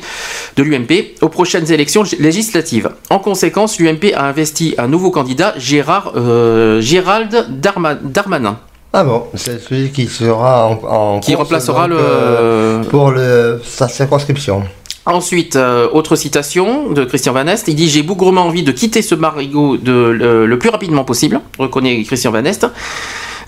de 0.58 0.64
l'UMP 0.64 1.16
aux 1.22 1.30
prochaines 1.30 1.72
élections 1.72 2.04
législatives. 2.20 2.90
En 3.10 3.20
conséquence, 3.20 3.80
l'UMP 3.80 4.14
a 4.14 4.26
investi 4.26 4.76
un 4.78 4.88
nouveau 4.88 5.12
candidat, 5.12 5.54
Gérard, 5.58 6.14
euh, 6.16 6.82
Gérald 6.82 7.48
Darmanin. 7.50 8.60
Ah 8.94 9.06
bon, 9.06 9.24
c'est 9.36 9.60
celui 9.60 9.90
qui 9.92 10.08
sera 10.08 10.68
en, 10.68 11.22
qui 11.22 11.34
remplacera 11.34 11.88
le 11.88 11.96
euh, 11.98 12.84
pour 12.84 13.12
le 13.12 13.62
sa 13.64 13.88
circonscription. 13.88 14.64
Ensuite, 15.06 15.56
euh, 15.56 15.90
autre 15.94 16.16
citation 16.16 16.92
de 16.92 17.04
Christian 17.04 17.34
Van 17.34 17.48
Est, 17.48 17.68
il 17.68 17.76
dit 17.76 17.90
J'ai 17.90 18.04
bougrement 18.04 18.42
envie 18.42 18.62
de 18.62 18.72
quitter 18.72 19.02
ce 19.02 19.16
marigot 19.16 19.78
le, 19.84 20.56
plus 20.58 20.70
rapidement 20.70 21.04
possible, 21.04 21.42
reconnaît 21.58 22.04
Christian 22.04 22.32
Van 22.32 22.46
Est. 22.46 22.68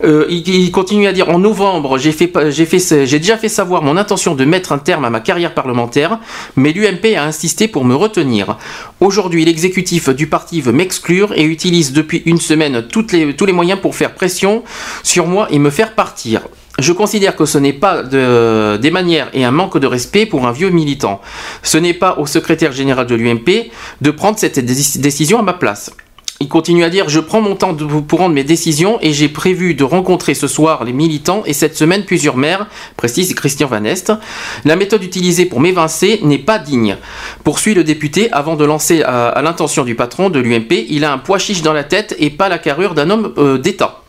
Euh, 0.04 0.26
il, 0.30 0.72
continue 0.72 1.06
à 1.06 1.14
dire 1.14 1.30
en 1.30 1.38
novembre, 1.38 2.00
j'ai 2.00 2.12
déjà 2.12 3.38
fait 3.38 3.50
savoir 3.50 3.84
mon 3.84 3.96
intention 3.96 4.34
de 4.34 4.44
mettre 4.44 4.72
un 4.72 4.80
terme 4.80 5.06
à 5.06 5.12
ma 5.12 5.20
carrière 5.20 5.54
parlementaire, 5.54 6.20
mais 6.56 6.74
l'UMP 6.74 7.16
a 7.16 7.24
insisté 7.24 7.68
pour 7.68 7.86
me 7.86 7.94
retenir. 7.94 8.58
Aujourd'hui, 9.00 9.46
l'exécutif 9.46 10.10
du 10.10 10.26
parti 10.26 10.60
veut 10.60 10.74
m'exclure 10.74 11.34
et 11.36 11.44
utilise 11.44 11.94
depuis 11.94 12.24
une 12.26 12.40
semaine 12.40 12.88
tous 12.88 13.06
les 13.14 13.54
moyens 13.54 13.80
pour 13.80 13.96
faire 13.96 14.16
pression 14.16 14.64
sur 15.04 15.28
moi 15.28 15.48
et 15.52 15.60
me 15.60 15.70
faire 15.70 15.94
partir. 15.94 16.42
Je 16.80 16.92
considère 16.92 17.36
que 17.36 17.46
ce 17.46 17.60
n'est 17.60 17.74
pas 17.74 18.02
de, 18.02 18.78
des 18.78 18.90
manières 18.90 19.30
et 19.34 19.46
un 19.46 19.52
manque 19.52 19.78
de 19.78 19.86
respect 19.86 20.26
pour 20.26 20.48
un 20.48 20.52
vieux 20.52 20.70
militant. 20.70 21.22
Ce 21.62 21.78
n'est 21.78 21.94
pas 21.94 22.18
au 22.18 22.26
secrétaire 22.26 22.72
général 22.72 23.06
de 23.06 23.16
l'UMP 23.16 23.70
de 24.02 24.12
prendre 24.12 24.40
cette 24.40 24.60
décision 24.60 25.40
à 25.40 25.44
ma 25.44 25.54
place. 25.54 25.92
Il 26.40 26.50
continue 26.50 26.84
à 26.84 26.90
dire 26.90 27.08
Je 27.10 27.20
prends 27.20 27.42
mon 27.42 27.56
temps 27.56 27.74
pour 27.74 28.06
prendre 28.06 28.36
mes 28.36 28.44
décisions 28.44 28.98
et 29.02 29.14
j'ai 29.14 29.30
prévu 29.30 29.76
de 29.76 29.84
rencontrer 29.84 30.34
ce 30.34 30.48
soir 30.48 30.84
les 30.84 30.92
militants 30.92 31.44
et 31.46 31.54
cette 31.54 31.78
semaine 31.78 32.04
plusieurs 32.04 32.36
maires, 32.36 32.68
précise 32.98 33.34
Christian 33.34 33.68
Van 33.68 33.86
Est. 33.86 34.12
La 34.66 34.76
méthode 34.76 35.04
utilisée 35.04 35.46
pour 35.46 35.62
m'évincer 35.62 36.20
n'est 36.24 36.40
pas 36.40 36.60
digne. 36.60 36.98
Poursuit 37.46 37.76
le 37.76 37.86
député 37.86 38.30
avant 38.34 38.56
de 38.56 38.66
lancer 38.66 39.04
à, 39.04 39.42
l'intention 39.42 39.86
du 39.86 39.96
patron 39.96 40.30
de 40.30 40.40
l'UMP 40.40 40.86
Il 40.90 41.06
a 41.06 41.14
un 41.14 41.18
poids 41.18 41.40
chiche 41.40 41.62
dans 41.62 41.72
la 41.72 41.86
tête 41.86 42.16
et 42.20 42.30
pas 42.30 42.50
la 42.50 42.58
carrure 42.58 42.94
d'un 42.94 43.10
homme 43.10 43.34
euh, 43.38 43.58
d'État. 43.58 44.03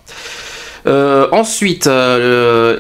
Euh, 0.87 1.29
ensuite, 1.33 1.87
euh, 1.87 2.77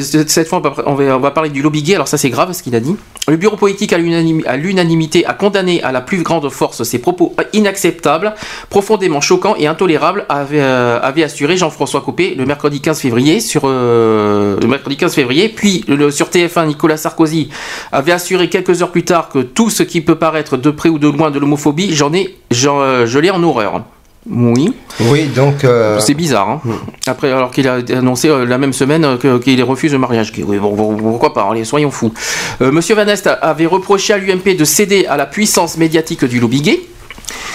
cette 0.00 0.48
fois, 0.48 0.62
on 0.86 0.94
va, 0.94 1.30
parler 1.30 1.50
du 1.50 1.62
lobby 1.62 1.82
gay. 1.82 1.94
Alors 1.94 2.08
ça, 2.08 2.18
c'est 2.18 2.30
grave 2.30 2.52
ce 2.52 2.62
qu'il 2.62 2.74
a 2.74 2.80
dit. 2.80 2.96
Le 3.28 3.36
bureau 3.36 3.56
politique 3.56 3.92
à 3.92 3.98
l'unanimité 3.98 5.24
a 5.24 5.34
condamné 5.34 5.82
à 5.82 5.92
la 5.92 6.00
plus 6.00 6.22
grande 6.22 6.48
force 6.48 6.82
ces 6.82 6.98
propos 6.98 7.34
inacceptables, 7.52 8.34
profondément 8.70 9.20
choquants 9.20 9.54
et 9.56 9.68
intolérables, 9.68 10.24
avait, 10.28 10.60
euh, 10.60 10.98
assuré 11.24 11.56
Jean-François 11.56 12.00
Copé 12.00 12.34
le 12.34 12.46
mercredi 12.46 12.80
15 12.80 12.98
février 12.98 13.38
le 13.62 14.66
mercredi 14.66 14.96
15 14.96 15.14
février. 15.14 15.48
Puis 15.48 15.84
sur 16.10 16.28
TF1, 16.28 16.66
Nicolas 16.66 16.96
Sarkozy 16.96 17.50
avait 17.92 18.12
assuré 18.12 18.48
quelques 18.48 18.82
heures 18.82 18.90
plus 18.90 19.04
tard 19.04 19.28
que 19.28 19.38
tout 19.38 19.70
ce 19.70 19.82
qui 19.82 20.00
peut 20.00 20.16
paraître 20.16 20.56
de 20.56 20.70
près 20.70 20.88
ou 20.88 20.98
de 20.98 21.08
loin 21.08 21.30
de 21.30 21.38
l'homophobie, 21.38 21.94
j'en 21.94 22.12
ai, 22.12 22.36
je 22.50 23.18
l'ai 23.18 23.30
en 23.30 23.42
horreur. 23.42 23.82
Oui. 24.28 24.74
Oui, 25.00 25.26
donc. 25.28 25.64
Euh, 25.64 25.98
c'est 25.98 26.14
bizarre. 26.14 26.48
Hein. 26.48 26.60
Hmm. 26.64 26.74
Après, 27.06 27.32
alors 27.32 27.50
qu'il 27.50 27.66
a 27.68 27.78
annoncé 27.96 28.28
euh, 28.28 28.44
la 28.44 28.58
même 28.58 28.72
semaine 28.72 29.04
euh, 29.04 29.38
qu'il 29.38 29.62
refuse 29.62 29.92
le 29.92 29.98
mariage. 29.98 30.32
Oui, 30.46 30.58
bon, 30.58 30.96
pourquoi 30.96 31.32
pas 31.32 31.48
Allez, 31.50 31.64
soyons 31.64 31.90
fous. 31.90 32.12
Monsieur 32.60 32.94
Van 32.94 33.06
Est 33.06 33.26
avait 33.26 33.66
reproché 33.66 34.12
à 34.12 34.18
l'UMP 34.18 34.56
de 34.56 34.64
céder 34.64 35.06
à 35.06 35.16
la 35.16 35.26
puissance 35.26 35.78
médiatique 35.78 36.24
du 36.24 36.38
lobby 36.38 36.60
gay. 36.60 36.80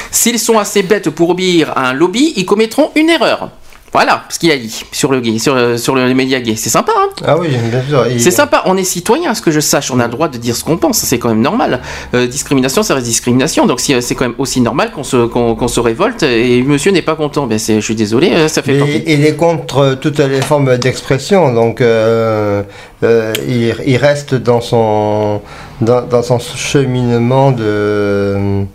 S'ils 0.10 0.40
sont 0.40 0.58
assez 0.58 0.82
bêtes 0.82 1.10
pour 1.10 1.30
obéir 1.30 1.72
à 1.76 1.90
un 1.90 1.94
lobby, 1.94 2.34
ils 2.36 2.46
commettront 2.46 2.92
une 2.96 3.10
erreur. 3.10 3.52
Voilà 3.96 4.24
ce 4.28 4.40
qu'il 4.40 4.52
a 4.52 4.58
dit 4.58 4.84
sur 4.92 5.10
le 5.10 5.22
gay, 5.22 5.40
sur, 5.40 5.80
sur 5.80 5.96
les 5.96 6.14
médias 6.14 6.42
gays. 6.42 6.58
C'est 6.58 6.70
sympa, 6.70 6.92
hein 6.98 7.08
Ah 7.26 7.38
oui, 7.38 7.48
bien 7.48 7.82
sûr. 7.82 8.06
C'est 8.20 8.30
sympa. 8.30 8.64
On 8.66 8.76
est 8.76 8.84
citoyen, 8.84 9.32
à 9.32 9.36
ce 9.36 9.42
que 9.42 9.52
je 9.52 9.62
sache. 9.62 9.90
On 9.90 10.02
a 10.02 10.04
le 10.04 10.12
droit 10.12 10.28
de 10.28 10.38
dire 10.38 10.54
ce 10.54 10.66
qu'on 10.66 10.76
pense. 10.76 10.98
C'est 10.98 11.18
quand 11.18 11.30
même 11.30 11.40
normal. 11.40 11.80
Euh, 12.14 12.28
discrimination, 12.28 12.84
ça 12.84 12.96
reste 12.96 13.08
discrimination. 13.08 13.66
Donc 13.66 13.80
c'est 13.80 14.16
quand 14.16 14.26
même 14.26 14.36
aussi 14.38 14.60
normal 14.60 14.92
qu'on 14.92 15.06
se, 15.06 15.26
qu'on, 15.28 15.68
se 15.70 15.80
révolte. 15.80 16.24
Et 16.24 16.62
monsieur 16.64 16.92
n'est 16.92 17.04
pas 17.04 17.16
content. 17.16 17.48
Ben, 17.48 17.58
je 17.58 17.80
suis 17.80 17.96
désolé, 17.96 18.32
euh, 18.34 18.50
ça 18.50 18.62
fait 18.62 18.78
partie. 18.78 19.02
Il 19.08 19.26
est 19.26 19.38
contre 19.38 19.98
toutes 20.02 20.20
les 20.20 20.42
formes 20.42 20.78
d'expression. 20.78 21.54
Donc 21.54 21.80
euh, 21.80 22.64
il, 23.02 23.78
il, 23.86 23.96
reste 23.96 24.36
dans 24.36 24.60
son, 24.60 25.40
dans, 25.80 26.02
dans 26.02 26.22
son 26.22 26.40
cheminement 26.40 27.52
de, 27.52 28.66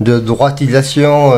de 0.00 0.18
droitisation. 0.18 1.30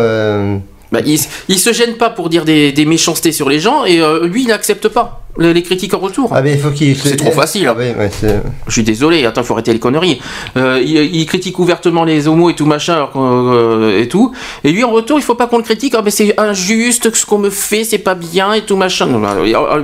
Bah, 0.91 1.01
il, 1.05 1.19
il, 1.49 1.59
se 1.59 1.73
gêne 1.73 1.97
pas 1.97 2.09
pour 2.09 2.31
dire 2.31 2.45
des, 2.45 2.85
méchancetés 2.87 3.33
sur 3.33 3.49
les 3.49 3.61
gens 3.61 3.85
et 3.85 4.01
euh, 4.01 4.27
lui 4.27 4.43
il 4.43 4.49
n'accepte 4.49 4.89
pas 4.89 5.28
les, 5.39 5.63
critiques 5.63 5.95
en 5.95 5.99
retour. 5.99 6.31
Ah, 6.35 6.43
il 6.45 6.59
faut. 6.59 6.71
C'est 6.75 7.17
trop 7.17 7.31
facile. 7.31 7.69
Ah, 7.69 7.75
je 8.67 8.73
suis 8.73 8.83
désolé, 8.83 9.25
attends, 9.25 9.43
il 9.43 9.47
faut 9.47 9.55
arrêter 9.55 9.73
les 9.73 9.79
conneries. 9.79 10.21
Euh, 10.57 10.83
il, 10.85 11.27
critique 11.27 11.59
ouvertement 11.59 12.05
les 12.05 12.27
homos 12.29 12.51
et 12.51 12.55
tout 12.55 12.67
machin 12.67 13.09
euh, 13.17 14.01
et 14.01 14.09
tout. 14.09 14.33
Et 14.65 14.73
lui 14.73 14.85
en 14.85 14.91
retour, 14.91 15.19
il 15.19 15.23
faut 15.23 15.35
pas 15.35 15.47
qu'on 15.47 15.59
le 15.59 15.63
critique. 15.63 15.95
Ah, 15.97 16.03
mais 16.05 16.11
c'est 16.11 16.39
injuste, 16.39 17.15
ce 17.15 17.27
qu'on 17.27 17.39
me 17.39 17.51
fait, 17.51 17.85
c'est 17.85 17.99
pas 17.99 18.15
bien 18.15 18.53
et 18.53 18.63
tout 18.63 18.77
machin. 18.77 19.09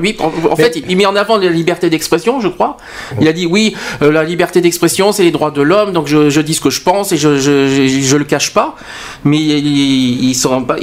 Lui, 0.00 0.16
en, 0.50 0.56
fait, 0.56 0.76
il, 0.88 0.96
met 0.96 1.06
en 1.06 1.16
avant 1.16 1.36
la 1.36 1.50
liberté 1.50 1.90
d'expression, 1.90 2.40
je 2.40 2.48
crois. 2.48 2.76
Il 3.20 3.28
a 3.28 3.32
dit 3.32 3.46
oui, 3.46 3.74
la 4.00 4.24
liberté 4.24 4.60
d'expression, 4.60 5.12
c'est 5.12 5.22
les 5.22 5.30
droits 5.30 5.50
de 5.50 5.62
l'homme, 5.62 5.92
donc 5.92 6.06
je, 6.06 6.30
je, 6.30 6.40
dis 6.40 6.54
ce 6.54 6.60
que 6.60 6.70
je 6.70 6.80
pense 6.80 7.12
et 7.12 7.16
je, 7.16 7.36
je, 7.36 7.86
je, 8.02 8.16
le 8.16 8.24
cache 8.24 8.52
pas. 8.52 8.74
Mais 9.24 9.38
il, 9.38 10.30
il, 10.30 10.36
pas 10.66 10.76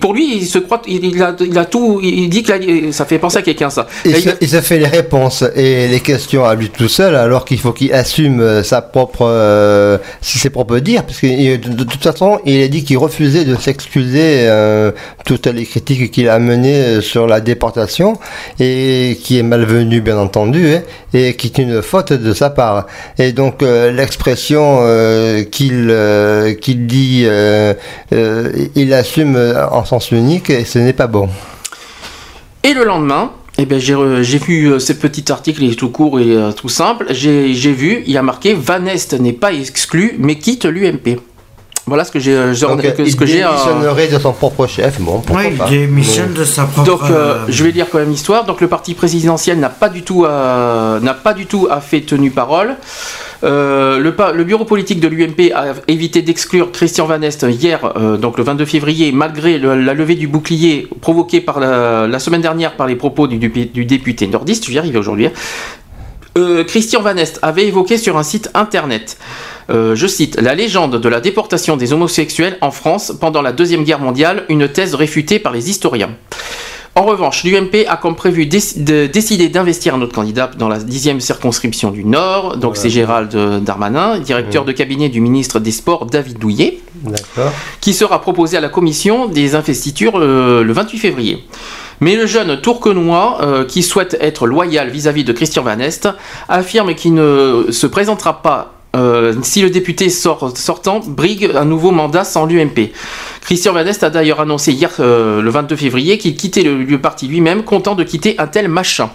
pour 0.00 0.14
lui, 0.14 0.36
il 0.36 0.46
se 0.46 0.58
croit, 0.58 0.82
il, 0.86 1.22
a, 1.22 1.34
il 1.40 1.58
a 1.58 1.64
tout, 1.64 2.00
il 2.02 2.28
dit 2.28 2.42
que 2.42 2.92
ça 2.92 3.04
fait 3.04 3.18
penser 3.18 3.38
à 3.38 3.42
quelqu'un 3.42 3.70
ça. 3.70 3.86
Il, 4.04 4.48
se, 4.48 4.60
fait 4.60 4.78
les 4.78 4.86
réponses 4.86 5.44
et 5.54 5.88
les 5.88 6.00
questions 6.00 6.44
à 6.44 6.54
lui 6.54 6.70
tout 6.70 6.88
seul, 6.88 7.16
alors 7.16 7.44
qu'il 7.44 7.58
faut 7.58 7.72
qu'il 7.72 7.92
assume 7.92 8.40
euh, 8.40 8.62
sa 8.62 8.82
propre, 8.82 9.26
euh, 9.26 9.98
ses 10.20 10.50
propres 10.50 10.78
dires, 10.78 11.04
parce 11.04 11.20
que 11.20 11.56
de, 11.56 11.84
toute 11.84 12.02
façon, 12.02 12.40
il 12.44 12.62
a 12.62 12.68
dit 12.68 12.84
qu'il 12.84 12.98
refusait 12.98 13.44
de 13.44 13.56
s'excuser 13.56 14.46
euh, 14.48 14.92
toutes 15.24 15.46
les 15.46 15.64
critiques 15.64 16.10
qu'il 16.10 16.28
a 16.28 16.38
menées 16.38 17.00
sur 17.00 17.26
la 17.26 17.40
déportation 17.40 18.18
et 18.60 19.18
qui 19.22 19.38
est 19.38 19.42
malvenue 19.42 20.00
bien 20.00 20.18
entendu 20.18 20.74
hein, 20.74 20.82
et 21.14 21.34
qui 21.34 21.48
est 21.48 21.58
une 21.58 21.82
faute 21.82 22.12
de 22.12 22.34
sa 22.34 22.50
part. 22.50 22.86
Et 23.18 23.32
donc 23.32 23.62
l'expression 23.62 24.80
qu'il 25.50 25.94
qu'il 26.60 26.86
dit, 26.86 27.26
il 28.74 28.94
assume 28.94 29.54
en 29.70 29.84
sens 29.84 30.10
unique 30.10 30.50
et 30.50 30.64
ce 30.64 30.78
n'est 30.78 30.92
pas 30.92 31.06
bon. 31.06 31.28
Et 32.66 32.74
le 32.74 32.84
lendemain, 32.84 33.30
eh 33.58 33.64
ben, 33.64 33.78
j'ai 33.78 34.38
vu 34.38 34.66
euh, 34.66 34.78
ce 34.78 34.92
petit 34.92 35.32
article, 35.32 35.62
il 35.62 35.72
est 35.72 35.76
tout 35.76 35.88
court 35.88 36.20
et 36.20 36.36
euh, 36.36 36.52
tout 36.52 36.68
simple. 36.68 37.06
J'ai 37.10 37.72
vu, 37.72 38.02
il 38.06 38.12
y 38.12 38.18
a 38.18 38.22
marqué 38.22 38.52
Van 38.52 38.84
Est 38.84 39.14
n'est 39.14 39.32
pas 39.32 39.52
exclu, 39.52 40.16
mais 40.18 40.36
quitte 40.36 40.66
l'UMP. 40.66 41.18
Voilà 41.86 42.04
ce 42.04 42.10
que 42.10 42.18
j'ai. 42.18 42.34
Euh, 42.34 42.52
ce 42.52 43.16
que 43.16 43.26
j'ai. 43.26 43.42
de 43.42 44.18
son 44.18 44.32
propre 44.32 44.66
chef. 44.66 45.00
Bon, 45.00 45.22
ouais, 45.32 45.54
il 45.54 45.70
démissionne 45.70 46.34
de 46.34 46.44
sa 46.44 46.64
propre. 46.64 46.86
Donc, 46.86 47.00
je 47.48 47.64
vais 47.64 47.70
lire 47.70 47.86
quand 47.90 47.98
même 47.98 48.10
l'histoire. 48.10 48.44
Donc, 48.44 48.60
le 48.60 48.68
parti 48.68 48.92
présidentiel 48.92 49.58
n'a 49.58 49.70
pas 49.70 49.88
du 49.88 50.02
tout, 50.02 50.24
n'a 50.24 51.14
pas 51.22 51.32
du 51.32 51.46
tout 51.46 51.68
fait 51.80 52.02
tenue 52.02 52.30
parole. 52.30 52.76
Euh, 53.44 53.98
le, 53.98 54.44
bureau 54.44 54.64
politique 54.64 55.00
de 55.00 55.08
l'UMP 55.08 55.52
a 55.54 55.74
évité 55.88 56.22
d'exclure 56.22 56.72
Christian 56.72 57.06
Van 57.06 57.20
Est 57.20 57.42
hier, 57.48 57.92
euh, 57.96 58.16
donc 58.16 58.38
le 58.38 58.44
22 58.44 58.64
février, 58.64 59.12
malgré 59.12 59.58
la 59.58 59.94
levée 59.94 60.14
du 60.14 60.26
bouclier 60.26 60.88
provoquée 61.00 61.44
la, 61.46 62.18
semaine 62.18 62.40
dernière 62.40 62.76
par 62.76 62.86
les 62.86 62.96
propos 62.96 63.26
du, 63.26 63.38
député 63.38 64.26
nordiste. 64.26 64.64
Je 64.64 64.70
vais 64.70 64.76
y 64.76 64.78
arriver 64.78 64.98
aujourd'hui. 64.98 65.26
Hein. 65.26 65.32
Euh, 66.38 66.64
Christian 66.64 67.00
Van 67.02 67.16
Est 67.16 67.38
avait 67.42 67.66
évoqué 67.66 67.98
sur 67.98 68.16
un 68.16 68.22
site 68.22 68.50
internet, 68.54 69.18
je 69.68 70.06
cite, 70.06 70.40
la 70.40 70.54
légende 70.54 71.00
de 71.00 71.08
la 71.08 71.20
déportation 71.20 71.76
des 71.76 71.92
homosexuels 71.92 72.56
en 72.60 72.70
France 72.70 73.12
pendant 73.20 73.42
la 73.42 73.52
Deuxième 73.52 73.82
Guerre 73.82 73.98
mondiale, 73.98 74.44
une 74.48 74.68
thèse 74.68 74.94
réfutée 74.94 75.38
par 75.40 75.52
les 75.52 75.70
historiens. 75.70 76.10
En 76.96 77.02
revanche, 77.02 77.44
l'UMP 77.44 77.84
a 77.88 77.98
comme 77.98 78.16
prévu 78.16 78.46
décidé 78.46 79.48
d'investir 79.50 79.94
un 79.94 80.00
autre 80.00 80.14
candidat 80.14 80.50
dans 80.58 80.68
la 80.68 80.78
dixième 80.78 81.20
circonscription 81.20 81.90
du 81.90 82.04
Nord. 82.04 82.56
Donc 82.56 82.78
c'est 82.78 82.88
Gérald 82.88 83.36
Darmanin, 83.62 84.18
directeur 84.18 84.64
de 84.64 84.72
cabinet 84.72 85.10
du 85.10 85.20
ministre 85.20 85.60
des 85.60 85.72
Sports 85.72 86.06
David 86.06 86.38
Douillet, 86.38 86.78
qui 87.82 87.92
sera 87.92 88.22
proposé 88.22 88.56
à 88.56 88.62
la 88.62 88.70
commission 88.70 89.26
des 89.26 89.54
investitures 89.54 90.18
euh, 90.18 90.64
le 90.64 90.72
28 90.72 90.98
février. 90.98 91.44
Mais 92.00 92.16
le 92.16 92.24
jeune 92.24 92.62
Tourquenois, 92.62 93.40
euh, 93.42 93.66
qui 93.66 93.82
souhaite 93.82 94.16
être 94.18 94.46
loyal 94.46 94.88
vis-à-vis 94.88 95.22
-vis 95.22 95.26
de 95.26 95.32
Christian 95.34 95.62
Van 95.64 95.78
Est, 95.78 96.08
affirme 96.48 96.94
qu'il 96.94 97.12
ne 97.12 97.66
se 97.72 97.86
présentera 97.86 98.40
pas 98.40 98.75
euh, 98.96 99.34
si 99.42 99.62
le 99.62 99.70
député 99.70 100.08
sortant 100.08 101.00
brigue 101.06 101.50
un 101.54 101.64
nouveau 101.64 101.90
mandat 101.90 102.24
sans 102.24 102.46
l'UMP. 102.46 102.92
Christian 103.42 103.72
Vanest 103.72 104.02
a 104.02 104.10
d'ailleurs 104.10 104.40
annoncé 104.40 104.72
hier, 104.72 104.90
euh, 105.00 105.42
le 105.42 105.50
22 105.50 105.76
février, 105.76 106.18
qu'il 106.18 106.34
quittait 106.34 106.62
le, 106.62 106.98
parti 106.98 107.28
lui-même, 107.28 107.62
content 107.62 107.94
de 107.94 108.04
quitter 108.04 108.34
un 108.38 108.46
tel 108.46 108.68
machin. 108.68 109.10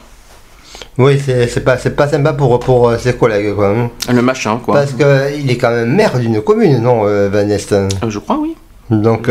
Oui, 0.97 1.19
c'est 1.19 1.63
pas, 1.63 1.77
pas 1.77 2.07
sympa 2.07 2.33
pour, 2.33 2.59
pour 2.59 2.89
euh, 2.89 2.97
ses 2.97 3.13
collègues. 3.13 3.55
Quoi. 3.55 3.69
Hein. 3.69 3.89
Le 4.13 4.21
machin, 4.21 4.59
quoi. 4.63 4.75
Parce 4.75 4.93
qu'il 4.93 5.49
est 5.49 5.57
quand 5.57 5.71
même 5.71 5.95
maire 5.95 6.19
d'une 6.19 6.41
commune, 6.41 6.79
non, 6.79 7.03
Vanest 7.29 7.73
Je 8.07 8.19
crois, 8.19 8.37
oui. 8.39 8.55
Donc, 8.89 9.29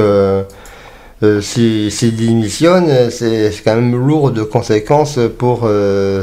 s'il 1.40 1.92
si, 1.92 2.12
démissionne, 2.12 3.10
c'est 3.10 3.52
quand 3.62 3.74
même 3.74 3.94
lourd 3.94 4.32
de 4.32 4.42
conséquences 4.42 5.18
pour 5.38 5.68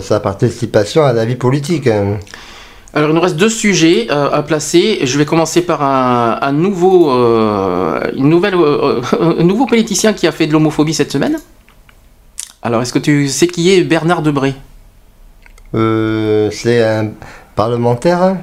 sa 0.01 0.19
participation 0.19 1.05
à 1.05 1.13
la 1.13 1.23
vie 1.23 1.35
politique. 1.35 1.87
Alors 2.97 3.11
il 3.11 3.13
nous 3.13 3.21
reste 3.21 3.35
deux 3.35 3.47
sujets 3.47 4.07
euh, 4.09 4.31
à 4.31 4.41
placer. 4.41 5.01
Je 5.03 5.19
vais 5.19 5.25
commencer 5.25 5.61
par 5.61 5.83
un, 5.83 6.51
nouveau, 6.51 7.11
euh, 7.11 8.01
une 8.15 8.27
nouvelle, 8.27 8.55
euh, 8.55 9.01
un 9.39 9.43
nouveau 9.43 9.67
politicien 9.67 10.13
qui 10.13 10.25
a 10.25 10.31
fait 10.31 10.47
de 10.47 10.53
l'homophobie 10.53 10.95
cette 10.95 11.11
semaine. 11.11 11.37
Alors 12.63 12.81
est-ce 12.81 12.91
que 12.91 12.97
tu 12.97 13.27
sais 13.27 13.45
qui 13.45 13.71
est 13.71 13.83
Bernard 13.83 14.23
Debré? 14.23 14.55
C'est 15.73 16.83
un 16.83 17.11
parlementaire 17.55 18.37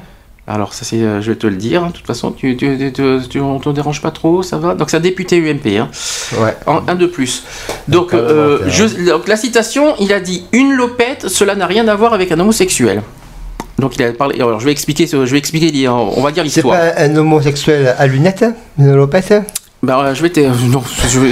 Alors, 0.46 0.72
ça, 0.72 0.84
c'est, 0.84 1.00
je 1.00 1.32
vais 1.32 1.36
te 1.36 1.48
le 1.48 1.56
dire. 1.56 1.82
Hein. 1.82 1.88
De 1.88 1.92
toute 1.92 2.06
façon, 2.06 2.30
tu, 2.30 2.56
tu, 2.56 2.92
tu, 3.28 3.40
on 3.40 3.58
te 3.58 3.70
dérange 3.70 4.00
pas 4.02 4.12
trop, 4.12 4.44
ça 4.44 4.58
va? 4.58 4.76
Donc, 4.76 4.88
c'est 4.88 4.98
un 4.98 5.00
député 5.00 5.38
UMP. 5.38 5.66
Hein. 5.66 5.88
Ouais. 6.38 6.54
un 6.68 6.94
de 6.94 7.06
plus. 7.06 7.42
Donc, 7.88 8.14
donc, 8.14 9.26
la 9.26 9.36
citation, 9.36 9.96
il 9.98 10.12
a 10.12 10.20
dit 10.20 10.44
Une 10.52 10.74
lopette, 10.74 11.26
cela 11.26 11.56
n'a 11.56 11.66
rien 11.66 11.88
à 11.88 11.96
voir 11.96 12.14
avec 12.14 12.30
un 12.30 12.38
homosexuel. 12.38 13.02
Donc, 13.78 13.96
il 13.96 14.02
a 14.02 14.12
parlé. 14.12 14.36
Alors, 14.36 14.60
je 14.60 14.64
vais 14.64 14.72
expliquer, 14.72 15.06
je 15.06 15.18
vais 15.18 15.38
expliquer 15.38 15.88
on 15.88 16.22
va 16.22 16.30
dire 16.30 16.44
l'histoire. 16.44 16.78
C'est 16.80 16.94
pas 16.94 17.00
un 17.02 17.16
homosexuel 17.16 17.94
à 17.98 18.06
lunettes, 18.06 18.44
une 18.78 18.94
lopette 18.94 19.34
bah, 19.84 20.14
je 20.14 20.22
vais 20.22 20.32
non, 20.70 20.82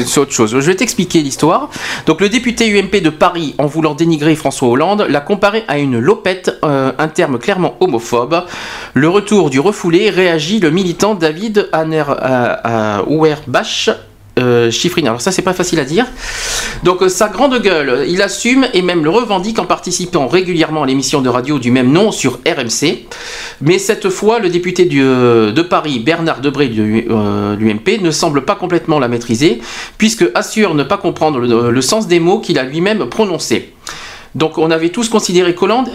c'est 0.06 0.20
autre 0.20 0.32
chose. 0.32 0.50
Je 0.50 0.58
vais 0.58 0.74
t'expliquer 0.74 1.22
l'histoire. 1.22 1.70
Donc, 2.04 2.20
le 2.20 2.28
député 2.28 2.78
UMP 2.78 3.00
de 3.00 3.08
Paris, 3.08 3.54
en 3.56 3.66
voulant 3.66 3.94
dénigrer 3.94 4.34
François 4.34 4.68
Hollande, 4.68 5.06
l'a 5.08 5.20
comparé 5.20 5.64
à 5.68 5.78
une 5.78 5.98
lopette, 5.98 6.58
euh, 6.62 6.92
un 6.98 7.08
terme 7.08 7.38
clairement 7.38 7.76
homophobe. 7.80 8.44
Le 8.92 9.08
retour 9.08 9.48
du 9.48 9.58
refoulé 9.58 10.10
réagit 10.10 10.60
le 10.60 10.70
militant 10.70 11.14
David 11.14 11.70
Aner, 11.72 12.04
euh, 12.08 12.56
euh, 12.66 13.02
Chiffrine. 14.70 15.06
Alors 15.06 15.20
ça 15.20 15.30
c'est 15.32 15.42
pas 15.42 15.52
facile 15.52 15.78
à 15.78 15.84
dire. 15.84 16.06
Donc 16.82 17.02
euh, 17.02 17.08
sa 17.08 17.28
grande 17.28 17.60
gueule, 17.60 18.06
il 18.08 18.22
assume 18.22 18.66
et 18.72 18.82
même 18.82 19.04
le 19.04 19.10
revendique 19.10 19.58
en 19.58 19.66
participant 19.66 20.26
régulièrement 20.26 20.82
à 20.82 20.86
l'émission 20.86 21.20
de 21.20 21.28
radio 21.28 21.58
du 21.58 21.70
même 21.70 21.92
nom 21.92 22.10
sur 22.10 22.40
RMC. 22.46 23.06
Mais 23.60 23.78
cette 23.78 24.08
fois, 24.08 24.40
le 24.40 24.48
député 24.48 24.88
euh, 24.94 25.52
de 25.52 25.62
Paris, 25.62 26.00
Bernard 26.00 26.40
Debré 26.40 26.68
de 26.68 26.82
l'UMP, 26.82 28.00
ne 28.00 28.10
semble 28.10 28.44
pas 28.44 28.56
complètement 28.56 28.98
la 28.98 29.08
maîtriser, 29.08 29.60
puisque 29.98 30.24
assure 30.34 30.74
ne 30.74 30.82
pas 30.82 30.96
comprendre 30.96 31.38
le, 31.38 31.80
sens 31.82 32.08
des 32.08 32.20
mots 32.20 32.40
qu'il 32.40 32.58
a 32.58 32.64
lui-même 32.64 33.06
prononcés. 33.06 33.72
Donc 34.34 34.58
on 34.58 34.70
avait 34.70 34.88
tous 34.88 35.08
considéré 35.08 35.54
qu'Hollande 35.54 35.90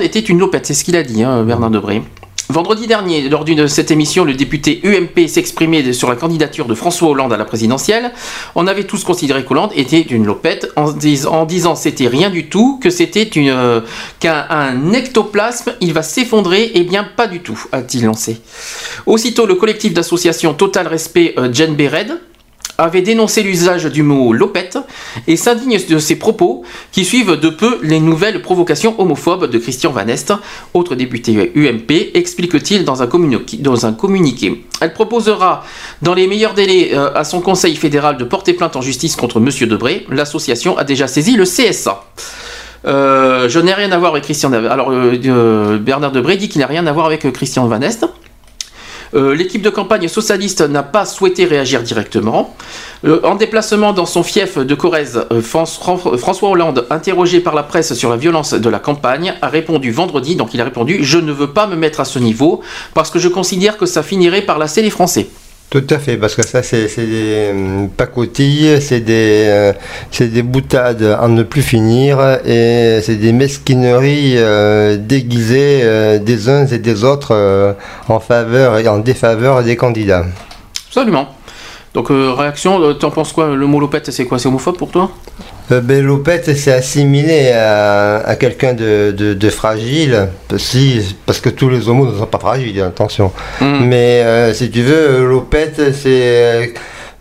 était 0.00 0.20
une 0.20 0.38
lopette, 0.38 0.66
c'est 0.66 0.74
ce 0.74 0.84
qu'il 0.84 0.96
a 0.96 1.02
dit, 1.02 1.22
hein, 1.22 1.42
Bernard 1.42 1.70
Debré. 1.70 2.02
Vendredi 2.50 2.86
dernier, 2.86 3.28
lors 3.30 3.44
de 3.44 3.66
cette 3.66 3.90
émission, 3.90 4.22
le 4.24 4.34
député 4.34 4.80
UMP 4.84 5.28
s'exprimait 5.28 5.94
sur 5.94 6.10
la 6.10 6.16
candidature 6.16 6.66
de 6.66 6.74
François 6.74 7.08
Hollande 7.08 7.32
à 7.32 7.38
la 7.38 7.46
présidentielle. 7.46 8.12
On 8.54 8.66
avait 8.66 8.84
tous 8.84 9.02
considéré 9.02 9.44
qu'Hollande 9.44 9.70
était 9.74 10.02
une 10.02 10.26
lopette 10.26 10.70
en, 10.76 10.92
disant 10.92 11.74
c'était 11.74 12.06
rien 12.06 12.28
du 12.28 12.50
tout, 12.50 12.78
que 12.82 12.90
c'était 12.90 13.30
euh, 13.38 13.80
qu'un 14.20 14.92
ectoplasme, 14.92 15.72
il 15.80 15.94
va 15.94 16.02
s'effondrer. 16.02 16.70
Eh 16.74 16.84
bien, 16.84 17.04
pas 17.04 17.28
du 17.28 17.40
tout, 17.40 17.58
a-t-il 17.72 18.04
lancé. 18.04 18.42
Aussitôt, 19.06 19.46
le 19.46 19.54
collectif 19.54 19.94
d'association 19.94 20.52
Total 20.52 20.86
Respect 20.86 21.34
euh, 21.38 21.50
Jen 21.50 21.74
Bered 21.74 22.20
avait 22.78 23.02
dénoncé 23.02 23.42
l'usage 23.42 23.84
du 23.86 24.02
mot 24.02 24.32
lopette 24.32 24.78
et 25.26 25.36
s'indigne 25.36 25.78
de 25.88 25.98
ses 25.98 26.16
propos 26.16 26.62
qui 26.92 27.04
suivent 27.04 27.38
de 27.38 27.48
peu 27.48 27.78
les 27.82 28.00
nouvelles 28.00 28.42
provocations 28.42 28.94
homophobes 28.98 29.50
de 29.50 29.58
Christian 29.58 29.90
Van 29.90 30.06
Est, 30.06 30.32
autre 30.72 30.94
député 30.94 31.52
UMP, 31.54 32.10
explique-t-il 32.14 32.84
dans, 32.84 33.02
un 33.02 33.92
communiqué. 33.92 34.64
Elle 34.80 34.92
proposera 34.92 35.64
dans 36.02 36.14
les 36.14 36.26
meilleurs 36.26 36.54
délais 36.54 36.90
euh, 36.92 37.12
à 37.14 37.24
son 37.24 37.40
conseil 37.40 37.76
fédéral 37.76 38.16
de 38.16 38.24
porter 38.24 38.54
plainte 38.54 38.76
en 38.76 38.80
justice 38.80 39.16
contre 39.16 39.38
M. 39.38 39.68
Debré. 39.68 40.06
L'association 40.10 40.76
a 40.76 40.84
déjà 40.84 41.06
saisi 41.06 41.36
le 41.36 41.44
CSA. 41.44 42.04
Euh, 42.86 43.48
je 43.48 43.60
n'ai 43.60 43.72
rien 43.72 43.90
à 43.92 43.98
voir 43.98 44.12
avec 44.12 44.24
Christian. 44.24 44.52
Alors 44.52 44.90
euh, 44.90 45.78
Bernard 45.78 46.12
Debré 46.12 46.36
dit 46.36 46.48
qu'il 46.48 46.60
n'a 46.60 46.66
rien 46.66 46.86
à 46.86 46.92
voir 46.92 47.06
avec 47.06 47.30
Christian 47.32 47.66
Van 47.66 47.80
Est. 47.80 48.04
Euh, 49.14 49.34
l'équipe 49.34 49.62
de 49.62 49.70
campagne 49.70 50.08
socialiste 50.08 50.60
n'a 50.62 50.82
pas 50.82 51.04
souhaité 51.04 51.44
réagir 51.44 51.82
directement. 51.82 52.54
Euh, 53.04 53.20
en 53.22 53.34
déplacement 53.34 53.92
dans 53.92 54.06
son 54.06 54.22
fief 54.22 54.58
de 54.58 54.74
Corrèze, 54.74 55.26
euh, 55.30 55.40
François 55.42 56.48
Hollande, 56.48 56.86
interrogé 56.90 57.40
par 57.40 57.54
la 57.54 57.62
presse 57.62 57.94
sur 57.94 58.10
la 58.10 58.16
violence 58.16 58.54
de 58.54 58.68
la 58.68 58.78
campagne, 58.78 59.34
a 59.42 59.48
répondu 59.48 59.90
vendredi, 59.90 60.36
donc 60.36 60.54
il 60.54 60.60
a 60.60 60.64
répondu 60.64 60.98
Je 61.02 61.18
ne 61.18 61.32
veux 61.32 61.52
pas 61.52 61.66
me 61.66 61.76
mettre 61.76 62.00
à 62.00 62.04
ce 62.04 62.18
niveau 62.18 62.62
parce 62.94 63.10
que 63.10 63.18
je 63.18 63.28
considère 63.28 63.76
que 63.76 63.86
ça 63.86 64.02
finirait 64.02 64.42
par 64.42 64.58
lasser 64.58 64.82
les 64.82 64.90
Français. 64.90 65.28
Tout 65.74 65.82
à 65.90 65.98
fait, 65.98 66.16
parce 66.16 66.36
que 66.36 66.46
ça, 66.46 66.62
c'est 66.62 66.86
des 66.98 67.50
euh, 67.52 67.86
pacotilles, 67.96 68.80
c'est 68.80 69.00
des, 69.00 69.46
euh, 69.48 69.72
des 70.20 70.42
boutades 70.44 71.02
à 71.02 71.26
ne 71.26 71.42
plus 71.42 71.62
finir, 71.62 72.20
et 72.46 73.00
c'est 73.02 73.16
des 73.16 73.32
mesquineries 73.32 74.34
euh, 74.36 74.96
déguisées 74.96 76.20
des 76.20 76.48
uns 76.48 76.64
et 76.66 76.78
des 76.78 77.02
autres 77.02 77.74
en 78.08 78.20
faveur 78.20 78.78
et 78.78 78.86
en 78.86 78.98
défaveur 78.98 79.64
des 79.64 79.74
candidats. 79.74 80.26
Absolument. 80.86 81.26
Donc, 81.92 82.06
réaction, 82.10 82.94
t'en 82.94 83.10
penses 83.10 83.32
quoi? 83.32 83.52
Le 83.52 83.66
mot 83.66 83.80
lopette, 83.80 84.12
c'est 84.12 84.26
quoi? 84.26 84.38
C'est 84.38 84.46
homophobe 84.46 84.76
pour 84.76 84.92
toi? 84.92 85.10
Euh, 85.70 86.02
Lopette 86.02 86.54
s'est 86.56 86.72
assimilé 86.72 87.52
à, 87.52 88.36
quelqu'un 88.38 88.74
de, 88.74 89.50
fragile, 89.50 90.28
parce 91.26 91.40
que 91.40 91.48
tous 91.48 91.68
les 91.68 91.88
homos 91.88 92.10
ne 92.10 92.18
sont 92.18 92.26
pas 92.26 92.38
fragiles, 92.38 92.80
attention. 92.82 93.32
Mm. 93.60 93.84
Mais 93.86 94.22
euh, 94.22 94.52
si 94.52 94.70
tu 94.70 94.82
veux, 94.82 95.26
Lopette, 95.26 95.94
c'est 95.94 96.74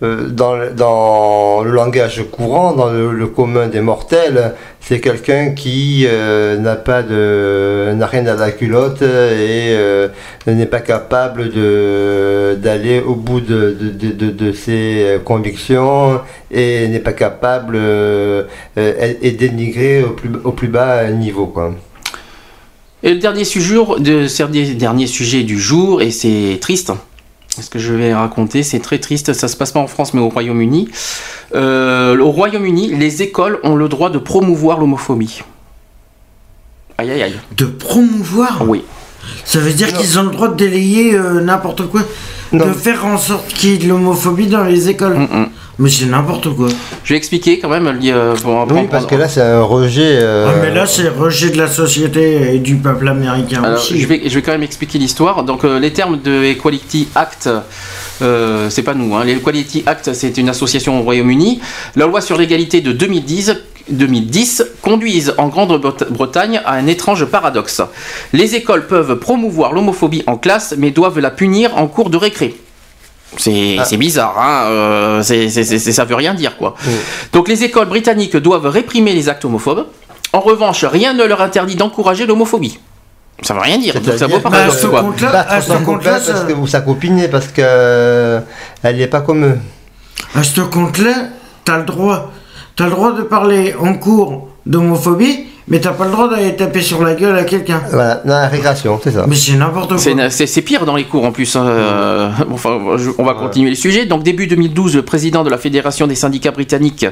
euh, 0.03 0.27
dans, 0.29 1.61
le 1.63 1.71
langage 1.71 2.23
courant, 2.31 2.73
dans 2.73 2.89
le, 2.89 3.27
commun 3.27 3.67
des 3.67 3.79
mortels, 3.81 4.53
c'est 4.85 4.99
quelqu'un 4.99 5.51
qui 5.51 6.05
euh, 6.05 6.57
n'a 6.57 6.75
pas 6.75 7.03
de 7.03 7.93
n'a 7.95 8.05
rien 8.05 8.25
à 8.27 8.35
la 8.35 8.51
culotte 8.51 9.01
et 9.01 9.71
euh, 9.71 10.09
n'est 10.45 10.65
pas 10.65 10.81
capable 10.81 11.49
de 11.51 12.57
d'aller 12.61 12.99
au 12.99 13.15
bout 13.15 13.39
de, 13.39 13.71
de, 13.71 14.51
ses 14.51 15.19
convictions 15.23 16.19
et 16.51 16.87
n'est 16.89 16.99
pas 16.99 17.13
capable 17.13 17.79
et 18.77 19.31
dénigré 19.31 20.03
au 20.03 20.11
plus, 20.11 20.29
au 20.43 20.51
plus 20.51 20.67
bas 20.67 21.09
niveau 21.09 21.47
quoi. 21.47 21.73
Et 23.03 23.13
le 23.13 23.19
dernier 23.19 23.43
sujet, 23.43 23.75
de, 23.99 24.73
dernier 24.75 25.07
sujet 25.07 25.43
du 25.43 25.59
jour, 25.59 26.01
et 26.01 26.09
c'est 26.09 26.57
triste, 26.61 26.93
ce 27.61 27.69
que 27.69 27.79
je 27.79 27.93
vais 27.93 28.13
raconter, 28.13 28.63
c'est 28.63 28.79
très 28.79 28.99
triste, 28.99 29.33
ça 29.33 29.47
se 29.47 29.55
passe 29.55 29.71
pas 29.71 29.79
en 29.79 29.87
France 29.87 30.13
mais 30.13 30.21
au 30.21 30.29
Royaume-Uni. 30.29 30.89
Euh, 31.53 32.17
au 32.19 32.31
Royaume-Uni, 32.31 32.95
les 32.95 33.21
écoles 33.21 33.59
ont 33.63 33.75
le 33.75 33.87
droit 33.87 34.09
de 34.09 34.17
promouvoir 34.17 34.79
l'homophobie. 34.79 35.43
Aïe 36.97 37.11
aïe 37.11 37.23
aïe. 37.23 37.39
De 37.55 37.65
promouvoir? 37.65 38.67
Oui. 38.67 38.83
Ça 39.45 39.59
veut 39.59 39.73
dire 39.73 39.93
qu'ils 39.93 40.19
ont 40.19 40.23
le 40.23 40.31
droit 40.31 40.47
de 40.47 40.55
délayer 40.55 41.15
euh, 41.15 41.41
n'importe 41.41 41.87
quoi 41.87 42.01
De 42.51 42.71
faire 42.73 43.05
en 43.05 43.17
sorte 43.17 43.47
qu'il 43.47 43.71
y 43.71 43.73
ait 43.73 43.77
de 43.77 43.87
l'homophobie 43.87 44.47
dans 44.47 44.63
les 44.63 44.89
écoles 44.89 45.17
mm, 45.17 45.37
mm. 45.39 45.49
Mais 45.79 45.89
c'est 45.89 46.05
n'importe 46.05 46.55
quoi. 46.55 46.67
Je 47.03 47.13
vais 47.13 47.17
expliquer 47.17 47.57
quand 47.57 47.69
même. 47.69 47.87
Euh, 47.87 48.35
oui, 48.69 48.81
parce 48.91 49.07
que 49.07 49.15
là, 49.15 49.27
c'est 49.27 49.41
un 49.41 49.63
rejet. 49.63 50.19
Euh, 50.21 50.47
ah, 50.47 50.59
mais 50.61 50.71
là, 50.71 50.85
c'est 50.85 51.09
rejet 51.09 51.49
de 51.49 51.57
la 51.57 51.67
société 51.67 52.53
et 52.55 52.59
du 52.59 52.75
peuple 52.75 53.07
américain 53.07 53.73
aussi. 53.73 53.99
Je 53.99 54.07
vais, 54.07 54.21
je 54.25 54.35
vais 54.35 54.41
quand 54.43 54.51
même 54.51 54.63
expliquer 54.63 54.99
l'histoire. 54.99 55.43
Donc, 55.43 55.63
euh, 55.63 55.79
les 55.79 55.91
termes 55.91 56.21
de 56.21 56.43
Equality 56.43 57.07
Act. 57.15 57.49
c'est 58.69 58.83
pas 58.83 58.93
nous, 58.93 59.15
hein. 59.15 59.25
l'Equality 59.25 59.83
Act 59.85 60.13
c'est 60.13 60.37
une 60.37 60.47
association 60.47 60.99
au 60.99 61.03
Royaume-Uni. 61.03 61.59
La 61.95 62.05
loi 62.05 62.21
sur 62.21 62.37
l'égalité 62.37 62.79
de 62.79 62.91
2010 62.91 63.53
2010 63.89 64.63
conduisent 64.81 65.33
en 65.37 65.47
Grande-Bretagne 65.47 66.61
à 66.65 66.73
un 66.73 66.87
étrange 66.87 67.25
paradoxe. 67.25 67.81
Les 68.31 68.55
écoles 68.55 68.87
peuvent 68.87 69.15
promouvoir 69.19 69.73
l'homophobie 69.73 70.23
en 70.27 70.37
classe 70.37 70.75
mais 70.77 70.91
doivent 70.91 71.19
la 71.19 71.31
punir 71.31 71.77
en 71.77 71.87
cours 71.87 72.09
de 72.09 72.17
récré. 72.17 72.55
Ah. 73.35 73.85
C'est 73.85 73.97
bizarre, 73.97 74.35
hein 74.39 74.65
euh, 74.69 75.23
ça 75.23 76.05
veut 76.05 76.15
rien 76.15 76.33
dire 76.33 76.55
quoi. 76.57 76.75
Donc 77.31 77.47
les 77.47 77.63
écoles 77.63 77.87
britanniques 77.87 78.37
doivent 78.37 78.67
réprimer 78.67 79.13
les 79.13 79.27
actes 79.27 79.45
homophobes. 79.45 79.87
En 80.33 80.39
revanche, 80.39 80.83
rien 80.85 81.13
ne 81.13 81.23
leur 81.23 81.41
interdit 81.41 81.75
d'encourager 81.75 82.25
l'homophobie. 82.25 82.79
Ça 83.41 83.53
veut 83.53 83.61
rien 83.61 83.77
dire. 83.77 83.99
Donc 83.99 84.17
ça 84.17 84.27
vaut 84.27 84.39
pas 84.39 84.49
bah, 84.49 84.65
à 84.65 84.71
ce 84.71 84.87
compte-là, 84.87 85.45
à 85.49 85.61
ce 85.61 85.73
compte-là, 85.73 86.19
parce 86.25 86.45
que 86.45 86.67
sa 86.67 86.81
copine, 86.81 87.27
parce 87.29 87.47
que 87.47 87.61
euh, 87.61 88.39
elle 88.83 88.97
n'est 88.97 89.07
pas 89.07 89.21
comme 89.21 89.45
eux. 89.45 89.57
À 90.35 90.43
ce 90.43 90.61
compte-là, 90.61 91.29
t'as 91.65 91.77
le 91.77 91.83
droit, 91.83 92.31
as 92.79 92.85
le 92.85 92.91
droit 92.91 93.13
de 93.13 93.21
parler 93.21 93.75
en 93.79 93.93
cours 93.93 94.49
d'homophobie 94.65 95.45
mais 95.67 95.79
t'as 95.79 95.91
pas 95.93 96.05
le 96.05 96.11
droit 96.11 96.29
d'aller 96.29 96.55
taper 96.55 96.81
sur 96.81 97.01
la 97.03 97.13
gueule 97.15 97.37
à 97.37 97.45
quelqu'un. 97.45 97.81
Voilà, 97.89 98.21
dans 98.25 98.33
la 98.33 98.47
récréation, 98.47 98.99
c'est 99.01 99.11
ça. 99.11 99.25
Mais 99.27 99.35
c'est 99.35 99.55
n'importe 99.55 99.95
quoi. 99.95 100.29
C'est 100.29 100.61
pire 100.61 100.85
dans 100.85 100.95
les 100.95 101.05
cours 101.05 101.23
en 101.23 101.31
plus. 101.31 101.55
Euh, 101.55 102.29
enfin, 102.51 102.79
on 103.17 103.23
va 103.23 103.33
continuer 103.33 103.69
le 103.69 103.75
sujet. 103.75 104.05
Donc 104.05 104.23
début 104.23 104.47
2012, 104.47 104.97
le 104.97 105.01
président 105.03 105.43
de 105.43 105.49
la 105.49 105.57
Fédération 105.57 106.05
des 106.05 106.15
syndicats 106.15 106.51
britanniques 106.51 107.05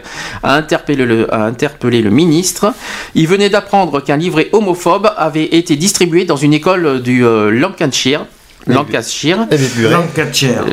a 0.44 0.56
interpellé 0.56 1.06
le, 1.06 1.34
a 1.34 1.46
interpellé 1.46 2.02
le 2.02 2.10
ministre. 2.10 2.74
Il 3.16 3.28
venait 3.28 3.50
d'apprendre 3.50 4.02
qu'un 4.02 4.18
livret 4.18 4.50
homophobe 4.52 5.12
avait 5.16 5.46
été 5.46 5.78
distribué 5.78 6.26
dans 6.26 6.36
une 6.36 6.54
école 6.54 7.02
du 7.02 7.26
euh, 7.26 7.52
Lancashire 7.52 8.26
Lancashire. 8.68 9.48
Lancashire. 9.90 10.66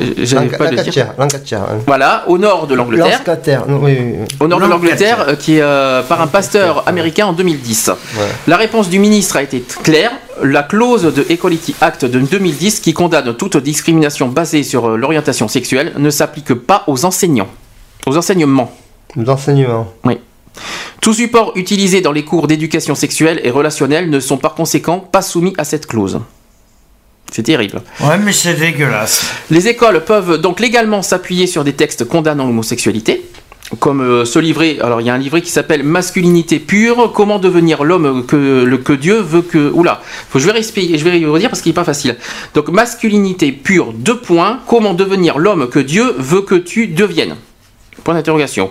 Lancashire. 1.19 1.61
Voilà, 1.87 2.25
au 2.27 2.39
nord 2.39 2.67
de 2.67 2.75
l'Angleterre. 2.75 3.23
Au 4.41 4.47
nord 4.47 4.61
de 4.61 4.67
l'Angleterre, 4.67 5.27
euh, 5.29 5.37
qui 5.37 5.57
est 5.57 5.63
euh, 5.63 6.03
par 6.03 6.21
un 6.21 6.27
pasteur 6.27 6.87
américain 6.87 7.27
en 7.27 7.33
2010. 7.33 7.91
La 8.47 8.57
réponse 8.57 8.89
du 8.89 8.99
ministre 8.99 9.37
a 9.37 9.43
été 9.43 9.65
claire. 9.83 10.13
La 10.43 10.63
clause 10.63 11.03
de 11.03 11.27
Equality 11.29 11.75
Act 11.81 12.05
de 12.05 12.21
2010, 12.21 12.81
qui 12.81 12.93
condamne 12.93 13.35
toute 13.35 13.57
discrimination 13.57 14.29
basée 14.29 14.63
sur 14.63 14.91
euh, 14.91 14.97
l'orientation 14.97 15.49
sexuelle, 15.49 15.93
ne 15.97 16.11
s'applique 16.11 16.55
pas 16.55 16.85
aux 16.87 17.05
enseignants. 17.05 17.49
Aux 18.07 18.17
enseignements. 18.17 18.71
Aux 19.17 19.29
enseignements. 19.29 19.93
Oui. 20.05 20.19
Tous 21.01 21.15
supports 21.15 21.53
utilisés 21.55 22.01
dans 22.01 22.13
les 22.13 22.25
cours 22.25 22.47
d'éducation 22.47 22.95
sexuelle 22.95 23.41
et 23.45 23.51
relationnelle 23.51 24.11
ne 24.11 24.21
sont 24.21 24.37
par 24.37 24.55
conséquent 24.55 24.99
pas 24.99 25.23
soumis 25.23 25.55
à 25.57 25.65
cette 25.65 25.87
clause. 25.87 26.21
C'est 27.31 27.43
terrible. 27.43 27.83
Ouais, 28.01 28.19
mais 28.19 28.33
c'est 28.33 28.55
dégueulasse. 28.55 29.27
Les 29.51 29.69
écoles 29.69 30.05
peuvent 30.05 30.41
donc 30.41 30.61
légalement 30.61 31.03
s'appuyer 31.03 31.47
sur 31.47 31.65
des 31.65 31.75
textes 31.75 32.05
condamnant 32.05 32.47
l'homosexualité 32.47 33.23
comme 33.81 34.01
euh, 34.01 34.25
ce 34.25 34.39
livret. 34.39 34.79
Alors 34.81 35.01
il 35.01 35.07
y 35.07 35.11
a 35.11 35.15
un 35.15 35.19
livret 35.19 35.43
qui 35.43 35.51
s'appelle 35.51 35.83
Masculinité 35.83 36.59
pure, 36.59 37.13
comment 37.13 37.39
devenir 37.39 37.85
l'homme 37.85 38.25
que, 38.27 38.65
le, 38.65 38.79
que 38.79 38.93
Dieu 38.93 39.21
veut 39.21 39.43
que. 39.43 39.71
Oula, 39.73 40.01
faut, 40.31 40.39
je 40.39 40.51
vais 40.51 40.63
je 40.63 41.05
vais 41.05 41.27
redire 41.27 41.51
parce 41.51 41.61
qu'il 41.61 41.71
n'est 41.71 41.75
pas 41.75 41.85
facile. 41.85 42.17
Donc 42.55 42.69
masculinité 42.71 43.53
pure, 43.53 43.93
deux 43.93 44.19
points, 44.19 44.61
comment 44.67 44.95
devenir 44.95 45.39
l'homme 45.39 45.69
que 45.69 45.79
Dieu 45.79 46.15
veut 46.19 46.43
que 46.43 46.55
tu 46.55 46.87
deviennes. 46.87 47.37
Point 48.05 48.15
d'interrogation. 48.15 48.71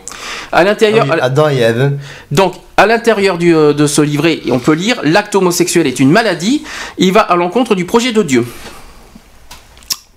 À 0.51 0.63
l'intérieur. 0.63 1.05
Ah 1.09 1.25
Adam 1.25 1.49
et 1.49 1.57
Ève. 1.57 1.97
Donc, 2.31 2.55
à 2.77 2.85
l'intérieur 2.85 3.37
euh, 3.41 3.73
de 3.73 3.87
ce 3.87 4.01
livret, 4.01 4.39
on 4.49 4.59
peut 4.59 4.73
lire 4.73 4.99
l'acte 5.03 5.35
homosexuel 5.35 5.87
est 5.87 5.99
une 5.99 6.11
maladie. 6.11 6.63
Il 6.97 7.13
va 7.13 7.21
à 7.21 7.35
l'encontre 7.35 7.75
du 7.75 7.85
projet 7.85 8.11
de 8.11 8.23
Dieu. 8.23 8.45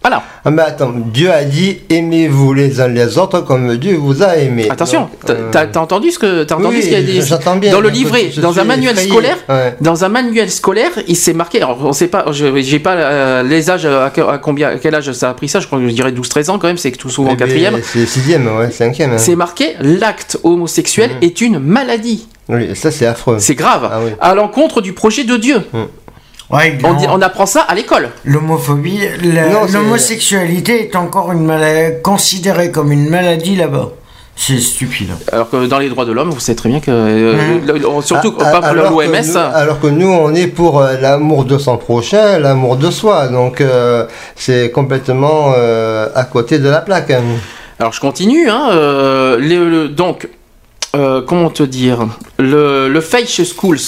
Voilà. 0.02 0.22
Ah 0.44 0.50
mais 0.50 0.62
attends, 0.62 0.92
Dieu 0.94 1.30
a 1.30 1.44
dit 1.44 1.80
aimez-vous 1.90 2.54
les 2.54 2.80
uns 2.80 2.88
les 2.88 3.18
autres 3.18 3.40
comme 3.40 3.76
Dieu 3.76 3.96
vous 3.96 4.22
a 4.22 4.36
aimé. 4.36 4.68
Attention, 4.70 5.10
euh, 5.28 5.50
t'as 5.52 5.78
entendu 5.78 6.10
ce 6.10 6.18
que 6.18 6.44
t'as 6.44 6.56
entendu 6.56 6.80
ce 6.80 6.86
qu'il 6.86 6.94
a 6.94 7.02
dit 7.02 7.20
bien, 7.60 7.72
dans 7.72 7.80
le 7.80 7.90
livret, 7.90 8.30
dans 8.38 8.58
un 8.58 8.64
manuel 8.64 8.96
scolaire, 8.96 9.36
dans 9.80 10.04
un 10.04 10.08
manuel 10.08 10.50
scolaire, 10.50 10.92
il 11.08 11.16
s'est 11.16 11.34
marqué. 11.34 11.58
Alors 11.58 11.78
on 11.84 11.92
sait 11.92 12.08
pas, 12.08 12.24
j'ai 12.30 12.78
pas 12.78 12.94
euh, 12.94 13.42
les 13.42 13.70
âges 13.70 13.86
à, 13.86 14.10
combien, 14.42 14.78
quel 14.78 14.94
âge 14.94 15.12
ça 15.12 15.30
a 15.30 15.34
pris 15.34 15.48
ça. 15.48 15.60
Je 15.60 15.66
crois 15.66 15.78
que 15.78 15.88
je 15.88 15.92
dirais 15.92 16.12
12-13 16.12 16.50
ans 16.50 16.58
quand 16.58 16.68
même. 16.68 16.78
C'est 16.78 16.90
tout 16.92 17.10
souvent 17.10 17.32
eh 17.34 17.36
quatrième. 17.36 17.78
C'est 17.82 18.06
sixième, 18.06 18.46
ouais, 18.56 18.70
cinquième. 18.70 19.12
Hein. 19.12 19.18
C'est 19.18 19.36
marqué 19.36 19.74
l'acte 19.80 20.38
homosexuel 20.42 21.10
mm. 21.20 21.24
est 21.24 21.40
une 21.40 21.58
maladie. 21.58 22.26
Oui, 22.48 22.74
ça 22.74 22.90
c'est 22.90 23.06
affreux. 23.06 23.36
C'est 23.38 23.54
grave. 23.54 23.88
Ah 24.20 24.30
à 24.30 24.34
l'encontre 24.34 24.80
du 24.80 24.92
projet 24.92 25.24
de 25.24 25.36
Dieu. 25.36 25.62
On, 26.50 27.22
apprend 27.22 27.46
ça 27.46 27.62
à 27.62 27.74
l'école. 27.74 28.10
L'homophobie, 28.24 29.00
l'homosexualité 29.72 30.88
est 30.88 30.96
encore 30.96 31.32
une 31.32 31.52
considérée 32.02 32.70
comme 32.70 32.92
une 32.92 33.08
maladie 33.08 33.56
là-bas. 33.56 33.90
C'est 34.36 34.58
stupide. 34.58 35.10
Alors 35.30 35.50
que 35.50 35.66
dans 35.66 35.78
les 35.78 35.90
droits 35.90 36.06
de 36.06 36.12
l'homme, 36.12 36.30
vous 36.30 36.40
savez 36.40 36.56
très 36.56 36.70
bien 36.70 36.80
que, 36.80 36.90
euh, 36.90 37.60
mmh. 37.60 38.02
surtout 38.02 38.34
ah, 38.40 38.58
pas 38.58 38.62
pour 38.62 38.74
l'OMS. 38.74 39.36
Alors 39.36 39.80
que 39.80 39.86
nous, 39.86 40.08
on 40.08 40.34
est 40.34 40.46
pour 40.46 40.80
euh, 40.80 40.94
l'amour 40.98 41.44
de 41.44 41.58
son 41.58 41.76
prochain, 41.76 42.38
l'amour 42.38 42.76
de 42.76 42.90
soi. 42.90 43.28
Donc 43.28 43.60
euh, 43.60 44.06
c'est 44.36 44.70
complètement 44.70 45.52
à 45.52 46.24
côté 46.24 46.58
de 46.58 46.68
la 46.68 46.80
plaque. 46.80 47.12
Alors 47.78 47.92
je 47.92 48.00
continue. 48.00 48.48
Hein, 48.48 49.38
donc 49.94 50.26
euh, 50.96 51.22
comment 51.22 51.50
te 51.50 51.62
dire 51.62 52.08
Le, 52.38 52.88
le 52.88 53.00
Schools, 53.00 53.78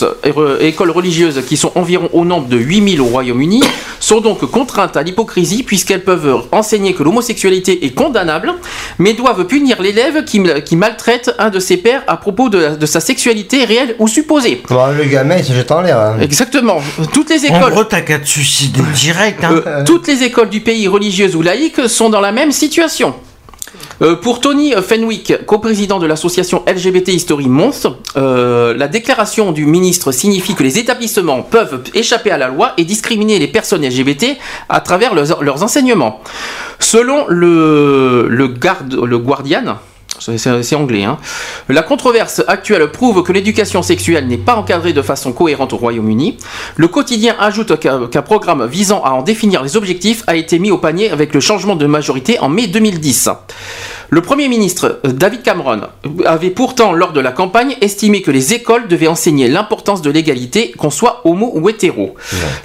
écoles 0.60 0.90
religieuses 0.90 1.42
qui 1.46 1.56
sont 1.56 1.72
environ 1.74 2.08
au 2.12 2.24
nombre 2.24 2.48
de 2.48 2.56
8000 2.56 3.00
au 3.00 3.06
Royaume-Uni, 3.06 3.62
sont 3.98 4.20
donc 4.20 4.44
contraintes 4.50 4.96
à 4.96 5.02
l'hypocrisie 5.02 5.64
puisqu'elles 5.64 6.04
peuvent 6.04 6.44
enseigner 6.52 6.94
que 6.94 7.02
l'homosexualité 7.02 7.84
est 7.86 7.90
condamnable, 7.90 8.54
mais 8.98 9.14
doivent 9.14 9.46
punir 9.46 9.82
l'élève 9.82 10.24
qui, 10.24 10.42
qui, 10.64 10.76
maltraite 10.76 11.34
un 11.38 11.50
de 11.50 11.58
ses 11.58 11.76
pères 11.76 12.02
à 12.06 12.16
propos 12.16 12.48
de, 12.48 12.86
sa 12.86 13.00
sexualité 13.00 13.64
réelle 13.64 13.96
ou 13.98 14.06
supposée. 14.06 14.62
le 14.70 15.04
gamin, 15.04 15.36
il 15.38 15.44
se 15.44 15.52
jette 15.52 15.72
en 15.72 15.80
l'air. 15.80 15.98
Hein. 15.98 16.16
Exactement. 16.20 16.80
Toutes 17.12 17.30
les 17.30 17.46
écoles. 17.46 17.62
En 17.64 17.70
gros, 17.70 17.84
t'as 17.84 18.02
qu'à 18.02 18.18
te 18.18 18.26
suicider 18.28 18.80
direct. 18.94 19.42
Hein. 19.42 19.62
Euh, 19.66 19.84
toutes 19.84 20.06
les 20.06 20.22
écoles 20.22 20.50
du 20.50 20.60
pays, 20.60 20.86
religieuses 20.86 21.34
ou 21.34 21.42
laïques, 21.42 21.88
sont 21.88 22.10
dans 22.10 22.20
la 22.20 22.32
même 22.32 22.52
situation. 22.52 23.14
Euh, 24.02 24.16
pour 24.16 24.40
Tony 24.40 24.72
Fenwick, 24.72 25.44
coprésident 25.46 25.98
de 25.98 26.06
l'association 26.06 26.62
LGBT 26.66 27.08
History 27.08 27.48
Mons, 27.48 27.86
euh, 28.16 28.74
la 28.76 28.88
déclaration 28.88 29.52
du 29.52 29.66
ministre 29.66 30.12
signifie 30.12 30.54
que 30.54 30.62
les 30.62 30.78
établissements 30.78 31.42
peuvent 31.42 31.82
échapper 31.94 32.30
à 32.30 32.38
la 32.38 32.48
loi 32.48 32.72
et 32.76 32.84
discriminer 32.84 33.38
les 33.38 33.48
personnes 33.48 33.86
LGBT 33.86 34.38
à 34.68 34.80
travers 34.80 35.14
leurs, 35.14 35.62
enseignements. 35.62 36.20
Selon 36.78 37.26
le, 37.28 38.48
Guardian, 39.18 39.78
c'est 40.36 40.74
anglais. 40.74 41.04
Hein. 41.04 41.18
La 41.68 41.82
controverse 41.82 42.42
actuelle 42.46 42.90
prouve 42.90 43.22
que 43.22 43.32
l'éducation 43.32 43.82
sexuelle 43.82 44.26
n'est 44.26 44.38
pas 44.38 44.56
encadrée 44.56 44.92
de 44.92 45.02
façon 45.02 45.32
cohérente 45.32 45.72
au 45.72 45.76
Royaume-Uni. 45.76 46.36
Le 46.76 46.88
quotidien 46.88 47.34
ajoute 47.38 47.78
qu'un 47.78 48.22
programme 48.22 48.66
visant 48.66 49.02
à 49.02 49.10
en 49.10 49.22
définir 49.22 49.62
les 49.62 49.76
objectifs 49.76 50.22
a 50.26 50.36
été 50.36 50.58
mis 50.58 50.70
au 50.70 50.78
panier 50.78 51.10
avec 51.10 51.34
le 51.34 51.40
changement 51.40 51.76
de 51.76 51.86
majorité 51.86 52.38
en 52.38 52.48
mai 52.48 52.66
2010. 52.66 53.30
Le 54.12 54.20
Premier 54.20 54.46
ministre 54.48 55.00
euh, 55.06 55.12
David 55.12 55.42
Cameron 55.42 55.80
avait 56.26 56.50
pourtant, 56.50 56.92
lors 56.92 57.14
de 57.14 57.20
la 57.20 57.32
campagne, 57.32 57.76
estimé 57.80 58.20
que 58.20 58.30
les 58.30 58.52
écoles 58.52 58.86
devaient 58.86 59.06
enseigner 59.06 59.48
l'importance 59.48 60.02
de 60.02 60.10
l'égalité, 60.10 60.72
qu'on 60.76 60.90
soit 60.90 61.22
homo 61.24 61.50
ou 61.54 61.70
hétéro. 61.70 62.14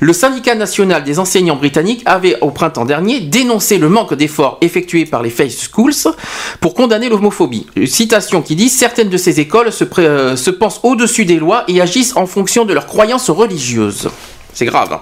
Le 0.01 0.11
syndicat 0.11 0.55
national 0.55 1.05
des 1.05 1.19
enseignants 1.19 1.55
britanniques 1.55 2.03
avait, 2.05 2.37
au 2.41 2.51
printemps 2.51 2.83
dernier, 2.83 3.21
dénoncé 3.21 3.77
le 3.77 3.87
manque 3.87 4.13
d'efforts 4.13 4.57
effectués 4.59 5.05
par 5.05 5.23
les 5.23 5.29
Face 5.29 5.69
Schools 5.71 6.13
pour 6.59 6.73
condamner 6.73 7.07
l'homophobie. 7.07 7.46
Citation 7.85 8.41
qui 8.41 8.55
dit 8.55 8.69
Certaines 8.69 9.09
de 9.09 9.17
ces 9.17 9.39
écoles 9.39 9.71
se, 9.71 9.83
euh, 9.99 10.35
se 10.35 10.49
pensent 10.49 10.79
au-dessus 10.83 11.25
des 11.25 11.37
lois 11.37 11.63
et 11.67 11.81
agissent 11.81 12.15
en 12.15 12.25
fonction 12.25 12.65
de 12.65 12.73
leurs 12.73 12.87
croyances 12.87 13.29
religieuses. 13.29 14.09
C'est 14.53 14.65
grave. 14.65 14.91
Hein. 14.93 15.01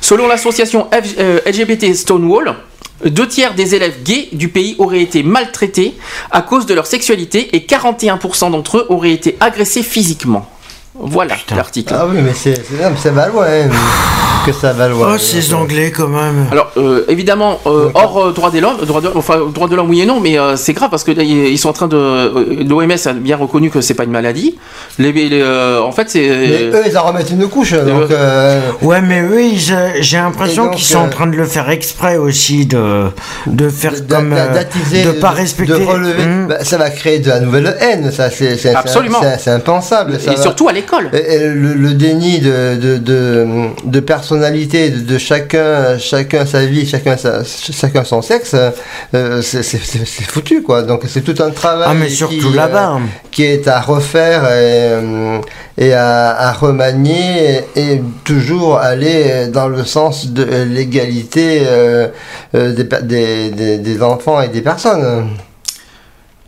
Selon 0.00 0.26
l'association 0.26 0.88
LGBT 1.46 1.84
euh, 1.84 1.94
Stonewall, 1.94 2.56
deux 3.04 3.28
tiers 3.28 3.54
des 3.54 3.74
élèves 3.74 4.02
gays 4.02 4.28
du 4.32 4.48
pays 4.48 4.74
auraient 4.78 5.02
été 5.02 5.22
maltraités 5.22 5.96
à 6.30 6.42
cause 6.42 6.66
de 6.66 6.74
leur 6.74 6.86
sexualité 6.86 7.56
et 7.56 7.60
41% 7.60 8.50
d'entre 8.50 8.78
eux 8.78 8.86
auraient 8.88 9.12
été 9.12 9.36
agressés 9.40 9.82
physiquement. 9.82 10.48
Voilà 10.94 11.36
l'article. 11.54 11.94
Ah 11.96 12.06
oui, 12.06 12.18
mais 12.20 12.34
c'est, 12.34 12.62
ça 12.98 13.10
va 13.10 13.28
loin. 13.28 13.46
Hein, 13.46 13.70
que 14.44 14.52
ça 14.52 14.72
va 14.72 14.88
loin. 14.88 15.12
Oh, 15.14 15.18
ces 15.18 15.54
Anglais 15.54 15.90
quand 15.90 16.08
même. 16.08 16.46
Alors, 16.50 16.72
euh, 16.76 17.04
évidemment, 17.08 17.60
euh, 17.66 17.90
hors 17.94 18.18
euh, 18.18 18.32
droit 18.32 18.50
de 18.50 18.58
l'homme, 18.58 18.76
droit 18.86 19.00
de, 19.00 19.10
enfin, 19.14 19.40
droit 19.52 19.68
de 19.68 19.76
l'homme, 19.76 19.90
oui 19.90 20.00
et 20.00 20.06
non, 20.06 20.20
mais 20.20 20.36
c'est 20.56 20.72
grave 20.72 20.90
parce 20.90 21.04
que 21.04 21.10
ils 21.12 21.58
sont 21.58 21.68
en 21.68 21.72
train 21.72 21.88
de. 21.88 22.64
L'OMS 22.68 23.06
a 23.06 23.12
bien 23.12 23.36
reconnu 23.36 23.70
que 23.70 23.80
c'est 23.80 23.94
pas 23.94 24.04
une 24.04 24.10
maladie. 24.10 24.58
Les, 24.98 25.42
en 25.80 25.92
fait, 25.92 26.10
c'est. 26.10 26.28
Mais 26.28 26.78
eux, 26.78 26.82
ils 26.86 26.96
en 26.98 27.02
remettent 27.04 27.30
une 27.30 27.48
couche. 27.48 27.72
Donc, 27.74 28.10
Ouais, 28.82 29.00
mais 29.00 29.22
eux, 29.22 29.40
j'ai 30.00 30.16
l'impression 30.16 30.70
qu'ils 30.70 30.84
sont 30.84 30.98
en 30.98 31.08
train 31.08 31.26
de 31.26 31.36
le 31.36 31.44
faire 31.44 31.68
exprès 31.70 32.16
aussi, 32.16 32.66
de, 32.66 33.06
de 33.46 33.68
faire 33.68 33.94
comme. 34.08 34.30
de 34.30 35.12
pas 35.12 35.30
respecter. 35.30 35.72
De 35.72 35.84
relever. 35.84 36.24
Hmm. 36.24 36.46
Bah, 36.48 36.64
ça 36.64 36.78
va 36.78 36.90
créer 36.90 37.18
de 37.18 37.28
la 37.28 37.40
nouvelle 37.40 37.76
haine, 37.80 38.10
ça, 38.10 38.30
c'est. 38.30 38.74
Absolument. 38.74 39.20
C'est 39.38 39.50
impensable. 39.50 40.14
et 40.14 40.36
surtout 40.36 40.68
à 40.68 40.72
l'école. 40.72 41.10
Le, 41.12 41.90
déni 41.94 42.38
de, 42.38 42.98
de, 43.84 44.00
personnalité 44.30 44.90
de, 44.90 45.18
chacun, 45.18 45.98
chacun 45.98 46.46
sa 46.46 46.64
vie, 46.64 46.86
chacun, 46.86 47.16
chacun 47.16 48.04
son 48.04 48.22
sexe, 48.22 48.54
euh, 49.14 49.42
c'est 49.42 49.62
foutu 50.30 50.62
quoi. 50.62 50.82
Donc 50.82 51.02
c'est 51.08 51.22
tout 51.22 51.42
un 51.42 51.50
travail 51.50 51.88
ah, 51.90 51.94
mais 51.94 52.08
surtout 52.08 52.52
là-bas. 52.52 52.92
Euh, 52.94 52.98
qui 53.32 53.42
est 53.42 53.66
à 53.66 53.80
refaire 53.80 54.44
et, 54.44 55.82
euh, 55.82 56.32
à, 56.38 56.52
remanier 56.52 57.62
et, 57.74 58.00
toujours 58.22 58.78
aller 58.78 59.48
dans 59.48 59.66
le 59.66 59.84
sens 59.84 60.28
de 60.28 60.44
l'égalité 60.64 61.62
des, 62.54 63.78
des 63.78 64.02
enfants 64.02 64.40
et 64.40 64.48
des 64.48 64.62
personnes. 64.62 65.30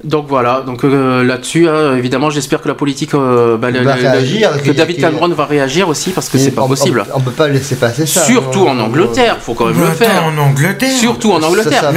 Donc 0.05 0.27
voilà, 0.29 0.63
donc 0.67 0.83
euh, 0.83 1.23
là-dessus, 1.23 1.69
hein, 1.69 1.97
évidemment, 1.97 2.29
j'espère 2.29 2.61
que 2.61 2.67
la 2.67 2.75
politique, 2.75 3.15
euh, 3.15 3.57
bah, 3.57 3.71
va 3.71 3.95
réagir, 3.95 4.51
que 4.63 4.73
David 4.73 4.99
Cameron 5.01 5.29
va 5.29 5.47
réagir 5.47 5.89
aussi 5.89 6.11
parce 6.11 6.29
que 6.29 6.39
c'est 6.39 6.51
pas 6.51 6.67
possible. 6.67 7.05
On, 7.15 7.21
peut 7.21 7.31
pas 7.31 7.47
laisser 7.47 7.77
passer 7.77 8.05
ça. 8.07 8.25
Surtout 8.25 8.67
en 8.67 8.79
Angleterre, 8.81 9.39
faut 9.41 9.55
quand 9.55 9.67
même 9.67 9.81
le 9.81 9.87
faire. 9.93 10.25
En 10.25 10.37
Angleterre. 10.39 10.91
Surtout 10.93 11.33
en 11.33 11.43
Angleterre. 11.43 11.93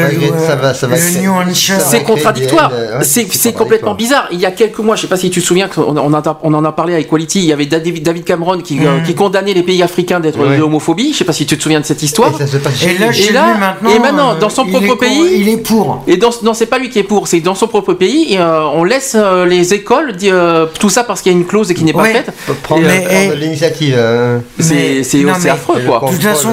C'est 1.79 2.03
contradictoire. 2.03 2.71
C'est 3.01 3.53
complètement 3.53 3.95
bizarre. 3.95 4.27
Il 4.31 4.39
y 4.39 4.45
a 4.45 4.51
quelques 4.51 4.79
mois, 4.79 4.95
je 4.95 5.01
sais 5.01 5.07
pas 5.07 5.17
si 5.17 5.31
tu 5.31 5.41
te 5.41 5.45
souviens 5.45 5.67
qu'on 5.67 5.97
on, 5.97 6.13
on 6.43 6.53
en 6.53 6.65
a 6.65 6.71
parlé 6.71 6.93
avec 6.93 7.07
Equality. 7.07 7.39
Il 7.39 7.45
y 7.45 7.53
avait 7.53 7.65
David 7.65 8.23
Cameron 8.23 8.59
qui, 8.59 8.85
euh, 8.85 8.99
mm. 8.99 9.03
qui 9.03 9.15
condamnait 9.15 9.53
les 9.53 9.63
pays 9.63 9.81
africains 9.81 10.19
d'être 10.19 10.37
de 10.37 10.55
l'homophobie. 10.55 11.11
Je 11.13 11.17
sais 11.17 11.25
pas 11.25 11.33
si 11.33 11.47
tu 11.47 11.57
te 11.57 11.63
souviens 11.63 11.79
de 11.79 11.85
cette 11.85 12.03
histoire. 12.03 12.31
Et, 12.39 13.31
là, 13.31 13.55
maintenant, 13.57 13.89
et 13.89 13.99
maintenant, 13.99 14.35
dans 14.35 14.49
son 14.49 14.65
propre 14.65 14.95
pays, 14.95 15.39
il 15.39 15.49
est 15.49 15.57
pour. 15.57 16.03
Et 16.07 16.17
dans, 16.17 16.29
non, 16.43 16.53
c'est 16.53 16.67
pas 16.67 16.77
lui 16.77 16.89
qui 16.89 16.99
est 16.99 17.03
pour, 17.03 17.27
c'est 17.27 17.39
dans 17.39 17.55
son 17.55 17.67
propre 17.67 17.94
pays 17.95 18.33
et 18.33 18.39
euh, 18.39 18.63
on 18.67 18.83
laisse 18.83 19.15
euh, 19.15 19.45
les 19.45 19.73
écoles 19.73 20.13
euh, 20.23 20.67
tout 20.79 20.89
ça 20.89 21.03
parce 21.03 21.21
qu'il 21.21 21.31
y 21.31 21.35
a 21.35 21.37
une 21.37 21.45
clause 21.45 21.73
qui 21.73 21.83
n'est 21.83 21.93
pas 21.93 22.05
faite. 22.05 22.31
Prendre, 22.63 22.85
l'initiative. 23.35 23.99
C'est 24.59 25.49
affreux 25.49 25.81
quoi. 25.85 26.01
De 26.07 26.13
toute 26.13 26.23
façon, 26.23 26.51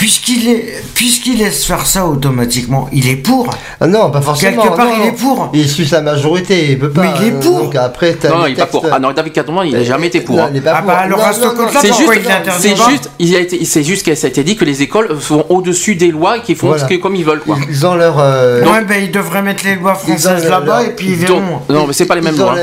puisqu'il 0.00 0.48
est, 0.48 0.82
puisqu'il 0.94 1.38
laisse 1.40 1.66
faire 1.66 1.84
ça 1.84 2.06
automatiquement, 2.06 2.88
il 2.90 3.06
est 3.06 3.16
pour. 3.16 3.50
Ah 3.78 3.86
non, 3.86 4.10
pas 4.10 4.22
forcément. 4.22 4.62
Quelque 4.62 4.74
part, 4.74 4.88
il 4.98 5.06
est 5.08 5.12
pour. 5.12 5.50
Il 5.52 5.68
suit 5.68 5.86
sa 5.86 6.00
majorité, 6.00 6.70
il 6.70 6.78
peut 6.78 6.88
pas. 6.88 7.02
Mais 7.02 7.10
il 7.20 7.26
est 7.28 7.38
pour. 7.38 7.64
Donc 7.64 7.76
après, 7.76 8.16
non, 8.24 8.46
il 8.46 8.52
est 8.52 8.54
pas 8.54 8.64
pour. 8.64 8.86
Ah 8.90 8.98
non, 8.98 9.12
David 9.12 9.34
Cameron, 9.34 9.62
il 9.62 9.72
n'a 9.72 9.84
jamais 9.84 10.06
été 10.06 10.22
pour. 10.22 10.40
il 10.54 10.62
ah 10.66 10.80
bah 10.80 10.96
alors 11.00 11.20
à 11.20 11.34
ce 11.34 11.40
c'est 11.80 11.88
juste, 11.88 12.10
c'est 12.58 12.76
juste, 12.76 13.10
il 13.18 13.36
a 13.36 13.40
été, 13.40 13.64
c'est 13.66 13.82
juste 13.82 14.06
que 14.06 14.14
ça 14.14 14.28
a 14.28 14.30
été 14.30 14.42
dit 14.42 14.56
que 14.56 14.64
les 14.64 14.80
écoles 14.80 15.20
sont 15.20 15.44
au-dessus 15.50 15.96
des 15.96 16.10
lois 16.10 16.38
et 16.38 16.40
qu'ils 16.40 16.56
font 16.56 16.76
ce 16.78 16.86
que, 16.86 16.94
comme 16.94 17.14
ils 17.14 17.24
veulent 17.24 17.40
quoi. 17.40 17.58
Ils 17.68 17.86
ont 17.86 17.94
leur. 17.94 18.18
Euh... 18.18 18.64
ouais, 18.64 18.84
ben 18.84 19.04
ils 19.04 19.12
devraient 19.12 19.42
mettre 19.42 19.64
les 19.66 19.76
lois 19.76 19.96
françaises 19.96 20.48
là-bas 20.48 20.84
et 20.84 20.90
puis 20.90 21.08
ils 21.08 21.16
verront. 21.16 21.60
Non, 21.68 21.86
mais 21.86 21.92
c'est 21.92 22.06
pas 22.06 22.14
les 22.14 22.22
mêmes 22.22 22.38
lois. 22.38 22.54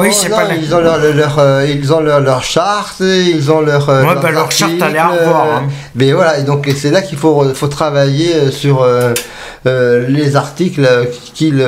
Oui, 0.00 0.10
c'est 0.12 0.28
pas 0.28 0.46
Ils 0.54 0.72
ont 0.72 0.80
leur, 0.80 1.38
euh, 1.38 1.66
ils 1.68 1.92
ont 1.92 2.00
leur, 2.00 2.44
charte, 2.44 3.00
ils 3.00 3.50
ont 3.50 3.62
leur. 3.62 3.88
Ouais, 3.88 4.14
bah 4.22 4.30
leur 4.30 4.52
charte, 4.52 4.80
allez 4.80 4.98
à 4.98 5.08
revoir. 5.08 5.62
Mais 5.96 6.12
voilà, 6.12 6.40
donc 6.42 6.67
donc 6.68 6.76
c'est 6.76 6.90
là 6.90 7.00
qu'il 7.02 7.16
faut, 7.16 7.44
faut 7.54 7.68
travailler 7.68 8.50
sur 8.50 8.86
les 9.64 10.36
articles 10.36 10.88
qu'il 11.34 11.60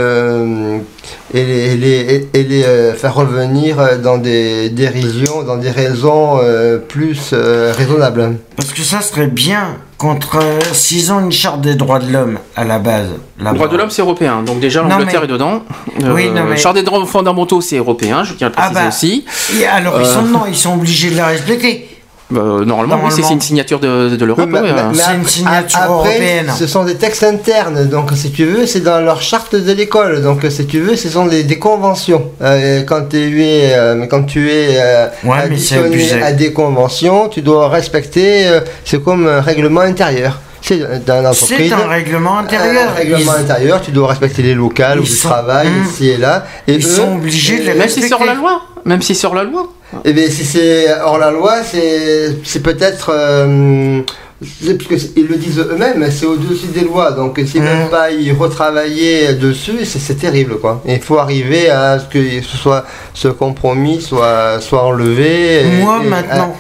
et 1.32 1.42
les, 1.76 2.28
et 2.34 2.42
les, 2.42 2.92
faire 2.96 3.14
revenir 3.14 3.98
dans 4.02 4.18
des 4.18 4.68
dérisions, 4.70 5.42
dans 5.42 5.56
des 5.56 5.70
raisons 5.70 6.38
plus 6.88 7.32
raisonnables. 7.32 8.36
Parce 8.56 8.72
que 8.72 8.82
ça 8.82 9.00
serait 9.00 9.26
bien 9.26 9.76
contre 9.96 10.38
s'ils 10.72 11.12
ont 11.12 11.20
une 11.20 11.32
charte 11.32 11.60
des 11.60 11.74
droits 11.74 11.98
de 11.98 12.10
l'homme 12.10 12.38
à 12.56 12.64
la 12.64 12.78
base. 12.78 13.08
Les 13.38 13.52
droits 13.52 13.68
de 13.68 13.76
l'homme 13.76 13.90
c'est 13.90 14.02
européen, 14.02 14.42
donc 14.42 14.58
déjà 14.60 14.82
l'Angleterre 14.82 15.24
est 15.24 15.28
dedans. 15.28 15.62
oui, 16.02 16.30
non, 16.30 16.56
Charte 16.56 16.76
des 16.76 16.82
droits 16.82 17.04
fondamentaux 17.06 17.60
c'est 17.60 17.76
européen, 17.76 18.24
je 18.24 18.34
tiens 18.34 18.46
à 18.46 18.50
le 18.50 18.56
ah 18.56 18.70
préciser 18.70 18.82
ah 18.82 18.88
aussi. 18.88 19.60
Et 19.60 19.66
alors 19.66 20.00
ils 20.00 20.06
sont 20.06 20.22
non, 20.22 20.42
ils 20.46 20.56
sont 20.56 20.74
obligés 20.74 21.10
de 21.10 21.16
la 21.16 21.26
respecter. 21.26 21.89
Bah, 22.30 22.42
normalement, 22.64 23.00
oui, 23.04 23.10
c'est 23.10 23.32
une 23.32 23.40
signature 23.40 23.80
de, 23.80 24.16
de 24.16 24.24
l'Europe. 24.24 24.48
c'est 24.94 25.14
une 25.14 25.26
signature 25.26 25.80
européenne. 25.88 26.52
Ce 26.56 26.66
sont 26.66 26.84
des 26.84 26.94
textes 26.96 27.24
internes, 27.24 27.88
donc 27.88 28.10
si 28.14 28.30
tu 28.30 28.44
veux, 28.44 28.66
c'est 28.66 28.80
dans 28.80 29.00
leur 29.00 29.20
charte 29.20 29.56
de 29.56 29.72
l'école. 29.72 30.22
Donc 30.22 30.46
si 30.48 30.66
tu 30.66 30.80
veux, 30.80 30.96
ce 30.96 31.08
sont 31.08 31.26
des, 31.26 31.42
des 31.42 31.58
conventions. 31.58 32.30
Euh, 32.40 32.82
quand, 32.82 33.08
tu 33.08 33.42
es, 33.42 33.72
euh, 33.74 34.06
quand 34.06 34.24
tu 34.24 34.50
es 34.50 34.76
euh, 34.78 35.08
additionné 35.32 36.22
à 36.22 36.32
des 36.32 36.52
conventions, 36.52 37.28
tu 37.28 37.42
dois 37.42 37.68
respecter. 37.68 38.60
c'est 38.84 39.02
comme 39.02 39.26
un 39.26 39.40
règlement 39.40 39.80
intérieur. 39.80 40.40
C'est 40.62 41.10
un 41.10 41.88
règlement 41.88 42.38
intérieur. 42.38 42.90
Un 42.90 42.94
règlement 42.94 43.32
intérieur, 43.32 43.80
tu 43.80 43.90
dois 43.90 44.08
respecter 44.08 44.42
les 44.42 44.54
locales 44.54 45.00
où 45.00 45.04
tu 45.04 45.16
travailles, 45.16 45.68
hum. 45.68 45.86
ici 45.88 46.10
et 46.10 46.16
là. 46.16 46.46
Et 46.68 46.74
ils 46.74 46.84
sont 46.84 47.14
obligés 47.14 47.58
de 47.58 47.64
les 47.64 47.72
respecter. 47.72 48.00
Même 48.02 48.08
si 48.08 48.08
sur 48.08 48.24
la 48.24 48.34
loi. 48.34 48.62
Même 48.84 49.02
si 49.02 49.14
sur 49.14 49.34
la 49.34 49.44
loi. 49.44 49.68
Eh 50.04 50.12
bien, 50.12 50.28
si 50.28 50.44
c'est 50.44 50.86
hors 51.00 51.18
la 51.18 51.30
loi, 51.30 51.56
c'est 51.62 52.62
peut-être. 52.62 53.10
Euh, 53.12 54.02
ils 54.62 55.26
le 55.26 55.36
disent 55.36 55.58
eux-mêmes, 55.58 56.10
c'est 56.10 56.24
au-dessus 56.24 56.68
des 56.68 56.80
lois. 56.80 57.12
Donc, 57.12 57.38
s'ils 57.44 57.62
ne 57.62 57.86
mmh. 57.86 57.90
pas 57.90 58.10
y 58.10 58.32
retravailler 58.32 59.34
dessus, 59.34 59.84
c'est 59.84 60.18
terrible, 60.18 60.58
quoi. 60.58 60.82
Il 60.86 61.00
faut 61.00 61.18
arriver 61.18 61.68
à 61.68 61.98
ce 61.98 62.06
que 62.06 62.40
ce 62.40 62.56
soit 62.56 62.84
ce 63.12 63.28
compromis 63.28 64.00
soit 64.00 64.60
soit 64.60 64.82
enlevé. 64.82 65.64
Moi 65.80 66.00
maintenant. 66.02 66.56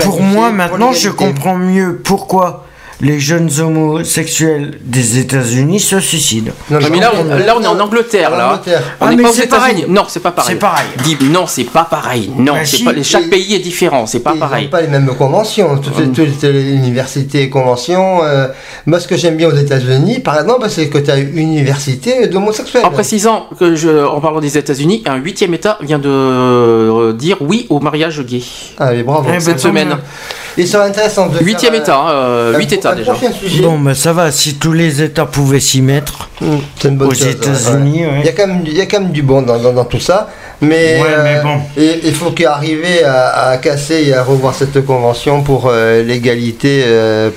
pour 0.00 0.20
moi 0.20 0.50
maintenant, 0.50 0.92
je 0.92 1.10
comprends 1.10 1.56
mieux 1.56 2.00
pourquoi 2.02 2.65
les 3.00 3.20
jeunes 3.20 3.50
homosexuels 3.60 4.78
des 4.82 5.18
États-Unis 5.18 5.80
se 5.80 6.00
suicident. 6.00 6.52
Non, 6.70 6.78
mais 6.90 6.98
là, 6.98 7.12
on, 7.14 7.24
là, 7.24 7.54
on 7.56 7.62
est 7.62 7.66
en 7.66 7.78
Angleterre, 7.78 8.30
là. 8.30 8.60
On 9.00 9.10
n'est 9.10 9.16
ah, 9.18 9.22
pas 9.22 9.30
aux 9.30 9.34
États-Unis. 9.34 9.84
Non, 9.88 10.04
c'est 10.08 10.20
pas 10.20 10.30
pareil. 10.30 10.54
C'est 10.54 10.58
pareil. 10.58 10.86
non, 11.30 11.46
c'est 11.46 11.64
pas 11.64 11.84
pareil. 11.84 12.30
Non, 12.38 12.54
c'est 12.64 12.84
pas, 12.84 12.92
chaque 13.02 13.28
pays 13.28 13.54
est 13.54 13.58
différent. 13.58 14.06
C'est 14.06 14.20
pas 14.20 14.32
Ils 14.34 14.40
pareil. 14.40 14.68
pas 14.68 14.80
les 14.80 14.88
mêmes 14.88 15.10
conventions. 15.14 15.78
Toutes, 15.78 16.42
les 16.42 16.72
universités 16.74 17.42
et 17.42 17.50
conventions. 17.50 18.22
Euh, 18.24 18.48
moi, 18.86 18.98
ce 18.98 19.06
que 19.06 19.16
j'aime 19.16 19.36
bien 19.36 19.48
aux 19.48 19.56
États-Unis, 19.56 20.20
par 20.20 20.40
exemple, 20.40 20.66
c'est 20.70 20.88
que 20.88 20.98
tu 20.98 21.10
as 21.10 21.18
une 21.18 21.36
université 21.36 22.28
d'homosexuels. 22.28 22.84
En 22.84 22.90
précisant 22.90 23.46
que, 23.58 23.74
je, 23.74 24.04
en 24.06 24.20
parlant 24.20 24.40
des 24.40 24.56
États-Unis, 24.56 25.02
un 25.06 25.16
huitième 25.16 25.52
État 25.52 25.78
vient 25.82 25.98
de 25.98 26.08
euh, 26.08 27.12
dire 27.12 27.36
oui 27.40 27.66
au 27.68 27.78
mariage 27.80 28.22
gay. 28.24 28.42
Allez, 28.78 29.02
bravo. 29.02 29.28
Cette 29.38 29.54
ben, 29.54 29.58
semaine. 29.58 29.96
Et 30.58 30.64
ça 30.64 30.84
intéressant 30.84 31.28
de 31.28 31.38
Huitième 31.38 31.74
État, 31.74 32.08
euh, 32.08 32.56
huit 32.56 32.72
États 32.72 32.94
déjà. 32.94 33.14
Bon, 33.60 33.78
ben 33.78 33.94
ça 33.94 34.14
va, 34.14 34.30
si 34.32 34.54
tous 34.54 34.72
les 34.72 35.02
États 35.02 35.26
pouvaient 35.26 35.60
s'y 35.60 35.82
mettre. 35.82 36.30
Mmh, 36.40 36.46
c'est 36.78 36.88
une 36.88 36.96
bonne 36.96 37.08
aux 37.08 37.12
États-Unis, 37.12 38.04
il, 38.20 38.24
y 38.24 38.28
a 38.28 38.32
quand 38.32 38.46
même, 38.46 38.62
il 38.64 38.76
y 38.76 38.80
a 38.80 38.86
quand 38.86 39.00
même 39.00 39.12
du 39.12 39.22
bon 39.22 39.42
dans, 39.42 39.58
dans, 39.58 39.84
tout 39.84 40.00
ça. 40.00 40.28
Mais, 40.62 40.98
euh, 41.06 41.42
bon. 41.42 41.58
il 41.76 42.14
faut 42.14 42.30
qu'il 42.30 42.46
arrive 42.46 42.82
à, 43.04 43.50
à, 43.50 43.56
casser 43.58 44.04
et 44.06 44.14
à 44.14 44.22
revoir 44.22 44.54
cette 44.54 44.84
convention 44.86 45.42
pour 45.42 45.68
euh, 45.68 46.02
l'égalité 46.02 46.84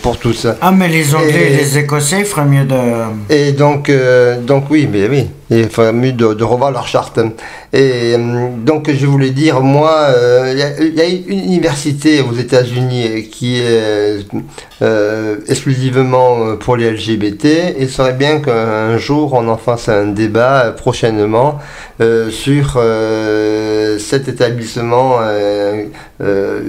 pour 0.02 0.18
tous. 0.18 0.48
Ah, 0.62 0.72
mais 0.72 0.88
les 0.88 1.14
Anglais 1.14 1.52
et, 1.52 1.58
les 1.58 1.78
Écossais 1.78 2.24
feraient 2.24 2.46
mieux 2.46 2.64
de. 2.64 2.76
Et 3.30 3.52
donc, 3.52 3.92
donc 4.46 4.66
oui, 4.70 4.88
mais 4.90 5.08
oui. 5.10 5.28
Il 5.52 5.70
faudrait 5.70 5.94
mieux 5.94 6.12
de, 6.12 6.44
revoir 6.44 6.72
leur 6.72 6.88
charte. 6.88 7.20
Et 7.74 8.16
euh, 8.16 8.50
donc 8.58 8.92
je 8.92 9.06
voulais 9.06 9.32
dire, 9.32 9.62
moi, 9.62 9.92
euh, 10.10 10.54
il 10.80 10.96
y, 10.96 11.02
a 11.02 11.06
une 11.06 11.40
université 11.40 12.22
aux 12.22 12.34
États-Unis 12.34 13.30
qui 13.32 13.60
est 13.60 14.26
euh, 14.82 15.36
exclusivement 15.48 16.56
pour 16.58 16.78
les 16.78 16.92
LGBT. 16.92 17.46
Et 17.46 17.76
il 17.80 17.90
serait 17.90 18.14
bien 18.14 18.40
qu'un 18.40 18.98
jour 18.98 19.34
on 19.34 19.48
en 19.48 19.58
fasse 19.58 19.90
un 19.90 20.08
débat 20.08 20.72
prochainement 20.78 21.60
sur 22.30 22.82
cet 24.00 24.28
établissement 24.28 25.18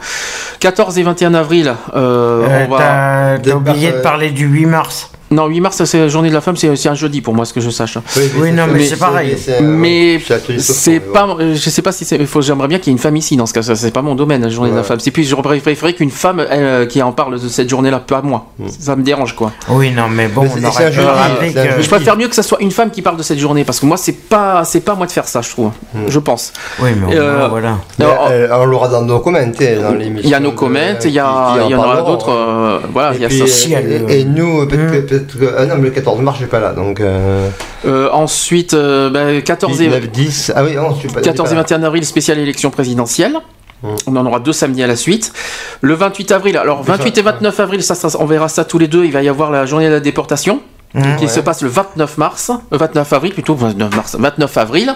14 0.59 0.97
et 0.97 1.03
21 1.03 1.33
avril, 1.33 1.67
euh, 1.93 2.47
euh, 2.47 2.65
on 2.65 2.71
va. 2.71 3.37
T'as 3.43 3.55
oublié 3.55 3.91
de 3.91 3.97
parler 3.97 4.31
du 4.31 4.45
8 4.45 4.65
mars. 4.65 5.11
Non, 5.35 5.47
8 5.47 5.59
mars, 5.59 5.83
c'est 5.83 5.99
la 5.99 6.07
journée 6.07 6.29
de 6.29 6.33
la 6.33 6.39
femme, 6.39 6.55
c'est 6.55 6.87
un 6.87 6.95
jeudi 6.95 7.19
pour 7.19 7.33
moi, 7.33 7.43
ce 7.43 7.53
que 7.53 7.59
je 7.59 7.69
sache. 7.69 7.97
Oui, 8.37 8.53
non, 8.53 8.67
mais, 8.71 8.85
c'est 8.85 8.95
pareil. 8.95 9.35
Mais 9.61 10.17
c'est 10.59 11.01
pas, 11.01 11.27
je 11.39 11.69
sais 11.69 11.81
pas 11.81 11.91
si 11.91 12.05
c'est, 12.05 12.17
j'aimerais 12.39 12.69
bien 12.69 12.79
qu'il 12.79 12.87
y 12.87 12.91
ait 12.91 12.97
une 12.97 13.01
femme 13.01 13.17
ici 13.17 13.35
dans 13.35 13.45
ce 13.45 13.53
cas. 13.53 13.61
C'est 13.61 13.91
pas 13.91 14.01
mon 14.01 14.15
domaine, 14.15 14.43
la 14.43 14.49
journée 14.49 14.71
de 14.71 14.77
la 14.77 14.83
femme. 14.83 15.01
C'est 15.01 15.11
plus, 15.11 15.23
je 15.23 15.35
préférerais 15.35 15.93
qu'une 15.93 16.09
femme 16.09 16.39
euh, 16.39 16.85
qui 16.85 17.01
en 17.01 17.11
parle 17.11 17.37
de 17.37 17.49
cette 17.49 17.69
journée-là, 17.69 17.99
pas 17.99 18.21
moi. 18.21 18.47
Mm. 18.59 18.67
Ça 18.79 18.95
me 18.95 19.03
dérange, 19.03 19.35
quoi. 19.35 19.51
Oui, 19.67 19.91
non, 19.91 20.07
mais 20.09 20.29
bon, 20.29 20.43
on 20.43 20.63
aurait 20.63 20.91
Je 20.93 21.89
préfère 21.89 22.15
mieux 22.15 22.29
que 22.29 22.35
ça 22.35 22.43
soit 22.43 22.61
une 22.61 22.71
femme 22.71 22.89
qui 22.89 23.01
parle 23.01 23.17
de 23.17 23.23
cette 23.23 23.39
journée, 23.39 23.65
parce 23.65 23.81
que 23.81 23.85
moi, 23.85 23.97
c'est 23.97 24.13
pas, 24.29 24.63
c'est 24.63 24.79
pas 24.79 24.95
moi 24.95 25.05
de 25.05 25.11
faire 25.11 25.27
ça, 25.27 25.41
je 25.41 25.49
trouve. 25.49 25.71
Mm. 25.93 25.99
Je 26.07 26.19
pense. 26.19 26.53
Oui, 26.79 26.91
mais 26.95 27.13
euh, 27.17 27.49
voilà. 27.49 27.79
Euh, 27.99 28.47
on 28.53 28.65
l'aura 28.65 28.87
dans 28.87 29.01
nos 29.01 29.19
commentaires, 29.19 29.81
dans 29.81 29.95
l'émission. 29.95 30.23
Il 30.23 30.29
y 30.29 30.33
a 30.33 30.39
nos 30.39 30.53
commentaires, 30.53 31.05
il 31.05 31.11
y 31.11 31.19
a, 31.19 31.57
il 31.65 31.71
y 31.71 31.75
en 31.75 31.83
aura 31.83 32.01
d'autres. 32.03 32.81
Voilà, 32.93 33.13
il 33.15 33.21
y 33.21 33.25
a 33.25 33.29
ça. 33.29 33.81
Et 34.07 34.23
nous, 34.23 34.65
peut-être 34.67 35.24
que, 35.33 35.65
non, 35.65 35.75
mais 35.79 35.91
14 35.91 36.21
mars, 36.21 36.37
je 36.37 36.43
suis 36.43 36.49
pas 36.49 36.59
là. 36.59 36.73
Donc, 36.73 36.99
euh... 36.99 37.49
Euh, 37.85 38.09
ensuite, 38.11 38.73
euh, 38.73 39.09
bah, 39.09 39.41
14 39.41 39.81
et... 39.81 39.89
10. 39.89 40.53
Ah 40.55 40.63
oui, 40.63 40.75
non, 40.75 40.93
je 40.93 40.99
suis 40.99 41.07
pas, 41.07 41.21
14 41.21 41.51
et 41.51 41.55
21 41.55 41.83
avril, 41.83 42.05
spéciale 42.05 42.39
élection 42.39 42.71
présidentielle. 42.71 43.37
Mmh. 43.83 43.87
On 44.07 44.15
en 44.15 44.25
aura 44.25 44.39
deux 44.39 44.53
samedis 44.53 44.83
à 44.83 44.87
la 44.87 44.95
suite. 44.95 45.33
Le 45.81 45.93
28 45.93 46.31
avril, 46.31 46.57
alors 46.57 46.83
28 46.83 47.17
et 47.17 47.21
29 47.21 47.59
avril, 47.59 47.83
ça, 47.83 47.95
ça, 47.95 48.09
on 48.19 48.25
verra 48.25 48.47
ça 48.47 48.65
tous 48.65 48.77
les 48.77 48.87
deux. 48.87 49.05
Il 49.05 49.11
va 49.11 49.21
y 49.21 49.29
avoir 49.29 49.51
la 49.51 49.65
journée 49.65 49.87
de 49.87 49.93
la 49.93 49.99
déportation. 49.99 50.61
Mmh, 50.93 51.17
qui 51.17 51.27
se 51.27 51.41
passe 51.41 51.61
le 51.61 51.67
29 51.67 52.17
mars, 52.17 52.51
29 52.71 53.11
avril 53.11 53.33
plutôt, 53.33 53.53
29 53.53 53.95
mars, 53.95 54.15
29 54.17 54.57
avril. 54.57 54.95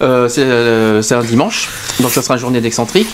c'est 0.00 1.12
un 1.12 1.22
dimanche, 1.22 1.68
donc 2.00 2.10
ça 2.10 2.22
sera 2.22 2.34
une 2.34 2.40
journée 2.40 2.62
d'excentrique. 2.62 3.08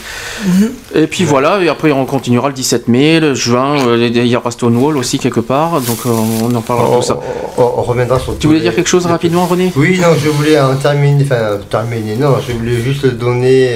Mmh. 0.47 0.65
Et 0.95 1.07
puis 1.09 1.25
voilà, 1.25 1.61
et 1.61 1.69
après 1.69 1.91
on 1.91 2.07
continuera 2.07 2.47
le 2.47 2.55
17 2.55 2.87
mai, 2.87 3.19
le 3.19 3.35
juin, 3.35 3.77
il 3.97 4.27
y 4.27 4.37
aura 4.37 4.53
Stonewall 4.53 4.99
aussi 4.99 5.19
quelque 5.19 5.41
part, 5.41 5.81
donc 5.81 5.99
on 6.07 6.55
en 6.55 6.61
parlera 6.61 6.91
de 6.91 6.97
tout 6.97 7.03
ça. 7.03 7.19
On, 7.59 7.83
reviendra 7.83 8.21
sur. 8.21 8.39
Tu 8.39 8.47
voulais 8.47 8.61
dire 8.61 8.75
quelque 8.75 8.89
chose 8.89 9.07
rapidement, 9.07 9.47
René? 9.47 9.73
Oui, 9.75 9.99
non, 10.01 10.15
je 10.17 10.29
voulais 10.29 10.61
en 10.61 10.77
terminer, 10.77 11.25
enfin 11.25 11.59
terminer, 11.69 12.15
non, 12.15 12.37
je 12.47 12.53
voulais 12.53 12.81
juste 12.81 13.07
donner 13.07 13.75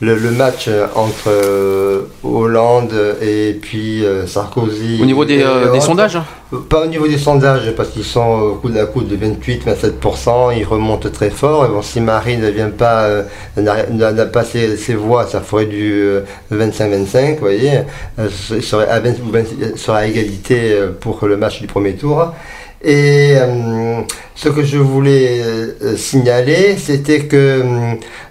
le, 0.00 0.30
match 0.30 0.68
entre 0.94 1.28
euh, 1.28 2.02
Hollande 2.22 2.94
et 3.20 3.58
puis 3.60 4.04
euh, 4.04 4.26
Sarkozy. 4.26 5.00
Au 5.02 5.06
niveau 5.06 5.24
des, 5.24 5.42
euh, 5.42 5.80
sondages? 5.80 6.18
Pas 6.70 6.84
au 6.84 6.86
niveau 6.86 7.06
des 7.06 7.18
sondages, 7.18 7.72
parce 7.76 7.90
qu'ils 7.90 8.04
sont 8.04 8.20
au 8.20 8.54
coup 8.54 8.70
de 8.70 8.82
coup 8.84 9.02
de 9.02 9.16
28-27%, 9.16 10.56
ils 10.56 10.64
remontent 10.64 11.10
très 11.10 11.30
fort. 11.30 11.66
Et 11.66 11.68
bon, 11.68 11.82
si 11.82 12.00
Marine 12.00 12.40
ne 12.40 12.48
vient 12.48 12.70
pas, 12.70 13.06
n'a 13.56 14.26
pas 14.26 14.44
ses, 14.44 14.94
voix, 14.94 15.26
ça 15.26 15.40
ferait 15.40 15.66
du 15.66 16.02
25-25, 16.50 17.34
vous 17.34 17.40
voyez. 17.40 17.80
serait 18.30 18.88
à, 18.88 19.02
serait 19.76 19.98
à 19.98 20.06
égalité 20.06 20.74
pour 21.00 21.26
le 21.26 21.36
match 21.36 21.60
du 21.60 21.66
premier 21.66 21.94
tour. 21.94 22.32
Et 22.84 23.36
ce 24.38 24.48
que 24.48 24.62
je 24.62 24.78
voulais 24.78 25.40
euh, 25.42 25.96
signaler, 25.96 26.76
c'était 26.76 27.26
que 27.26 27.64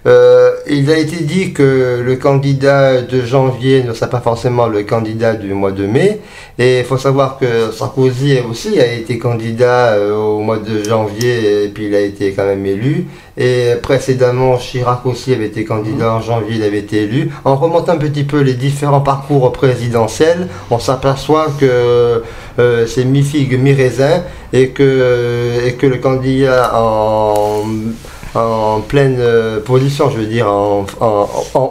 euh, 0.05 0.51
il 0.69 0.89
a 0.89 0.97
été 0.97 1.17
dit 1.17 1.51
que 1.51 2.01
le 2.01 2.15
candidat 2.15 3.01
de 3.01 3.25
janvier 3.25 3.83
ne 3.83 3.91
sera 3.93 4.09
pas 4.09 4.21
forcément 4.21 4.67
le 4.67 4.83
candidat 4.83 5.33
du 5.33 5.53
mois 5.53 5.73
de 5.73 5.85
mai. 5.85 6.21
Et 6.59 6.79
il 6.79 6.85
faut 6.85 6.97
savoir 6.97 7.37
que 7.37 7.71
Sarkozy 7.71 8.39
aussi 8.39 8.79
a 8.79 8.91
été 8.91 9.19
candidat 9.19 9.93
euh, 9.93 10.15
au 10.15 10.39
mois 10.39 10.57
de 10.57 10.83
janvier 10.83 11.65
et 11.65 11.67
puis 11.67 11.85
il 11.85 11.95
a 11.95 12.01
été 12.01 12.33
quand 12.33 12.45
même 12.45 12.65
élu. 12.65 13.05
Et 13.37 13.73
précédemment, 13.83 14.57
Chirac 14.57 15.05
aussi 15.05 15.33
avait 15.33 15.45
été 15.45 15.63
candidat 15.63 16.13
en 16.15 16.21
janvier, 16.21 16.55
il 16.55 16.63
avait 16.63 16.79
été 16.79 17.03
élu. 17.03 17.29
En 17.45 17.55
remontant 17.55 17.91
un 17.91 17.97
petit 17.97 18.23
peu 18.23 18.39
les 18.41 18.55
différents 18.55 19.01
parcours 19.01 19.51
présidentiels, 19.51 20.47
on 20.71 20.79
s'aperçoit 20.79 21.47
que 21.59 22.23
c'est 22.87 23.05
mi-figue, 23.05 23.59
mi-raisin 23.61 24.23
et 24.51 24.69
que, 24.69 25.61
et 25.63 25.73
que 25.73 25.85
le 25.85 25.97
candidat 25.97 26.71
en, 26.75 27.65
en 28.37 28.81
pleine 28.81 29.17
euh, 29.19 29.59
position, 29.59 30.09
je 30.09 30.17
veux 30.17 30.25
dire, 30.25 30.47
en, 30.47 30.85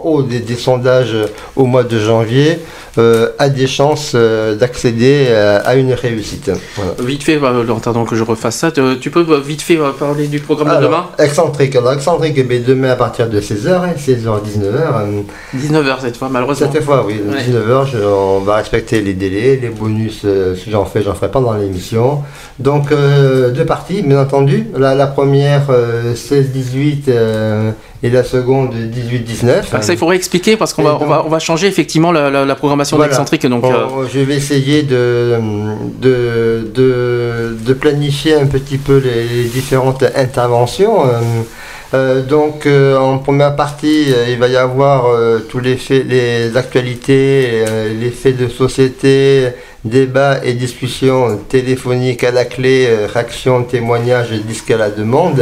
haut 0.04 0.22
des, 0.22 0.42
sondages 0.56 1.16
au 1.54 1.64
mois 1.64 1.84
de 1.84 1.98
janvier, 1.98 2.58
euh, 2.98 3.28
a 3.38 3.48
des 3.48 3.66
chances 3.66 4.12
euh, 4.14 4.54
d'accéder 4.54 5.28
à 5.28 5.74
une 5.76 5.92
réussite. 5.92 6.50
Vite 6.98 7.22
fait, 7.22 7.38
en 7.38 7.76
attendant 7.76 8.04
que 8.04 8.16
je 8.16 8.24
refasse 8.24 8.56
ça, 8.56 8.70
tu 8.70 9.10
peux 9.10 9.24
vite 9.40 9.62
fait 9.62 9.78
parler 9.98 10.26
du 10.28 10.40
programme 10.40 10.78
de 10.78 10.84
demain? 10.84 11.06
Excentrique. 11.18 11.76
Alors, 11.76 11.92
excentrique, 11.92 12.34
eh 12.36 12.58
demain 12.58 12.90
à 12.90 12.96
partir 12.96 13.28
de 13.28 13.40
16h, 13.40 13.96
16h, 13.98 14.24
19h. 14.24 15.24
19h 15.56 16.00
cette 16.00 16.16
fois, 16.16 16.28
malheureusement. 16.30 16.70
Cette 16.72 16.82
fois, 16.82 17.04
oui. 17.06 17.20
19h, 17.48 18.04
on 18.04 18.40
va 18.40 18.56
respecter 18.56 19.00
les 19.02 19.14
délais, 19.14 19.58
les 19.60 19.68
bonus, 19.68 20.24
si 20.56 20.70
j'en 20.70 20.84
fais, 20.84 21.02
j'en 21.02 21.14
ferai 21.14 21.30
pendant 21.30 21.52
l'émission. 21.52 22.22
Donc, 22.58 22.90
deux 22.90 23.66
parties, 23.66 24.02
bien 24.02 24.20
entendu. 24.20 24.68
La, 24.76 24.94
la 24.94 25.06
première, 25.06 25.66
16-18 26.62 27.74
et 28.02 28.10
la 28.10 28.24
seconde 28.24 28.74
18-19. 28.74 29.80
ça, 29.80 29.92
il 29.92 29.98
faudrait 29.98 30.16
expliquer 30.16 30.56
parce 30.56 30.72
qu'on 30.74 30.82
va, 30.82 30.98
on 31.00 31.06
va, 31.06 31.24
on 31.24 31.28
va, 31.28 31.38
changer 31.38 31.66
effectivement 31.66 32.12
la, 32.12 32.54
programmation 32.54 32.98
d'excentrique. 32.98 33.46
Donc, 33.46 33.64
euh, 33.64 34.06
Je 34.12 34.20
vais 34.20 34.36
essayer 34.36 34.82
de 34.82 35.38
de, 36.00 36.70
de, 36.74 37.56
de, 37.58 37.72
planifier 37.74 38.34
un 38.34 38.46
petit 38.46 38.78
peu 38.78 38.98
les, 38.98 39.44
différentes 39.44 40.02
interventions. 40.14 41.06
Euh, 41.06 41.10
euh, 41.94 42.22
donc 42.22 42.66
en 42.66 43.18
première 43.18 43.56
partie, 43.56 44.06
il 44.28 44.38
va 44.38 44.48
y 44.48 44.56
avoir 44.56 45.06
tous 45.48 45.60
les 45.60 45.76
faits, 45.76 46.06
les 46.06 46.56
actualités, 46.56 47.64
les 47.98 48.10
faits 48.10 48.36
de 48.36 48.48
société, 48.48 49.48
débats 49.84 50.44
et 50.44 50.52
discussions 50.52 51.38
téléphoniques 51.48 52.24
à 52.24 52.32
la 52.32 52.44
clé, 52.44 52.88
réactions, 53.12 53.62
témoignages, 53.62 54.28
à 54.32 54.76
la 54.76 54.90
demande. 54.90 55.40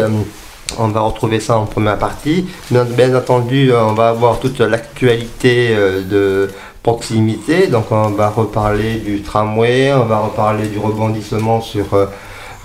On 0.79 0.89
va 0.89 1.01
retrouver 1.01 1.41
ça 1.41 1.59
en 1.59 1.67
première 1.67 1.99
partie. 1.99 2.47
Bien, 2.71 3.15
entendu, 3.15 3.73
on 3.73 3.93
va 3.93 4.09
avoir 4.09 4.41
toute 4.41 4.59
l'actualité 4.61 5.69
euh, 5.71 6.03
de 6.03 6.51
proximité. 6.83 7.67
Donc 7.69 7.91
on 7.91 8.11
va 8.11 8.29
reparler 8.29 8.97
du 8.97 9.23
tramway, 9.23 9.93
on 9.95 10.05
va 10.05 10.19
reparler 10.19 10.69
du 10.69 10.79
rebondissement 10.79 11.61
sur 11.61 11.95
euh, 11.95 12.07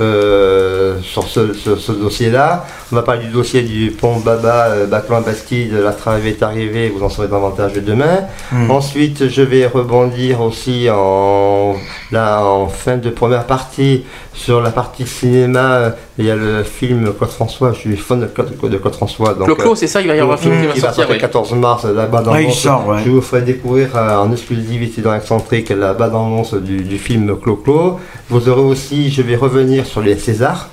euh, 0.01 1.01
sur 1.01 1.27
ce, 1.27 1.91
dossier-là. 1.91 2.65
On 2.89 2.95
va 2.95 3.01
parler 3.01 3.25
du 3.25 3.31
dossier 3.31 3.63
du 3.63 3.91
pont 3.91 4.17
Baba, 4.19 4.67
euh, 4.69 4.85
Bastide, 4.85 5.73
la 5.73 5.91
trave 5.91 6.25
est 6.25 6.41
arrivée, 6.41 6.87
vous 6.87 7.03
en 7.03 7.09
saurez 7.09 7.27
davantage 7.27 7.73
demain. 7.73 8.21
Hmm. 8.49 8.71
Ensuite, 8.71 9.27
je 9.27 9.41
vais 9.41 9.67
rebondir 9.67 10.39
aussi 10.39 10.87
en, 10.89 11.75
là, 12.11 12.41
en 12.45 12.67
fin 12.67 12.95
de 12.95 13.09
première 13.09 13.45
partie 13.45 14.05
sur 14.33 14.61
la 14.61 14.71
partie 14.71 15.05
cinéma. 15.05 15.91
Il 16.19 16.25
y 16.25 16.31
a 16.31 16.35
le 16.35 16.63
film 16.63 17.13
Claude 17.17 17.29
François, 17.31 17.71
je 17.71 17.79
suis 17.79 17.95
fan 17.95 18.19
de 18.19 18.25
Claude, 18.25 18.91
François. 18.91 19.33
Donc, 19.35 19.57
Clo, 19.57 19.73
c'est 19.73 19.87
ça, 19.87 20.01
il 20.01 20.07
va 20.09 20.15
y 20.15 20.19
avoir 20.19 20.37
un 20.37 20.41
film 20.41 20.59
qui 20.73 20.79
va 20.81 20.91
sortir. 20.91 21.09
le 21.09 21.17
14 21.17 21.53
mars, 21.53 21.85
là-bas 21.85 22.21
dans 22.21 22.35
Je 22.35 23.09
vous 23.09 23.21
ferai 23.21 23.41
découvrir 23.41 23.95
euh, 23.95 24.17
en 24.17 24.29
exclusivité 24.29 25.01
dans 25.01 25.13
l'excentrique 25.13 25.69
la 25.69 25.93
bande-annonce 25.93 26.55
du, 26.55 26.83
du 26.83 26.97
film 26.97 27.37
Clo-Clo. 27.41 28.01
Vous 28.29 28.49
aurez 28.49 28.61
aussi, 28.61 29.09
je 29.09 29.21
vais 29.21 29.37
revenir 29.37 29.85
sur 29.85 30.01
les 30.01 30.17
Césars. 30.17 30.69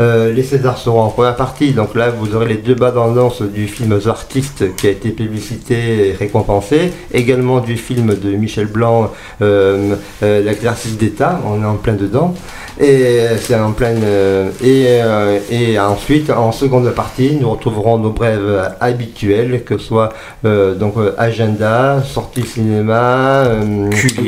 Euh, 0.00 0.32
les 0.32 0.44
Césars 0.44 0.78
seront 0.78 1.02
en 1.02 1.08
première 1.08 1.34
partie, 1.34 1.72
donc 1.72 1.96
là 1.96 2.10
vous 2.10 2.36
aurez 2.36 2.46
les 2.46 2.56
deux 2.56 2.74
bas 2.74 2.92
danse 2.92 3.42
du 3.42 3.66
film 3.66 3.98
The 3.98 4.06
Artist 4.06 4.76
qui 4.76 4.86
a 4.86 4.90
été 4.90 5.10
publicité 5.10 6.08
et 6.08 6.12
récompensé, 6.12 6.92
également 7.12 7.58
du 7.58 7.76
film 7.76 8.14
de 8.14 8.30
Michel 8.30 8.66
Blanc, 8.66 9.10
euh, 9.42 9.96
euh, 10.22 10.42
L'exercice 10.42 10.96
d'État, 10.96 11.40
on 11.44 11.62
est 11.62 11.66
en 11.66 11.74
plein 11.74 11.94
dedans. 11.94 12.34
Et 12.80 13.26
c'est 13.40 13.56
en 13.56 13.72
pleine. 13.72 14.02
Euh, 14.04 14.50
euh, 14.62 15.38
et, 15.50 15.78
ensuite, 15.80 16.30
en 16.30 16.52
seconde 16.52 16.88
partie, 16.90 17.36
nous 17.40 17.50
retrouverons 17.50 17.98
nos 17.98 18.10
brèves 18.10 18.72
habituelles, 18.80 19.64
que 19.64 19.78
ce 19.78 19.84
soit 19.84 20.10
euh, 20.44 20.74
donc 20.74 20.94
agenda, 21.16 22.02
sortie 22.04 22.42
cinéma, 22.42 23.44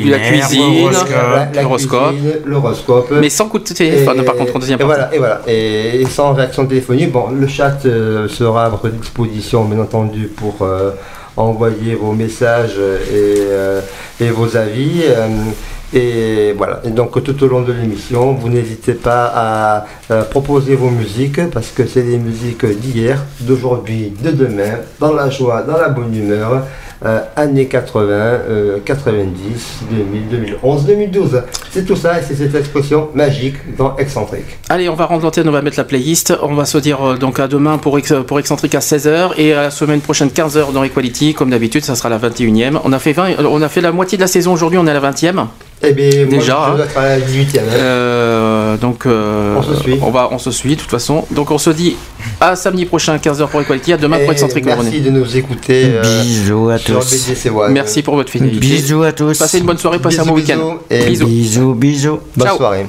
la 0.05 0.19
cuisine, 0.19 0.89
l'horoscope, 2.45 3.11
mais 3.21 3.29
sans 3.29 3.47
coup 3.47 3.59
de 3.59 3.63
téléphone. 3.63 4.23
par 4.25 4.35
contre, 4.35 4.55
en 4.57 4.59
deuxième 4.59 4.81
et 4.81 4.83
Voilà, 4.83 5.09
et 5.13 5.17
voilà, 5.17 5.41
et, 5.47 6.05
sans 6.09 6.33
réaction 6.33 6.65
téléphonique. 6.65 7.11
Bon, 7.11 7.29
le 7.29 7.47
chat 7.47 7.77
sera 8.27 8.65
à 8.65 8.69
votre 8.69 8.89
disposition, 8.89 9.63
bien 9.63 9.79
entendu, 9.81 10.27
pour 10.27 10.67
envoyer 11.37 11.95
vos 11.95 12.11
messages 12.11 12.77
et, 13.13 14.25
et 14.25 14.29
vos 14.29 14.57
avis. 14.57 15.03
Et 15.93 16.53
voilà. 16.57 16.81
Et 16.85 16.89
donc 16.89 17.21
tout 17.23 17.43
au 17.43 17.47
long 17.47 17.61
de 17.61 17.73
l'émission, 17.73 18.33
vous 18.33 18.49
n'hésitez 18.49 18.93
pas 18.93 19.85
à, 20.09 20.23
proposer 20.29 20.75
vos 20.75 20.89
musiques 20.89 21.49
parce 21.51 21.69
que 21.71 21.85
c'est 21.85 22.03
des 22.03 22.17
musiques 22.17 22.65
d'hier, 22.65 23.23
d'aujourd'hui, 23.41 24.13
de 24.23 24.31
demain, 24.31 24.79
dans 24.99 25.13
la 25.13 25.29
joie, 25.29 25.61
dans 25.63 25.77
la 25.77 25.89
bonne 25.89 26.15
humeur. 26.15 26.63
Euh, 27.03 27.19
années 27.35 27.65
80, 27.65 28.81
90, 28.85 29.79
2000, 29.89 30.27
2011, 30.29 30.85
2012. 30.85 31.41
C'est 31.71 31.83
tout 31.83 31.95
ça 31.95 32.19
et 32.19 32.21
c'est 32.21 32.35
cette 32.35 32.53
expression 32.53 33.09
magique 33.15 33.55
dans 33.75 33.97
Excentrique. 33.97 34.59
Allez, 34.69 34.87
on 34.87 34.93
va 34.93 35.07
rendre 35.07 35.23
l'antenne, 35.23 35.49
on 35.49 35.51
va 35.51 35.63
mettre 35.63 35.79
la 35.79 35.83
playlist. 35.83 36.31
On 36.43 36.53
va 36.53 36.65
se 36.65 36.77
dire 36.77 37.01
euh, 37.03 37.17
donc 37.17 37.39
à 37.39 37.47
demain 37.47 37.79
pour, 37.79 37.99
pour 38.27 38.39
Excentrique 38.39 38.75
à 38.75 38.79
16h 38.79 39.31
et 39.37 39.53
à 39.53 39.63
la 39.63 39.71
semaine 39.71 40.01
prochaine 40.01 40.27
15h 40.27 40.71
dans 40.73 40.83
Equality. 40.83 41.33
Comme 41.33 41.49
d'habitude, 41.49 41.83
ça 41.83 41.95
sera 41.95 42.09
la 42.09 42.19
21e. 42.19 42.79
On 42.83 42.93
a 42.93 42.99
fait 42.99 43.13
20, 43.13 43.45
on 43.45 43.63
a 43.63 43.69
fait 43.69 43.81
la 43.81 43.91
moitié 43.91 44.19
de 44.19 44.21
la 44.21 44.27
saison 44.27 44.53
aujourd'hui, 44.53 44.77
on 44.77 44.85
est 44.85 44.91
à 44.91 44.99
la 44.99 45.11
20e. 45.11 45.47
Eh 45.83 45.93
bien, 45.93 46.27
déjà, 46.27 46.75
moi, 46.75 46.85
je 46.93 46.99
à 46.99 47.17
la 47.17 47.19
18e. 47.19 47.57
Hein. 47.57 47.61
Euh, 47.73 48.77
donc, 48.77 49.07
euh, 49.07 49.55
on 49.57 49.63
se 49.63 49.73
suit. 49.81 49.97
On, 50.01 50.11
va, 50.11 50.29
on 50.31 50.37
se 50.37 50.51
suit, 50.51 50.75
de 50.75 50.81
toute 50.81 50.91
façon. 50.91 51.25
Donc, 51.31 51.49
on 51.49 51.57
se 51.57 51.71
dit 51.71 51.95
à 52.39 52.55
samedi 52.55 52.85
prochain, 52.85 53.17
15h 53.17 53.47
pour 53.47 53.61
Equality, 53.61 53.93
à 53.93 53.97
demain 53.97 54.19
pour 54.19 54.31
Excentrique 54.31 54.65
Merci 54.65 55.01
de 55.01 55.09
nous 55.09 55.35
écouter. 55.35 55.85
Euh, 55.87 56.21
bisous 56.21 56.69
à 56.69 56.77
tous. 56.77 57.31
Merci 57.69 58.03
pour 58.03 58.13
votre 58.15 58.29
fidélité. 58.31 58.59
Bisous 58.59 59.01
à 59.03 59.11
tous. 59.11 59.39
Passez 59.39 59.57
une 59.57 59.65
bonne 59.65 59.79
soirée, 59.79 59.97
passez 59.97 60.19
un 60.19 60.25
bon 60.25 60.35
week-end. 60.35 60.77
Bisous. 60.89 61.25
Bisous, 61.25 61.73
bisous. 61.73 62.19
Bonne 62.35 62.57
soirée. 62.57 62.85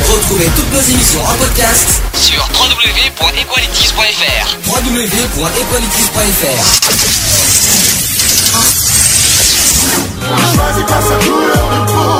Retrouvez 0.00 0.46
toutes 0.56 0.72
nos 0.72 0.80
émissions 0.80 1.20
en 1.22 1.34
podcast 1.38 2.00
sur 2.14 2.42
www.equalities.fr 2.52 4.56
www.equalities.fr 4.68 7.43
on 10.30 10.36
choisit 10.56 10.86
pas 10.86 11.02
sa 11.02 11.16
couleur 11.26 11.64
de 11.74 11.80
peau. 11.92 12.12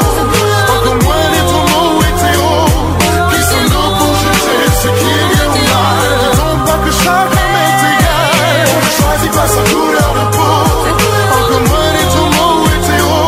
Encore 0.75 0.99
moins 1.05 1.27
les 1.35 1.45
tourments 1.51 2.01
hétéro 2.01 2.55
Qui 3.31 3.41
sommes-nous 3.51 3.91
pour 3.99 4.13
juger 4.23 4.63
ce 4.83 4.89
qui 4.99 5.09
est 5.19 5.27
bien 5.35 5.49
ou 5.49 5.65
mal. 5.73 6.09
Non 6.39 6.55
pas 6.67 6.79
que 6.85 6.93
chaque 6.93 7.33
homme 7.39 7.57
est 7.65 7.81
égal. 7.95 8.67
On 8.75 8.81
ne 8.85 8.91
choisit 8.99 9.33
pas 9.33 9.49
sa 9.49 9.63
couleur 9.73 10.11
de 10.19 10.25
peau. 10.37 10.57
Encore 11.39 11.65
moins 11.71 11.91
les 11.99 12.09
tourments 12.15 12.59
hétéro 12.75 13.19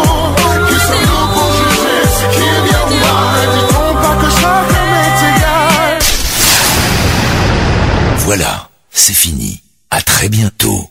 Qui 0.69 0.77
sommes-nous 0.87 1.27
pour 1.35 1.49
juger 1.59 1.99
ce 2.19 2.25
qui 2.35 2.43
est 2.43 2.63
bien 2.69 2.83
ou 2.87 2.97
mal. 3.05 3.41
Dit-on 3.55 3.91
pas 4.03 4.17
que 4.23 4.31
chaque 4.41 4.71
homme 4.77 4.95
est 5.07 5.21
égal. 5.31 5.99
Voilà, 8.19 8.53
c'est 8.91 9.15
fini. 9.15 9.63
À 9.91 10.01
très 10.03 10.29
bientôt. 10.29 10.91